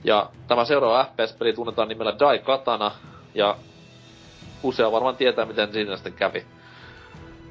Ja 0.04 0.30
tämä 0.48 0.64
seuraava 0.64 1.04
FPS-peli 1.04 1.52
tunnetaan 1.52 1.88
nimellä 1.88 2.18
Dai 2.18 2.38
Katana, 2.38 2.90
ja 3.34 3.56
usea 4.62 4.92
varmaan 4.92 5.16
tietää, 5.16 5.44
miten 5.44 5.72
siinä 5.72 5.96
sitten 5.96 6.12
kävi. 6.12 6.44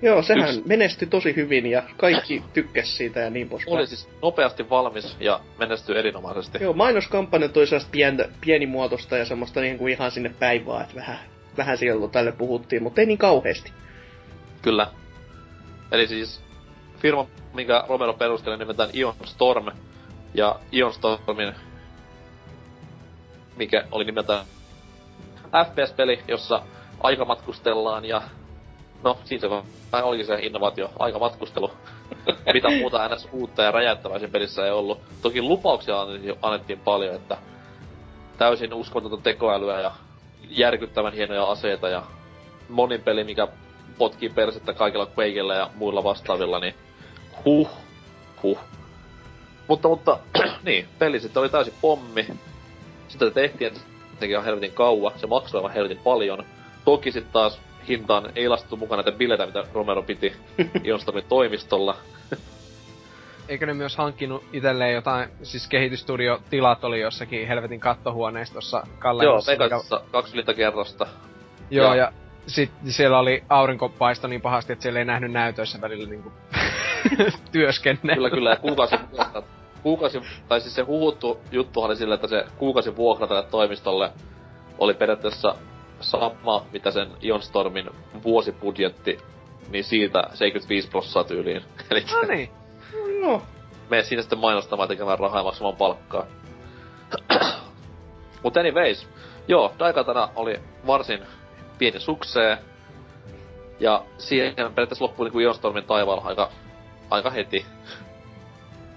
Joo, 0.02 0.22
sehän 0.22 0.50
Yksi- 0.50 0.64
menestyi 0.66 1.08
tosi 1.08 1.36
hyvin 1.36 1.66
ja 1.66 1.84
kaikki 1.98 2.44
tykkäs 2.54 2.98
siitä 2.98 3.20
ja 3.20 3.30
niin 3.30 3.50
poispäin. 3.50 3.78
Oli 3.78 3.88
siis 3.88 4.10
nopeasti 4.22 4.70
valmis 4.70 5.18
ja 5.20 5.40
menestyi 5.60 5.98
erinomaisesti. 5.98 6.58
Joo, 6.62 6.74
mainoskampanjat 6.74 7.58
oli 7.58 7.68
sellaista 7.68 7.92
pientä, 7.92 8.30
pienimuotoista 8.42 9.18
ja 9.18 9.26
semmoista 9.26 9.62
niin 9.62 9.78
kuin 9.78 9.94
ihan 9.94 10.12
sinne 10.12 10.32
päin 10.40 10.66
vaan, 10.66 10.82
että 10.82 10.96
vähän, 10.96 11.20
vähän 11.58 11.78
siellä 11.78 12.08
tälle 12.08 12.32
puhuttiin, 12.32 12.84
mutta 12.84 13.02
ei 13.02 13.08
niin 13.08 13.18
kauheasti. 13.18 13.72
Kyllä. 14.62 14.88
Eli 15.92 16.08
siis 16.08 16.42
firma, 17.00 17.28
minkä 17.54 17.84
Romero 17.90 18.14
perusteli 18.14 18.58
nimeltään 18.58 18.90
Ion 18.94 19.16
Storm. 19.26 19.66
Ja 20.34 20.60
Ion 20.72 20.94
Stormin, 20.94 21.54
mikä 23.58 23.84
oli 23.92 24.06
nimeltään 24.06 24.46
FPS-peli, 25.66 26.20
jossa 26.28 26.62
aikamatkustellaan 27.04 28.06
ja 28.06 28.22
no 29.04 29.18
siitä 29.24 29.50
vaan 29.50 29.64
olikin 30.04 30.26
se 30.26 30.40
innovaatio, 30.40 30.90
aikamatkustelu. 31.00 31.72
Mitä 32.54 32.70
muuta 32.70 33.08
ns. 33.08 33.28
uutta 33.32 33.64
ja 33.64 33.72
räjäyttävää 33.72 34.20
siinä 34.20 34.32
pelissä 34.32 34.66
ei 34.66 34.72
ollut. 34.72 35.02
Toki 35.22 35.42
lupauksia 35.42 35.96
annettiin 36.42 36.80
paljon, 36.80 37.16
että 37.16 37.38
täysin 38.38 38.74
uskomatonta 38.74 39.24
tekoälyä 39.24 39.82
ja 39.82 39.92
järkyttävän 40.50 41.14
hienoja 41.14 41.44
aseita 41.44 41.90
ja 41.90 42.04
monin 42.70 43.02
peli, 43.02 43.24
mikä 43.24 43.48
potkii 43.98 44.30
persettä 44.30 44.74
kaikilla 44.74 45.08
Quakeilla 45.18 45.56
ja 45.56 45.70
muilla 45.76 46.04
vastaavilla, 46.04 46.60
niin 46.60 46.76
huh, 47.46 47.70
huh. 48.44 48.60
Mutta, 49.68 49.88
mutta, 49.88 50.20
niin, 50.64 50.88
peli 51.00 51.20
sitten 51.20 51.42
oli 51.42 51.50
täysin 51.50 51.74
pommi. 51.82 52.28
Sitä 53.08 53.32
tehtiin 53.32 53.72
ensinnäkin 53.72 54.30
ihan 54.30 54.46
helvetin 54.46 54.72
kauan, 54.72 55.20
se 55.20 55.28
maksoi 55.28 55.60
aivan 55.60 55.74
helvetin 55.74 55.98
paljon. 56.04 56.46
Toki 56.86 57.12
sitten 57.12 57.34
taas 57.34 57.60
hintaan 57.88 58.30
ei 58.36 58.48
laskettu 58.50 58.78
mukaan 58.78 58.98
näitä 58.98 59.18
bileitä, 59.18 59.46
mitä 59.46 59.64
Romero 59.74 60.04
piti 60.04 60.36
Ionstormin 60.84 61.24
toimistolla. 61.30 61.98
eikö 63.50 63.66
ne 63.66 63.74
myös 63.74 63.98
hankkinut 63.98 64.44
itselleen 64.54 64.94
jotain, 64.94 65.30
siis 65.44 65.68
kehitysstudio-tilat 65.68 66.84
oli 66.84 67.02
jossakin 67.02 67.48
helvetin 67.48 67.80
kattohuoneistossa 67.80 68.84
Kalle. 69.00 69.24
Joo, 69.24 69.42
Vegasissa 69.48 70.02
kaksi 70.12 70.38
kerrosta. 70.56 71.08
Joo, 71.70 71.88
ja, 71.88 71.96
ja- 71.96 72.12
sit 72.48 72.72
siellä 72.90 73.20
oli 73.20 73.44
aurinko 73.50 73.90
paisto 73.90 74.28
niin 74.28 74.42
pahasti, 74.42 74.74
että 74.74 74.84
siellä 74.84 75.00
ei 75.00 75.06
nähnyt 75.06 75.32
näytöissä 75.32 75.82
välillä 75.82 76.10
niinku 76.10 76.32
työskennellä. 77.52 78.16
Kyllä, 78.16 78.30
kyllä, 78.30 78.50
ja 78.50 78.56
kuukausi. 78.56 78.96
Kuukausi, 79.84 80.22
tai 80.48 80.62
siis 80.62 80.76
se 80.76 80.82
huhuttu 80.82 81.40
juttu 81.52 81.82
oli 81.82 81.96
sillä, 81.96 82.16
että 82.16 82.28
se 82.28 82.46
kuukausi 82.58 82.96
vuokra 82.96 83.28
tälle 83.28 83.44
toimistolle 83.44 84.12
oli 84.80 84.94
periaatteessa 84.94 85.56
sama, 86.00 86.66
mitä 86.74 86.92
sen 86.92 87.12
Ionstormin 87.22 87.90
vuosibudjetti, 88.24 89.20
niin 89.70 89.84
siitä 89.84 90.24
75 90.34 90.88
prossaa 90.88 91.24
tyyliin. 91.24 91.62
Eli 91.92 92.06
No 92.12 92.22
niin. 92.22 92.50
No, 93.22 93.42
mene 93.90 94.04
siinä 94.04 94.22
sitten 94.22 94.40
mainostamaan 94.40 94.90
tekemään 94.90 95.20
rahaa 95.20 95.40
ja 95.40 95.44
maksamaan 95.44 95.76
palkkaa. 95.76 96.26
Mutta 98.44 98.60
anyways, 98.60 99.08
joo, 99.48 99.74
Daikatana 99.80 100.30
oli 100.36 100.60
varsin 100.88 101.20
pieni 101.78 102.00
suksee. 102.00 102.58
Ja 103.80 104.04
siihen 104.18 104.56
periaatteessa 104.56 105.04
loppui 105.04 105.26
niinku 105.26 105.40
Ionstormin 105.40 105.84
taivaalla 105.84 106.24
aika, 106.26 106.50
aika 107.10 107.30
heti. 107.30 107.66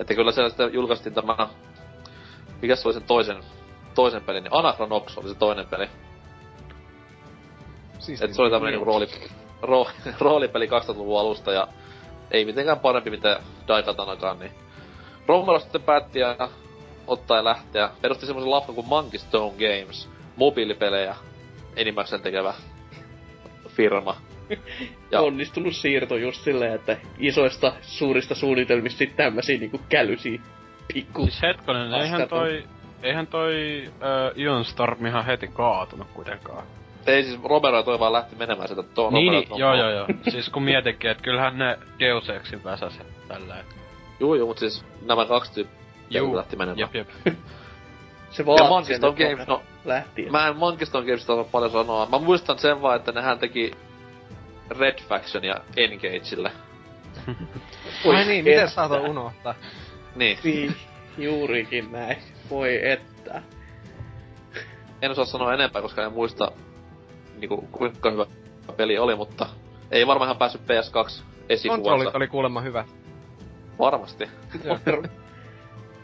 Että 0.00 0.14
kyllä 0.14 0.32
siellä 0.32 0.48
sitten 0.48 0.74
julkaistiin 0.74 1.14
tämä... 1.14 1.48
Mikä 2.62 2.76
se 2.76 2.88
oli 2.88 2.94
sen 2.94 3.02
toisen, 3.02 3.36
toisen 3.94 4.22
pelin? 4.22 4.44
Niin 4.44 4.54
Anachronox 4.54 5.18
oli 5.18 5.28
se 5.28 5.34
toinen 5.34 5.66
peli. 5.66 5.88
Siis 7.98 8.22
Et 8.22 8.34
se 8.34 8.42
oli 8.42 8.50
tämmönen 8.50 8.72
niinku 8.72 8.84
rooli, 8.84 9.08
ro, 9.62 9.86
roolipeli 10.20 10.66
2000-luvun 10.66 11.20
alusta 11.20 11.52
ja 11.52 11.68
ei 12.30 12.44
mitenkään 12.44 12.80
parempi 12.80 13.10
mitä 13.10 13.40
Daikatanakaan, 13.68 14.38
niin 14.38 14.52
Romero 15.26 15.58
sitten 15.58 15.82
päätti 15.82 16.18
ja 16.18 16.48
ottaa 17.06 17.36
ja 17.36 17.44
lähteä. 17.44 17.90
Perusti 18.00 18.26
semmoisen 18.26 18.50
lafkan 18.50 18.74
kuin 18.74 18.88
Monkey 18.88 19.18
Stone 19.18 19.52
Games, 19.52 20.08
mobiilipelejä 20.36 21.16
enimmäkseen 21.76 22.22
tekevä 22.22 22.54
firma. 23.68 24.16
Ja- 25.10 25.20
onnistunut 25.20 25.74
siirto 25.74 26.16
just 26.16 26.40
silleen, 26.44 26.74
että 26.74 26.96
isoista 27.18 27.72
suurista 27.80 28.34
suunnitelmista 28.34 28.98
sit 28.98 29.16
tämmösiä 29.16 29.58
niinku 29.58 29.80
kälysiä 29.88 30.40
pikku. 30.94 31.22
Siis 31.24 31.42
hetkonen, 31.42 31.94
eihän 31.94 32.28
toi... 32.28 32.64
Eihän 33.02 33.26
toi 33.26 33.84
äh, 33.86 34.38
Ion 34.38 34.64
Storm 34.64 35.06
ihan 35.06 35.26
heti 35.26 35.48
kaatunut 35.48 36.06
kuitenkaan. 36.14 36.66
Ei 37.06 37.22
siis 37.22 37.42
Romero 37.44 37.76
ja 37.76 37.82
toi 37.82 37.98
vaan 37.98 38.12
lähti 38.12 38.36
menemään 38.36 38.68
sieltä 38.68 38.88
tuon 38.94 39.12
Niin, 39.12 39.32
niin, 39.32 39.48
joo 39.56 39.74
joo 39.74 39.90
joo. 39.90 40.06
siis 40.28 40.48
kun 40.48 40.62
mietinkin, 40.62 41.10
että 41.10 41.22
kyllähän 41.22 41.58
ne 41.58 41.78
Deus 41.98 42.30
Exin 42.30 42.64
väsäs 42.64 42.98
ja 42.98 43.04
tälleen. 43.28 43.64
Juu, 44.20 44.34
juu, 44.34 44.46
mut 44.46 44.58
siis 44.58 44.84
nämä 45.06 45.26
kaksi 45.26 45.52
tyyppiä 45.54 45.80
Juu, 46.10 46.36
lähti 46.36 46.56
menemään. 46.56 46.78
Jep, 46.78 46.94
jep. 46.94 47.08
Se 48.30 48.42
Stone 48.42 48.84
että 48.94 49.28
Games, 49.28 49.48
no 49.48 49.62
lähti. 49.84 50.30
Mä 50.30 50.48
en 50.48 50.56
Monkey 50.56 50.86
Stone 50.86 51.06
Gamesista 51.06 51.32
osaa 51.32 51.50
paljon 51.52 51.70
sanoa. 51.70 52.06
Mä 52.06 52.18
muistan 52.18 52.58
sen 52.58 52.82
vaan, 52.82 52.96
että 52.96 53.12
nehän 53.12 53.38
teki 53.38 53.70
Red 54.78 54.98
Faction 55.08 55.44
ja 55.44 55.54
Engageille. 55.76 56.52
Ai 58.16 58.24
niin, 58.24 58.44
miten 58.44 58.68
saatoin 58.68 59.10
unohtaa? 59.10 59.54
Niin. 60.14 60.38
Niin, 60.44 60.76
juurikin 61.18 61.92
näin. 61.92 62.16
Voi 62.50 62.90
että. 62.90 63.42
En 65.02 65.10
osaa 65.10 65.24
sanoa 65.24 65.54
enempää, 65.54 65.82
koska 65.82 66.04
en 66.04 66.12
muista 66.12 66.52
niinku, 67.36 67.68
kuinka 67.72 68.10
hyvä 68.10 68.26
peli 68.76 68.98
oli, 68.98 69.16
mutta 69.16 69.46
ei 69.90 70.06
varmaan 70.06 70.26
ihan 70.26 70.38
päässyt 70.38 70.60
PS2 70.60 70.92
Kontrollit 70.92 71.24
esikuvansa. 71.48 72.10
oli 72.14 72.26
kuulemma 72.26 72.60
hyvät. 72.60 72.86
Varmasti. 73.78 74.28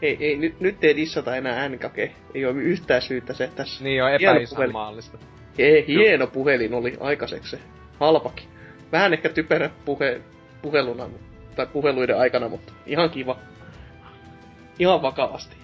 ei, 0.01 0.17
ei, 0.19 0.37
nyt, 0.37 0.59
nyt 0.59 0.83
ei 0.83 0.95
dissata 0.95 1.35
enää 1.35 1.69
NKG. 1.69 1.97
Ei 2.33 2.45
oo 2.45 2.51
yhtään 2.51 3.01
syytä 3.01 3.33
se 3.33 3.51
tässä. 3.55 3.83
Niin 3.83 4.03
on 4.03 4.09
Hieno 4.19 4.33
epäisänmaallista. 4.33 5.17
Ei, 5.57 5.87
hieno 5.87 6.27
puhelin 6.27 6.73
oli 6.73 6.97
aikaiseksi 6.99 7.49
se. 7.49 7.59
Halpakin. 7.99 8.56
Vähän 8.91 9.13
ehkä 9.13 9.29
typerä 9.29 9.69
puhe, 9.85 10.21
puheluna, 10.61 11.09
tai 11.55 11.67
puheluiden 11.67 12.19
aikana, 12.19 12.49
mutta 12.49 12.73
ihan 12.85 13.09
kiva. 13.09 13.37
Ihan 14.79 15.01
vakavasti. 15.01 15.57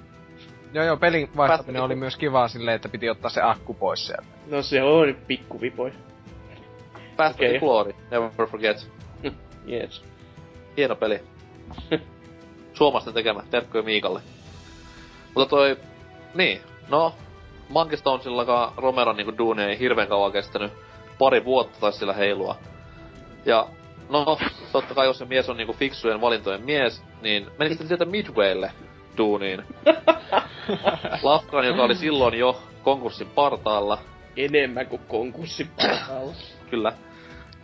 Joo 0.73 0.85
joo, 0.85 0.97
pelin 0.97 1.29
vaihtaminen 1.37 1.75
Pätkä- 1.81 1.85
oli 1.85 1.95
myös 1.95 2.17
kivaa 2.17 2.47
silleen, 2.47 2.75
että 2.75 2.89
piti 2.89 3.09
ottaa 3.09 3.29
se 3.29 3.41
akku 3.41 3.73
pois 3.73 4.07
sieltä. 4.07 4.23
No 4.47 4.61
se 4.61 4.83
on 4.83 5.15
pikkuvipoi. 5.27 5.91
Path 7.17 7.35
Okei. 7.35 7.47
okay. 7.49 7.59
Glory, 7.59 7.95
Never 8.11 8.47
Forget. 8.47 8.91
Yes. 9.69 10.03
Hieno 10.77 10.95
peli. 10.95 11.19
Suomalaisten 12.73 13.13
tekemä, 13.13 13.43
terkkuja 13.51 13.83
Miikalle. 13.83 14.21
Mutta 15.35 15.49
toi, 15.49 15.77
niin, 16.33 16.61
no, 16.89 17.15
Monkey 17.69 17.97
Stonesillakaan 17.97 18.73
Romeron 18.77 19.17
niinku 19.17 19.37
duuni 19.37 19.63
ei 19.63 19.79
hirveän 19.79 20.07
kauan 20.07 20.31
kestänyt. 20.31 20.71
Pari 21.19 21.45
vuotta 21.45 21.79
taisi 21.79 21.99
sillä 21.99 22.13
heilua. 22.13 22.57
Ja, 23.45 23.67
no, 24.09 24.37
totta 24.71 24.93
kai 24.93 25.05
jos 25.05 25.17
se 25.17 25.25
mies 25.25 25.49
on 25.49 25.57
niinku 25.57 25.73
fiksujen 25.73 26.21
valintojen 26.21 26.65
mies, 26.65 27.03
niin 27.21 27.47
meni 27.59 27.69
sitten 27.69 27.87
sieltä 27.87 28.05
Midwaylle 28.05 28.71
duuniin. 29.17 29.63
Lafkan, 31.23 31.67
joka 31.67 31.83
oli 31.83 31.95
silloin 31.95 32.33
jo 32.39 32.61
konkurssin 32.83 33.27
partaalla, 33.27 33.97
Enemmän 34.37 34.87
kuin 34.87 35.01
konkurssin 35.07 35.69
partaalla. 35.77 36.33
kyllä. 36.69 36.93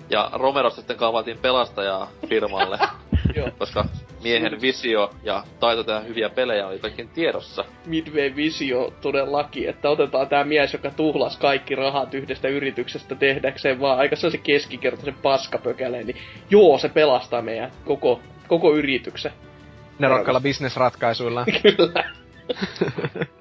Ja 0.10 0.30
Romerosta 0.34 0.82
sitten 0.82 0.98
kaavailtiin 0.98 1.38
pelastajaa 1.38 2.10
firmalle, 2.30 2.80
Joo. 3.36 3.52
koska 3.60 3.86
miehen 4.24 4.62
visio 4.62 5.12
ja 5.24 5.44
taito 5.60 5.84
tehdä 5.84 6.00
hyviä 6.00 6.30
pelejä 6.30 6.68
oli 6.68 6.80
kaikkien 6.80 7.10
tiedossa. 7.10 7.66
Midway 7.86 8.36
visio 8.36 8.94
todellakin, 9.02 9.70
että 9.70 9.90
otetaan 9.90 10.28
tämä 10.28 10.44
mies, 10.44 10.74
joka 10.74 10.92
tuhlas 10.92 11.38
kaikki 11.38 11.76
rahat 11.76 12.14
yhdestä 12.14 12.48
yrityksestä 12.48 13.16
tehdäkseen 13.16 13.80
vaan 13.80 14.00
aika 14.00 14.16
sellaisen 14.16 14.42
keskikertaisen 14.42 15.16
paskapökäleen, 15.24 16.08
niin 16.08 16.18
joo, 16.50 16.78
se 16.78 16.90
pelastaa 16.90 17.42
meidän 17.42 17.72
koko, 17.86 18.22
koko 18.48 18.76
yrityksen. 18.76 19.32
Nerokkailla 20.00 20.42
bisnesratkaisuilla. 20.42 21.46
Kyllä. 21.62 22.04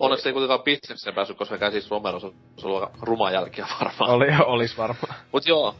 Onneksi 0.00 0.28
ei 0.28 0.32
kuitenkaan 0.32 0.62
bisnekseen 0.62 1.14
päässyt, 1.14 1.36
koska 1.36 1.58
käsis 1.58 1.90
Romero, 1.90 2.20
se 2.20 2.26
aika 2.66 2.90
ruma 3.02 3.30
jälkiä 3.30 3.66
varmaan. 3.80 4.10
Oli, 4.10 4.26
olis 4.44 4.78
varmaan. 4.78 5.14
Mut 5.32 5.46
joo. 5.46 5.74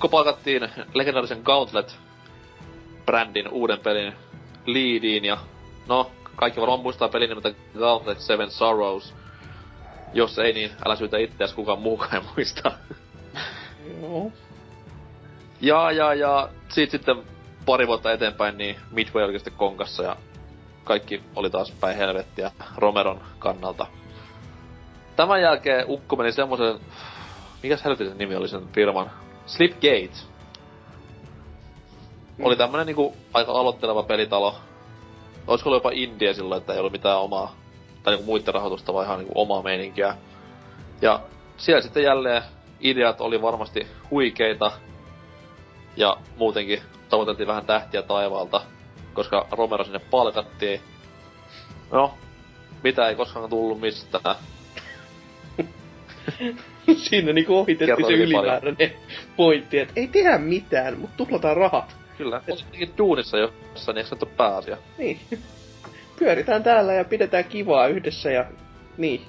Kun 0.00 0.10
palkattiin 0.10 0.70
legendaarisen 0.94 1.42
Gauntlet-brändin 1.44 3.48
uuden 3.50 3.80
pelin 3.80 4.12
leadiin 4.66 5.24
ja 5.24 5.38
no, 5.88 6.10
kaikki 6.36 6.60
varmaan 6.60 6.80
muistaa 6.80 7.08
pelin 7.08 7.28
nimeltä 7.28 7.54
Gauntlet 7.78 8.20
Seven 8.20 8.50
Sorrows. 8.50 9.14
Jos 10.12 10.38
ei, 10.38 10.52
niin 10.52 10.70
älä 10.86 10.96
syytä 10.96 11.18
itseäsi, 11.18 11.54
kukaan 11.54 11.78
muukaan 11.78 12.14
ei 12.14 12.20
muista. 12.36 12.72
Joo. 14.00 14.32
Ja, 15.60 15.90
ja, 15.90 16.14
ja 16.14 16.48
siitä 16.68 16.90
sitten 16.90 17.16
pari 17.66 17.86
vuotta 17.86 18.12
eteenpäin, 18.12 18.58
niin 18.58 18.76
Midway 18.90 19.24
oli 19.24 19.38
sitten 19.38 19.54
konkassa 19.56 20.02
ja 20.02 20.16
kaikki 20.84 21.22
oli 21.36 21.50
taas 21.50 21.72
päin 21.80 21.96
helvettiä 21.96 22.50
Romeron 22.76 23.20
kannalta. 23.38 23.86
Tämän 25.16 25.42
jälkeen 25.42 25.84
Ukko 25.88 26.16
meni 26.16 26.32
semmoisen, 26.32 26.80
mikäs 27.62 27.84
helvetin 27.84 28.18
nimi 28.18 28.36
oli 28.36 28.48
sen 28.48 28.68
firman? 28.72 29.23
Slipgate. 29.46 30.34
Oli 32.42 32.56
tämmönen 32.56 32.86
niinku 32.86 33.16
aika 33.32 33.52
aloitteleva 33.52 34.02
pelitalo. 34.02 34.54
Olisiko 35.46 35.70
ollut 35.70 35.84
jopa 35.84 35.90
India 35.94 36.34
silloin, 36.34 36.60
että 36.60 36.72
ei 36.72 36.78
ollut 36.78 36.92
mitään 36.92 37.20
omaa, 37.20 37.54
tai 38.02 38.12
niinku 38.14 38.26
muiden 38.30 38.54
rahoitusta, 38.54 38.92
vaan 38.92 39.06
ihan 39.06 39.18
niinku 39.18 39.40
omaa 39.40 39.62
meininkiä. 39.62 40.16
Ja 41.02 41.20
siellä 41.56 41.82
sitten 41.82 42.02
jälleen 42.02 42.42
ideat 42.80 43.20
oli 43.20 43.42
varmasti 43.42 43.86
huikeita, 44.10 44.72
ja 45.96 46.16
muutenkin 46.36 46.82
tavoiteltiin 47.08 47.46
vähän 47.46 47.66
tähtiä 47.66 48.02
taivaalta, 48.02 48.60
koska 49.14 49.46
Romero 49.50 49.84
sinne 49.84 49.98
palkattiin. 49.98 50.80
No, 51.90 52.14
mitä 52.82 53.08
ei 53.08 53.14
koskaan 53.14 53.50
tullut 53.50 53.80
mistään. 53.80 54.36
Siinä 57.08 57.32
niinku 57.32 57.58
ohitettiin 57.58 58.06
se 58.06 58.12
hyvin 58.12 58.32
paljon. 58.32 58.58
ylimääräinen 58.62 58.92
pointti, 59.36 59.78
että 59.78 59.92
ei 59.96 60.08
tehdä 60.08 60.38
mitään, 60.38 60.98
mutta 60.98 61.16
tuhlataan 61.16 61.56
rahat. 61.56 61.96
Kyllä, 62.18 62.40
olisikin 62.50 62.90
duunissa 62.98 63.38
jossain, 63.38 63.94
niin 63.94 64.04
eikö 64.04 64.16
se 64.16 64.26
ole 64.26 64.32
pääasia? 64.36 64.76
Niin. 64.98 65.20
Pyöritään 66.18 66.62
täällä 66.62 66.92
ja 66.92 67.04
pidetään 67.04 67.44
kivaa 67.44 67.86
yhdessä 67.86 68.30
ja 68.30 68.44
niin. 68.96 69.20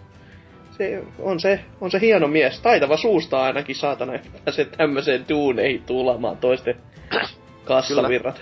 Se 0.77 1.03
on 1.19 1.40
se, 1.40 1.59
on 1.82 1.92
se 1.92 2.00
hieno 2.00 2.27
mies. 2.27 2.59
Taitava 2.59 2.98
suusta 2.98 3.43
ainakin 3.43 3.75
saatana, 3.75 4.14
että 4.16 4.30
pääsee 4.45 4.66
tämmöiseen 4.66 5.25
duuneihin 5.30 5.84
tuulamaan 5.84 6.38
toisten 6.38 6.75
kassavirrat. 7.66 8.42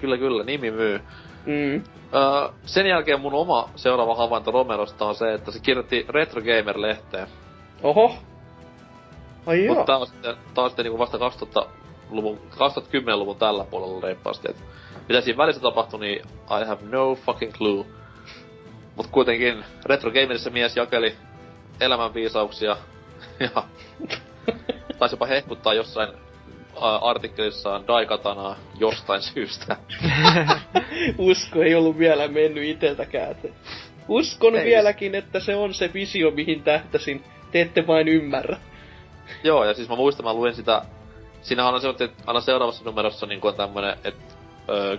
Kyllä, 0.00 0.18
kyllä, 0.18 0.44
nimi 0.44 0.70
myy. 0.70 1.00
Mm. 1.46 1.74
Öö, 2.14 2.52
sen 2.64 2.86
jälkeen 2.86 3.20
mun 3.20 3.34
oma 3.34 3.70
seuraava 3.76 4.14
havainto 4.14 4.50
Romerosta 4.50 5.04
on 5.04 5.14
se, 5.14 5.34
että 5.34 5.50
se 5.50 5.60
kirjoitti 5.60 6.06
Retro 6.08 6.42
Gamer-lehteen. 6.42 7.28
Oho. 7.82 8.14
Ai 9.46 9.64
joo. 9.64 9.74
Mutta 9.74 9.86
tää 9.86 9.98
on 9.98 10.06
sitten, 10.06 10.36
tää 10.54 10.64
on 10.64 10.70
sitten 10.70 10.84
niinku 10.84 10.98
vasta 10.98 11.18
2000-luvun, 11.18 12.40
2010-luvun 12.50 13.36
tällä 13.36 13.64
puolella 13.64 14.00
reippaasti. 14.00 14.50
Et 14.50 14.56
mitä 15.08 15.20
siinä 15.20 15.36
välissä 15.36 15.62
tapahtui, 15.62 16.00
niin 16.00 16.22
I 16.60 16.64
have 16.66 16.82
no 16.90 17.14
fucking 17.14 17.52
clue. 17.52 17.84
Mut 18.96 19.06
kuitenkin 19.06 19.64
Retro 19.84 20.10
Gamerissa 20.10 20.50
mies 20.50 20.76
jakeli 20.76 21.16
elämänviisauksia 21.80 22.76
ja 23.40 23.62
taisi 24.98 25.12
jopa 25.12 25.26
hehkuttaa 25.26 25.74
jossain 25.74 26.08
artikkelissaan 27.00 27.86
Daikatanaa 27.86 28.56
jostain 28.78 29.22
syystä. 29.22 29.76
Usko 31.18 31.62
ei 31.62 31.74
ollut 31.74 31.98
vielä 31.98 32.28
mennyt 32.28 32.64
iteltäkään. 32.64 33.34
Uskon 34.08 34.56
Ei. 34.56 34.64
vieläkin, 34.64 35.14
että 35.14 35.40
se 35.40 35.56
on 35.56 35.74
se 35.74 35.90
visio, 35.94 36.30
mihin 36.30 36.62
tähtäsin. 36.62 37.24
Te 37.52 37.60
ette 37.60 37.86
vain 37.86 38.08
ymmärrä. 38.08 38.56
Joo, 39.44 39.64
ja 39.64 39.74
siis 39.74 39.88
mä 39.88 39.96
muistan, 39.96 40.24
mä 40.24 40.32
luin 40.32 40.54
sitä... 40.54 40.82
Siinähän 41.42 41.74
on 41.74 41.80
se, 41.80 41.88
että 41.88 42.08
aina 42.26 42.40
seuraavassa 42.40 42.84
numerossa 42.84 43.26
niin 43.26 43.40
on 43.42 43.54
tämmönen, 43.54 43.96
että 44.04 44.34
öö, 44.68 44.96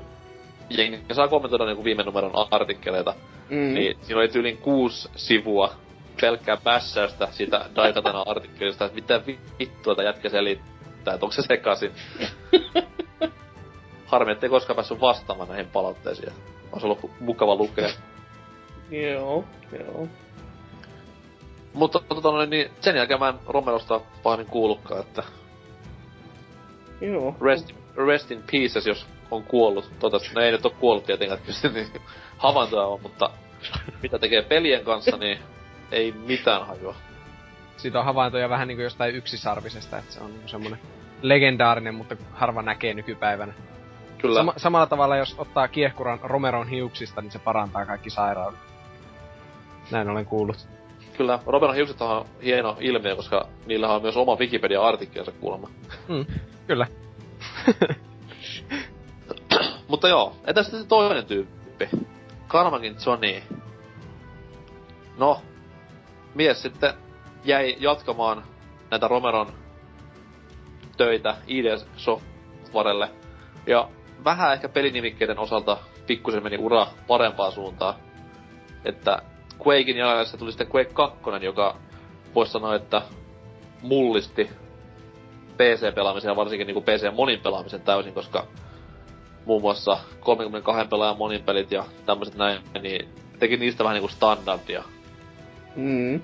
jengi 0.69 1.01
saa 1.11 1.27
kommentoida 1.27 1.65
niin 1.65 1.83
viime 1.83 2.03
numeron 2.03 2.31
artikkeleita. 2.51 3.13
Mm. 3.49 3.73
Niin 3.73 3.97
siinä 4.01 4.19
oli 4.19 4.27
tyylin 4.27 4.57
kuusi 4.57 5.09
sivua 5.15 5.73
pelkkää 6.21 6.57
pässäystä 6.57 7.27
siitä 7.31 7.65
Daikatana 7.75 8.21
artikkelista, 8.21 8.85
että 8.85 8.95
mitä 8.95 9.21
vittua 9.59 9.95
tää 9.95 10.05
jätkä 10.05 10.29
selittää, 10.29 11.13
että 11.13 11.25
onko 11.25 11.31
se 11.31 11.41
sekasin. 11.41 11.91
Harmi, 14.05 14.31
ettei 14.31 14.49
koskaan 14.49 14.75
päässyt 14.75 15.01
vastaamaan 15.01 15.49
näihin 15.49 15.67
palautteisiin. 15.67 16.33
Olisi 16.71 16.85
ollut 16.85 17.11
mukava 17.19 17.55
lukea. 17.55 17.89
Joo, 18.91 19.43
joo. 19.79 20.07
Mutta 21.73 21.99
tota, 21.99 22.31
noin, 22.31 22.49
niin 22.49 22.71
sen 22.81 22.95
jälkeen 22.95 23.19
mä 23.19 23.29
en 23.29 23.39
Romerosta 23.47 24.01
pahemmin 24.23 24.47
kuullutkaan, 24.47 25.01
että 25.01 25.23
Joo. 27.01 27.35
rest, 27.41 27.71
rest 28.07 28.31
in 28.31 28.43
pieces, 28.51 28.87
jos 28.87 29.07
on 29.31 29.43
kuollut. 29.43 29.85
Toivottavasti, 29.99 30.35
no 30.35 30.41
ei 30.41 30.51
nyt 30.51 30.65
ole 30.65 30.73
kuollut 30.79 31.05
tietenkään, 31.05 31.37
että 31.37 31.45
kyllä 31.45 31.59
se 31.59 31.69
niin 31.69 32.01
havaintoja 32.37 32.87
on, 32.87 33.01
mutta 33.01 33.29
mitä 34.03 34.19
tekee 34.19 34.41
pelien 34.41 34.85
kanssa, 34.85 35.17
niin 35.17 35.39
ei 35.91 36.11
mitään 36.11 36.67
hajua. 36.67 36.95
Siitä 37.77 37.99
on 37.99 38.05
havaintoja 38.05 38.49
vähän 38.49 38.67
niinku 38.67 38.81
jostain 38.81 39.15
yksisarvisesta, 39.15 39.97
että 39.97 40.13
se 40.13 40.19
on 40.19 40.31
niinku 40.31 40.47
semmonen 40.47 40.79
legendaarinen, 41.21 41.95
mutta 41.95 42.15
harva 42.31 42.61
näkee 42.61 42.93
nykypäivänä. 42.93 43.53
Kyllä, 44.17 44.39
Sama, 44.39 44.53
samalla 44.57 44.87
tavalla, 44.87 45.17
jos 45.17 45.35
ottaa 45.37 45.67
kiehkuran 45.67 46.19
Romeron 46.23 46.67
hiuksista, 46.67 47.21
niin 47.21 47.31
se 47.31 47.39
parantaa 47.39 47.85
kaikki 47.85 48.09
sairaudet. 48.09 48.59
Näin 49.91 50.09
olen 50.09 50.25
kuullut. 50.25 50.67
Kyllä. 51.19 51.39
Roberon 51.45 51.75
hiukset 51.75 52.01
on 52.01 52.25
hieno 52.43 52.77
ilmiö, 52.79 53.15
koska 53.15 53.47
niillä 53.65 53.93
on 53.93 54.01
myös 54.01 54.17
oma 54.17 54.35
Wikipedia-artikkelinsa 54.35 55.31
kuulemma. 55.31 55.69
Mm, 56.07 56.25
kyllä. 56.67 56.87
Mutta 59.87 60.07
joo, 60.07 60.35
entä 60.47 60.63
sitten 60.63 60.81
se 60.81 60.87
toinen 60.87 61.25
tyyppi? 61.25 61.89
Karmakin 62.47 62.95
Johnny. 63.05 63.41
No, 65.17 65.41
mies 66.35 66.61
sitten 66.61 66.93
jäi 67.43 67.75
jatkamaan 67.79 68.43
näitä 68.91 69.07
Romeron 69.07 69.47
töitä 70.97 71.35
ID 71.47 71.77
Softwarelle. 71.97 73.09
Ja 73.67 73.89
vähän 74.23 74.53
ehkä 74.53 74.69
pelinimikkeiden 74.69 75.39
osalta 75.39 75.77
pikkusen 76.07 76.43
meni 76.43 76.57
ura 76.57 76.87
parempaan 77.07 77.51
suuntaan. 77.51 77.95
Että 78.85 79.21
Quakein 79.67 79.97
jälkeen 79.97 80.39
tuli 80.39 80.51
sitten 80.51 80.67
Quake 80.75 80.93
2, 80.93 81.19
joka 81.41 81.75
voisi 82.35 82.51
sanoa, 82.51 82.75
että 82.75 83.01
mullisti 83.81 84.49
PC-pelaamisen 85.57 86.29
ja 86.29 86.35
varsinkin 86.35 86.67
niin 86.67 86.83
PC 86.83 87.15
monin 87.15 87.39
pelaamisen 87.39 87.81
täysin, 87.81 88.13
koska 88.13 88.47
muun 89.45 89.61
muassa 89.61 89.97
32 90.19 90.87
pelaajan 90.87 91.17
monin 91.17 91.43
pelit 91.43 91.71
ja 91.71 91.85
tämmöiset 92.05 92.35
näin, 92.35 92.61
niin 92.81 93.09
teki 93.39 93.57
niistä 93.57 93.83
vähän 93.83 93.93
niinku 93.93 94.07
standardia. 94.07 94.83
Mm. 95.75 96.21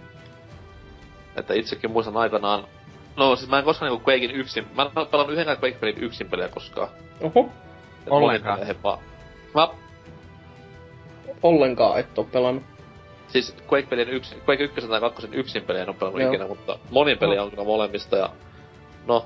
Että 1.36 1.54
itsekin 1.54 1.92
muistan 1.92 2.18
aikanaan, 2.18 2.64
no 3.18 3.36
siis 3.36 3.50
mä 3.50 3.60
en 3.60 3.66
koskaan 3.66 3.92
niinku 3.92 4.10
Quakein 4.10 4.32
yksin, 4.32 4.68
mä 4.76 4.82
en 4.82 4.90
ole 4.96 5.06
pelannut 5.06 5.34
yhdenkään 5.34 5.58
Quake-pelin 5.58 6.04
yksin 6.04 6.30
peliä 6.30 6.48
koskaan. 6.48 6.88
Oho. 7.22 7.50
Et 8.02 8.12
Ollenkaan. 8.12 8.60
Mä, 9.56 9.68
Ollenkaan 11.44 12.00
et 12.00 12.18
oo 12.18 12.24
pelannut. 12.24 12.75
Siis 13.42 13.56
Quake-pelien 13.74 14.10
yksin, 14.10 14.42
Quake 14.50 14.64
1 14.64 14.88
tai 14.88 15.00
2 15.00 15.28
yksin 15.32 15.64
peliä 15.64 15.82
en 15.82 15.90
oo 15.90 15.94
pelannut 15.94 16.22
Joo. 16.22 16.32
ikinä, 16.32 16.48
mutta 16.48 16.80
monin 16.92 17.18
peliä 17.18 17.44
on 17.44 17.50
kyllä 17.50 17.64
molemmista 17.64 18.18
ja 18.18 18.30
no, 19.08 19.26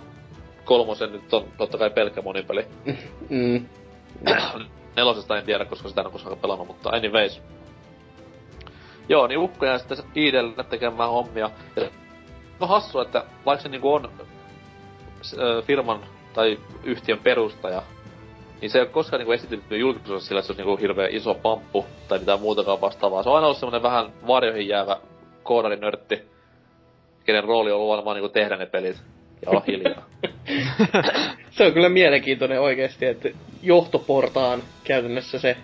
kolmosen 0.66 1.12
nyt 1.12 1.34
on 1.34 1.46
totta 1.58 1.78
kai 1.78 1.90
pelkkä 1.90 2.22
monin 2.22 2.46
peli. 2.46 2.66
Mm. 3.30 3.66
Nelosesta 4.96 5.38
en 5.38 5.46
tiedä, 5.46 5.66
koska 5.66 5.90
sitä 5.90 6.02
en 6.02 6.08
ole 6.08 6.12
koskaan 6.14 6.38
pelannut, 6.38 6.68
mutta 6.68 6.90
anyways. 6.90 7.42
Joo, 9.10 9.28
niin 9.28 9.40
Ukko 9.40 9.66
jää 9.66 9.78
sitten 9.78 9.98
Iidelle 10.16 10.64
tekemään 10.64 11.10
hommia. 11.10 11.50
Ja 11.76 11.90
no 12.60 12.68
hassu, 12.68 13.00
että 13.00 13.24
vaikka 13.46 13.64
se 13.64 13.70
niinku 13.70 13.94
on 13.94 14.10
ö, 15.38 15.62
firman 15.62 16.00
tai 16.34 16.60
yhtiön 16.84 17.20
perustaja, 17.20 17.84
niin 18.62 18.70
se 18.70 18.78
ei 18.78 18.82
ole 18.82 18.90
koskaan 18.90 19.20
niinku 19.20 19.32
esitetty 19.32 19.78
julkisuudessa 19.78 20.28
sillä, 20.28 20.40
että 20.40 20.48
se 20.48 20.52
olisi 20.52 20.64
niinku 20.64 20.82
hirveän 20.82 21.16
iso 21.16 21.34
pamppu 21.34 21.86
tai 22.08 22.20
mitään 22.20 22.40
muutakaan 22.40 22.82
vastaavaa. 22.82 23.24
Se 23.24 23.30
on 23.30 23.36
aina 23.36 23.48
ollut 23.48 23.58
semmonen 23.58 23.84
vähän 23.84 24.06
varjoihin 24.28 24.68
jäävä 24.68 24.98
koodarinörtti, 25.44 26.22
kenen 27.26 27.44
rooli 27.44 27.72
on 27.72 27.80
ollut 27.80 28.06
vaan 28.06 28.16
niinku 28.16 28.30
tehdä 28.30 28.58
ne 28.58 28.66
pelit 28.66 28.98
ja 29.42 29.50
olla 29.50 29.64
hiljaa. 29.68 30.06
Se 31.52 31.66
on 31.66 31.74
kyllä 31.74 31.90
mielenkiintoinen 31.90 32.62
oikeesti, 32.62 33.06
että 33.06 33.30
johtoportaan 33.64 34.64
käytännössä 34.84 35.40
se 35.40 35.58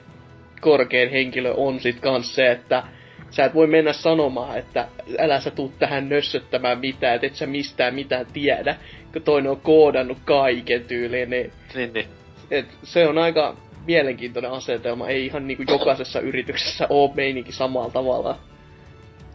korkein 0.61 1.11
henkilö 1.11 1.53
on 1.53 1.79
sit 1.79 1.99
kans 1.99 2.35
se, 2.35 2.51
että 2.51 2.83
sä 3.29 3.45
et 3.45 3.53
voi 3.53 3.67
mennä 3.67 3.93
sanomaan, 3.93 4.57
että 4.57 4.87
älä 5.19 5.39
sä 5.39 5.51
tuu 5.51 5.73
tähän 5.79 6.09
nössöttämään 6.09 6.79
mitään, 6.79 7.15
että 7.15 7.27
et 7.27 7.35
sä 7.35 7.45
mistään 7.45 7.95
mitään 7.95 8.25
tiedä, 8.33 8.75
kun 9.13 9.21
toinen 9.21 9.51
on 9.51 9.61
koodannut 9.61 10.17
kaiken 10.25 10.83
tyyliin, 10.83 11.29
niin 11.29 11.51
niin, 11.75 11.93
niin. 11.93 12.07
Et 12.51 12.65
se 12.83 13.07
on 13.07 13.17
aika 13.17 13.55
mielenkiintoinen 13.85 14.51
asetelma. 14.51 15.07
Ei 15.07 15.25
ihan 15.25 15.47
niinku 15.47 15.63
jokaisessa 15.67 16.19
yrityksessä 16.19 16.87
oo 16.89 17.13
meininki 17.15 17.51
samalla 17.51 17.89
tavalla. 17.89 18.37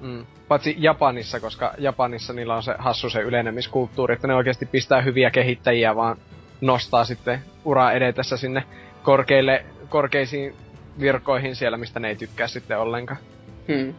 Mm. 0.00 0.26
Paitsi 0.48 0.74
Japanissa, 0.78 1.40
koska 1.40 1.74
Japanissa 1.78 2.32
niillä 2.32 2.56
on 2.56 2.62
se 2.62 2.74
hassu 2.78 3.10
se 3.10 3.20
ylenemiskulttuuri, 3.20 4.14
että 4.14 4.26
ne 4.26 4.34
oikeasti 4.34 4.66
pistää 4.66 5.00
hyviä 5.00 5.30
kehittäjiä, 5.30 5.96
vaan 5.96 6.16
nostaa 6.60 7.04
sitten 7.04 7.38
uraa 7.64 7.92
edetessä 7.92 8.36
sinne 8.36 8.62
korkeille, 9.02 9.64
korkeisiin 9.88 10.54
virkoihin 11.00 11.56
siellä, 11.56 11.76
mistä 11.76 12.00
ne 12.00 12.08
ei 12.08 12.16
tykkää 12.16 12.46
sitten 12.46 12.78
ollenkaan. 12.78 13.20
Hmm. 13.68 13.94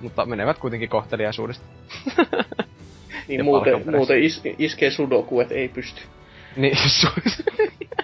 Mutta 0.00 0.26
menevät 0.26 0.58
kuitenkin 0.58 0.88
kohteliaisuudesta. 0.88 1.66
Niin 3.28 3.38
Ja 3.38 3.44
muuten, 3.44 3.84
muuten 3.96 4.22
is, 4.22 4.42
iskee 4.58 4.90
sudoku, 4.90 5.40
et 5.40 5.52
ei 5.52 5.68
pysty. 5.68 6.02
Niin, 6.56 6.76
su- 7.00 7.44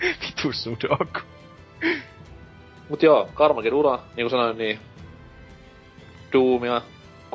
Vitu 0.22 0.52
sudoku. 0.52 1.20
Mut 2.88 3.02
joo, 3.02 3.28
Karmakin 3.34 3.74
ura, 3.74 3.98
niin 4.16 4.24
kuin 4.24 4.30
sanoin, 4.30 4.58
niin 4.58 4.78
Doomia, 6.32 6.82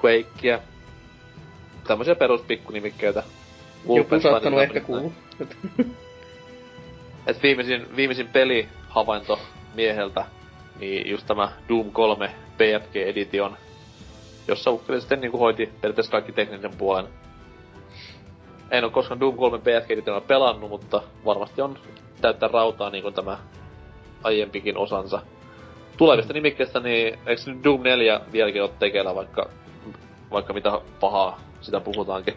Quakea, 0.04 0.60
tämmöisiä 1.88 2.16
peruspikkunimikkeitä. 2.16 3.24
Joku 3.96 4.20
saattanut 4.20 4.62
ehkä 4.62 4.80
kuulla. 4.80 5.12
Et 7.28 7.44
viimeisin, 7.44 7.96
viimeisin 7.96 8.28
pelihavainto 8.28 9.40
mieheltä, 9.76 10.26
niin 10.80 11.10
just 11.10 11.28
tämä 11.28 11.52
Doom 11.70 11.92
3 11.92 12.36
BFG 12.58 12.96
Edition, 12.96 13.58
jossa 14.48 14.72
ukkeli 14.72 15.00
sitten 15.00 15.22
niinku 15.22 15.38
hoiti 15.38 15.70
periaatteessa 15.82 16.12
kaikki 16.12 16.32
teknisen 16.32 16.76
puolen. 16.78 17.08
En 18.72 18.84
ole 18.84 18.92
koskaan 18.92 19.20
Doom 19.20 19.38
3 19.38 19.58
BFG 19.58 19.92
Edition 19.92 20.22
pelannut, 20.22 20.70
mutta 20.70 21.04
varmasti 21.26 21.62
on 21.62 21.80
täyttä 22.26 22.48
rautaa 22.48 22.90
niin 22.90 23.02
kuin 23.02 23.14
tämä 23.14 23.38
aiempikin 24.24 24.78
osansa. 24.78 25.22
Tulevista 25.98 26.34
nimikkeistä, 26.34 26.80
niin 26.80 27.20
eikö 27.26 27.42
nyt 27.46 27.64
Doom 27.64 27.84
4 27.84 28.22
vieläkin 28.32 28.62
ole 28.62 28.72
tekeillä, 28.80 29.16
vaikka, 29.16 29.50
vaikka 30.32 30.54
mitä 30.54 30.82
pahaa 31.00 31.40
sitä 31.62 31.80
puhutaankin. 31.80 32.34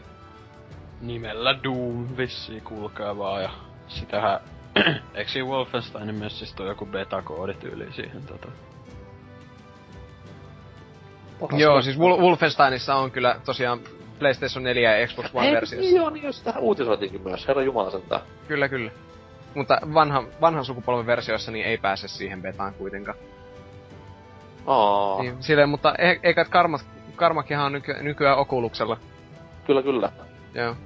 Nimellä 1.00 1.58
Doom 1.64 2.16
vissiin 2.16 2.62
kulkee 2.62 3.18
vaan 3.18 3.42
ja 3.42 3.50
sitähän... 3.88 4.40
Eikö 5.14 5.30
siinä 5.30 5.48
Wolfensteinin 5.48 6.14
messissä 6.14 6.56
ole 6.60 6.68
joku 6.68 6.86
beta-koodi 6.86 7.54
tyyli 7.54 7.92
siihen 7.92 8.22
tota? 8.22 8.48
Pahas 11.40 11.60
Joo, 11.60 11.82
siis 11.82 11.98
Wol- 11.98 12.20
Wolfensteinissa 12.20 12.94
on 12.94 13.10
kyllä 13.10 13.40
tosiaan 13.44 13.80
PlayStation 14.18 14.64
4 14.64 14.98
ja 14.98 15.06
Xbox 15.06 15.30
One 15.34 15.52
versiossa. 15.52 15.96
Joo, 15.96 16.10
niin 16.10 16.24
jos 16.24 16.42
tähän 16.42 16.62
uutisoitiinkin 16.62 17.22
myös, 17.22 17.48
herra 17.48 17.62
jumala 17.62 17.90
sentään. 17.90 18.20
Kyllä, 18.48 18.68
kyllä. 18.68 18.90
Mutta 19.58 19.78
vanhan, 19.94 20.26
vanhan 20.40 20.64
sukupolven 20.64 21.06
versioissa 21.06 21.52
niin 21.52 21.66
ei 21.66 21.78
pääse 21.78 22.08
siihen 22.08 22.42
betaan 22.42 22.74
kuitenkaan. 22.74 23.18
Aa, 24.66 25.22
Niin, 25.22 25.36
silleen, 25.40 25.68
mutta 25.68 25.94
e- 25.98 26.20
eikä 26.22 26.44
Karmat, 26.44 26.80
Karmakinhan 27.16 27.66
on 27.66 27.72
nyky- 27.72 28.02
nykyään 28.02 28.38
Oculuksella. 28.38 28.96
kyllä 29.66 29.82
kyllä. 29.82 30.12
Joo. 30.54 30.76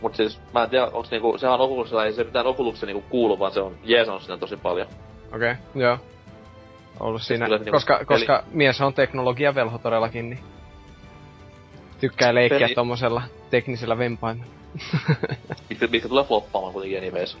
Mut 0.00 0.14
siis, 0.16 0.40
mä 0.54 0.62
en 0.64 0.70
tiedä, 0.70 0.86
onks 0.92 1.10
niinku, 1.10 1.38
sehän 1.38 1.54
on 1.54 1.60
Oculuksella, 1.60 2.04
ei 2.04 2.12
se 2.12 2.24
mitään 2.24 2.46
Oculuksella 2.46 2.92
niinku 2.92 3.08
kuulu, 3.10 3.38
vaan 3.38 3.52
se 3.52 3.60
on 3.60 3.74
jeesannut 3.84 4.22
siinä 4.22 4.36
tosi 4.36 4.56
paljon. 4.56 4.86
Okei, 5.34 5.52
okay, 5.52 5.54
joo. 5.74 5.98
Ollut 7.00 7.22
siinä, 7.22 7.44
kyllä 7.44 7.58
niinku 7.58 7.70
koska, 7.70 7.94
peli- 7.94 8.06
koska 8.06 8.44
mies 8.52 8.80
on 8.80 8.94
teknologiavelho 8.94 9.78
todellakin, 9.78 10.30
niin 10.30 10.40
tykkää 12.00 12.34
leikkiä 12.34 12.58
Peli- 12.58 12.74
tommosella 12.74 13.22
teknisellä 13.50 13.98
vempaimella. 13.98 14.52
Mitkä, 15.70 15.86
mitkä 15.86 16.08
tulee 16.08 16.24
floppaamaan 16.24 16.72
kuitenkin 16.72 16.98
anyways. 16.98 17.38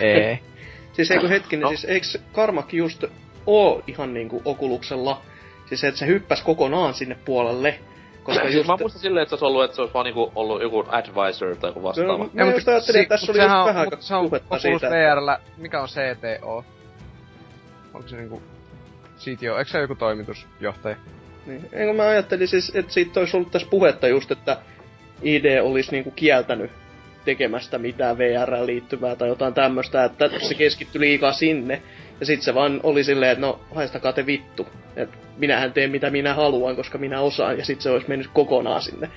Ei. 0.00 0.38
Siis 0.92 1.10
eikö 1.10 1.28
hetkinen, 1.28 1.62
No. 1.62 1.68
siis 1.68 1.84
eikö 1.84 2.06
Karmak 2.32 2.72
just 2.72 3.04
oo 3.46 3.82
ihan 3.86 4.14
niinku 4.14 4.42
Okuluksella? 4.44 5.22
Siis 5.66 5.84
että 5.84 5.98
se 5.98 6.06
hyppäs 6.06 6.42
kokonaan 6.42 6.94
sinne 6.94 7.16
puolelle. 7.24 7.78
Koska 8.22 8.42
Siis 8.42 8.54
just... 8.54 8.66
mä 8.66 8.76
muistan 8.80 9.02
silleen, 9.02 9.22
että 9.22 9.30
se 9.30 9.34
olisi 9.34 9.44
ollut, 9.44 9.64
että 9.64 9.74
se 9.74 9.80
olisi 9.80 9.94
vaan 9.94 10.04
niinku 10.04 10.32
ollut 10.34 10.62
joku 10.62 10.84
advisor 10.88 11.56
tai 11.56 11.70
joku 11.70 11.82
vastaava. 11.82 12.18
No, 12.18 12.30
mä 12.32 12.52
just 12.52 12.68
ajattelin, 12.68 13.00
että 13.02 13.14
tässä 13.14 13.32
oli 13.32 13.38
just 13.38 13.48
vähän 13.50 13.76
aikaa 13.76 14.00
se 14.00 14.14
on 14.14 14.28
puhetta 14.28 14.58
siitä, 14.58 14.90
VRllä, 14.90 15.38
mikä 15.56 15.80
on 15.80 15.88
CTO? 15.88 16.64
Onko 17.94 18.08
se 18.08 18.16
niinku... 18.16 18.42
CTO, 19.18 19.58
eikö 19.58 19.70
se 19.70 19.78
joku 19.80 19.94
toimitusjohtaja? 19.94 20.96
Niin. 21.46 21.68
Eikö 21.72 21.92
mä 21.92 22.02
ajattelin 22.02 22.48
siis, 22.48 22.72
että 22.74 22.92
siitä 22.92 23.20
olisi 23.20 23.36
ollut 23.36 23.50
tässä 23.50 23.68
puhetta 23.70 24.08
just, 24.08 24.30
että 24.30 24.56
ID 25.22 25.60
olisi 25.62 25.90
niinku 25.90 26.10
kieltänyt 26.10 26.70
tekemästä 27.24 27.78
mitään 27.78 28.18
VR 28.18 28.66
liittyvää 28.66 29.16
tai 29.16 29.28
jotain 29.28 29.54
tämmöstä, 29.54 30.04
että 30.04 30.30
se 30.38 30.54
keskittyi 30.54 31.00
liikaa 31.00 31.32
sinne. 31.32 31.82
Ja 32.20 32.26
sit 32.26 32.42
se 32.42 32.54
vaan 32.54 32.80
oli 32.82 33.04
silleen, 33.04 33.32
että 33.32 33.46
no 33.46 33.60
haistakaa 33.74 34.12
te 34.12 34.26
vittu. 34.26 34.66
Et 34.96 35.10
minähän 35.38 35.72
teen 35.72 35.90
mitä 35.90 36.10
minä 36.10 36.34
haluan, 36.34 36.76
koska 36.76 36.98
minä 36.98 37.20
osaan. 37.20 37.58
Ja 37.58 37.64
sit 37.64 37.80
se 37.80 37.90
olisi 37.90 38.08
mennyt 38.08 38.30
kokonaan 38.32 38.82
sinne. 38.82 39.10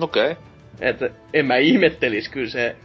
Okei. 0.00 0.30
Okay. 0.30 0.44
Että 0.80 1.10
en 1.32 1.46
mä 1.46 1.56
ihmettelis 1.56 2.28
kyllä 2.28 2.50
se... 2.50 2.76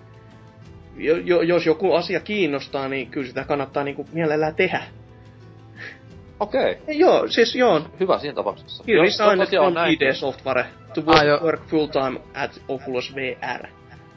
Jo, 0.98 1.18
jo, 1.18 1.42
jos 1.42 1.66
joku 1.66 1.94
asia 1.94 2.20
kiinnostaa, 2.20 2.90
niin 2.90 3.08
kyllä 3.12 3.28
sitä 3.28 3.44
kannattaa 3.44 3.84
niinku 3.84 4.08
mielellään 4.14 4.56
tehdä. 4.56 4.84
Okei. 6.40 6.72
Okay. 6.72 6.84
Ja 6.88 6.94
joo, 6.94 7.28
siis 7.28 7.56
joo. 7.56 7.82
Hyvä 8.00 8.20
siinä 8.20 8.36
tapauksessa. 8.36 8.84
He 8.88 8.94
Jos 8.94 9.04
resigned 9.04 9.46
tosiaan 9.46 9.66
from 9.66 9.74
näin, 9.74 9.94
ID 9.94 10.14
Software 10.14 10.66
to 10.94 11.02
Ah, 11.08 11.26
work, 11.26 11.44
work 11.44 11.62
full 11.68 11.88
time 11.88 12.20
at 12.34 12.62
Oculus 12.68 13.16
VR. 13.16 13.68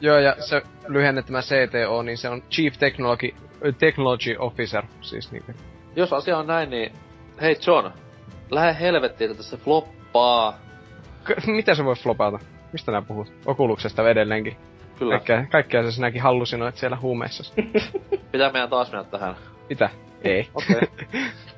Joo, 0.01 0.19
ja 0.19 0.35
se 0.39 0.61
lyhennettämä 0.87 1.41
CTO, 1.41 2.03
niin 2.03 2.17
se 2.17 2.29
on 2.29 2.41
Chief 2.51 2.77
Technology, 2.77 3.29
Technology 3.77 4.35
Officer, 4.39 4.83
siis 5.01 5.31
niinku. 5.31 5.51
Jos 5.95 6.13
asia 6.13 6.37
on 6.37 6.47
näin, 6.47 6.69
niin... 6.69 6.91
Hei 7.41 7.57
John, 7.67 7.91
lähde 8.51 8.79
helvettiin, 8.79 9.31
että 9.31 9.43
se 9.43 9.57
floppaa. 9.57 10.59
K- 11.23 11.47
mitä 11.47 11.75
se 11.75 11.85
voi 11.85 11.95
flopata? 11.95 12.39
Mistä 12.71 12.91
nää 12.91 13.01
puhut? 13.01 13.33
Okuluksesta 13.45 14.09
edelleenkin. 14.09 14.57
Kyllä. 14.99 15.11
Kaikkea, 15.11 15.45
kaikkea 15.51 15.83
se 15.83 15.91
sinäkin 15.91 16.21
hallusinoit 16.21 16.77
siellä 16.77 16.97
huumeissa. 16.97 17.53
Pitää 18.31 18.51
meidän 18.51 18.69
taas 18.69 18.91
mennä 18.91 19.03
tähän. 19.03 19.35
Mitä? 19.69 19.89
Ei. 20.23 20.47
Okei. 20.53 20.75
Okay. 20.75 21.21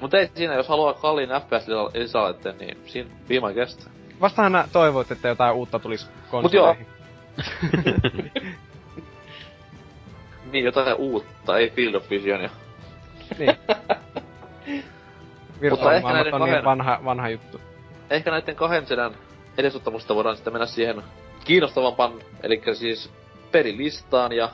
Mut 0.00 0.14
ei 0.14 0.30
siinä, 0.34 0.54
jos 0.54 0.68
haluaa 0.68 0.94
kalliin 0.94 1.30
FPS-lisälaitteen, 1.30 2.58
niin 2.58 2.78
siinä 2.86 3.10
my 3.28 3.54
guest. 3.54 3.88
Vastahan 4.20 4.52
nää 4.52 4.68
toivoit, 4.72 5.10
että 5.10 5.28
jotain 5.28 5.54
uutta 5.54 5.78
tulisi 5.78 6.06
Mut 6.32 6.52
joo. 6.52 6.76
konsoleihin. 6.76 6.86
Niin, 10.52 10.64
jotain 10.64 10.94
uutta, 10.94 11.58
ei 11.58 11.70
Field 11.70 11.94
of 11.94 12.10
Visionia. 12.10 12.50
Niin. 13.38 13.50
ehkä 15.56 15.60
Virtuaalimaailmat 15.60 16.12
näiden 16.12 16.34
on 16.34 16.40
niin 16.40 16.54
kahden- 16.54 16.64
vanha, 16.64 17.00
vanha 17.04 17.28
juttu. 17.28 17.60
Ehkä 18.10 18.30
näiden 18.30 18.56
kahden 18.56 18.86
sedän 18.86 19.14
edesottamusta 19.58 20.14
voidaan 20.14 20.36
sitten 20.36 20.52
mennä 20.52 20.66
siihen 20.66 21.02
kiinnostavampaan, 21.44 22.12
eli 22.42 22.62
siis 22.74 23.10
pelilistaan 23.52 24.32
ja 24.32 24.48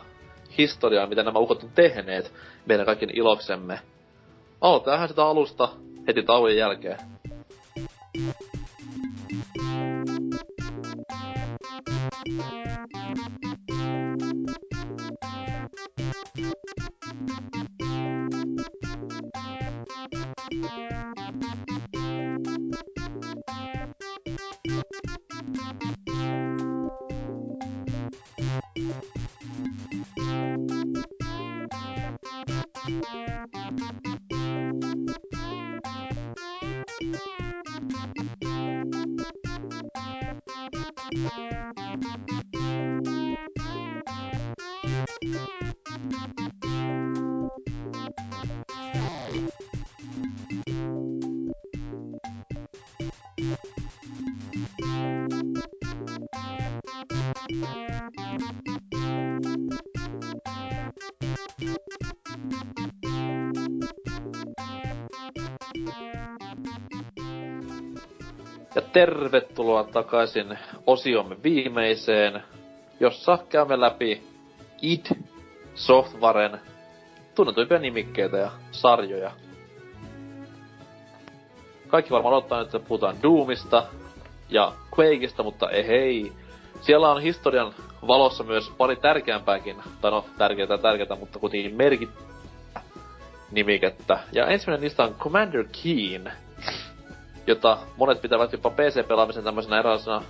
historiaan, 0.59 1.09
mitä 1.09 1.23
nämä 1.23 1.39
ukot 1.39 1.63
on 1.63 1.71
tehneet 1.75 2.33
meidän 2.67 2.87
kaikkien 2.87 3.17
iloksemme. 3.17 3.81
Aloitetaan 4.63 5.09
sitä 5.09 5.25
alusta 5.25 5.69
heti 6.07 6.23
tauon 6.23 6.57
jälkeen. 6.57 6.99
Ja 28.77 29.22
tervetuloa 68.93 69.85
takaisin 69.85 70.59
osiomme 70.87 71.37
viimeiseen, 71.43 72.43
jossa 73.01 73.39
käymme 73.49 73.81
läpi 73.81 74.23
id 74.83 75.07
Softwaren 75.75 76.61
tunnetuimpia 77.35 77.79
nimikkeitä 77.79 78.37
ja 78.37 78.51
sarjoja. 78.71 79.31
Kaikki 81.89 82.11
varmaan 82.11 82.35
odottaa 82.35 82.59
nyt, 82.59 82.75
että 82.75 82.89
puhutaan 82.89 83.23
Doomista 83.23 83.87
ja 84.51 84.73
Quakeista, 84.99 85.43
mutta 85.43 85.71
ei 85.71 85.87
hei. 85.87 86.33
Siellä 86.81 87.11
on 87.11 87.23
historian 87.23 87.75
valossa 88.09 88.45
myös 88.45 88.71
pari 88.71 88.97
tärkeämpääkin, 88.97 89.77
tai 90.01 90.11
no 90.11 90.25
tärkeää 90.39 90.79
tärkeää, 90.79 91.19
mutta 91.19 91.39
kuitenkin 91.39 91.77
merkit 91.77 92.11
nimikettä. 93.51 94.19
Ja 94.33 94.47
ensimmäinen 94.47 94.81
niistä 94.81 95.05
on 95.05 95.15
Commander 95.15 95.65
Keen, 95.83 96.33
jota 97.47 97.79
monet 97.97 98.23
pitävät 98.23 98.53
jopa 98.53 98.71
PC-pelaamisen 98.71 99.45
tämmöisenä 99.45 99.79
eräisenä 99.79 100.21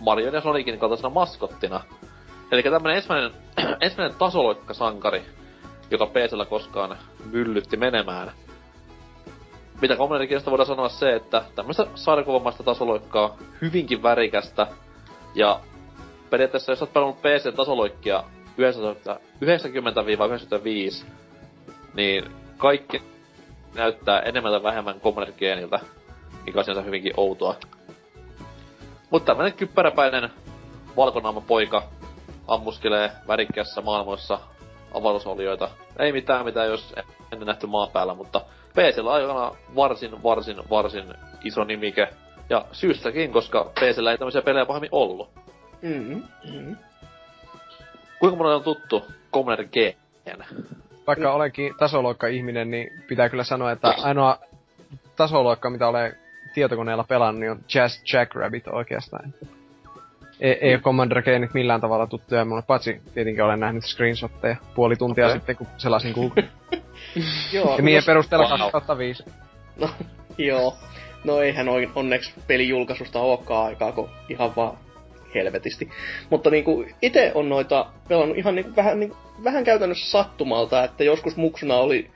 Marion 0.00 0.34
ja 0.34 0.40
Sonicin 0.40 0.78
kaltaisena 0.78 1.10
maskottina. 1.10 1.80
Eli 2.52 2.62
tämmönen 2.62 2.96
ensimmäinen, 2.96 3.30
ensimmäinen 3.80 4.18
tasoloikkasankari, 4.18 5.22
joka 5.90 6.06
PCllä 6.06 6.44
koskaan 6.44 6.98
myllytti 7.32 7.76
menemään. 7.76 8.32
Mitä 9.82 9.96
Commander 9.96 10.28
Keenistä 10.28 10.50
voidaan 10.50 10.66
sanoa 10.66 10.88
se, 10.88 11.14
että 11.14 11.44
tämmöistä 11.54 11.86
sarjakuvamaista 11.94 12.62
tasoloikkaa, 12.62 13.36
hyvinkin 13.62 14.02
värikästä, 14.02 14.66
ja 15.34 15.60
periaatteessa 16.30 16.72
jos 16.72 16.82
oot 16.82 16.92
pelannut 16.92 17.22
PC-tasoloikkia 17.22 18.24
90-95, 21.02 21.06
niin 21.94 22.24
kaikki 22.56 23.02
näyttää 23.74 24.20
enemmän 24.20 24.52
tai 24.52 24.62
vähemmän 24.62 25.00
Commander 25.00 25.34
mikä 26.44 26.58
on 26.58 26.64
sinänsä 26.64 26.82
hyvinkin 26.82 27.12
outoa. 27.16 27.54
Mutta 29.10 29.26
tämmönen 29.26 29.52
kyppäräpäinen 29.52 30.30
valkonaama 30.96 31.40
poika 31.40 31.82
ammuskelee 32.48 33.10
värikkäässä 33.28 33.80
maailmoissa 33.80 34.38
avaruusolioita. 34.94 35.68
Ei 35.98 36.12
mitään 36.12 36.44
mitä 36.44 36.64
jos 36.64 36.94
ennen 37.32 37.46
nähty 37.46 37.66
maan 37.66 37.90
päällä, 37.90 38.14
mutta 38.14 38.40
PCllä 38.74 39.10
on 39.10 39.16
aikana 39.16 39.52
varsin, 39.76 40.22
varsin, 40.22 40.56
varsin 40.70 41.14
iso 41.44 41.64
nimike. 41.64 42.08
Ja 42.50 42.64
syystäkin, 42.72 43.32
koska 43.32 43.64
PCllä 43.64 44.10
ei 44.10 44.18
tämmöisiä 44.18 44.42
pelejä 44.42 44.66
pahemmin 44.66 44.88
ollut. 44.92 45.30
Mm-hmm. 45.82 46.22
Mm-hmm. 46.44 46.76
Kuinka 48.18 48.36
monelle 48.36 48.56
on 48.56 48.62
tuttu 48.62 49.04
Commander 49.32 49.66
Keen? 49.68 49.94
Vaikka 51.06 51.32
olenkin 51.32 51.74
tasoloikka-ihminen, 51.78 52.70
niin 52.70 52.90
pitää 53.08 53.28
kyllä 53.28 53.44
sanoa, 53.44 53.72
että 53.72 53.94
ainoa 54.02 54.38
tasoloikka, 55.16 55.70
mitä 55.70 55.88
olen 55.88 56.16
tietokoneella 56.54 57.04
pelannut, 57.04 57.40
niin 57.40 57.50
on 57.50 57.60
Jazz 57.74 58.12
Jackrabbit 58.12 58.68
oikeastaan. 58.68 59.34
Ei, 60.40 60.58
ei 60.60 60.74
ole 60.74 60.82
Commander 60.82 61.22
Keenit 61.22 61.54
millään 61.54 61.80
tavalla 61.80 62.06
tuttuja 62.06 62.44
mulle, 62.44 62.62
paitsi 62.62 63.00
tietenkin 63.14 63.44
olen 63.44 63.60
nähnyt 63.60 63.84
screenshotteja 63.84 64.56
puoli 64.74 64.96
tuntia 64.96 65.26
Okei. 65.26 65.38
sitten, 65.38 65.56
kun 65.56 65.66
selasin 65.76 66.12
Google. 66.12 66.44
Joo, 67.52 67.76
ja 67.76 67.82
no, 67.82 68.06
perusteella 68.06 68.48
Wow. 68.48 68.70
2005. 68.70 69.24
no, 69.80 69.88
joo. 70.38 70.76
No 71.24 71.40
eihän 71.40 71.68
on, 71.68 71.92
onneksi 71.94 72.34
pelijulkaisusta 72.46 73.20
olekaan 73.20 73.66
aikaa, 73.66 73.92
kun 73.92 74.10
ihan 74.28 74.56
vaan 74.56 74.78
helvetisti. 75.34 75.90
Mutta 76.30 76.50
niinku, 76.50 76.84
itse 77.02 77.32
on 77.34 77.48
noita 77.48 77.86
pelannut 78.08 78.38
ihan 78.38 78.54
niinku, 78.54 78.76
vähän, 78.76 79.00
niinku, 79.00 79.16
vähän 79.44 79.64
käytännössä 79.64 80.10
sattumalta, 80.10 80.84
että 80.84 81.04
joskus 81.04 81.36
muksuna 81.36 81.74
oli 81.76 82.10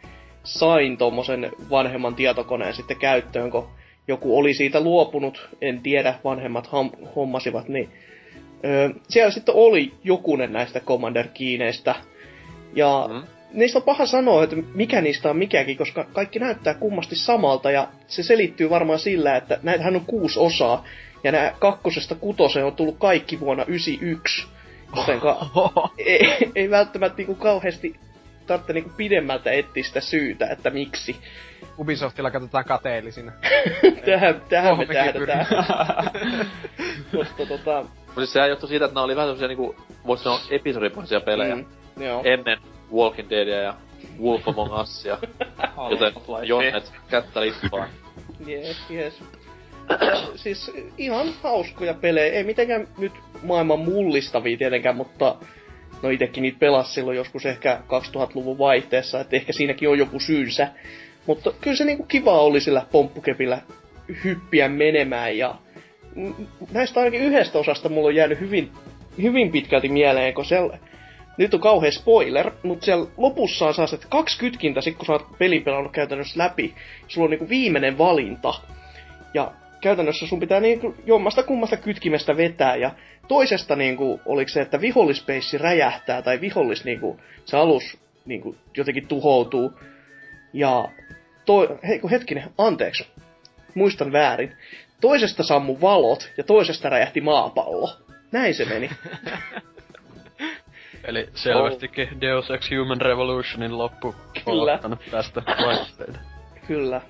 sain 0.45 0.97
tommosen 0.97 1.53
vanhemman 1.71 2.15
tietokoneen 2.15 2.75
sitten 2.75 2.97
käyttöön, 2.97 3.51
kun 3.51 3.69
joku 4.09 4.39
oli 4.39 4.55
siitä 4.55 4.81
luopunut, 4.81 5.49
en 5.61 5.81
tiedä, 5.81 6.15
vanhemmat 6.25 6.67
ham- 6.67 7.09
hommasivat, 7.17 7.69
niin 7.69 7.89
öö, 8.65 8.91
siellä 9.09 9.31
sitten 9.31 9.55
oli 9.55 9.93
jokunen 10.05 10.53
näistä 10.53 10.81
Commander-kiineistä. 10.81 11.95
Ja 12.75 13.09
mm. 13.13 13.23
niistä 13.53 13.79
on 13.79 13.83
paha 13.83 14.07
sanoa, 14.07 14.45
että 14.45 14.57
mikä 14.75 15.01
niistä 15.01 15.31
on 15.31 15.37
mikäkin, 15.37 15.77
koska 15.77 16.05
kaikki 16.05 16.39
näyttää 16.39 16.75
kummasti 16.75 17.17
samalta, 17.17 17.71
ja 17.71 17.89
se 18.07 18.23
selittyy 18.23 18.71
varmaan 18.71 18.99
sillä, 18.99 19.37
että 19.37 19.61
näitähän 19.63 19.97
on 19.97 20.05
kuusi 20.07 20.39
osaa, 20.39 20.85
ja 21.25 21.33
nämä 21.33 21.53
kakkosesta 21.59 22.15
kutoseen 22.15 22.67
on 22.67 22.77
tullut 22.77 22.99
kaikki 22.99 23.41
vuonna 23.41 23.65
91. 23.65 24.47
Jotenka 24.97 25.47
ei, 25.99 26.21
ei 26.55 26.71
välttämättä 26.71 27.17
niinku 27.17 27.35
kauheasti 27.35 27.95
tarvitse 28.47 28.73
niinku 28.73 28.91
pidemmältä 28.97 29.53
etsiä 29.53 29.83
sitä 29.83 30.01
syytä, 30.01 30.47
että 30.47 30.71
miksi. 30.71 31.17
Ubisoftilla 31.79 32.31
katsotaan 32.31 32.65
kateellisina. 32.65 33.33
tähän, 34.07 34.43
tähän 34.49 34.79
me 34.79 34.87
tähdätään. 34.87 35.47
Mutta 37.13 37.47
tota, 37.57 37.83
Mutta 37.83 38.15
siis 38.17 38.33
sehän 38.33 38.51
johtui 38.51 38.69
siitä, 38.69 38.85
että 38.85 38.95
nämä 38.95 39.05
oli 39.05 39.17
vähän 39.17 39.29
semmosia 39.29 39.49
niinku, 39.49 39.77
voisi 40.07 40.25
sanoa 40.25 40.41
episodipohjaisia 40.51 41.21
pelejä. 41.21 41.57
mm, 41.57 41.65
joo. 42.03 42.23
Ennen 42.25 42.59
Walking 42.95 43.31
Deadia 43.31 43.63
ja 43.63 43.75
Wolf 44.23 44.49
Among 44.49 44.81
Usia. 44.81 45.19
Joten 45.91 46.13
Jonnet 46.43 46.93
kättä 47.09 47.41
lippaan. 47.41 47.89
Jees, 48.47 48.77
jees. 48.91 49.23
siis 50.35 50.73
ihan 50.99 51.27
hauskoja 51.43 51.95
pelejä. 51.95 52.33
Ei 52.33 52.45
mitenkään 52.45 52.89
nyt 52.99 53.13
maailman 53.43 53.79
mullistavia 53.79 54.59
tietenkään, 54.59 54.97
mutta 54.97 55.37
no 56.03 56.11
itekin 56.11 56.43
niitä 56.43 56.59
pelas 56.59 56.95
silloin 56.95 57.17
joskus 57.17 57.47
ehkä 57.47 57.81
2000-luvun 57.87 58.59
vaihteessa, 58.59 59.21
että 59.21 59.37
ehkä 59.37 59.53
siinäkin 59.53 59.89
on 59.89 59.99
joku 59.99 60.21
syynsä. 60.21 60.69
Mutta 61.29 61.53
kyllä 61.61 61.77
se 61.77 61.85
niinku 61.85 62.05
kiva 62.05 62.41
oli 62.41 62.61
sillä 62.61 62.87
pomppukepillä 62.93 63.61
hyppiä 64.25 64.69
menemään 64.69 65.39
ja 65.39 65.55
näistä 66.73 67.01
ainakin 67.01 67.21
yhdestä 67.21 67.59
osasta 67.59 67.89
mulla 67.89 68.09
on 68.09 68.15
jäänyt 68.15 68.41
hyvin, 68.41 68.71
hyvin 69.23 69.51
pitkälti 69.51 69.89
mieleen, 69.89 70.35
kun 70.35 70.45
siellä 70.45 70.79
nyt 71.37 71.55
on 71.55 71.61
kauhean 71.61 71.93
spoiler, 71.93 72.51
mutta 72.63 72.85
siellä 72.85 73.07
lopussa 73.17 73.67
on 73.67 73.75
sellaiset 73.75 74.07
kaksi 74.11 74.39
kytkintä, 74.39 74.81
sit 74.81 74.97
kun 74.97 75.07
sä 75.07 75.13
oot 75.13 75.39
pelin 75.39 75.63
pelannut 75.63 75.93
käytännössä 75.93 76.39
läpi, 76.39 76.75
sulla 77.09 77.25
on 77.25 77.31
niinku 77.31 77.49
viimeinen 77.49 77.99
valinta. 77.99 78.55
Ja 79.35 79.53
käytännössä 79.81 80.27
sun 80.27 80.41
pitää 80.41 80.61
niinku 80.61 80.95
jommasta 81.07 81.43
kummasta 81.43 81.77
kytkimestä 81.77 82.37
vetää, 82.37 82.77
ja 82.77 82.91
toisesta 83.29 83.77
niinku, 83.77 84.21
oliko 84.27 84.49
se, 84.49 84.61
että 84.61 84.81
vihollispeissi 84.81 85.59
räjähtää, 85.59 86.23
tai 86.23 86.41
vihollis 86.41 86.85
niinku, 86.85 87.21
se 87.45 87.57
alus 87.57 87.99
niinku, 88.27 88.57
jotenkin 88.77 89.07
tuhoutuu. 89.07 89.73
Ja 90.53 90.89
toi, 91.49 91.79
hei 91.89 91.99
kun 91.99 92.11
hetkinen, 92.11 92.51
anteeksi, 92.59 93.07
muistan 93.75 94.13
väärin. 94.13 94.57
Toisesta 95.01 95.43
sammu 95.43 95.81
valot, 95.81 96.33
ja 96.37 96.45
toisesta 96.45 96.89
räjähti 96.89 97.21
maapallo. 97.21 97.91
Näin 98.33 98.55
se 98.55 98.65
meni. 98.65 98.91
Eli 101.05 101.29
selvästikin 101.35 102.21
Deus 102.21 102.51
Ex 102.51 102.71
Human 102.71 103.01
Revolutionin 103.01 103.79
loppu 103.79 104.15
Kyllä. 104.45 104.73
on 104.73 104.75
ottanut 104.75 104.99
tästä 105.11 105.43
vaihteita. 105.67 106.19
Kyllä. 106.67 107.01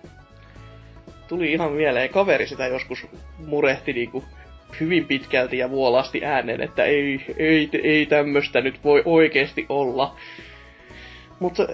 Tuli 1.28 1.52
ihan 1.52 1.72
mieleen, 1.72 2.08
kaveri 2.08 2.46
sitä 2.46 2.66
joskus 2.66 3.06
murehti 3.38 3.92
niinku 3.92 4.24
hyvin 4.80 5.04
pitkälti 5.04 5.58
ja 5.58 5.70
vuolasti 5.70 6.24
ääneen, 6.24 6.60
että 6.60 6.84
ei, 6.84 7.34
ei, 7.36 7.70
ei 7.82 8.06
tämmöstä 8.06 8.60
nyt 8.60 8.84
voi 8.84 9.02
oikeesti 9.04 9.66
olla. 9.68 10.16
Mutta 11.40 11.68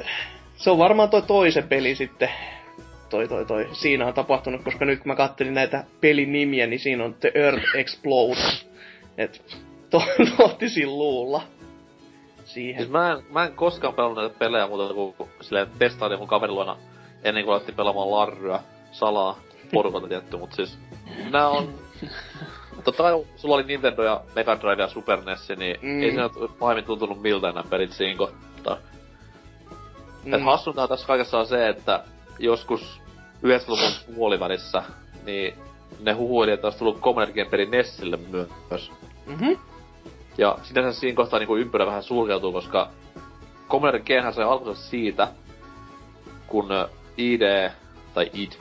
se 0.65 0.71
on 0.71 0.79
varmaan 0.79 1.11
toi 1.11 1.23
toisen 1.23 1.69
peli 1.69 1.95
sitten, 1.95 2.31
toi, 3.11 3.29
toi, 3.29 3.47
toi, 3.47 3.69
siinä 3.73 4.07
on 4.07 4.15
tapahtunut, 4.15 4.65
koska 4.65 4.85
nyt 4.85 4.99
kun 4.99 5.09
mä 5.09 5.17
kattelin 5.17 5.55
näitä 5.55 5.85
pelin 6.01 6.33
nimiä, 6.33 6.67
niin 6.67 6.81
siinä 6.81 7.05
on 7.05 7.15
The 7.15 7.33
Earth 7.35 7.77
Explodes. 7.77 8.69
Et 9.19 9.61
to, 9.91 10.03
tohtisin 10.37 10.99
luulla 10.99 11.43
siihen. 12.45 12.83
Siis 12.83 12.91
mä 12.93 13.13
en, 13.13 13.19
mä 13.31 13.45
en 13.45 13.53
koskaan 13.53 13.95
pelannut 13.95 14.19
näitä 14.19 14.39
pelejä 14.39 14.67
muuta 14.67 14.95
kuin 14.95 15.29
silleen 15.41 15.67
testailin 15.79 16.19
mun 16.19 16.29
kaverin 16.29 16.55
luona 16.55 16.77
ennen 17.25 17.45
kuin 17.45 17.55
alettiin 17.55 17.77
pelaamaan 17.77 18.11
larryä 18.11 18.61
salaa 18.93 19.41
porukalta 19.73 20.09
tietty, 20.09 20.37
mut 20.37 20.53
siis 20.53 20.79
nää 21.31 21.49
on... 21.49 21.75
Totta 22.85 23.03
kai 23.03 23.25
sulla 23.37 23.55
oli 23.55 23.65
Nintendo 23.65 24.03
ja 24.03 24.21
Mega 24.35 24.61
Drive 24.61 24.83
ja 24.83 24.89
Super 24.89 25.25
NES, 25.25 25.49
niin 25.57 25.77
Mm. 25.83 26.03
ei 26.03 26.11
se 26.11 26.21
nyt 26.21 26.59
pahemmin 26.59 26.85
tuntunut 26.85 27.23
miltään 27.23 27.55
nämä 27.55 27.71
pelit 27.71 27.93
siinä 27.93 28.19
kohtaa. 28.19 28.77
Mm. 30.25 30.35
Et 30.35 30.45
hassuntaa 30.45 30.89
tässä 30.89 31.07
kaikessa 31.07 31.39
on 31.39 31.47
se, 31.47 31.69
että 31.69 32.05
joskus 32.39 33.01
90-luvun 33.47 34.15
puolivälissä, 34.15 34.83
niin 35.25 35.55
ne 36.01 36.13
huhuili, 36.13 36.53
että 36.53 36.67
olisi 36.67 36.79
tullut 36.79 37.01
Commander 37.01 37.35
Game 37.35 37.51
peli 37.51 37.67
Nessille 37.67 38.19
myös. 38.71 38.93
Mhm. 39.27 39.53
Ja 40.39 40.59
sinänsä 40.63 41.01
siinä 41.01 41.17
kohtaa 41.17 41.39
niinku 41.39 41.57
ympyrä 41.57 41.87
vähän 41.87 42.03
sulkeutuu, 42.03 42.53
koska 42.53 42.91
Commander 43.69 44.03
G 44.03 44.35
sai 44.35 44.45
alkunsa 44.45 44.83
siitä, 44.83 45.29
kun 46.47 46.69
ID, 47.17 47.71
tai 48.15 48.31
ID, 48.33 48.53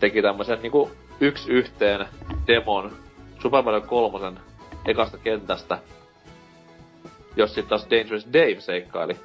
teki 0.00 0.22
tämmösen 0.22 0.62
niinku 0.62 0.90
yksi 1.20 1.50
yhteen 1.50 2.06
demon 2.46 2.92
Super 3.42 3.62
Mario 3.62 3.80
3 3.80 4.32
ekasta 4.86 5.18
kentästä, 5.18 5.78
jos 7.36 7.54
sit 7.54 7.68
taas 7.68 7.86
Dangerous 7.90 8.26
Dave 8.32 8.60
seikkaili. 8.60 9.16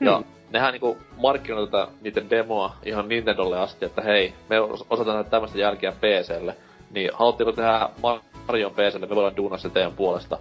Ja 0.00 0.16
Hmm. 0.16 0.24
nehän 0.50 0.72
niinku 0.72 0.98
markkinoi 1.16 1.66
tätä 1.66 1.88
niiden 2.00 2.30
demoa 2.30 2.76
ihan 2.84 3.08
Nintendolle 3.08 3.58
asti, 3.58 3.84
että 3.84 4.02
hei, 4.02 4.34
me 4.50 4.56
os- 4.58 4.86
osataan 4.90 5.16
tehdä 5.16 5.30
tämmöistä 5.30 5.58
jälkeä 5.58 5.92
PClle. 5.92 6.56
Niin 6.90 7.10
haluatteko 7.12 7.52
tehdä 7.52 7.88
Marion 8.48 8.72
PClle, 8.72 9.06
me 9.06 9.14
voidaan 9.14 9.36
duunaa 9.36 9.58
se 9.58 9.70
teidän 9.70 9.92
puolesta. 9.92 10.38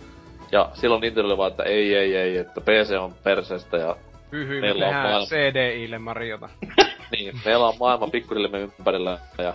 Ja 0.52 0.70
silloin 0.74 1.02
Nintendo 1.02 1.28
oli 1.28 1.38
vaan, 1.38 1.52
että 1.52 1.64
ei, 1.64 1.96
ei, 1.96 2.16
ei, 2.16 2.38
että 2.38 2.62
PC 2.62 2.98
on 3.00 3.14
perseestä 3.24 3.78
ja 3.78 3.96
Hyhy, 4.32 4.62
me 4.62 4.68
tehdään 4.74 5.10
maailma. 5.10 5.26
CDIlle 5.28 5.98
Mariota. 6.00 6.50
niin, 7.12 7.34
meillä 7.46 7.68
on 7.68 7.74
maailma 7.80 8.08
pikkurillemme 8.08 8.60
ympärillä 8.60 9.18
ja. 9.38 9.54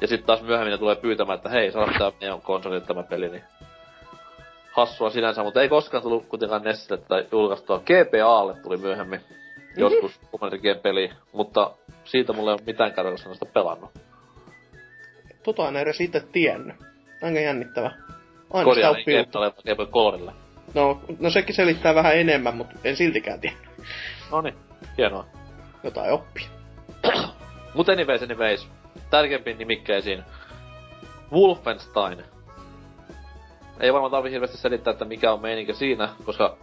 Ja 0.00 0.06
sitten 0.08 0.26
taas 0.26 0.42
myöhemmin 0.42 0.70
ne 0.72 0.78
tulee 0.78 0.96
pyytämään, 0.96 1.36
että 1.36 1.48
hei, 1.48 1.72
saadaan 1.72 1.98
tää 1.98 2.12
meidän 2.20 2.40
konsolille 2.40 2.86
tämä 2.86 3.02
peli, 3.02 3.28
niin 3.28 3.42
hassua 4.76 5.10
sinänsä, 5.10 5.42
mutta 5.42 5.62
ei 5.62 5.68
koskaan 5.68 6.02
tullut 6.02 6.26
kuitenkaan 6.26 6.62
Nessille 6.62 7.02
tai 7.08 7.26
julkaistua. 7.32 7.78
GPAlle 7.78 8.54
tuli 8.62 8.76
myöhemmin 8.76 9.20
joskus 9.76 10.20
Commander 10.30 10.78
peli, 10.82 11.10
mutta 11.32 11.70
siitä 12.04 12.32
mulla 12.32 12.50
ei 12.50 12.54
ole 12.54 12.62
mitään 12.66 12.92
sanoista 13.18 13.46
pelannut. 13.46 13.90
Tota 15.42 15.68
en 15.68 15.76
edes 15.76 16.00
itse 16.00 16.20
tiennyt. 16.32 16.76
Aika 17.22 17.40
jännittävä. 17.40 17.86
Aina 17.86 18.04
sitä 18.50 18.64
Korjaan 18.64 18.96
oppii 18.96 19.14
ei. 19.14 20.32
No, 20.74 21.00
no 21.18 21.30
sekin 21.30 21.54
selittää 21.54 21.94
vähän 21.94 22.16
enemmän, 22.16 22.56
mutta 22.56 22.74
en 22.84 22.96
siltikään 22.96 23.40
tiedä. 23.40 23.56
Noniin, 24.30 24.54
hienoa. 24.98 25.26
Jotain 25.82 26.12
oppia. 26.12 26.46
Mut 27.74 27.88
anyways, 27.88 28.22
anyways. 28.22 28.68
Tärkeimpiin 29.10 29.58
nimikkeisiin. 29.58 30.22
Wolfenstein. 31.32 32.35
Ei 33.80 33.92
varmaan 33.92 34.10
tarvi 34.10 34.30
hirveästi 34.30 34.56
selittää, 34.56 34.90
että 34.90 35.04
mikä 35.04 35.32
on 35.32 35.40
meininki 35.40 35.74
siinä, 35.74 36.08
koska 36.24 36.56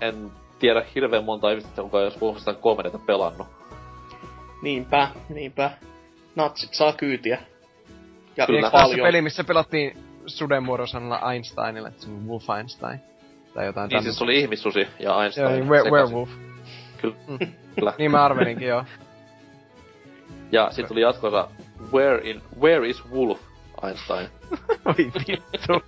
en 0.00 0.30
tiedä 0.58 0.84
hirveän 0.94 1.24
monta 1.24 1.50
ihmistä, 1.50 1.82
kuka 1.82 1.98
ei 1.98 2.04
olisi 2.04 2.20
Wolfenstein 2.20 2.56
3 2.56 2.82
pelannut. 3.06 3.46
Niinpä, 4.62 5.08
niinpä. 5.28 5.70
Natsit 6.36 6.74
saa 6.74 6.92
kyytiä. 6.92 7.38
Ja 8.36 8.46
Kyllä. 8.46 8.70
Paljon. 8.70 9.06
peli, 9.06 9.22
missä 9.22 9.44
pelattiin 9.44 9.96
suden 10.26 10.62
muodosanalla 10.62 11.32
Einsteinilla, 11.32 11.88
että 11.88 12.02
se 12.02 12.08
on 12.10 12.28
Wolfenstein? 12.28 13.00
Tai 13.54 13.66
jotain 13.66 13.88
Niin 13.88 14.02
siis 14.02 14.18
se 14.18 14.24
oli 14.24 14.40
ihmissusi 14.40 14.80
ja 14.80 14.86
Joo, 14.98 15.22
Einstein. 15.22 15.52
niin, 15.52 15.64
were- 15.68 15.82
sekaisin. 15.84 15.92
werewolf. 15.92 16.30
Kyllä. 17.76 17.94
Niin 17.98 18.10
mä 18.10 18.24
arvelinkin, 18.24 18.68
joo. 18.68 18.84
Ja 20.52 20.70
sit 20.70 20.86
tuli 20.88 21.00
jatkossa 21.00 21.48
Where, 21.92 22.30
in, 22.30 22.42
where 22.60 22.88
is 22.88 23.02
Wolf 23.12 23.40
Einstein? 23.84 24.28
Oi 24.86 24.94
vittu. 25.28 25.82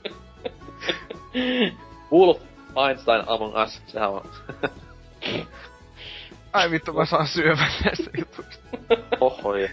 Wolf 2.13 2.43
Einstein 2.87 3.25
Among 3.27 3.63
Us. 3.63 3.83
Sehän 3.87 4.11
on 4.11 4.23
Ai 6.53 6.71
vittu, 6.71 6.93
mä 6.93 7.05
saan 7.05 7.27
syövän 7.27 7.73
näistä 7.85 8.11
jutuista. 8.19 8.65
Oho, 9.21 9.55
je. 9.55 9.71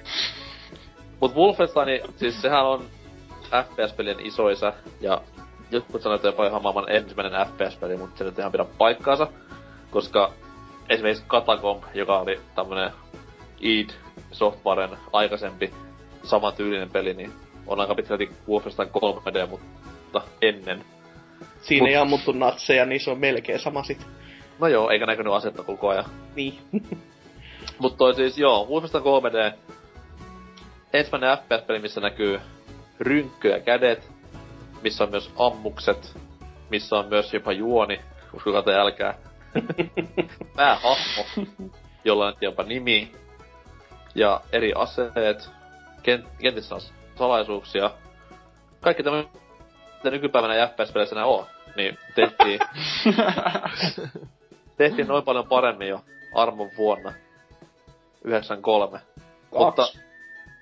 Mut 1.20 1.36
Wolfenstein, 1.36 2.02
siis 2.16 2.42
sehän 2.42 2.66
on 2.66 2.86
FPS-pelien 3.52 4.20
isoisa, 4.20 4.74
ja 5.02 5.22
jotkut 5.72 6.02
että 6.16 6.28
jopa 6.28 6.48
ihan 6.48 6.62
maailman 6.62 6.90
ensimmäinen 6.92 7.48
FPS-peli, 7.48 7.98
mutta 7.98 8.18
se 8.18 8.24
nyt 8.24 8.40
ihan 8.40 8.52
pidä 8.52 8.66
paikkaansa, 8.78 9.28
koska 9.92 10.34
esimerkiksi 10.90 11.24
Catacomb, 11.28 11.84
joka 11.94 12.20
oli 12.20 12.42
tämmönen 12.56 12.92
id 13.60 13.90
Softwaren 14.32 14.98
aikaisempi 15.14 15.74
samantyylinen 16.24 16.90
peli, 16.90 17.14
niin 17.14 17.34
on 17.68 17.80
aika 17.80 17.96
pitkälti 17.96 18.32
Wolfenstein 18.50 18.90
3D, 18.90 19.48
mutta 19.48 20.22
ennen. 20.42 20.86
Siinä 21.62 21.86
Mut- 21.86 21.90
ei 21.90 21.96
ammuttu 21.96 22.32
natseja, 22.32 22.86
niin 22.86 23.02
se 23.02 23.12
on 23.12 23.20
melkein 23.20 23.60
sama 23.60 23.84
sit. 23.84 24.08
No 24.60 24.68
joo, 24.68 24.90
eikä 24.90 25.06
näkynyt 25.06 25.34
asetta 25.34 25.64
koko 25.64 25.90
ajan. 25.90 26.06
Niin. 26.36 26.60
Mut 27.80 27.98
toi 27.98 28.16
siis 28.16 28.38
joo, 28.38 28.68
Wolfenstein 28.70 29.04
3D. 29.04 29.58
Ensimmäinen 30.94 31.38
FPS-peli, 31.38 31.80
missä 31.80 32.02
näkyy 32.02 32.40
rynkkö 33.00 33.50
ja 33.50 33.60
kädet, 33.60 34.12
missä 34.82 35.04
on 35.04 35.10
myös 35.10 35.32
ammukset, 35.38 36.18
missä 36.70 36.96
on 36.98 37.08
myös 37.08 37.34
jopa 37.34 37.52
juoni, 37.52 38.02
uskokaa 38.34 38.62
tai 38.62 38.76
älkää. 38.76 39.14
Päähahmo, 40.56 41.26
jolla 42.04 42.28
on 42.28 42.34
jopa 42.42 42.64
nimi, 42.64 43.12
ja 44.16 44.42
eri 44.52 44.74
aseet, 44.76 45.50
kent- 45.98 46.30
kentissä 46.42 46.76
on 46.76 46.82
salaisuuksia. 47.16 47.92
Kaikki 48.82 49.04
tämä, 49.04 49.24
mitä 50.02 50.12
nykypäivänä 50.12 50.68
FPS-peleissä 50.68 51.16
nää 51.16 51.26
on, 51.26 51.46
niin 51.76 51.98
tehtiin, 52.16 52.60
tehtiin 54.78 55.08
noin 55.08 55.24
paljon 55.24 55.48
paremmin 55.48 55.88
jo 55.88 56.02
armon 56.36 56.70
vuonna 56.78 57.14
93. 58.24 59.00
Mutta, 59.52 59.82
Kaksi. 59.82 60.00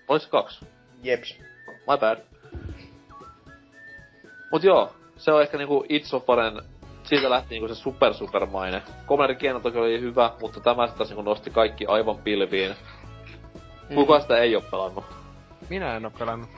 olis 0.08 0.28
kaksi? 0.28 0.66
Jeps. 1.04 1.38
My 1.68 1.98
bad. 2.00 2.18
Mut 4.52 4.64
joo, 4.64 4.94
se 5.18 5.32
on 5.32 5.42
ehkä 5.42 5.58
niinku 5.58 5.86
Itsofaren, 5.90 6.62
siitä 7.04 7.30
lähti 7.30 7.50
niinku 7.50 7.68
se 7.68 7.76
super 7.76 8.14
supermaine. 8.14 8.82
Commander 9.08 9.36
Kena 9.36 9.60
toki 9.60 9.78
oli 9.78 10.02
hyvä, 10.02 10.32
mutta 10.42 10.60
tämä 10.60 10.88
sitten 10.88 10.98
taas 10.98 11.10
niinku 11.10 11.22
nosti 11.22 11.50
kaikki 11.50 11.86
aivan 11.86 12.18
pilviin. 12.18 12.76
Kuka 13.96 14.20
sitä 14.20 14.38
ei 14.38 14.56
oo 14.56 14.62
pelannut? 14.62 15.06
Minä 15.70 15.96
en 15.96 16.06
oo 16.06 16.12
pelannut. 16.20 16.50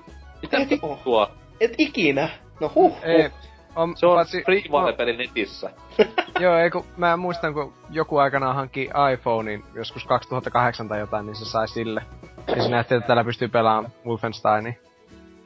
Mitä 0.41 0.57
Et 0.57 0.69
vittua? 0.69 1.31
Et 1.59 1.73
ikinä. 1.77 2.29
No 2.61 2.71
huh, 2.75 2.97
Ei, 3.03 3.29
on, 3.75 3.97
Se 3.97 4.05
on 4.05 4.15
paitsi, 4.15 4.43
Freeware-peli 4.43 5.17
netissä. 5.17 5.69
Joo, 6.39 6.57
ei 6.57 6.69
kun 6.69 6.85
mä 6.97 7.17
muistan, 7.17 7.53
kun 7.53 7.73
joku 7.89 8.17
aikanaan 8.17 8.55
hankki 8.55 8.89
iPhonein 9.13 9.63
joskus 9.73 10.05
2008 10.05 10.87
tai 10.87 10.99
jotain, 10.99 11.25
niin 11.25 11.35
se 11.35 11.45
sai 11.45 11.67
sille. 11.67 12.01
Ja 12.55 12.63
se 12.63 12.69
nähtiin, 12.69 12.97
että 12.97 13.07
täällä 13.07 13.23
pystyy 13.23 13.47
pelaamaan 13.47 13.93
Wolfensteinia. 14.05 14.73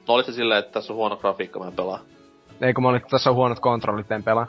No 0.08 0.14
oli 0.14 0.24
se 0.24 0.32
silleen, 0.32 0.60
että 0.60 0.72
tässä 0.72 0.94
on 0.94 0.98
huono 0.98 1.18
grafiikka, 1.18 1.60
mä 1.60 1.68
en 1.68 1.74
pelaa. 1.74 2.00
Ei 2.62 2.74
kun 2.74 2.84
mä 2.84 2.90
olin, 2.90 2.98
että 2.98 3.10
tässä 3.10 3.30
on 3.30 3.36
huonot 3.36 3.60
kontrollit, 3.60 4.12
en 4.12 4.24
pelaa. 4.24 4.48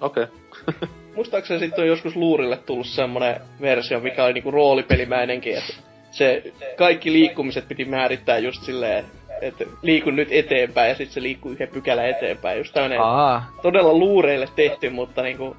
Okei. 0.00 0.26
Okay. 0.66 0.88
Muistaakseni 1.14 1.60
sitten 1.60 1.82
on 1.82 1.88
joskus 1.88 2.16
luurille 2.16 2.56
tullut 2.56 2.86
semmonen 2.86 3.40
versio, 3.60 4.00
mikä 4.00 4.24
oli 4.24 4.32
niinku 4.32 4.50
roolipelimäinenkin, 4.50 5.58
että 5.58 5.72
se 6.10 6.52
kaikki 6.76 7.12
liikkumiset 7.12 7.68
piti 7.68 7.84
määrittää 7.84 8.38
just 8.38 8.62
silleen, 8.62 9.04
että 9.40 9.64
liikun 9.82 10.16
nyt 10.16 10.28
eteenpäin 10.30 10.88
ja 10.88 10.94
sitten 10.94 11.14
se 11.14 11.22
liikkuu 11.22 11.52
yhden 11.52 11.68
pykälän 11.68 12.08
eteenpäin. 12.08 12.58
Just 12.58 12.74
tämmönen 12.74 13.00
Aa, 13.00 13.52
todella 13.62 13.92
luureille 13.92 14.48
tehty, 14.56 14.90
mutta 14.90 15.22
niinku, 15.22 15.56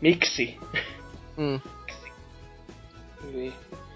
miksi? 0.00 0.58
mm. 1.36 1.60
Niin. 3.32 3.52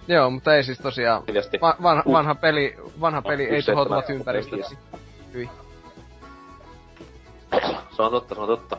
Joo, 0.08 0.30
mutta 0.30 0.54
ei 0.54 0.64
siis 0.64 0.78
tosiaan. 0.78 1.22
Va- 1.60 1.76
vanha, 1.82 2.02
vanha 2.12 2.34
peli, 2.34 2.76
vanha 3.00 3.22
peli 3.22 3.44
ei 3.44 3.62
tuhoutuvat 3.62 4.10
ympäristöksi. 4.10 4.78
Hyi. 5.34 5.48
Se 7.96 8.02
on 8.02 8.10
totta, 8.10 8.34
se 8.34 8.40
on 8.40 8.46
totta. 8.46 8.76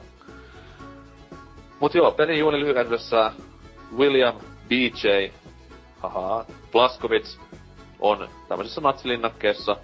Mut 1.79 1.95
joo, 1.95 2.11
pelin 2.11 2.39
juoni 2.39 2.59
lyhykäisyydessä 2.59 3.31
William 3.97 4.35
B.J. 4.69 5.31
Haha, 5.99 6.45
Blaskowitz 6.71 7.37
on 7.99 8.29
tämmöisessä 8.47 8.81
natsilinnakkeessa 8.81 9.77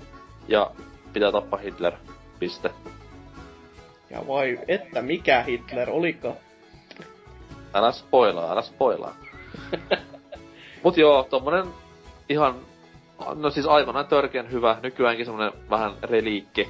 ja 0.49 0.71
pitää 1.13 1.31
tappaa 1.31 1.59
Hitler. 1.59 1.93
Piste. 2.39 2.71
Ja 4.09 4.27
vai, 4.27 4.59
että 4.67 5.01
mikä 5.01 5.41
Hitler 5.41 5.89
oliko? 5.89 6.37
Älä 7.73 7.91
spoilaa, 7.91 8.51
älä 8.51 8.61
spoilaa. 8.61 9.15
Mut 10.83 10.97
joo, 10.97 11.23
tommonen 11.29 11.65
ihan, 12.29 12.55
no 13.35 13.49
siis 13.49 13.65
aikoinaan 13.65 14.07
törkeän 14.07 14.51
hyvä, 14.51 14.77
nykyäänkin 14.83 15.25
semmonen 15.25 15.51
vähän 15.69 15.91
reliikki. 16.03 16.69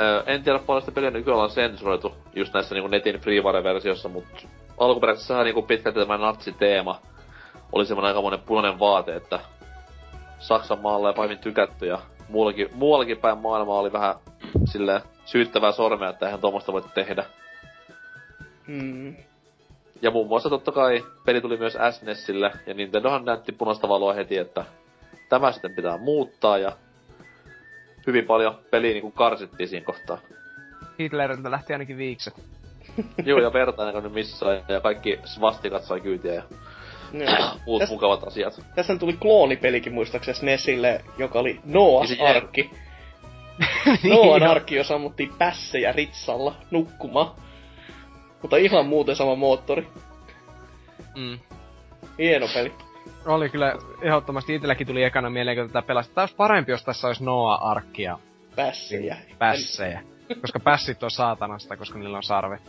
Öö, 0.00 0.22
en 0.26 0.42
tiedä 0.42 0.58
paljon 0.58 0.82
sitä 0.82 0.92
peliä 0.92 1.10
nykyään 1.10 1.40
on 1.40 1.50
sensuroitu 1.50 2.14
just 2.34 2.54
näissä 2.54 2.74
niinku 2.74 2.88
netin 2.88 3.20
freeware-versiossa, 3.20 4.08
mut 4.08 4.46
alkuperäisessähän 4.78 5.44
niinku 5.44 5.62
pitkälti 5.62 6.00
tämä 6.00 6.18
natsiteema 6.18 7.00
oli 7.72 7.86
semmonen 7.86 8.08
aikamoinen 8.08 8.40
punainen 8.40 8.78
vaate, 8.78 9.16
että 9.16 9.40
Saksan 10.38 10.78
maalla 10.78 11.08
ei 11.08 11.14
pahin 11.14 11.38
tykätty 11.38 11.86
ja 11.86 11.98
muuallakin, 12.32 12.68
muuallakin 12.74 13.18
päin 13.18 13.38
maailmaa 13.38 13.78
oli 13.78 13.92
vähän 13.92 14.14
silleen 14.64 15.00
syyttävää 15.24 15.72
sormea, 15.72 16.10
että 16.10 16.26
eihän 16.26 16.40
tuommoista 16.40 16.72
voi 16.72 16.82
tehdä. 16.94 17.24
Mm. 18.66 19.16
Ja 20.02 20.10
muun 20.10 20.28
muassa 20.28 20.50
totta 20.50 20.72
kai 20.72 21.04
peli 21.24 21.40
tuli 21.40 21.56
myös 21.56 21.78
SNESille, 21.90 22.52
ja 22.66 22.74
Nintendohan 22.74 23.24
näytti 23.24 23.52
punaista 23.52 23.88
valoa 23.88 24.12
heti, 24.12 24.38
että 24.38 24.64
tämä 25.28 25.52
sitten 25.52 25.74
pitää 25.74 25.98
muuttaa, 25.98 26.58
ja 26.58 26.72
hyvin 28.06 28.24
paljon 28.24 28.58
peliä 28.70 28.92
niinku 28.92 29.10
karsittiin 29.10 29.68
siinä 29.68 29.86
kohtaa. 29.86 30.18
Hitleriltä 31.00 31.50
lähti 31.50 31.72
ainakin 31.72 31.96
viikset. 31.96 32.34
Joo, 33.24 33.40
ja 33.40 33.52
verta 33.52 33.82
ei 33.82 33.92
näkynyt 33.92 34.12
missään, 34.12 34.62
ja 34.68 34.80
kaikki 34.80 35.20
svastikat 35.24 35.82
sai 35.82 36.00
kyytiä, 36.00 36.34
ja 36.34 36.42
Joo. 37.12 37.54
muut 37.66 37.82
Täs- 37.82 37.90
mukavat 37.90 38.24
asiat. 38.24 38.62
Tässä 38.74 38.96
tuli 38.96 39.12
kloonipelikin 39.12 39.92
muistaakseni 39.92 40.38
SNESille, 40.38 41.04
joka 41.18 41.38
oli 41.38 41.60
Noah's 41.66 42.08
Niin 42.08 42.26
Arkki. 42.26 42.70
Noan 44.08 44.42
arkki, 44.42 44.74
jos 44.74 44.90
ammuttiin 44.90 45.32
pässejä 45.38 45.92
ritsalla 45.92 46.54
nukkumaan. 46.70 47.34
Mutta 48.42 48.56
ihan 48.56 48.86
muuten 48.86 49.16
sama 49.16 49.34
moottori. 49.34 49.86
Mm. 51.16 51.38
Hieno 52.18 52.46
peli. 52.54 52.72
Oli 53.26 53.48
kyllä 53.48 53.74
ehdottomasti 54.02 54.54
itselläkin 54.54 54.86
tuli 54.86 55.02
ekana 55.02 55.30
mieleen, 55.30 55.56
kun 55.56 55.66
tätä 55.66 55.82
pelasta. 55.82 56.14
Tää 56.14 56.22
olisi 56.22 56.36
parempi, 56.36 56.72
jos 56.72 56.84
tässä 56.84 57.06
olisi 57.06 57.24
Noah 57.24 57.62
Arkkia 57.62 58.18
Pässejä. 58.56 59.16
pässejä. 59.38 60.02
Koska 60.40 60.60
pässit 60.60 61.02
on 61.02 61.10
saatanasta, 61.10 61.76
koska 61.76 61.98
niillä 61.98 62.16
on 62.16 62.22
sarvet. 62.22 62.62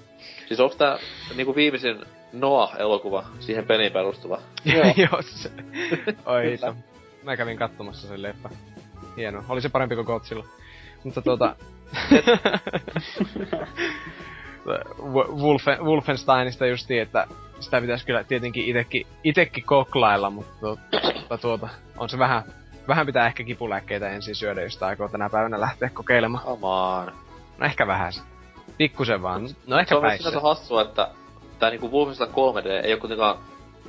Siis 0.47 0.59
onks 0.59 0.75
tää 0.75 0.97
niinku 1.35 1.55
viimeisin 1.55 2.05
Noah-elokuva 2.33 3.25
siihen 3.39 3.65
peliin 3.65 3.91
perustuva? 3.93 4.41
Joo. 4.97 5.21
Se. 5.21 5.51
Oi. 6.25 6.57
Mä 7.23 7.37
kävin 7.37 7.57
katsomassa 7.57 8.07
sen 8.07 8.21
leffa. 8.21 8.49
Hieno. 9.17 9.43
Oli 9.49 9.61
se 9.61 9.69
parempi 9.69 9.95
kuin 9.95 10.05
Godzilla. 10.05 10.45
Mutta 11.03 11.21
tuota... 11.21 11.55
Wo- 14.99 15.31
Wolfen, 15.41 15.85
Wolfensteinista 15.85 16.65
justiin, 16.65 17.01
että 17.01 17.27
sitä 17.59 17.81
pitäisi 17.81 18.05
kyllä 18.05 18.23
tietenkin 18.23 18.65
itekin, 18.65 19.07
itekin 19.23 19.63
koklailla, 19.63 20.29
mutta 20.29 20.53
tuota, 20.59 21.37
tuota, 21.41 21.69
on 21.97 22.09
se 22.09 22.17
vähän, 22.17 22.43
vähän 22.87 23.05
pitää 23.05 23.27
ehkä 23.27 23.43
kipulääkkeitä 23.43 24.09
ensin 24.09 24.35
syödä, 24.35 24.61
jos 24.61 24.83
aikoo 24.83 25.07
tänä 25.07 25.29
päivänä 25.29 25.59
lähteä 25.59 25.89
kokeilemaan. 25.89 26.43
Come 26.43 26.67
on. 26.67 27.22
No 27.57 27.65
ehkä 27.65 27.87
vähän. 27.87 28.13
Pikkusen 28.77 29.21
vaan. 29.21 29.49
No 29.67 29.79
ehkä 29.79 29.89
Se 29.89 29.95
on 29.95 30.17
sinänsä 30.17 30.39
hassua, 30.39 30.81
että 30.81 31.07
tää 31.59 31.69
niinku 31.69 31.91
Wolfenstein 31.91 32.29
3D 32.31 32.67
ei 32.67 32.93
oo 32.93 32.99
kuitenkaan 32.99 33.37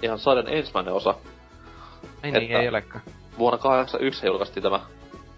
ihan 0.02 0.18
sarjan 0.18 0.48
ensimmäinen 0.48 0.94
osa. 0.94 1.14
Ei 2.22 2.30
niin, 2.30 2.42
että- 2.42 2.60
ei 2.60 2.68
olekaan. 2.68 3.04
Vuonna 3.38 3.58
1981 3.58 4.26
julkaistiin 4.26 4.62
tämä 4.62 4.80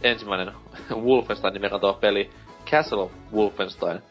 ensimmäinen 0.02 0.52
Wolfenstein 1.06 1.54
nimen 1.54 1.70
peli 2.00 2.30
Castle 2.70 3.00
of 3.02 3.12
Wolfenstein. 3.34 4.02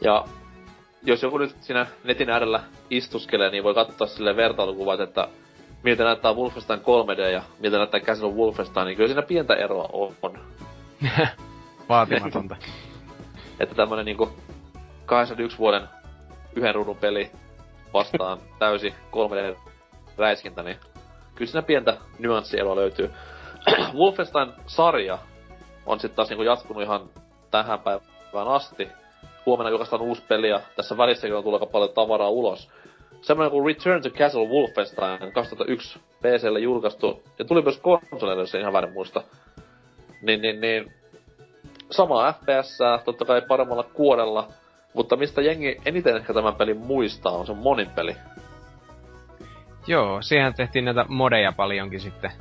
Ja 0.00 0.24
jos 1.02 1.22
joku 1.22 1.38
nyt 1.38 1.56
siinä 1.60 1.86
netin 2.04 2.30
äärellä 2.30 2.60
istuskelee, 2.90 3.50
niin 3.50 3.64
voi 3.64 3.74
katsoa 3.74 4.06
sille 4.06 4.36
vertailukuvat, 4.36 5.00
että 5.00 5.28
miltä 5.82 6.04
näyttää 6.04 6.32
Wolfenstein 6.32 6.80
3D 6.80 7.20
ja 7.20 7.42
miltä 7.58 7.76
näyttää 7.76 8.00
Castle 8.00 8.28
of 8.28 8.34
Wolfenstein, 8.34 8.86
niin 8.86 8.96
kyllä 8.96 9.08
siinä 9.08 9.22
pientä 9.22 9.54
eroa 9.54 9.88
on. 9.92 10.14
Vaatimatonta. 11.88 12.56
Että 13.60 13.74
tämmönen 13.74 14.04
niinku 14.04 14.28
81 15.06 15.58
vuoden 15.58 15.88
yhden 16.56 16.74
ruudun 16.74 16.96
peli 16.96 17.30
vastaan 17.92 18.38
täysi 18.58 18.94
3D-räiskintä, 19.12 20.62
niin 20.62 20.76
kyllä 21.34 21.50
siinä 21.50 21.62
pientä 21.62 21.96
nyanssieroa 22.18 22.76
löytyy. 22.76 23.10
Wolfenstein-sarja 23.98 25.18
on 25.86 26.00
sitten 26.00 26.16
taas 26.16 26.28
niinku 26.28 26.42
jatkunut 26.42 26.82
ihan 26.82 27.10
tähän 27.50 27.80
päivään 27.80 28.48
asti. 28.48 28.88
Huomenna 29.46 29.70
julkaistaan 29.70 30.02
uusi 30.02 30.22
peli 30.28 30.48
ja 30.48 30.60
tässä 30.76 30.96
välissäkin 30.96 31.36
on 31.36 31.42
tullut 31.42 31.62
aika 31.62 31.72
paljon 31.72 31.92
tavaraa 31.94 32.28
ulos. 32.28 32.70
Semmoinen 33.20 33.50
kuin 33.50 33.66
Return 33.66 34.02
to 34.02 34.10
Castle 34.10 34.48
Wolfenstein 34.48 35.32
2001 35.32 35.98
PClle 36.22 36.60
julkaistu 36.60 37.22
ja 37.38 37.44
tuli 37.44 37.62
myös 37.62 37.78
konsoleille, 37.78 38.42
jos 38.42 38.54
en 38.54 38.60
ihan 38.60 38.72
väärin 38.72 38.92
muista. 38.92 39.22
Niin, 40.22 40.42
niin, 40.42 40.60
niin 40.60 40.92
samaa 41.90 42.32
FPS, 42.32 42.78
totta 43.04 43.24
kai 43.24 43.42
paremmalla 43.42 43.82
kuorella, 43.82 44.48
mutta 44.94 45.16
mistä 45.16 45.40
jengi 45.40 45.80
eniten 45.84 46.16
ehkä 46.16 46.34
tämän 46.34 46.54
pelin 46.54 46.76
muistaa 46.76 47.32
on 47.32 47.46
se 47.46 47.54
monin 47.54 47.90
peli. 47.90 48.16
Joo, 49.86 50.22
siihen 50.22 50.54
tehtiin 50.54 50.84
näitä 50.84 51.04
modeja 51.08 51.52
paljonkin 51.52 52.00
sitten. 52.00 52.32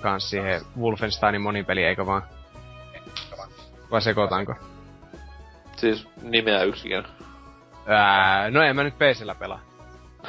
kans 0.00 0.30
siihen 0.30 0.60
Wolfensteinin 0.80 1.40
monipeli, 1.40 1.84
eikö 1.84 2.06
vaan? 2.06 2.22
Vai 3.90 4.02
sekoitanko? 4.02 4.54
Siis 5.76 6.08
nimeä 6.22 6.62
yksikin. 6.62 7.04
Ää, 7.86 8.50
no 8.50 8.62
en 8.62 8.76
mä 8.76 8.82
nyt 8.82 8.94
PCllä 8.94 9.34
pelaa. 9.34 9.60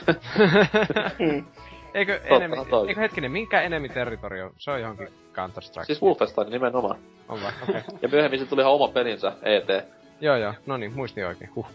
Eikö, 1.93 2.19
Totta, 2.19 2.35
enemy, 2.35 2.55
toi. 2.69 2.87
eikö 2.87 3.01
hetkinen, 3.01 3.31
minkä 3.31 3.61
Enemy 3.61 3.89
Territory 3.89 4.41
on? 4.41 4.51
Se 4.57 4.71
on 4.71 4.81
johonkin 4.81 5.07
Counter-Strike. 5.07 5.85
Siis 5.85 6.01
Wolfenstein 6.01 6.49
nimenomaan. 6.49 6.99
On 7.29 7.41
vai? 7.41 7.51
Okei. 7.63 7.81
Okay. 7.81 7.97
Ja 8.01 8.09
myöhemmin 8.09 8.39
se 8.39 8.45
tuli 8.45 8.61
ihan 8.61 8.73
oma 8.73 8.87
pelinsä, 8.87 9.33
ET. 9.41 9.85
joo 10.21 10.35
joo, 10.35 10.53
no 10.65 10.77
niin, 10.77 10.93
muistin 10.95 11.27
oikein. 11.27 11.55
Huh. 11.55 11.67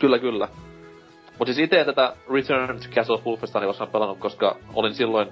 Kyllä, 0.00 0.18
kyllä. 0.18 0.48
Mut 1.38 1.48
siis 1.48 1.58
itse 1.58 1.84
tätä 1.84 2.16
Return 2.32 2.80
to 2.80 2.88
Castle 2.94 3.14
of 3.14 3.24
Wolfensteinia 3.26 3.66
koskaan 3.66 3.90
pelannut, 3.90 4.18
koska 4.18 4.56
olin 4.74 4.94
silloin 4.94 5.28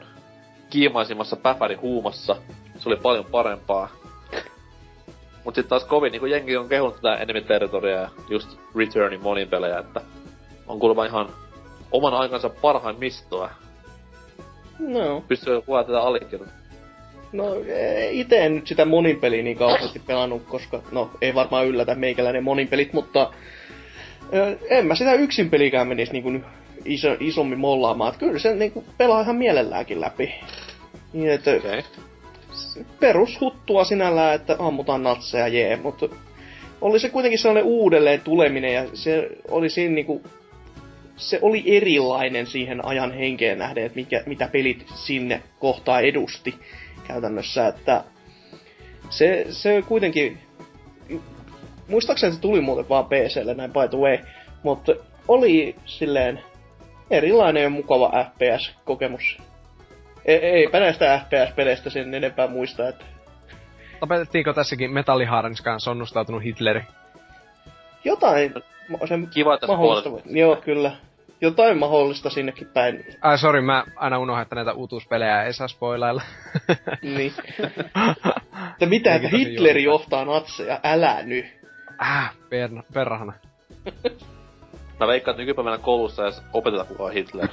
kiimaisimmassa 0.70 1.36
päfäri 1.36 1.74
huumassa. 1.74 2.36
Se 2.78 2.88
oli 2.88 2.96
paljon 2.96 3.24
parempaa. 3.24 3.88
Mut 5.44 5.54
sit 5.54 5.68
taas 5.68 5.84
kovin 5.84 6.12
niinku 6.12 6.26
jengi 6.26 6.56
on 6.56 6.68
kehunut 6.68 6.94
tätä 6.94 7.14
Enemy 7.16 7.40
Territorya 7.40 8.00
ja 8.00 8.08
just 8.28 8.58
Returnin 8.76 9.22
monin 9.22 9.48
pelejä, 9.48 9.78
että 9.78 10.00
on 10.66 10.78
kuulemma 10.78 11.04
ihan 11.04 11.28
oman 11.90 12.14
aikansa 12.14 12.50
parhaimmistoa. 12.50 13.50
No, 14.78 15.24
Pystyy 15.28 15.60
kukaan 15.60 15.84
tätä 15.84 16.00
allekirjoittamaan. 16.00 16.68
no 17.32 17.44
itse 18.10 18.46
en 18.46 18.54
nyt 18.54 18.66
sitä 18.66 18.84
monin 18.84 19.20
peliä 19.20 19.42
niin 19.42 19.56
kauheasti 19.56 19.98
pelannut, 20.06 20.42
koska 20.42 20.82
no 20.92 21.10
ei 21.20 21.34
varmaan 21.34 21.66
yllätä 21.66 21.94
meikäläinen 21.94 22.44
monin 22.44 22.68
pelit, 22.68 22.92
mutta 22.92 23.32
ö, 24.34 24.56
en 24.68 24.86
mä 24.86 24.94
sitä 24.94 25.12
yksin 25.12 25.50
pelikään 25.50 25.88
menisi 25.88 26.12
niinku 26.12 26.30
nyt 26.30 26.42
iso, 26.84 27.16
isommin 27.20 27.58
mollaamaan. 27.58 28.12
Et 28.12 28.18
kyllä 28.18 28.38
se 28.38 28.54
niinku 28.54 28.84
pelaa 28.98 29.20
ihan 29.20 29.36
mielelläänkin 29.36 30.00
läpi. 30.00 30.34
Niin, 31.12 31.30
että. 31.30 31.50
Okay. 31.50 31.82
perushuttua 33.00 33.84
sinällään, 33.84 34.34
että 34.34 34.56
ammutaan 34.58 35.02
natseja, 35.02 35.48
jee, 35.48 35.76
mutta 35.76 36.08
oli 36.80 37.00
se 37.00 37.08
kuitenkin 37.08 37.38
sellainen 37.38 37.64
uudelleen 37.64 38.20
tuleminen 38.20 38.74
ja 38.74 38.84
se 38.94 39.28
oli 39.50 39.70
siinä 39.70 39.94
niinku, 39.94 40.22
se 41.18 41.38
oli 41.42 41.76
erilainen 41.76 42.46
siihen 42.46 42.86
ajan 42.86 43.12
henkeen 43.12 43.58
nähden, 43.58 43.84
että 43.84 43.96
mikä, 43.96 44.22
mitä 44.26 44.48
pelit 44.52 44.86
sinne 44.94 45.42
kohtaa 45.58 46.00
edusti 46.00 46.54
käytännössä, 47.06 47.66
että 47.66 48.04
se, 49.10 49.46
se 49.50 49.82
kuitenkin, 49.88 50.38
muistaakseni 51.88 52.34
se 52.34 52.40
tuli 52.40 52.60
muuten 52.60 52.88
vaan 52.88 53.04
PClle 53.04 53.54
näin 53.54 53.72
by 53.72 53.88
the 53.90 53.98
way, 53.98 54.18
mutta 54.62 54.92
oli 55.28 55.76
silleen 55.86 56.40
erilainen 57.10 57.62
ja 57.62 57.70
mukava 57.70 58.12
FPS-kokemus. 58.24 59.38
Ei, 60.24 60.38
eipä 60.38 60.80
näistä 60.80 61.20
FPS-peleistä 61.24 61.90
sen 61.90 62.14
enempää 62.14 62.46
muista, 62.46 62.88
että 62.88 63.04
Tapetettiinko 64.00 64.52
tässäkin 64.52 64.92
Metallihaarens 64.92 65.60
kanssa 65.60 65.90
onnustautunut 65.90 66.42
Hitleri? 66.42 66.82
jotain 68.04 68.54
sen 69.08 69.28
Kiva, 69.34 69.54
että. 69.54 69.66
Joo, 70.24 70.56
kyllä. 70.56 70.92
Jotain 71.40 71.78
mahdollista 71.78 72.30
sinnekin 72.30 72.68
päin. 72.68 73.04
Ai 73.22 73.38
sorry, 73.38 73.60
mä 73.60 73.84
aina 73.96 74.18
unohdan, 74.18 74.42
että 74.42 74.54
näitä 74.54 74.72
uutuuspelejä 74.72 75.42
ei 75.42 75.52
saa 75.52 75.68
spoilailla. 75.68 76.22
Niin. 77.02 77.32
Että 78.72 78.86
mitä, 78.86 79.14
että 79.14 79.28
Hitleri 79.28 79.84
johtaa 79.84 80.24
natseja, 80.24 80.80
älä 80.84 81.22
nyt. 81.22 81.46
Äh, 82.02 82.36
per, 82.48 82.70
perhana. 82.94 83.32
Mä 85.00 85.06
veikkaan, 85.06 85.32
että 85.32 85.42
nykypäivänä 85.42 85.78
koulussa 85.78 86.22
edes 86.22 86.42
opeteta 86.52 86.84
kuka 86.84 87.02
on 87.04 87.12
Hitler. 87.12 87.48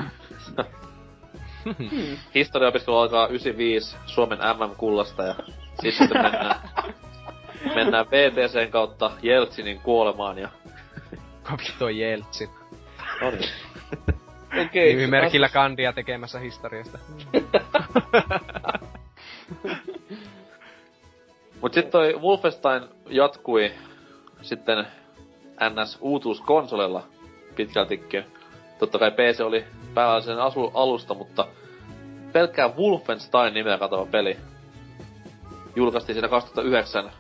Historiaopiskelu 2.36 2.98
alkaa 2.98 3.28
95 3.28 3.98
Suomen 4.06 4.40
MM-kullasta 4.40 5.24
ja 5.24 5.36
sitten 5.82 6.22
mennään, 6.22 6.56
mennään 7.76 8.06
VTCn 8.12 8.72
kautta 8.72 9.12
Jeltsinin 9.22 9.80
kuolemaan 9.80 10.38
ja... 10.38 10.50
Kapito 11.44 11.90
Jeltsin. 11.90 12.50
No 13.22 13.32
niin. 13.32 13.50
Okei. 14.62 14.96
Nimimerkillä 14.96 15.50
kandia 15.50 15.94
tekemässä 15.94 16.40
historiasta. 16.40 17.00
Mut 21.62 21.74
sit 21.74 21.90
toi 21.90 22.14
Wolfenstein 22.22 22.84
jatkui 23.10 23.72
sitten 24.42 24.88
NS 25.70 25.98
uutuuskonsolella 26.02 27.04
pitkältikin. 27.56 28.26
Totta 28.80 29.00
kai 29.00 29.12
PC 29.12 29.42
oli 29.42 29.66
pääasiallinen 29.94 30.48
asu 30.48 30.72
alusta, 30.74 31.14
mutta 31.14 31.48
pelkkää 32.34 32.70
Wolfenstein 32.78 33.54
nimeä 33.54 33.78
kantava 33.78 34.06
peli 34.06 34.38
julkaistiin 35.76 36.16
siinä 36.16 36.28
2009 36.28 37.12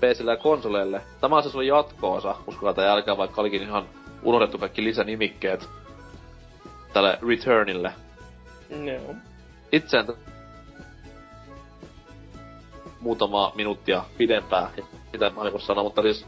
PClle 0.00 0.30
ja 0.30 0.36
konsoleille. 0.36 1.02
Tämä 1.20 1.42
siis 1.42 1.54
oli 1.56 1.66
jatko-osa, 1.66 2.36
uskokaa 2.46 2.74
tai 2.74 2.88
älkää, 2.88 3.16
vaikka 3.16 3.40
olikin 3.40 3.62
ihan 3.62 3.84
unohdettu 4.22 4.58
kaikki 4.58 4.84
lisänimikkeet 4.84 5.68
tälle 6.92 7.18
Returnille. 7.28 7.92
Joo. 8.84 9.14
Itse 9.72 9.98
en 9.98 10.06
t- 10.06 10.18
muutama 13.00 13.52
minuuttia 13.54 14.04
pidempään, 14.18 14.70
mitä 15.12 15.30
mä 15.30 15.40
olin 15.40 15.60
sanoa, 15.60 15.84
mutta 15.84 16.02
siis, 16.02 16.26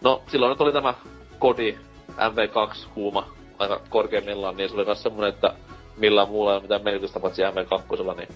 no 0.00 0.22
silloin 0.28 0.50
nyt 0.50 0.60
oli 0.60 0.72
tämä 0.72 0.94
kodi 1.38 1.78
MV2-huuma 2.10 3.32
aika 3.58 3.80
korkeimmillaan, 3.88 4.56
niin 4.56 4.68
se 4.68 4.74
oli 4.74 4.84
myös 4.84 5.02
semmonen, 5.02 5.28
että 5.34 5.54
millään 5.96 6.28
muulla 6.28 6.50
ei 6.50 6.54
ole 6.54 6.62
mitään 6.62 6.84
merkitystä 6.84 7.20
paitsi 7.20 7.42
MV2, 7.42 8.16
niin 8.16 8.28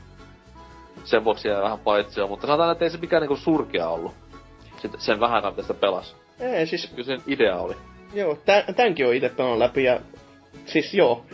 sen 1.05 1.25
vuoksi 1.25 1.49
jäi 1.49 1.63
vähän 1.63 1.79
paitsioon, 1.79 2.31
mutta 2.31 2.47
sanotaan, 2.47 2.73
että 2.73 2.85
ei 2.85 2.91
se 2.91 2.99
mikään 2.99 3.21
niinku 3.21 3.37
surkea 3.37 3.89
ollut. 3.89 4.15
Sitten 4.79 5.01
sen 5.01 5.21
vähän 5.21 5.35
aikaa, 5.37 5.51
mitä 5.51 5.63
sitä 5.63 5.75
pelas. 5.75 6.17
Ei, 6.41 6.67
siis 6.67 6.87
Kyllä 6.87 7.05
sen 7.05 7.23
idea 7.27 7.57
oli. 7.57 7.77
Joo, 8.15 8.35
tä, 8.35 8.65
tämänkin 8.77 9.07
on 9.07 9.15
itse 9.15 9.29
pelannut 9.29 9.59
läpi 9.59 9.85
ja 9.85 10.01
siis 10.67 10.95
joo. 10.95 11.27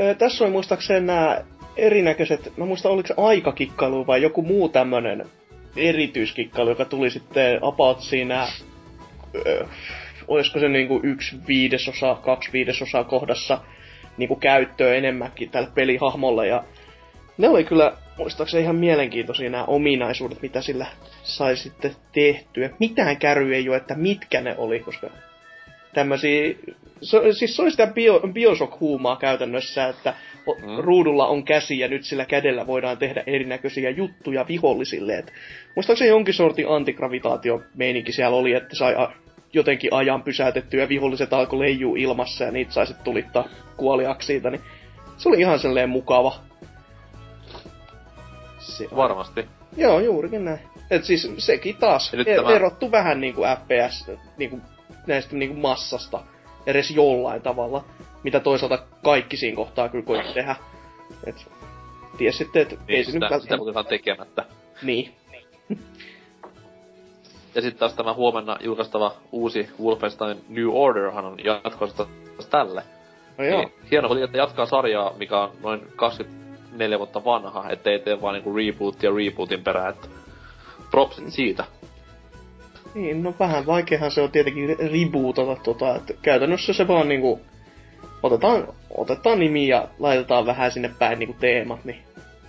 Ö, 0.00 0.14
tässä 0.14 0.44
oli 0.44 0.52
muistaakseni 0.52 1.06
nämä 1.06 1.44
erinäköiset, 1.76 2.56
mä 2.56 2.64
muistan 2.64 2.92
oliko 2.92 3.06
se 3.06 3.14
aikakikkailu 3.16 4.06
vai 4.06 4.22
joku 4.22 4.42
muu 4.42 4.68
tämmönen 4.68 5.26
erityiskikkailu, 5.76 6.70
joka 6.70 6.84
tuli 6.84 7.10
sitten 7.10 7.58
about 7.62 8.00
siinä, 8.00 8.48
ö, 9.46 9.66
olisiko 10.28 10.58
se 10.58 10.68
niinku 10.68 11.00
yksi 11.02 11.36
viidesosa, 11.46 12.14
kaksi 12.14 12.52
viidesosaa 12.52 13.04
kohdassa 13.04 13.60
niinku 14.16 14.36
käyttöä 14.36 14.94
enemmänkin 14.94 15.50
tällä 15.50 15.70
pelihahmolla 15.74 16.44
ja 16.44 16.64
ne 17.38 17.48
oli 17.48 17.64
kyllä 17.64 17.92
muistaakseni 18.18 18.62
ihan 18.62 18.76
mielenkiintoisia 18.76 19.50
nämä 19.50 19.64
ominaisuudet, 19.64 20.42
mitä 20.42 20.60
sillä 20.60 20.86
sai 21.22 21.56
sitten 21.56 21.94
tehtyä. 22.12 22.70
Mitään 22.80 23.16
käryä 23.16 23.56
ei 23.56 23.68
ole, 23.68 23.76
että 23.76 23.94
mitkä 23.94 24.40
ne 24.40 24.54
oli, 24.58 24.80
koska 24.80 25.10
tämmösiä, 25.96 26.54
so, 27.00 27.32
siis 27.32 27.56
se 27.56 27.62
oli 27.62 27.70
sitä 27.70 27.86
bio, 27.86 28.20
Bioshock-huumaa 28.32 29.16
käytännössä, 29.16 29.88
että 29.88 30.14
Mm. 30.46 30.76
ruudulla 30.78 31.26
on 31.26 31.44
käsi 31.44 31.78
ja 31.78 31.88
nyt 31.88 32.04
sillä 32.04 32.24
kädellä 32.24 32.66
voidaan 32.66 32.98
tehdä 32.98 33.22
erinäköisiä 33.26 33.90
juttuja 33.90 34.44
vihollisille. 34.48 35.18
Et, 35.18 35.32
muistaakseni 35.76 36.10
jonkin 36.10 36.34
sortin 36.34 36.68
antigravitaatio-meininki 36.68 38.12
siellä 38.12 38.36
oli, 38.36 38.52
että 38.52 38.76
sai 38.76 38.94
a, 38.98 39.08
jotenkin 39.52 39.92
ajan 39.94 40.22
pysäytettyä 40.22 40.80
ja 40.80 40.88
viholliset 40.88 41.32
alkoi 41.32 41.58
leijuu 41.58 41.96
ilmassa 41.96 42.44
ja 42.44 42.50
niitä 42.50 42.72
sai 42.72 42.86
sitten 42.86 43.04
tulittaa 43.04 43.48
kuoliaksi 43.76 44.26
siitä, 44.26 44.50
niin 44.50 44.60
se 45.16 45.28
oli 45.28 45.40
ihan 45.40 45.58
sellainen 45.58 45.88
mukava. 45.90 46.34
Se 48.58 48.84
on- 48.90 48.96
Varmasti. 48.96 49.44
Joo, 49.76 50.00
juurikin 50.00 50.44
näin. 50.44 50.58
Et 50.90 51.04
siis 51.04 51.32
sekin 51.38 51.76
taas 51.76 52.14
e- 52.14 52.36
tämä- 52.36 52.50
erottu 52.54 52.90
vähän 52.90 53.20
niinku 53.20 53.42
FPS 53.42 54.10
niinku, 54.36 54.60
näistä 55.06 55.36
niinku 55.36 55.60
massasta 55.60 56.22
edes 56.66 56.90
jollain 56.90 57.42
tavalla, 57.42 57.84
mitä 58.22 58.40
toisaalta 58.40 58.78
kaikki 59.04 59.36
siinä 59.36 59.56
kohtaa 59.56 59.88
kyllä 59.88 60.04
koitti 60.04 60.34
tehdä. 60.34 60.56
Et 61.26 61.46
ties 62.18 62.38
sitten, 62.38 62.62
että 62.62 62.74
ei 62.88 62.96
Niin, 62.96 63.06
se 63.06 63.18
nyt 63.18 63.30
välttämättä... 63.30 63.88
tekemättä. 63.88 64.44
Niin. 64.82 65.14
Ja 67.54 67.62
sitten 67.62 67.78
taas 67.78 67.94
tämä 67.94 68.14
huomenna 68.14 68.56
julkaistava 68.60 69.14
uusi 69.32 69.68
Wolfenstein 69.82 70.44
New 70.48 70.68
Orderhan 70.72 71.24
on 71.24 71.44
jatkosta 71.44 72.06
taas 72.36 72.46
tälle. 72.50 72.82
No 73.38 73.44
joo. 73.44 73.58
Niin, 73.58 73.72
hieno 73.90 74.08
oli, 74.08 74.22
että 74.22 74.38
jatkaa 74.38 74.66
sarjaa, 74.66 75.14
mikä 75.18 75.40
on 75.40 75.50
noin 75.62 75.86
24 75.96 76.98
vuotta 76.98 77.24
vanha, 77.24 77.70
ettei 77.70 77.98
tee 77.98 78.22
vaan 78.22 78.34
niinku 78.34 78.56
reboot 78.56 79.02
ja 79.02 79.10
rebootin 79.10 79.64
perään, 79.64 79.94
että 79.94 80.08
propsit 80.90 81.30
siitä. 81.30 81.64
Niin, 82.96 83.22
no 83.22 83.34
vähän 83.40 83.66
vaikeahan 83.66 84.10
se 84.10 84.20
on 84.20 84.30
tietenkin 84.30 84.76
rebootata 84.78 85.62
tota, 85.62 85.96
että 85.96 86.14
käytännössä 86.22 86.72
se 86.72 86.88
vaan 86.88 87.08
niinku 87.08 87.40
otetaan, 88.22 88.68
otetaan 88.90 89.38
nimi 89.38 89.68
ja 89.68 89.88
laitetaan 89.98 90.46
vähän 90.46 90.72
sinne 90.72 90.90
päin 90.98 91.18
niinku 91.18 91.36
teemat, 91.40 91.84
niin 91.84 92.02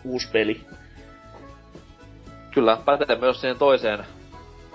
uusi 0.03 0.29
peli. 0.31 0.61
Kyllä, 2.51 2.77
pätee 2.85 3.15
myös 3.15 3.41
siihen 3.41 3.57
toiseen 3.57 3.99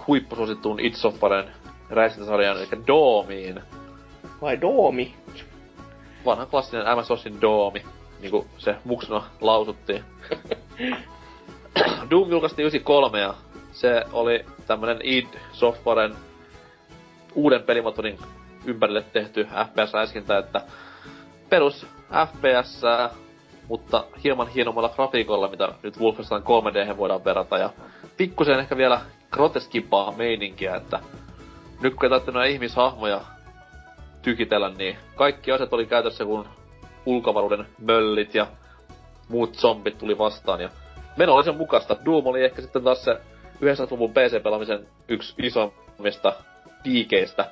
huippusuosittuun 0.06 0.80
It 0.80 0.94
Softwaren 0.94 1.48
räiskintäsarjaan, 1.90 2.58
eli 2.58 2.86
Doomiin. 2.86 3.60
Vai 4.42 4.60
Doomi? 4.60 5.14
Vanha 6.24 6.46
klassinen 6.46 6.86
MS-DOSin 6.86 7.40
Doomi, 7.40 7.82
niinku 8.20 8.46
se 8.58 8.76
muksuna 8.84 9.24
lausuttiin. 9.40 10.04
Doom 12.10 12.30
julkaistiin 12.30 12.66
93 12.66 13.20
ja 13.20 13.34
se 13.72 14.04
oli 14.12 14.44
tämmönen 14.66 14.98
id 15.02 15.26
Softwaren 15.52 16.14
uuden 17.34 17.62
pelimotorin 17.62 18.18
ympärille 18.64 19.04
tehty 19.12 19.44
FPS-räiskintä, 19.44 20.38
että 20.38 20.60
perus 21.48 21.86
FPS, 22.26 22.82
mutta 23.68 24.04
hieman 24.24 24.48
hienommalla 24.48 24.88
grafiikolla, 24.88 25.48
mitä 25.48 25.68
nyt 25.82 26.00
Wolfenstein 26.00 26.42
3 26.42 26.74
d 26.74 26.96
voidaan 26.96 27.24
verrata, 27.24 27.58
ja 27.58 27.70
pikkusen 28.16 28.58
ehkä 28.58 28.76
vielä 28.76 29.00
groteskimpaa 29.30 30.12
meininkiä, 30.12 30.76
että 30.76 31.00
nyt 31.80 31.94
kun 31.94 32.42
ei 32.42 32.52
ihmishahmoja 32.52 33.20
tykitellä, 34.22 34.68
niin 34.68 34.96
kaikki 35.14 35.52
asiat 35.52 35.72
oli 35.72 35.86
käytössä, 35.86 36.24
kun 36.24 36.48
ulkovaruuden 37.06 37.66
möllit 37.78 38.34
ja 38.34 38.46
muut 39.28 39.54
zombit 39.54 39.98
tuli 39.98 40.18
vastaan. 40.18 40.60
Ja 40.60 40.68
meno 41.16 41.34
oli 41.34 41.44
sen 41.44 41.56
mukaista. 41.56 41.96
Doom 42.04 42.26
oli 42.26 42.44
ehkä 42.44 42.62
sitten 42.62 42.84
taas 42.84 43.04
se 43.04 43.20
90-luvun 43.62 44.10
PC-pelaamisen 44.10 44.86
yksi 45.08 45.34
isommista 45.38 46.32
piikeistä. 46.82 47.50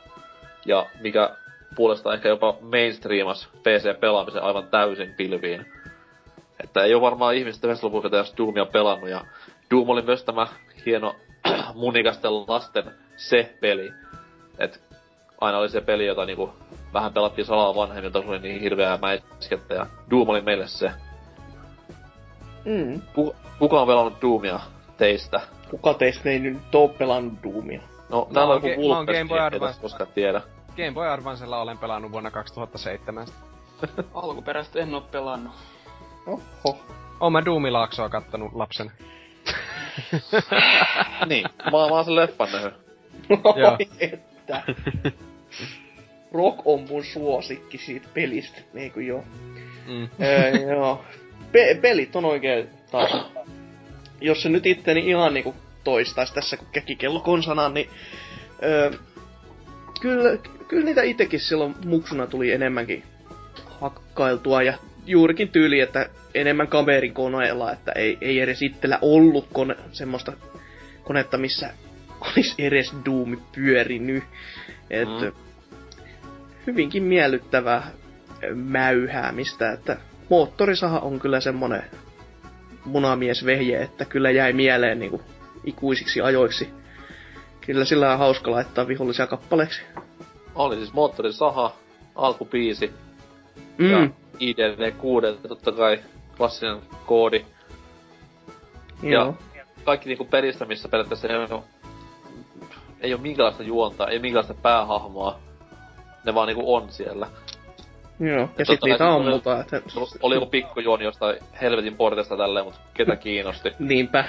Ja 0.67 0.87
mikä 1.01 1.37
puolestaan 1.77 2.15
ehkä 2.15 2.29
jopa 2.29 2.57
mainstreamas 2.61 3.49
PC-pelaamisen 3.63 4.43
aivan 4.43 4.69
täysin 4.69 5.15
pilviin. 5.17 5.67
Että 6.65 6.85
ei 6.85 6.95
ole 6.95 7.03
varmaan 7.03 7.35
ihmistä 7.35 7.69
90-luvun 7.69 8.03
jos 8.13 8.35
Doomia 8.39 8.67
pelannut. 8.67 9.11
Ja 9.11 9.25
Doom 9.71 9.89
oli 9.89 10.03
myös 10.03 10.25
tämä 10.25 10.47
hieno 10.87 11.15
munikasten 11.75 12.37
lasten 12.37 12.85
se 13.17 13.55
peli. 13.61 13.93
Et 14.59 14.81
aina 15.41 15.59
oli 15.59 15.69
se 15.69 15.81
peli, 15.81 16.07
jota 16.07 16.27
niinku 16.27 16.51
vähän 16.93 17.13
pelattiin 17.13 17.45
salaa 17.45 17.75
vanhemmilta, 17.75 18.23
se 18.23 18.29
oli 18.29 18.39
niin 18.39 18.61
hirveää 18.61 18.99
mäiskettä 18.99 19.75
ja 19.75 19.87
Doom 20.11 20.29
oli 20.29 20.41
meille 20.41 20.67
se. 20.67 20.91
Mm. 22.65 23.03
Ku, 23.15 23.37
kuka 23.59 23.81
on 23.81 23.87
pelannut 23.87 24.23
Doomia 24.23 24.61
teistä? 24.97 25.41
Kuka 25.71 25.95
teistä 25.95 26.31
ei 26.31 26.39
nyt 26.39 26.75
oo 26.75 26.89
pelannut 26.89 27.35
Doomia? 27.43 27.81
No, 28.09 28.27
Mä 28.31 28.35
täällä 28.35 28.55
oon 28.55 28.63
on 28.65 28.71
joku 28.71 28.89
mä 28.89 28.97
oon 28.97 29.07
Game 29.07 29.29
Boy 29.29 29.39
Advance. 29.41 29.81
koskaan 29.81 30.11
tiedä. 30.15 30.41
Game 30.77 30.93
Boy 30.93 31.09
Advancella 31.09 31.61
olen 31.61 31.79
pelannut 31.79 32.13
vuonna 32.13 32.31
2007. 32.31 33.27
Alkuperäistä 34.15 34.81
en 34.81 34.95
oo 34.95 35.01
pelannut. 35.01 35.53
Oho. 36.27 36.79
Oon 37.21 37.33
mä 37.33 37.45
Doomilaaksoa 37.45 38.09
kattonut 38.09 38.53
lapsen. 38.55 38.93
niin, 41.27 41.45
mä, 41.65 41.71
mä 41.71 41.77
oon 41.77 42.05
sen 42.05 42.17
leffan 42.17 42.49
nähnyt. 42.53 42.75
Joo. 43.57 43.71
Oi, 43.73 43.89
että. 44.01 44.63
Rock 46.33 46.59
on 46.65 46.81
mun 46.89 47.05
suosikki 47.05 47.79
siitä 47.79 48.09
pelistä, 48.15 48.61
niin 48.73 48.93
kuin 48.93 49.07
joo. 49.07 49.25
Mm. 49.87 50.09
öö, 50.23 50.49
joo. 50.49 51.05
Pe- 51.53 51.79
pelit 51.81 52.17
on 52.17 52.25
oikein 52.25 52.71
taas. 52.91 53.11
Jos 54.21 54.43
se 54.43 54.49
nyt 54.49 54.67
itteni 54.67 55.01
ihan 55.09 55.35
niinku 55.35 55.55
toistais 55.85 56.33
tässä, 56.33 56.57
kun 56.57 56.69
käkikello 56.73 57.21
konsanaan, 57.21 57.75
niin 57.75 57.91
öö, 58.63 58.91
kyllä, 60.01 60.39
kyllä 60.69 60.85
niitä 60.85 61.03
itekin 61.03 61.41
silloin 61.41 61.75
muksuna 61.85 62.27
tuli 62.27 62.53
enemmänkin 62.53 63.03
hakkailtua 63.81 64.63
ja 64.63 64.75
juurikin 65.07 65.49
tyyli, 65.49 65.81
että 65.81 66.09
enemmän 66.35 66.69
kaverin 66.69 67.15
koneella, 67.15 67.73
että 67.73 67.93
ei, 67.93 68.19
ei 68.21 68.41
edes 68.41 68.63
itsellä 68.63 68.99
ollut 69.03 69.49
kone, 69.53 69.77
semmoista 69.93 70.33
konetta, 71.05 71.39
missä 71.39 71.71
olisi 72.21 72.55
edes 72.59 72.93
Doom 73.07 73.37
pyörinyt. 73.55 74.25
Et, 74.91 75.09
Mm. 75.09 75.27
mm. 75.27 75.33
Hyvinkin 76.67 77.03
miellyttävää 77.03 77.91
mäyhäämistä, 78.55 79.73
että 79.73 79.97
moottorisaha 80.29 80.99
on 80.99 81.21
kyllä 81.21 81.41
semmonen 81.41 81.83
munamiesvehje, 82.85 83.83
että 83.83 84.05
kyllä 84.05 84.31
jäi 84.31 84.53
mieleen 84.53 84.99
niinku 84.99 85.23
ikuisiksi 85.65 86.21
ajoiksi. 86.21 86.71
Kyllä 87.61 87.85
sillä 87.85 88.13
on 88.13 88.19
hauska 88.19 88.51
laittaa 88.51 88.89
vihollisia 88.89 89.27
kappaleeksi. 89.27 89.83
Oli 90.55 90.77
siis 90.77 90.93
moottorisaha, 90.93 91.73
alkupiisi 92.15 92.93
Mm. 93.81 93.91
ja 93.91 94.09
IDV6, 94.41 95.49
totta 95.49 95.73
kai 95.73 96.01
klassinen 96.37 96.81
koodi. 97.07 97.45
Joo. 99.03 99.35
Kaikki 99.85 100.09
niinku 100.09 100.25
pelistä, 100.25 100.65
missä 100.65 100.89
periaatteessa 100.89 101.29
ei 101.29 101.37
ole, 101.37 101.63
ei 103.01 103.15
ole 103.15 103.23
minkälaista 103.23 103.63
juonta, 103.63 104.09
ei 104.09 104.19
minkälaista 104.19 104.55
päähahmoa. 104.55 105.39
Ne 106.25 106.35
vaan 106.35 106.49
niinku 106.49 106.75
on 106.75 106.93
siellä. 106.93 107.29
Joo. 108.21 108.41
Ja 108.41 108.47
totta 108.47 108.65
sit 108.65 108.83
niitä 108.85 109.09
oli- 109.09 109.27
ammutaan, 109.29 109.61
että... 109.61 109.83
Oli 110.23 110.35
joku 110.35 110.47
pikkujuoni 110.47 111.05
jostain 111.05 111.37
helvetin 111.61 111.97
portesta 111.97 112.37
tälleen, 112.37 112.65
mut 112.65 112.81
ketä 112.95 113.17
kiinnosti. 113.27 113.73
Niinpä. 113.79 114.25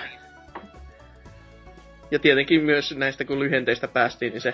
Ja 2.12 2.20
tietenkin 2.20 2.64
myös 2.64 2.96
näistä 2.98 3.26
kun 3.26 3.40
lyhenteistä 3.40 3.88
päästiin, 3.88 4.32
niin 4.32 4.42
se 4.42 4.54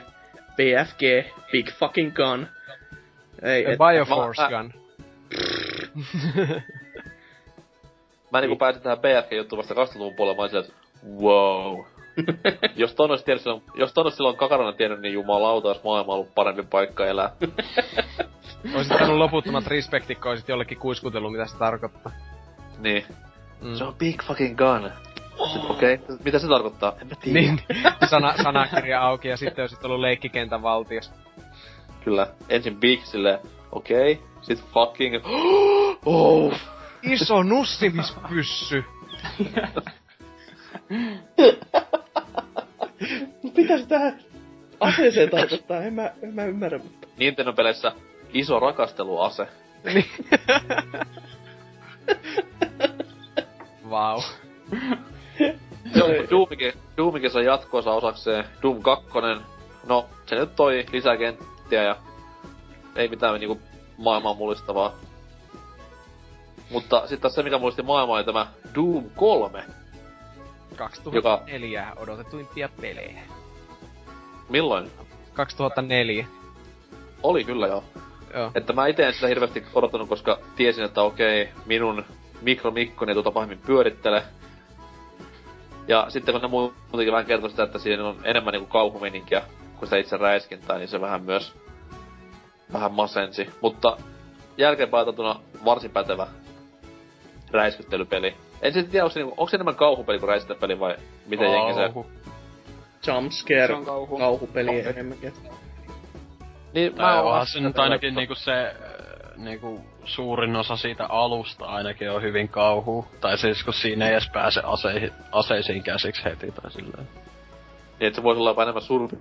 BFG, 0.55 1.01
Big 1.51 1.69
Fucking 1.71 2.15
Gun. 2.15 2.47
Ei, 3.41 3.65
A 3.65 3.69
et, 3.71 3.77
Bioforce 3.77 4.41
mä- 4.41 4.49
Gun. 4.49 4.73
Mä 8.31 8.41
niinku 8.41 8.55
pääsin 8.55 8.81
tähän 8.81 8.99
BFG-juttuun 8.99 9.57
vasta 9.57 9.73
20-luvun 9.73 10.15
puolella, 10.15 10.35
mä 10.35 10.41
olin 10.41 10.49
silleen, 10.49 10.71
että 10.71 10.87
wow. 11.23 11.85
jos 12.75 12.95
ton 12.95 13.11
ois 13.11 13.23
tiennyt 13.23 13.43
silloin, 13.43 13.63
jos 13.75 13.93
ton 13.93 14.05
ois 14.05 14.15
silloin 14.15 14.37
Kakaronen 14.37 14.75
tiennyt, 14.75 14.99
niin 15.01 15.13
jumalauta, 15.13 15.67
olisi 15.67 15.81
maailma 15.83 16.13
ollut 16.13 16.35
parempi 16.35 16.63
paikka 16.63 17.05
elää. 17.05 17.31
Oisit 18.75 18.97
saanut 18.97 19.17
loputtomat 19.17 19.67
respektit, 19.67 20.19
kun 20.19 20.31
oisit 20.31 20.49
jollekin 20.49 20.77
kuiskutellut, 20.77 21.31
mitä 21.31 21.45
se 21.45 21.57
tarkoittaa. 21.57 22.11
niin. 22.79 23.05
Mm. 23.61 23.75
Se 23.75 23.83
on 23.83 23.95
big 23.95 24.23
fucking 24.23 24.57
gun. 24.57 24.91
Sitten, 25.51 25.71
Okei, 25.71 25.93
okay. 25.93 26.17
mitä 26.25 26.39
se 26.39 26.47
tarkoittaa? 26.47 26.93
En 27.01 27.07
mä 27.07 27.15
tiedä. 27.15 27.39
Niin, 27.39 27.61
sana, 28.09 28.33
sanakirja 28.43 29.01
auki 29.01 29.27
ja 29.27 29.37
sitten 29.37 29.63
olisit 29.63 29.85
ollut 29.85 29.99
leikkikentän 29.99 30.61
valtios. 30.61 31.11
Kyllä. 32.03 32.27
Ensin 32.49 32.77
big 32.77 33.03
silleen, 33.03 33.39
okei. 33.71 34.11
Okay. 34.11 34.27
Sitten 34.41 34.67
fucking, 34.73 35.15
oh. 36.05 36.53
Iso 37.03 37.43
nussimispyssy. 37.43 38.83
Mitä 43.57 43.77
se 43.77 43.85
tähän 43.87 44.19
aseeseen 44.79 45.29
tarkoittaa? 45.29 45.81
En 45.81 45.93
mä, 45.93 46.11
en 46.21 46.35
mä 46.35 46.45
ymmärrä, 46.45 46.77
mutta... 46.77 47.07
Nintendo-peleissä 47.17 47.91
iso 48.33 48.59
rakasteluase. 48.59 49.47
Vau. 53.89 54.21
Joo, 55.95 56.07
Doomikin, 56.29 56.73
Doomikin 56.97 57.31
sai 57.31 57.45
jatkoosa 57.45 57.91
osakseen. 57.91 58.45
Doom 58.61 58.81
2, 58.81 59.07
no 59.87 60.05
se 60.25 60.35
nyt 60.35 60.55
toi 60.55 60.85
lisää 60.91 61.17
kenttiä 61.17 61.83
ja 61.83 61.95
ei 62.95 63.07
mitään 63.07 63.39
niinku 63.39 63.61
maailmaa 63.97 64.33
mullistavaa. 64.33 64.93
Mutta 66.71 66.99
sitten 66.99 67.19
taas 67.19 67.35
se, 67.35 67.43
mikä 67.43 67.57
mullisti 67.57 67.81
maailmaa, 67.81 68.15
oli 68.15 68.23
tämä 68.23 68.47
Doom 68.75 69.09
3. 69.15 69.63
2004 70.75 71.93
odotetuimpia 71.95 72.69
pelejä. 72.81 73.21
Milloin? 74.49 74.91
2004. 75.33 76.27
Oli 77.23 77.43
kyllä 77.43 77.67
joo. 77.67 77.83
Joo. 78.33 78.51
Että 78.55 78.73
mä 78.73 78.87
itse 78.87 79.05
en 79.05 79.13
sitä 79.13 79.27
hirveästi 79.27 79.63
odottanut, 79.73 80.09
koska 80.09 80.39
tiesin, 80.55 80.83
että 80.83 81.01
okei, 81.01 81.49
minun 81.65 82.05
mikromikko 82.41 83.05
ei 83.05 83.13
tuota 83.13 83.31
pahemmin 83.31 83.61
pyörittele. 83.65 84.23
Ja 85.87 86.05
sitten 86.09 86.33
kun 86.33 86.41
ne 86.41 86.47
muutenkin 86.47 87.11
vähän 87.11 87.25
kertoi 87.25 87.49
sitä, 87.49 87.63
että 87.63 87.79
siinä 87.79 88.07
on 88.07 88.17
enemmän 88.23 88.51
niinku 88.51 88.67
kauhumeninkiä 88.67 89.41
kuin 89.75 89.87
sitä 89.87 89.97
itse 89.97 90.17
räiskintää, 90.17 90.77
niin 90.77 90.87
se 90.87 91.01
vähän 91.01 91.23
myös 91.23 91.53
vähän 92.73 92.91
masensi. 92.91 93.49
Mutta 93.61 93.97
jälkeenpäin 94.57 95.07
varsin 95.65 95.91
pätevä 95.91 96.27
räiskyttelypeli. 97.51 98.35
En 98.61 98.73
sitten 98.73 98.91
tiedä, 98.91 99.03
onko 99.05 99.13
se, 99.13 99.19
niinku, 99.19 99.35
onko 99.37 99.49
se 99.49 99.57
enemmän 99.57 99.75
kauhupeli 99.75 100.19
kuin 100.19 100.29
räiskyttelypeli 100.29 100.79
vai 100.79 100.95
miten 101.27 101.51
jengi 101.51 101.73
se... 101.73 101.79
Kauhu. 101.79 102.05
Jumpscare, 103.07 103.67
Se 103.67 103.73
on 103.73 103.85
kauhu. 103.85 104.17
kauhupeli 104.17 104.79
enemmänkin. 104.79 105.33
Niin, 106.77 106.93
Tai 106.93 107.15
oon 107.15 107.25
onhan 107.25 107.39
vasta 107.39 107.53
se 107.53 107.59
nyt 107.59 107.79
ainakin 107.79 108.15
niinku 108.15 108.35
se, 108.35 108.65
äh, 108.65 108.73
niinku 109.37 109.81
suurin 110.05 110.55
osa 110.55 110.75
siitä 110.77 111.05
alusta 111.05 111.65
ainakin 111.65 112.11
on 112.11 112.21
hyvin 112.21 112.49
kauhu. 112.49 113.07
Tai 113.21 113.37
siis 113.37 113.63
kun 113.63 113.73
siinä 113.73 114.05
ei 114.05 114.11
edes 114.11 114.29
pääse 114.33 114.61
aseihin, 114.63 115.11
aseisiin 115.31 115.83
käsiksi 115.83 116.25
heti 116.25 116.51
tai 116.51 116.71
silleen. 116.71 117.07
Niin, 117.99 118.07
että 118.07 118.15
se 118.15 118.23
voisi 118.23 118.39
olla 118.39 118.49
jopa 118.49 118.63
enemmän 118.63 118.81
survia 118.83 119.19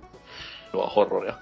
horroria. 0.95 1.33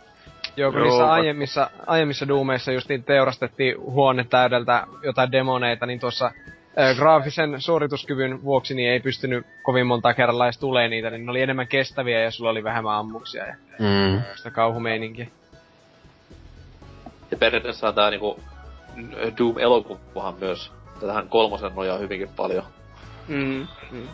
Joo, 0.58 0.72
kun 0.72 0.80
Joo, 0.82 0.88
niissä 0.90 1.12
aiemmissa, 1.12 1.70
aiemmissa 1.88 2.28
Doomeissa 2.28 2.72
justiin 2.72 3.04
teurastettiin 3.04 3.82
huone 3.82 4.24
täydeltä 4.30 4.88
jotain 5.04 5.32
demoneita, 5.32 5.86
niin 5.86 6.00
tuossa 6.00 6.32
ö, 6.80 6.96
graafisen 6.96 7.62
suorituskyvyn 7.62 8.44
vuoksi 8.44 8.74
niin 8.76 8.92
ei 8.92 9.00
pystynyt 9.00 9.46
kovin 9.64 9.88
monta 9.88 10.14
kerralla 10.14 10.46
edes 10.46 10.60
tulee 10.60 10.88
niitä, 10.88 11.10
niin 11.10 11.26
ne 11.26 11.32
oli 11.32 11.42
enemmän 11.42 11.68
kestäviä 11.68 12.20
ja 12.20 12.32
sulla 12.32 12.50
oli 12.50 12.64
vähemmän 12.64 12.96
ammuksia 12.96 13.48
ja 13.48 13.56
Mm. 13.80 14.22
sitä 14.36 14.52
kauhumeininkiä. 14.52 15.28
Ja 17.32 17.38
periaatteessa 17.38 17.94
tää 17.94 18.10
niinku 18.10 18.40
Doom-elokuvahan 19.38 20.36
myös 20.40 20.72
tähän 21.00 21.30
kolmosen 21.30 21.76
nojaa 21.76 21.98
hyvinkin 21.98 22.30
paljon. 22.36 22.64
Mm, 23.28 23.68
mm. 23.92 24.08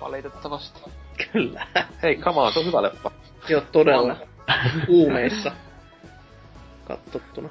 valitettavasti. 0.00 0.90
Kyllä. 1.32 1.66
Hei, 2.02 2.16
come 2.16 2.40
on, 2.40 2.52
se 2.52 2.58
on 2.58 2.66
hyvä 2.66 2.82
leffa. 2.82 3.10
Joo, 3.48 3.62
todella. 3.72 4.16
Kuumeissa. 4.86 5.52
Kattottuna. 6.84 7.48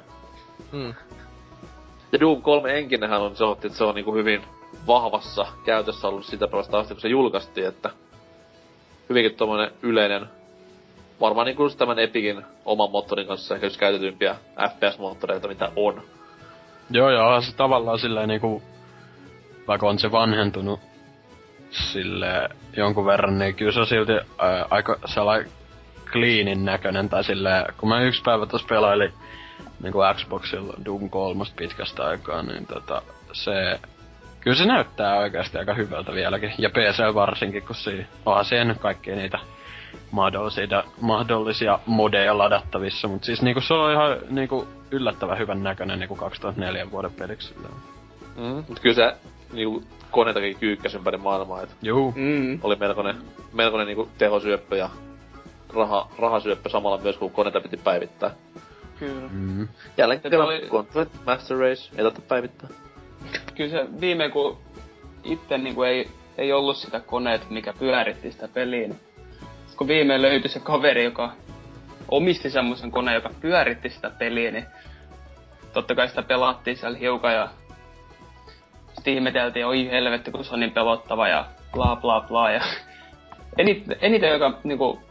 Mm. 0.72 0.94
Ja 2.12 2.20
Doom 2.20 2.42
3 2.42 2.78
enkinenhän 2.78 3.22
on 3.22 3.36
se, 3.36 3.44
että 3.52 3.78
se 3.78 3.84
on 3.84 3.96
niinku 3.96 4.14
hyvin 4.14 4.44
vahvassa 4.88 5.46
käytössä 5.66 6.08
ollut 6.08 6.26
sitä 6.26 6.48
päivästä 6.48 6.78
asti, 6.78 6.94
kun 6.94 7.02
se 7.02 7.08
julkaistiin, 7.08 7.68
että 7.68 7.90
hyvinkin 9.10 9.36
tommonen 9.36 9.72
yleinen, 9.82 10.30
varmaan 11.20 11.46
niinku 11.46 11.70
tämän 11.70 12.00
Epicin 12.00 12.46
oman 12.66 12.92
moottorin 12.92 13.28
kanssa 13.28 13.56
ehkä 13.56 13.68
just 13.68 13.80
käytetympiä 13.80 14.36
FPS-moottoreita, 14.70 15.48
mitä 15.48 15.72
on. 15.76 16.02
Joo, 16.90 17.10
joo, 17.10 17.42
se 17.42 17.56
tavallaan 17.56 18.00
silleen 18.00 18.28
niinku, 18.28 18.64
vaikka 19.68 19.90
on 19.90 20.00
se 20.00 20.12
vanhentunut 20.12 20.80
sille 21.70 22.50
jonkun 22.78 23.06
verran, 23.06 23.40
niin 23.40 23.56
kyllä 23.56 23.72
se 23.72 23.80
on 23.80 23.88
silti 23.88 24.12
ää, 24.12 24.66
aika 24.70 25.00
sellainen 25.06 25.52
cleanin 26.06 26.66
näköinen, 26.66 27.10
tai 27.10 27.24
silleen, 27.24 27.66
kun 27.78 27.90
mä 27.90 28.02
yksi 28.02 28.22
päivä 28.24 28.46
tuossa 28.46 28.68
pelailin 28.68 29.14
niinku 29.84 30.00
Xboxilla 30.16 30.74
Doom 30.86 31.10
3 31.10 31.44
pitkästä 31.56 32.04
aikaa, 32.04 32.44
niin 32.44 32.66
tota, 32.66 33.02
se 33.34 33.80
Kyllä 34.42 34.58
se 34.58 34.66
näyttää 34.66 35.18
oikeasti 35.18 35.58
aika 35.58 35.74
hyvältä 35.74 36.12
vieläkin. 36.12 36.54
Ja 36.58 36.70
PC 36.70 37.14
varsinkin, 37.14 37.64
kun 37.64 37.76
siinä 37.76 38.06
onhan 38.26 38.46
siihen 38.46 38.68
nyt 38.68 38.78
kaikkia 38.78 39.16
niitä 39.16 39.40
mahdollisia, 40.12 40.84
mahdollisia 41.02 41.80
modeja 41.86 42.38
ladattavissa. 42.38 43.08
Mutta 43.08 43.26
siis 43.26 43.42
niinku 43.42 43.62
se 43.62 43.74
on 43.74 43.92
ihan 43.92 44.18
niinku 44.30 44.68
yllättävän 44.92 45.38
hyvän 45.38 45.64
näköinen 45.64 46.00
niinku 46.00 46.16
2004 46.16 46.92
vuoden 46.92 47.12
peliksi. 47.14 47.56
Mm. 48.36 48.64
Mut 48.68 48.80
kyllä 48.80 48.96
se 48.96 49.16
niinku 49.54 49.84
koneitakin 50.12 50.56
kyykkäs 50.60 50.96
ympäri 50.96 51.18
maailmaa, 51.18 51.62
et 51.62 51.76
Juu. 51.82 52.14
Mm. 52.16 52.60
oli 52.64 52.76
melkoinen, 52.76 53.16
melkoinen 53.54 53.88
niinku 53.88 54.10
tehosyöppö 54.18 54.78
ja 54.78 54.90
raha, 55.74 56.10
rahasyöppö 56.20 56.70
samalla 56.70 56.98
myös, 56.98 57.18
kun 57.18 57.32
koneita 57.32 57.62
piti 57.62 57.78
päivittää. 57.78 58.32
Kyllä. 59.00 59.30
Mm. 59.32 59.68
Jälleen 59.98 60.22
kerran 60.22 60.42
oli- 60.48 60.68
Gauntlet 60.72 61.10
Master 61.26 61.58
Race, 61.58 61.90
ei 61.92 62.04
tarvitse 62.04 62.22
päivittää. 62.28 62.70
Kyllä 63.56 63.70
se 63.70 63.88
viime 64.02 64.30
kun 64.30 64.58
itse 65.24 65.58
niinku 65.58 65.84
ei, 65.84 66.10
ei 66.38 66.54
ollut 66.54 66.78
sitä 66.78 67.00
koneet, 67.00 67.50
mikä 67.50 67.74
pyöritti 67.80 68.32
sitä 68.32 68.48
peliä, 68.48 68.88
niin 68.88 69.00
kun 69.80 69.88
viimein 69.88 70.22
löytyi 70.22 70.50
se 70.50 70.60
kaveri, 70.60 71.04
joka 71.04 71.32
omisti 72.08 72.50
semmoisen 72.50 72.92
koneen, 72.92 73.16
joka 73.16 73.30
pyöritti 73.42 73.90
sitä 73.90 74.10
peliä, 74.10 74.52
niin 74.52 74.66
totta 75.74 75.96
kai 75.96 76.08
sitä 76.08 76.24
pelattiin 76.24 76.78
siellä 76.78 76.98
hiukan 76.98 77.34
ja 77.34 77.50
sitten 78.94 79.14
ihmeteltiin, 79.14 79.66
oi 79.66 79.90
helvetti, 79.92 80.32
kun 80.32 80.46
se 80.46 80.54
on 80.54 80.60
niin 80.60 80.72
pelottava 80.72 81.28
ja 81.28 81.46
bla 81.74 81.96
bla 81.96 82.22
bla. 82.22 82.52
Ja 82.52 82.62
eniten, 83.58 83.98
eniten 84.02 84.30
joka 84.30 84.60
niinku, 84.64 85.02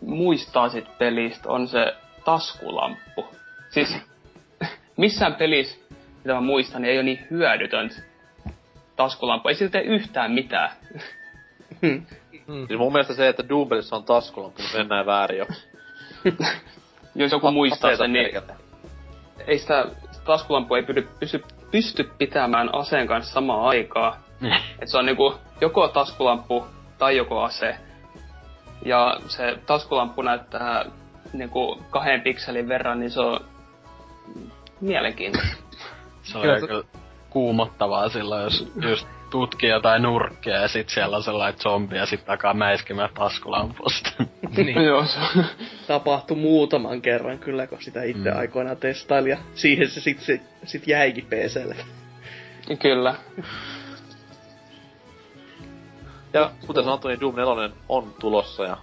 muistaa 0.00 0.68
sit 0.68 0.98
pelistä 0.98 1.48
on 1.48 1.68
se 1.68 1.94
taskulamppu. 2.24 3.28
Siis 3.70 3.96
missään 4.96 5.34
pelissä, 5.34 5.78
mitä 6.24 6.34
mä 6.34 6.40
muistan, 6.40 6.82
niin 6.82 6.90
ei 6.90 6.98
ole 6.98 7.04
niin 7.04 7.26
hyödytöntä 7.30 7.94
taskulamppu. 8.96 9.48
Ei 9.48 9.54
siltä 9.54 9.80
yhtään 9.80 10.32
mitään. 10.32 10.70
Mm. 12.46 12.66
Siis 12.66 12.78
mun 12.78 12.92
mielestä 12.92 13.14
se, 13.14 13.28
että 13.28 13.48
Doombelissä 13.48 13.96
on 13.96 14.04
taskulamppu, 14.04 14.62
niin 14.62 14.76
mennään 14.76 15.06
väärin 15.06 15.38
jo. 15.38 15.46
Jos 17.14 17.32
joku 17.32 17.50
muistaa 17.50 17.96
sen, 17.96 18.12
niin 18.12 18.42
ei 19.46 19.58
sitä 19.58 19.86
taskulampua 20.24 20.76
ei 20.76 20.82
pysty, 20.82 21.08
pysty, 21.20 21.44
pysty 21.70 22.10
pitämään 22.18 22.74
aseen 22.74 23.06
kanssa 23.06 23.34
samaan 23.34 23.68
aikaa. 23.68 24.18
Et 24.80 24.88
se 24.88 24.98
on 24.98 25.06
niinku 25.06 25.34
joko 25.60 25.88
taskulamppu 25.88 26.66
tai 26.98 27.16
joko 27.16 27.42
ase. 27.42 27.76
Ja 28.84 29.16
se 29.26 29.58
taskulamppu 29.66 30.22
näyttää 30.22 30.84
niinku 31.32 31.82
kahden 31.90 32.20
pikselin 32.20 32.68
verran, 32.68 33.00
niin 33.00 33.10
se 33.10 33.20
on 33.20 33.40
mielenkiintoista. 34.80 35.56
Se 36.22 36.38
on 36.38 36.60
kyllä 36.60 36.84
kuumottavaa 37.30 38.08
silloin, 38.08 38.42
jos 38.42 38.72
just 38.82 39.06
tutkii 39.32 39.70
jotain 39.70 40.02
nurkkia 40.02 40.56
ja 40.56 40.68
sit 40.68 40.88
siellä 40.88 41.16
on 41.16 41.22
sellainen 41.22 41.60
zombi 41.60 41.96
ja 41.96 42.06
sit 42.06 42.24
takaa 42.24 42.54
mäiskimään 42.54 43.10
taskulampusta. 43.14 44.10
niin. 44.56 44.82
Joo, 44.84 45.04
se. 45.04 45.18
Tapahtui 45.86 46.36
muutaman 46.36 47.02
kerran 47.02 47.38
kyllä, 47.38 47.66
kun 47.66 47.82
sitä 47.82 48.02
itse 48.02 48.30
Mm. 48.30 48.38
aikoinaan 48.38 48.76
testaili 48.76 49.30
ja 49.30 49.38
siihen 49.54 49.90
se 49.90 50.00
sit, 50.00 50.20
se, 50.20 50.40
sit 50.64 50.86
jäikin 50.88 51.26
PClle. 51.26 51.76
Kyllä. 52.82 53.14
Ja 56.32 56.50
kuten 56.66 56.84
sanottu, 56.84 57.08
niin 57.08 57.20
Doom 57.20 57.34
4 57.36 57.70
on 57.88 58.14
tulossa 58.20 58.64
ja 58.64 58.76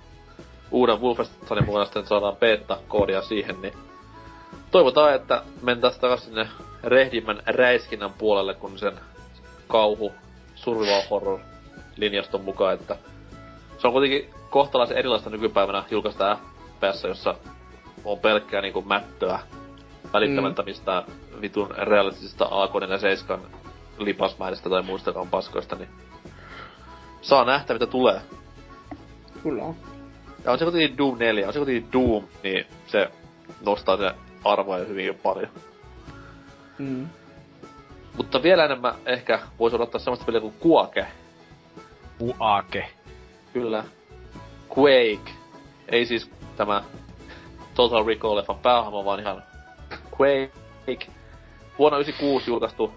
uuden 0.71 1.01
Wolfensteinin 1.01 1.65
mukana 1.65 1.85
sitten 1.85 2.07
saadaan 2.07 2.35
beta-koodia 2.35 3.21
siihen, 3.21 3.61
niin 3.61 3.73
toivotaan, 4.71 5.15
että 5.15 5.43
mentäis 5.61 5.97
takas 5.97 6.25
sinne 6.25 6.47
rehdimmän 6.83 7.41
räiskinnän 7.45 8.13
puolelle, 8.13 8.53
kun 8.53 8.79
sen 8.79 8.93
kauhu 9.67 10.13
survival 10.69 11.01
horror 11.09 11.39
linjaston 11.98 12.41
mukaan, 12.41 12.73
että 12.73 12.98
se 13.77 13.88
on 13.88 13.93
kuitenkin 13.93 14.30
kohtalaisen 14.49 14.98
erilaista 14.98 15.30
nykypäivänä 15.30 15.83
julkaista 15.91 16.38
FPS, 16.80 17.03
jossa 17.03 17.35
on 18.06 18.19
pelkkää 18.19 18.61
niinku 18.61 18.81
mättöä 18.81 19.39
välittämättä 20.14 20.64
mistään 20.64 21.03
vitun 21.41 21.72
realistisista 21.72 22.45
A47 22.45 23.39
lipasmäistä 23.98 24.69
tai 24.69 24.81
muistakaan 24.81 25.27
paskoista, 25.27 25.75
niin 25.75 25.89
saa 27.22 27.45
nähdä 27.45 27.73
mitä 27.73 27.88
tulee. 27.88 28.22
Kyllä 29.43 29.64
on. 29.64 29.75
Ja 30.43 30.51
on 30.51 30.59
se 30.59 30.65
kuitenkin 30.65 30.98
Doom 30.98 31.17
4, 31.17 31.48
on 31.48 31.53
se 31.53 31.59
kuitenkin 31.59 31.91
Doom, 31.93 32.23
niin 32.43 32.65
se 32.88 33.11
nostaa 33.65 33.98
se 33.98 34.11
arvoja 34.43 34.85
hyvinkin 34.85 35.15
paljon. 35.23 35.49
Mm. 36.77 37.07
Mutta 38.17 38.43
vielä 38.43 38.65
enemmän 38.65 38.95
ehkä 39.05 39.39
voisi 39.59 39.75
odottaa 39.75 39.99
semmoista 39.99 40.25
peliä 40.25 40.41
kuin 40.41 40.53
Quake. 40.65 41.07
Uake. 42.19 42.89
Kyllä. 43.53 43.83
Quake. 44.77 45.31
Ei 45.88 46.05
siis 46.05 46.31
tämä 46.57 46.83
Total 47.73 48.05
Recall-leffan 48.05 48.59
päähahmo, 48.61 49.05
vaan 49.05 49.19
ihan 49.19 49.43
Quake. 50.19 51.07
Vuonna 51.79 51.97
96 51.97 52.51
julkaistu. 52.51 52.93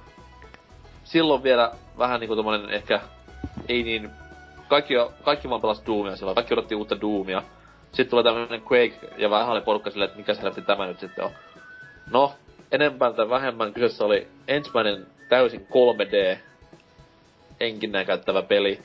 Silloin 1.05 1.43
vielä 1.43 1.73
vähän 1.99 2.21
niinku 2.21 2.37
tommonen 2.37 2.71
ehkä 2.71 3.01
ei 3.69 3.83
niin... 3.83 4.11
Kaikki, 4.69 4.95
kaikki 5.23 5.49
vaan 5.49 5.61
pelas 5.61 5.83
Doomia 5.87 6.17
silloin, 6.17 6.35
kaikki 6.35 6.55
odotti 6.55 6.75
uutta 6.75 7.01
Doomia. 7.01 7.43
Sitten 7.93 8.11
tulee 8.11 8.25
tämmönen 8.25 8.63
Quake, 8.63 8.99
ja 9.17 9.31
vähän 9.31 9.49
oli 9.49 9.61
porukka 9.61 9.91
silleen, 9.91 10.09
että 10.09 10.19
mikä 10.19 10.35
se 10.35 10.61
tämä 10.61 10.87
nyt 10.87 11.01
sitten 11.01 11.25
on. 11.25 11.31
No, 12.11 12.35
enempää 12.73 13.13
tai 13.13 13.29
vähemmän 13.29 13.73
kyseessä 13.73 14.05
oli 14.05 14.29
ensimmäinen 14.49 15.07
täysin 15.29 15.67
3D 15.71 16.39
enkinnää 17.61 18.05
käyttävä 18.05 18.43
peli, 18.43 18.83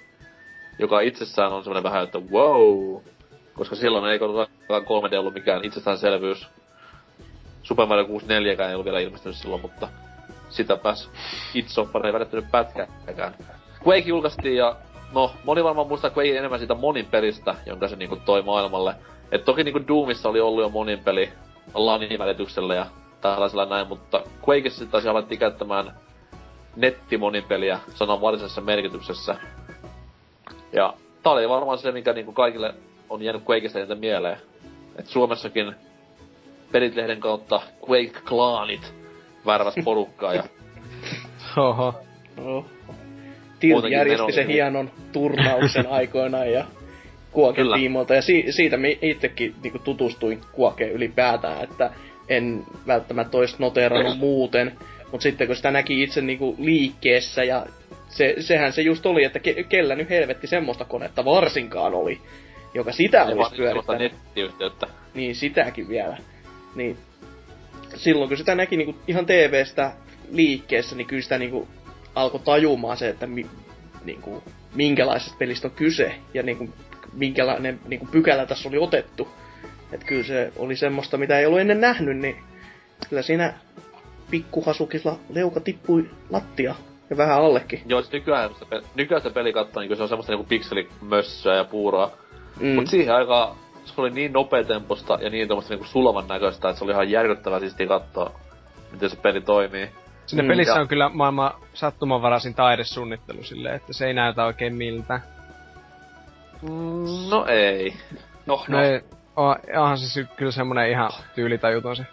joka 0.79 0.99
itsessään 0.99 1.53
on 1.53 1.63
semmoinen 1.63 1.83
vähän, 1.83 2.03
että 2.03 2.19
wow, 2.19 3.01
koska 3.53 3.75
silloin 3.75 4.11
ei 4.11 4.19
todellakaan 4.19 4.83
3D 4.83 5.17
ollut 5.17 5.33
mikään 5.33 5.65
itsestäänselvyys. 5.65 6.47
Super 7.63 7.85
Mario 7.85 8.05
64 8.05 8.67
ei 8.67 8.73
ollut 8.73 8.85
vielä 8.85 8.99
ilmestynyt 8.99 9.37
silloin, 9.37 9.61
mutta 9.61 9.89
sitäpäs 10.49 11.09
Itsoppar 11.53 12.05
ei 12.05 12.13
välittänyt 12.13 12.51
pätkääkään. 12.51 13.33
Quake 13.87 14.09
julkaistiin 14.09 14.55
ja 14.55 14.75
no, 15.13 15.31
moni 15.43 15.63
varmaan 15.63 15.87
muistaa 15.87 16.11
Quake 16.17 16.37
enemmän 16.37 16.59
siitä 16.59 16.75
monin 16.75 17.05
pelistä, 17.05 17.55
jonka 17.65 17.87
se 17.87 17.95
niinku 17.95 18.15
toi 18.15 18.41
maailmalle. 18.41 18.95
Et 19.31 19.45
toki 19.45 19.63
niinku 19.63 19.87
Doomissa 19.87 20.29
oli 20.29 20.39
ollut 20.39 20.63
jo 20.63 20.69
monin 20.69 20.99
peli 20.99 21.29
LANin 21.73 22.19
välityksellä 22.19 22.75
ja 22.75 22.85
tällaisella 23.21 23.65
näin, 23.65 23.87
mutta 23.87 24.23
Quakeissa 24.47 24.79
sitten 24.79 24.91
taas 24.91 25.05
alettiin 25.05 25.39
käyttämään 25.39 25.91
nettimonipeliä 26.75 27.79
sanan 27.95 28.21
varsinaisessa 28.21 28.61
merkityksessä. 28.61 29.35
Ja 30.73 30.93
tää 31.23 31.33
oli 31.33 31.49
varmaan 31.49 31.77
se, 31.77 31.91
mikä 31.91 32.13
niinku 32.13 32.33
kaikille 32.33 32.73
on 33.09 33.21
jäänyt 33.21 33.49
Quakeista 33.49 33.79
eniten 33.79 33.99
mieleen. 33.99 34.37
Et 34.99 35.05
Suomessakin 35.07 35.75
Pelit-lehden 36.71 37.19
kautta 37.19 37.61
Quake-klaanit 37.89 38.93
värväs 39.45 39.75
porukkaa 39.83 40.33
ja 40.33 40.43
Oho. 41.57 41.93
Tilt 43.59 43.73
Muutenkin 43.73 43.97
järjesti 43.97 44.31
sen 44.31 44.47
hienon 44.47 44.91
turnauksen 45.11 45.87
aikoinaan 45.97 46.51
ja 46.51 46.65
Kuoken 47.31 47.55
Kyllä. 47.63 47.75
tiimoilta. 47.77 48.15
Ja 48.15 48.21
si- 48.21 48.45
siitä 48.49 48.77
mi- 48.77 48.99
itsekin 49.01 49.55
niinku 49.63 49.79
tutustuin 49.79 50.41
Kuokeen 50.51 50.91
ylipäätään, 50.91 51.63
että 51.63 51.91
en 52.29 52.63
välttämättä 52.87 53.37
olisi 53.37 53.55
noteerannut 53.59 54.17
muuten. 54.27 54.77
Mutta 55.11 55.23
sitten 55.23 55.47
kun 55.47 55.55
sitä 55.55 55.71
näki 55.71 56.03
itse 56.03 56.21
niinku 56.21 56.55
liikkeessä 56.59 57.43
ja 57.43 57.65
se, 58.09 58.35
sehän 58.39 58.73
se 58.73 58.81
just 58.81 59.05
oli, 59.05 59.23
että 59.23 59.39
ke- 59.39 59.63
kellä 59.63 59.95
nyt 59.95 60.09
helvetti 60.09 60.47
semmoista 60.47 60.85
konetta 60.85 61.25
varsinkaan 61.25 61.93
oli, 61.93 62.21
joka 62.73 62.91
sitä 62.91 63.17
ja 63.17 63.23
olisi 63.23 63.35
sellaista 63.35 63.55
pyörittänyt. 63.57 64.11
nettiyhteyttä. 64.11 64.87
Niin, 65.13 65.35
sitäkin 65.35 65.89
vielä. 65.89 66.17
Niin, 66.75 66.97
silloin 67.95 68.27
kun 68.29 68.37
sitä 68.37 68.55
näki 68.55 68.77
niinku 68.77 68.95
ihan 69.07 69.25
TV-stä 69.25 69.91
liikkeessä, 70.31 70.95
niin 70.95 71.07
kyllä 71.07 71.21
sitä 71.21 71.37
niinku 71.37 71.67
alkoi 72.15 72.39
tajumaan 72.39 72.97
se, 72.97 73.09
että 73.09 73.27
mi- 73.27 73.49
niinku, 74.05 74.43
minkälaisesta 74.75 75.35
pelistä 75.39 75.67
on 75.67 75.73
kyse 75.73 76.15
ja 76.33 76.43
niinku, 76.43 76.69
minkälainen 77.13 77.79
niinku, 77.87 78.05
pykälä 78.11 78.45
tässä 78.45 78.69
oli 78.69 78.77
otettu. 78.77 79.27
Et 79.91 80.03
kyllä 80.03 80.23
se 80.23 80.51
oli 80.55 80.75
semmoista, 80.75 81.17
mitä 81.17 81.39
ei 81.39 81.45
ollut 81.45 81.59
ennen 81.59 81.81
nähnyt, 81.81 82.17
niin 82.17 82.35
kyllä 83.09 83.21
siinä 83.21 83.53
pikkuhasukilla 84.31 85.19
leuka 85.29 85.59
tippui 85.59 86.09
lattia 86.29 86.75
ja 87.09 87.17
vähän 87.17 87.37
allekin. 87.37 87.81
Joo, 87.85 88.01
siis 88.01 88.11
nykyään, 88.13 88.49
nykyään 88.95 89.21
sitä 89.21 89.33
peli 89.33 89.53
katsoo, 89.53 89.81
niin 89.81 89.97
se 89.97 90.03
on 90.03 90.09
semmoista 90.09 90.31
niinku 90.33 90.47
pikselimössöä 90.49 91.55
ja 91.55 91.63
puuroa. 91.63 92.11
Mm. 92.59 92.67
Mut 92.75 92.87
siihen 92.87 93.15
aikaan 93.15 93.55
se 93.85 93.93
oli 94.01 94.09
niin 94.09 94.33
nopeatemposta 94.33 95.17
ja 95.21 95.29
niin 95.29 95.47
tommoista 95.47 95.73
niinku 95.73 95.87
sulavan 95.87 96.27
näköistä, 96.27 96.69
että 96.69 96.77
se 96.79 96.83
oli 96.85 96.91
ihan 96.91 97.11
järkyttävää 97.11 97.59
siistiä 97.59 97.87
katsoa, 97.87 98.31
miten 98.91 99.09
se 99.09 99.15
peli 99.15 99.41
toimii. 99.41 99.89
Sinne 100.25 100.43
Mm, 100.43 100.47
pelissä 100.47 100.73
ja- 100.73 100.81
on 100.81 100.87
kyllä 100.87 101.09
maailman 101.09 101.51
sattumanvaraisin 101.73 102.53
taidesuunnittelu 102.55 103.43
silleen, 103.43 103.75
että 103.75 103.93
se 103.93 104.05
ei 104.07 104.13
näytä 104.13 104.45
oikein 104.45 104.75
miltä. 104.75 105.19
Mm, 106.61 107.29
no 107.29 107.45
ei. 107.45 107.93
No, 108.45 108.65
No, 108.67 108.81
ei, 108.83 108.95
on, 108.95 109.01
onhan 109.75 109.97
se 109.97 110.09
sy- 110.09 110.27
kyllä 110.35 110.51
semmonen 110.51 110.89
ihan 110.89 111.11
tyylitajuton 111.35 111.95
se. 111.95 112.03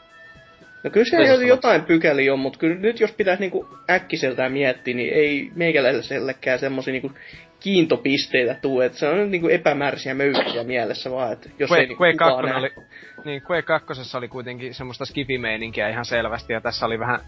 No 0.84 0.90
kyllä 0.90 1.06
se 1.06 1.16
Meissä 1.16 1.44
jotain 1.46 1.82
pykäliä 1.82 2.32
on, 2.32 2.38
mutta 2.38 2.58
kyllä 2.58 2.76
nyt 2.76 3.00
jos 3.00 3.12
pitäisi 3.12 3.40
niinku 3.40 3.68
äkkiseltään 3.90 4.52
miettiä, 4.52 4.94
niin 4.94 5.14
ei 5.14 5.50
meikäläisellekään 5.54 6.58
semmosia 6.58 6.92
niinku 6.92 7.12
kiintopisteitä 7.60 8.54
tuu, 8.54 8.80
että 8.80 8.98
se 8.98 9.08
on 9.08 9.18
nyt 9.18 9.30
niinku 9.30 9.48
epämääräisiä 9.48 10.14
möykkiä 10.14 10.64
mielessä 10.64 11.10
vaan, 11.10 11.32
että 11.32 11.48
jos 11.58 11.70
ei 11.70 11.76
Quake, 11.76 11.86
niinku 11.86 12.02
Quake 12.02 12.12
kukaan 12.12 12.34
2 12.34 12.50
näe. 12.50 12.58
oli, 12.58 12.70
niin 13.24 13.42
Quake 13.50 13.62
2 13.62 14.16
oli 14.16 14.28
kuitenkin 14.28 14.74
semmoista 14.74 15.04
skifimeininkiä 15.04 15.88
ihan 15.88 16.04
selvästi, 16.04 16.52
ja 16.52 16.60
tässä 16.60 16.86
oli 16.86 16.98
vähän, 16.98 17.20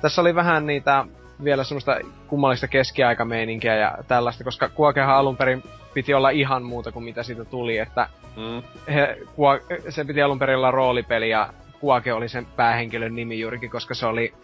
tässä 0.00 0.20
oli 0.20 0.34
vähän 0.34 0.66
niitä 0.66 1.04
vielä 1.44 1.64
semmoista 1.64 1.96
kummallista 2.26 2.68
keskiaikameininkiä 2.68 3.76
ja 3.76 3.98
tällaista, 4.08 4.44
koska 4.44 4.70
Quakehan 4.80 5.16
alun 5.16 5.36
perin 5.36 5.62
piti 5.94 6.14
olla 6.14 6.30
ihan 6.30 6.62
muuta 6.62 6.92
kuin 6.92 7.04
mitä 7.04 7.22
siitä 7.22 7.44
tuli, 7.44 7.78
että 7.78 8.08
Mm. 8.36 8.62
he, 8.94 9.18
Kua, 9.36 9.58
se 9.88 10.04
piti 10.04 10.22
alun 10.22 10.38
perin 10.38 10.56
olla 10.56 10.70
roolipeli 10.70 11.30
ja 11.30 11.48
Kuake 11.80 12.12
oli 12.12 12.28
sen 12.28 12.46
päähenkilön 12.56 13.14
nimi 13.14 13.40
juurikin, 13.40 13.70
koska 13.70 13.94
se 13.94 14.06
oli... 14.06 14.34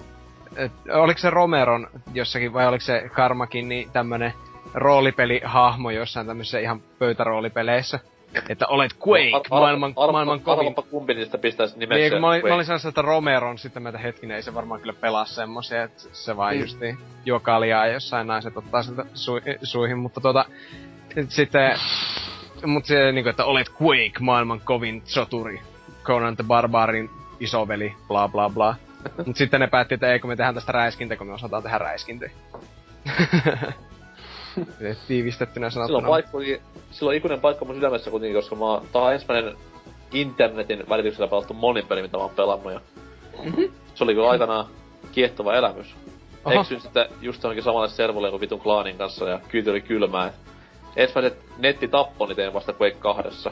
Et, 0.56 0.72
oliko 0.92 1.18
se 1.18 1.30
Romeron 1.30 1.86
jossakin 2.14 2.52
vai 2.52 2.66
oliko 2.66 2.80
se 2.80 3.08
Karmakin 3.12 3.68
niin 3.68 3.90
tämmönen 3.92 4.32
roolipelihahmo 4.74 5.90
jossain 5.90 6.26
tämmöisessä 6.26 6.58
ihan 6.58 6.80
pöytäroolipeleissä. 6.98 8.00
Että 8.48 8.66
olet 8.66 8.92
Quake, 9.08 9.30
Ar- 9.36 9.42
ar- 9.50 9.60
maailman, 9.60 9.92
arva- 9.96 10.12
maailman 10.12 10.40
kovin... 10.40 10.58
Arvapa 10.66 10.82
kumpi 10.82 11.14
niistä 11.14 11.38
pistäisi 11.38 11.78
nimeksi. 11.78 12.00
Niin, 12.00 12.12
kun 12.12 12.20
mä, 12.20 12.26
olin, 12.28 12.42
mä 12.48 12.54
olin 12.54 12.66
sanonut, 12.66 12.84
että 12.84 13.02
Romeron, 13.02 13.58
sitten 13.58 13.82
mä 13.82 13.90
hetkinen, 13.90 14.36
ei 14.36 14.42
se 14.42 14.54
varmaan 14.54 14.80
kyllä 14.80 14.92
pelaa 15.00 15.24
semmosia, 15.24 15.82
että 15.82 16.02
se 16.12 16.36
vaan 16.36 16.54
Mm. 16.54 16.58
mm. 16.58 16.62
justiin 16.62 16.98
juo 17.24 17.40
kaljaa 17.40 17.86
ja 17.86 17.92
jossain 17.92 18.26
naiset 18.26 18.56
ottaa 18.56 18.82
sitä 18.82 19.04
su, 19.14 19.32
suihin, 19.62 19.98
mutta 19.98 20.20
sit- 20.20 20.46
sitten, 21.28 21.78
mut 22.66 22.84
se 22.84 23.12
niinku, 23.12 23.28
että 23.30 23.44
olet 23.44 23.68
Quake, 23.82 24.12
maailman 24.20 24.60
kovin 24.64 25.02
soturi, 25.04 25.60
Conan 26.04 26.36
the 26.36 26.44
Barbarin 26.44 27.10
isoveli, 27.40 27.94
bla 28.08 28.28
bla 28.28 28.50
bla. 28.50 28.74
mut 29.26 29.36
sitten 29.36 29.60
ne 29.60 29.66
päätti, 29.66 29.94
että 29.94 30.12
eikö 30.12 30.26
me 30.26 30.36
tehdään 30.36 30.54
tästä 30.54 30.72
räiskintä, 30.72 31.16
kun 31.16 31.26
me 31.26 31.32
osataan 31.32 31.62
tehdä 31.62 31.78
räiskintä. 31.78 32.30
Tiivistettynä 35.08 35.70
Silloin 35.70 35.88
sanottuna. 35.88 36.08
paikka 36.08 36.38
oli, 36.38 36.62
silloin 36.90 37.16
ikuinen 37.16 37.40
paikka 37.40 37.64
mun 37.64 37.74
sydämessä 37.74 38.10
kuitenkin, 38.10 38.36
koska 38.36 38.56
mä 38.56 38.64
oon, 38.64 38.86
tää 38.92 39.02
on 39.02 39.12
ensimmäinen 39.12 39.56
internetin 40.12 40.88
välityksellä 40.88 41.28
pelattu 41.28 41.54
monipeli, 41.54 42.02
mitä 42.02 42.16
mä 42.16 42.22
oon 42.22 42.34
pelannut 42.36 42.72
ja 42.72 42.80
Mhm. 43.44 43.62
se 43.94 44.04
oli 44.04 44.14
kyllä 44.14 44.30
aikanaan 44.30 44.66
kiehtova 45.12 45.54
elämys. 45.54 45.94
Oho. 46.44 46.60
Eksyin 46.60 46.80
sitten 46.80 47.06
just 47.20 47.42
johonkin 47.42 47.64
samalle 47.64 47.88
servolle 47.88 48.30
kuin 48.30 48.40
vitun 48.40 48.60
klaanin 48.60 48.98
kanssa 48.98 49.28
ja 49.28 49.40
kyyti 49.48 49.70
oli 49.70 49.80
kylmää. 49.80 50.32
Ensimmäiset 50.98 51.38
nettitapponi 51.58 52.34
tein 52.34 52.54
vasta 52.54 52.74
Quake 52.80 52.96
2. 52.98 53.48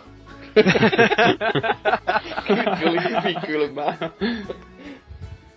Kyllä 2.80 3.00
hyvin 3.00 3.36
kylmää. 3.46 3.96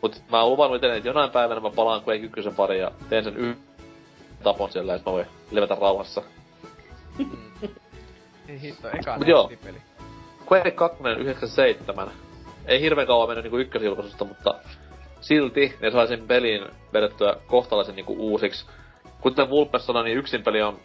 Mut 0.02 0.22
mä 0.32 0.42
oon 0.42 0.52
luvannut 0.52 0.76
itselleen, 0.76 0.98
että 0.98 1.10
jonain 1.10 1.32
päivänä 1.32 1.62
mä 1.62 1.70
palaan 1.70 2.02
Quake 2.08 2.30
1 2.38 2.52
pariin 2.56 2.82
ja 2.82 2.92
teen 3.10 3.24
sen 3.24 3.38
yhden 3.38 3.58
tapon 4.44 4.72
siellä, 4.72 4.96
että 4.96 5.10
mä 5.10 5.14
voin 5.14 5.26
levätä 5.52 5.78
rauhassa. 5.82 6.22
Ei 8.48 8.62
hitto, 8.62 8.88
eka 8.88 9.18
Mut 9.18 9.28
joo. 9.28 9.50
nettipeli. 9.50 9.78
Quake 10.52 10.72
2 10.72 10.98
97. 11.18 12.12
Ei 12.66 12.82
hirveän 12.82 13.08
kauan 13.08 13.30
mennyt 13.30 13.44
niinku 13.44 13.58
ykkösjulkaisusta, 13.58 14.26
mutta 14.26 14.56
silti 15.22 15.78
ne 15.82 15.92
sai 15.92 16.08
sen 16.08 16.28
pelin 16.28 16.66
vedettyä 16.94 17.36
kohtalaisen 17.48 17.96
niinku 17.96 18.16
uusiksi. 18.18 18.66
Kuten 19.22 19.50
Wolfenstein, 19.50 20.06
niin 20.06 20.18
yksin 20.18 20.44
peli 20.44 20.62
on 20.62 20.80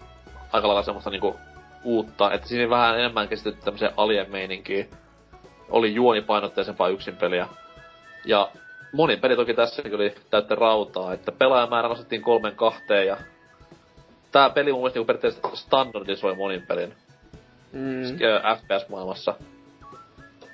aika 0.55 0.69
lailla 0.69 0.83
semmoista 0.83 1.11
niinku 1.11 1.37
uutta, 1.85 2.33
että 2.33 2.49
siinä 2.49 2.71
vähän 2.71 2.99
enemmän 2.99 3.29
keskitytty 3.29 3.65
tämmöiseen 3.65 3.93
alien 3.97 4.31
meininkiin. 4.31 4.91
Oli 5.71 5.95
juonipainotteisempaa 5.95 6.89
yksin 6.89 7.17
peliä. 7.17 7.49
Ja 8.25 8.51
moni 8.93 9.17
peli 9.17 9.37
toki 9.37 9.55
tässäkin 9.55 9.95
oli 9.95 10.15
täyttä 10.31 10.55
rautaa, 10.55 11.13
että 11.13 11.33
pelaajamäärä 11.33 11.89
nostettiin 11.89 12.23
kolmen 12.23 12.57
kahteen 12.57 13.07
ja 13.07 13.17
tää 14.33 14.51
peli 14.51 14.73
mun 14.73 14.81
mielestä 14.81 14.99
niinku 14.99 15.07
periaatteessa 15.07 15.57
standardisoi 15.67 16.35
monin 16.37 16.63
pelin 16.67 16.95
Mm. 17.73 18.03
ö, 18.23 18.41
FPS-maailmassa. 18.57 19.35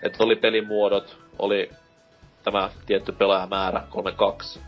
Että 0.02 0.24
oli 0.24 0.36
pelimuodot, 0.36 1.16
oli 1.38 1.70
tämä 2.42 2.70
tietty 2.86 3.12
pelaajamäärä, 3.12 3.82
32, 3.90 4.60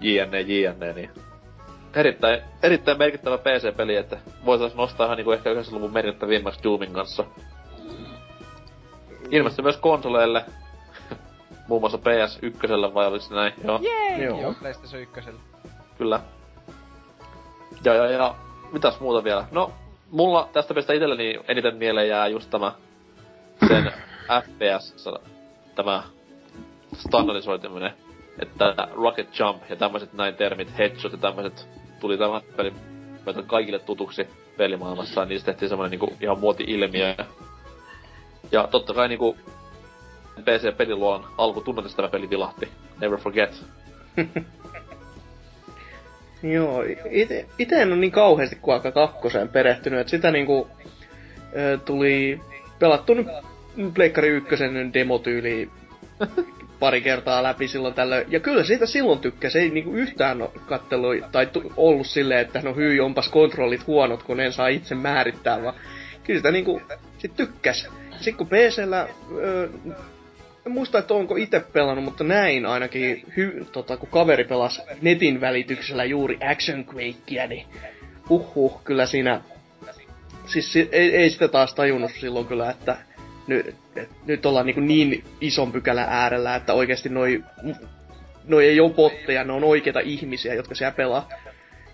jne, 0.00 0.40
jne, 0.40 0.92
niin 0.92 1.10
erittäin, 1.94 2.40
erittäin 2.62 2.98
merkittävä 2.98 3.38
PC-peli, 3.38 3.96
että 3.96 4.18
voitaisiin 4.44 4.76
nostaa 4.78 5.06
ihan 5.06 5.16
niinku 5.16 5.32
ehkä 5.32 5.54
90-luvun 5.54 5.92
merkittävimmäksi 5.92 6.62
Doomin 6.62 6.92
kanssa. 6.92 7.24
Ilmestyi 9.30 9.62
myös 9.62 9.76
konsoleille, 9.76 10.44
muun 11.68 11.82
muassa 11.82 11.98
PS1 11.98 12.94
vai 12.94 13.06
oliko 13.06 13.24
se 13.24 13.34
näin? 13.34 13.52
Joo, 13.64 13.80
Joo. 14.18 14.40
Joo, 14.40 14.54
PlayStation 14.60 15.02
1. 15.02 15.20
kyllä. 15.98 16.20
Ja, 17.84 17.94
ja, 17.94 18.06
ja, 18.06 18.34
mitäs 18.72 19.00
muuta 19.00 19.24
vielä? 19.24 19.44
No, 19.50 19.72
mulla 20.10 20.48
tästä 20.52 20.74
pelistä 20.74 20.92
itselleni 20.92 21.40
eniten 21.48 21.76
mieleen 21.76 22.08
jää 22.08 22.26
just 22.26 22.50
tämä 22.50 22.72
sen 23.68 23.92
FPS, 24.44 25.08
tämä 25.74 26.02
standardisoituminen, 26.96 27.94
että 28.38 28.88
Rocket 28.92 29.38
Jump 29.38 29.62
ja 29.70 29.76
tämmöiset 29.76 30.12
näin 30.12 30.34
termit, 30.34 30.78
headshot 30.78 31.12
ja 31.12 31.18
tämmöiset 31.18 31.68
tuli 32.00 32.18
tämän 32.18 32.42
pelin 32.56 32.74
myötä 33.24 33.42
kaikille 33.42 33.78
tutuksi 33.78 34.28
pelimaailmassa, 34.56 35.20
ja 35.20 35.26
niistä 35.26 35.46
tehtiin 35.46 35.68
semmoinen 35.68 35.90
niinku 35.90 36.16
ihan 36.20 36.38
muoti-ilmiö. 36.38 37.14
Ja 38.52 38.68
totta 38.70 38.94
kai 38.94 39.08
niinku 39.08 39.36
PC-peliluolan 40.40 41.24
alkutunnetista 41.38 41.96
tämä 41.96 42.08
peli 42.08 42.30
vilahti. 42.30 42.68
Never 43.00 43.18
forget. 43.18 43.64
Joo, 46.42 46.82
ite, 47.10 47.46
ite 47.58 47.82
en 47.82 47.88
ole 47.88 47.96
niin 47.96 48.12
kauheasti 48.12 48.56
kuin 48.56 48.74
aika 48.74 48.92
kakkoseen 48.92 49.48
perehtynyt, 49.48 50.00
että 50.00 50.10
sitä 50.10 50.30
niinku 50.30 50.68
ö, 51.56 51.78
tuli 51.84 52.40
pelattu 52.78 53.14
nyt 53.14 53.26
Pleikkari 53.94 54.28
ykkösen 54.28 54.94
demotyyli 54.94 55.70
pari 56.80 57.00
kertaa 57.00 57.42
läpi 57.42 57.68
silloin 57.68 57.94
tällöin. 57.94 58.26
Ja 58.28 58.40
kyllä 58.40 58.64
siitä 58.64 58.86
silloin 58.86 59.18
tykkäsi, 59.18 59.58
ei 59.58 59.70
niinku 59.70 59.94
yhtään 59.94 60.48
kattelu, 60.66 61.08
tai 61.32 61.46
tu, 61.46 61.72
ollut 61.76 62.06
silleen, 62.06 62.40
että 62.40 62.60
no 62.62 62.74
hyi, 62.74 63.00
onpas 63.00 63.28
kontrollit 63.28 63.86
huonot, 63.86 64.22
kun 64.22 64.40
en 64.40 64.52
saa 64.52 64.68
itse 64.68 64.94
määrittää, 64.94 65.62
vaan 65.62 65.74
kyllä 66.24 66.38
sitä 66.38 66.50
niinku 66.50 66.82
sit 67.18 67.36
tykkäs. 67.36 67.88
Sitten 68.10 68.34
kun 68.34 68.46
PCllä, 68.46 69.08
ö, 69.38 69.68
en 70.66 70.72
muista, 70.72 70.98
että 70.98 71.14
onko 71.14 71.36
itse 71.36 71.60
pelannut, 71.60 72.04
mutta 72.04 72.24
näin 72.24 72.66
ainakin, 72.66 73.22
hy, 73.36 73.66
tota, 73.72 73.96
kun 73.96 74.08
kaveri 74.08 74.44
pelasi 74.44 74.82
netin 75.02 75.40
välityksellä 75.40 76.04
juuri 76.04 76.38
Action 76.50 76.84
Quakea, 76.86 77.46
niin 77.46 77.66
huhhuh, 78.28 78.84
kyllä 78.84 79.06
siinä... 79.06 79.40
Siis 80.46 80.72
si- 80.72 80.88
ei, 80.92 81.16
ei 81.16 81.30
sitä 81.30 81.48
taas 81.48 81.74
tajunnut 81.74 82.10
silloin 82.20 82.46
kyllä, 82.46 82.70
että 82.70 82.96
nyt, 83.46 83.76
et, 83.96 84.08
nyt 84.26 84.46
ollaan 84.46 84.66
niin, 84.66 84.86
niin 84.86 85.24
ison 85.40 85.72
pykälän 85.72 86.08
äärellä, 86.08 86.56
että 86.56 86.72
oikeasti 86.72 87.08
noi, 87.08 87.44
noi 88.44 88.66
ei 88.66 88.80
ole 88.80 88.94
botteja, 88.94 89.44
ne 89.44 89.52
on 89.52 89.64
oikeita 89.64 90.00
ihmisiä, 90.00 90.54
jotka 90.54 90.74
siellä 90.74 90.94
pelaa. 90.94 91.28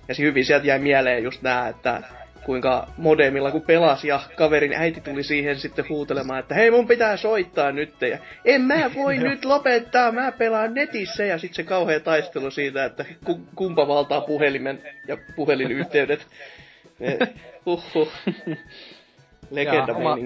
Ja 0.08 0.14
se 0.14 0.22
hyvin 0.22 0.44
sieltä 0.44 0.66
jäi 0.66 0.78
mieleen 0.78 1.22
just 1.22 1.42
nää, 1.42 1.68
että 1.68 2.02
kuinka 2.44 2.88
modemilla 2.96 3.50
kun 3.50 3.62
pelasi 3.62 4.08
ja 4.08 4.20
kaverin 4.36 4.72
äiti 4.72 5.00
tuli 5.00 5.22
siihen 5.22 5.58
sitten 5.58 5.88
huutelemaan, 5.88 6.38
että 6.38 6.54
hei 6.54 6.70
mun 6.70 6.88
pitää 6.88 7.16
soittaa 7.16 7.72
nyt 7.72 8.02
ja 8.02 8.18
en 8.44 8.60
mä 8.60 8.90
voi 8.94 9.18
nyt 9.28 9.44
lopettaa, 9.44 10.12
mä 10.12 10.32
pelaan 10.32 10.74
netissä 10.74 11.24
ja 11.24 11.38
sitten 11.38 11.56
se 11.56 11.62
kauhea 11.62 12.00
taistelu 12.00 12.50
siitä, 12.50 12.84
että 12.84 13.04
ku, 13.24 13.40
kumpa 13.54 13.88
valtaa 13.88 14.20
puhelimen 14.20 14.82
ja 15.08 15.16
puhelinyhteydet. 15.36 16.26
Huhhuh. 17.66 18.12
Legenda 19.50 19.92
oma-. 19.92 20.16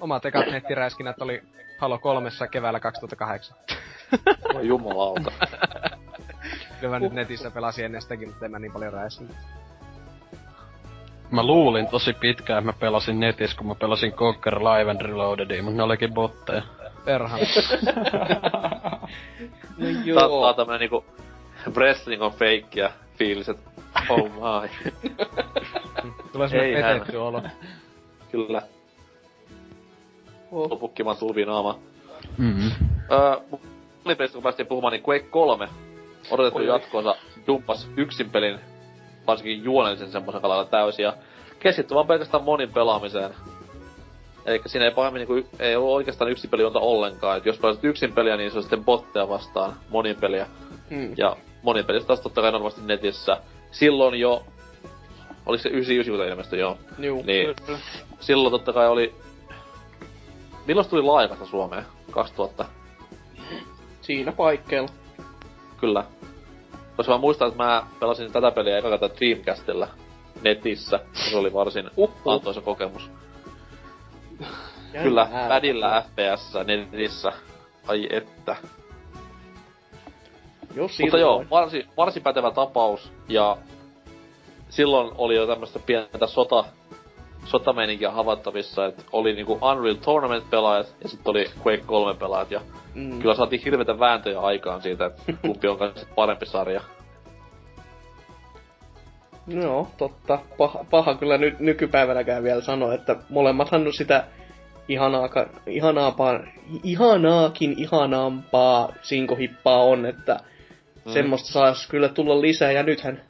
Omat 0.00 0.24
ekat 0.24 0.46
nettiräiskinnät 0.46 1.22
oli 1.22 1.42
Halo 1.78 1.98
3 1.98 2.30
keväällä 2.50 2.80
2008. 2.80 3.56
Oi 4.54 4.66
jumalauta. 4.66 5.32
Kyllä 6.80 6.94
mä 6.94 6.98
nyt 6.98 7.12
netissä 7.12 7.50
pelasin 7.50 7.84
ennen 7.84 8.02
sitäkin, 8.02 8.28
mutta 8.28 8.44
en 8.44 8.50
mä 8.50 8.58
niin 8.58 8.72
paljon 8.72 8.92
räiskin. 8.92 9.28
Mä 11.30 11.42
luulin 11.42 11.86
tosi 11.86 12.12
pitkään, 12.12 12.58
että 12.58 12.72
mä 12.72 12.78
pelasin 12.80 13.20
netissä, 13.20 13.56
kun 13.56 13.66
mä 13.66 13.74
pelasin 13.74 14.12
Conquer 14.12 14.58
Live 14.58 14.90
and 14.90 15.00
Reloadedia, 15.00 15.62
mutta 15.62 15.76
ne 15.76 15.82
olikin 15.82 16.14
botteja. 16.14 16.62
Perhana. 17.04 17.46
No 19.78 19.86
Tää, 19.86 19.94
tää 19.94 20.04
joo. 20.06 20.48
on 20.48 20.54
tämmönen 20.54 20.80
niinku 20.80 21.04
wrestling 21.74 22.22
on 22.22 22.32
feikkiä 22.32 22.92
fiilis, 23.18 23.48
et 23.48 23.58
oh 24.08 24.30
my. 24.30 24.90
Tulee 26.32 26.48
semmonen 26.48 26.84
petetty 26.84 27.16
olo. 27.16 27.42
Kyllä. 28.32 28.62
Oh. 30.52 30.70
Lopukkimaan 30.70 31.16
tulviin 31.16 31.48
naama. 31.48 31.78
Mm-hmm. 32.38 32.70
Öö, 33.12 33.58
monipelistä 34.04 34.34
kun 34.34 34.42
päästiin 34.42 34.66
puhumaan, 34.66 34.92
niin 34.92 35.04
Quake 35.08 35.26
3 35.30 35.68
odotettu 36.30 36.58
Oi, 36.58 36.66
jatkoonsa 36.66 37.14
dumpas 37.46 37.88
yksin 37.96 38.30
pelin, 38.30 38.60
varsinkin 39.26 39.64
juonellisen 39.64 40.12
semmoisen 40.12 40.42
kalalla 40.42 40.64
täysin, 40.64 41.02
ja 41.02 41.12
keskittyi 41.58 41.94
vaan 41.94 42.06
pelkästään 42.06 42.44
monin 42.44 42.72
pelaamiseen. 42.72 43.34
Eli 44.46 44.62
siinä 44.66 44.84
ei 44.84 44.90
pahemmin 44.90 45.28
niinku, 45.28 45.48
ei 45.58 45.76
ollut 45.76 45.90
oikeastaan 45.90 46.30
yksin 46.30 46.50
peli 46.50 46.64
ollenkaan, 46.64 47.36
et 47.36 47.46
jos 47.46 47.58
pelasit 47.58 47.84
yksin 47.84 48.12
peliä, 48.12 48.36
niin 48.36 48.50
se 48.50 48.56
on 48.56 48.62
sitten 48.62 48.84
botteja 48.84 49.28
vastaan 49.28 49.76
monin 49.88 50.16
peliä. 50.16 50.46
Mm. 50.90 51.14
Ja 51.16 51.36
monin 51.62 51.84
pelistä 51.84 52.06
taas 52.06 52.20
totta 52.20 52.40
kai 52.40 52.52
normaalisti 52.52 52.86
netissä. 52.86 53.36
Silloin 53.70 54.20
jo, 54.20 54.44
oliko 55.50 55.62
se 55.62 55.68
99 55.68 56.14
kun 56.16 56.28
ilmestyi 56.28 56.60
joo, 56.60 56.78
Juu. 56.98 57.22
niin 57.26 57.56
silloin 58.20 58.52
totta 58.52 58.72
kai 58.72 58.88
oli... 58.88 59.14
Milloin 60.66 60.88
tuli 60.88 61.02
laajasta 61.02 61.46
Suomeen? 61.46 61.84
2000? 62.10 62.64
Siinä 64.00 64.32
paikkeilla. 64.32 64.88
Kyllä. 65.80 66.04
Koska 66.96 67.12
mä 67.12 67.18
muistan, 67.18 67.48
että 67.48 67.64
mä 67.64 67.86
pelasin 68.00 68.32
tätä 68.32 68.50
peliä 68.50 68.78
eka 68.78 68.90
kertaa 68.90 69.08
Dreamcastilla 69.18 69.88
netissä. 70.42 71.00
Se 71.12 71.36
oli 71.36 71.52
varsin 71.52 71.90
Uhuh. 71.96 72.32
antoisa 72.32 72.60
kokemus. 72.60 73.10
Kyllä, 75.02 75.28
pädillä 75.48 76.02
FPS 76.02 76.54
netissä. 76.64 77.32
Ai 77.86 78.08
että. 78.10 78.56
Jo 80.74 80.88
Mutta 81.00 81.18
joo, 81.18 81.44
varsin, 81.50 81.88
varsin 81.96 82.22
pätevä 82.22 82.50
tapaus. 82.50 83.12
Ja 83.28 83.56
silloin 84.70 85.10
oli 85.18 85.36
jo 85.36 85.46
tämmöistä 85.46 85.78
pientä 85.86 86.26
sota, 86.26 86.64
sotameininkiä 87.44 88.10
havaittavissa, 88.10 88.86
että 88.86 89.02
oli 89.12 89.32
niinku 89.32 89.58
Unreal 89.62 89.94
Tournament-pelaajat 89.94 90.94
ja 91.02 91.08
sitten 91.08 91.30
oli 91.30 91.44
Quake 91.66 91.82
3-pelaajat. 91.86 92.50
Ja 92.50 92.60
Mm. 92.94 93.18
kyllä 93.22 93.34
saatiin 93.34 93.62
hirveitä 93.64 93.98
vääntöjä 93.98 94.40
aikaan 94.40 94.82
siitä, 94.82 95.06
että 95.06 95.22
kumpi 95.42 95.68
on 95.68 95.78
kanssa 95.78 96.06
parempi 96.14 96.46
sarja. 96.46 96.80
Joo, 99.46 99.88
totta. 99.98 100.38
Paha, 100.58 100.84
paha 100.90 101.14
kyllä 101.14 101.38
nyt 101.38 101.60
nykypäivänäkään 101.60 102.42
vielä 102.42 102.60
sanoa, 102.60 102.94
että 102.94 103.16
molemmathan 103.28 103.86
on 103.86 103.92
sitä 103.92 104.24
ihanaa, 104.88 105.28
ihanaampaa, 105.66 106.40
ihanaakin 106.82 107.74
ihanaampaa 107.78 108.92
sinkohippaa 109.02 109.82
on, 109.82 110.06
että 110.06 110.40
Mm. 111.04 111.12
semmoista 111.12 111.52
saisi 111.52 111.88
kyllä 111.88 112.08
tulla 112.08 112.40
lisää, 112.40 112.72
ja 112.72 112.82
nythän 112.82 113.22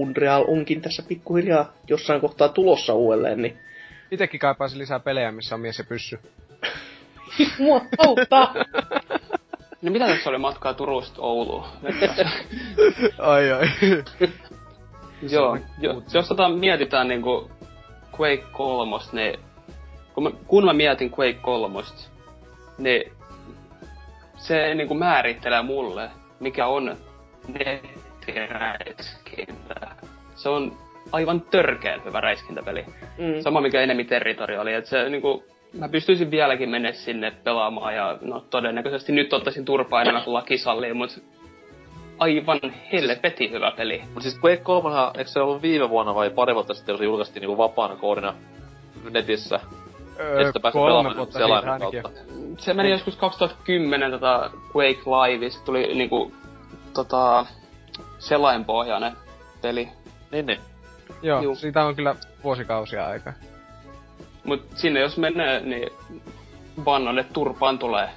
Unreal 0.00 0.44
onkin 0.48 0.80
tässä 0.80 1.02
pikkuhiljaa 1.08 1.72
jossain 1.88 2.20
kohtaa 2.20 2.48
tulossa 2.48 2.94
uudelleen, 2.94 3.42
niin 3.42 3.58
Itekin 4.12 4.40
kaipaisin 4.40 4.78
lisää 4.78 5.00
pelejä, 5.00 5.32
missä 5.32 5.54
on 5.54 5.60
mies 5.60 5.78
ja 5.78 5.84
pyssy. 5.84 6.18
mua 7.58 7.80
auttaa! 7.98 8.54
No 9.82 9.92
mitä 9.92 10.06
tässä 10.06 10.30
oli 10.30 10.38
matkaa 10.38 10.74
Turusta 10.74 11.22
Ouluun? 11.22 11.64
ai 13.18 13.52
ai. 13.52 13.66
Joo, 15.32 15.58
jo, 15.78 16.02
jos 16.14 16.28
tota 16.28 16.48
mietitään 16.48 17.08
niinku 17.08 17.50
Quake 18.20 18.44
3, 18.52 18.96
niin 19.12 19.38
kun 20.14 20.22
mä, 20.22 20.30
kun 20.46 20.64
mä 20.64 20.72
mietin 20.72 21.12
Quake 21.18 21.38
3, 21.42 21.80
niin 22.78 23.12
se 24.36 24.74
niinku 24.74 24.94
määrittelee 24.94 25.62
mulle, 25.62 26.10
mikä 26.40 26.66
on 26.66 26.96
nettiräiskintä. 28.26 29.74
Se 30.34 30.48
on 30.48 30.72
aivan 31.12 31.40
törkeän 31.40 32.04
hyvä 32.04 32.20
räiskintäpeli. 32.20 32.84
Mm. 33.18 33.40
Sama 33.40 33.60
mikä 33.60 33.80
Enemy 33.80 34.04
Territory 34.04 34.56
oli, 34.56 34.74
että 34.74 34.90
se 34.90 35.08
niinku, 35.08 35.44
mä 35.78 35.88
pystyisin 35.88 36.30
vieläkin 36.30 36.68
mennä 36.70 36.92
sinne 36.92 37.30
pelaamaan 37.30 37.94
ja 37.94 38.18
no 38.20 38.44
todennäköisesti 38.50 39.12
nyt 39.12 39.32
ottaisin 39.32 39.64
turpaa 39.64 40.02
enemmän 40.02 40.24
kuin 40.24 40.34
laki 40.34 40.58
sallii, 40.58 40.92
mut 40.94 41.22
aivan 42.18 42.60
helvetin 42.92 43.50
hyvä 43.50 43.70
peli. 43.76 44.02
Mut 44.14 44.22
siis 44.22 44.38
Quake 44.44 44.62
3, 44.62 44.90
eikö 45.18 45.30
se 45.30 45.40
ollut 45.40 45.62
viime 45.62 45.90
vuonna 45.90 46.14
vai 46.14 46.30
pari 46.30 46.54
vuotta 46.54 46.74
sitten, 46.74 46.92
kun 46.92 46.98
se 46.98 47.04
julkaistiin 47.04 47.40
niinku 47.40 47.58
vapaana 47.58 47.96
koodina 47.96 48.34
netissä? 49.10 49.60
Öö, 50.20 50.46
Että 50.48 50.60
pääsi 50.60 50.78
pelaamaan 50.78 51.32
selaimen 51.32 51.70
ainakin. 51.72 52.02
kautta. 52.02 52.20
Se 52.58 52.74
meni 52.74 52.90
joskus 52.90 53.16
2010 53.16 54.10
tota 54.10 54.50
Quake 54.76 55.00
Live, 55.06 55.50
se 55.50 55.64
tuli 55.64 55.94
niinku 55.94 56.32
tota 56.94 57.46
selainpohjainen 58.18 59.12
peli. 59.62 59.88
Niin, 60.30 60.46
niin. 60.46 60.60
Joo, 61.22 61.42
Juu. 61.42 61.54
siitä 61.54 61.84
on 61.84 61.96
kyllä 61.96 62.16
vuosikausia 62.44 63.06
aikaa. 63.06 63.32
Mut 64.44 64.66
sinne 64.74 65.00
jos 65.00 65.18
menee, 65.18 65.60
niin 65.60 65.90
vannalle 66.84 67.24
turpaan 67.32 67.78
tulee. 67.78 68.08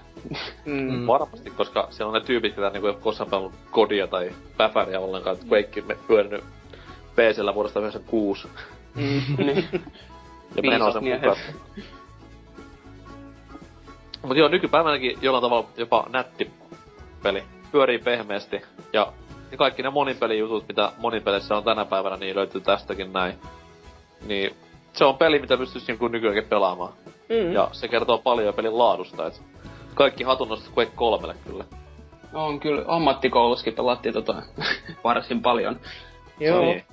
Mm. 0.65 0.75
Mm. 0.75 1.07
Varmasti, 1.13 1.49
koska 1.49 1.87
siellä 1.89 2.09
on 2.09 2.13
ne 2.13 2.25
tyypit, 2.25 2.57
jotka 2.57 2.69
niinku 2.69 2.87
ei 2.87 2.93
ole 2.93 3.01
koskaan 3.01 3.29
pelannut 3.29 3.53
kodia 3.71 4.07
tai 4.07 4.31
päpäriä 4.57 4.99
ollenkaan, 4.99 5.35
että 5.35 5.47
Quake 5.51 5.81
me 5.81 5.97
pyörinyt 6.07 6.43
PCllä 7.15 7.55
vuodesta 7.55 7.79
96. 7.79 8.47
Mm. 8.95 9.21
niin. 9.45 9.67
Ja 10.55 10.61
Viisas 10.61 10.79
meno 10.79 10.91
sen 10.91 11.03
mukaan. 11.03 11.37
Mut 14.23 14.37
joo, 14.37 14.47
nykypäivänäkin 14.47 15.17
jollain 15.21 15.41
tavalla 15.41 15.69
jopa 15.77 16.05
nätti 16.09 16.51
peli. 17.23 17.43
Pyörii 17.71 17.99
pehmeästi. 17.99 18.61
Ja, 18.93 19.13
ja 19.51 19.57
kaikki 19.57 19.83
ne 19.83 19.89
monipelijutut, 19.89 20.67
mitä 20.67 20.91
monipeleissä 20.97 21.57
on 21.57 21.63
tänä 21.63 21.85
päivänä, 21.85 22.17
niin 22.17 22.35
löytyy 22.35 22.61
tästäkin 22.61 23.13
näin. 23.13 23.35
Niin 24.25 24.55
se 24.93 25.05
on 25.05 25.17
peli, 25.17 25.39
mitä 25.39 25.57
pystyisi 25.57 25.87
niinku 25.87 26.07
nykyäänkin 26.07 26.49
pelaamaan. 26.49 26.93
Mm. 27.29 27.53
Ja 27.53 27.69
se 27.71 27.87
kertoo 27.87 28.17
paljon 28.17 28.53
pelin 28.53 28.77
laadusta, 28.77 29.27
et 29.27 29.41
kaikki 29.93 30.23
hatunnosta 30.23 30.69
Quake 30.77 30.91
3 30.95 31.33
kyllä. 31.47 31.63
On 32.33 32.59
kyllä, 32.59 32.83
ammattikoulussakin 32.87 33.73
pelattiin 33.73 34.13
tota 34.13 34.35
varsin 35.03 35.41
paljon. 35.41 35.79
Joo. 36.39 36.61
Niin. 36.61 36.83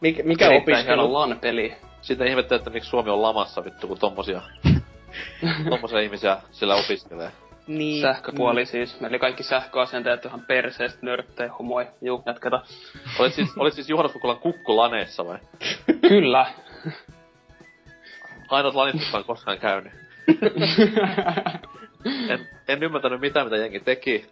Mikä, 0.00 0.22
mikä 0.22 0.50
opiskelu? 0.50 1.12
LAN-peli. 1.12 1.74
Sitten 2.02 2.26
ihmettelee, 2.26 2.58
että 2.58 2.70
miksi 2.70 2.90
Suomi 2.90 3.10
on 3.10 3.22
lamassa 3.22 3.64
vittu, 3.64 3.88
kun 3.88 3.98
tommosia, 3.98 4.42
tommosia 5.70 6.00
ihmisiä 6.00 6.38
siellä 6.50 6.74
opiskelee. 6.74 7.32
Niin. 7.66 8.02
Sähköpuoli 8.02 8.66
siis. 8.66 9.00
Meillä 9.00 9.18
kaikki 9.18 9.42
sähköasentajat 9.42 10.24
ihan 10.24 10.40
perseestä, 10.40 10.98
nörttejä, 11.02 11.52
homoi. 11.58 11.86
Juu, 12.02 12.22
jatketa. 12.26 12.62
Olit 13.18 13.34
siis, 13.34 13.58
olit 13.58 13.74
siis 13.74 13.88
Juhannus 13.88 14.12
Kukkulan 14.12 14.38
kukkulaneessa 14.38 15.26
vai? 15.26 15.38
Kyllä. 16.08 16.46
Ainoat 18.48 18.74
lanit, 18.74 19.00
jotka 19.00 19.18
on 19.18 19.24
koskaan 19.24 19.58
käynyt. 19.58 19.92
En, 22.28 22.48
en 22.68 22.82
ymmärtänyt 22.82 23.20
mitään, 23.20 23.46
mitä 23.46 23.56
jengi 23.56 23.80
teki. 23.80 24.26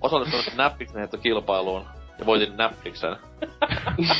Osallistunut 0.00 0.46
näppiksen 0.56 0.98
heittokilpailuun 0.98 1.84
ja 2.18 2.26
voitin 2.26 2.56
näppiksen. 2.56 3.16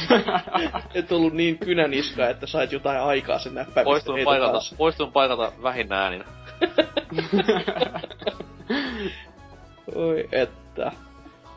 Et 0.94 1.12
ollut 1.12 1.32
niin 1.32 1.58
kynäniska, 1.58 2.28
että 2.28 2.46
sait 2.46 2.72
jotain 2.72 3.00
aikaa 3.00 3.38
sen 3.38 3.54
näppäimistä. 3.54 3.84
Poistun 3.84 4.20
paikalta, 4.24 4.58
poistun 4.76 5.12
paikalta 5.12 5.52
vähin 5.62 5.92
äänin. 5.92 6.24
Oi 9.94 10.28
että. 10.32 10.92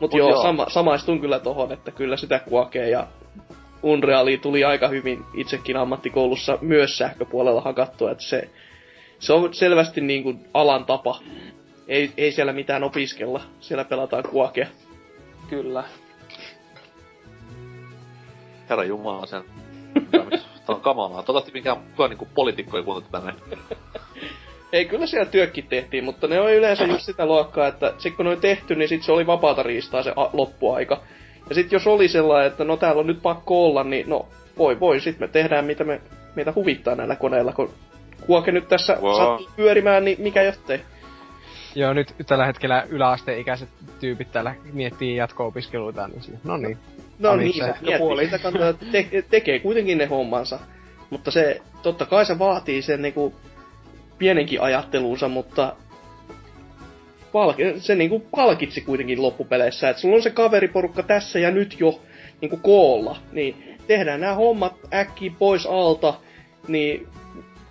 Mut 0.00 0.14
joo, 0.14 0.30
joo. 0.30 0.42
Sama, 0.42 0.66
samaistun 0.68 1.20
kyllä 1.20 1.38
tohon, 1.38 1.72
että 1.72 1.90
kyllä 1.90 2.16
sitä 2.16 2.38
kuokee 2.38 2.90
ja 2.90 3.06
Unreali 3.82 4.38
tuli 4.38 4.64
aika 4.64 4.88
hyvin 4.88 5.24
itsekin 5.34 5.76
ammattikoulussa 5.76 6.58
myös 6.60 6.98
sähköpuolella 6.98 7.60
hakattua, 7.60 8.10
että 8.10 8.24
se, 8.24 8.50
se 9.18 9.32
on 9.32 9.54
selvästi 9.54 10.00
niin 10.00 10.22
kuin 10.22 10.44
alan 10.54 10.84
tapa. 10.84 11.20
Ei, 11.88 12.12
ei 12.16 12.32
siellä 12.32 12.52
mitään 12.52 12.84
opiskella, 12.84 13.40
siellä 13.60 13.84
pelataan 13.84 14.24
kuokea. 14.30 14.66
Kyllä. 15.48 15.84
Herra 18.68 18.84
Jumala 18.84 19.26
sen. 19.26 19.44
Tää 20.66 20.76
on 20.76 20.80
kamalaa. 20.80 21.22
Toivottavasti 21.22 21.52
mikään 21.52 21.76
kukaan 21.76 22.10
niinku 22.10 22.28
poliitikko 22.34 22.76
ei 22.76 22.82
kuuntele 22.82 23.12
tänne. 23.12 23.34
Ei, 24.72 24.84
kyllä 24.84 25.06
siellä 25.06 25.30
työkkin 25.30 25.66
tehtiin, 25.68 26.04
mutta 26.04 26.26
ne 26.26 26.40
on 26.40 26.52
yleensä 26.52 26.84
just 26.84 27.00
sitä 27.06 27.26
luokkaa, 27.26 27.66
että 27.66 27.92
sit 27.98 28.16
kun 28.16 28.24
ne 28.24 28.30
on 28.30 28.40
tehty, 28.40 28.74
niin 28.74 28.88
sit 28.88 29.02
se 29.02 29.12
oli 29.12 29.26
vapaata 29.26 29.62
riistaa 29.62 30.02
se 30.02 30.12
a- 30.16 30.30
loppuaika. 30.32 31.02
Ja 31.48 31.54
sit 31.54 31.72
jos 31.72 31.86
oli 31.86 32.08
sellainen, 32.08 32.50
että 32.52 32.64
no 32.64 32.76
täällä 32.76 33.00
on 33.00 33.06
nyt 33.06 33.22
pakko 33.22 33.66
olla, 33.66 33.84
niin 33.84 34.08
no 34.08 34.26
voi 34.58 34.80
voi, 34.80 35.00
sit 35.00 35.18
me 35.18 35.28
tehdään 35.28 35.64
mitä 35.64 35.84
me, 35.84 36.00
meitä 36.34 36.52
huvittaa 36.54 36.94
näillä 36.94 37.16
koneilla, 37.16 37.52
kun 37.52 37.70
kuoke 38.26 38.52
nyt 38.52 38.68
tässä 38.68 38.96
Wow. 39.00 39.16
sattuu 39.16 39.50
pyörimään, 39.56 40.04
niin 40.04 40.16
mikä 40.20 40.42
jottei. 40.42 40.80
Joo, 41.74 41.92
nyt 41.92 42.14
tällä 42.26 42.46
hetkellä 42.46 42.86
yläasteikäiset 42.88 43.68
tyypit 44.00 44.32
täällä 44.32 44.54
miettii 44.72 45.16
jatko-opiskeluita, 45.16 46.08
niin 46.08 46.22
sille, 46.22 46.38
no 46.44 46.56
niin. 46.56 46.78
No 47.18 47.30
Oli 47.30 47.42
niin, 47.44 47.54
se 47.54 47.62
miettii 47.64 47.98
puoli. 47.98 48.24
sitä 48.24 48.38
kantaa, 48.38 48.72
te- 48.72 49.24
tekee 49.30 49.58
kuitenkin 49.58 49.98
ne 49.98 50.06
hommansa. 50.06 50.58
Mutta 51.10 51.30
se, 51.30 51.60
totta 51.82 52.06
kai 52.06 52.26
se 52.26 52.38
vaatii 52.38 52.82
sen 52.82 53.02
niinku 53.02 53.34
pienenkin 54.18 54.60
ajattelunsa, 54.60 55.28
mutta 55.28 55.76
se 57.78 57.94
niinku 57.94 58.20
palkitsi 58.20 58.80
kuitenkin 58.80 59.22
loppupeleissä, 59.22 59.90
että 59.90 60.02
sulla 60.02 60.16
on 60.16 60.22
se 60.22 60.30
kaveriporukka 60.30 61.02
tässä 61.02 61.38
ja 61.38 61.50
nyt 61.50 61.76
jo 61.80 62.00
niinku 62.40 62.56
koolla, 62.56 63.16
niin 63.32 63.76
tehdään 63.86 64.20
nämä 64.20 64.34
hommat 64.34 64.74
äkkiä 64.94 65.32
pois 65.38 65.66
alta, 65.66 66.14
niin 66.68 67.06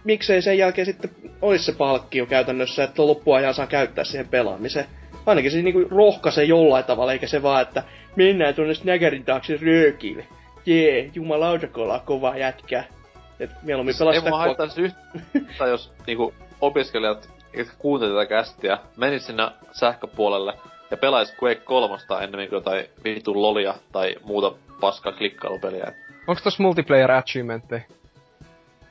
miksei 0.03 0.41
sen 0.41 0.57
jälkeen 0.57 0.85
sitten 0.85 1.09
olisi 1.41 1.65
se 1.65 1.71
palkkio 1.71 2.25
käytännössä, 2.25 2.83
että 2.83 3.07
loppuajan 3.07 3.53
saa 3.53 3.67
käyttää 3.67 4.03
siihen 4.03 4.27
pelaamiseen. 4.27 4.85
Ainakin 5.25 5.51
se 5.51 5.61
niinku 5.61 5.83
rohkaisee 5.89 6.43
jollain 6.43 6.85
tavalla, 6.85 7.13
eikä 7.13 7.27
se 7.27 7.43
vaan, 7.43 7.61
että 7.61 7.83
mennään 8.15 8.53
tuonne 8.53 8.73
Snaggerin 8.73 9.25
taakse 9.25 9.57
röökille. 9.61 10.27
Jee, 10.65 11.09
jumalauta, 11.13 11.67
kun 11.67 11.83
ollaan 11.83 12.01
kova 12.05 12.37
jätkä. 12.37 12.83
Et 13.39 13.51
mieluummin 13.61 13.95
pelaa 13.99 14.13
Ei 14.13 14.19
sitä 14.19 14.29
mua 14.29 14.37
ko- 14.39 14.41
haittaisi 14.41 14.81
yhtään, 14.81 15.69
jos 15.69 15.93
niinku 16.07 16.33
opiskelijat, 16.61 17.29
jotka 17.53 17.73
kuuntelivat 17.77 18.19
tätä 18.19 18.29
kästiä, 18.29 18.77
menis 18.97 19.25
sinne 19.25 19.51
sähköpuolelle 19.71 20.53
ja 20.91 20.97
pelais 20.97 21.35
Quake 21.43 21.61
3 21.61 21.97
ennemmin 22.23 22.49
kuin 22.49 22.57
jotain 22.57 22.85
vitun 23.03 23.41
lolia 23.41 23.73
tai 23.91 24.15
muuta 24.23 24.51
paskaa 24.79 25.11
klikkailupeliä. 25.13 25.93
Onks 26.27 26.43
tossa 26.43 26.63
multiplayer 26.63 27.11
achievementteja? 27.11 27.81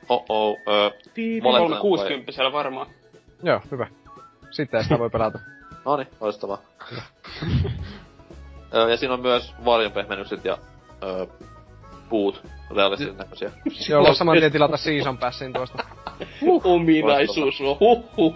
Oh 0.09 0.25
oh, 0.29 0.57
öö, 0.67 0.89
Tiiri- 0.89 1.43
molemmat 1.43 1.79
360 1.79 2.51
varmaan. 2.51 2.87
Joo, 3.43 3.61
hyvä. 3.71 3.87
Sitten 4.51 4.83
sitä 4.83 4.99
voi 4.99 5.09
pelata. 5.09 5.39
Noni, 5.85 6.07
loistavaa. 6.19 6.57
öö, 8.73 8.89
ja 8.91 8.97
siinä 8.97 9.13
on 9.13 9.21
myös 9.21 9.53
varjonpehmennykset 9.65 10.45
ja 10.45 10.57
öö, 11.03 11.25
puut 12.09 12.43
realistisen 12.75 13.17
näköisiä. 13.17 13.51
Joo, 13.89 14.03
voi 14.03 14.15
saman 14.15 14.37
tien 14.37 14.51
tilata 14.51 14.77
season 14.77 15.17
passin 15.17 15.53
tuosta. 15.53 15.83
Ominaisuus 16.63 17.61
on 17.61 17.79
huhhuh. 17.79 18.35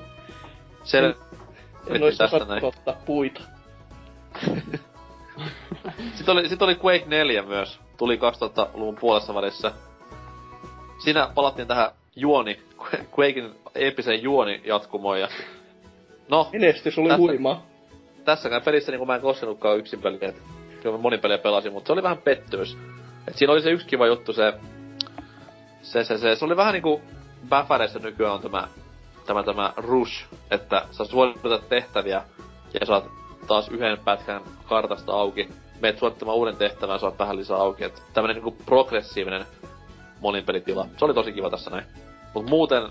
Sel... 0.83 1.14
En 1.88 2.03
ois 2.03 2.17
näin. 2.48 2.66
ottaa 2.66 2.95
puita. 3.06 3.41
Sitten 6.16 6.33
oli, 6.33 6.49
sit 6.49 6.61
oli 6.61 6.80
Quake 6.85 7.06
4 7.08 7.41
myös. 7.43 7.80
Tuli 7.98 8.16
2000-luvun 8.16 8.95
puolessa 8.95 9.35
välissä. 9.35 9.72
Siinä 11.03 11.30
palattiin 11.35 11.67
tähän 11.67 11.91
juoni, 12.16 12.59
Quakein 13.19 13.56
eeppiseen 13.75 14.24
juoni 14.24 14.61
jatkumoon 14.66 15.19
ja... 15.19 15.27
No, 16.30 16.49
Menestys 16.53 16.98
oli 16.98 17.08
Tässä- 17.08 17.17
huima. 17.17 17.64
tässäkään 18.25 18.61
pelissä 18.61 18.91
niin 18.91 19.08
mä 19.08 19.16
en 19.16 19.22
koskenutkaan 19.22 19.77
yksin 19.77 20.01
peliä, 20.01 20.33
kyllä 20.82 20.98
mä 20.98 21.01
monin 21.01 21.19
peliä 21.19 21.38
pelasin, 21.38 21.74
mutta 21.74 21.88
se 21.88 21.93
oli 21.93 22.03
vähän 22.03 22.17
pettymys. 22.17 22.77
Et 23.30 23.38
siinä 23.38 23.53
oli 23.53 23.61
se 23.61 23.72
yksi 23.72 23.88
kiva 23.88 24.08
juttu, 24.08 24.33
se, 24.33 24.53
se, 25.82 26.03
se, 26.03 26.17
se, 26.17 26.35
se 26.35 26.45
oli 26.45 26.58
vähän 26.58 26.74
niinku 26.74 27.01
Bäfäreissä 27.49 27.99
nykyään 27.99 28.33
on 28.33 28.41
tämä, 28.41 28.67
tämä, 29.25 29.43
tämä 29.43 29.74
rush, 29.77 30.25
että 30.51 30.85
sä 30.91 31.06
suoritat 31.06 31.69
tehtäviä 31.69 32.24
ja 32.80 32.85
saat 32.85 33.06
taas 33.48 33.69
yhden 33.69 33.98
pätkän 33.98 34.41
kartasta 34.66 35.11
auki. 35.11 35.49
Meet 35.82 35.99
suorittamaan 35.99 36.38
uuden 36.38 36.56
tehtävän, 36.56 36.99
saat 36.99 37.19
vähän 37.19 37.38
lisää 37.38 37.58
auki. 37.58 37.83
Et 37.83 38.03
tämmönen 38.14 38.35
niinku 38.35 38.58
progressiivinen 38.66 39.45
moninpelitila. 40.22 40.88
Se 40.98 41.06
oli 41.06 41.14
tosi 41.14 41.32
kiva 41.32 41.49
tässä 41.49 41.72
näin. 41.72 41.85
Mut 42.33 42.49
muuten 42.49 42.83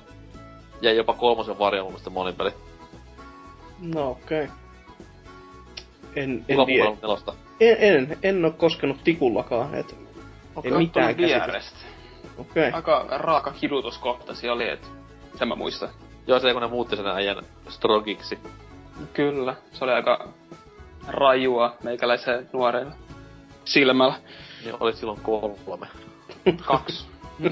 jäi 0.80 0.96
jopa 0.96 1.14
kolmosen 1.14 1.58
varjoon 1.58 1.84
mun 1.84 1.92
mielestä 1.92 2.10
moninpeli. 2.10 2.50
No 3.94 4.10
okei. 4.10 4.44
Okay. 4.44 4.56
En, 6.16 6.44
en 6.48 6.56
Kuka 6.56 6.96
nelosta? 7.02 7.34
En, 7.60 7.76
en, 7.80 8.18
en 8.22 8.44
oo 8.44 8.50
koskenut 8.50 9.04
tikullakaan, 9.04 9.74
et 9.74 10.07
ei 10.64 10.72
mitään 10.72 11.16
käsitystä. 11.16 11.46
vierestä. 11.46 11.78
Okei. 12.38 12.68
Okay. 12.68 12.76
Aika 12.76 13.06
raaka 13.18 13.52
kidutuskohtasi 13.52 14.48
oli, 14.48 14.68
et 14.68 14.90
sen 15.34 15.48
mä 15.48 15.54
muistan. 15.54 15.88
Joo, 16.26 16.38
se 16.38 16.52
kun 16.52 16.62
ne 16.62 16.68
muutti 16.68 16.96
sen 16.96 17.06
äijän 17.06 17.42
strogiksi. 17.68 18.38
Kyllä, 19.12 19.54
se 19.72 19.84
oli 19.84 19.92
aika 19.92 20.28
rajua 21.08 21.76
meikäläisen 21.82 22.48
nuorella 22.52 22.92
silmällä. 23.64 24.14
Niin 24.64 24.76
olit 24.80 24.96
silloin 24.96 25.20
kolme. 25.20 25.86
Kaksi. 26.64 27.06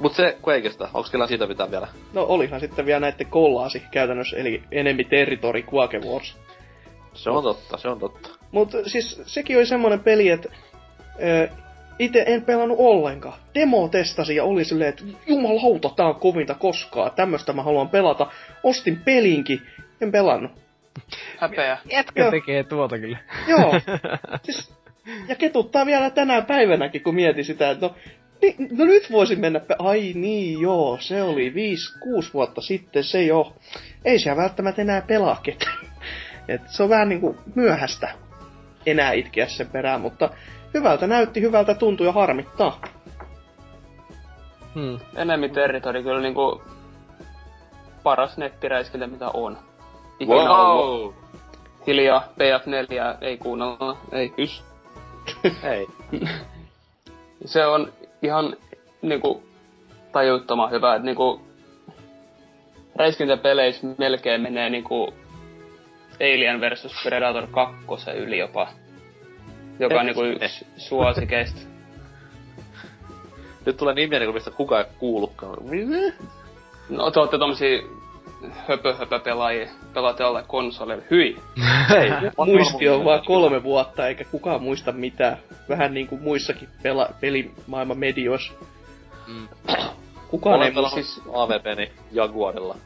Mut 0.00 0.14
se 0.14 0.38
Quakeista, 0.48 0.88
onks 0.94 1.10
kellään 1.10 1.28
siitä 1.28 1.46
pitää 1.46 1.70
vielä? 1.70 1.88
No 2.12 2.22
olihan 2.28 2.60
sitten 2.60 2.86
vielä 2.86 3.00
näette 3.00 3.24
kollaasi 3.24 3.82
käytännössä, 3.90 4.36
eli 4.36 4.62
enemmän 4.70 5.04
Territory 5.04 5.64
Quake 5.74 5.98
Wars. 5.98 6.38
Se 7.14 7.30
on 7.30 7.42
totta, 7.42 7.76
se 7.76 7.88
on 7.88 8.00
totta. 8.00 8.28
Mutta 8.52 8.78
siis 8.86 9.22
sekin 9.26 9.56
oli 9.56 9.66
semmonen 9.66 10.00
peli, 10.00 10.28
että 10.28 10.48
itse 11.98 12.24
en 12.26 12.42
pelannut 12.42 12.78
ollenkaan. 12.80 13.38
Demo 13.54 13.88
testasi 13.88 14.36
ja 14.36 14.44
oli 14.44 14.64
silleen, 14.64 14.88
että 14.88 15.04
jumalauta, 15.26 15.90
tää 15.96 16.06
on 16.06 16.14
kovinta 16.14 16.54
koskaan. 16.54 17.12
Tämmöstä 17.12 17.52
mä 17.52 17.62
haluan 17.62 17.88
pelata. 17.88 18.26
Ostin 18.62 18.96
pelinkin, 19.04 19.62
en 20.00 20.12
pelannut. 20.12 20.52
Häpeä. 21.38 21.78
Jätkä 21.92 22.22
Joo. 22.22 22.30
tekee 22.30 22.64
tuota 22.64 22.98
kyllä. 22.98 23.18
Joo. 23.48 23.72
siis, 24.44 24.74
ja 25.28 25.34
ketuttaa 25.34 25.86
vielä 25.86 26.10
tänä 26.10 26.42
päivänäkin, 26.42 27.02
kun 27.02 27.14
mietin 27.14 27.44
sitä, 27.44 27.70
että 27.70 27.86
no, 27.86 27.94
ni, 28.42 28.56
no 28.70 28.84
nyt 28.84 29.12
voisin 29.12 29.40
mennä, 29.40 29.60
pe- 29.60 29.76
ai 29.78 30.12
niin 30.14 30.60
joo, 30.60 30.98
se 31.00 31.22
oli 31.22 31.50
5-6 31.50 31.54
vuotta 32.34 32.60
sitten, 32.60 33.04
se 33.04 33.22
jo. 33.22 33.56
Ei 34.04 34.18
siellä 34.18 34.42
välttämättä 34.42 34.82
enää 34.82 35.00
pelaa 35.00 35.40
ketään. 35.42 35.89
Et 36.48 36.62
se 36.66 36.82
on 36.82 36.88
vähän 36.88 37.08
niinku 37.08 37.36
myöhäistä 37.54 38.14
enää 38.86 39.12
itkeä 39.12 39.46
sen 39.46 39.66
perään, 39.66 40.00
mutta 40.00 40.30
hyvältä 40.74 41.06
näytti, 41.06 41.40
hyvältä 41.40 41.74
tuntui 41.74 42.06
ja 42.06 42.12
harmittaa. 42.12 42.80
Hmm. 44.74 44.98
Enemy 45.16 45.48
Territory 45.48 46.02
kyllä 46.02 46.20
niinku 46.20 46.62
paras 48.02 48.36
nettiräiskintä 48.36 49.06
mitä 49.06 49.28
on. 49.28 49.58
Ikinä 50.20 50.52
ollut. 50.52 51.14
Hiljaa, 51.86 52.24
PF4 52.28 53.16
ei 53.20 53.38
kuunnella, 53.38 53.96
ei 54.12 54.34
hys. 54.38 54.64
Ei. 55.62 55.86
Se 57.44 57.66
on 57.66 57.92
ihan 58.22 58.56
niinku 59.02 59.42
tajuttoman 60.12 60.70
hyvä, 60.70 60.94
että 60.94 61.06
niinku 61.06 61.40
räiskintäpeleissä 62.96 63.86
melkein 63.98 64.40
menee 64.40 64.70
niinku 64.70 65.14
Alien 66.20 66.60
versus 66.60 66.92
Predator 67.02 67.46
2 67.46 68.10
yli 68.16 68.38
jopa. 68.38 68.68
Joka 69.78 69.94
on 70.00 70.06
niinku 70.06 70.22
yksi 70.24 70.66
suosikeista. 70.88 71.60
Nyt 73.66 73.76
tulee 73.76 73.94
nimiä, 73.94 74.18
niin 74.18 74.34
mistä 74.34 74.50
kukaan 74.50 74.84
ei 74.84 74.90
kuullutkaan. 74.98 75.58
No 76.88 77.10
te 77.10 77.20
ootte 77.20 77.38
tommosia 77.38 77.82
höpö 78.68 78.94
höpö 78.94 79.18
pelaajia, 79.18 79.68
pelaatte 79.94 80.24
alle 80.24 80.44
konsolille. 80.46 81.02
Hyi! 81.10 81.36
Ei. 81.96 82.10
Muisti 82.46 82.88
on 82.88 83.04
vaan 83.04 83.22
kolme 83.26 83.62
vuotta, 83.62 84.08
eikä 84.08 84.24
kukaan 84.24 84.62
muista 84.62 84.92
mitään. 84.92 85.36
Vähän 85.68 85.94
niin 85.94 86.06
kuin 86.06 86.22
muissakin 86.22 86.68
pela- 86.82 87.12
pelimaailman 87.20 87.98
medioissa. 87.98 88.52
Mm. 89.26 89.48
Kukaan 90.28 90.56
Olen 90.56 90.66
ei 90.66 90.72
muista. 90.74 90.96
pelannut 90.96 91.14
siis 91.14 91.22
AVPni 91.34 91.92
Jaguarilla. 92.12 92.76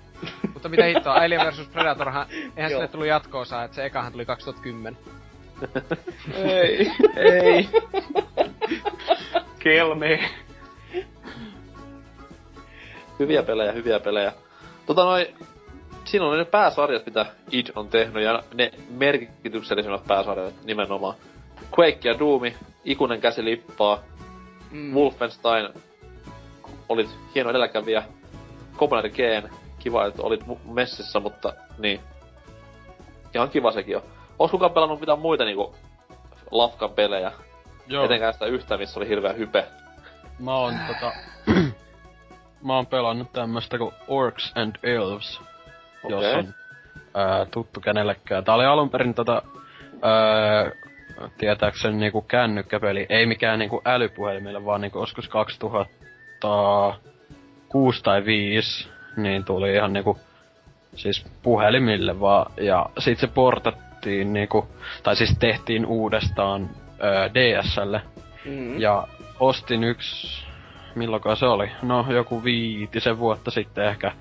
Mutta 0.52 0.68
mitä 0.68 0.84
hittoa, 0.84 1.14
Alien 1.14 1.40
vs 1.40 1.68
Predatorhan, 1.72 2.26
eihän 2.56 2.70
sinne 2.70 2.88
tullut 2.88 3.06
jatko-osaa, 3.06 3.64
että 3.64 3.74
se 3.74 3.84
ekahan 3.84 4.12
tuli 4.12 4.26
2010. 4.26 4.98
Ei, 6.34 6.90
ei. 7.16 7.68
Kelme. 9.58 10.30
Hyviä 13.18 13.42
pelejä, 13.42 13.72
hyviä 13.72 14.00
pelejä. 14.00 14.32
Tota 14.86 15.04
noin, 15.04 15.26
siinä 16.04 16.26
on 16.26 16.38
ne 16.38 16.44
pääsarjat, 16.44 17.06
mitä 17.06 17.26
id 17.52 17.66
on 17.74 17.88
tehnyt, 17.88 18.22
ja 18.22 18.42
ne 18.54 18.70
merkityksellisimmät 18.90 20.06
pääsarjat 20.06 20.54
nimenomaan. 20.64 21.14
Quake 21.78 22.08
ja 22.08 22.18
Doomi, 22.18 22.56
Ikuinen 22.84 23.20
käsi 23.20 23.44
lippaa, 23.44 24.02
Mm. 24.74 24.94
Wolfenstein, 24.94 25.68
olit 26.88 27.10
hieno 27.34 27.50
edelläkävijä, 27.50 28.02
Command 28.76 29.08
Gen, 29.08 29.50
kiva, 29.84 30.06
että 30.06 30.22
olit 30.22 30.44
messissä, 30.64 31.20
mutta 31.20 31.52
niin. 31.78 32.00
Ihan 33.34 33.50
kiva 33.50 33.72
sekin 33.72 33.96
on. 33.96 34.02
Ois 34.38 34.50
kukaan 34.50 34.72
pelannut 34.72 35.00
mitään 35.00 35.18
muita 35.18 35.44
niinku 35.44 35.74
lafkan 36.50 36.90
pelejä? 36.90 37.32
Joo, 37.86 38.04
Etenkään 38.04 38.32
sitä 38.32 38.46
yhtä, 38.46 38.76
missä 38.76 39.00
oli 39.00 39.08
hirveä 39.08 39.32
hype. 39.32 39.66
mä 40.38 40.54
oon 40.54 40.74
tota... 40.86 41.12
mä 42.66 42.76
oon 42.76 42.86
pelannut 42.86 43.32
tämmöstä 43.32 43.78
kuin 43.78 43.94
Orcs 44.08 44.52
and 44.54 44.76
Elves, 44.82 45.40
jos 46.08 46.24
Okei. 46.24 46.34
on 46.34 46.54
ää, 47.14 47.46
tuttu 47.50 47.80
kenellekään. 47.80 48.44
Tää 48.44 48.54
oli 48.54 48.64
alun 48.64 48.90
perin 48.90 49.14
tota... 49.14 49.42
Ää, 50.02 50.70
tietääkseni 51.38 51.96
niinku 51.96 52.22
kännykkäpeli, 52.22 53.06
ei 53.08 53.26
mikään 53.26 53.58
niinku 53.58 53.82
älypuhelimille, 53.84 54.64
vaan 54.64 54.80
niinku 54.80 54.98
joskus 54.98 55.28
2006 55.28 58.02
tai 58.02 58.24
5, 58.24 58.88
niin 59.16 59.44
tuli 59.44 59.74
ihan 59.74 59.92
niinku 59.92 60.18
siis 60.96 61.26
puhelimille 61.42 62.20
vaan, 62.20 62.52
ja 62.60 62.86
sit 62.98 63.18
se 63.18 63.26
portattiin 63.26 64.32
niinku, 64.32 64.68
tai 65.02 65.16
siis 65.16 65.38
tehtiin 65.38 65.86
uudestaan 65.86 66.70
öö, 67.04 67.30
DSlle. 67.34 68.02
Mm. 68.44 68.80
Ja 68.80 69.08
ostin 69.40 69.84
yksi, 69.84 70.46
milloinkaan 70.94 71.36
se 71.36 71.46
oli? 71.46 71.70
No 71.82 72.06
joku 72.08 72.44
viitisen 72.44 73.18
vuotta 73.18 73.50
sitten 73.50 73.84
ehkä 73.84 74.12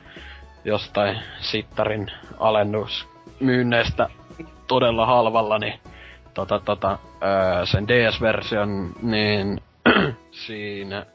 jostain 0.66 1.20
sittarin 1.40 2.12
alennusmyynneistä 2.40 4.10
todella 4.68 5.06
halvalla, 5.06 5.60
niin 5.60 5.80
tota, 6.34 6.60
tota, 6.60 6.98
öö, 7.24 7.66
sen 7.66 7.88
DS-version, 7.88 8.94
niin 9.02 9.62
siinä 10.46 11.06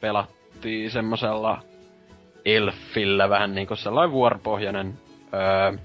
pelattiin 0.00 0.90
semmosella 0.90 1.62
elfillä 2.56 3.28
vähän 3.28 3.54
niinku 3.54 3.76
sellainen 3.76 4.12
vuoropohjainen 4.12 4.98
öö, 5.34 5.78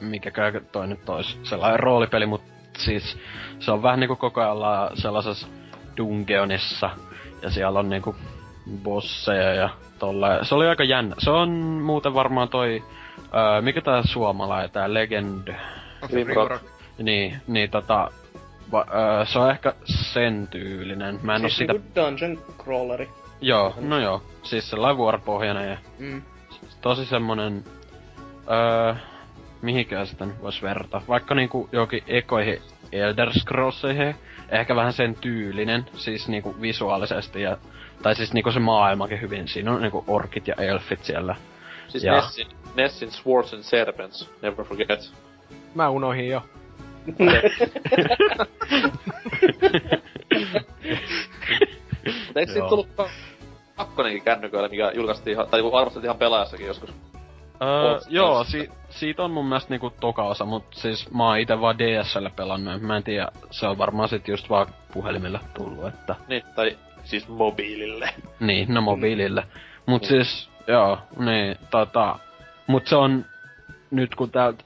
mikäkään 0.00 0.66
toi 0.72 0.86
nyt 0.86 1.08
ois, 1.08 1.38
sellainen 1.42 1.80
roolipeli, 1.80 2.26
mut 2.26 2.42
siis 2.78 3.18
se 3.58 3.72
on 3.72 3.82
vähän 3.82 4.00
niinku 4.00 4.16
koko 4.16 4.40
ajan 4.40 4.96
sellaisessa 4.96 5.46
dungeonissa 5.96 6.90
ja 7.42 7.50
siellä 7.50 7.78
on 7.78 7.88
niinku 7.88 8.16
bosseja 8.82 9.54
ja 9.54 9.68
tolla. 9.98 10.44
Se 10.44 10.54
oli 10.54 10.66
aika 10.66 10.84
jännä. 10.84 11.14
Se 11.18 11.30
on 11.30 11.50
muuten 11.82 12.14
varmaan 12.14 12.48
toi, 12.48 12.82
öö, 13.18 13.60
mikä 13.60 13.80
tää 13.80 14.02
suomalainen, 14.02 14.70
tää 14.70 14.94
Legend, 14.94 15.54
niin, 16.98 17.36
niin 17.46 17.70
tota, 17.70 18.10
va, 18.72 18.86
öö, 18.94 19.24
se 19.24 19.38
on 19.38 19.50
ehkä 19.50 19.74
sen 19.84 20.48
tyylinen. 20.48 21.18
Mä 21.22 21.36
en 21.36 21.42
oo 21.42 21.48
siis 21.48 21.58
sitä... 21.58 21.72
niinku 21.72 21.88
dungeon 21.94 22.38
crawleri. 22.58 23.08
Joo, 23.40 23.74
no 23.80 23.98
joo. 24.00 24.22
Siis 24.42 24.70
sellainen 24.70 24.96
vuoropohjainen 24.96 25.70
ja 25.70 25.76
Mm. 25.98 26.22
tosi 26.80 27.06
semmonen... 27.06 27.64
Öö, 28.50 28.94
mihinkään 29.62 30.06
sitä 30.06 30.26
nyt 30.26 30.42
vois 30.42 30.62
verrata. 30.62 31.02
Vaikka 31.08 31.34
niinku 31.34 31.68
jokin 31.72 32.02
ekoihin 32.06 32.62
Elder 32.92 33.32
Scrollseihin, 33.32 34.14
ehkä 34.48 34.76
vähän 34.76 34.92
sen 34.92 35.14
tyylinen, 35.14 35.86
siis 35.96 36.28
niinku 36.28 36.56
visuaalisesti 36.60 37.42
ja... 37.42 37.56
Tai 38.02 38.14
siis 38.14 38.32
niinku 38.32 38.52
se 38.52 38.60
maailmakin 38.60 39.20
hyvin, 39.20 39.48
siinä 39.48 39.72
on 39.72 39.82
niinku 39.82 40.04
orkit 40.06 40.48
ja 40.48 40.54
elfit 40.58 41.04
siellä. 41.04 41.36
Siis 41.88 42.04
Ja. 42.04 42.12
Nessin, 42.14 42.46
Nessin 42.74 43.10
Swords 43.10 43.54
and 43.54 43.62
Serpents, 43.62 44.30
never 44.42 44.64
forget. 44.64 45.12
Mä 45.74 45.88
unohin 45.88 46.28
jo. 46.28 46.42
Mutta 52.34 52.40
eikö 52.40 52.52
siitä 52.52 52.68
tullut 52.68 52.88
ka- 52.96 53.08
kakkonenkin 53.76 54.22
kännyköillä, 54.22 54.68
mikä 54.68 54.90
julkaistiin 54.94 55.32
ihan, 55.34 55.46
tai 55.48 55.60
arvosteltiin 55.60 56.04
ihan 56.04 56.18
pelaajassakin 56.18 56.66
joskus? 56.66 56.90
Öö, 57.62 57.98
joo, 58.08 58.44
si- 58.44 58.70
siitä 58.90 59.22
on 59.22 59.30
mun 59.30 59.46
mielestä 59.46 59.70
niinku 59.70 59.90
toka 60.00 60.22
osa, 60.22 60.44
mut 60.44 60.64
siis 60.74 61.10
mä 61.10 61.26
oon 61.28 61.38
ite 61.38 61.60
vaan 61.60 61.78
DSL 61.78 62.26
pelannut, 62.36 62.82
mä 62.82 62.96
en 62.96 63.02
tiedä, 63.02 63.28
se 63.50 63.66
on 63.66 63.78
varmaan 63.78 64.08
sit 64.08 64.28
just 64.28 64.50
vaan 64.50 64.66
puhelimelle 64.92 65.40
tullut, 65.54 65.86
että... 65.86 66.14
Niin, 66.28 66.42
tai 66.54 66.78
siis 67.04 67.28
mobiilille. 67.28 68.10
Niin, 68.40 68.74
no 68.74 68.80
mobiilille. 68.80 69.44
Mut 69.86 70.02
Mm. 70.02 70.06
siis, 70.08 70.50
joo, 70.66 70.98
niin, 71.18 71.56
tota... 71.70 72.18
Mut 72.66 72.86
se 72.86 72.96
on, 72.96 73.24
nyt 73.90 74.14
kun 74.14 74.30
täältä 74.30 74.64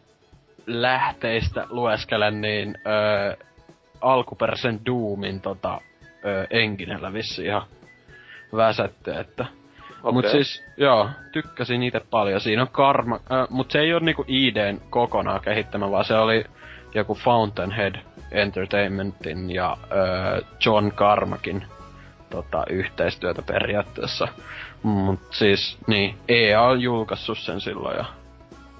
lähteistä 0.66 1.66
lueskelen, 1.70 2.40
niin 2.40 2.74
öö, 2.86 3.36
alkuperäisen 4.00 4.80
Doomin 4.86 5.40
tota, 5.40 5.80
öö, 6.24 6.46
enginellä 6.50 7.12
vissi 7.12 7.44
ihan 7.44 7.62
väsätty, 8.56 9.10
että... 9.10 9.46
Okei. 10.02 10.12
Mut 10.12 10.28
siis, 10.28 10.64
joo, 10.76 11.10
tykkäsin 11.32 11.82
itse 11.82 12.00
paljon. 12.10 12.40
Siinä 12.40 12.62
on 12.62 12.68
Karma, 12.68 13.14
äh, 13.14 13.46
mut 13.50 13.70
se 13.70 13.78
ei 13.78 13.94
ole 13.94 14.04
niinku 14.04 14.24
IDn 14.28 14.80
kokonaan 14.90 15.40
kehittämä, 15.40 15.90
vaan 15.90 16.04
se 16.04 16.14
oli 16.14 16.44
joku 16.94 17.14
Fountainhead 17.14 17.94
Entertainmentin 18.30 19.50
ja 19.50 19.72
äh, 19.72 20.48
John 20.64 20.92
Karmakin 20.94 21.64
tota, 22.30 22.64
yhteistyötä 22.70 23.42
periaatteessa. 23.42 24.28
Mut 24.82 25.20
siis, 25.30 25.78
niin, 25.86 26.14
EA 26.28 26.62
on 26.62 26.80
julkaissut 26.80 27.38
sen 27.38 27.60
silloin 27.60 27.96
ja 27.96 28.04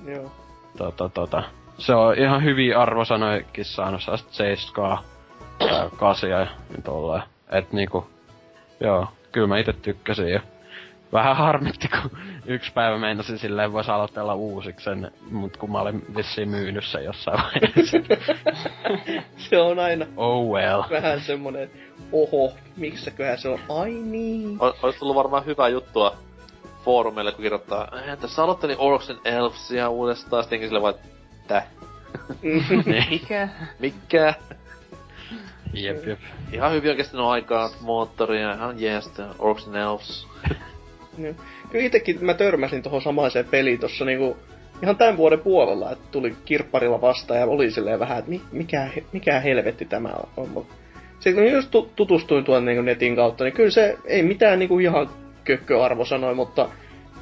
Joo. 0.06 0.32
tota, 0.76 1.08
tota, 1.08 1.42
se 1.78 1.94
on 1.94 2.18
ihan 2.18 2.44
hyviä 2.44 2.80
arvosanojakin 2.80 3.64
saanut, 3.64 4.02
sellaista 4.02 4.32
7 4.32 4.98
8 5.96 6.30
ja 6.30 6.46
tolleen. 6.84 7.22
Et 7.52 7.72
niinku, 7.72 8.06
joo, 8.80 9.06
kyllä 9.32 9.46
mä 9.46 9.58
itse 9.58 9.72
tykkäsin 9.72 10.28
ja 10.28 10.40
vähän 11.12 11.36
harmitti, 11.36 11.88
kun 11.88 12.18
yksi 12.46 12.72
päivä 12.72 12.98
meinasin 12.98 13.38
silleen 13.38 13.72
vois 13.72 13.88
aloitella 13.88 14.34
uusiksi 14.34 14.84
sen, 14.84 15.10
mut 15.30 15.56
kun 15.56 15.72
mä 15.72 15.80
olin 15.80 16.04
vissiin 16.16 16.48
myynyt 16.48 16.84
sen 16.84 17.04
jossain 17.04 17.38
vaiheessa. 17.42 17.96
se 19.50 19.58
on 19.58 19.78
aina 19.78 20.06
oh 20.16 20.48
well. 20.52 20.82
vähän 20.90 21.20
semmonen, 21.20 21.62
että 21.62 21.78
oho, 22.12 22.52
mikssäköhän 22.76 23.38
se 23.38 23.48
on? 23.48 23.58
Ai 23.68 23.90
niin. 23.90 24.58
O- 24.62 24.76
Ois 24.82 24.96
tullut 24.96 25.16
varmaan 25.16 25.46
hyvää 25.46 25.68
juttua 25.68 26.16
foorumeille, 26.84 27.32
kun 27.32 27.42
kirjoittaa, 27.42 27.88
"Eh, 28.06 28.18
tässä 28.18 28.42
aloittelin 28.44 28.76
Orcs 28.78 29.10
and 29.10 29.18
Elfsia 29.24 29.88
uudestaan, 29.88 30.42
sittenkin 30.42 30.68
sille 30.68 30.82
vaan, 30.82 30.94
että 31.42 31.62
Mikä? 33.10 33.48
mikä? 33.78 34.34
Jep, 35.72 36.06
jep. 36.06 36.18
Ihan 36.52 36.72
hyvin 36.72 36.90
on 36.90 36.96
kestänyt 36.96 37.26
aikaa, 37.26 37.70
moottoria, 37.80 38.54
ihan 38.54 38.80
jees, 38.80 39.10
Orcs 39.38 39.66
and 39.66 39.76
Elves. 39.76 40.26
Joo. 41.18 41.34
Kyllä 41.70 41.84
itekin 41.84 42.24
mä 42.24 42.34
törmäsin 42.34 42.82
tuohon 42.82 43.02
samaiseen 43.02 43.44
peliin 43.44 43.80
tossa 43.80 44.04
niinku 44.04 44.36
ihan 44.82 44.96
tämän 44.96 45.16
vuoden 45.16 45.40
puolella, 45.40 45.92
että 45.92 46.04
tuli 46.10 46.36
kirpparilla 46.44 47.00
vastaan 47.00 47.40
ja 47.40 47.46
oli 47.46 47.70
silleen 47.70 48.00
vähän, 48.00 48.18
että 48.18 48.30
mi- 48.30 48.42
mikä, 48.52 48.88
mikä 49.12 49.40
helvetti 49.40 49.84
tämä 49.84 50.10
on. 50.36 50.66
Sitten 51.20 51.34
kun 51.34 51.52
just 51.52 51.70
tu- 51.70 51.90
tutustuin 51.96 52.44
tuon 52.44 52.64
niinku 52.64 52.82
netin 52.82 53.16
kautta, 53.16 53.44
niin 53.44 53.54
kyllä 53.54 53.70
se 53.70 53.96
ei 54.04 54.22
mitään 54.22 54.58
niinku 54.58 54.78
ihan 54.78 55.10
kökköarvo 55.44 56.04
sanoi, 56.04 56.34
mutta 56.34 56.68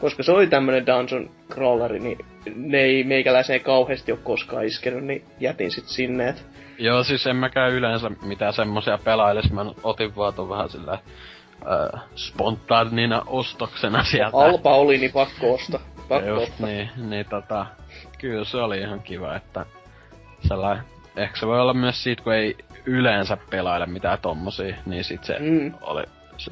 koska 0.00 0.23
se 0.23 0.33
oli 0.33 0.47
tämmönen 0.47 0.86
dungeon 0.86 1.31
crawleri, 1.50 1.99
niin 2.00 2.18
ne 2.57 2.78
ei 2.78 3.05
meikäläiseen 3.05 3.60
kauheasti 3.60 4.12
ole 4.12 4.20
koskaan 4.25 4.65
iskenyt, 4.65 5.05
niin 5.05 5.25
jätin 5.41 5.70
sit 5.70 5.89
sinne, 5.89 6.28
et 6.28 6.47
Joo, 6.78 7.05
siis 7.05 7.26
en 7.26 7.36
mäkään 7.36 7.73
yleensä 7.73 8.10
mitään 8.23 8.52
semmosia 8.52 8.99
pelailis, 8.99 9.52
mä 9.52 9.66
otin 9.83 10.16
vaan 10.16 10.34
ton 10.34 10.49
vähän 10.49 10.68
sillä 10.68 10.92
äh, 10.92 12.00
spontaanina 12.16 13.23
ostoksena 13.26 14.05
sieltä. 14.05 14.36
Alpa 14.36 14.75
oli, 14.76 14.99
niin 14.99 15.12
pakko 15.12 15.55
ostaa. 15.55 15.81
Pakko 16.08 16.28
Just 16.28 16.42
ostaa. 16.42 16.66
niin, 16.66 16.91
niin 16.97 17.26
tota, 17.31 17.66
kyllä 18.18 18.44
se 18.44 18.57
oli 18.57 18.78
ihan 18.78 19.00
kiva, 19.00 19.36
että 19.36 19.66
sellainen, 20.49 20.84
ehkä 21.16 21.36
se 21.36 21.47
voi 21.47 21.60
olla 21.60 21.75
myös 21.75 22.02
siitä, 22.02 22.23
kun 22.23 22.33
ei 22.34 22.57
yleensä 22.86 23.36
pelaile 23.50 23.86
mitään 23.86 24.18
tommosia, 24.23 24.76
niin 24.86 25.05
sit 25.05 25.25
se 25.25 25.36
Mm. 25.39 25.75
oli 25.81 26.02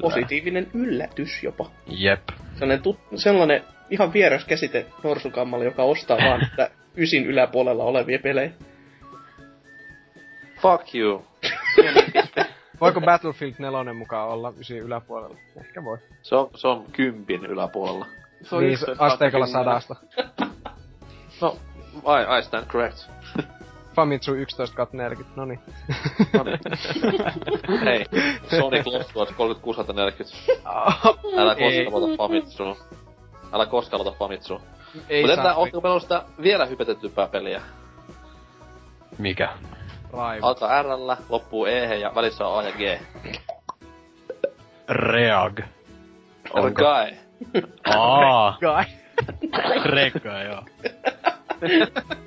Positiivinen 0.01 0.67
yllätys 0.73 1.43
jopa. 1.43 1.71
Jep. 1.87 2.21
sellainen, 2.53 2.81
tut, 2.81 2.99
sellainen 3.15 3.63
ihan 3.89 4.13
vieras 4.13 4.45
käsite 4.45 4.85
norsukammalle, 5.03 5.65
joka 5.65 5.83
ostaa 5.83 6.17
vaan 6.17 6.43
että 6.49 6.69
ysin 6.97 7.25
yläpuolella 7.25 7.83
olevia 7.83 8.19
pelejä. 8.19 8.51
Fuck 10.61 10.95
you. 10.95 11.25
Voiko 12.81 13.01
Battlefield 13.01 13.53
4 13.59 13.93
mukaan 13.93 14.29
olla 14.29 14.53
ysin 14.59 14.77
yläpuolella? 14.77 15.37
Ehkä 15.57 15.83
voi. 15.83 15.97
Se 16.21 16.35
on, 16.35 16.49
se 16.55 16.67
on 16.67 16.85
kympin 16.91 17.45
yläpuolella. 17.45 18.05
Se 18.41 18.55
on 18.55 18.61
niin, 18.61 18.73
11 18.73 19.05
asteikolla 19.05 19.47
sadasta. 19.47 19.95
No, 21.41 21.57
I, 21.95 22.39
I 22.39 22.43
stand 22.43 22.65
correct. 22.65 22.97
Famitsu 23.95 24.33
11 24.33 24.75
kautta 24.75 24.97
40, 24.97 25.41
noni. 25.41 25.59
Hei, 27.85 28.05
Sonic 28.59 28.85
Lost 28.85 29.15
Wars 29.15 29.31
3640. 29.31 30.37
Älä 31.37 31.53
Ei. 31.53 31.85
koskaan 31.85 32.03
aloita 32.03 32.17
Famitsua. 32.17 32.75
Älä 33.53 33.65
koskaan 33.65 34.01
aloita 34.01 34.19
Famitsua. 34.19 34.61
Ei 35.09 35.23
Mutta 35.23 35.33
entä, 35.33 35.55
ootteko 35.55 35.81
pelannut 35.81 36.03
sitä 36.03 36.23
vielä 36.41 36.65
hypetettympää 36.65 37.27
peliä? 37.27 37.61
Mikä? 39.17 39.49
raivo. 40.15 40.47
Alkaa 40.47 40.83
R, 40.83 40.85
loppuu 41.29 41.65
E 41.65 41.95
ja 41.95 42.11
välissä 42.15 42.47
on 42.47 42.59
A 42.59 42.63
ja 42.63 42.71
G. 42.71 43.01
Reag. 44.89 45.59
Onko? 46.53 46.81
Guy. 46.81 47.17
Aa, 47.95 48.57
Kai. 48.61 48.85
Rega, 49.85 50.43
joo. 50.43 50.63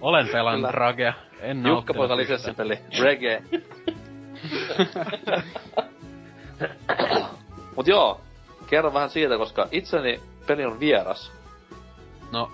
Olen 0.00 0.28
pelannut 0.28 0.70
Kyllä. 0.70 0.72
Ragea. 0.72 1.12
En 1.40 1.66
Jukka 1.66 1.94
poika 1.94 2.14
yhtään. 2.14 2.18
lisenssipeli. 2.18 2.78
Reggae. 3.00 3.42
Mut 7.76 7.86
joo, 7.86 8.20
kerro 8.66 8.94
vähän 8.94 9.10
siitä, 9.10 9.38
koska 9.38 9.68
itseni 9.72 10.20
peli 10.46 10.64
on 10.64 10.80
vieras. 10.80 11.32
No, 12.32 12.50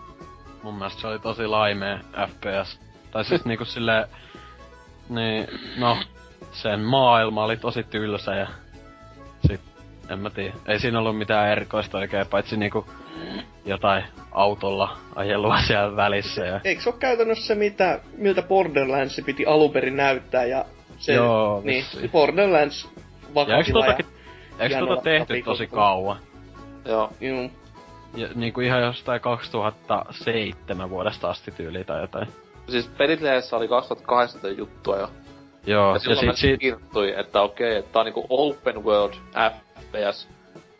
mun 0.62 0.74
mielestä 0.74 1.00
se 1.00 1.06
oli 1.06 1.18
tosi 1.18 1.46
laimea 1.46 1.98
FPS. 2.28 2.80
Tai 3.10 3.24
siis 3.24 3.44
niinku 3.48 3.64
silleen... 3.64 4.06
Niin, 5.08 5.46
no, 5.78 5.98
sen 6.52 6.80
maailma 6.80 7.44
oli 7.44 7.56
tosi 7.56 7.82
tylsä 7.82 8.34
ja... 8.34 8.46
Sit, 9.46 9.60
en 10.08 10.18
mä 10.18 10.30
tiedä. 10.30 10.54
Ei 10.66 10.78
siinä 10.78 10.98
ollut 10.98 11.18
mitään 11.18 11.48
erikoista 11.48 11.98
oikein, 11.98 12.26
paitsi 12.26 12.56
niinku 12.56 12.86
jotain 13.64 14.04
autolla 14.32 14.96
ajelua 15.14 15.60
siellä 15.66 15.96
välissä 15.96 16.44
ja... 16.44 16.60
Eikö 16.64 16.82
se 16.82 16.88
ole 16.88 16.98
käytännössä 16.98 17.46
se, 17.46 17.54
mitä, 17.54 18.00
miltä 18.16 18.42
Borderlands 18.42 19.20
piti 19.26 19.46
alun 19.46 19.70
perin 19.70 19.96
näyttää, 19.96 20.44
ja 20.44 20.64
Se, 20.98 21.14
Joo, 21.14 21.62
niin, 21.64 21.76
vissiin. 21.76 22.10
Borderlands 22.10 22.84
Ja 22.84 23.56
eikö 23.56 23.72
vakavilla 23.72 23.86
ja, 23.86 23.96
eikö 24.58 24.78
tota 24.78 25.02
tehty 25.02 25.42
tosi 25.42 25.66
kauan? 25.66 26.18
Joo. 26.84 27.12
Juu. 27.20 27.50
Ja, 28.14 28.28
niinku 28.34 28.60
ihan 28.60 28.82
jostain 28.82 29.20
2007 29.20 30.90
vuodesta 30.90 31.30
asti 31.30 31.50
tyyliin 31.50 31.86
tai 31.86 32.00
jotain. 32.00 32.28
Siis 32.68 32.88
pelitlehdessä 32.98 33.56
oli 33.56 33.68
2018 33.68 34.48
juttua 34.48 34.98
jo. 34.98 35.10
Joo, 35.66 35.88
Ja 35.88 35.92
ja, 35.92 35.98
silloin 35.98 36.18
sit, 36.18 36.26
mä 36.26 36.32
sit, 36.32 36.60
kirjoittui, 36.60 37.14
että 37.20 37.42
okei, 37.42 37.76
että 37.76 37.92
tää 37.92 38.00
on 38.00 38.06
niinku 38.06 38.26
open 38.28 38.84
world 38.84 39.14
FPS 39.50 40.28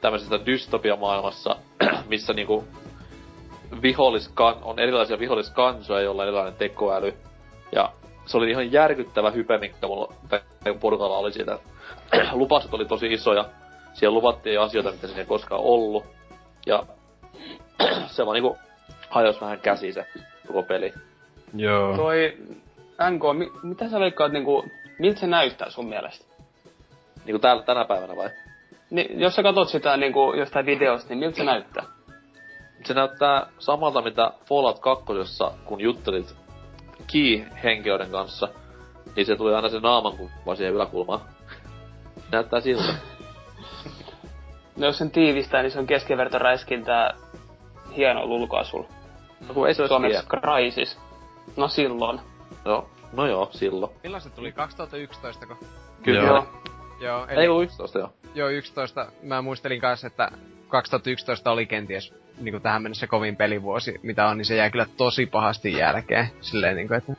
tämmöisessä 0.05 0.47
dystopia-maailmassa, 0.47 1.57
missä 2.09 2.33
niinku 2.33 2.65
viholliskan, 3.83 4.57
on 4.63 4.79
erilaisia 4.79 5.19
viholliskansoja, 5.19 6.01
joilla 6.01 6.23
on 6.23 6.29
erilainen 6.29 6.55
tekoäly. 6.55 7.15
Ja 7.73 7.93
se 8.27 8.37
oli 8.37 8.51
ihan 8.51 8.73
järkyttävä 8.73 9.31
hype, 9.31 9.59
mikä 9.59 9.87
mulla 9.87 10.15
tai 10.29 10.41
porukalla 10.81 11.19
oli 11.19 11.33
siitä. 11.33 11.59
Lupaukset 12.33 12.75
oli 12.75 12.85
tosi 12.85 13.13
isoja. 13.13 13.45
Siellä 13.93 14.15
luvattiin 14.15 14.61
asioita, 14.61 14.93
mitä 14.93 15.07
siinä 15.07 15.21
ei 15.21 15.27
koskaan 15.27 15.61
ollut. 15.61 16.05
Ja 16.67 16.87
se 18.15 18.27
vaan 18.27 18.35
niinku 18.35 18.59
hajosi 19.11 19.41
vähän 19.41 19.61
käsi 19.61 19.93
se 19.93 20.07
koko 20.47 20.63
peli. 20.63 20.93
joo. 21.55 21.97
Toi 21.97 22.39
NK, 23.11 23.23
mi- 23.39 23.53
mitä 23.63 23.89
sä 23.89 24.01
veikkaat 24.01 24.33
niinku, 24.33 24.65
miltä 24.99 25.21
se 25.21 25.27
näyttää 25.27 25.71
sun 25.71 25.89
mielestä? 25.89 26.25
Niinku 27.25 27.39
täällä 27.39 27.63
tänä 27.63 27.85
päivänä 27.85 28.17
vai? 28.17 28.31
Niin, 28.91 29.21
jos 29.21 29.35
sä 29.35 29.43
katot 29.43 29.69
sitä 29.69 29.97
niinku 29.97 30.33
jostain 30.37 30.67
videosta, 30.67 31.09
niin 31.09 31.19
miltä 31.19 31.37
se 31.37 31.45
näyttää? 31.45 31.85
Se 32.85 32.95
näyttää 32.95 33.47
samalta 33.59 34.03
mitä 34.03 34.33
Fallout 34.49 34.79
2, 34.79 35.05
kun 35.65 35.81
juttelit 35.81 36.37
Key-henkilöiden 37.13 38.11
kanssa, 38.11 38.49
niin 39.17 39.27
se 39.27 39.37
tuli 39.37 39.55
aina 39.55 39.69
se 39.69 39.81
naamankuva 39.81 40.55
siihen 40.55 40.75
yläkulmaan. 40.75 41.21
Näyttää 42.33 42.61
siltä. 42.61 42.95
No 44.77 44.87
jos 44.87 44.99
sen 44.99 45.11
tiivistää, 45.11 45.63
niin 45.63 45.71
se 45.71 45.79
on 45.79 45.87
keskivertoräiskintää 45.87 47.15
hienolla 47.97 48.35
ulkoasulla. 48.35 48.89
No 49.49 49.55
kun 49.55 49.69
ei 49.69 49.75
se 49.75 49.83
olisi 49.83 49.89
Suomeksi 49.89 50.19
hieno. 50.19 50.41
Crysis. 50.41 50.99
No 51.57 51.69
silloin. 51.69 52.21
No, 52.65 52.89
no 53.13 53.27
joo, 53.27 53.49
silloin. 53.51 53.93
Milloin 54.03 54.23
se 54.23 54.31
tuli? 54.31 54.53
2011 54.53 55.47
ko? 55.47 55.57
Kyllä. 56.03 56.21
Joo. 56.21 56.35
Joo. 56.35 56.47
Joo, 57.01 57.27
eli 57.27 57.41
Ei 57.41 57.49
kun 57.49 57.63
11 57.63 57.99
joo. 57.99 58.11
Joo 58.35 58.49
11. 58.49 59.07
Mä 59.23 59.43
muistelin 59.43 59.81
kanssa, 59.81 60.07
että 60.07 60.31
2011 60.69 61.51
oli 61.51 61.67
kenties 61.67 62.15
niinku 62.41 62.61
tähän 62.61 62.83
mennessä 62.83 63.07
kovin 63.07 63.37
pelivuosi, 63.37 64.01
mitä 64.03 64.27
on, 64.27 64.39
niin 64.39 64.47
se 64.47 64.57
jää 64.57 64.71
kyllä 64.71 64.87
tosi 64.97 65.27
pahasti 65.27 65.73
jälkeen. 65.73 66.29
Silleen 66.41 66.77
niinku, 66.77 66.95
että 66.95 67.13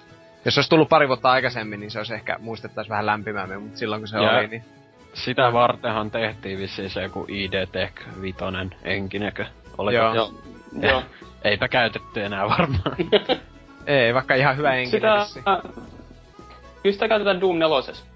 jos 0.46 0.54
se 0.54 0.60
olisi 0.60 0.70
tullut 0.70 0.90
pari 0.90 1.08
vuotta 1.08 1.32
aikaisemmin, 1.32 1.80
niin 1.80 1.92
se 1.92 2.00
olisi 2.00 2.14
ehkä 2.14 2.36
muistettais 2.40 2.90
vähän 2.90 3.06
lämpimämmin, 3.06 3.62
mutta 3.62 3.78
silloin 3.78 4.02
kun 4.02 4.08
se 4.08 4.18
Ja- 4.18 4.32
oli, 4.32 4.48
niin 4.48 4.64
Sitä 5.14 5.54
vartenhan 5.54 6.12
tehtiin 6.12 6.60
vissiin 6.60 6.90
se 6.90 7.04
joku 7.04 7.26
ID 7.28 7.68
Tech 7.72 7.94
vitonen 8.22 8.76
enkinekö. 8.84 9.46
Oliko? 9.78 9.98
Joo. 9.98 10.14
Joo. 10.14 10.32
Joo. 10.82 11.04
Eipä 11.44 11.68
käytetty 11.68 12.24
enää 12.24 12.50
varmaan. 12.50 12.96
ei, 13.88 14.14
vaikka 14.14 14.36
ihan 14.36 14.58
hyvä 14.58 14.74
enkinen 14.74 15.02
Sitä... 15.02 15.16
vissiin. 15.20 15.44
Kyllä 16.84 16.94
sitä 16.94 17.08
käytetään 17.08 17.42
Doom 17.42 17.58
4. 17.58 18.15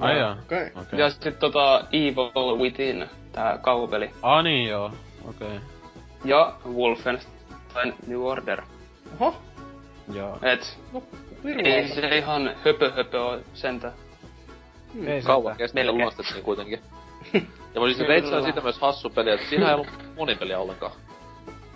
Ai 0.00 0.18
joo. 0.18 0.30
Okei. 0.32 0.70
Okei. 0.74 1.00
Ja 1.00 1.10
sit 1.10 1.38
tota 1.38 1.84
Evil 1.92 2.58
Within, 2.58 3.08
tää 3.32 3.58
kauhupeli. 3.58 4.10
Ah 4.22 4.44
niin 4.44 4.68
joo. 4.68 4.92
Okei. 5.28 5.48
Okay. 5.48 5.60
Ja 6.24 6.52
Wolfenstein 6.74 7.94
New 8.06 8.20
Order. 8.20 8.62
Oho, 9.20 9.34
Joo. 10.14 10.38
Et 10.42 10.78
ei 11.44 11.82
virua. 11.82 11.94
se 11.94 12.18
ihan 12.18 12.50
höpö 12.64 12.92
höpö 12.92 13.22
oo 13.22 13.38
sentä. 13.54 13.92
Ei 15.06 15.22
se 15.22 15.26
Kauan 15.26 15.56
kesti 15.56 15.86
lunastettiin 15.86 16.44
kuitenkin. 16.44 16.80
Ja 17.74 17.80
mä 17.80 17.86
siis 17.86 17.98
Kyllä. 17.98 18.14
Rage 18.14 18.36
on 18.36 18.42
siitä 18.42 18.60
myös 18.60 18.78
hassu 18.78 19.10
peli, 19.10 19.30
että 19.30 19.46
siinä 19.48 19.68
ei 19.68 19.74
ollut 19.74 19.88
monipeliä 20.16 20.58
ollenkaan. 20.58 20.92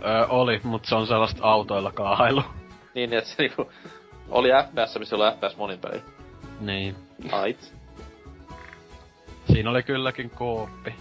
Öö, 0.04 0.26
oli, 0.26 0.60
mutta 0.64 0.88
se 0.88 0.94
on 0.94 1.06
sellaista 1.06 1.44
autoilla 1.44 1.92
kaahailu. 1.92 2.42
Niin, 2.94 3.12
että 3.12 3.30
se 3.30 3.42
niinku 3.42 3.70
oli 4.28 4.48
FPS, 4.48 4.98
missä 4.98 5.16
oli 5.16 5.32
FPS 5.32 5.56
monipeli. 5.56 6.02
Niin. 6.60 6.96
Ait. 7.32 7.74
Siinä 9.52 9.70
oli 9.70 9.82
kylläkin 9.82 10.30
kooppi. 10.30 10.94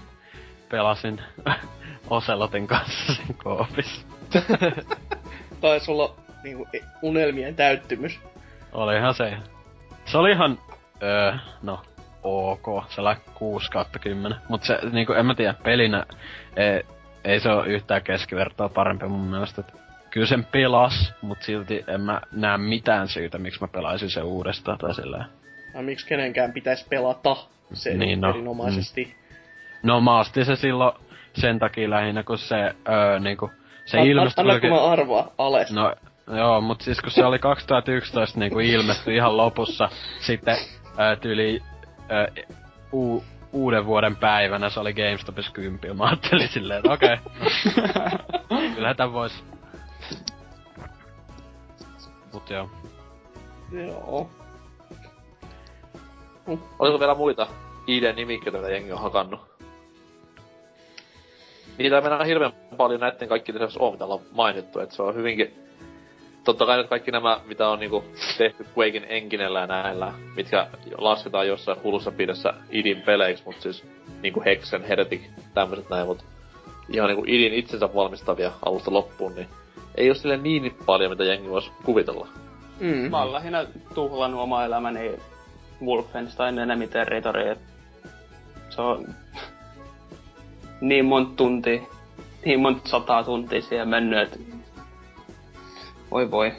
Pelasin 0.70 1.22
Oselotin 2.10 2.68
kanssa 2.68 3.14
sen 3.14 3.36
koopissa. 3.44 4.08
Taisi 5.62 5.92
olla 5.92 6.16
niinku 6.44 6.68
unelmien 7.02 7.56
täyttymys. 7.56 8.20
Olihan 8.72 9.14
se. 9.14 9.38
Se 10.06 10.18
oli 10.18 10.32
ihan, 10.32 10.60
öö, 11.04 11.34
no, 11.62 11.82
ok. 12.24 12.84
Se 12.90 13.02
oli 13.02 13.16
6 13.34 13.72
kautta 13.72 14.00
10. 14.00 14.38
Mut 14.50 14.64
se, 14.64 14.80
niinku, 14.92 15.14
en 15.14 15.26
mä 15.26 15.36
tiedä, 15.36 15.54
pelinä 15.64 16.06
ei, 16.56 16.84
ei 17.24 17.40
se 17.40 17.50
oo 17.50 17.64
yhtään 17.64 18.04
keskivertoa 18.04 18.70
parempi 18.70 19.08
mun 19.08 19.28
mielestä. 19.28 19.62
Et 19.62 19.74
kyllä 20.10 20.28
sen 20.28 20.46
pelas, 20.46 21.14
mut 21.22 21.42
silti 21.42 21.84
en 21.88 22.02
mä 22.02 22.22
näe 22.32 22.58
mitään 22.58 23.08
syytä, 23.08 23.38
miksi 23.38 23.62
mä 23.62 23.68
pelaisin 23.68 24.10
sen 24.10 24.24
uudestaan 24.24 24.78
tai 24.78 24.96
silleen. 24.96 25.26
Tai 25.74 25.84
miksi 25.84 26.08
kenenkään 26.08 26.54
pitäisi 26.54 26.86
pelata 26.90 27.36
se 27.74 27.94
Niin, 27.94 28.22
no, 28.22 28.30
erinomaisesti. 28.30 29.16
No 29.84 30.02
mä 30.02 30.20
ostin 30.20 30.46
se 30.46 30.56
silloin 30.56 30.94
sen 31.34 31.60
takia 31.60 31.90
lähinnä, 31.90 32.24
kun 32.24 32.38
se, 32.38 32.56
öö, 32.90 33.20
niinku, 33.20 33.52
se 33.86 34.00
An- 34.00 34.08
ilmestyi... 34.08 34.42
Anna 34.42 34.60
kun 34.60 34.70
mä 34.70 34.84
arvaa, 34.84 35.32
Ales. 35.38 35.72
No, 35.72 35.96
joo, 36.38 36.62
mut 36.62 36.82
siis 36.82 37.02
kun 37.02 37.12
se 37.12 37.26
oli 37.26 37.40
2011 37.40 38.40
niinku 38.40 38.60
ilmestyi 38.60 39.16
ihan 39.16 39.38
lopussa, 39.38 39.90
sitten 40.20 40.58
ää, 40.98 41.16
tyyli 41.16 41.60
ää, 42.10 42.28
u- 42.94 43.24
uuden 43.52 43.86
vuoden 43.86 44.16
päivänä 44.16 44.70
se 44.70 44.80
oli 44.80 44.94
GameStopissa 44.94 45.52
kympi, 45.52 45.88
ja 45.88 45.94
mä 45.94 46.04
ajattelin 46.04 46.48
silleen, 46.48 46.78
että 46.78 46.92
okei, 46.92 47.18
no, 48.50 48.58
kyllähän 48.76 48.96
tän 48.98 49.14
vois. 49.14 49.44
Mut 52.34 52.50
joo. 52.50 52.70
Joo. 53.72 54.30
Oliko 56.80 57.00
vielä 57.00 57.16
muita 57.16 57.48
ID-nimikkeitä, 57.88 58.58
mitä 58.58 58.72
jengi 58.72 58.92
on 58.92 59.02
hakannut? 59.02 59.40
Niitä 61.78 61.96
ei 61.96 62.02
mennä 62.02 62.24
hirveän 62.24 62.54
paljon 62.78 63.00
näitten 63.00 63.30
kaikki 63.30 63.54
lisäksi 63.54 63.78
on, 63.82 63.92
mitä 63.92 64.06
ollaan 64.06 64.22
mainittu, 64.32 64.80
että 64.80 64.96
se 64.96 65.04
on 65.04 65.16
hyvinkin... 65.16 65.54
Totta 66.44 66.66
kai 66.66 66.78
nyt 66.78 66.88
kaikki 66.88 67.12
nämä, 67.12 67.40
mitä 67.46 67.70
on 67.70 67.80
niinku 67.80 68.04
tehty 68.38 68.66
Quakein 68.78 69.06
enkinellä 69.10 69.60
ja 69.60 69.68
näillä, 69.68 70.14
mitkä 70.36 70.68
lasketaan 70.98 71.48
jossain 71.48 71.84
hulussa 71.84 72.12
piirissä 72.12 72.54
idin 72.70 73.02
peleiksi, 73.02 73.44
mut 73.46 73.62
siis 73.62 73.84
niinku 74.22 74.42
Hexen, 74.46 74.84
Heretic, 74.84 75.22
tämmöset 75.54 75.90
näin, 75.90 76.08
mut 76.08 76.26
ihan 76.94 77.08
niinku 77.08 77.24
idin 77.28 77.54
itsensä 77.54 77.90
valmistavia 77.96 78.52
alusta 78.66 78.94
loppuun, 78.94 79.36
niin 79.36 79.48
ei 79.96 80.10
oo 80.10 80.16
sille 80.16 80.38
niin 80.38 80.78
paljon, 80.86 81.12
mitä 81.12 81.24
jengi 81.24 81.50
vois 81.50 81.72
kuvitella. 81.84 82.28
Mm. 82.80 83.12
Mä 83.12 83.20
oon 83.20 83.34
lähinnä 83.34 83.66
tuhlannut 83.96 84.42
oma 84.42 84.66
elämäni 84.66 85.12
Wolfenstein 85.86 86.60
Enemy 86.60 86.88
Territory. 86.88 87.50
et 87.50 87.60
Se 88.70 88.82
on 88.82 89.16
niin 90.82 91.06
monta 91.06 91.36
tuntia, 91.36 91.82
niin 92.46 92.60
monta 92.60 92.90
sataa 92.90 93.24
tuntia 93.24 93.62
siihen 93.62 93.90
mennyt, 93.90 94.20
et 94.20 94.40
voi 96.12 96.32
voi. 96.32 96.54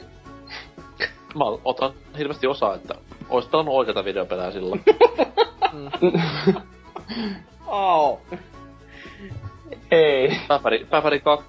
Mä 1.35 1.43
otan 1.65 1.93
hirveästi 2.17 2.47
osaa, 2.47 2.75
että 2.75 2.95
ois 3.29 3.45
pelannut 3.45 3.75
oikeita 3.75 4.05
videopelejä 4.05 4.51
silloin. 4.51 4.83
Au. 7.67 8.17
Ei. 9.91 10.39
Päfäri, 10.47 10.87
Päfäri 10.89 11.19
2, 11.19 11.45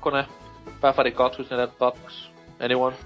Päfäri 0.80 1.12
242, 1.12 2.30
anyone? 2.64 2.96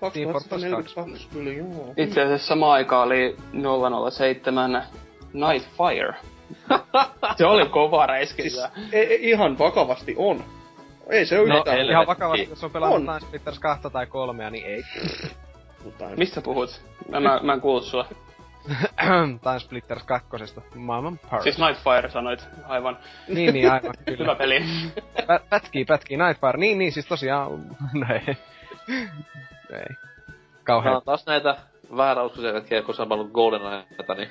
Team 0.00 0.32
Fortress 0.32 0.48
2042, 0.48 1.28
kyllä 1.32 1.50
joo. 1.52 1.94
Itse 1.96 2.22
asiassa 2.22 2.46
sama 2.48 2.72
aika 2.72 3.02
oli 3.02 3.36
007 4.10 4.82
Nightfire. 5.32 6.14
se 7.38 7.46
oli 7.46 7.68
kova 7.68 8.06
räiskintä. 8.06 8.50
Siis, 8.50 8.92
e- 8.92 9.00
e- 9.02 9.14
ihan 9.14 9.58
vakavasti 9.58 10.14
on. 10.18 10.44
Ei 11.10 11.26
se 11.26 11.38
ole 11.38 11.48
No, 11.48 11.56
yhtään. 11.58 11.80
ihan 11.90 12.06
vakavasti, 12.06 12.46
jos 12.50 12.64
on 12.64 12.70
pelannut. 12.70 13.00
Time 13.04 13.20
Splitters 13.20 13.58
2 13.58 13.90
tai 13.92 14.06
3, 14.06 14.50
niin 14.50 14.66
ei. 14.66 14.82
Mistä 16.16 16.40
puhut? 16.40 16.82
Mä, 17.08 17.20
mä, 17.20 17.40
mä 17.42 17.52
en 17.52 17.60
kuullut 17.60 17.84
sua. 17.84 18.06
Time 19.42 19.58
Splitters 19.58 20.02
2. 20.02 20.28
Maailman 20.74 21.18
paras. 21.30 21.42
Siis 21.42 21.58
Nightfire 21.58 22.10
sanoit 22.10 22.46
aivan. 22.68 22.98
Niin, 23.28 23.54
niin, 23.54 23.70
aivan, 23.72 23.94
Hyvä 24.06 24.16
kyllä. 24.16 24.34
peli. 24.34 24.64
Pä- 25.20 25.40
pätkii, 25.50 25.84
pätkii, 25.84 26.16
Nightfire. 26.16 26.58
Niin, 26.58 26.78
niin, 26.78 26.92
siis 26.92 27.06
tosiaan... 27.06 27.50
No 27.94 28.06
ei. 29.76 29.96
Kauhean. 30.64 30.96
on 30.96 31.02
taas 31.02 31.26
näitä 31.26 31.56
vääräuskoisia, 31.96 32.62
ei 32.70 32.82
koskaan 32.82 33.08
pelannut 33.08 33.32
Golden 33.32 33.60
Knightita, 33.60 34.14
niin... 34.14 34.28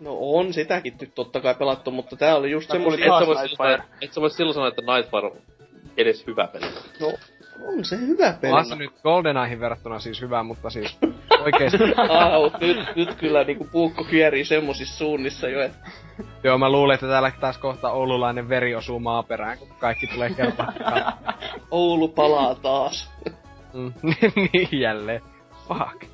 No 0.00 0.16
on 0.20 0.52
sitäkin 0.52 0.94
nyt 1.00 1.14
totta 1.14 1.40
kai 1.40 1.54
pelattu, 1.54 1.90
mutta 1.90 2.16
tää 2.16 2.36
oli 2.36 2.50
just 2.50 2.68
Mä 2.68 2.72
semmosia... 2.72 3.06
Et 3.06 3.50
sä, 3.78 3.84
et 4.00 4.12
sä 4.12 4.20
vois 4.20 4.36
silloin 4.36 4.54
sanoa, 4.54 4.68
että 4.68 4.82
Nightfire 4.82 5.26
on 5.26 5.36
edes 5.96 6.26
hyvä 6.26 6.46
peli. 6.46 6.66
No, 7.00 7.12
on 7.68 7.84
se 7.84 7.96
hyvä 7.96 8.34
peli. 8.40 8.52
On 8.52 8.64
se 8.64 8.76
nyt 8.76 8.92
GoldenEyehin 9.02 9.60
verrattuna 9.60 9.98
siis 9.98 10.20
hyvä, 10.20 10.42
mutta 10.42 10.70
siis 10.70 10.98
Oikeesti. 11.44 11.78
Au, 12.32 12.50
nyt, 12.60 12.96
nyt 12.96 13.14
kyllä 13.14 13.44
niinku 13.44 13.68
puukko 13.72 14.04
kierii 14.04 14.44
semmosissa 14.44 14.98
suunnissa 14.98 15.48
jo, 15.48 15.62
että 15.62 15.78
Joo, 16.44 16.58
mä 16.58 16.70
luulen, 16.70 16.94
että 16.94 17.06
täällä 17.06 17.32
taas 17.40 17.58
kohta 17.58 17.90
oululainen 17.90 18.48
veri 18.48 18.74
osuu 18.74 19.00
maaperään, 19.00 19.58
kun 19.58 19.68
kaikki 19.78 20.06
tulee 20.06 20.30
kelpaamaan. 20.30 21.12
Oulu 21.70 22.08
palaa 22.08 22.54
taas. 22.54 23.10
Mm. 23.74 23.92
niin 24.52 24.80
jälleen. 24.80 25.22
Fuck. 25.68 26.04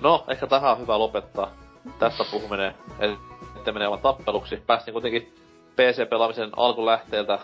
No, 0.00 0.24
ehkä 0.28 0.46
tähän 0.46 0.72
on 0.72 0.78
hyvä 0.78 0.98
lopettaa. 0.98 1.50
Tästä 1.98 2.24
puhuminen, 2.30 2.74
että 3.56 3.72
menee 3.72 3.86
aivan 3.86 4.00
tappeluksi. 4.00 4.56
Päästiin 4.66 4.92
kuitenkin 4.92 5.34
PC-pelaamisen 5.76 6.50
alkulähteeltä 6.56 7.38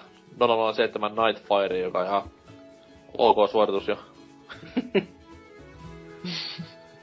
007 0.74 1.12
Nightfire, 1.14 1.78
joka 1.78 1.98
on 1.98 2.06
ihan 2.06 2.22
ok 3.18 3.50
suoritus 3.50 3.88
jo. 3.88 3.98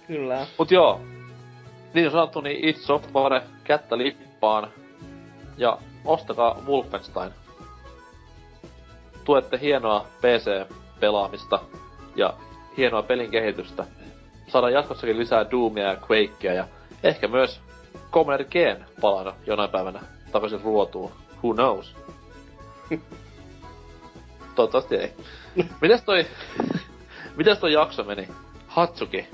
Kyllä. 0.07 0.45
Mut 0.57 0.71
joo, 0.71 1.01
niin 1.93 2.11
sanottu, 2.11 2.41
niin 2.41 2.69
id 2.69 2.75
Software 2.75 3.43
kättä 3.63 3.97
lippaan 3.97 4.71
ja 5.57 5.77
ostakaa 6.05 6.63
Wolfenstein. 6.67 7.31
Tuette 9.23 9.59
hienoa 9.61 10.05
PC-pelaamista 10.97 11.59
ja 12.15 12.33
hienoa 12.77 13.03
pelin 13.03 13.31
kehitystä. 13.31 13.85
Saadaan 14.47 14.73
jatkossakin 14.73 15.19
lisää 15.19 15.51
Doomia 15.51 15.83
ja 15.83 15.97
Quakea 16.11 16.53
ja 16.53 16.67
ehkä 17.03 17.27
myös 17.27 17.61
Commander 18.11 18.45
Keen 18.49 18.85
palana 19.01 19.33
jonain 19.45 19.69
päivänä 19.69 19.99
takaisin 20.31 20.61
ruotuun. 20.61 21.11
Who 21.43 21.53
knows? 21.53 21.95
Toivottavasti 24.55 24.95
ei. 24.95 25.13
Mites 25.81 26.03
toi... 26.03 26.25
Mites 27.37 27.59
toi 27.59 27.73
jakso 27.73 28.03
meni? 28.03 28.27
Hatsuki. 28.67 29.27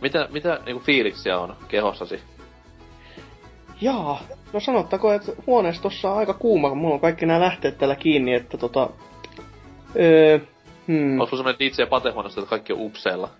Mitä, 0.00 0.28
mitä 0.30 0.60
niinku 0.66 0.82
fiiliksiä 0.84 1.38
on 1.38 1.56
kehossasi? 1.68 2.20
Jaa, 3.80 4.20
no 4.52 4.60
sanottako, 4.60 5.12
että 5.12 5.32
huoneistossa 5.46 6.10
on 6.10 6.18
aika 6.18 6.34
kuuma, 6.34 6.68
kun 6.68 6.78
mulla 6.78 6.94
on 6.94 7.00
kaikki 7.00 7.26
nämä 7.26 7.40
lähteet 7.40 7.78
täällä 7.78 7.96
kiinni, 7.96 8.34
että 8.34 8.58
tota... 8.58 8.90
Öö, 9.96 10.38
hmm, 10.88 11.20
Onko 11.20 11.36
semmonen 11.36 11.58
DJ 11.58 11.82
patehuoneessa, 11.90 12.40
että 12.40 12.50
kaikki 12.50 12.72
on 12.72 12.80
upseilla? 12.80 13.30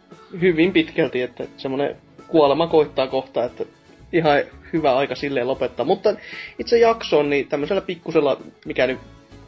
hyvin 0.40 0.72
pitkälti, 0.72 1.22
että 1.22 1.44
semmonen 1.56 1.96
kuolema 2.28 2.66
koittaa 2.66 3.06
kohta, 3.06 3.44
että 3.44 3.64
ihan 4.12 4.42
hyvä 4.72 4.96
aika 4.96 5.14
silleen 5.14 5.48
lopettaa. 5.48 5.86
Mutta 5.86 6.14
itse 6.58 6.78
jaksoon, 6.78 7.30
niin 7.30 7.48
tämmöisellä 7.48 7.82
pikkusella, 7.82 8.40
mikä 8.66 8.86
nyt, 8.86 8.98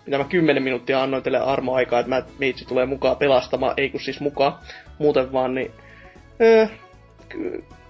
mitä 0.07 0.19
mä 0.19 0.25
10 0.25 0.62
minuuttia 0.62 1.03
annoin 1.03 1.23
teille 1.23 1.39
armoaikaa, 1.39 2.01
että 2.01 2.11
mä 2.11 2.23
meitsi 2.39 2.65
tulee 2.65 2.87
mukaan 2.87 3.17
pelastamaan, 3.17 3.75
ei 3.77 3.91
kun 3.91 4.01
siis 4.01 4.20
mukaan, 4.20 4.55
muuten 4.99 5.33
vaan, 5.33 5.55
niin 5.55 5.70
öö, 6.41 6.67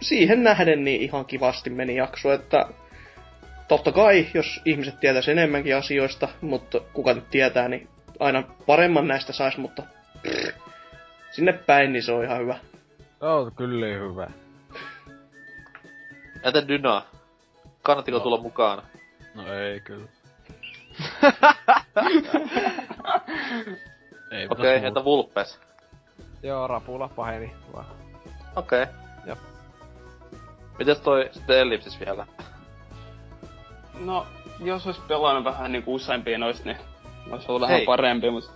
siihen 0.00 0.42
nähden 0.42 0.84
niin 0.84 1.00
ihan 1.00 1.24
kivasti 1.24 1.70
meni 1.70 1.96
jakso, 1.96 2.32
että 2.32 2.66
totta 3.68 3.92
kai, 3.92 4.26
jos 4.34 4.60
ihmiset 4.64 5.00
tietäisi 5.00 5.30
enemmänkin 5.30 5.76
asioista, 5.76 6.28
mutta 6.40 6.80
kuka 6.92 7.14
nyt 7.14 7.30
tietää, 7.30 7.68
niin 7.68 7.88
aina 8.18 8.42
paremman 8.66 9.08
näistä 9.08 9.32
saisi, 9.32 9.60
mutta 9.60 9.82
sinne 11.34 11.52
päin, 11.52 11.92
niin 11.92 12.02
se 12.02 12.12
on 12.12 12.24
ihan 12.24 12.38
hyvä. 12.38 12.58
Joo, 13.20 13.50
kyllä 13.56 13.86
hyvä. 13.86 14.30
Entä 16.42 16.68
Dyna? 16.68 17.02
Kannattiko 17.82 18.18
No. 18.18 18.22
tulla 18.24 18.40
mukaan? 18.40 18.82
No 19.34 19.52
ei 19.54 19.80
kyllä. 19.80 20.06
ei 24.32 24.46
Okei, 24.50 24.76
okay, 24.76 24.86
entä 24.86 25.04
Vulpes? 25.04 25.60
Joo, 26.42 26.66
rapula 26.66 27.08
paheni. 27.08 27.52
Vaan. 27.72 27.86
Okei. 28.56 28.82
Okay. 28.82 28.94
Joo. 29.26 29.36
Mites 30.78 31.00
toi 31.00 31.28
sitten 31.32 31.58
Ellipsis 31.58 32.00
vielä? 32.00 32.26
No, 34.00 34.26
jos 34.60 34.86
olisi 34.86 35.00
pelannut 35.08 35.44
vähän 35.44 35.72
niinku 35.72 35.94
useampia 35.94 36.38
noista, 36.38 36.64
niin 36.64 36.78
olisi 37.30 37.46
ollut 37.48 37.60
vähän 37.62 37.76
Hei. 37.76 37.86
parempi, 37.86 38.30
mutta 38.30 38.50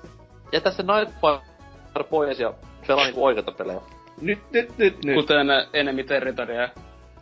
Jätä 0.53 0.71
se 0.71 0.83
Nightfire 0.83 1.54
pois 2.03 2.41
ja 2.41 2.55
pelaa 2.87 3.05
niinku 3.05 3.25
oikeita 3.25 3.53
pelejä. 3.53 3.81
Nyt, 4.21 4.39
nyt, 4.53 4.79
nyt, 4.79 5.05
nyt. 5.05 5.15
kuten 5.15 5.47
Enemy 5.73 6.05
Territory 6.05 6.55
ja 6.55 6.69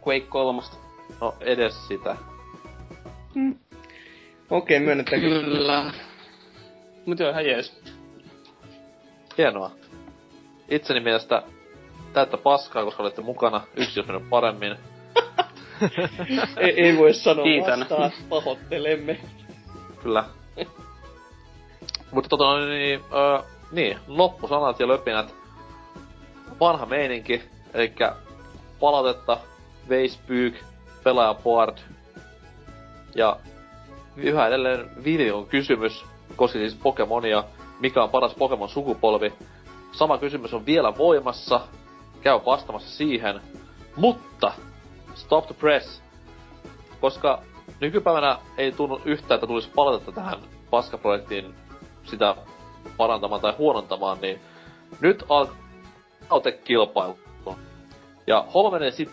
Quake 0.07 0.27
3. 0.29 0.63
No 1.21 1.35
edes 1.41 1.89
sitä. 1.89 2.17
Okei, 4.51 4.81
myönnetään 4.81 5.21
kyllä. 5.21 5.43
Kyllä. 5.45 5.93
Mut 7.07 7.19
joo, 7.19 7.31
ihan 7.31 7.47
jees. 7.47 7.83
Hienoa. 9.39 9.71
Itseni 10.69 11.01
mielestä 11.01 11.43
täyttä 12.13 12.37
paskaa, 12.37 12.85
koska 12.85 13.03
olette 13.03 13.23
mukana. 13.23 13.61
Yksi 13.77 14.01
jos 14.01 14.07
mennyt 14.07 14.31
paremmin. 14.31 14.77
ei, 16.57 16.81
ei 16.81 16.99
voi 16.99 17.15
sanoa 17.15 17.45
Kiitän. 17.45 17.81
vastaan, 17.81 18.11
pahoittelemme. 18.29 19.21
Kyllä. 20.03 20.25
Mutta 22.13 22.29
tota 22.29 22.45
noin, 22.45 22.69
niin, 22.69 23.01
öö, 23.13 23.39
niin, 23.73 23.99
loppusanat 24.07 24.81
ja 24.81 24.89
löpinät. 24.89 25.35
Vanha 26.61 26.87
meininki, 26.87 27.43
eli 27.75 27.93
palautetta, 28.81 29.39
Veisbyk, 29.89 30.55
pelaaja 31.05 31.35
Board. 31.35 31.79
Ja 33.15 33.37
yhä 34.17 34.47
edelleen 34.47 34.91
videon 35.05 35.47
kysymys, 35.47 36.05
koski 36.37 36.59
siis 36.59 36.75
Pokemonia, 36.75 37.45
mikä 37.81 38.03
on 38.03 38.11
paras 38.11 38.35
Pokemon 38.35 38.69
sukupolvi. 38.69 39.33
Sama 39.93 40.19
kysymys 40.19 40.55
on 40.55 40.67
vielä 40.67 40.99
voimassa, 40.99 41.61
käy 42.21 42.41
vastaamassa 42.47 42.97
siihen. 42.97 43.41
Mutta, 43.97 44.53
stop 45.15 45.47
the 45.47 45.55
press, 45.55 46.03
koska 47.01 47.43
nykypäivänä 47.81 48.39
ei 48.59 48.73
tunnu 48.73 49.01
yhtään, 49.05 49.37
että 49.37 49.47
tulisi 49.47 49.71
palautetta 49.75 50.13
tähän 50.13 50.39
paskaprojektiin 50.71 51.55
sitä 52.05 52.37
parantamaan 52.97 53.41
tai 53.41 53.55
huonontamaan, 53.59 54.19
niin 54.21 54.41
nyt 55.01 55.25
alkaa 55.29 56.53
kilpailu. 56.65 57.19
Ja 58.27 58.47
homma 58.55 58.71
menee 58.71 58.91
sit 58.91 59.11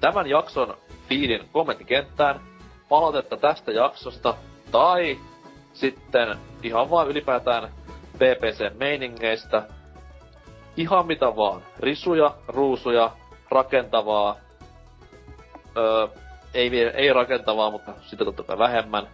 tämän 0.00 0.26
jakson 0.26 0.76
feedin 1.08 1.48
kommenttikenttään 1.52 2.40
palautetta 2.88 3.36
tästä 3.36 3.72
jaksosta 3.72 4.34
tai 4.70 5.18
sitten 5.72 6.38
ihan 6.62 6.90
vaan 6.90 7.08
ylipäätään 7.08 7.70
PPC-meiningeistä. 8.14 9.62
Ihan 10.76 11.06
mitä 11.06 11.36
vaan. 11.36 11.62
Risuja, 11.78 12.34
ruusuja, 12.48 13.10
rakentavaa, 13.50 14.36
öö, 15.76 16.06
ei, 16.54 16.84
ei 16.84 17.12
rakentavaa, 17.12 17.70
mutta 17.70 17.92
sitä 18.02 18.24
totta 18.24 18.42
kai 18.42 18.58
vähemmän. 18.58 19.06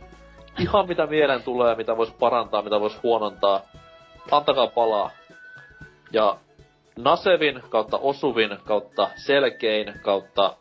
Ihan 0.58 0.88
mitä 0.88 1.06
mieleen 1.06 1.42
tulee, 1.42 1.74
mitä 1.74 1.96
vois 1.96 2.12
parantaa, 2.12 2.62
mitä 2.62 2.80
vois 2.80 3.02
huonontaa. 3.02 3.60
Antakaa 4.30 4.66
palaa. 4.66 5.10
Ja 6.12 6.36
Nasevin 6.98 7.62
kautta 7.68 7.98
osuvin 7.98 8.58
kautta 8.64 9.08
selkein 9.16 9.94
kautta 10.02 10.56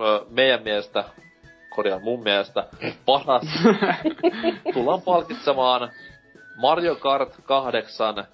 öö, 0.00 0.20
meidän 0.30 0.62
mielestä, 0.62 1.04
korjaan 1.70 2.02
mun 2.02 2.22
mielestä, 2.22 2.66
paras 3.06 3.42
tullaan 4.74 5.02
palkitsemaan 5.02 5.90
Mario 6.56 6.96
Kart 6.96 7.32
8 7.44 8.24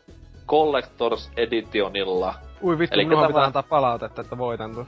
Collectors 0.49 1.31
Editionilla. 1.37 2.35
Ui 2.63 2.79
vittu, 2.79 2.95
Elikkä 2.95 3.15
tämä- 3.15 3.27
pitää 3.27 3.45
antaa 3.45 3.63
palautetta, 3.63 4.21
että 4.21 4.39
voitan 4.39 4.75
tuon. 4.75 4.87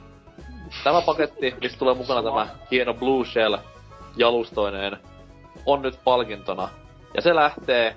Tämä 0.83 1.01
paketti, 1.01 1.55
mistä 1.61 1.79
tulee 1.79 1.93
mukana 1.95 2.23
tämä 2.23 2.47
hieno 2.71 2.93
Blue 2.93 3.25
Shell 3.25 3.57
jalustoineen, 4.17 4.97
on 5.65 5.81
nyt 5.81 5.99
palkintona. 6.03 6.69
Ja 7.15 7.21
se 7.21 7.35
lähtee 7.35 7.95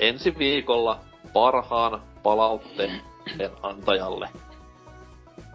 ensi 0.00 0.38
viikolla 0.38 1.00
parhaan 1.32 2.02
palautteen 2.22 3.00
antajalle. 3.62 4.28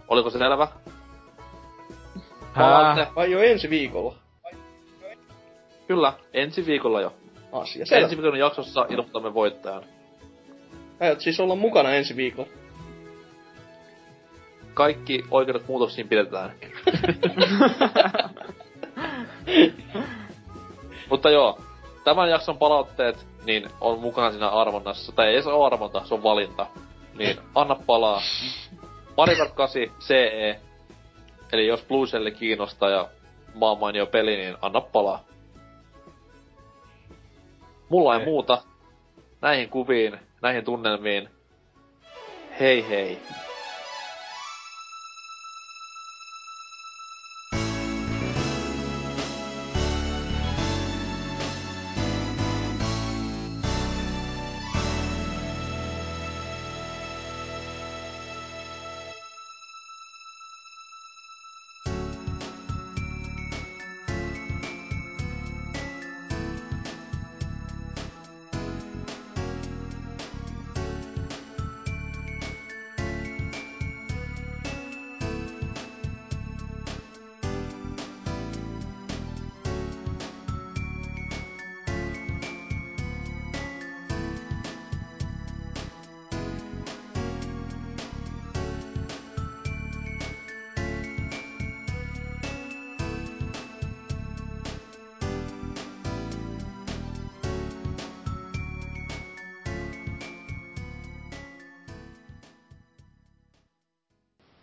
Oliko 0.08 0.30
se 0.30 0.38
selvä? 0.38 0.68
Palautte. 2.56 3.08
Vai 3.16 3.32
jo 3.32 3.40
ensi 3.40 3.70
viikolla? 3.70 4.16
Kyllä, 5.88 6.14
ensi 6.34 6.66
viikolla 6.66 7.02
jo. 7.02 7.14
Asia 7.52 7.82
Ensi 7.82 7.90
selvä. 7.90 8.10
viikon 8.10 8.40
jaksossa 8.40 8.86
ilmoitamme 8.90 9.34
voittajan. 9.34 9.84
Aiot 11.00 11.20
siis 11.22 11.40
olla 11.40 11.56
mukana 11.56 11.90
ensi 11.94 12.16
viikolla. 12.16 12.50
Kaikki 14.74 15.24
oikeudet 15.32 15.68
muutoksiin 15.68 16.08
pidetään. 16.10 16.52
Mutta 21.10 21.30
joo, 21.30 21.60
tämän 22.04 22.30
jakson 22.30 22.58
palautteet 22.58 23.28
niin 23.46 23.70
on 23.82 24.00
mukana 24.00 24.32
siinä 24.32 24.50
arvonnassa. 24.50 25.12
Tai 25.12 25.28
ei 25.28 25.44
se 25.44 25.50
ole 25.50 25.66
arvonta, 25.66 26.06
se 26.06 26.14
on 26.14 26.24
valinta. 26.24 26.68
Niin 27.18 27.38
anna 27.56 27.76
palaa. 27.86 28.22
Mario 29.18 29.38
Kart 29.38 29.54
8 29.54 29.82
CE. 30.00 30.60
Eli 31.52 31.68
jos 31.68 31.84
Blue 31.84 32.08
Shell 32.08 32.30
kiinnostaa 32.30 32.90
ja 32.90 33.08
maan 33.54 33.80
mainio 33.80 34.06
peli, 34.06 34.38
niin 34.38 34.56
anna 34.62 34.82
palaa. 34.82 35.24
Mulla 37.90 38.14
ei 38.16 38.20
Ei. 38.20 38.26
muuta. 38.26 38.62
Näihin 39.42 39.70
kuviin, 39.70 40.20
näihin 40.42 40.66
tunnelmiin. 40.66 41.30
Hei 42.60 42.90
hei. 42.90 43.20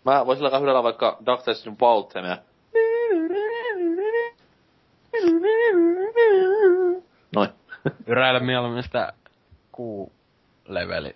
Mä 0.07 0.25
voisin 0.25 0.45
alkaa 0.45 0.59
hylällä 0.59 0.83
vaikka 0.83 1.17
Dark 1.25 1.41
Session 1.41 1.75
Vaultemia. 1.81 2.37
Noin. 7.35 7.49
Yräillä 8.07 8.39
mieluummin 8.39 8.83
sitä 8.83 9.13
kuu 9.71 10.11
leveli. 10.67 11.15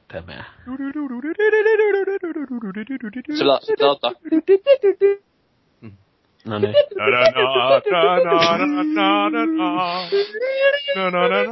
Sillä, 3.37 3.59
sillä 3.61 3.91
ottaa. 3.91 4.11
No, 6.45 6.59
niin. 6.59 6.75
no 10.95 11.19
niin. 11.29 11.45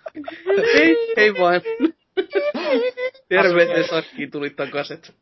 Ei, 0.73 1.13
ei 1.17 1.33
vaan. 1.33 1.61
ne 3.29 3.87
Sakkiin 3.89 4.31
tuli 4.31 4.49
takaset. 4.49 5.15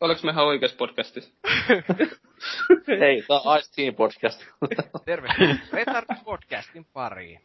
Oliko 0.00 0.20
mehän 0.24 0.44
oikeassa 0.44 0.76
podcastissa? 0.76 1.34
Hei, 3.00 3.22
tää 3.28 3.36
on 3.36 3.58
Ice 3.58 3.72
Team 3.76 3.94
podcast. 3.94 4.44
Tervetuloa 5.04 5.54
Retard 5.72 6.06
podcastin 6.24 6.84
pariin. 6.92 7.40